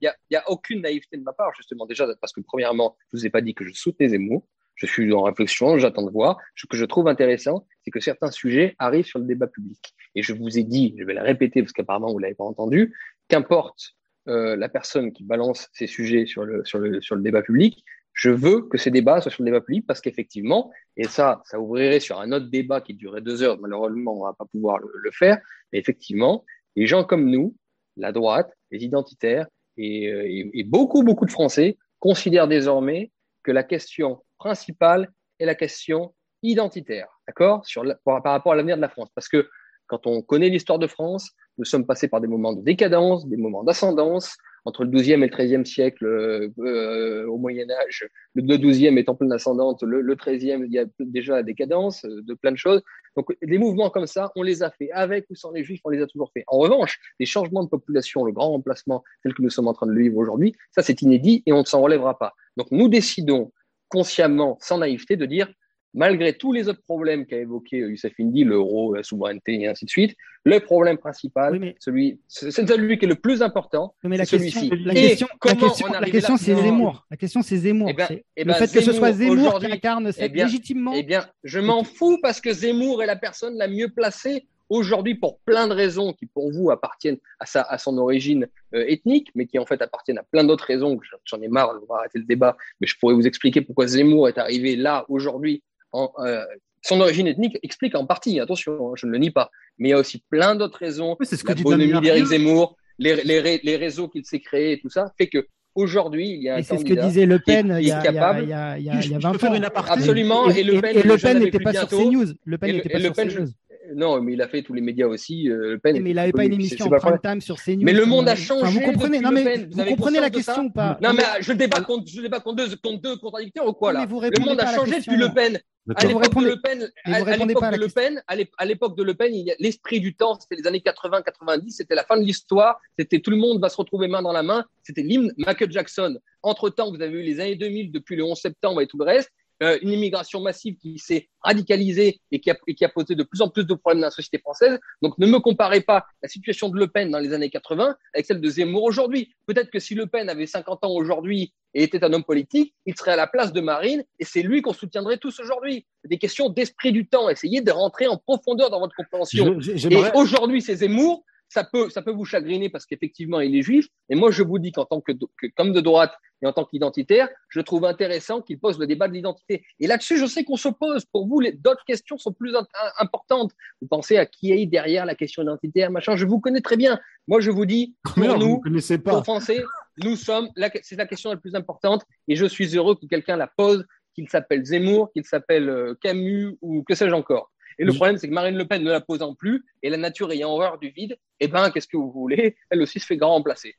Il 0.00 0.04
n'y 0.30 0.36
a 0.36 0.50
aucune 0.50 0.82
naïveté 0.82 1.16
de 1.16 1.22
ma 1.22 1.32
part 1.32 1.52
justement 1.56 1.86
déjà 1.86 2.06
parce 2.20 2.32
que 2.32 2.40
premièrement, 2.40 2.96
je 3.12 3.16
ne 3.16 3.20
vous 3.20 3.26
ai 3.26 3.30
pas 3.30 3.40
dit 3.40 3.54
que 3.54 3.64
je 3.64 3.72
soutenais 3.72 4.10
Zemmour. 4.10 4.46
Je 4.76 4.86
suis 4.86 5.12
en 5.12 5.22
réflexion, 5.22 5.78
j'attends 5.78 6.02
de 6.02 6.10
voir. 6.10 6.36
Ce 6.56 6.66
que 6.66 6.76
je 6.76 6.84
trouve 6.84 7.06
intéressant, 7.06 7.64
c'est 7.84 7.92
que 7.92 8.00
certains 8.00 8.32
sujets 8.32 8.74
arrivent 8.78 9.06
sur 9.06 9.20
le 9.20 9.24
débat 9.24 9.46
public. 9.46 9.94
Et 10.16 10.22
je 10.22 10.32
vous 10.32 10.58
ai 10.58 10.64
dit, 10.64 10.96
je 10.98 11.04
vais 11.04 11.14
le 11.14 11.22
répéter 11.22 11.62
parce 11.62 11.72
qu'apparemment 11.72 12.08
vous 12.08 12.18
ne 12.18 12.22
l'avez 12.22 12.34
pas 12.34 12.44
entendu, 12.44 12.92
qu'importe 13.28 13.94
euh, 14.26 14.56
la 14.56 14.68
personne 14.68 15.12
qui 15.12 15.22
balance 15.22 15.68
ces 15.72 15.86
sujets 15.86 16.26
sur 16.26 16.44
le, 16.44 16.64
sur 16.64 16.78
le, 16.78 17.00
sur 17.00 17.14
le 17.14 17.22
débat 17.22 17.42
public, 17.42 17.84
je 18.14 18.30
veux 18.30 18.62
que 18.62 18.78
ces 18.78 18.90
débats 18.90 19.20
soient 19.20 19.30
sur 19.30 19.42
le 19.42 19.50
débat 19.50 19.60
public 19.60 19.86
parce 19.86 20.00
qu'effectivement, 20.00 20.70
et 20.96 21.04
ça, 21.04 21.42
ça 21.44 21.58
ouvrirait 21.58 22.00
sur 22.00 22.20
un 22.20 22.30
autre 22.32 22.46
débat 22.46 22.80
qui 22.80 22.94
durerait 22.94 23.20
deux 23.20 23.42
heures, 23.42 23.58
malheureusement, 23.60 24.12
on 24.14 24.20
ne 24.20 24.30
va 24.30 24.32
pas 24.32 24.46
pouvoir 24.46 24.78
le, 24.78 25.10
faire, 25.10 25.38
mais 25.72 25.80
effectivement, 25.80 26.44
les 26.76 26.86
gens 26.86 27.04
comme 27.04 27.28
nous, 27.28 27.56
la 27.96 28.12
droite, 28.12 28.50
les 28.70 28.84
identitaires 28.84 29.46
et, 29.76 30.50
et, 30.54 30.64
beaucoup, 30.64 31.02
beaucoup 31.02 31.26
de 31.26 31.32
Français 31.32 31.76
considèrent 31.98 32.46
désormais 32.46 33.10
que 33.42 33.50
la 33.50 33.64
question 33.64 34.22
principale 34.38 35.10
est 35.40 35.44
la 35.44 35.56
question 35.56 36.14
identitaire, 36.42 37.08
d'accord, 37.26 37.64
par 38.04 38.22
rapport 38.22 38.52
à 38.52 38.56
l'avenir 38.56 38.76
de 38.76 38.82
la 38.82 38.88
France. 38.88 39.08
Parce 39.14 39.28
que 39.28 39.48
quand 39.86 40.06
on 40.06 40.22
connaît 40.22 40.48
l'histoire 40.48 40.78
de 40.78 40.86
France, 40.86 41.32
nous 41.58 41.64
sommes 41.64 41.86
passés 41.86 42.08
par 42.08 42.20
des 42.20 42.28
moments 42.28 42.52
de 42.52 42.62
décadence, 42.62 43.26
des 43.26 43.36
moments 43.36 43.64
d'ascendance, 43.64 44.36
entre 44.64 44.84
le 44.84 44.90
XIIe 44.90 45.14
et 45.14 45.16
le 45.16 45.28
XIIIe 45.28 45.66
siècle, 45.66 46.06
euh, 46.06 46.48
euh, 46.60 47.26
au 47.26 47.36
Moyen 47.36 47.70
Âge, 47.70 48.08
le 48.34 48.42
XIIe 48.42 48.96
est 48.98 49.08
en 49.08 49.14
pleine 49.14 49.32
ascendante, 49.32 49.82
le, 49.82 50.00
le 50.00 50.14
XIIIe, 50.14 50.64
il 50.64 50.72
y 50.72 50.78
a 50.78 50.86
déjà 50.98 51.34
la 51.34 51.42
décadence 51.42 52.04
euh, 52.04 52.22
de 52.22 52.34
plein 52.34 52.52
de 52.52 52.56
choses. 52.56 52.82
Donc, 53.16 53.26
des 53.42 53.58
mouvements 53.58 53.90
comme 53.90 54.06
ça, 54.06 54.32
on 54.36 54.42
les 54.42 54.62
a 54.62 54.70
fait 54.70 54.90
avec 54.92 55.26
ou 55.30 55.34
sans 55.34 55.52
les 55.52 55.64
Juifs, 55.64 55.80
on 55.84 55.90
les 55.90 56.02
a 56.02 56.06
toujours 56.06 56.30
fait. 56.32 56.44
En 56.46 56.58
revanche, 56.58 56.98
des 57.20 57.26
changements 57.26 57.62
de 57.62 57.68
population, 57.68 58.24
le 58.24 58.32
grand 58.32 58.50
remplacement 58.50 59.04
tel 59.22 59.34
que 59.34 59.42
nous 59.42 59.50
sommes 59.50 59.68
en 59.68 59.74
train 59.74 59.86
de 59.86 59.92
le 59.92 60.02
vivre 60.02 60.16
aujourd'hui, 60.16 60.54
ça 60.72 60.82
c'est 60.82 61.02
inédit 61.02 61.42
et 61.46 61.52
on 61.52 61.60
ne 61.60 61.64
s'en 61.64 61.80
relèvera 61.80 62.18
pas. 62.18 62.34
Donc, 62.56 62.68
nous 62.70 62.88
décidons 62.88 63.52
consciemment, 63.88 64.58
sans 64.60 64.78
naïveté, 64.78 65.16
de 65.16 65.26
dire 65.26 65.48
malgré 65.94 66.32
tous 66.32 66.52
les 66.52 66.68
autres 66.68 66.82
problèmes 66.82 67.24
qu'a 67.24 67.38
évoqué 67.38 67.78
Youssef 67.78 68.12
Indy, 68.20 68.44
l'euro, 68.44 68.94
la 68.94 69.02
souveraineté 69.02 69.60
et 69.60 69.68
ainsi 69.68 69.84
de 69.84 69.90
suite, 69.90 70.16
le 70.44 70.60
problème 70.60 70.98
principal, 70.98 71.74
celui, 71.78 72.20
c'est 72.28 72.50
celui 72.50 72.98
qui 72.98 73.06
est 73.06 73.08
le 73.08 73.14
plus 73.14 73.40
important, 73.40 73.94
c'est 74.02 74.24
celui-ci. 74.24 74.70
La 74.84 74.92
question, 74.92 75.26
la 75.42 76.10
question, 76.10 76.36
c'est 76.36 76.54
Zemmour. 76.54 77.06
La 77.10 77.16
question, 77.16 77.42
c'est 77.42 77.56
Zemmour. 77.56 77.88
Eh 77.90 77.94
ben, 77.94 78.08
eh 78.10 78.44
le 78.44 78.52
ben, 78.52 78.54
fait 78.54 78.72
que 78.72 78.84
ce 78.84 78.92
soit 78.92 79.12
Zemmour 79.12 79.58
qui 79.60 79.66
incarne 79.66 80.12
cette 80.12 80.32
eh 80.34 80.36
légitimement. 80.36 80.92
Eh 80.94 81.02
bien, 81.02 81.26
je 81.44 81.60
m'en 81.60 81.84
fous 81.84 82.18
parce 82.20 82.40
que 82.40 82.52
Zemmour 82.52 83.02
est 83.02 83.06
la 83.06 83.16
personne 83.16 83.56
la 83.56 83.68
mieux 83.68 83.88
placée 83.88 84.46
aujourd'hui, 84.68 85.14
pour 85.14 85.38
plein 85.40 85.68
de 85.68 85.74
raisons 85.74 86.12
qui 86.12 86.26
pour 86.26 86.50
vous 86.50 86.70
appartiennent 86.70 87.18
à, 87.38 87.46
sa, 87.46 87.62
à 87.62 87.78
son 87.78 87.96
origine 87.98 88.46
euh, 88.74 88.84
ethnique, 88.88 89.30
mais 89.34 89.46
qui 89.46 89.58
en 89.58 89.66
fait 89.66 89.80
appartiennent 89.82 90.18
à 90.18 90.22
plein 90.22 90.44
d'autres 90.44 90.64
raisons, 90.64 90.98
j'en 91.24 91.40
ai 91.42 91.48
marre, 91.48 91.78
on 91.82 91.92
va 91.92 92.00
arrêter 92.00 92.18
le 92.18 92.24
débat, 92.24 92.56
mais 92.80 92.86
je 92.86 92.96
pourrais 92.98 93.14
vous 93.14 93.26
expliquer 93.26 93.60
pourquoi 93.60 93.86
Zemmour 93.86 94.28
est 94.28 94.38
arrivé 94.38 94.76
là 94.76 95.04
aujourd'hui. 95.08 95.62
Euh, 95.94 96.44
son 96.82 97.00
origine 97.00 97.26
ethnique 97.26 97.58
explique 97.62 97.94
en 97.94 98.04
partie, 98.04 98.40
attention, 98.40 98.90
hein, 98.90 98.92
je 98.96 99.06
ne 99.06 99.12
le 99.12 99.18
nie 99.18 99.30
pas, 99.30 99.50
mais 99.78 99.88
il 99.88 99.92
y 99.92 99.94
a 99.94 99.98
aussi 99.98 100.22
plein 100.28 100.54
d'autres 100.54 100.78
raisons. 100.78 101.16
c'est 101.22 101.36
ce 101.36 101.44
que 101.44 101.52
la 101.52 101.62
bonhomie 101.62 102.00
d'Éric 102.00 102.26
Zemmour, 102.26 102.76
les, 102.98 103.22
les, 103.24 103.60
les 103.62 103.76
réseaux 103.76 104.08
qu'il 104.08 104.24
s'est 104.24 104.40
créés 104.40 104.72
et 104.72 104.80
tout 104.80 104.90
ça, 104.90 105.12
fait 105.16 105.28
que 105.28 105.46
aujourd'hui, 105.74 106.30
il 106.30 106.42
y 106.42 106.48
a 106.48 106.56
un 106.56 106.62
c'est 106.62 106.78
ce 106.78 106.84
que 106.84 106.94
disait 106.94 107.26
Le 107.26 107.38
Pen 107.38 107.76
il 107.80 107.88
y, 107.88 107.92
a, 107.92 108.00
il 108.08 108.14
y 108.14 108.52
a, 108.52 108.78
il 108.78 108.84
y 108.84 109.14
a, 109.14 109.18
20 109.18 109.44
ans. 109.44 109.70
Absolument. 109.86 110.50
Et, 110.50 110.62
Le 110.62 110.80
Pen, 110.80 110.96
et, 110.96 111.02
Le 111.02 111.16
Pen 111.16 111.38
n'était 111.38 111.58
pas 111.58 111.72
sur 111.72 111.88
CNews. 111.88 112.26
Le 112.44 112.58
Pen 112.58 112.76
n'était 112.76 112.88
pas 112.88 113.00
sur 113.00 113.12
CNews. 113.12 113.48
Non, 113.94 114.20
mais 114.20 114.32
il 114.32 114.42
a 114.42 114.48
fait 114.48 114.62
tous 114.62 114.72
les 114.72 114.80
médias 114.80 115.06
aussi. 115.06 115.48
Euh, 115.48 115.72
le 115.72 115.78
Pen 115.78 116.00
mais 116.00 116.10
il 116.10 116.16
n'avait 116.16 116.32
pas 116.32 116.44
une 116.44 116.54
émission 116.54 116.86
en 116.86 116.98
prime 116.98 117.18
time 117.22 117.40
sur 117.40 117.60
CNews. 117.60 117.82
Mais 117.82 117.92
le 117.92 118.06
monde 118.06 118.28
a 118.28 118.36
changé. 118.36 118.78
vous 118.78 118.80
comprenez, 118.80 119.20
non, 119.20 119.30
mais 119.30 119.66
vous, 119.70 119.84
comprenez 119.84 120.20
la 120.20 120.30
question 120.30 120.64
ou 120.64 120.70
pas 120.70 120.98
Non, 121.02 121.12
mais 121.12 121.22
je 121.40 121.52
débat 121.52 121.80
contre, 121.80 122.08
je 122.08 122.20
débat 122.20 122.40
contre 122.40 122.64
deux, 122.64 122.76
contre 122.76 123.00
deux 123.00 123.16
contradicteurs 123.16 123.66
ou 123.66 123.72
quoi 123.72 123.92
là 123.92 124.06
Le 124.06 124.44
monde 124.44 124.60
a 124.60 124.74
changé 124.74 124.98
depuis 125.00 125.16
Le 125.16 125.32
Pen. 125.32 125.58
À 125.96 126.06
l'époque 126.06 126.34
de 126.34 126.46
Le 126.46 126.60
Pen, 126.62 126.90
à 127.04 127.36
l'époque 127.36 127.72
de 127.72 127.76
Le 127.76 127.88
Pen, 127.88 128.22
à 128.26 128.64
l'époque 128.64 128.96
de 128.96 129.02
Le 129.02 129.14
Pen, 129.14 129.32
l'esprit 129.58 130.00
du 130.00 130.14
temps, 130.14 130.38
c'était 130.40 130.56
les 130.56 130.66
années 130.66 130.82
80-90, 130.84 131.68
c'était 131.68 131.94
la 131.94 132.04
fin 132.04 132.16
de 132.16 132.24
l'histoire, 132.24 132.80
c'était 132.98 133.20
tout 133.20 133.30
le 133.30 133.36
monde 133.36 133.60
va 133.60 133.68
se 133.68 133.76
retrouver 133.76 134.08
main 134.08 134.22
dans 134.22 134.32
la 134.32 134.42
main, 134.42 134.64
c'était 134.82 135.02
l'hymne 135.02 135.32
Michael 135.36 135.70
Jackson. 135.70 136.16
Entre 136.42 136.70
temps, 136.70 136.90
vous 136.90 137.02
avez 137.02 137.20
eu 137.20 137.22
les 137.22 137.38
années 137.38 137.56
2000 137.56 137.92
depuis 137.92 138.16
le 138.16 138.24
11 138.24 138.38
septembre 138.38 138.80
et 138.80 138.86
tout 138.86 138.96
le 138.96 139.04
reste. 139.04 139.30
Euh, 139.62 139.78
une 139.82 139.90
immigration 139.90 140.40
massive 140.40 140.76
qui 140.78 140.98
s'est 140.98 141.28
radicalisée 141.40 142.20
et 142.32 142.40
qui, 142.40 142.50
a, 142.50 142.56
et 142.66 142.74
qui, 142.74 142.84
a, 142.84 142.88
posé 142.88 143.14
de 143.14 143.22
plus 143.22 143.40
en 143.40 143.48
plus 143.48 143.64
de 143.64 143.74
problèmes 143.74 144.00
dans 144.00 144.08
la 144.08 144.10
société 144.10 144.38
française. 144.38 144.80
Donc 145.00 145.16
ne 145.18 145.26
me 145.26 145.38
comparez 145.38 145.80
pas 145.80 146.06
la 146.22 146.28
situation 146.28 146.68
de 146.70 146.76
Le 146.76 146.88
Pen 146.88 147.08
dans 147.12 147.20
les 147.20 147.32
années 147.32 147.50
80 147.50 147.96
avec 148.14 148.26
celle 148.26 148.40
de 148.40 148.48
Zemmour 148.48 148.82
aujourd'hui. 148.82 149.32
Peut-être 149.46 149.70
que 149.70 149.78
si 149.78 149.94
Le 149.94 150.06
Pen 150.06 150.28
avait 150.28 150.46
50 150.46 150.84
ans 150.84 150.90
aujourd'hui 150.90 151.52
et 151.72 151.84
était 151.84 152.02
un 152.02 152.12
homme 152.12 152.24
politique, 152.24 152.74
il 152.84 152.96
serait 152.96 153.12
à 153.12 153.16
la 153.16 153.28
place 153.28 153.52
de 153.52 153.60
Marine 153.60 154.02
et 154.18 154.24
c'est 154.24 154.42
lui 154.42 154.60
qu'on 154.60 154.72
soutiendrait 154.72 155.18
tous 155.18 155.38
aujourd'hui. 155.38 155.86
Des 156.04 156.18
questions 156.18 156.48
d'esprit 156.48 156.90
du 156.90 157.06
temps. 157.06 157.28
Essayez 157.28 157.60
de 157.60 157.70
rentrer 157.70 158.08
en 158.08 158.16
profondeur 158.16 158.70
dans 158.70 158.80
votre 158.80 158.96
compréhension. 158.96 159.60
et 159.60 160.10
aujourd'hui, 160.16 160.62
c'est 160.62 160.76
Zemmour 160.76 161.24
ça 161.54 161.62
peut, 161.62 161.88
ça 161.88 162.02
peut 162.02 162.10
vous 162.10 162.24
chagriner 162.24 162.68
parce 162.68 162.84
qu'effectivement, 162.84 163.40
il 163.40 163.54
est 163.54 163.62
juif. 163.62 163.86
Et 164.08 164.16
moi, 164.16 164.32
je 164.32 164.42
vous 164.42 164.58
dis 164.58 164.72
qu'en 164.72 164.86
tant 164.86 165.00
que, 165.00 165.12
comme 165.56 165.72
de 165.72 165.80
droite 165.80 166.12
et 166.42 166.46
en 166.48 166.52
tant 166.52 166.64
qu'identitaire, 166.64 167.28
je 167.48 167.60
trouve 167.60 167.84
intéressant 167.84 168.42
qu'il 168.42 168.58
pose 168.58 168.76
le 168.76 168.88
débat 168.88 169.06
de 169.06 169.12
l'identité. 169.12 169.64
Et 169.78 169.86
là-dessus, 169.86 170.18
je 170.18 170.26
sais 170.26 170.42
qu'on 170.42 170.56
s'oppose. 170.56 171.04
Pour 171.04 171.28
vous, 171.28 171.40
d'autres 171.58 171.84
questions 171.86 172.18
sont 172.18 172.32
plus 172.32 172.56
importantes. 172.98 173.52
Vous 173.80 173.86
pensez 173.86 174.16
à 174.16 174.26
qui 174.26 174.50
est 174.50 174.66
derrière 174.66 175.06
la 175.06 175.14
question 175.14 175.44
identitaire, 175.44 175.92
machin. 175.92 176.16
Je 176.16 176.26
vous 176.26 176.40
connais 176.40 176.60
très 176.60 176.76
bien. 176.76 176.98
Moi, 177.28 177.40
je 177.40 177.52
vous 177.52 177.66
dis, 177.66 177.94
pour 178.02 178.36
nous, 178.36 178.60
pour 179.04 179.22
Français, 179.22 179.62
nous 179.98 180.16
sommes, 180.16 180.48
c'est 180.82 180.96
la 180.96 181.06
question 181.06 181.30
la 181.30 181.36
plus 181.36 181.54
importante. 181.54 182.02
Et 182.26 182.34
je 182.34 182.46
suis 182.46 182.76
heureux 182.76 182.96
que 182.96 183.06
quelqu'un 183.06 183.36
la 183.36 183.46
pose, 183.46 183.86
qu'il 184.16 184.28
s'appelle 184.28 184.64
Zemmour, 184.64 185.12
qu'il 185.12 185.24
s'appelle 185.24 185.68
euh, 185.68 185.94
Camus 186.00 186.56
ou 186.62 186.82
que 186.82 186.96
sais-je 186.96 187.14
encore. 187.14 187.50
Et 187.78 187.84
le 187.84 187.92
problème, 187.92 188.18
c'est 188.18 188.28
que 188.28 188.32
Marine 188.32 188.56
Le 188.56 188.66
Pen 188.66 188.82
ne 188.82 188.90
la 188.90 189.00
posant 189.00 189.34
plus, 189.34 189.64
et 189.82 189.90
la 189.90 189.96
nature 189.96 190.30
ayant 190.32 190.50
horreur 190.50 190.78
du 190.78 190.90
vide, 190.90 191.16
eh 191.40 191.48
ben, 191.48 191.70
qu'est-ce 191.70 191.88
que 191.88 191.96
vous 191.96 192.10
voulez? 192.10 192.56
Elle 192.70 192.82
aussi 192.82 193.00
se 193.00 193.06
fait 193.06 193.16
grand 193.16 193.32
remplacer. 193.32 193.74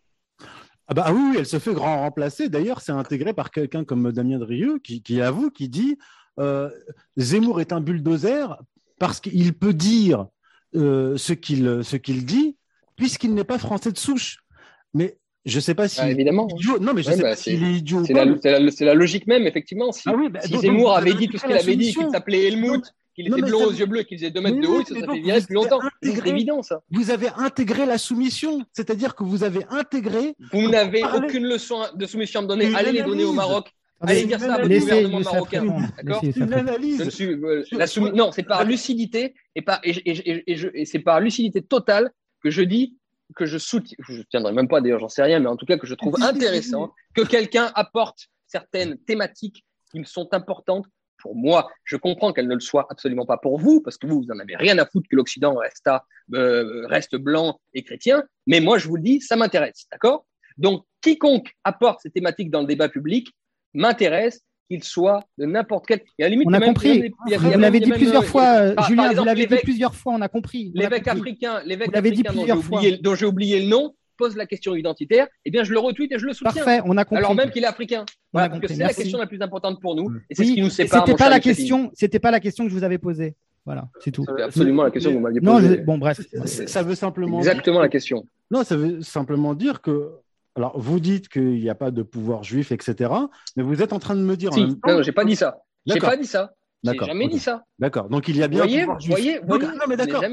Ah 0.88 0.94
bah 0.94 1.12
oui, 1.12 1.36
elle 1.40 1.46
se 1.46 1.58
fait 1.58 1.74
grand 1.74 2.02
remplacer. 2.02 2.50
D'ailleurs, 2.50 2.82
c'est 2.82 2.92
intégré 2.92 3.34
par 3.34 3.50
quelqu'un 3.50 3.84
comme 3.84 4.12
Damien 4.12 4.38
Drieux 4.38 4.80
qui, 4.80 5.02
qui 5.02 5.20
avoue, 5.20 5.50
qui 5.50 5.68
dit 5.68 5.98
euh, 6.40 6.70
Zemmour 7.18 7.60
est 7.60 7.74
un 7.74 7.82
bulldozer 7.82 8.62
parce 9.00 9.20
qu'il 9.20 9.54
peut 9.54 9.74
dire 9.74 10.28
euh, 10.76 11.18
ce 11.18 11.34
qu'il 11.34 12.26
dit 12.26 12.58
puisqu'il 12.96 13.34
n'est 13.34 13.44
pas 13.44 13.58
français 13.58 13.92
de 13.92 13.98
souche. 13.98 14.44
Mais 14.94 15.18
je 15.46 15.58
ne 15.58 15.62
sais 15.62 15.76
pas 15.76 15.88
si. 15.88 16.02
Ah, 16.02 16.10
évidemment. 16.10 16.48
Idiot. 16.50 16.80
Non, 16.80 16.94
mais 16.94 17.04
je 17.04 17.12
ne 17.12 17.16
sais 17.16 17.22
bah, 17.22 17.30
pas 17.30 17.36
s'il 17.36 17.64
est 17.64 17.74
idiot. 17.74 18.04
C'est 18.06 18.14
la, 18.14 18.60
la, 18.60 18.94
logique 18.94 19.28
même, 19.28 19.48
effectivement. 19.48 19.92
Si, 19.92 20.04
ah 20.06 20.14
oui, 20.16 20.30
bah, 20.30 20.42
si 20.42 20.58
Zemmour 20.58 20.96
avait 20.96 21.14
dit 21.14 21.28
tout 21.28 21.38
ce 21.38 21.46
qu'il 21.46 21.56
avait 21.56 21.76
dit, 21.76 21.94
qu'il 21.94 22.10
s'appelait 22.12 22.48
Helmut, 22.48 22.84
qu'il 23.16 23.28
était 23.28 23.42
blond 23.42 23.66
aux 23.66 23.72
yeux 23.72 23.86
bleus, 23.86 24.04
qu'il 24.04 24.18
faisait 24.18 24.32
2 24.32 24.42
mètres 24.42 24.60
de 24.60 24.68
haut, 24.68 24.84
ça 24.84 25.14
viré 25.14 25.42
depuis 25.42 25.54
longtemps. 25.54 25.80
C'est 26.04 26.28
évident, 26.28 26.62
ça. 26.62 26.82
Vous 26.92 27.10
avez 27.10 27.30
intégré 27.38 27.86
la 27.86 27.98
soumission, 27.98 28.64
c'est-à-dire 28.74 29.16
que 29.16 29.24
vous 29.24 29.44
avez 29.44 29.66
intégré. 29.70 30.36
Vous 30.52 30.70
n'avez 30.70 31.04
aucune 31.04 31.46
leçon 31.46 31.84
de 31.96 32.06
soumission 32.06 32.42
à 32.42 32.44
me 32.44 32.48
donner. 32.48 32.76
Allez 32.76 32.92
les 32.92 33.04
donner 33.04 33.24
au 33.24 33.34
Maroc. 33.34 33.72
Allez 34.02 34.26
dire 34.26 34.40
ça 34.40 34.64
au 34.64 34.68
gouvernement 34.68 35.20
marocain. 35.22 35.66
D'accord 35.98 36.24
Une 36.24 36.54
analyse. 36.54 37.22
Euh, 37.22 37.64
non, 38.14 38.32
c'est 38.32 38.44
par 38.44 38.66
lucidité 38.66 39.34
et, 39.56 39.62
par, 39.62 39.80
et, 39.84 40.86
c'est 40.86 41.00
par 41.00 41.22
lucidité 41.22 41.62
totale 41.62 42.12
que 42.44 42.50
je 42.50 42.62
dis 42.62 42.98
que 43.36 43.46
je 43.46 43.58
soutiens, 43.58 43.98
je 44.08 44.18
ne 44.18 44.24
tiendrai 44.24 44.54
même 44.54 44.68
pas 44.68 44.82
d'ailleurs, 44.82 45.00
j'en 45.00 45.10
sais 45.10 45.24
rien, 45.24 45.40
mais 45.40 45.48
en 45.48 45.56
tout 45.56 45.66
cas 45.66 45.78
que 45.78 45.88
je 45.88 45.96
trouve 45.96 46.22
intéressant 46.22 46.94
que 47.16 47.22
quelqu'un 47.22 47.72
apporte 47.74 48.28
certaines 48.46 48.98
thématiques 49.00 49.66
qui 49.92 50.00
me 50.00 50.06
sont 50.06 50.30
importantes 50.32 50.86
pour 51.26 51.36
moi. 51.36 51.72
Je 51.84 51.98
comprends 51.98 52.34
qu'elle 52.34 52.48
ne 52.48 52.54
le 52.54 52.60
soit 52.60 52.86
absolument 52.92 53.26
pas 53.26 53.38
pour 53.38 53.58
vous, 53.58 53.82
parce 53.82 53.98
que 53.98 54.06
vous, 54.06 54.22
vous 54.22 54.28
n'en 54.28 54.38
avez 54.38 54.56
rien 54.56 54.78
à 54.78 54.86
foutre 54.86 55.10
que 55.10 55.16
l'Occident 55.16 55.56
reste, 55.56 55.90
euh, 56.36 56.86
reste 56.86 57.16
blanc 57.16 57.60
et 57.74 57.82
chrétien. 57.82 58.24
Mais 58.46 58.60
moi, 58.60 58.78
je 58.78 58.88
vous 58.88 58.98
le 58.98 59.02
dis, 59.02 59.22
ça 59.22 59.36
m'intéresse. 59.36 59.88
D'accord? 59.92 60.28
Donc, 60.60 60.86
quiconque 61.02 61.52
apporte 61.64 62.02
ces 62.04 62.12
thématiques 62.12 62.52
dans 62.52 62.62
le 62.62 62.68
débat 62.68 62.90
public 62.90 63.34
m'intéresse 63.74 64.44
qu'il 64.70 64.84
soit 64.84 65.24
de 65.40 65.46
n'importe 65.46 65.88
quel. 65.88 66.02
on 66.46 66.54
a 66.54 66.60
compris. 66.60 67.12
vous 67.28 67.60
l'avez 67.60 67.80
dit 67.80 67.92
plusieurs 67.92 68.26
fois, 68.26 68.76
Julien. 68.88 69.14
vous 69.14 69.26
l'avez 69.26 69.48
dit 69.48 69.58
plusieurs 69.64 69.96
fois. 69.96 70.14
On 70.14 70.22
a 70.22 70.30
compris. 70.30 70.72
L'évêque 70.76 71.08
africain, 71.08 71.62
l'évêque 71.66 71.96
africain 71.96 72.34
dont 73.02 73.16
j'ai 73.16 73.26
oublié, 73.26 73.62
le 73.62 73.68
nom, 73.68 73.96
pose 74.18 74.36
la 74.36 74.46
question 74.46 74.76
identitaire, 74.76 75.28
eh 75.46 75.52
bien, 75.52 75.64
je 75.64 75.72
le 75.72 75.80
retweet 75.80 76.12
et 76.12 76.20
je 76.20 76.26
le 76.26 76.34
soutiens. 76.34 76.64
Parfait, 76.64 76.82
on 76.86 76.98
a 76.98 77.06
compris. 77.06 77.18
Alors 77.18 77.36
même 77.36 77.52
qu'il 77.52 77.64
est 77.64 77.68
africain. 77.68 78.06
Voilà, 78.34 78.50
parce 78.50 78.62
que 78.62 78.68
c'est 78.68 78.78
la 78.78 78.94
question 78.94 79.18
la 79.18 79.28
plus 79.28 79.42
importante 79.42 79.82
pour 79.82 79.96
nous. 79.96 80.12
Et 80.30 80.36
c'est 80.36 80.44
ce 80.44 80.54
qui 80.54 80.62
nous 80.62 80.70
sépare. 80.70 81.06
C'était 81.06 81.18
pas 81.18 81.30
la 81.30 81.40
question, 81.40 81.92
c'était 81.94 82.20
pas 82.20 82.32
la 82.32 82.40
question 82.40 82.64
que 82.66 82.70
je 82.70 82.76
vous 82.76 82.84
avais 82.84 82.98
posée. 82.98 83.36
Voilà, 83.66 83.90
c'est 84.00 84.12
tout. 84.12 84.26
C'est 84.38 84.44
absolument 84.44 84.84
la 84.84 84.92
question 84.92 85.12
que 85.12 85.16
vous 85.16 85.22
m'aviez 85.22 85.42
posée. 85.42 85.78
bon, 85.78 85.98
bref. 85.98 86.22
Ça 86.46 86.84
veut 86.84 86.96
simplement. 86.96 87.40
Exactement 87.40 87.80
la 87.80 87.90
question. 87.90 88.28
Non, 88.52 88.64
ça 88.64 88.76
veut 88.76 89.02
simplement 89.02 89.54
dire 89.54 89.82
que. 89.82 90.12
Alors, 90.58 90.80
vous 90.80 91.02
dites 91.02 91.28
qu'il 91.28 91.60
n'y 91.60 91.70
a 91.70 91.76
pas 91.76 91.92
de 91.92 92.02
pouvoir 92.02 92.44
juif, 92.44 92.72
etc. 92.72 93.12
Mais 93.58 93.64
vous 93.64 93.82
êtes 93.82 93.92
en 93.92 94.00
train 94.00 94.16
de 94.16 94.22
me 94.22 94.38
dire. 94.38 94.54
Si, 94.54 94.62
en 94.62 94.68
même 94.68 94.80
temps, 94.80 94.98
non, 94.98 95.04
j'ai 95.04 95.12
pas 95.12 95.26
dit 95.26 95.36
ça. 95.36 95.64
J'ai 95.86 96.00
pas 96.00 96.16
dit 96.16 96.26
ça. 96.26 96.54
J'ai 96.86 97.06
jamais 97.06 97.28
dit 97.28 97.40
ça. 97.40 97.64
D'accord. 97.80 98.10
Donc 98.10 98.28
il 98.28 98.38
y 98.38 98.44
a 98.44 98.48
bien. 98.48 98.60
Voyez, 98.60 98.86
voyez, 98.86 99.40
non, 99.48 99.58
mais 99.88 99.98
d'accord. 99.98 100.24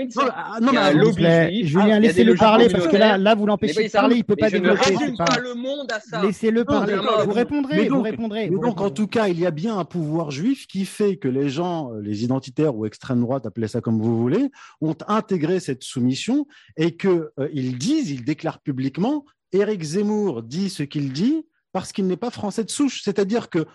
Non, 0.61 0.73
mais 0.73 1.65
Julien, 1.65 1.99
laissez-le 1.99 2.35
parler 2.35 2.69
parce 2.69 2.89
que 2.89 2.97
là, 2.97 3.19
là, 3.19 3.35
vous 3.35 3.47
l'empêchez 3.47 3.87
de 3.87 3.93
parler. 3.93 4.16
Il 4.16 4.24
peut 4.24 4.37
pas 4.37 4.51
développer. 4.51 4.95
Je 5.01 5.11
ne 5.11 5.16
pas 5.16 5.39
le 5.39 5.55
monde 5.55 5.91
à 5.93 6.01
ça. 6.01 6.23
Laissez-le 6.23 6.65
parler. 6.65 6.97
Vous 7.24 7.33
répondrez. 7.33 7.89
Vous 7.89 8.03
répondrez. 8.03 8.49
Donc 8.49 8.81
en 8.81 8.91
tout 8.91 9.07
cas, 9.07 9.29
il 9.29 9.41
y 9.41 9.47
a 9.47 9.51
bien 9.51 9.79
un 9.79 9.85
pouvoir 9.85 10.31
juif 10.31 10.66
qui 10.66 10.85
fait 10.85 11.16
que 11.16 11.29
les 11.29 11.49
gens, 11.49 11.91
les 12.03 12.24
identitaires 12.24 12.77
ou 12.77 12.87
extrême 12.87 13.20
droite, 13.20 13.47
appelez 13.47 13.69
ça 13.69 13.81
comme 13.81 14.01
vous 14.01 14.19
voulez, 14.19 14.51
ont 14.81 14.97
intégré 15.09 15.61
cette 15.61 15.83
soumission 15.83 16.47
et 16.77 16.97
que 16.97 17.33
ils 17.53 17.79
disent, 17.79 18.11
ils 18.11 18.24
déclarent 18.24 18.61
publiquement, 18.61 19.24
Éric 19.53 19.83
Zemmour 19.83 20.43
dit 20.43 20.70
ce 20.70 20.83
qu'il 20.83 21.12
dit 21.12 21.47
parce 21.73 21.93
qu'il 21.93 22.07
n'est 22.07 22.16
pas 22.16 22.31
français 22.31 22.65
de 22.65 22.70
souche. 22.70 23.03
C'est-à-dire 23.03 23.49
que 23.51 23.66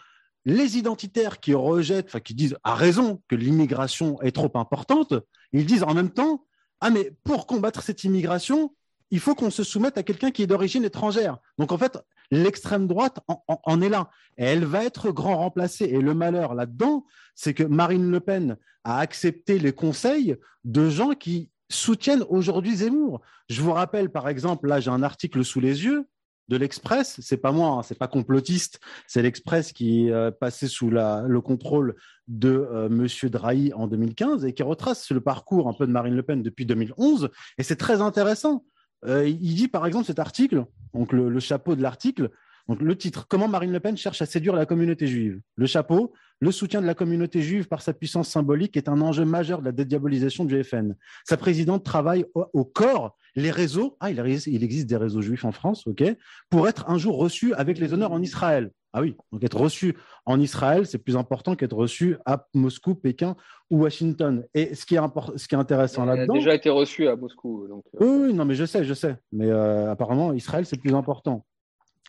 les 0.48 0.78
identitaires 0.78 1.42
qui 1.42 1.54
rejettent, 1.54 2.08
enfin 2.08 2.22
qui 2.22 2.34
disent 2.34 2.58
à 2.64 2.74
raison 2.74 3.22
que 3.28 3.36
l'immigration 3.36 4.20
est 4.22 4.32
trop 4.32 4.52
importante, 4.56 5.14
ils 5.52 5.66
disent 5.66 5.84
en 5.84 5.94
même 5.94 6.10
temps 6.10 6.46
ah 6.80 6.90
mais 6.90 7.12
pour 7.26 7.48
combattre 7.48 7.84
cette 7.84 8.06
immigration, 8.06 8.74
il 9.12 9.20
faut 9.20 9.36
qu'on 9.36 9.50
se 9.50 9.64
soumette 9.64 9.98
à 9.98 10.04
quelqu'un 10.04 10.32
qui 10.32 10.44
est 10.44 10.48
d'origine 10.48 10.86
étrangère. 10.86 11.38
Donc 11.58 11.74
en 11.74 11.78
fait, 11.78 11.98
l'extrême 12.32 12.88
droite 12.88 13.20
en, 13.28 13.82
est 13.82 13.90
là. 13.90 14.10
Et 14.38 14.46
elle 14.46 14.64
va 14.64 14.86
être 14.86 15.12
grand 15.12 15.38
remplacée. 15.38 15.86
Et 15.86 16.00
le 16.00 16.14
malheur 16.14 16.56
là-dedans, 16.56 17.06
c'est 17.36 17.54
que 17.54 17.64
Marine 17.64 18.10
Le 18.10 18.20
Pen 18.22 18.58
a 18.86 19.00
accepté 19.00 19.60
les 19.60 19.74
conseils 19.74 20.38
de 20.64 20.90
gens 20.90 21.12
qui 21.12 21.52
soutiennent 21.70 22.24
aujourd'hui 22.30 22.78
Zemmour. 22.78 23.22
Je 23.50 23.62
vous 23.62 23.74
rappelle, 23.74 24.10
par 24.10 24.30
exemple, 24.30 24.68
là 24.68 24.80
j'ai 24.80 24.92
un 24.92 25.04
article 25.04 25.44
sous 25.44 25.60
les 25.60 25.84
yeux, 25.84 26.06
de 26.48 26.58
l'Express. 26.58 27.20
C'est 27.22 27.38
pas 27.38 27.52
moi, 27.52 27.70
hein, 27.70 27.84
c'est 27.84 27.98
pas 27.98 28.08
complotiste. 28.08 28.80
C'est 29.08 29.22
l'Express 29.22 29.72
qui 29.74 30.12
euh, 30.12 30.32
passé 30.32 30.68
sous 30.68 30.90
le 30.90 31.40
contrôle 31.40 31.96
de 32.28 32.50
euh, 32.50 32.90
Monsieur 32.90 33.30
Drahi 33.30 33.74
en 33.74 33.88
2015 33.88 34.46
et 34.46 34.54
qui 34.54 34.64
retrace 34.64 35.12
le 35.12 35.22
parcours 35.22 35.68
un 35.68 35.74
peu 35.74 35.88
de 35.88 35.92
Marine 35.92 36.16
Le 36.16 36.24
Pen 36.24 36.42
depuis 36.42 36.66
2011. 36.66 37.30
Et 37.58 37.64
c'est 37.64 37.76
très 37.76 38.02
intéressant. 38.02 38.66
Euh, 39.06 39.28
il 39.28 39.56
dit 39.56 39.68
par 39.68 39.86
exemple 39.86 40.06
cet 40.06 40.20
article, 40.20 40.66
donc 40.94 41.14
le 41.14 41.40
chapeau 41.40 41.76
de 41.76 41.84
l'article, 41.84 42.32
donc 42.68 42.82
le 42.82 42.98
titre, 42.98 43.28
comment 43.28 43.48
Marine 43.48 43.72
Le 43.72 43.80
Pen 43.80 43.96
cherche 43.96 44.22
à 44.22 44.26
séduire 44.26 44.56
la 44.56 44.66
communauté 44.66 45.08
juive. 45.08 45.40
Le 45.56 45.66
chapeau, 45.68 46.14
le 46.42 46.52
soutien 46.52 46.82
de 46.82 46.86
la 46.86 46.94
communauté 46.94 47.42
juive 47.42 47.68
par 47.68 47.82
sa 47.82 47.94
puissance 47.94 48.28
symbolique 48.28 48.76
est 48.76 48.90
un 48.90 49.00
enjeu 49.02 49.24
majeur 49.24 49.60
de 49.62 49.66
la 49.66 49.72
dédiabolisation 49.72 50.44
du 50.44 50.62
FN. 50.64 50.96
Sa 51.24 51.38
présidente 51.38 51.86
travaille 51.86 52.26
au, 52.34 52.66
corps 52.66 53.16
les 53.38 53.52
réseaux. 53.52 53.96
Ah, 54.02 54.10
il, 54.10 54.20
existe 54.64 54.88
des 54.88 54.98
réseaux 54.98 55.22
juifs 55.22 55.46
en 55.46 55.54
France, 55.54 55.88
ok, 55.88 56.04
pour 56.50 56.68
être 56.68 56.90
un 56.90 56.98
jour 56.98 57.18
reçu 57.18 57.54
avec 57.54 57.78
les 57.78 57.94
honneurs 57.94 58.12
en 58.12 58.22
Israël. 58.22 58.72
Ah 58.94 59.02
oui, 59.02 59.16
donc 59.32 59.44
être 59.44 59.58
reçu 59.58 59.96
en 60.26 60.40
Israël, 60.40 60.88
c'est 60.88 60.98
plus 60.98 61.16
important 61.16 61.56
qu'être 61.56 61.76
reçu 61.76 62.18
à 62.26 62.48
Moscou, 62.56 62.96
Pékin 62.96 63.36
ou 63.70 63.84
Washington. 63.84 64.44
Et 64.56 64.74
ce 64.74 64.86
qui 64.86 64.96
est, 64.96 65.00
ce 65.36 65.48
qui 65.48 65.54
est 65.54 65.58
intéressant 65.58 66.04
là-dedans. 66.04 66.34
Il 66.34 66.38
a 66.38 66.40
déjà 66.40 66.56
été 66.56 66.70
reçu 66.72 67.08
à 67.08 67.16
Moscou. 67.16 67.68
Donc... 67.68 67.84
Oui, 68.00 68.34
non, 68.34 68.44
mais 68.44 68.56
je 68.56 68.66
sais, 68.66 68.84
je 68.84 68.96
sais. 68.96 69.18
Mais 69.32 69.52
apparemment, 69.52 70.34
Israël, 70.34 70.66
c'est 70.66 70.80
plus 70.80 70.96
important. 70.96 71.46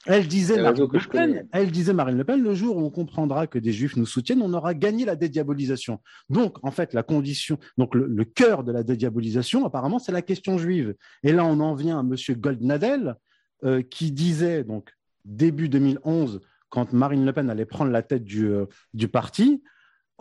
Elle 0.07 0.29
disait, 0.29 0.63
Marine 0.63 0.89
le 0.91 1.09
Pen, 1.09 1.49
elle 1.53 1.71
disait 1.71 1.93
Marine 1.93 2.17
Le 2.17 2.25
Pen, 2.25 2.43
le 2.43 2.55
jour 2.55 2.77
où 2.77 2.81
on 2.81 2.91
comprendra 2.91 3.47
que 3.47 3.59
des 3.59 3.73
juifs 3.73 3.97
nous 3.97 4.07
soutiennent, 4.07 4.43
on 4.43 4.53
aura 4.55 4.75
gagné 4.75 5.05
la 5.05 5.17
dédiabolisation. 5.17 6.01
Donc, 6.31 6.57
en 6.63 6.71
fait, 6.71 6.95
la 6.95 7.03
condition, 7.03 7.59
donc 7.77 7.95
le, 7.95 8.25
cœur 8.25 8.65
de 8.65 8.73
la 8.73 8.83
dédiabolisation, 8.83 9.67
apparemment, 9.67 9.99
c'est 9.99 10.13
la 10.13 10.23
question 10.23 10.57
juive. 10.57 10.95
Et 11.23 11.33
là, 11.33 11.45
on 11.45 11.61
en 11.61 11.75
vient 11.75 11.99
à 11.99 12.03
M. 12.03 12.15
Goldnadel, 12.39 13.17
euh, 13.65 13.83
qui 13.83 14.13
disait, 14.13 14.63
donc, 14.63 14.91
début 15.25 15.69
2011, 15.69 16.41
quand 16.69 16.93
Marine 16.93 17.25
Le 17.25 17.33
Pen 17.33 17.51
allait 17.51 17.67
prendre 17.67 17.91
la 17.91 18.03
tête 18.03 18.25
du, 18.25 18.47
euh, 18.47 18.67
du 18.95 19.09
parti, 19.09 19.63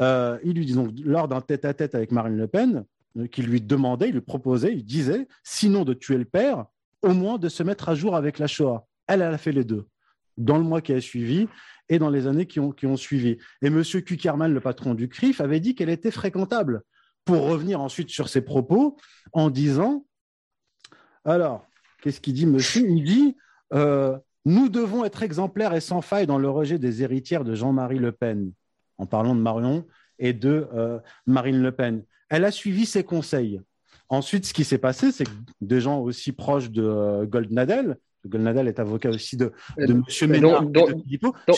euh, 0.01 0.37
il 0.43 0.53
lui 0.53 0.65
dit 0.65 0.73
donc, 0.73 0.91
lors 1.03 1.27
d'un 1.27 1.41
tête-à-tête 1.41 1.93
avec 1.93 2.11
Marine 2.11 2.37
Le 2.37 2.47
Pen, 2.47 2.85
qui 3.31 3.41
lui 3.41 3.61
demandait, 3.61 4.09
il 4.09 4.13
lui 4.13 4.21
proposait, 4.21 4.73
il 4.73 4.85
disait, 4.85 5.27
sinon 5.43 5.85
de 5.85 5.93
tuer 5.93 6.17
le 6.17 6.25
père, 6.25 6.65
au 7.01 7.13
moins 7.13 7.37
de 7.37 7.49
se 7.49 7.63
mettre 7.63 7.89
à 7.89 7.95
jour 7.95 8.15
avec 8.15 8.39
la 8.39 8.47
Shoah. 8.47 8.87
Elle, 9.07 9.21
a 9.21 9.37
fait 9.37 9.51
les 9.51 9.63
deux 9.63 9.87
dans 10.37 10.57
le 10.57 10.63
mois 10.63 10.81
qui 10.81 10.93
a 10.93 11.01
suivi 11.01 11.47
et 11.89 11.99
dans 11.99 12.09
les 12.09 12.27
années 12.27 12.45
qui 12.45 12.59
ont, 12.59 12.71
qui 12.71 12.85
ont 12.85 12.97
suivi. 12.97 13.37
Et 13.61 13.67
M. 13.67 13.83
Kuckerman, 13.83 14.53
le 14.53 14.59
patron 14.59 14.93
du 14.93 15.09
CRIF, 15.09 15.41
avait 15.41 15.59
dit 15.59 15.73
qu'elle 15.73 15.89
était 15.89 16.11
fréquentable, 16.11 16.83
pour 17.25 17.43
revenir 17.43 17.81
ensuite 17.81 18.09
sur 18.09 18.29
ses 18.29 18.41
propos 18.41 18.97
en 19.33 19.49
disant, 19.49 20.05
alors, 21.25 21.67
qu'est-ce 22.01 22.21
qu'il 22.21 22.33
dit, 22.33 22.45
monsieur? 22.45 22.87
Il 22.87 23.03
dit, 23.03 23.35
euh, 23.73 24.17
nous 24.45 24.69
devons 24.69 25.03
être 25.03 25.23
exemplaires 25.23 25.73
et 25.73 25.81
sans 25.81 26.01
faille 26.01 26.25
dans 26.25 26.37
le 26.37 26.49
rejet 26.49 26.79
des 26.79 27.03
héritières 27.03 27.43
de 27.43 27.53
Jean-Marie 27.53 27.99
Le 27.99 28.13
Pen, 28.13 28.53
en 28.97 29.05
parlant 29.05 29.35
de 29.35 29.41
Marion 29.41 29.85
et 30.19 30.31
de 30.31 30.67
euh, 30.73 30.99
Marine 31.25 31.61
Le 31.61 31.73
Pen. 31.73 32.03
Elle 32.29 32.45
a 32.45 32.51
suivi 32.51 32.85
ses 32.85 33.03
conseils. 33.03 33.61
Ensuite, 34.09 34.45
ce 34.45 34.53
qui 34.53 34.63
s'est 34.63 34.77
passé, 34.77 35.11
c'est 35.11 35.25
que 35.25 35.31
des 35.59 35.81
gens 35.81 35.99
aussi 35.99 36.31
proches 36.31 36.71
de 36.71 36.83
euh, 36.83 37.25
Goldnadel 37.25 37.97
Goldnadel 38.25 38.67
est 38.67 38.79
avocat 38.79 39.09
aussi 39.09 39.37
de, 39.37 39.51
de 39.77 39.93
M. 39.93 40.03
Ménard. 40.29 40.63
Donc, 40.63 40.91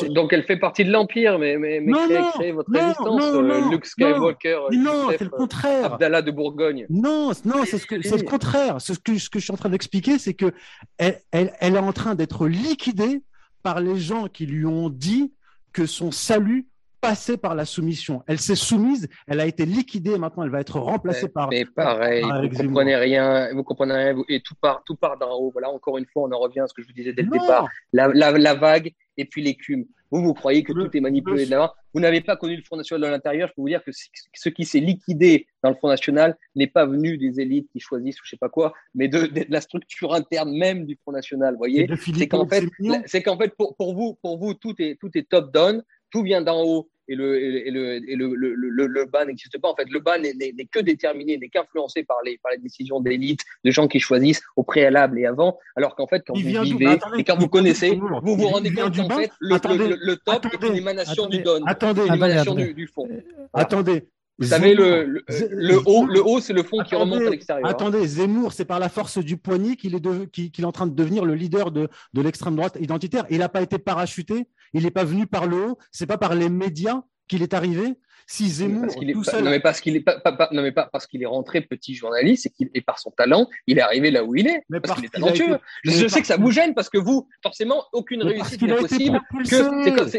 donc, 0.10 0.34
elle 0.34 0.44
fait 0.44 0.58
partie 0.58 0.86
de 0.86 0.92
l'Empire, 0.92 1.40
mais, 1.40 1.58
mais, 1.58 1.80
mais 1.80 1.92
non, 1.92 2.08
qui 2.08 2.16
a 2.16 2.32
créé 2.34 2.52
votre 2.52 2.72
résistance 2.72 3.24
euh, 3.24 3.70
Luke 3.72 3.86
Skywalker, 3.86 4.60
non, 4.72 5.10
c'est 5.10 5.24
le 5.24 5.30
contraire. 5.30 5.94
Abdallah 5.94 6.22
de 6.22 6.32
Bourgogne. 6.32 6.86
Non, 6.90 7.32
non 7.46 7.64
c'est 7.66 7.78
ce 7.78 7.86
le 7.94 8.24
contraire. 8.24 8.82
Ce 8.82 8.94
que, 8.94 9.18
ce 9.18 9.30
que 9.30 9.40
je 9.40 9.46
suis 9.46 9.54
en 9.54 9.58
train 9.58 9.70
d'expliquer, 9.70 10.20
c'est 10.20 10.34
que 10.34 10.52
elle, 10.98 11.20
elle, 11.32 11.54
elle 11.60 11.76
est 11.76 11.80
en 11.80 11.94
train 11.94 12.16
d'être 12.16 12.48
liquidée 12.48 13.24
par 13.64 13.80
les 13.80 13.98
gens 13.98 14.28
qui 14.28 14.46
lui 14.46 14.66
ont 14.66 14.90
dit 14.90 15.34
que 15.74 15.86
son 15.86 16.12
salut 16.12 16.68
passée 17.02 17.38
par 17.38 17.56
la 17.56 17.66
soumission. 17.66 18.24
Elle 18.28 18.40
s'est 18.40 18.56
soumise, 18.56 19.08
elle 19.28 19.40
a 19.40 19.46
été 19.46 19.66
liquidée, 19.66 20.12
et 20.12 20.18
maintenant 20.18 20.44
elle 20.44 20.50
va 20.50 20.62
être 20.62 20.80
remplacée 20.80 21.30
par. 21.30 21.50
Mais 21.50 21.66
pareil, 21.66 22.24
vous 22.24 22.50
comprenez 22.50 22.96
rien, 22.96 23.54
vous 23.54 23.64
comprenez 23.64 23.94
rien, 23.94 24.24
et 24.28 24.42
tout 24.42 24.56
part, 24.60 24.84
tout 24.86 24.96
part 24.96 25.18
d'en 25.18 25.34
haut. 25.34 25.52
Voilà, 25.52 25.70
encore 25.70 25.98
une 25.98 26.06
fois, 26.06 26.24
on 26.24 26.32
en 26.32 26.40
revient 26.40 26.62
à 26.62 26.68
ce 26.68 26.74
que 26.74 26.82
je 26.82 26.88
vous 26.88 26.94
disais 26.94 27.14
dès 27.14 27.24
le 27.24 27.30
départ, 27.30 27.68
la, 27.94 28.08
la, 28.14 28.54
vague 28.54 28.94
et 29.18 29.26
puis 29.26 29.42
l'écume. 29.42 29.86
Vous, 30.12 30.24
vous 30.24 30.34
croyez 30.34 30.64
que 30.64 30.74
tout 30.74 30.90
est 30.96 31.02
manipulé 31.02 31.46
de 31.46 31.52
là 31.52 31.74
Vous 31.94 32.00
n'avez 32.00 32.22
pas 32.22 32.36
connu 32.36 32.56
le 32.56 32.64
Front 32.64 32.78
National 32.78 33.10
de 33.10 33.14
l'intérieur. 33.14 33.48
Je 33.50 33.54
peux 33.54 33.62
vous 33.62 33.70
dire 33.70 33.84
que 33.84 33.92
ce 33.92 34.50
qui 34.50 34.66
s'est 34.66 34.80
liquidé 34.80 35.46
dans 35.62 35.70
le 35.70 35.76
Front 35.76 35.90
National 35.90 36.36
n'est 36.56 36.68
pas 36.68 36.86
venu 36.86 37.18
des 37.18 37.40
élites 37.40 37.70
qui 37.72 37.80
choisissent 37.80 38.20
ou 38.20 38.26
je 38.26 38.32
sais 38.32 38.38
pas 38.38 38.50
quoi, 38.50 38.74
mais 38.96 39.08
de, 39.08 39.30
la 39.50 39.62
structure 39.62 40.14
interne 40.14 40.52
même 40.58 40.86
du 40.86 40.98
Front 41.04 41.12
National. 41.12 41.54
Vous 41.54 41.60
voyez 41.60 41.88
C'est 42.18 42.28
qu'en 42.28 42.48
fait, 42.48 42.64
c'est 43.06 43.22
qu'en 43.22 43.38
fait 43.38 43.56
pour, 43.56 43.76
pour, 43.76 43.94
vous, 43.94 44.18
pour 44.22 44.40
vous, 44.40 44.56
tout 44.56 44.74
est, 44.80 44.98
tout 45.00 45.12
est 45.16 45.30
top 45.30 45.54
down 45.54 45.84
tout 46.12 46.24
vient 46.24 46.42
d'en 46.42 46.64
haut 46.64 46.90
et 47.10 47.16
le, 47.16 47.42
et 47.42 47.72
le, 47.72 47.96
et 48.08 48.16
le, 48.16 48.36
le, 48.36 48.88
le, 48.88 49.06
bas 49.06 49.26
n'existe 49.26 49.60
pas. 49.60 49.68
En 49.68 49.76
fait, 49.76 49.90
le 49.90 50.00
bas 50.00 50.20
n'est 50.20 50.34
que 50.72 50.80
déterminé, 50.80 51.38
n'est 51.38 51.50
qu'influencé 51.50 52.04
par 52.04 52.18
les, 52.24 52.38
par 52.38 52.52
les 52.52 52.60
décisions 52.60 53.00
d'élite, 53.00 53.42
de 53.66 53.72
gens 53.72 53.88
qui 53.88 54.00
choisissent 54.00 54.42
au 54.56 54.64
préalable 54.64 55.20
et 55.20 55.26
avant, 55.26 55.58
alors 55.76 55.96
qu'en 55.96 56.06
fait, 56.06 56.24
quand 56.26 56.36
vous 56.36 56.42
vivez 56.42 57.00
et 57.18 57.24
quand 57.24 57.38
vous 57.38 57.50
connaissez, 57.50 57.96
vous 57.96 58.36
vous 58.36 58.48
rendez 58.48 58.72
compte 58.72 58.96
qu'en 58.96 59.10
fait, 59.10 59.32
le, 59.40 60.16
top 60.18 60.46
est 60.46 60.68
une 60.68 60.76
émanation 60.76 61.26
du 61.26 61.42
don, 61.42 61.62
attendez, 61.66 62.06
une 62.06 62.14
émanation 62.14 62.54
du, 62.54 62.74
du, 62.76 62.88
fond. 62.88 63.10
Attendez, 63.54 64.08
vous 64.40 64.48
savez, 64.48 64.74
le, 64.74 65.24
le, 65.52 65.80
haut, 65.86 66.06
le 66.06 66.26
haut 66.26 66.40
c'est 66.40 66.54
le 66.54 66.64
fond 66.64 66.78
qui 66.84 66.96
remonte 66.96 67.22
à 67.22 67.30
l'extérieur. 67.30 67.68
Attendez, 67.68 68.08
Zemmour, 68.08 68.54
c'est 68.54 68.66
par 68.66 68.80
la 68.80 68.90
force 68.90 69.18
du 69.18 69.38
poignet 69.38 69.76
qu'il 69.76 69.96
est, 69.96 70.32
qu'il 70.32 70.64
est 70.64 70.68
en 70.68 70.72
train 70.72 70.88
de 70.88 70.96
devenir 70.96 71.26
le 71.26 71.36
leader 71.36 71.72
de, 71.72 71.90
de 72.14 72.22
l'extrême 72.22 72.56
droite 72.56 72.78
identitaire. 72.80 73.26
Il 73.30 73.40
n'a 73.40 73.50
pas 73.50 73.62
été 73.62 73.78
parachuté, 73.78 74.48
il 74.74 74.84
n'est 74.84 74.92
pas 74.92 75.04
venu 75.04 75.28
par 75.28 75.46
le 75.46 75.58
haut, 75.66 75.78
c'est 75.92 76.06
pas 76.08 76.18
par 76.18 76.36
les 76.36 76.50
médias 76.50 77.02
qu'il 77.28 77.44
est 77.44 77.54
arrivé. 77.54 77.96
Si 78.32 78.48
Zemmour 78.48 78.94
tout 79.12 79.24
seul... 79.24 79.44
non 79.44 79.50
mais 79.50 79.60
parce 79.60 79.82
qu'il 79.82 79.96
est 79.96 80.02
pas, 80.02 80.22
non 80.52 80.62
mais 80.62 80.72
pas 80.72 80.88
parce 80.92 81.08
qu'il 81.08 81.24
est 81.24 81.26
rentré 81.26 81.62
petit 81.62 81.96
journaliste 81.96 82.46
et 82.46 82.50
qu'il 82.52 82.70
est 82.76 82.82
par 82.82 83.00
son 83.00 83.10
talent, 83.10 83.50
il 83.66 83.80
est 83.80 83.82
arrivé 83.82 84.12
là 84.12 84.24
où 84.24 84.36
il 84.36 84.46
est 84.46 84.62
mais 84.70 84.80
parce, 84.80 84.98
qu'il 84.98 85.06
est 85.06 85.10
talentueux. 85.10 85.58
Je, 85.84 86.08
sais 86.08 86.22
que 86.22 86.28
ça 86.28 86.38
vous 86.38 86.52
gêne 86.52 86.76
parce 86.76 86.92
que 86.92 87.00
vous, 87.00 87.28
forcément, 87.42 87.86
aucune 87.92 88.22
réussite 88.22 88.62
n'est 88.62 88.76
possible. 88.76 89.20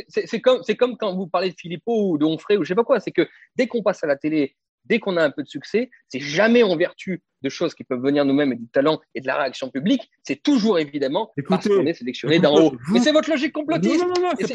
C'est 0.08 0.40
comme, 0.40 0.60
c'est 0.64 0.74
comme 0.74 0.96
quand 0.96 1.14
vous 1.14 1.28
parlez 1.28 1.50
de 1.50 1.56
Philippot 1.56 2.10
ou 2.10 2.18
de 2.18 2.24
Onfray 2.24 2.56
ou 2.56 2.64
je 2.64 2.68
sais 2.70 2.74
pas 2.74 2.82
quoi. 2.82 2.98
C'est 2.98 3.12
que 3.12 3.28
dès 3.54 3.68
qu'on 3.68 3.84
passe 3.84 4.02
à 4.02 4.08
la 4.08 4.16
télé 4.16 4.56
dès 4.84 4.98
qu'on 4.98 5.16
a 5.16 5.24
un 5.24 5.30
peu 5.30 5.42
de 5.42 5.48
succès, 5.48 5.90
c'est 6.08 6.20
jamais 6.20 6.62
en 6.62 6.76
vertu 6.76 7.22
de 7.42 7.48
choses 7.48 7.74
qui 7.74 7.84
peuvent 7.84 8.02
venir 8.02 8.24
nous-mêmes 8.24 8.52
et 8.52 8.56
du 8.56 8.66
talent 8.68 9.00
et 9.14 9.20
de 9.20 9.26
la 9.26 9.36
réaction 9.36 9.70
publique, 9.70 10.10
c'est 10.22 10.42
toujours 10.42 10.78
évidemment 10.78 11.32
parce 11.48 11.66
qu'on 11.66 11.86
est 11.86 11.94
sélectionné 11.94 12.38
d'en 12.38 12.54
haut. 12.54 12.72
Mais 12.92 13.00
c'est 13.00 13.12
votre 13.12 13.30
logique 13.30 13.52
complotiste. 13.52 14.04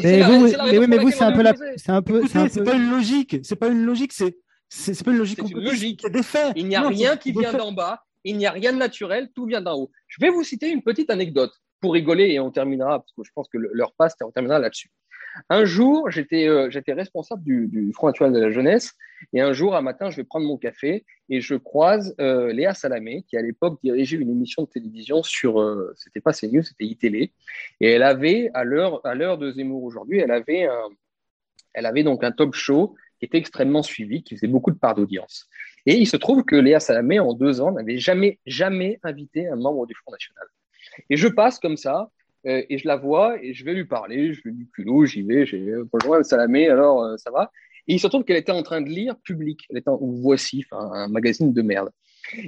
mais, 0.04 0.78
oui, 0.78 0.86
mais 0.88 0.98
vous, 0.98 1.10
c'est 1.12 1.24
un 1.24 1.32
peu 1.32 1.42
la, 1.42 1.54
c'est 1.78 1.92
un 1.92 2.02
peu, 2.02 2.24
c'est 2.28 2.64
pas 2.64 2.76
une 2.76 2.90
logique, 2.92 3.38
c'est 3.44 3.56
pas 3.56 3.70
une 3.70 3.86
logique, 3.86 4.14
c'est, 4.14 4.38
c'est 4.70 5.04
pas 5.04 5.12
une 5.12 5.18
logique 5.18 5.42
complotiste. 5.42 6.02
C'est 6.02 6.12
des 6.12 6.24
faits. 6.24 6.54
Il 6.56 6.68
n'y 6.68 6.76
a 6.76 6.88
rien 6.88 7.18
qui 7.18 7.32
vient 7.32 7.54
d'en 7.54 7.72
bas, 7.72 8.04
il 8.24 8.38
n'y 8.38 8.46
a 8.46 8.52
rien 8.52 8.74
de 8.74 8.78
naturel, 8.78 9.30
tout 9.34 9.46
vient 9.46 9.62
d'en 9.62 9.76
haut. 9.76 9.92
Je 10.08 10.18
vais 10.22 10.30
vous 10.30 10.44
citer 10.44 10.70
une 10.70 10.84
petite 10.84 11.10
anecdote 11.10 11.52
pour 11.80 11.94
rigoler 11.94 12.32
et 12.32 12.40
on 12.40 12.52
terminera 12.52 13.00
parce 13.00 13.12
que 13.14 13.24
je 13.24 13.32
pense 13.34 13.48
que 13.48 13.58
l'heure 13.58 13.94
passe 13.98 14.16
et 14.20 14.24
on 14.24 14.32
terminera 14.32 14.60
là-dessus. 14.60 14.90
Un 15.49 15.66
jour, 15.66 16.10
j'étais 16.12 16.48
euh, 16.48 16.70
responsable 16.88 17.44
du, 17.44 17.91
Front 17.94 18.07
National 18.07 18.34
de 18.34 18.40
la 18.40 18.52
Jeunesse, 18.52 18.94
et 19.34 19.41
un 19.41 19.53
jour, 19.53 19.76
un 19.76 19.82
matin, 19.82 20.10
je 20.10 20.18
vais 20.18 20.24
prendre 20.24 20.45
mon 20.45 20.57
café 20.57 21.06
et 21.30 21.41
je 21.41 21.56
croise 21.56 22.16
euh, 22.20 22.53
Léa 22.53 22.74
Salamé, 22.74 23.24
qui 23.28 23.38
à 23.38 23.41
l'époque 23.41 23.80
dirigeait 23.84 24.18
une 24.18 24.30
émission 24.30 24.64
de 24.64 24.68
télévision 24.68 25.24
sur, 25.24 25.60
euh, 25.60 25.94
c'était 25.95 26.22
pas 26.22 26.34
CNews, 26.34 26.64
c'était 26.64 26.86
iTélé, 26.86 27.34
et 27.80 27.91
elle 27.91 28.03
avait, 28.03 28.49
à 28.53 28.64
l'heure 28.64 29.38
de 29.38 29.52
Zemmour 29.52 29.84
aujourd'hui, 29.84 30.20
elle 30.20 30.32
avait 30.32 30.66
un, 30.66 30.90
elle 31.74 31.86
avait 31.86 32.03
donc 32.03 32.24
un 32.24 32.32
talk 32.32 32.53
show 32.53 32.95
qui 33.20 33.26
était 33.26 33.38
extrêmement 33.38 33.84
suivi, 33.84 34.24
qui 34.24 34.36
faisait 34.36 34.48
beaucoup 34.48 34.72
de 34.72 34.78
parts 34.78 34.95
d'audience. 34.95 35.48
Et 35.86 35.95
il 35.98 36.07
se 36.07 36.18
trouve 36.18 36.44
que 36.44 36.56
Léa 36.56 36.80
Salamé, 36.80 37.20
en 37.20 37.34
deux 37.34 37.62
ans, 37.62 37.72
n'avait 37.72 37.98
jamais, 37.98 38.40
jamais 38.45 38.99
invité 39.03 39.48
un 39.48 39.56
membre 39.56 39.86
du 39.86 39.94
Front 39.94 40.12
National. 40.12 40.48
Et 41.10 41.18
je 41.18 41.28
passe 41.28 41.60
comme 41.60 41.78
ça, 41.78 42.10
euh, 42.46 42.64
et 42.70 42.78
je 42.78 42.88
la 42.88 42.96
vois 42.96 43.42
et 43.44 43.54
je 43.54 43.66
vais 43.66 43.74
lui 43.74 43.86
parler, 43.86 44.34
je 44.34 44.42
lui 44.44 44.54
dis 44.54 44.68
culot, 44.72 45.06
j'y 45.06 45.24
vais, 45.24 45.46
j'ai 45.46 45.74
bonjour 45.92 46.24
Salamé, 46.24 46.70
alors 46.70 47.04
euh, 47.04 47.18
ça 47.18 47.32
va. 47.32 47.52
Et 47.88 47.94
il 47.96 48.00
se 48.00 48.08
trouve 48.08 48.24
qu'elle 48.24 48.38
était 48.38 48.52
en 48.52 48.64
train 48.64 48.82
de 48.82 48.90
lire 48.90 49.16
Public, 49.24 49.66
elle 49.70 49.78
était 49.78 49.90
en 49.90 49.98
Voici, 49.98 50.66
un 50.72 51.08
magazine 51.08 51.54
de 51.54 51.62
merde. 51.62 51.90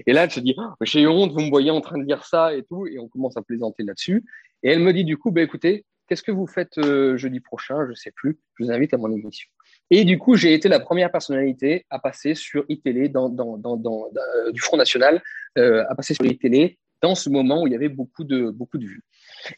Et 0.07 0.13
là, 0.13 0.23
elle 0.23 0.31
se 0.31 0.39
dit, 0.39 0.55
oh, 0.57 0.73
j'ai 0.81 1.05
honte, 1.05 1.31
vous 1.31 1.41
me 1.41 1.49
voyez 1.49 1.69
en 1.69 1.81
train 1.81 1.97
de 1.99 2.03
lire 2.03 2.25
ça 2.25 2.55
et 2.55 2.63
tout, 2.63 2.87
et 2.87 2.97
on 2.97 3.07
commence 3.07 3.37
à 3.37 3.41
plaisanter 3.41 3.83
là-dessus. 3.83 4.25
Et 4.63 4.69
elle 4.69 4.79
me 4.79 4.91
dit 4.93 5.03
du 5.03 5.17
coup, 5.17 5.31
bah, 5.31 5.41
écoutez, 5.41 5.85
qu'est-ce 6.07 6.23
que 6.23 6.31
vous 6.31 6.47
faites 6.47 6.77
euh, 6.79 7.17
jeudi 7.17 7.39
prochain? 7.39 7.87
Je 7.87 7.93
sais 7.93 8.11
plus, 8.11 8.39
je 8.55 8.65
vous 8.65 8.71
invite 8.71 8.93
à 8.93 8.97
mon 8.97 9.11
émission. 9.11 9.47
Et 9.89 10.03
du 10.05 10.17
coup, 10.17 10.35
j'ai 10.35 10.53
été 10.53 10.69
la 10.69 10.79
première 10.79 11.11
personnalité 11.11 11.85
à 11.89 11.99
passer 11.99 12.35
sur 12.35 12.65
iTélé 12.67 13.09
du 13.09 14.61
Front 14.61 14.77
National, 14.77 15.21
à 15.55 15.95
passer 15.95 16.13
sur 16.13 16.25
iTélé 16.25 16.77
dans 17.01 17.15
ce 17.15 17.29
moment 17.29 17.61
où 17.63 17.67
il 17.67 17.73
y 17.73 17.75
avait 17.75 17.89
beaucoup 17.89 18.23
de, 18.23 18.49
beaucoup 18.49 18.77
de 18.77 18.85
vues. 18.85 19.03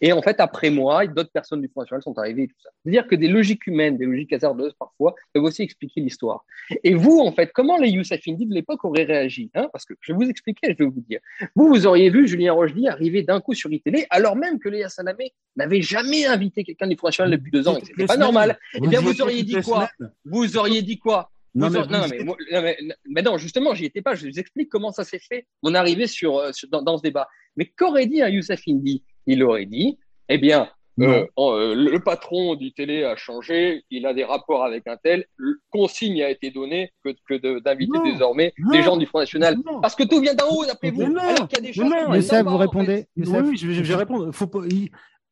Et 0.02 0.12
en 0.14 0.22
fait, 0.22 0.40
après 0.40 0.70
moi, 0.70 1.06
d'autres 1.08 1.32
personnes 1.32 1.62
du 1.62 1.68
Front 1.68 1.82
National 1.82 2.02
sont 2.02 2.18
arrivées 2.18 2.44
et 2.44 2.48
tout 2.48 2.60
ça. 2.62 2.70
C'est-à-dire 2.84 3.08
que 3.08 3.16
des 3.16 3.28
logiques 3.28 3.68
humaines, 3.68 3.98
des 3.98 4.06
logiques 4.06 4.34
hasardeuses 4.34 4.74
parfois, 4.78 5.16
peuvent 5.34 5.44
aussi 5.44 5.62
expliquer 5.62 6.02
l'histoire. 6.02 6.46
Et 6.84 6.94
vous, 6.94 7.20
en 7.20 7.32
fait, 7.32 7.52
comment 7.54 7.78
les 7.78 7.90
Youssef 7.90 8.22
Indy 8.28 8.46
de 8.46 8.54
l'époque 8.54 8.84
auraient 8.86 9.04
réagi 9.04 9.52
hein? 9.56 9.68
Parce 9.72 9.86
que 9.86 9.94
je 10.02 10.14
vais 10.14 10.18
vous 10.18 10.30
expliquer, 10.30 10.76
je 10.78 10.84
vais 10.84 10.90
vous 10.90 11.04
dire. 11.08 11.20
Vous, 11.56 11.68
vous 11.68 11.88
auriez 11.88 12.10
vu 12.10 12.28
Julien 12.28 12.54
Rochely 12.54 12.88
arriver 12.88 13.24
d'un 13.24 13.42
coup 13.42 13.54
sur 13.54 13.72
ITélé, 13.72 14.06
alors 14.10 14.36
même 14.36 14.60
que 14.60 14.70
Léa 14.70 14.90
Salamé 14.90 15.34
n'avait 15.56 15.82
jamais 15.82 16.26
invité 16.26 16.64
quelqu'un 16.64 16.88
du 16.88 16.96
Front 16.96 17.08
National 17.08 17.32
depuis 17.32 17.52
deux 17.52 17.68
ans, 17.68 17.78
et 17.78 17.86
c'était 17.86 18.06
pas 18.06 18.18
normal. 18.18 18.58
Eh 18.74 18.88
bien, 18.88 19.02
vous 19.02 19.22
auriez 19.22 19.44
dit 19.44 19.56
quoi? 19.62 19.90
Vous 20.26 20.58
auriez 20.58 20.82
dit 20.82 20.98
quoi? 20.98 21.32
Non, 21.56 21.70
mais, 21.70 22.78
mais, 23.08 23.22
non, 23.22 23.38
justement, 23.38 23.74
j'y 23.74 23.86
étais 23.86 24.02
pas. 24.02 24.14
Je 24.16 24.28
vous 24.28 24.40
explique 24.40 24.70
comment 24.70 24.92
ça 24.92 25.04
s'est 25.04 25.20
fait, 25.20 25.48
mon 25.64 25.74
arrivée 25.74 26.08
sur, 26.08 26.38
euh, 26.38 26.52
dans, 26.70 26.84
dans, 26.84 26.98
ce 26.98 27.02
débat. 27.02 27.28
Mais 27.56 27.66
qu'aurait 27.66 28.06
dit 28.06 28.22
un 28.22 28.30
Youssef 28.30 28.62
Indy 28.68 29.04
il 29.30 29.44
aurait 29.44 29.66
dit, 29.66 29.98
eh 30.28 30.38
bien, 30.38 30.70
euh, 31.00 31.26
euh, 31.38 31.76
le 31.76 32.00
patron 32.00 32.56
du 32.56 32.74
télé 32.74 33.04
a 33.04 33.16
changé, 33.16 33.86
il 33.90 34.06
a 34.06 34.14
des 34.14 34.26
rapports 34.26 34.66
avec 34.66 34.86
un 34.88 34.98
tel, 34.98 35.26
consigne 35.70 36.22
a 36.24 36.30
été 36.30 36.52
donnée 36.52 36.92
que, 37.04 37.12
que 37.28 37.60
d'inviter 37.60 38.00
désormais 38.04 38.54
des 38.72 38.82
gens 38.82 38.98
du 38.98 39.06
Front 39.06 39.20
National. 39.20 39.56
Parce 39.82 39.96
que 39.96 40.04
tout 40.04 40.20
vient 40.20 40.34
d'en 40.34 40.50
haut, 40.50 40.66
d'après 40.66 40.92
vous. 40.92 41.04
Alors 41.04 41.48
qu'il 41.48 41.60
y 41.60 41.62
a 41.62 41.68
des 41.68 41.74
choses. 41.74 41.92
Mais 42.10 42.22
ça, 42.22 42.44
vous 42.44 42.58
répondez. 42.58 43.06
Oui, 43.16 43.56
je, 43.56 43.82
vais 43.82 43.96
répondre. 43.96 44.32
Faut 44.32 44.48
pas, 44.48 44.60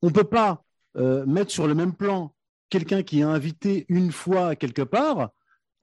on 0.02 0.08
ne 0.08 0.12
peut 0.12 0.24
pas 0.24 0.64
euh, 0.98 1.26
mettre 1.26 1.52
sur 1.52 1.68
le 1.68 1.76
même 1.76 1.94
plan 1.94 2.34
quelqu'un 2.70 3.04
qui 3.04 3.20
est 3.20 3.24
invité 3.24 3.86
une 3.90 4.12
fois 4.12 4.56
quelque 4.56 4.82
part 4.82 5.30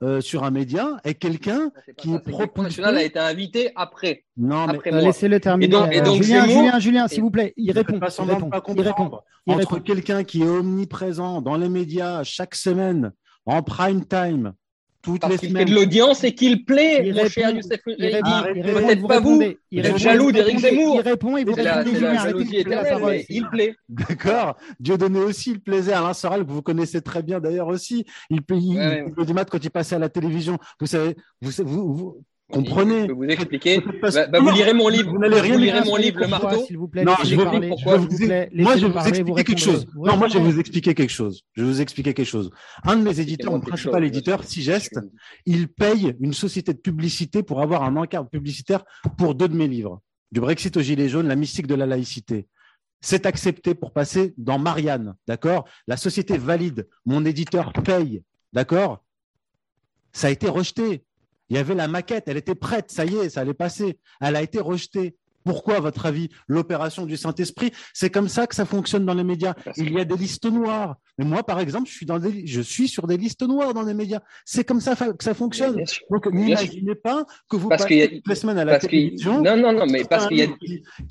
euh, 0.02 0.20
sur 0.20 0.44
un 0.44 0.50
média 0.50 0.96
et 1.04 1.14
quelqu'un 1.14 1.70
qui 1.96 2.12
est, 2.12 2.18
propulsé. 2.18 2.82
national 2.82 2.98
a 2.98 3.02
été 3.02 3.18
invité 3.18 3.70
après. 3.76 4.24
Non, 4.36 4.66
mais 4.66 4.90
laissez-le 4.90 5.38
terminer. 5.40 5.76
Et 5.92 6.00
donc, 6.00 6.22
Julien, 6.22 6.46
Julien, 6.46 6.78
Julien, 6.78 7.08
s'il 7.08 7.22
vous 7.22 7.30
plaît, 7.30 7.54
il 7.56 7.70
répond. 7.72 7.98
Pas 8.00 8.08
il 8.18 8.30
répond. 8.30 8.50
Pas 8.50 8.62
il 8.66 8.80
répond. 8.80 9.20
Entre 9.46 9.78
quelqu'un 9.78 10.24
qui 10.24 10.42
est 10.42 10.48
omniprésent 10.48 11.40
dans 11.42 11.56
les 11.56 11.68
médias 11.68 12.24
chaque 12.24 12.54
semaine 12.54 13.12
en 13.46 13.62
prime 13.62 14.04
time 14.04 14.52
toutes 15.04 15.20
Parce 15.20 15.36
qu'il 15.36 15.56
fait 15.56 15.66
de 15.66 15.74
l'audience 15.74 16.24
et 16.24 16.34
qu'il 16.34 16.64
plaît, 16.64 17.02
il 17.04 17.14
mon 17.14 17.28
cher 17.28 17.50
Youssef 17.50 17.80
Peut-être 17.84 19.06
pas 19.06 19.20
vous. 19.20 19.40
Il 19.70 19.86
est 19.86 19.98
jaloux 19.98 20.32
d'Éric 20.32 20.58
Zemmour. 20.58 20.96
Il 20.96 21.00
répond 21.02 21.36
et 21.36 21.44
vous 21.44 21.52
répondez. 21.52 23.26
Il 23.28 23.48
plaît. 23.48 23.76
D'accord. 23.88 24.56
Dieu 24.80 24.98
donnait 24.98 25.20
aussi 25.20 25.52
le 25.52 25.60
plaisir. 25.60 25.98
Alain 25.98 26.14
Soral, 26.14 26.44
que 26.44 26.50
vous 26.50 26.62
connaissez 26.62 27.02
très 27.02 27.22
bien 27.22 27.38
d'ailleurs 27.38 27.68
aussi. 27.68 28.04
Il 28.30 28.42
paye 28.42 28.74
le 28.74 29.24
dimanche 29.24 29.46
quand 29.50 29.62
il 29.62 29.70
passait 29.70 29.96
à 29.96 29.98
la 29.98 30.08
télévision. 30.08 30.58
Vous 30.80 30.86
savez, 30.86 31.14
vous, 31.40 32.24
Comprenez. 32.54 33.02
Je 33.02 33.06
peux 33.06 33.12
vous 33.12 33.24
expliquer. 33.24 33.80
Bah, 34.00 34.26
bah, 34.28 34.40
vous 34.40 34.50
lirez 34.50 34.72
mon 34.72 34.88
livre. 34.88 35.10
Vous, 35.10 35.16
vous 35.16 35.58
lirez 35.58 35.84
mon 35.84 35.96
livre, 35.96 36.20
Le 36.20 36.28
Marteau. 36.28 36.64
S'il 36.64 36.78
vous 36.78 36.88
plaît, 36.88 37.04
non, 37.04 37.14
je 37.24 37.34
vais 37.34 37.44
vous, 37.44 37.68
pourquoi 37.68 37.96
vous, 37.96 38.08
moi, 38.54 38.76
je 38.76 38.86
vais 38.86 38.92
vous 38.92 39.08
expliquer 39.08 39.44
quelque 39.44 39.60
chose. 39.60 39.86
Non, 39.94 40.16
moi, 40.16 40.28
je 40.28 40.38
vais 40.38 40.44
vous 40.44 40.60
expliquer 40.60 40.94
quelque 40.94 41.12
chose. 41.12 41.42
Je 41.54 41.62
vais 41.62 41.68
vous 41.68 41.80
expliquer 41.80 42.14
quelque 42.14 42.26
chose. 42.26 42.50
Un 42.84 42.96
de 42.96 43.02
mes 43.02 43.20
éditeurs, 43.20 43.52
mon 43.52 43.60
principal 43.60 44.04
éditeur, 44.04 44.44
Sigest, 44.44 44.98
il 45.46 45.68
paye 45.68 46.14
une 46.20 46.32
société 46.32 46.72
de 46.72 46.78
publicité 46.78 47.42
pour 47.42 47.60
avoir 47.60 47.82
un 47.82 47.96
encart 47.96 48.28
publicitaire 48.28 48.84
pour 49.18 49.34
deux 49.34 49.48
de 49.48 49.56
mes 49.56 49.68
livres. 49.68 50.00
Du 50.32 50.40
Brexit 50.40 50.76
au 50.76 50.80
gilet 50.80 51.08
jaune, 51.08 51.28
la 51.28 51.36
mystique 51.36 51.66
de 51.66 51.74
la 51.74 51.86
laïcité. 51.86 52.48
C'est 53.00 53.26
accepté 53.26 53.74
pour 53.74 53.92
passer 53.92 54.34
dans 54.38 54.58
Marianne. 54.58 55.14
D'accord? 55.26 55.66
La 55.86 55.96
société 55.96 56.38
valide. 56.38 56.88
Mon 57.04 57.24
éditeur 57.24 57.72
paye. 57.72 58.22
D'accord? 58.52 59.04
Ça 60.12 60.28
a 60.28 60.30
été 60.30 60.48
rejeté 60.48 61.04
il 61.50 61.56
y 61.56 61.58
avait 61.58 61.74
la 61.74 61.88
maquette, 61.88 62.24
elle 62.26 62.36
était 62.36 62.54
prête, 62.54 62.90
ça 62.90 63.04
y 63.04 63.16
est, 63.16 63.30
ça 63.30 63.40
allait 63.40 63.54
passer. 63.54 63.98
Elle 64.20 64.36
a 64.36 64.42
été 64.42 64.60
rejetée. 64.60 65.16
Pourquoi, 65.44 65.76
à 65.76 65.80
votre 65.80 66.06
avis, 66.06 66.30
l'opération 66.48 67.04
du 67.04 67.18
Saint-Esprit? 67.18 67.70
C'est 67.92 68.08
comme 68.08 68.28
ça 68.28 68.46
que 68.46 68.54
ça 68.54 68.64
fonctionne 68.64 69.04
dans 69.04 69.12
les 69.12 69.24
médias. 69.24 69.52
Il 69.76 69.92
y 69.92 70.00
a 70.00 70.06
des 70.06 70.16
listes 70.16 70.46
noires. 70.46 70.96
Mais 71.18 71.26
moi, 71.26 71.42
par 71.42 71.60
exemple, 71.60 71.86
je 71.86 71.94
suis, 71.94 72.06
dans 72.06 72.18
des, 72.18 72.46
je 72.46 72.62
suis 72.62 72.88
sur 72.88 73.06
des 73.06 73.18
listes 73.18 73.42
noires 73.42 73.74
dans 73.74 73.82
les 73.82 73.92
médias. 73.92 74.20
C'est 74.46 74.64
comme 74.64 74.80
ça 74.80 74.96
que 74.96 75.22
ça 75.22 75.34
fonctionne. 75.34 75.84
Donc, 76.10 76.32
n'imaginez 76.32 76.94
pas 76.94 77.26
que 77.46 77.56
vous 77.56 77.68
parce 77.68 77.82
passez 77.82 78.10
toutes 78.14 78.26
les 78.26 78.34
semaines 78.36 78.56
à 78.56 78.64
la 78.64 78.78
télévision. 78.78 79.42
Non, 79.42 79.54
non, 79.54 79.74
non, 79.74 79.84
mais 79.84 80.04
parce 80.04 80.28
qu'il 80.28 80.38
y, 80.38 80.42
a, 80.44 80.48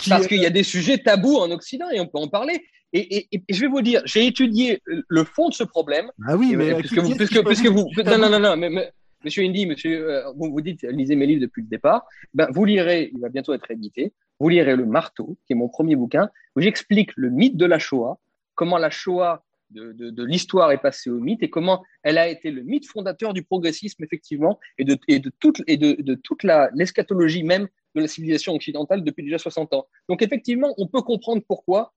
parce 0.10 0.26
qu'il 0.26 0.42
y 0.42 0.48
a 0.48 0.50
des 0.50 0.64
sujets 0.64 0.98
tabous 0.98 1.38
en 1.38 1.52
Occident 1.52 1.92
et 1.94 2.00
on 2.00 2.08
peut 2.08 2.18
en 2.18 2.28
parler. 2.28 2.66
Et, 2.92 3.18
et, 3.18 3.28
et 3.36 3.54
je 3.54 3.62
vais 3.62 3.68
vous 3.68 3.84
dire, 3.84 4.02
j'ai 4.06 4.26
étudié 4.26 4.82
le 4.86 5.24
fond 5.26 5.50
de 5.50 5.54
ce 5.54 5.64
problème. 5.64 6.10
Ah 6.28 6.36
oui, 6.36 6.56
mais 6.56 6.74
puisque, 6.74 6.98
vous, 6.98 7.14
puisque, 7.14 7.46
puisque 7.46 7.68
vous, 7.68 7.88
non, 8.04 8.18
non, 8.18 8.30
non, 8.32 8.40
non, 8.40 8.58
mais 8.58 8.92
Monsieur 9.24 9.44
Indy, 9.44 9.66
monsieur, 9.66 10.10
euh, 10.10 10.32
vous, 10.36 10.62
dites, 10.62 10.84
lisez 10.84 11.16
mes 11.16 11.26
livres 11.26 11.42
depuis 11.42 11.62
le 11.62 11.68
départ. 11.68 12.06
Ben, 12.34 12.48
vous 12.52 12.66
lirez, 12.66 13.10
il 13.14 13.20
va 13.20 13.30
bientôt 13.30 13.54
être 13.54 13.70
édité, 13.72 14.14
vous 14.40 14.50
lirez 14.50 14.76
Le 14.76 14.86
Marteau, 14.86 15.38
qui 15.46 15.54
est 15.54 15.56
mon 15.56 15.70
premier 15.70 15.96
bouquin, 15.96 16.30
où 16.56 16.62
j'explique 16.62 17.12
le 17.16 17.30
mythe 17.30 17.56
de 17.56 17.66
la 17.66 17.80
Shoah, 17.80 18.20
comment 18.56 18.78
la 18.78 18.90
Shoah 18.90 19.44
de, 19.70 19.92
de, 19.92 20.24
l'histoire 20.24 20.72
est 20.72 20.78
passée 20.78 21.10
au 21.10 21.20
mythe 21.20 21.42
et 21.42 21.50
comment 21.50 21.84
elle 22.04 22.20
a 22.20 22.28
été 22.28 22.52
le 22.52 22.62
mythe 22.62 22.86
fondateur 22.86 23.34
du 23.34 23.44
progressisme, 23.44 24.04
effectivement, 24.04 24.60
et 24.78 24.84
de, 24.84 24.98
de 25.08 25.32
toute, 25.40 25.64
et 25.66 25.78
de, 25.78 26.14
toute 26.16 26.44
l'eschatologie 26.44 27.44
même 27.44 27.68
de 27.96 28.02
la 28.02 28.08
civilisation 28.08 28.54
occidentale 28.54 29.04
depuis 29.04 29.24
déjà 29.24 29.38
60 29.40 29.74
ans. 29.74 29.88
Donc, 30.10 30.22
effectivement, 30.22 30.74
on 30.78 30.88
peut 30.88 31.02
comprendre 31.02 31.42
pourquoi 31.48 31.94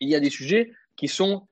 il 0.00 0.10
y 0.10 0.14
a 0.14 0.20
des 0.20 0.30
sujets 0.30 0.72
qui 0.96 1.08
sont 1.08 1.46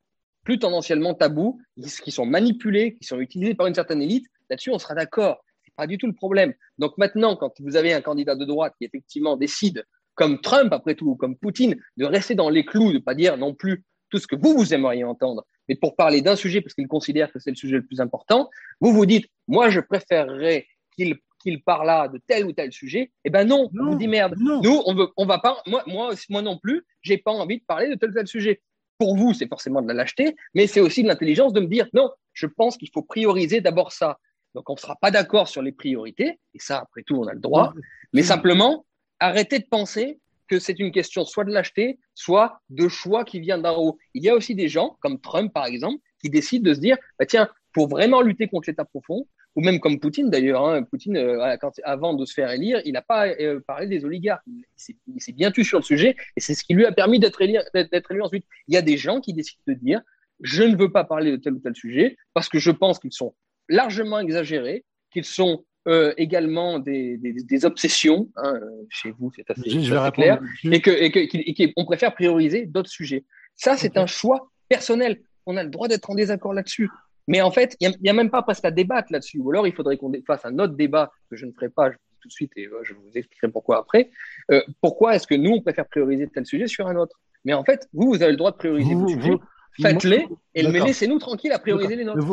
plus 0.45 0.59
tendanciellement 0.59 1.15
tabous, 1.15 1.61
qui 2.03 2.11
sont 2.11 2.27
manipulés, 2.27 2.95
qui 2.95 3.05
sont 3.05 3.19
utilisés 3.19 3.55
par 3.55 3.67
une 3.67 3.75
certaine 3.75 4.03
élite 4.03 4.27
Là-dessus, 4.55 4.71
on 4.71 4.79
sera 4.79 4.95
d'accord. 4.95 5.45
C'est 5.65 5.75
pas 5.75 5.89
du 5.89 5.99
tout 5.99 6.07
le 6.07 6.13
problème. 6.13 6.55
Donc 6.79 6.97
maintenant, 6.97 7.35
quand 7.35 7.53
vous 7.59 7.75
avez 7.75 7.93
un 7.93 8.01
candidat 8.01 8.37
de 8.37 8.45
droite 8.45 8.75
qui 8.79 8.85
effectivement 8.85 9.37
décide, 9.37 9.85
comme 10.15 10.41
Trump 10.41 10.73
après 10.73 10.95
tout, 10.95 11.09
ou 11.09 11.17
comme 11.17 11.37
Poutine, 11.37 11.77
de 11.97 12.05
rester 12.05 12.37
dans 12.37 12.51
les 12.51 12.65
clous, 12.65 12.93
de 12.93 12.99
pas 12.99 13.17
dire 13.17 13.37
non 13.37 13.53
plus 13.53 13.83
tout 14.11 14.19
ce 14.19 14.29
que 14.29 14.37
vous, 14.37 14.55
vous 14.55 14.73
aimeriez 14.73 15.03
entendre, 15.03 15.45
mais 15.69 15.75
pour 15.75 15.97
parler 15.97 16.23
d'un 16.23 16.37
sujet 16.37 16.61
parce 16.61 16.75
qu'il 16.75 16.87
considère 16.87 17.33
que 17.33 17.41
c'est 17.41 17.51
le 17.51 17.57
sujet 17.57 17.79
le 17.79 17.85
plus 17.85 18.01
important, 18.01 18.49
vous 18.81 18.93
vous 18.93 19.07
dites, 19.07 19.27
moi, 19.49 19.71
je 19.71 19.81
préférerais 19.81 20.69
qu'il 20.95 21.19
qu'il 21.43 21.63
parle 21.63 22.13
de 22.13 22.21
tel 22.27 22.47
ou 22.47 22.53
tel 22.53 22.73
sujet, 22.73 23.11
eh 23.25 23.29
ben 23.29 23.45
non, 23.45 23.69
on 23.79 23.91
vous 23.91 23.97
dit 23.97 24.09
merde. 24.09 24.35
Nous, 24.39 24.83
on 24.87 24.95
veut, 24.95 25.09
on 25.19 25.27
va 25.27 25.39
pas, 25.41 25.61
moi, 25.67 25.83
moi, 25.87 26.15
moi 26.31 26.41
non 26.41 26.57
plus, 26.57 26.87
j'ai 27.03 27.19
pas 27.19 27.33
envie 27.33 27.59
de 27.59 27.65
parler 27.65 27.91
de 27.91 27.97
tel 27.97 28.11
ou 28.11 28.15
tel 28.15 28.27
sujet. 28.27 28.63
Pour 28.99 29.17
vous, 29.17 29.35
c'est 29.35 29.49
forcément 29.49 29.83
de 29.83 29.89
la 29.89 29.95
lâcheté, 29.95 30.37
mais 30.55 30.67
c'est 30.67 30.81
aussi 30.81 31.03
de 31.03 31.09
l'intelligence 31.09 31.53
de 31.53 31.61
me 31.61 31.67
dire 31.67 31.87
non, 31.93 32.11
je 32.33 32.47
pense 32.47 32.79
qu'il 32.79 32.89
faut 32.95 33.03
prioriser 33.03 33.61
d'abord 33.61 33.93
ça. 33.93 34.19
Donc, 34.55 34.71
on 34.71 34.75
ne 34.75 34.79
sera 34.79 34.97
pas 34.97 35.11
d'accord 35.11 35.49
sur 35.49 35.63
les 35.63 35.73
priorités, 35.73 36.39
et 36.55 36.59
ça, 36.59 36.79
après 36.79 37.03
tout, 37.03 37.17
on 37.17 37.27
a 37.27 37.35
le 37.35 37.41
droit, 37.41 37.75
mais 38.13 38.23
simplement, 38.23 38.87
arrêtez 39.19 39.59
de 39.59 39.67
penser 39.69 40.21
que 40.49 40.59
c'est 40.59 40.79
une 40.79 40.93
question 40.93 41.25
soit 41.25 41.45
de 41.45 41.51
l'acheter, 41.51 41.99
soit 42.15 42.61
de 42.71 42.89
choix 42.89 43.25
qui 43.25 43.41
vient 43.41 43.59
d'en 43.59 43.79
haut. 43.79 43.99
Il 44.13 44.23
y 44.23 44.29
a 44.29 44.35
aussi 44.35 44.55
des 44.55 44.69
gens, 44.69 44.97
comme 45.01 45.21
Trump 45.21 45.53
par 45.53 45.67
exemple, 45.67 46.03
qui 46.21 46.31
décident 46.31 46.69
de 46.69 46.75
se 46.75 46.81
dire, 46.81 46.97
bah, 47.19 47.27
tiens, 47.27 47.49
pour 47.73 47.89
vraiment 47.89 48.23
lutter 48.23 48.47
contre 48.47 48.69
l'État 48.69 48.85
profond, 48.85 49.27
ou 49.57 49.63
même 49.63 49.81
comme 49.81 50.01
Poutine 50.01 50.31
d'ailleurs, 50.31 50.67
hein, 50.67 50.83
Poutine, 50.83 51.17
euh, 51.17 51.57
avant 51.85 52.15
de 52.15 52.25
se 52.25 52.35
faire 52.35 52.51
élire, 52.51 52.81
il 52.85 52.93
n'a 52.93 53.03
pas 53.03 53.29
euh, 53.29 53.61
parlé 53.67 53.87
des 53.87 54.05
oligarques. 54.05 54.43
Il 54.47 55.21
s'est 55.21 55.33
bien 55.33 55.51
tué 55.51 55.65
sur 55.65 55.79
le 55.79 55.85
sujet, 55.85 56.17
et 56.37 56.41
c'est 56.41 56.55
ce 56.55 56.65
qui 56.65 56.75
lui 56.75 56.85
a 56.85 56.93
permis 56.93 57.19
d'être 57.19 57.41
élu, 57.41 57.59
élu 57.75 58.23
ensuite. 58.23 58.45
Il 58.69 58.75
y 58.75 58.77
a 58.77 58.83
des 58.83 58.97
gens 58.97 59.21
qui 59.21 59.33
décident 59.33 59.63
de 59.69 59.75
dire, 59.75 60.03
je 60.41 60.63
ne 60.65 60.77
veux 60.77 60.91
pas 60.91 61.05
parler 61.05 61.31
de 61.31 61.37
tel 61.37 61.55
ou 61.55 61.61
tel 61.61 61.75
sujet, 61.75 62.17
parce 62.33 62.49
que 62.49 62.59
je 62.59 62.71
pense 62.71 62.99
qu'ils 62.99 63.13
sont 63.13 63.35
largement 63.69 64.19
exagérés, 64.19 64.85
qu'ils 65.11 65.25
sont 65.25 65.65
euh, 65.87 66.15
également 66.17 66.79
des, 66.79 67.19
des, 67.19 67.65
obsessions, 67.65 68.31
hein, 68.37 68.59
chez 68.89 69.11
vous 69.11 69.31
c'est 69.37 69.51
assez, 69.51 69.71
clair, 70.13 70.41
et 70.65 70.81
qu'on 70.81 71.83
et 71.83 71.85
préfère 71.85 72.15
prioriser 72.15 72.67
d'autres 72.67 72.91
sujets. 72.91 73.25
Ça, 73.55 73.77
c'est 73.77 73.97
un 73.97 74.07
choix 74.07 74.51
personnel. 74.69 75.21
On 75.47 75.57
a 75.57 75.63
le 75.63 75.69
droit 75.69 75.89
d'être 75.89 76.09
en 76.09 76.15
désaccord 76.15 76.55
là-dessus. 76.55 76.89
Mais 77.29 77.41
en 77.41 77.51
fait, 77.51 77.77
il 77.81 77.95
n'y 78.03 78.09
a, 78.09 78.13
même 78.13 78.31
pas 78.31 78.43
presque 78.43 78.65
à 78.65 78.71
débattre 78.71 79.13
là-dessus. 79.13 79.39
Ou 79.39 79.51
alors, 79.51 79.67
il 79.67 79.75
faudrait 79.75 79.97
qu'on 79.97 80.13
fasse 80.27 80.45
un 80.45 80.59
autre 80.59 80.75
débat 80.75 81.13
que 81.31 81.37
je 81.37 81.47
ne 81.47 81.53
ferai 81.53 81.69
pas, 81.69 81.91
vous 81.91 81.97
tout 82.21 82.29
de 82.29 82.33
suite, 82.33 82.53
et 82.57 82.67
euh, 82.67 82.81
je 82.83 82.95
vous 82.95 83.11
expliquerai 83.15 83.49
pourquoi 83.49 83.79
après. 83.79 84.11
Euh, 84.51 84.63
pourquoi 84.81 85.15
est-ce 85.15 85.27
que 85.27 85.35
nous, 85.35 85.51
on 85.51 85.61
préfère 85.61 85.87
prioriser 85.87 86.29
tel 86.29 86.47
sujet 86.47 86.67
sur 86.67 86.87
un 86.87 86.97
autre? 86.97 87.21
Mais 87.45 87.53
en 87.53 87.65
fait, 87.65 87.89
vous, 87.93 88.09
vous 88.09 88.23
avez 88.23 88.33
le 88.33 88.39
droit 88.39 88.53
de 88.53 88.57
prioriser 88.57 88.95
vos 88.95 89.09
sujets 89.09 89.37
faites-les, 89.81 90.27
et 90.55 90.63
laissez-nous 90.63 91.19
tranquilles 91.19 91.53
à 91.53 91.59
prioriser 91.59 91.97
les 91.97 92.05
nôtres. 92.05 92.25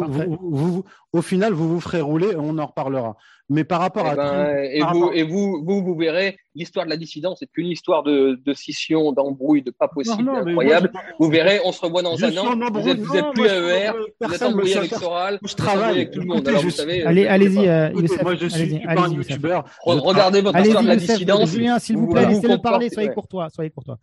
au 1.13 1.21
final, 1.21 1.53
vous 1.53 1.69
vous 1.69 1.79
ferez 1.79 2.01
rouler, 2.01 2.35
on 2.37 2.57
en 2.57 2.65
reparlera. 2.65 3.17
Mais 3.51 3.65
par 3.65 3.81
rapport 3.81 4.05
et 4.05 4.09
à. 4.09 4.15
Ben, 4.15 4.69
et, 4.71 4.81
vous, 4.81 5.11
et 5.13 5.23
vous, 5.23 5.61
vous, 5.65 5.83
vous 5.83 5.95
verrez, 5.95 6.37
l'histoire 6.55 6.85
de 6.85 6.89
la 6.89 6.95
dissidence 6.95 7.39
c'est 7.39 7.51
qu'une 7.51 7.67
histoire 7.67 8.01
de, 8.01 8.39
de 8.45 8.53
scission, 8.53 9.11
d'embrouille, 9.11 9.61
de 9.61 9.71
pas 9.71 9.89
possible, 9.89 10.29
incroyable. 10.29 10.89
Vous 11.19 11.29
verrez, 11.29 11.59
on 11.65 11.73
se 11.73 11.81
revoit 11.81 12.01
dans 12.01 12.23
un 12.23 12.37
an. 12.37 12.55
Vous 12.71 12.87
êtes, 12.87 12.99
vous 12.99 13.15
êtes 13.15 13.31
plus 13.33 13.49
à 13.49 13.57
ER, 13.57 13.91
vous 14.21 14.33
êtes 14.33 14.41
embrouillé 14.41 14.77
avec 14.77 14.93
Soral, 14.93 15.39
je 15.45 15.55
travaille 15.55 15.95
avec 15.95 16.11
tout 16.11 16.21
le 16.21 16.27
monde. 16.27 16.47
Alors, 16.47 16.61
vous 16.61 16.69
savez, 16.69 17.03
allez, 17.03 17.27
allez-y, 17.27 17.67
euh, 17.67 17.89
Moi, 18.23 18.35
je 18.35 18.47
suis 18.47 18.79
pas 18.79 19.01
un 19.01 19.11
youtubeur. 19.11 19.65
Regardez 19.83 20.41
votre 20.41 20.59
histoire 20.59 20.83
de 20.83 20.87
la 20.87 20.95
dissidence. 20.95 21.49
Julien, 21.49 21.77
s'il 21.79 21.97
vous 21.97 22.07
plaît, 22.07 22.27
laissez-le 22.27 22.57
parler, 22.57 22.89
soyez 22.89 23.09
courtois. 23.09 23.49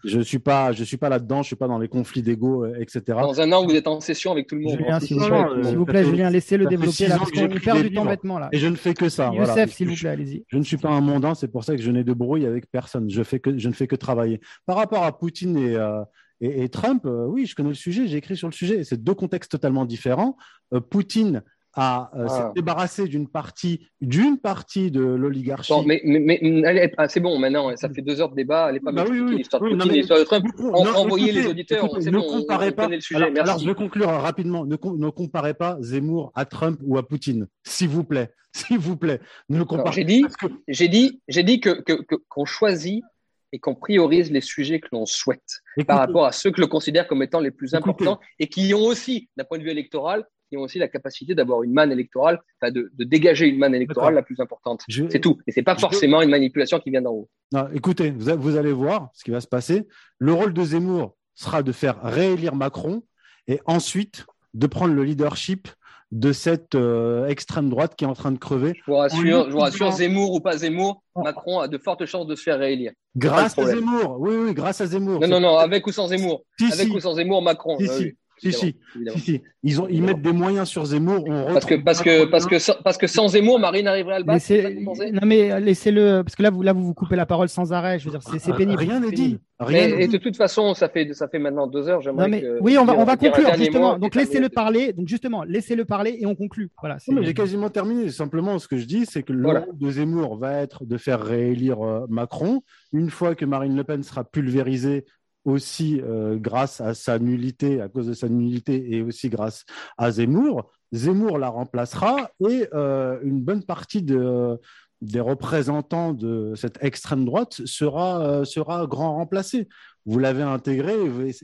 Je 0.05 0.21
suis 0.21 0.39
pas, 0.39 0.73
je 0.73 0.85
suis 0.85 0.99
pas 0.99 1.09
là-dedans, 1.09 1.43
je 1.43 1.49
suis 1.49 1.57
pas 1.57 1.69
dans 1.69 1.79
les 1.79 1.89
conflits 1.89 2.23
d'ego, 2.23 2.65
euh, 2.65 2.81
etc. 2.81 3.19
Dans 3.21 3.41
un 3.41 3.51
an, 3.53 3.65
vous 3.65 3.75
êtes 3.75 3.87
en 3.87 4.01
session 4.09 4.33
avec 4.33 4.47
tout 4.47 4.57
le 4.57 4.63
monde. 4.63 4.77
Julien, 4.79 5.01
s'il 5.01 5.77
vous 5.77 5.85
plaît, 5.85 6.05
Julien, 6.05 6.31
laissez-le 6.31 6.67
développer 6.67 7.07
là, 7.07 7.19
parce 7.19 7.31
qu'on 7.31 7.49
perd 7.49 7.83
du 7.83 7.93
temps 7.93 8.05
bêtement 8.05 8.39
là. 8.39 8.49
Et 8.53 8.59
je 8.59 8.67
ne 8.67 8.77
fais 8.77 8.95
que 8.95 9.09
ça. 9.09 9.31
Youssef, 9.35 9.73
s'il 9.73 9.89
vous 9.89 9.97
plaît. 9.97 10.45
Je 10.49 10.59
ne 10.59 10.63
suis 10.63 10.77
pas 10.77 10.91
un 10.91 11.01
mondain, 11.01 11.35
c'est 11.35 11.49
pour 11.49 11.65
ça 11.65 11.77
que 11.77 11.83
je 11.83 11.91
n'ai 11.91 12.05
de 12.05 12.13
brouille 12.13 12.47
avec 12.47 12.71
personne. 12.71 13.11
Je, 13.11 13.23
fais 13.23 13.41
que, 13.41 13.57
je 13.59 13.69
ne 13.69 13.75
fais 13.75 13.87
que 13.87 13.97
travailler. 13.97 14.41
Par 14.67 14.77
rapport 14.77 15.05
à 15.05 15.17
Poutine 15.17 15.57
et, 15.57 15.77
euh, 15.77 16.03
et, 16.41 16.69
Trump, 16.69 17.05
euh, 17.07 17.27
oui, 17.27 17.47
je 17.47 17.55
connais 17.55 17.71
le 17.71 17.75
sujet, 17.75 18.07
j'ai 18.07 18.17
écrit 18.17 18.37
sur 18.37 18.49
le 18.49 18.53
sujet. 18.53 18.85
C'est 18.85 19.03
deux 19.03 19.15
contextes 19.15 19.51
totalement 19.51 19.85
différents. 19.85 20.37
Euh, 20.73 20.81
Poutine 20.81 21.43
à 21.81 22.11
euh, 22.17 22.27
ah. 22.29 22.53
débarrasser 22.57 23.07
d'une 23.07 23.29
partie, 23.29 23.87
d'une 24.01 24.37
partie 24.37 24.91
de 24.91 25.01
l'oligarchie. 25.01 25.73
mais, 25.87 26.01
mais, 26.05 26.19
mais 26.43 26.93
ah, 26.99 27.09
c'est 27.09 27.21
bon 27.21 27.39
maintenant, 27.39 27.75
ça 27.77 27.89
fait 27.89 28.03
deux 28.03 28.21
heures 28.21 28.31
de 28.31 28.35
débat, 28.35 28.67
elle 28.69 28.75
n'est 28.75 28.81
pas 28.81 28.91
bah 28.91 29.05
oui, 29.09 29.21
oui, 29.21 29.37
l'histoire 29.37 29.63
de 29.63 29.69
Poutine, 29.69 29.93
l'histoire 29.93 30.19
de 30.19 30.25
Trump. 30.25 30.45
Envoyez 30.59 31.31
les 31.31 31.47
auditeurs, 31.47 31.87
bon, 31.87 32.23
comparez 32.23 32.73
pas. 32.73 32.89
Le 32.89 33.01
sujet, 33.01 33.23
alors, 33.23 33.45
alors, 33.45 33.59
je 33.61 33.67
vais 33.67 33.75
conclure 33.75 34.09
rapidement. 34.09 34.67
Ne, 34.67 34.75
ne, 34.75 35.11
comparez 35.11 35.55
pas 35.55 35.79
Zemmour 35.81 36.33
à 36.35 36.47
Trump 36.47 36.81
ou 36.83 36.99
à 36.99 37.07
Poutine, 37.07 37.47
s'il 37.63 37.91
vous 37.91 38.03
plaît, 38.03 38.33
s'il 38.53 38.79
vous 38.79 38.97
plaît. 38.97 39.21
Ne 39.49 39.63
comparez. 39.63 39.93
J'ai 39.93 40.05
dit, 40.05 40.27
j'ai 40.67 40.89
dit, 40.89 41.21
j'ai 41.29 41.45
dit 41.45 41.61
que 41.61 41.85
qu'on 42.29 42.45
choisit 42.45 43.05
et 43.53 43.61
qu'on 43.61 43.77
priorise 43.77 44.33
les 44.33 44.41
sujets 44.41 44.81
que 44.81 44.89
l'on 44.91 45.07
souhaite 45.07 45.61
par 45.87 45.99
rapport 45.99 46.27
à 46.27 46.33
ceux 46.33 46.51
que 46.51 46.61
l'on 46.61 46.67
considère 46.67 47.07
comme 47.07 47.23
étant 47.23 47.39
les 47.39 47.53
plus 47.53 47.75
importants 47.75 48.19
et 48.41 48.49
qui 48.49 48.75
ont 48.75 48.85
aussi, 48.85 49.29
d'un 49.37 49.45
point 49.45 49.59
de 49.59 49.63
vue 49.63 49.71
électoral, 49.71 50.25
qui 50.49 50.57
ont 50.57 50.63
aussi 50.63 50.79
la 50.79 50.89
capacité 50.89 51.35
d'avoir 51.35 51.63
une 51.63 51.73
manne 51.73 51.93
électorale, 51.93 52.41
de, 52.63 52.91
de, 52.93 53.05
dégager 53.05 53.47
une 53.47 53.59
manne 53.59 53.75
électorale 53.75 54.15
la 54.15 54.23
plus 54.23 54.41
importante. 54.41 54.83
C'est 54.89 55.21
tout. 55.21 55.39
Et 55.47 55.53
c'est 55.53 55.63
pas 55.63 55.77
forcément 55.77 56.23
une 56.23 56.31
manipulation 56.31 56.79
qui 56.79 56.91
vient 56.91 57.03
d'en 57.03 57.13
haut. 57.13 57.29
Non, 57.53 57.69
écoutez, 57.73 58.11
vous, 58.11 58.31
vous 58.37 58.57
allez 58.57 58.73
voir 58.73 59.11
ce 59.15 59.25
qui 59.25 59.31
va 59.31 59.41
se 59.41 59.47
passer. 59.47 59.87
Le 60.19 60.33
rôle 60.33 60.53
de 60.53 60.63
Zemmour 60.63 61.17
sera 61.35 61.63
de 61.63 61.73
faire 61.73 62.03
réélire 62.03 62.55
Macron 62.55 63.03
et 63.47 63.61
ensuite 63.65 64.27
de 64.55 64.67
prendre 64.67 64.95
le 64.95 65.05
leadership 65.05 65.69
de 66.11 66.33
cette 66.33 66.75
euh, 66.75 67.27
extrême 67.27 67.69
droite 67.69 67.95
qui 67.95 68.05
est 68.05 68.09
en 68.09 68.15
train 68.15 68.33
de 68.33 68.39
crever. 68.39 68.73
Je 68.75 68.91
vous 68.91 68.97
rassure, 68.97 69.47
je 69.47 69.53
vous 69.53 69.59
rassure 69.59 69.93
Zemmour 69.93 70.33
ou 70.33 70.41
pas 70.41 70.57
Zemmour, 70.57 71.03
Macron 71.15 71.61
a 71.61 71.69
de 71.69 71.77
fortes 71.77 72.07
chances 72.07 72.27
de 72.27 72.35
se 72.35 72.43
faire 72.43 72.59
réélire. 72.59 72.93
Grâce 73.15 73.59
à 73.59 73.67
Zemmour, 73.67 74.17
oui, 74.19 74.35
oui, 74.35 74.55
grâce 74.55 74.81
à 74.81 74.87
Zemmour. 74.87 75.21
Non, 75.21 75.29
non, 75.29 75.41
non, 75.41 75.59
avec 75.59 75.87
ou 75.87 75.93
sans 75.93 76.09
Zemmour. 76.09 76.45
avec 76.73 76.89
ou 76.95 77.01
sans 77.01 77.15
Zemmour, 77.15 77.43
Macron. 77.43 77.79
Si, 77.79 78.17
si, 78.39 78.53
si, 78.53 78.77
si, 79.17 79.43
Ils, 79.63 79.81
ont, 79.81 79.89
ils 79.89 80.03
mettent 80.03 80.23
des 80.23 80.33
moyens 80.33 80.69
sur 80.69 80.85
Zemmour. 80.85 81.25
parce, 81.53 81.65
que, 81.65 81.75
parce, 81.75 82.03
que, 82.03 82.25
parce, 82.25 82.47
que, 82.47 82.59
sans, 82.59 82.75
parce 82.85 82.97
que 82.97 83.07
sans 83.07 83.29
Zemmour, 83.29 83.59
Marine 83.59 83.87
arriverait 83.87 84.15
à 84.15 84.19
le 84.19 84.25
battre. 84.25 85.13
Non, 85.13 85.27
mais 85.27 85.61
laissez-le. 85.61 86.23
Parce 86.23 86.37
que 86.37 86.43
là 86.43 86.51
vous, 86.51 86.63
là, 86.63 86.73
vous 86.73 86.85
vous 86.85 86.95
coupez 86.95 87.17
la 87.17 87.27
parole 87.27 87.49
sans 87.49 87.73
arrêt. 87.73 87.99
Je 87.99 88.05
veux 88.05 88.11
dire, 88.11 88.23
c'est 88.23 88.55
pénible. 88.55 88.79
Rien 88.79 89.01
n'est 89.01 89.11
dit. 89.11 89.39
Rien 89.61 89.89
et 89.99 90.07
de 90.07 90.19
toute 90.19 90.37
façon, 90.37 90.73
ça 90.75 90.89
fait, 90.89 91.13
ça 91.15 91.27
fait 91.27 91.41
maintenant 91.41 91.67
deux 91.67 91.89
heures. 91.89 92.01
Mais, 92.15 92.41
que, 92.43 92.59
oui, 92.61 92.79
on 92.79 92.85
va, 92.85 92.97
on 92.97 93.05
va 93.05 93.17
conclure, 93.17 93.53
justement. 93.57 93.99
Donc, 93.99 94.15
laissez-le 94.15 94.49
parler. 94.49 94.93
Donc, 94.93 95.09
justement, 95.09 95.43
laissez-le 95.43 95.85
parler 95.85 96.17
et 96.21 96.27
on 96.27 96.37
conclut. 96.37 96.71
Voilà, 96.81 96.99
J'ai 97.23 97.35
quasiment 97.35 97.69
terminé. 97.69 98.11
Simplement, 98.11 98.59
ce 98.59 98.69
que 98.69 98.77
je 98.77 98.87
dis, 98.87 99.05
c'est 99.07 99.23
que 99.23 99.33
le 99.33 99.47
rôle 99.47 99.67
de 99.73 99.91
Zemmour 99.91 100.37
va 100.37 100.61
être 100.61 100.85
de 100.85 100.97
faire 100.97 101.21
réélire 101.21 101.83
euh, 101.83 102.07
Macron. 102.09 102.63
Une 102.93 103.11
fois 103.11 103.35
que 103.35 103.45
Marine 103.45 103.77
Le 103.77 103.85
Pen 103.85 104.03
sera 104.03 104.25
pulvérisée 104.25 105.05
aussi 105.49 106.01
euh, 106.03 106.37
grâce 106.37 106.81
à 106.81 106.95
sa 106.95 107.19
nullité, 107.19 107.81
à 107.81 107.89
cause 107.89 108.07
de 108.07 108.13
sa 108.13 108.29
nullité, 108.29 108.95
et 108.95 109.03
aussi 109.03 109.29
grâce 109.29 109.65
à 109.97 110.11
Zemmour. 110.11 110.71
Zemmour 110.93 111.39
la 111.39 111.49
remplacera 111.49 112.31
et 112.49 112.67
euh, 112.75 113.19
une 113.23 113.41
bonne 113.41 113.63
partie 113.63 114.03
de, 114.03 114.59
des 115.01 115.21
représentants 115.21 116.13
de 116.13 116.55
cette 116.55 116.83
extrême 116.83 117.25
droite 117.25 117.61
sera, 117.65 118.21
euh, 118.23 118.45
sera 118.45 118.87
grand 118.87 119.15
remplacé. 119.17 119.69
Vous 120.07 120.19
l'avez 120.19 120.43
intégré 120.43 120.95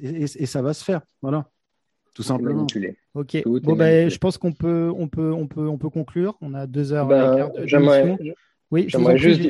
et, 0.03 0.47
ça 0.47 0.63
va 0.63 0.73
se 0.73 0.85
faire. 0.85 1.01
Voilà. 1.21 1.47
Tout 2.15 2.23
simplement. 2.23 2.67
Ok. 3.15 3.43
bon, 3.45 3.75
ben, 3.75 4.09
je 4.09 4.19
pense 4.19 4.39
qu'on 4.39 4.53
peut, 4.53 4.93
on 4.97 5.09
peut, 5.09 5.33
on 5.33 5.47
peut, 5.47 5.67
on 5.67 5.79
peut 5.79 5.91
conclure. 5.91 6.37
On 6.41 6.55
a 6.55 6.67
deux 6.67 6.93
heures. 6.93 7.07
Ben, 7.07 7.51
j'aimerais 7.65 8.17
oui, 8.75 8.89
juste, 9.17 9.43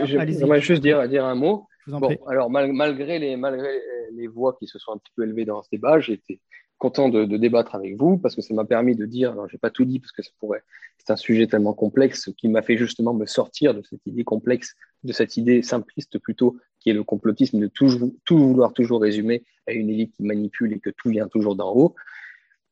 juste 0.61 0.83
dire, 0.83 1.09
dire 1.09 1.25
un 1.25 1.35
mot. 1.35 1.67
Bon, 1.87 2.17
alors 2.29 2.51
malgré 2.51 3.19
les, 3.19 3.37
malgré 3.37 3.81
les 4.13 4.27
voix 4.27 4.57
qui 4.59 4.67
se 4.67 4.79
sont 4.79 4.93
un 4.93 4.99
petit 4.99 5.13
peu 5.17 5.25
élevées 5.25 5.45
dans 5.45 5.63
ce 5.63 5.69
débat, 5.71 5.99
j'ai 5.99 6.15
été 6.15 6.41
content 6.79 7.09
de, 7.09 7.25
débattre 7.25 7.75
avec 7.75 7.97
vous 7.97 8.19
parce 8.19 8.35
que 8.35 8.43
ça 8.43 8.53
m'a 8.53 8.65
permis 8.65 8.95
de 8.95 9.07
dire, 9.07 9.33
alors 9.33 9.49
j'ai 9.49 9.59
pas 9.59 9.71
tout 9.71 9.87
dit 9.87 10.01
parce 10.01 10.13
que 10.13 10.23
ça 10.23 10.31
pourrait, 10.39 10.63
c'est 10.99 11.11
un 11.11 11.17
sujet 11.17 11.47
tellement 11.47 11.73
complexe 11.73 12.31
qui 12.37 12.49
m'a 12.49 12.61
fait 12.61 12.77
justement 12.77 13.15
me 13.15 13.25
sortir 13.27 13.75
de 13.75 13.83
cette 13.83 14.05
idée 14.07 14.25
complexe, 14.25 14.75
de 15.03 15.13
cette 15.13 15.39
idée 15.39 15.63
simpliste 15.63 16.19
plutôt, 16.19 16.59
qui 16.81 16.91
est 16.91 16.95
le 16.95 17.05
complotisme 17.05 17.59
de 17.61 17.69
tout, 17.69 18.15
tout 18.25 18.39
vouloir 18.39 18.75
toujours 18.75 19.01
résumer 19.01 19.45
à 19.67 19.73
une 19.73 19.89
élite 19.89 20.15
qui 20.15 20.25
manipule 20.25 20.75
et 20.75 20.81
que 20.81 20.91
tout 20.91 21.09
vient 21.09 21.29
toujours 21.29 21.57
d'en 21.57 21.73
haut. 21.75 21.95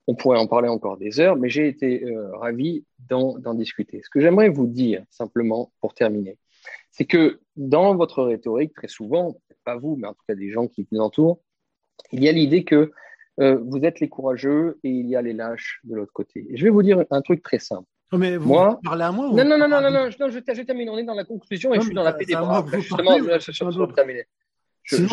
On 0.09 0.15
pourrait 0.15 0.39
en 0.39 0.47
parler 0.47 0.69
encore 0.69 0.97
des 0.97 1.21
heures, 1.21 1.37
mais 1.37 1.49
j'ai 1.49 1.69
été 1.69 2.05
euh, 2.05 2.37
ravi 2.37 2.85
d'en 3.09 3.55
discuter. 3.55 4.01
Ce 4.03 4.11
que 4.11 4.21
j'aimerais 4.21 4.49
vous 4.49 4.67
dire 4.67 5.05
simplement 5.11 5.73
pour 5.81 5.95
terminer, 5.95 6.39
c'est 6.91 7.05
que 7.05 7.41
dans 7.57 7.95
votre 7.95 8.23
rhétorique, 8.23 8.75
très 8.75 8.89
souvent, 8.89 9.37
pas 9.65 9.77
vous, 9.77 9.97
mais 9.97 10.09
en 10.09 10.13
tout 10.13 10.25
cas 10.27 10.35
des 10.35 10.51
gens 10.51 10.67
qui 10.67 10.87
vous 10.91 10.99
entourent, 10.99 11.41
il 12.11 12.23
y 12.23 12.29
a 12.29 12.33
l'idée 12.33 12.65
que 12.65 12.93
euh, 13.41 13.59
vous 13.65 13.85
êtes 13.85 14.01
les 14.01 14.09
courageux 14.09 14.79
et 14.83 14.91
il 14.91 15.07
y 15.07 15.17
a 15.17 15.23
les 15.23 15.33
lâches 15.33 15.81
de 15.85 15.95
l'autre 15.95 16.13
côté. 16.13 16.47
je 16.53 16.63
vais 16.65 16.71
vous 16.71 16.83
dire 16.83 17.05
un 17.11 17.23
truc 17.23 17.43
très 17.43 17.59
simple. 17.59 17.89
mais 18.13 18.37
vous 18.37 18.49
moi, 18.49 18.79
parlez 18.85 19.05
à 19.05 19.13
moi 19.13 19.29
Non, 19.29 19.45
non, 19.45 19.57
non, 19.57 19.69
non, 19.69 19.81
non, 19.81 19.91
non, 19.91 20.11
je, 20.11 20.29
je, 20.29 20.63
termine. 20.63 20.91
On 20.91 20.99
est 20.99 21.05
dans 21.05 21.15
la 21.15 21.25
conclusion 21.25 21.73
et 21.73 21.81
je 21.81 21.87
suis 21.87 21.95
dans 21.95 22.03
la 22.03 22.13
paix 22.13 22.27
des 22.27 22.35
bras. 22.35 22.65
Justement, 22.73 23.19
je, 23.19 23.39
je, 23.39 23.53
je 23.53 23.79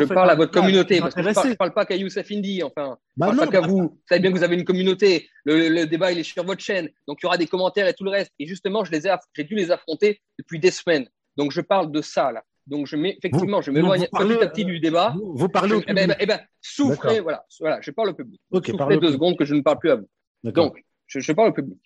parle 0.08 0.30
à 0.30 0.36
votre 0.36 0.52
communauté, 0.52 1.00
parce 1.00 1.14
que 1.14 1.22
je 1.22 1.30
ne 1.30 1.34
parle, 1.34 1.56
parle, 1.56 1.74
pas 1.74 1.86
qu'à 1.86 1.96
Youssef 1.96 2.32
Indy, 2.32 2.64
enfin, 2.64 2.98
bah 3.16 3.28
parle 3.28 3.38
pas 3.38 3.48
qu'à 3.48 3.62
vous. 3.62 3.78
Vous 3.78 4.02
savez 4.08 4.22
bien 4.22 4.32
que 4.32 4.38
vous 4.38 4.44
avez 4.44 4.56
une 4.56 4.66
communauté, 4.66 5.30
le, 5.44 5.70
le, 5.70 5.86
débat 5.86 6.12
il 6.12 6.20
est 6.20 6.24
sur 6.24 6.44
votre 6.44 6.62
chaîne, 6.62 6.90
donc 7.08 7.20
il 7.22 7.26
y 7.26 7.28
aura 7.28 7.38
des 7.38 7.48
commentaires 7.48 7.88
et 7.88 7.94
tout 7.94 8.04
le 8.04 8.12
reste. 8.12 8.32
Et 8.40 8.48
justement, 8.48 8.84
je 8.84 8.92
les 8.92 9.08
ai, 9.08 9.16
j'ai 9.34 9.44
dû 9.44 9.56
les 9.56 9.72
affronter 9.72 10.22
depuis 10.38 10.60
des 10.60 10.72
semaines. 10.72 11.08
Donc 11.38 11.52
je 11.52 11.62
parle 11.62 11.92
de 11.92 12.02
ça 12.02 12.32
là. 12.32 12.44
Donc 12.70 12.86
je 12.86 12.96
mets, 12.96 13.16
effectivement, 13.18 13.62
je 13.62 13.72
m'éloigne 13.72 14.08
petit 14.12 14.44
à 14.44 14.48
petit 14.48 14.66
du 14.66 14.80
débat. 14.80 15.16
Vous, 15.34 15.50
parlez 15.50 15.74
au 15.74 15.82
eh 15.88 15.94
ben, 15.94 16.02
public. 16.02 16.18
Eh 16.20 16.26
ben, 16.28 16.40
souffrez, 16.62 17.20
voilà, 17.20 17.44
voilà, 17.60 17.82
je 17.82 17.92
parle 17.92 18.10
au 18.10 18.14
public. 18.14 18.40
souffrez 18.52 18.98
deux 18.98 19.12
secondes 19.12 19.38
que 19.38 19.46
je 19.46 19.56
ne 19.56 19.62
parle 19.62 19.80
plus 19.80 19.90
à 19.90 19.96
vous. 19.96 20.08
Donc, 20.44 20.84
je, 21.08 21.32
parle 21.32 21.50
au 21.50 21.54
public. 21.54 21.80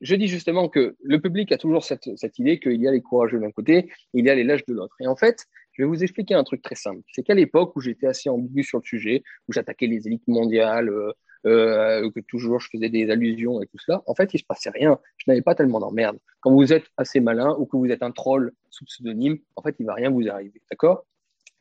Je 0.00 0.14
dis 0.14 0.28
justement 0.28 0.68
que 0.68 0.96
le 1.02 1.20
public 1.20 1.52
a 1.52 1.58
toujours 1.58 1.84
cette, 1.84 2.08
cette 2.16 2.38
idée 2.38 2.58
qu'il 2.58 2.80
y 2.80 2.88
a 2.88 2.92
les 2.92 3.02
courageux 3.02 3.40
d'un 3.40 3.50
côté, 3.50 3.92
il 4.14 4.24
y 4.24 4.30
a 4.30 4.34
les 4.34 4.44
lâches 4.44 4.64
de 4.66 4.72
l'autre. 4.72 4.94
Et 5.00 5.06
en 5.06 5.16
fait, 5.16 5.46
je 5.72 5.82
vais 5.82 5.88
vous 5.88 6.02
expliquer 6.02 6.34
un 6.34 6.44
truc 6.44 6.62
très 6.62 6.74
simple. 6.74 7.02
C'est 7.12 7.22
qu'à 7.22 7.34
l'époque 7.34 7.74
où 7.76 7.80
j'étais 7.80 8.06
assez 8.06 8.28
ambigu 8.28 8.62
sur 8.62 8.78
le 8.78 8.84
sujet, 8.84 9.22
où 9.48 9.52
j'attaquais 9.52 9.86
les 9.86 10.06
élites 10.06 10.28
mondiales, 10.28 10.88
euh, 10.88 11.12
euh, 11.44 12.10
que 12.10 12.20
toujours 12.20 12.60
je 12.60 12.68
faisais 12.70 12.88
des 12.88 13.10
allusions 13.10 13.60
et 13.60 13.66
tout 13.66 13.78
cela, 13.78 14.02
en 14.06 14.14
fait, 14.14 14.32
il 14.34 14.38
se 14.38 14.44
passait 14.44 14.70
rien. 14.70 14.98
Je 15.16 15.24
n'avais 15.28 15.42
pas 15.42 15.54
tellement 15.54 15.80
d'emmerde. 15.80 16.18
Quand 16.40 16.52
vous 16.52 16.72
êtes 16.72 16.84
assez 16.96 17.20
malin 17.20 17.56
ou 17.58 17.66
que 17.66 17.76
vous 17.76 17.86
êtes 17.86 18.02
un 18.02 18.12
troll 18.12 18.52
sous 18.70 18.84
pseudonyme, 18.84 19.38
en 19.56 19.62
fait, 19.62 19.74
il 19.80 19.86
va 19.86 19.94
rien 19.94 20.10
vous 20.10 20.28
arriver, 20.28 20.60
d'accord? 20.70 21.04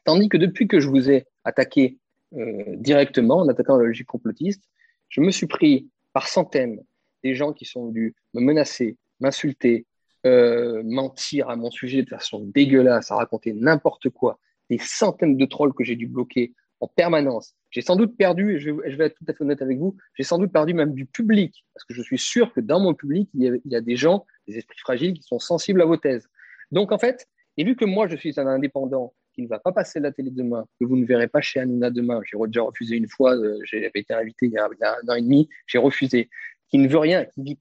Tandis 0.04 0.30
que 0.30 0.38
depuis 0.38 0.68
que 0.68 0.80
je 0.80 0.88
vous 0.88 1.10
ai 1.10 1.26
attaqué 1.44 1.98
euh, 2.36 2.64
directement, 2.78 3.38
en 3.38 3.48
attaquant 3.48 3.78
la 3.78 3.86
logique 3.86 4.08
complotiste, 4.08 4.64
je 5.10 5.22
me 5.22 5.32
suis 5.32 5.48
pris 5.48 5.90
par 6.14 6.28
centaines 6.28 6.84
des 7.24 7.34
gens 7.34 7.54
qui 7.54 7.66
sont 7.66 7.88
venus 7.88 8.14
me 8.34 8.42
menacer, 8.42 8.98
m'insulter, 9.20 9.86
euh, 10.26 10.84
mentir 10.84 11.50
à 11.50 11.56
mon 11.56 11.72
sujet 11.72 12.04
de 12.04 12.10
façon 12.10 12.46
dégueulasse, 12.54 13.12
à 13.12 13.16
raconter 13.16 13.54
n'importe 13.54 14.10
quoi, 14.10 14.40
des 14.70 14.78
centaines 14.78 15.38
de 15.38 15.46
trolls 15.46 15.74
que 15.74 15.84
j'ai 15.84 15.96
dû 15.96 16.08
bloquer 16.08 16.54
en 16.80 16.88
permanence. 16.88 17.56
J'ai 17.70 17.82
sans 17.82 17.96
doute 17.96 18.18
perdu, 18.18 18.56
et 18.56 18.60
je 18.60 18.72
vais, 18.72 19.06
être 19.06 19.16
tout 19.16 19.26
à 19.28 19.34
fait 19.34 19.44
honnête 19.44 19.62
avec 19.62 19.78
vous, 19.78 19.96
j'ai 20.16 20.24
sans 20.24 20.38
doute 20.38 20.52
perdu 20.52 20.74
même 20.74 20.94
du 20.94 21.06
public, 21.06 21.66
parce 21.74 21.86
que 21.86 21.94
je 21.94 22.02
suis 22.02 22.18
sûr 22.18 22.52
que 22.54 22.60
dans 22.60 22.80
mon 22.80 22.94
public, 22.94 23.30
il 23.34 23.62
y, 23.66 23.76
a, 23.76 23.82
des 23.82 23.96
gens, 23.96 24.26
des 24.48 24.58
esprits 24.58 24.80
fragiles, 24.80 25.14
qui 25.14 25.24
sont 25.24 25.40
sensibles 25.40 25.82
à 25.82 25.86
vos 25.86 25.98
thèses. 25.98 26.28
Donc 26.72 26.92
en 26.92 26.98
fait, 26.98 27.28
et 27.58 27.64
vu 27.64 27.76
que 27.76 27.86
moi, 27.86 28.08
je 28.08 28.16
suis 28.16 28.40
un 28.40 28.48
indépendant 28.48 29.14
qui 29.34 29.42
ne 29.42 29.48
va 29.48 29.60
pas 29.60 29.72
passer 29.72 30.00
la 30.00 30.12
télé 30.12 30.30
demain, 30.30 30.66
que 30.80 30.86
vous 30.86 30.98
ne 30.98 31.06
verrez 31.06 31.28
pas 31.28 31.42
chez 31.42 31.60
Hanouna 31.60 31.90
demain, 31.90 32.22
j'ai 32.26 32.38
déjà 32.48 32.62
refusé 32.64 32.98
une 32.98 33.08
fois, 33.08 33.36
euh, 33.36 33.60
j'avais 33.64 33.92
été 33.96 34.14
invité 34.14 34.48
il 34.48 34.52
y, 34.52 34.58
a, 34.58 34.66
un 34.66 35.08
an 35.08 35.16
et 35.16 35.22
demi, 35.22 35.48
j'ai 35.68 35.78
refusé, 35.78 36.30
qui 36.72 36.78
ne 36.78 36.88
veut 36.88 37.00
rien, 37.00 37.26
qui 37.26 37.58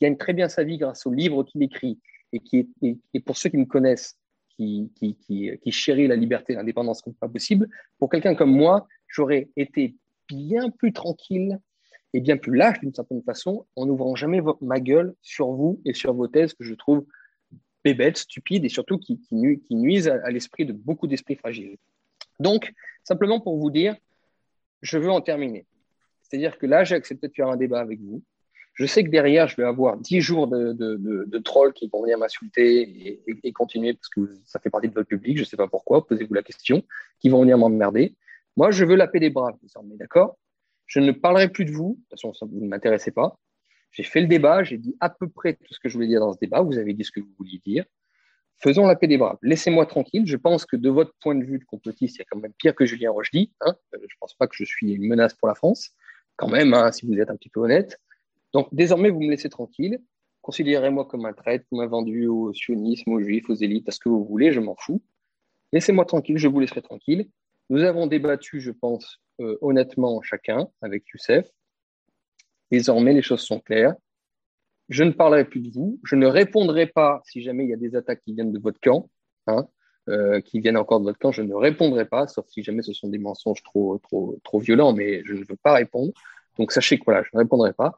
gagne 0.00 0.16
très 0.16 0.32
bien 0.32 0.48
sa 0.48 0.64
vie 0.64 0.78
grâce 0.78 1.06
aux 1.06 1.12
livres 1.12 1.44
qu'il 1.44 1.62
écrit, 1.62 2.00
et 2.32 2.40
qui 2.40 2.66
est, 2.82 3.20
pour 3.20 3.36
ceux 3.36 3.50
qui 3.50 3.58
me 3.58 3.66
connaissent, 3.66 4.18
qui, 4.56 4.90
qui, 4.98 5.70
chérit 5.70 6.08
la 6.08 6.16
liberté 6.16 6.54
et 6.54 6.56
l'indépendance 6.56 7.02
comme 7.02 7.14
pas 7.14 7.28
possible, 7.28 7.68
pour 7.98 8.08
quelqu'un 8.08 8.34
comme 8.34 8.50
moi, 8.50 8.88
j'aurais 9.06 9.50
été 9.56 9.94
bien 10.26 10.70
plus 10.70 10.92
tranquille 10.94 11.60
et 12.14 12.20
bien 12.20 12.38
plus 12.38 12.56
lâche 12.56 12.80
d'une 12.80 12.94
certaine 12.94 13.22
façon 13.22 13.66
en 13.76 13.84
n'ouvrant 13.84 14.16
jamais 14.16 14.40
ma 14.62 14.80
gueule 14.80 15.14
sur 15.20 15.52
vous 15.52 15.80
et 15.84 15.92
sur 15.92 16.14
vos 16.14 16.28
thèses 16.28 16.54
que 16.54 16.64
je 16.64 16.74
trouve 16.74 17.04
bébêtes, 17.84 18.16
stupides 18.16 18.64
et 18.64 18.70
surtout 18.70 18.98
qui, 18.98 19.20
nuisent 19.70 20.08
à, 20.08 20.30
l'esprit 20.30 20.64
de 20.64 20.72
beaucoup 20.72 21.06
d'esprits 21.06 21.36
fragiles. 21.36 21.76
Donc, 22.40 22.72
simplement 23.04 23.38
pour 23.38 23.58
vous 23.58 23.70
dire, 23.70 23.94
je 24.80 24.96
veux 24.96 25.10
en 25.10 25.20
terminer. 25.20 25.66
C'est-à-dire 26.28 26.58
que 26.58 26.66
là, 26.66 26.84
j'ai 26.84 26.94
accepté 26.94 27.28
de 27.28 27.32
faire 27.32 27.48
un 27.48 27.56
débat 27.56 27.80
avec 27.80 28.00
vous. 28.00 28.22
Je 28.74 28.86
sais 28.86 29.02
que 29.02 29.08
derrière, 29.08 29.48
je 29.48 29.56
vais 29.56 29.64
avoir 29.64 29.96
dix 29.96 30.20
jours 30.20 30.46
de, 30.46 31.38
trolls 31.38 31.72
qui 31.72 31.88
vont 31.92 32.02
venir 32.02 32.16
m'insulter 32.16 33.20
et, 33.26 33.52
continuer 33.52 33.94
parce 33.94 34.08
que 34.08 34.32
ça 34.44 34.60
fait 34.60 34.70
partie 34.70 34.88
de 34.88 34.94
votre 34.94 35.08
public, 35.08 35.36
je 35.36 35.42
ne 35.42 35.46
sais 35.46 35.56
pas 35.56 35.66
pourquoi, 35.66 36.06
posez-vous 36.06 36.34
la 36.34 36.44
question, 36.44 36.84
qui 37.18 37.28
vont 37.28 37.40
venir 37.40 37.58
m'emmerder. 37.58 38.14
Moi, 38.56 38.70
je 38.70 38.84
veux 38.84 38.94
la 38.94 39.08
paix 39.08 39.18
des 39.18 39.30
braves, 39.30 39.56
désormais, 39.62 39.96
d'accord? 39.96 40.38
Je 40.86 41.00
ne 41.00 41.10
parlerai 41.10 41.48
plus 41.48 41.64
de 41.64 41.72
vous, 41.72 41.98
de 41.98 42.16
toute 42.16 42.20
façon, 42.20 42.46
vous 42.46 42.60
ne 42.60 42.68
m'intéressez 42.68 43.10
pas. 43.10 43.36
J'ai 43.90 44.04
fait 44.04 44.20
le 44.20 44.26
débat, 44.26 44.62
j'ai 44.62 44.78
dit 44.78 44.96
à 45.00 45.10
peu 45.10 45.28
près 45.28 45.54
tout 45.54 45.74
ce 45.74 45.80
que 45.80 45.88
je 45.88 45.94
voulais 45.94 46.06
dire 46.06 46.20
dans 46.20 46.32
ce 46.32 46.38
débat, 46.38 46.60
vous 46.60 46.78
avez 46.78 46.94
dit 46.94 47.04
ce 47.04 47.10
que 47.10 47.20
vous 47.20 47.34
vouliez 47.36 47.60
dire. 47.64 47.84
Faisons 48.60 48.86
la 48.86 48.96
paix 48.96 49.06
des 49.06 49.18
braves. 49.18 49.38
Laissez-moi 49.42 49.86
tranquille. 49.86 50.26
Je 50.26 50.36
pense 50.36 50.66
que 50.66 50.76
de 50.76 50.90
votre 50.90 51.12
point 51.20 51.34
de 51.34 51.44
vue 51.44 51.58
de 51.58 51.64
complotiste, 51.64 52.16
il 52.16 52.18
y 52.18 52.22
a 52.22 52.24
quand 52.28 52.40
même 52.40 52.52
pire 52.52 52.74
que 52.74 52.86
Julien 52.86 53.12
Rochdy. 53.12 53.52
Hein 53.60 53.76
je 53.92 53.98
ne 53.98 54.18
pense 54.20 54.34
pas 54.34 54.48
que 54.48 54.56
je 54.56 54.64
suis 54.64 54.92
une 54.92 55.06
menace 55.06 55.34
pour 55.34 55.46
la 55.46 55.54
France. 55.54 55.90
Quand 56.38 56.48
même, 56.48 56.72
hein, 56.72 56.92
si 56.92 57.04
vous 57.04 57.14
êtes 57.14 57.30
un 57.30 57.36
petit 57.36 57.50
peu 57.50 57.60
honnête. 57.60 58.00
Donc 58.54 58.68
désormais, 58.72 59.10
vous 59.10 59.20
me 59.20 59.30
laissez 59.30 59.50
tranquille. 59.50 60.00
Considérez-moi 60.40 61.04
comme 61.04 61.26
un 61.26 61.32
traître, 61.32 61.66
comme 61.68 61.80
un 61.80 61.86
vendu 61.88 62.28
au 62.28 62.54
sionisme, 62.54 63.10
aux 63.10 63.20
juifs, 63.20 63.50
aux 63.50 63.54
élites, 63.54 63.88
à 63.88 63.92
ce 63.92 63.98
que 63.98 64.08
vous 64.08 64.24
voulez, 64.24 64.52
je 64.52 64.60
m'en 64.60 64.76
fous. 64.76 65.02
Laissez-moi 65.72 66.04
tranquille, 66.04 66.38
je 66.38 66.48
vous 66.48 66.60
laisserai 66.60 66.80
tranquille. 66.80 67.28
Nous 67.70 67.82
avons 67.82 68.06
débattu, 68.06 68.60
je 68.60 68.70
pense, 68.70 69.20
euh, 69.40 69.58
honnêtement 69.60 70.22
chacun 70.22 70.68
avec 70.80 71.04
Youssef. 71.12 71.50
Désormais, 72.70 73.12
les 73.12 73.22
choses 73.22 73.40
sont 73.40 73.58
claires. 73.58 73.94
Je 74.88 75.02
ne 75.02 75.10
parlerai 75.10 75.44
plus 75.44 75.60
de 75.60 75.70
vous. 75.70 75.98
Je 76.04 76.14
ne 76.14 76.26
répondrai 76.26 76.86
pas 76.86 77.20
si 77.26 77.42
jamais 77.42 77.64
il 77.64 77.70
y 77.70 77.74
a 77.74 77.76
des 77.76 77.96
attaques 77.96 78.22
qui 78.24 78.32
viennent 78.32 78.52
de 78.52 78.60
votre 78.60 78.80
camp, 78.80 79.10
hein, 79.48 79.68
euh, 80.08 80.40
qui 80.40 80.60
viennent 80.60 80.76
encore 80.76 81.00
de 81.00 81.04
votre 81.04 81.18
camp. 81.18 81.32
Je 81.32 81.42
ne 81.42 81.54
répondrai 81.54 82.04
pas, 82.04 82.26
sauf 82.26 82.46
si 82.48 82.62
jamais 82.62 82.82
ce 82.82 82.92
sont 82.92 83.08
des 83.08 83.18
mensonges 83.18 83.62
trop, 83.62 83.98
trop, 83.98 84.38
trop 84.44 84.58
violents, 84.58 84.92
mais 84.92 85.22
je 85.24 85.34
ne 85.34 85.40
veux 85.40 85.56
pas 85.62 85.74
répondre. 85.74 86.12
Donc 86.58 86.72
sachez 86.72 86.98
que 86.98 87.04
voilà, 87.04 87.22
je 87.22 87.30
ne 87.34 87.38
répondrai 87.38 87.72
pas 87.72 87.94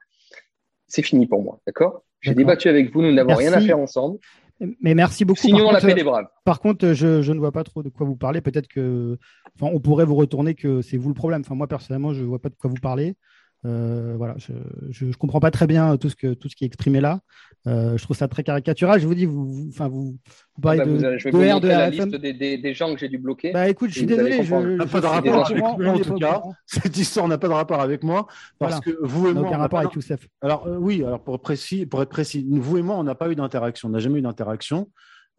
c'est 0.90 1.02
fini 1.02 1.26
pour 1.26 1.42
moi. 1.42 1.60
D'accord? 1.66 2.02
J'ai 2.20 2.34
débattu 2.34 2.68
avec 2.68 2.92
vous, 2.92 3.00
nous 3.00 3.12
n'avons 3.12 3.34
rien 3.34 3.52
à 3.54 3.60
faire 3.60 3.78
ensemble. 3.78 4.18
Mais 4.82 4.94
merci 4.94 5.24
beaucoup. 5.24 5.40
Signons 5.40 5.70
la 5.70 5.80
paix 5.80 5.94
des 5.94 6.04
braves. 6.04 6.26
Par 6.44 6.60
contre, 6.60 6.92
je, 6.92 7.32
ne 7.32 7.38
vois 7.38 7.52
pas 7.52 7.64
trop 7.64 7.82
de 7.82 7.88
quoi 7.88 8.06
vous 8.06 8.16
parlez. 8.16 8.42
Peut-être 8.42 8.68
que, 8.68 9.16
enfin, 9.56 9.72
on 9.72 9.80
pourrait 9.80 10.04
vous 10.04 10.16
retourner 10.16 10.54
que 10.54 10.82
c'est 10.82 10.98
vous 10.98 11.08
le 11.08 11.14
problème. 11.14 11.40
Enfin, 11.40 11.54
moi 11.54 11.66
personnellement, 11.66 12.12
je 12.12 12.20
ne 12.20 12.26
vois 12.26 12.40
pas 12.40 12.50
de 12.50 12.56
quoi 12.56 12.68
vous 12.68 12.76
parlez. 12.82 13.14
Euh, 13.66 14.14
voilà, 14.16 14.36
je 14.38 15.04
ne 15.04 15.12
comprends 15.12 15.40
pas 15.40 15.50
très 15.50 15.66
bien 15.66 15.96
tout 15.98 16.08
ce, 16.08 16.16
que, 16.16 16.32
tout 16.32 16.48
ce 16.48 16.56
qui 16.56 16.64
est 16.64 16.66
exprimé 16.66 17.00
là. 17.00 17.20
Euh, 17.66 17.98
je 17.98 18.02
trouve 18.04 18.16
ça 18.16 18.26
très 18.26 18.42
caricatural. 18.42 18.98
Je 19.00 19.06
vous 19.06 19.14
dis, 19.14 19.26
vous, 19.26 19.66
enfin, 19.68 19.88
vous, 19.88 20.16
vous 20.54 20.62
parlez 20.62 20.80
ah 20.80 20.86
bah, 20.86 20.90
de, 20.92 21.18
je 21.18 21.24
vais 21.24 21.30
de 21.30 21.36
vous 21.36 21.66
la 21.66 21.90
liste 21.90 22.08
des, 22.08 22.32
des, 22.32 22.56
des, 22.56 22.74
gens 22.74 22.94
que 22.94 23.00
j'ai 23.00 23.08
dû 23.08 23.18
bloquer. 23.18 23.52
Bah 23.52 23.68
écoute, 23.68 23.90
je 23.90 23.98
suis 23.98 24.06
désolé. 24.06 24.42
Je, 24.42 24.54
n'a 24.54 24.86
pas 24.86 25.00
de 25.02 25.06
rapport 25.06 25.44
avec 25.44 25.58
moi, 25.58 25.76
en 25.92 25.98
tout 25.98 26.14
cas. 26.14 26.42
Cette 26.64 26.96
histoire 26.96 27.28
n'a 27.28 27.36
pas 27.36 27.48
de 27.48 27.52
rapport 27.52 27.80
avec 27.80 28.02
moi 28.02 28.26
parce 28.58 28.80
que 28.80 28.96
vous 29.02 29.28
et 29.28 29.34
moi. 29.34 29.48
Aucun 29.48 29.58
rapport 29.58 29.80
avec 29.80 29.94
Youssef. 29.94 30.26
Alors 30.40 30.66
euh, 30.66 30.78
oui, 30.78 31.04
alors 31.04 31.22
pour, 31.22 31.38
précis, 31.40 31.84
pour 31.84 32.00
être 32.00 32.08
précis, 32.08 32.46
vous 32.50 32.78
et 32.78 32.82
moi, 32.82 32.96
on 32.96 33.04
n'a 33.04 33.14
pas 33.14 33.30
eu 33.30 33.34
d'interaction. 33.34 33.88
On 33.88 33.92
n'a 33.92 33.98
jamais 33.98 34.20
eu 34.20 34.22
d'interaction. 34.22 34.88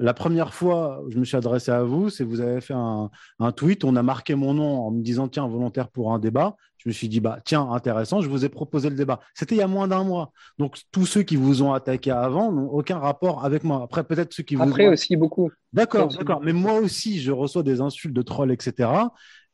La 0.02 0.16
première 0.16 0.54
fois, 0.54 1.04
je 1.10 1.20
me 1.20 1.26
suis 1.26 1.38
adressé 1.38 1.72
à 1.72 1.84
vous, 1.84 2.10
c'est 2.10 2.24
vous 2.24 2.42
avez 2.42 2.60
fait 2.60 2.74
un, 2.74 3.10
tweet, 3.52 3.84
on 3.84 3.96
a 3.96 4.02
marqué 4.02 4.34
mon 4.34 4.56
nom 4.56 4.88
en 4.88 4.92
me 4.92 5.04
disant 5.04 5.28
tiens, 5.28 5.48
volontaire 5.48 5.90
pour 5.90 6.12
un 6.12 6.18
débat. 6.18 6.56
Je 6.84 6.90
me 6.90 6.94
suis 6.94 7.10
dit 7.10 7.20
bah 7.20 7.40
tiens, 7.46 7.70
intéressant, 7.72 8.22
je 8.22 8.30
vous 8.30 8.44
ai 8.44 8.50
proposé 8.50 8.90
le 8.90 8.96
débat. 8.96 9.20
C'était 9.36 9.54
il 9.56 9.60
y 9.60 9.62
a 9.62 9.68
moins 9.68 9.88
d'un 9.88 10.04
mois. 10.04 10.32
Donc 10.58 10.80
tous 10.92 11.06
ceux 11.06 11.22
qui 11.22 11.36
vous 11.36 11.62
ont 11.62 11.74
attaqué 11.74 12.10
avant 12.10 12.52
n'ont 12.52 12.70
aucun 12.70 12.98
rapport 12.98 13.46
avec 13.46 13.64
moi. 13.64 13.84
Après, 13.84 14.04
peut-être 14.04 14.34
ceux 14.34 14.44
qui 14.44 14.56
vous. 14.56 14.64
Après 14.64 14.88
aussi 14.88 15.16
beaucoup. 15.16 15.52
D'accord, 15.74 16.08
d'accord. 16.08 16.42
Mais 16.42 16.54
moi 16.54 16.80
aussi, 16.80 17.22
je 17.22 17.32
reçois 17.32 17.62
des 17.62 17.82
insultes 17.82 18.16
de 18.16 18.22
trolls, 18.24 18.52
etc. 18.52 18.90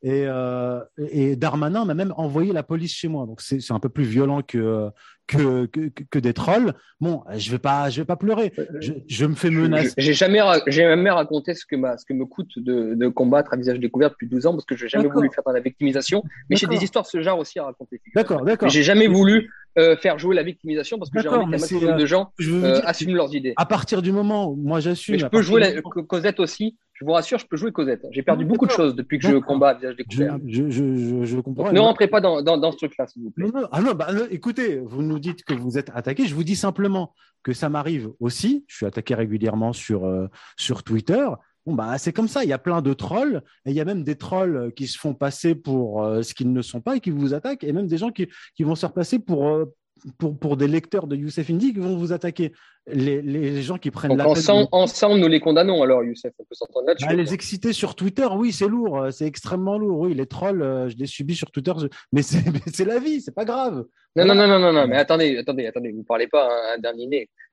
Et, 0.02 0.24
euh, 0.26 0.80
et 0.96 1.36
Darmanin 1.36 1.84
m'a 1.84 1.94
même 1.94 2.14
envoyé 2.16 2.52
la 2.52 2.62
police 2.62 2.94
chez 2.94 3.08
moi. 3.08 3.26
Donc 3.26 3.42
c'est 3.42 3.72
un 3.72 3.80
peu 3.80 3.88
plus 3.88 4.04
violent 4.04 4.42
que, 4.42 4.90
que, 5.28 5.66
que, 5.66 6.18
des 6.18 6.32
trolls. 6.32 6.72
Bon, 7.00 7.22
je 7.36 7.50
vais 7.50 7.58
pas, 7.58 7.90
je 7.90 8.00
vais 8.00 8.06
pas 8.06 8.16
pleurer. 8.16 8.52
Je, 9.06 9.26
me 9.26 9.34
fais 9.34 9.50
menacer. 9.50 9.94
J'ai 9.96 10.14
jamais, 10.14 10.40
j'ai 10.66 10.82
jamais 10.82 11.10
raconté 11.10 11.54
ce 11.54 11.64
que, 11.64 11.76
ce 11.76 12.04
que 12.04 12.14
me 12.14 12.24
coûte 12.24 12.58
de, 12.58 12.94
de, 12.94 13.08
combattre 13.08 13.52
à 13.52 13.56
visage 13.56 13.78
découvert 13.78 14.10
depuis 14.10 14.26
12 14.26 14.46
ans 14.46 14.52
parce 14.52 14.64
que 14.64 14.74
je 14.74 14.84
n'ai 14.84 14.88
jamais 14.88 15.08
voulu 15.08 15.30
faire 15.32 15.44
dans 15.44 15.52
la 15.52 15.60
victimisation. 15.60 16.24
Mais 16.50 16.56
j'ai 16.56 16.66
des 16.66 16.82
histoires 16.82 17.04
de 17.04 17.10
ce 17.10 17.20
genre 17.22 17.38
aussi 17.38 17.58
à 17.58 17.64
raconter. 17.64 18.00
D'accord, 18.14 18.42
d'accord. 18.42 18.68
J'ai 18.68 18.82
jamais 18.82 19.06
voulu 19.06 19.50
euh, 19.78 19.96
faire 19.96 20.18
jouer 20.18 20.34
la 20.34 20.42
victimisation 20.42 20.98
parce 20.98 21.10
que 21.10 21.20
j'ai 21.20 21.28
envie 21.28 21.44
qu'un 21.44 21.50
maximum 21.50 21.96
de 21.96 22.06
gens 22.06 22.32
euh, 22.40 22.80
assument 22.84 23.14
leurs 23.14 23.34
idées. 23.34 23.52
À 23.56 23.66
partir 23.66 24.02
du 24.02 24.10
moment 24.10 24.50
où 24.50 24.56
moi 24.56 24.80
j'assume. 24.80 25.18
Je 25.18 25.26
peux 25.26 25.42
jouer 25.42 25.60
la, 25.60 25.82
Cosette 25.82 26.40
aussi. 26.40 26.76
Je 26.98 27.04
vous 27.04 27.12
rassure, 27.12 27.38
je 27.38 27.46
peux 27.46 27.56
jouer 27.56 27.70
Cosette. 27.70 28.04
J'ai 28.10 28.22
perdu 28.22 28.44
beaucoup 28.44 28.66
de 28.66 28.72
choses 28.72 28.96
depuis 28.96 29.18
que 29.18 29.28
je 29.28 29.36
visage 29.76 29.96
découvert. 29.96 30.36
Je, 30.44 30.68
je, 30.68 31.24
je, 31.24 31.40
comprends. 31.40 31.72
ne 31.72 31.78
rentrez 31.78 32.08
pas 32.08 32.20
dans, 32.20 32.42
dans, 32.42 32.58
dans 32.58 32.72
ce 32.72 32.78
truc-là, 32.78 33.06
s'il 33.06 33.22
vous 33.22 33.30
plaît. 33.30 33.46
Non, 33.46 33.60
non, 33.60 33.68
ah 33.70 33.80
non, 33.80 33.92
bah, 33.94 34.08
écoutez, 34.30 34.78
vous 34.78 35.02
nous 35.02 35.20
dites 35.20 35.44
que 35.44 35.54
vous 35.54 35.78
êtes 35.78 35.90
attaqué. 35.94 36.26
Je 36.26 36.34
vous 36.34 36.42
dis 36.42 36.56
simplement 36.56 37.14
que 37.44 37.52
ça 37.52 37.68
m'arrive 37.68 38.10
aussi. 38.18 38.64
Je 38.66 38.76
suis 38.76 38.86
attaqué 38.86 39.14
régulièrement 39.14 39.72
sur, 39.72 40.06
euh, 40.06 40.26
sur 40.56 40.82
Twitter. 40.82 41.28
Bon, 41.66 41.74
bah, 41.74 41.98
c'est 41.98 42.12
comme 42.12 42.28
ça. 42.28 42.42
Il 42.42 42.50
y 42.50 42.52
a 42.52 42.58
plein 42.58 42.82
de 42.82 42.92
trolls. 42.94 43.42
Et 43.64 43.70
il 43.70 43.76
y 43.76 43.80
a 43.80 43.84
même 43.84 44.02
des 44.02 44.16
trolls 44.16 44.72
qui 44.74 44.88
se 44.88 44.98
font 44.98 45.14
passer 45.14 45.54
pour 45.54 46.04
ce 46.22 46.34
qu'ils 46.34 46.52
ne 46.52 46.62
sont 46.62 46.80
pas 46.80 46.96
et 46.96 47.00
qui 47.00 47.10
vous 47.10 47.32
attaquent. 47.32 47.62
Et 47.62 47.72
même 47.72 47.86
des 47.86 47.98
gens 47.98 48.10
qui, 48.10 48.28
qui 48.56 48.64
vont 48.64 48.74
se 48.74 48.86
repasser 48.86 49.20
pour, 49.20 49.66
pour, 50.18 50.38
pour, 50.38 50.56
des 50.56 50.68
lecteurs 50.68 51.06
de 51.06 51.16
Youssef 51.16 51.50
Indy 51.50 51.72
qui 51.72 51.80
vont 51.80 51.96
vous 51.96 52.12
attaquer. 52.12 52.52
Les, 52.86 53.20
les 53.20 53.60
gens 53.62 53.76
qui 53.76 53.90
prennent 53.90 54.16
la 54.16 54.26
ensemble, 54.26 54.68
ensemble, 54.72 55.20
nous 55.20 55.28
les 55.28 55.40
condamnons 55.40 55.82
alors, 55.82 56.02
Youssef. 56.02 56.32
On 56.38 56.44
peut 56.44 56.54
s'entendre 56.54 56.86
là-dessus. 56.86 57.06
Bah, 57.06 57.14
les 57.14 57.34
exciter 57.34 57.72
sur 57.72 57.94
Twitter, 57.94 58.26
oui, 58.34 58.52
c'est 58.52 58.68
lourd. 58.68 59.08
C'est 59.10 59.26
extrêmement 59.26 59.78
lourd. 59.78 60.00
Oui, 60.00 60.14
les 60.14 60.26
trolls, 60.26 60.62
euh, 60.62 60.88
je 60.88 60.96
les 60.96 61.06
subis 61.06 61.36
sur 61.36 61.50
Twitter. 61.50 61.72
Mais 62.12 62.22
c'est 62.22 62.84
la 62.84 62.98
vie, 62.98 63.20
c'est 63.20 63.34
pas 63.34 63.44
grave. 63.44 63.84
Non, 64.16 64.24
non, 64.24 64.34
non, 64.34 64.58
non, 64.58 64.72
non, 64.72 64.88
mais 64.88 64.96
attendez, 64.96 65.36
attendez, 65.36 65.66
attendez. 65.66 65.92
Vous 65.92 66.02
parlez 66.02 66.26
pas 66.26 66.48
un, 66.48 66.76
un 66.76 66.78
dernier 66.78 67.06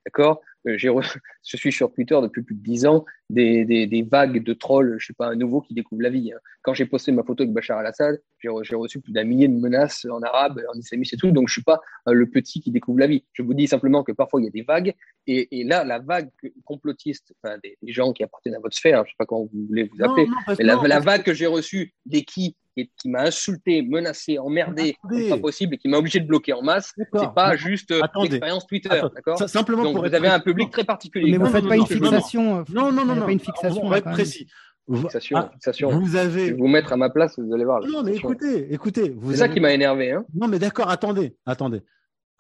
D'accord? 0.06 0.42
Euh, 0.67 0.77
Je 1.48 1.58
suis 1.58 1.72
sur 1.72 1.92
Twitter 1.93 2.17
depuis 2.22 2.42
plus 2.42 2.56
de 2.56 2.61
dix 2.61 2.85
ans, 2.85 3.06
des, 3.30 3.66
des, 3.66 3.85
des, 3.88 4.01
vagues 4.01 4.43
de 4.43 4.53
trolls, 4.53 4.98
je 5.00 5.08
sais 5.08 5.14
pas, 5.14 5.27
un 5.27 5.35
nouveau 5.35 5.61
qui 5.61 5.74
découvre 5.74 6.01
la 6.01 6.09
vie. 6.09 6.32
Hein. 6.34 6.40
Quand 6.64 6.74
j'ai 6.74 6.85
posté 6.85 7.11
ma 7.11 7.24
photo 7.24 7.43
avec 7.43 7.53
Bachar 7.53 7.77
al-Assad, 7.80 8.22
j'ai 8.40 8.75
reçu 8.75 9.00
plus 9.00 9.11
d'un 9.11 9.24
millier 9.24 9.48
de 9.48 9.53
menaces 9.53 10.06
en 10.09 10.22
arabe, 10.22 10.61
en 10.74 10.77
islamiste 10.77 11.14
et 11.14 11.17
tout, 11.17 11.32
donc 11.32 11.48
je 11.50 11.53
suis 11.53 11.64
pas 11.64 11.82
euh, 12.08 12.14
le 12.14 12.27
petit 12.27 12.61
qui 12.61 12.72
découvre 12.72 13.00
la 13.00 13.08
vie. 13.08 13.24
Je 13.34 13.43
vous 13.43 13.53
dis 13.53 13.67
simplement 13.67 14.03
que 14.03 14.11
parfois 14.11 14.42
il 14.42 14.45
y 14.45 14.48
a 14.48 14.51
des 14.51 14.64
vagues, 14.64 14.93
et, 15.27 15.59
et 15.59 15.64
là, 15.64 15.84
la 15.84 16.00
vague 16.00 16.30
complotiste, 16.64 17.34
enfin, 17.43 17.58
des, 17.64 17.77
gens 17.92 18.14
qui 18.14 18.24
appartiennent 18.24 18.56
à 18.56 18.59
votre 18.59 18.75
sphère, 18.75 19.03
je 19.06 19.11
sais 19.11 19.16
pas 19.17 19.25
comment 19.25 19.48
vous 19.51 19.67
voulez 19.67 19.84
vous 19.84 20.03
appeler, 20.03 20.27
mais 20.58 20.66
la, 20.66 20.75
la, 20.75 21.00
vague 21.00 21.24
que 21.24 21.34
j'ai 21.34 21.48
reçue 21.48 21.93
des 22.06 22.24
qui 22.24 22.56
qui, 22.76 22.92
qui 22.98 23.10
m'a 23.10 23.22
insulté, 23.22 23.82
menacé, 23.82 24.38
emmerdé, 24.38 24.98
pas 25.30 25.38
possible, 25.38 25.76
et 25.76 25.78
qui 25.78 25.88
m'a 25.88 25.98
obligé 25.98 26.20
de 26.20 26.28
bloquer 26.28 26.54
en 26.54 26.62
masse, 26.62 26.94
c'est 26.98 27.34
pas 27.34 27.56
juste 27.56 27.92
euh, 27.92 28.02
l'expérience 28.22 28.68
Twitter, 28.68 29.02
d'accord 29.14 29.38
Simplement 29.50 29.84
Donc 29.84 29.98
vous 29.98 30.14
avez 30.14 30.28
un 30.28 30.40
public 30.40 30.72
très 30.72 30.84
particulier. 30.84 31.32
Mais 31.32 31.38
vous 31.38 31.52
faites 31.52 31.68
pas 31.68 31.78
une 31.78 31.88
fixation. 31.88 32.66
Non, 32.74 32.92
non, 32.92 33.06
non, 33.06 33.16
non. 33.16 33.26
Pas 33.26 33.32
une 33.32 33.40
fixation. 33.40 33.82
On 33.84 33.90
va 33.90 34.00
être 34.00 34.12
précis. 34.12 34.48
Fixation, 34.94 35.38
ah, 35.38 35.50
fixation. 35.52 36.00
Vous 36.00 36.16
avez. 36.16 36.48
Je 36.48 36.52
vais 36.54 36.60
vous 36.60 36.68
mettre 36.68 36.94
à 36.94 36.98
ma 36.98 37.10
place, 37.10 37.40
vous 37.40 37.52
allez 37.54 37.66
voir. 37.66 37.82
Non, 37.88 38.04
mais 38.04 38.16
écoutez, 38.16 38.72
écoutez. 38.72 39.16
C'est 39.30 39.38
ça 39.38 39.50
qui 39.50 39.60
m'a 39.60 39.72
énervé. 39.72 40.12
Hein. 40.12 40.26
Non, 40.36 40.48
mais 40.48 40.60
d'accord, 40.60 40.90
attendez, 40.90 41.36
attendez. 41.45 41.82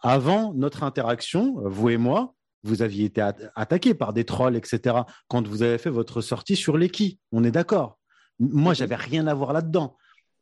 Avant 0.01 0.53
notre 0.53 0.83
interaction, 0.83 1.55
vous 1.63 1.89
et 1.89 1.97
moi, 1.97 2.35
vous 2.63 2.83
aviez 2.83 3.05
été 3.05 3.21
attaqué 3.55 3.95
par 3.95 4.13
des 4.13 4.25
trolls, 4.25 4.55
etc. 4.55 4.97
Quand 5.27 5.47
vous 5.47 5.63
avez 5.63 5.79
fait 5.79 5.89
votre 5.89 6.21
sortie 6.21 6.55
sur 6.55 6.77
les 6.77 6.89
qui. 6.89 7.19
On 7.31 7.43
est 7.43 7.51
d'accord. 7.51 7.97
Moi, 8.39 8.73
j'avais 8.73 8.95
rien 8.95 9.25
à 9.25 9.33
voir 9.33 9.53
là-dedans. 9.53 9.97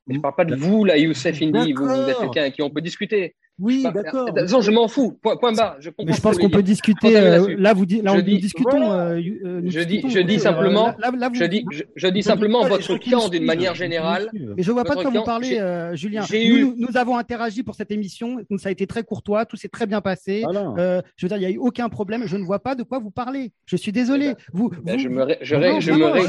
Je 0.07 0.13
ne 0.13 0.19
parle 0.19 0.35
pas 0.35 0.45
de 0.45 0.55
vous, 0.55 0.83
là, 0.83 0.97
Youssef 0.97 1.41
Indy. 1.41 1.73
Vous, 1.73 1.85
vous, 1.85 2.09
êtes 2.09 2.17
quelqu'un 2.17 2.41
avec 2.41 2.55
qui 2.55 2.61
on 2.61 2.69
peut 2.69 2.81
discuter. 2.81 3.35
Oui, 3.63 3.85
d'accord. 3.93 4.25
De 4.33 4.41
toute 4.45 4.61
je 4.61 4.71
m'en 4.71 4.89
fous. 4.89 5.17
Point, 5.21 5.37
point 5.37 5.53
barre. 5.53 5.77
Je, 5.79 5.89
mais 6.05 6.11
je 6.11 6.19
pense 6.19 6.37
qu'on 6.37 6.49
peut 6.49 6.61
discuter. 6.61 7.15
Euh, 7.15 7.55
là, 7.57 7.73
vous 7.73 7.85
dites, 7.85 8.03
là, 8.03 8.13
on 8.13 8.19
discutons. 8.19 8.91
Euh, 8.91 9.21
euh, 9.45 9.61
je 9.65 9.79
dis, 9.79 10.03
je 10.09 10.19
dis 10.19 10.37
simplement. 10.37 10.87
Là, 10.99 11.11
là, 11.17 11.29
vous, 11.29 11.35
je 11.35 11.45
dis, 11.45 11.65
je, 11.71 11.83
je 11.95 12.07
dis 12.07 12.23
simplement 12.23 12.65
votre 12.67 12.97
camp 12.97 13.29
d'une 13.29 13.45
manière 13.45 13.73
générale. 13.73 14.29
Mais 14.33 14.63
je 14.63 14.71
vois 14.71 14.83
pas 14.83 14.95
de 14.95 15.01
quoi 15.01 15.11
vous 15.11 15.23
parlez, 15.23 15.59
Julien. 15.93 16.23
Nous, 16.33 16.75
nous, 16.77 16.97
avons 16.97 17.17
interagi 17.17 17.63
pour 17.63 17.75
cette 17.75 17.91
émission. 17.91 18.37
Ça 18.57 18.69
a 18.69 18.71
été 18.71 18.85
très 18.85 19.03
courtois. 19.03 19.45
Tout 19.45 19.55
s'est 19.55 19.69
très 19.69 19.87
bien 19.87 20.01
passé. 20.01 20.43
je 20.45 21.25
veux 21.25 21.29
dire, 21.29 21.37
il 21.37 21.41
n'y 21.41 21.45
a 21.45 21.51
eu 21.51 21.57
aucun 21.57 21.87
problème. 21.87 22.23
Je 22.25 22.35
ne 22.35 22.43
vois 22.43 22.59
pas 22.59 22.75
de 22.75 22.83
quoi 22.83 22.99
vous 22.99 23.11
parlez. 23.11 23.51
Je 23.65 23.77
suis 23.77 23.93
désolé. 23.93 24.25
Eh 24.25 24.33
ben, 24.33 24.37
vous, 24.51 24.71
eh 24.73 24.81
ben, 24.83 24.99
je 24.99 25.07
me, 25.07 25.27
je, 25.41 25.55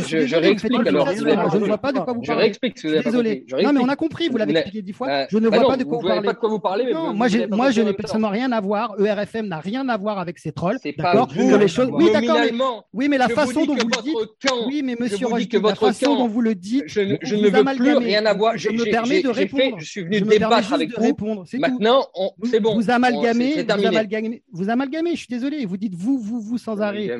je, 0.06 0.26
je, 0.26 0.36
réexplique 0.36 0.86
alors. 0.86 1.10
Je 1.10 1.58
ne 1.58 1.64
vois 1.64 1.78
pas 1.78 1.92
de 1.92 1.98
quoi 1.98 2.12
vous 2.12 2.20
parlez. 2.20 2.26
Je 2.26 2.32
réexplique. 2.32 2.86
Désolé. 3.04 3.44
Non, 3.62 3.72
mais 3.72 3.80
on 3.80 3.88
a 3.88 3.96
compris. 3.96 4.28
Vous 4.28 4.36
l'avez 4.36 4.52
expliqué 4.52 4.82
dix 4.82 4.92
fois. 4.92 5.26
Je 5.28 5.38
ne 5.38 5.48
vois 5.48 5.66
pas 5.66 5.76
de 5.76 5.84
quoi 5.84 6.48
vous 6.48 6.60
parlez. 6.60 6.92
Moi, 7.28 7.64
moi, 7.64 7.70
je 7.70 7.82
personnellement 7.92 8.28
rien 8.28 8.52
à 8.52 8.60
voir. 8.60 8.94
ERFM 9.00 9.46
n'a 9.48 9.58
rien 9.58 9.88
à 9.88 9.96
voir 9.96 10.18
avec 10.18 10.38
ces 10.38 10.52
trolls. 10.52 10.78
D'accord 10.96 11.28
les 11.34 11.68
choses. 11.68 11.88
Oui, 11.92 12.10
d'accord. 12.12 12.38
Oui, 12.92 13.08
mais 13.08 13.18
la 13.18 13.28
façon 13.28 13.64
dont 13.64 13.74
vous 13.74 13.88
le 13.88 14.02
dites. 14.02 14.52
Oui, 14.66 14.82
mais 14.84 14.96
monsieur 14.98 15.26
la 15.62 15.74
façon 15.74 16.16
dont 16.16 16.28
vous 16.28 16.40
le 16.40 16.54
dites. 16.54 16.84
Je 16.86 17.00
ne 17.00 17.48
veux 17.48 17.64
plus 17.76 17.96
rien 17.96 18.26
à 18.26 18.34
voir. 18.34 18.56
Je 18.56 18.70
me 18.70 18.84
permets 18.84 19.22
de 19.22 19.28
répondre. 19.28 19.76
Je 19.78 19.84
suis 19.84 20.02
venu 20.02 20.20
débattre 20.20 20.72
avec 20.72 20.90
vous. 20.98 21.16
Maintenant, 21.58 22.06
c'est 22.44 22.60
bon. 22.60 22.74
Vous 22.74 22.90
amalgamez. 22.90 23.66
Vous 24.52 24.68
amalgamez. 24.70 25.12
Je 25.12 25.18
suis 25.18 25.28
désolé. 25.28 25.64
Vous 25.64 25.76
dites 25.76 25.94
vous, 25.94 26.18
vous, 26.18 26.40
vous 26.40 26.58
sans 26.58 26.80
arrêt. 26.80 27.10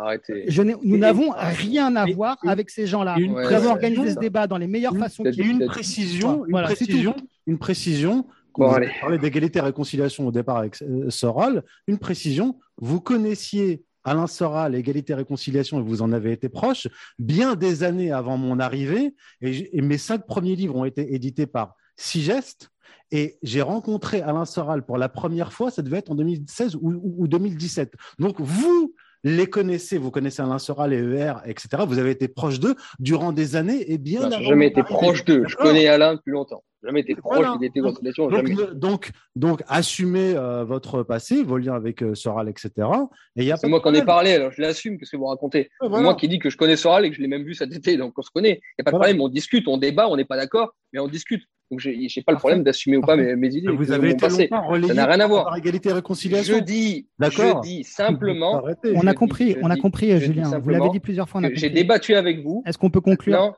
Arrêtez. 0.00 0.46
Nous 0.82 0.96
n'avons 0.96 1.30
rien 1.30 1.94
à 1.96 2.06
voir 2.06 2.38
avec 2.46 2.70
ces 2.70 2.86
gens-là. 2.86 3.16
Nous 3.18 3.36
avons 3.38 3.70
organisé 3.70 4.12
ce 4.12 4.18
débat 4.18 4.46
dans 4.46 4.58
les 4.58 4.66
meilleures 4.66 4.96
façons. 4.96 5.24
Une 5.24 5.66
précision. 5.66 6.44
Une 6.46 6.62
précision. 6.62 7.14
Une 7.46 7.58
précision 7.58 8.24
Bon, 8.56 8.68
vous 8.68 8.80
parlé 9.00 9.18
d'égalité 9.18 9.58
et 9.58 9.62
réconciliation 9.62 10.26
au 10.26 10.32
départ 10.32 10.58
avec 10.58 10.80
euh, 10.82 11.10
Soral. 11.10 11.62
Une 11.86 11.98
précision, 11.98 12.58
vous 12.76 13.00
connaissiez 13.00 13.84
Alain 14.04 14.26
Soral, 14.26 14.74
égalité 14.74 15.12
et 15.12 15.16
réconciliation, 15.16 15.80
et 15.80 15.82
vous 15.82 16.02
en 16.02 16.12
avez 16.12 16.32
été 16.32 16.48
proche, 16.48 16.86
bien 17.18 17.56
des 17.56 17.82
années 17.82 18.12
avant 18.12 18.36
mon 18.36 18.60
arrivée. 18.60 19.14
Et, 19.40 19.80
mes 19.80 19.98
cinq 19.98 20.26
premiers 20.26 20.56
livres 20.56 20.76
ont 20.76 20.84
été 20.84 21.14
édités 21.14 21.46
par 21.46 21.74
Sigest. 21.96 22.70
Et 23.10 23.38
j'ai 23.42 23.62
rencontré 23.62 24.20
Alain 24.20 24.44
Soral 24.44 24.84
pour 24.84 24.98
la 24.98 25.08
première 25.08 25.52
fois, 25.52 25.70
ça 25.70 25.82
devait 25.82 25.98
être 25.98 26.10
en 26.10 26.14
2016 26.14 26.76
ou, 26.76 27.00
ou 27.02 27.28
2017. 27.28 27.92
Donc, 28.18 28.36
vous, 28.40 28.94
les 29.24 29.46
connaissez, 29.46 29.96
vous 29.96 30.10
connaissez 30.10 30.42
Alain 30.42 30.58
Soral, 30.58 30.90
les 30.90 30.98
ER, 30.98 31.34
etc. 31.46 31.82
Vous 31.86 31.98
avez 31.98 32.10
été 32.10 32.28
proche 32.28 32.60
d'eux 32.60 32.76
durant 32.98 33.32
des 33.32 33.56
années 33.56 33.90
et 33.90 33.98
bien. 33.98 34.30
Je 34.30 34.36
n'ai 34.36 34.44
jamais 34.44 34.66
été 34.68 34.82
proche 34.82 35.24
d'eux. 35.24 35.44
Je 35.46 35.56
connais 35.56 35.86
Alain 35.88 36.14
depuis 36.14 36.32
longtemps. 36.32 36.62
Jamais 36.84 37.00
été 37.00 37.14
proche 37.14 37.38
d'identité 37.38 37.80
donc, 37.80 38.02
donc, 38.02 38.74
donc, 38.74 39.10
donc, 39.36 39.62
assumez 39.68 40.34
euh, 40.36 40.64
votre 40.64 41.02
passé, 41.02 41.42
vos 41.42 41.56
liens 41.56 41.74
avec 41.74 42.02
euh, 42.02 42.14
Soral, 42.14 42.48
etc. 42.48 42.70
C'est 43.36 43.66
moi 43.66 43.80
qui 43.80 43.88
en 43.88 43.94
ai 43.94 44.04
parlé, 44.04 44.32
alors 44.32 44.50
je 44.52 44.60
l'assume. 44.60 44.98
Qu'est-ce 44.98 45.12
que 45.12 45.16
vous 45.16 45.26
racontez? 45.26 45.70
Moi 45.80 46.14
qui 46.14 46.28
dis 46.28 46.38
que 46.38 46.50
je 46.50 46.56
connais 46.56 46.76
Soral 46.76 47.06
et 47.06 47.10
que 47.10 47.16
je 47.16 47.22
l'ai 47.22 47.28
même 47.28 47.44
vu 47.44 47.54
cet 47.54 47.74
été, 47.74 47.96
donc 47.96 48.14
on 48.18 48.22
se 48.22 48.30
connaît. 48.30 48.60
Il 48.62 48.82
n'y 48.82 48.82
a 48.82 48.84
pas 48.84 48.90
de 48.90 48.96
problème, 48.96 49.20
on 49.20 49.28
discute, 49.28 49.66
on 49.68 49.78
débat, 49.78 50.08
on 50.08 50.16
n'est 50.16 50.24
pas 50.24 50.36
d'accord, 50.36 50.74
mais 50.92 51.00
on 51.00 51.08
discute. 51.08 51.44
Donc, 51.70 51.80
je 51.80 51.88
n'ai 51.90 52.22
pas 52.24 52.32
le 52.32 52.38
problème 52.38 52.62
d'assumer 52.62 52.98
ou 52.98 53.00
pas 53.00 53.16
mes, 53.16 53.34
mes, 53.36 53.48
idées. 53.48 53.68
Vous 53.68 53.90
avez 53.90 54.10
été 54.10 54.18
passé. 54.18 54.48
Ça 54.50 54.94
n'a 54.94 55.06
rien 55.06 55.20
à 55.20 55.26
voir. 55.26 55.56
égalité 55.56 55.88
et 55.88 55.92
réconciliation. 55.92 56.58
Je 56.58 56.62
dis, 56.62 57.08
je 57.18 57.60
dis 57.62 57.84
simplement. 57.84 58.62
On 58.94 59.06
a 59.06 59.14
compris, 59.14 59.56
on 59.62 59.70
a 59.70 59.76
compris, 59.76 60.18
Julien. 60.20 60.58
Vous 60.58 60.70
l'avez 60.70 60.90
dit 60.90 61.00
plusieurs 61.00 61.28
fois. 61.28 61.40
J'ai 61.54 61.70
débattu 61.70 62.14
avec 62.14 62.42
vous. 62.42 62.62
Est-ce 62.66 62.78
qu'on 62.78 62.90
peut 62.90 63.00
conclure? 63.00 63.56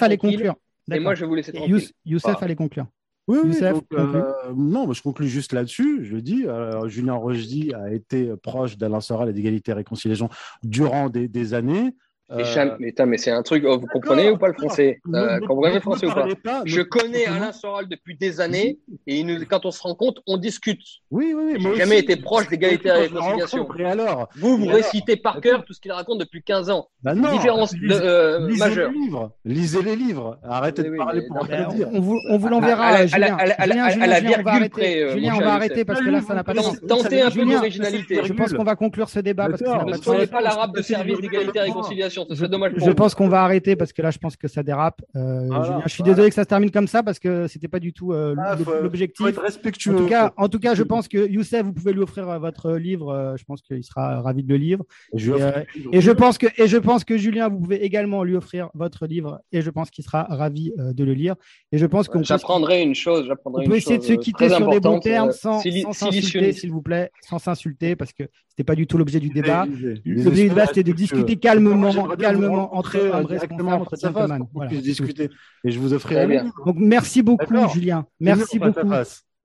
Allait 0.00 0.16
conclure. 0.16 0.54
Et 0.92 1.00
moi, 1.00 1.14
je 1.14 1.22
vais 1.22 1.26
vous 1.26 1.34
laisser 1.34 1.52
tranquille. 1.52 1.88
Youssef 2.04 2.42
allait 2.42 2.56
conclure. 2.56 2.86
Oui, 3.28 3.38
oui 3.42 3.58
euh, 3.60 4.22
non, 4.54 4.92
je 4.92 5.02
conclue 5.02 5.26
juste 5.26 5.52
là-dessus. 5.52 6.04
Je 6.04 6.16
dis, 6.16 6.46
euh, 6.46 6.86
Julien 6.86 7.14
Rochdy 7.14 7.74
a 7.74 7.92
été 7.92 8.32
proche 8.40 8.78
d'Alain 8.78 9.00
Soral 9.00 9.28
et 9.28 9.32
d'égalité 9.32 9.72
et 9.72 9.74
réconciliation 9.74 10.28
durant 10.62 11.10
des, 11.10 11.26
des 11.26 11.52
années. 11.52 11.96
Mais, 12.28 12.92
mais 13.06 13.18
c'est 13.18 13.30
un 13.30 13.42
truc, 13.42 13.64
oh, 13.66 13.78
vous 13.78 13.86
comprenez 13.86 14.30
ou 14.30 14.36
pas 14.36 14.48
le 14.48 14.54
français? 14.54 15.00
Euh, 15.14 15.38
comprenez 15.46 15.74
le 15.74 15.80
français 15.80 16.06
ou 16.06 16.10
pas, 16.10 16.62
Je 16.64 16.80
connais 16.80 17.26
Alain 17.26 17.52
Soral 17.52 17.88
depuis 17.88 18.16
des 18.16 18.40
années 18.40 18.78
et 19.06 19.24
quand 19.48 19.64
on 19.64 19.70
se 19.70 19.80
rend 19.80 19.94
compte, 19.94 20.18
on 20.26 20.36
discute. 20.36 20.82
Oui, 21.12 21.32
oui, 21.36 21.52
oui. 21.54 21.60
J'ai 21.60 21.76
jamais 21.76 21.98
été 22.00 22.16
proche 22.16 22.48
d'égalité 22.48 22.88
et 22.88 22.92
réconciliation. 22.92 23.68
alors? 23.86 24.28
Vous, 24.36 24.56
vous 24.56 24.66
récitez 24.66 25.16
par 25.16 25.40
cœur 25.40 25.64
tout 25.64 25.72
ce 25.72 25.80
qu'il 25.80 25.92
raconte 25.92 26.18
depuis 26.18 26.42
15 26.42 26.70
ans. 26.70 26.88
Bah 27.02 27.14
non, 27.14 27.30
Différence 27.30 27.74
euh, 27.74 28.48
lisez 28.48 28.58
majeure. 28.58 28.90
Les 28.90 28.98
livres. 28.98 29.32
Lisez 29.44 29.82
les 29.82 29.96
livres. 29.96 30.38
Arrêtez 30.42 30.82
de 30.82 30.96
parler 30.96 31.22
pour 31.28 31.42
rien 31.44 31.68
dire. 31.68 31.88
On 31.92 32.00
vous, 32.00 32.18
on 32.28 32.38
vous 32.38 32.48
l'enverra. 32.48 32.86
À, 32.86 33.66
la 33.66 34.20
virgule 34.20 34.68
près. 34.70 35.10
Julien, 35.10 35.34
on 35.36 35.40
va 35.40 35.54
arrêter 35.54 35.84
parce 35.84 36.00
que 36.00 36.10
là, 36.10 36.20
ça 36.22 36.34
n'a 36.34 36.42
pas 36.42 36.54
de 36.54 36.58
sens. 36.58 36.80
Tentez 36.88 37.22
un 37.22 37.30
peu 37.30 37.44
d'originalité. 37.44 38.20
Je 38.24 38.32
pense 38.32 38.52
qu'on 38.52 38.64
va 38.64 38.74
conclure 38.74 39.08
ce 39.08 39.20
débat. 39.20 39.48
Ne 39.48 39.96
soyez 39.96 40.26
pas 40.26 40.40
l'arabe 40.40 40.74
de 40.74 40.82
service 40.82 41.20
d'égalité 41.20 41.58
et 41.58 41.62
réconciliation. 41.62 42.15
Ce 42.28 42.34
serait 42.34 42.48
dommage 42.48 42.72
Je 42.76 42.90
pense 42.90 43.14
qu'on 43.14 43.28
va 43.28 43.42
arrêter 43.42 43.76
parce 43.76 43.92
que 43.92 44.02
là, 44.02 44.10
je 44.10 44.18
pense 44.18 44.36
que 44.36 44.48
ça 44.48 44.62
dérape. 44.62 45.02
Euh, 45.14 45.48
je 45.84 45.90
suis 45.90 46.02
désolé 46.02 46.28
que 46.28 46.34
ça 46.34 46.44
se 46.44 46.48
termine 46.48 46.70
comme 46.70 46.88
ça 46.88 47.02
parce 47.02 47.18
que 47.18 47.46
c'était 47.46 47.68
pas 47.68 47.80
du 47.80 47.92
tout 47.92 48.12
euh, 48.12 48.34
ah, 48.38 48.56
l'objectif. 48.82 49.38
respectueux. 49.38 49.94
En 49.94 49.98
tout 49.98 50.06
cas, 50.06 50.32
en 50.36 50.48
tout 50.48 50.58
cas, 50.58 50.74
je 50.74 50.82
pense 50.82 51.08
que 51.08 51.28
Youssef, 51.28 51.64
vous 51.64 51.72
pouvez 51.72 51.92
lui 51.92 52.00
offrir 52.00 52.28
euh, 52.28 52.38
votre 52.38 52.72
livre. 52.72 53.34
je 53.36 53.44
pense 53.44 53.62
qu'il 53.62 53.82
sera 53.84 54.20
ravi 54.20 54.42
de 54.42 54.48
le 54.48 54.56
lire. 54.56 54.78
Et, 55.12 56.00
je 56.00 56.10
pense 56.10 56.38
que 56.38 56.46
et 56.58 56.66
je 56.66 56.76
pense 56.76 57.04
que 57.04 57.16
Julien, 57.16 57.48
vous 57.48 57.58
pouvez 57.58 57.84
également 57.84 58.24
lui 58.24 58.36
offrir 58.36 58.70
votre 58.74 59.06
livre 59.06 59.40
et 59.52 59.62
je 59.62 59.70
pense 59.70 59.90
qu'il 59.90 60.04
sera 60.04 60.24
ravi 60.24 60.72
de 60.76 61.04
le 61.04 61.12
lire. 61.12 61.34
Et 61.72 61.78
je 61.78 61.86
pense 61.86 62.08
qu'on 62.08 62.22
j'apprendrai 62.22 62.82
une 62.82 62.94
chose. 62.94 63.30
On 63.44 63.64
peut 63.64 63.76
essayer 63.76 63.98
de 63.98 64.04
se 64.04 64.12
quitter 64.14 64.48
sur 64.48 64.68
des 64.68 64.80
bons 64.80 65.00
termes 65.00 65.32
sans 65.32 65.60
s'insulter, 65.92 66.52
s'il 66.52 66.70
vous 66.70 66.82
plaît, 66.82 67.10
sans 67.22 67.38
s'insulter 67.38 67.96
parce 67.96 68.12
que 68.12 68.24
c'était 68.48 68.64
pas 68.64 68.74
du 68.74 68.86
tout 68.86 68.96
l'objet 68.96 69.20
du 69.20 69.28
débat. 69.28 69.66
L'objet 69.66 70.42
du 70.44 70.48
débat, 70.48 70.66
c'était 70.66 70.82
de 70.82 70.92
discuter 70.92 71.36
calmement, 71.36 72.05
calmement 72.06 72.74
entre 72.76 72.98
hommes 72.98 73.26
responsables, 73.26 73.82
entre 73.82 73.96
gentlemen. 73.96 74.46
Voilà. 74.52 74.70
discuter. 74.70 75.30
Et 75.64 75.70
je 75.70 75.78
vous 75.78 75.92
offrirai. 75.92 76.42
Donc 76.64 76.76
merci 76.78 77.22
beaucoup, 77.22 77.68
Julien. 77.72 78.06
Merci 78.20 78.58
beaucoup. 78.58 78.92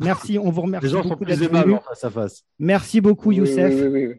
Merci, 0.02 0.40
on 0.40 0.50
vous 0.50 0.62
remercie. 0.62 0.88
Les 0.88 0.92
gens 0.92 1.04
sont 1.04 1.16
plus 1.16 1.44
aimables 1.44 1.80
face 1.88 2.04
à 2.04 2.10
face. 2.10 2.44
Merci 2.58 3.02
beaucoup, 3.02 3.32
Youssef. 3.32 3.72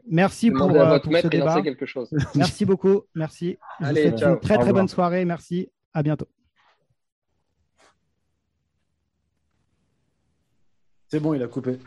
merci 0.08 0.50
pour, 0.50 0.70
euh, 0.70 0.98
pour 1.00 1.16
ce 1.16 1.26
débat. 1.26 1.60
Quelque 1.60 1.86
chose. 1.86 2.08
Merci 2.36 2.64
beaucoup. 2.64 3.02
Merci. 3.14 3.58
Je 3.80 3.86
vous 3.86 3.94
souhaite 3.94 4.22
une 4.22 4.40
très 4.40 4.58
très 4.58 4.72
bonne 4.72 4.88
soirée. 4.88 5.24
Merci. 5.24 5.70
À 5.92 6.02
bientôt. 6.02 6.28
C'est 11.08 11.20
bon, 11.20 11.34
il 11.34 11.42
a 11.42 11.48
coupé. 11.48 11.78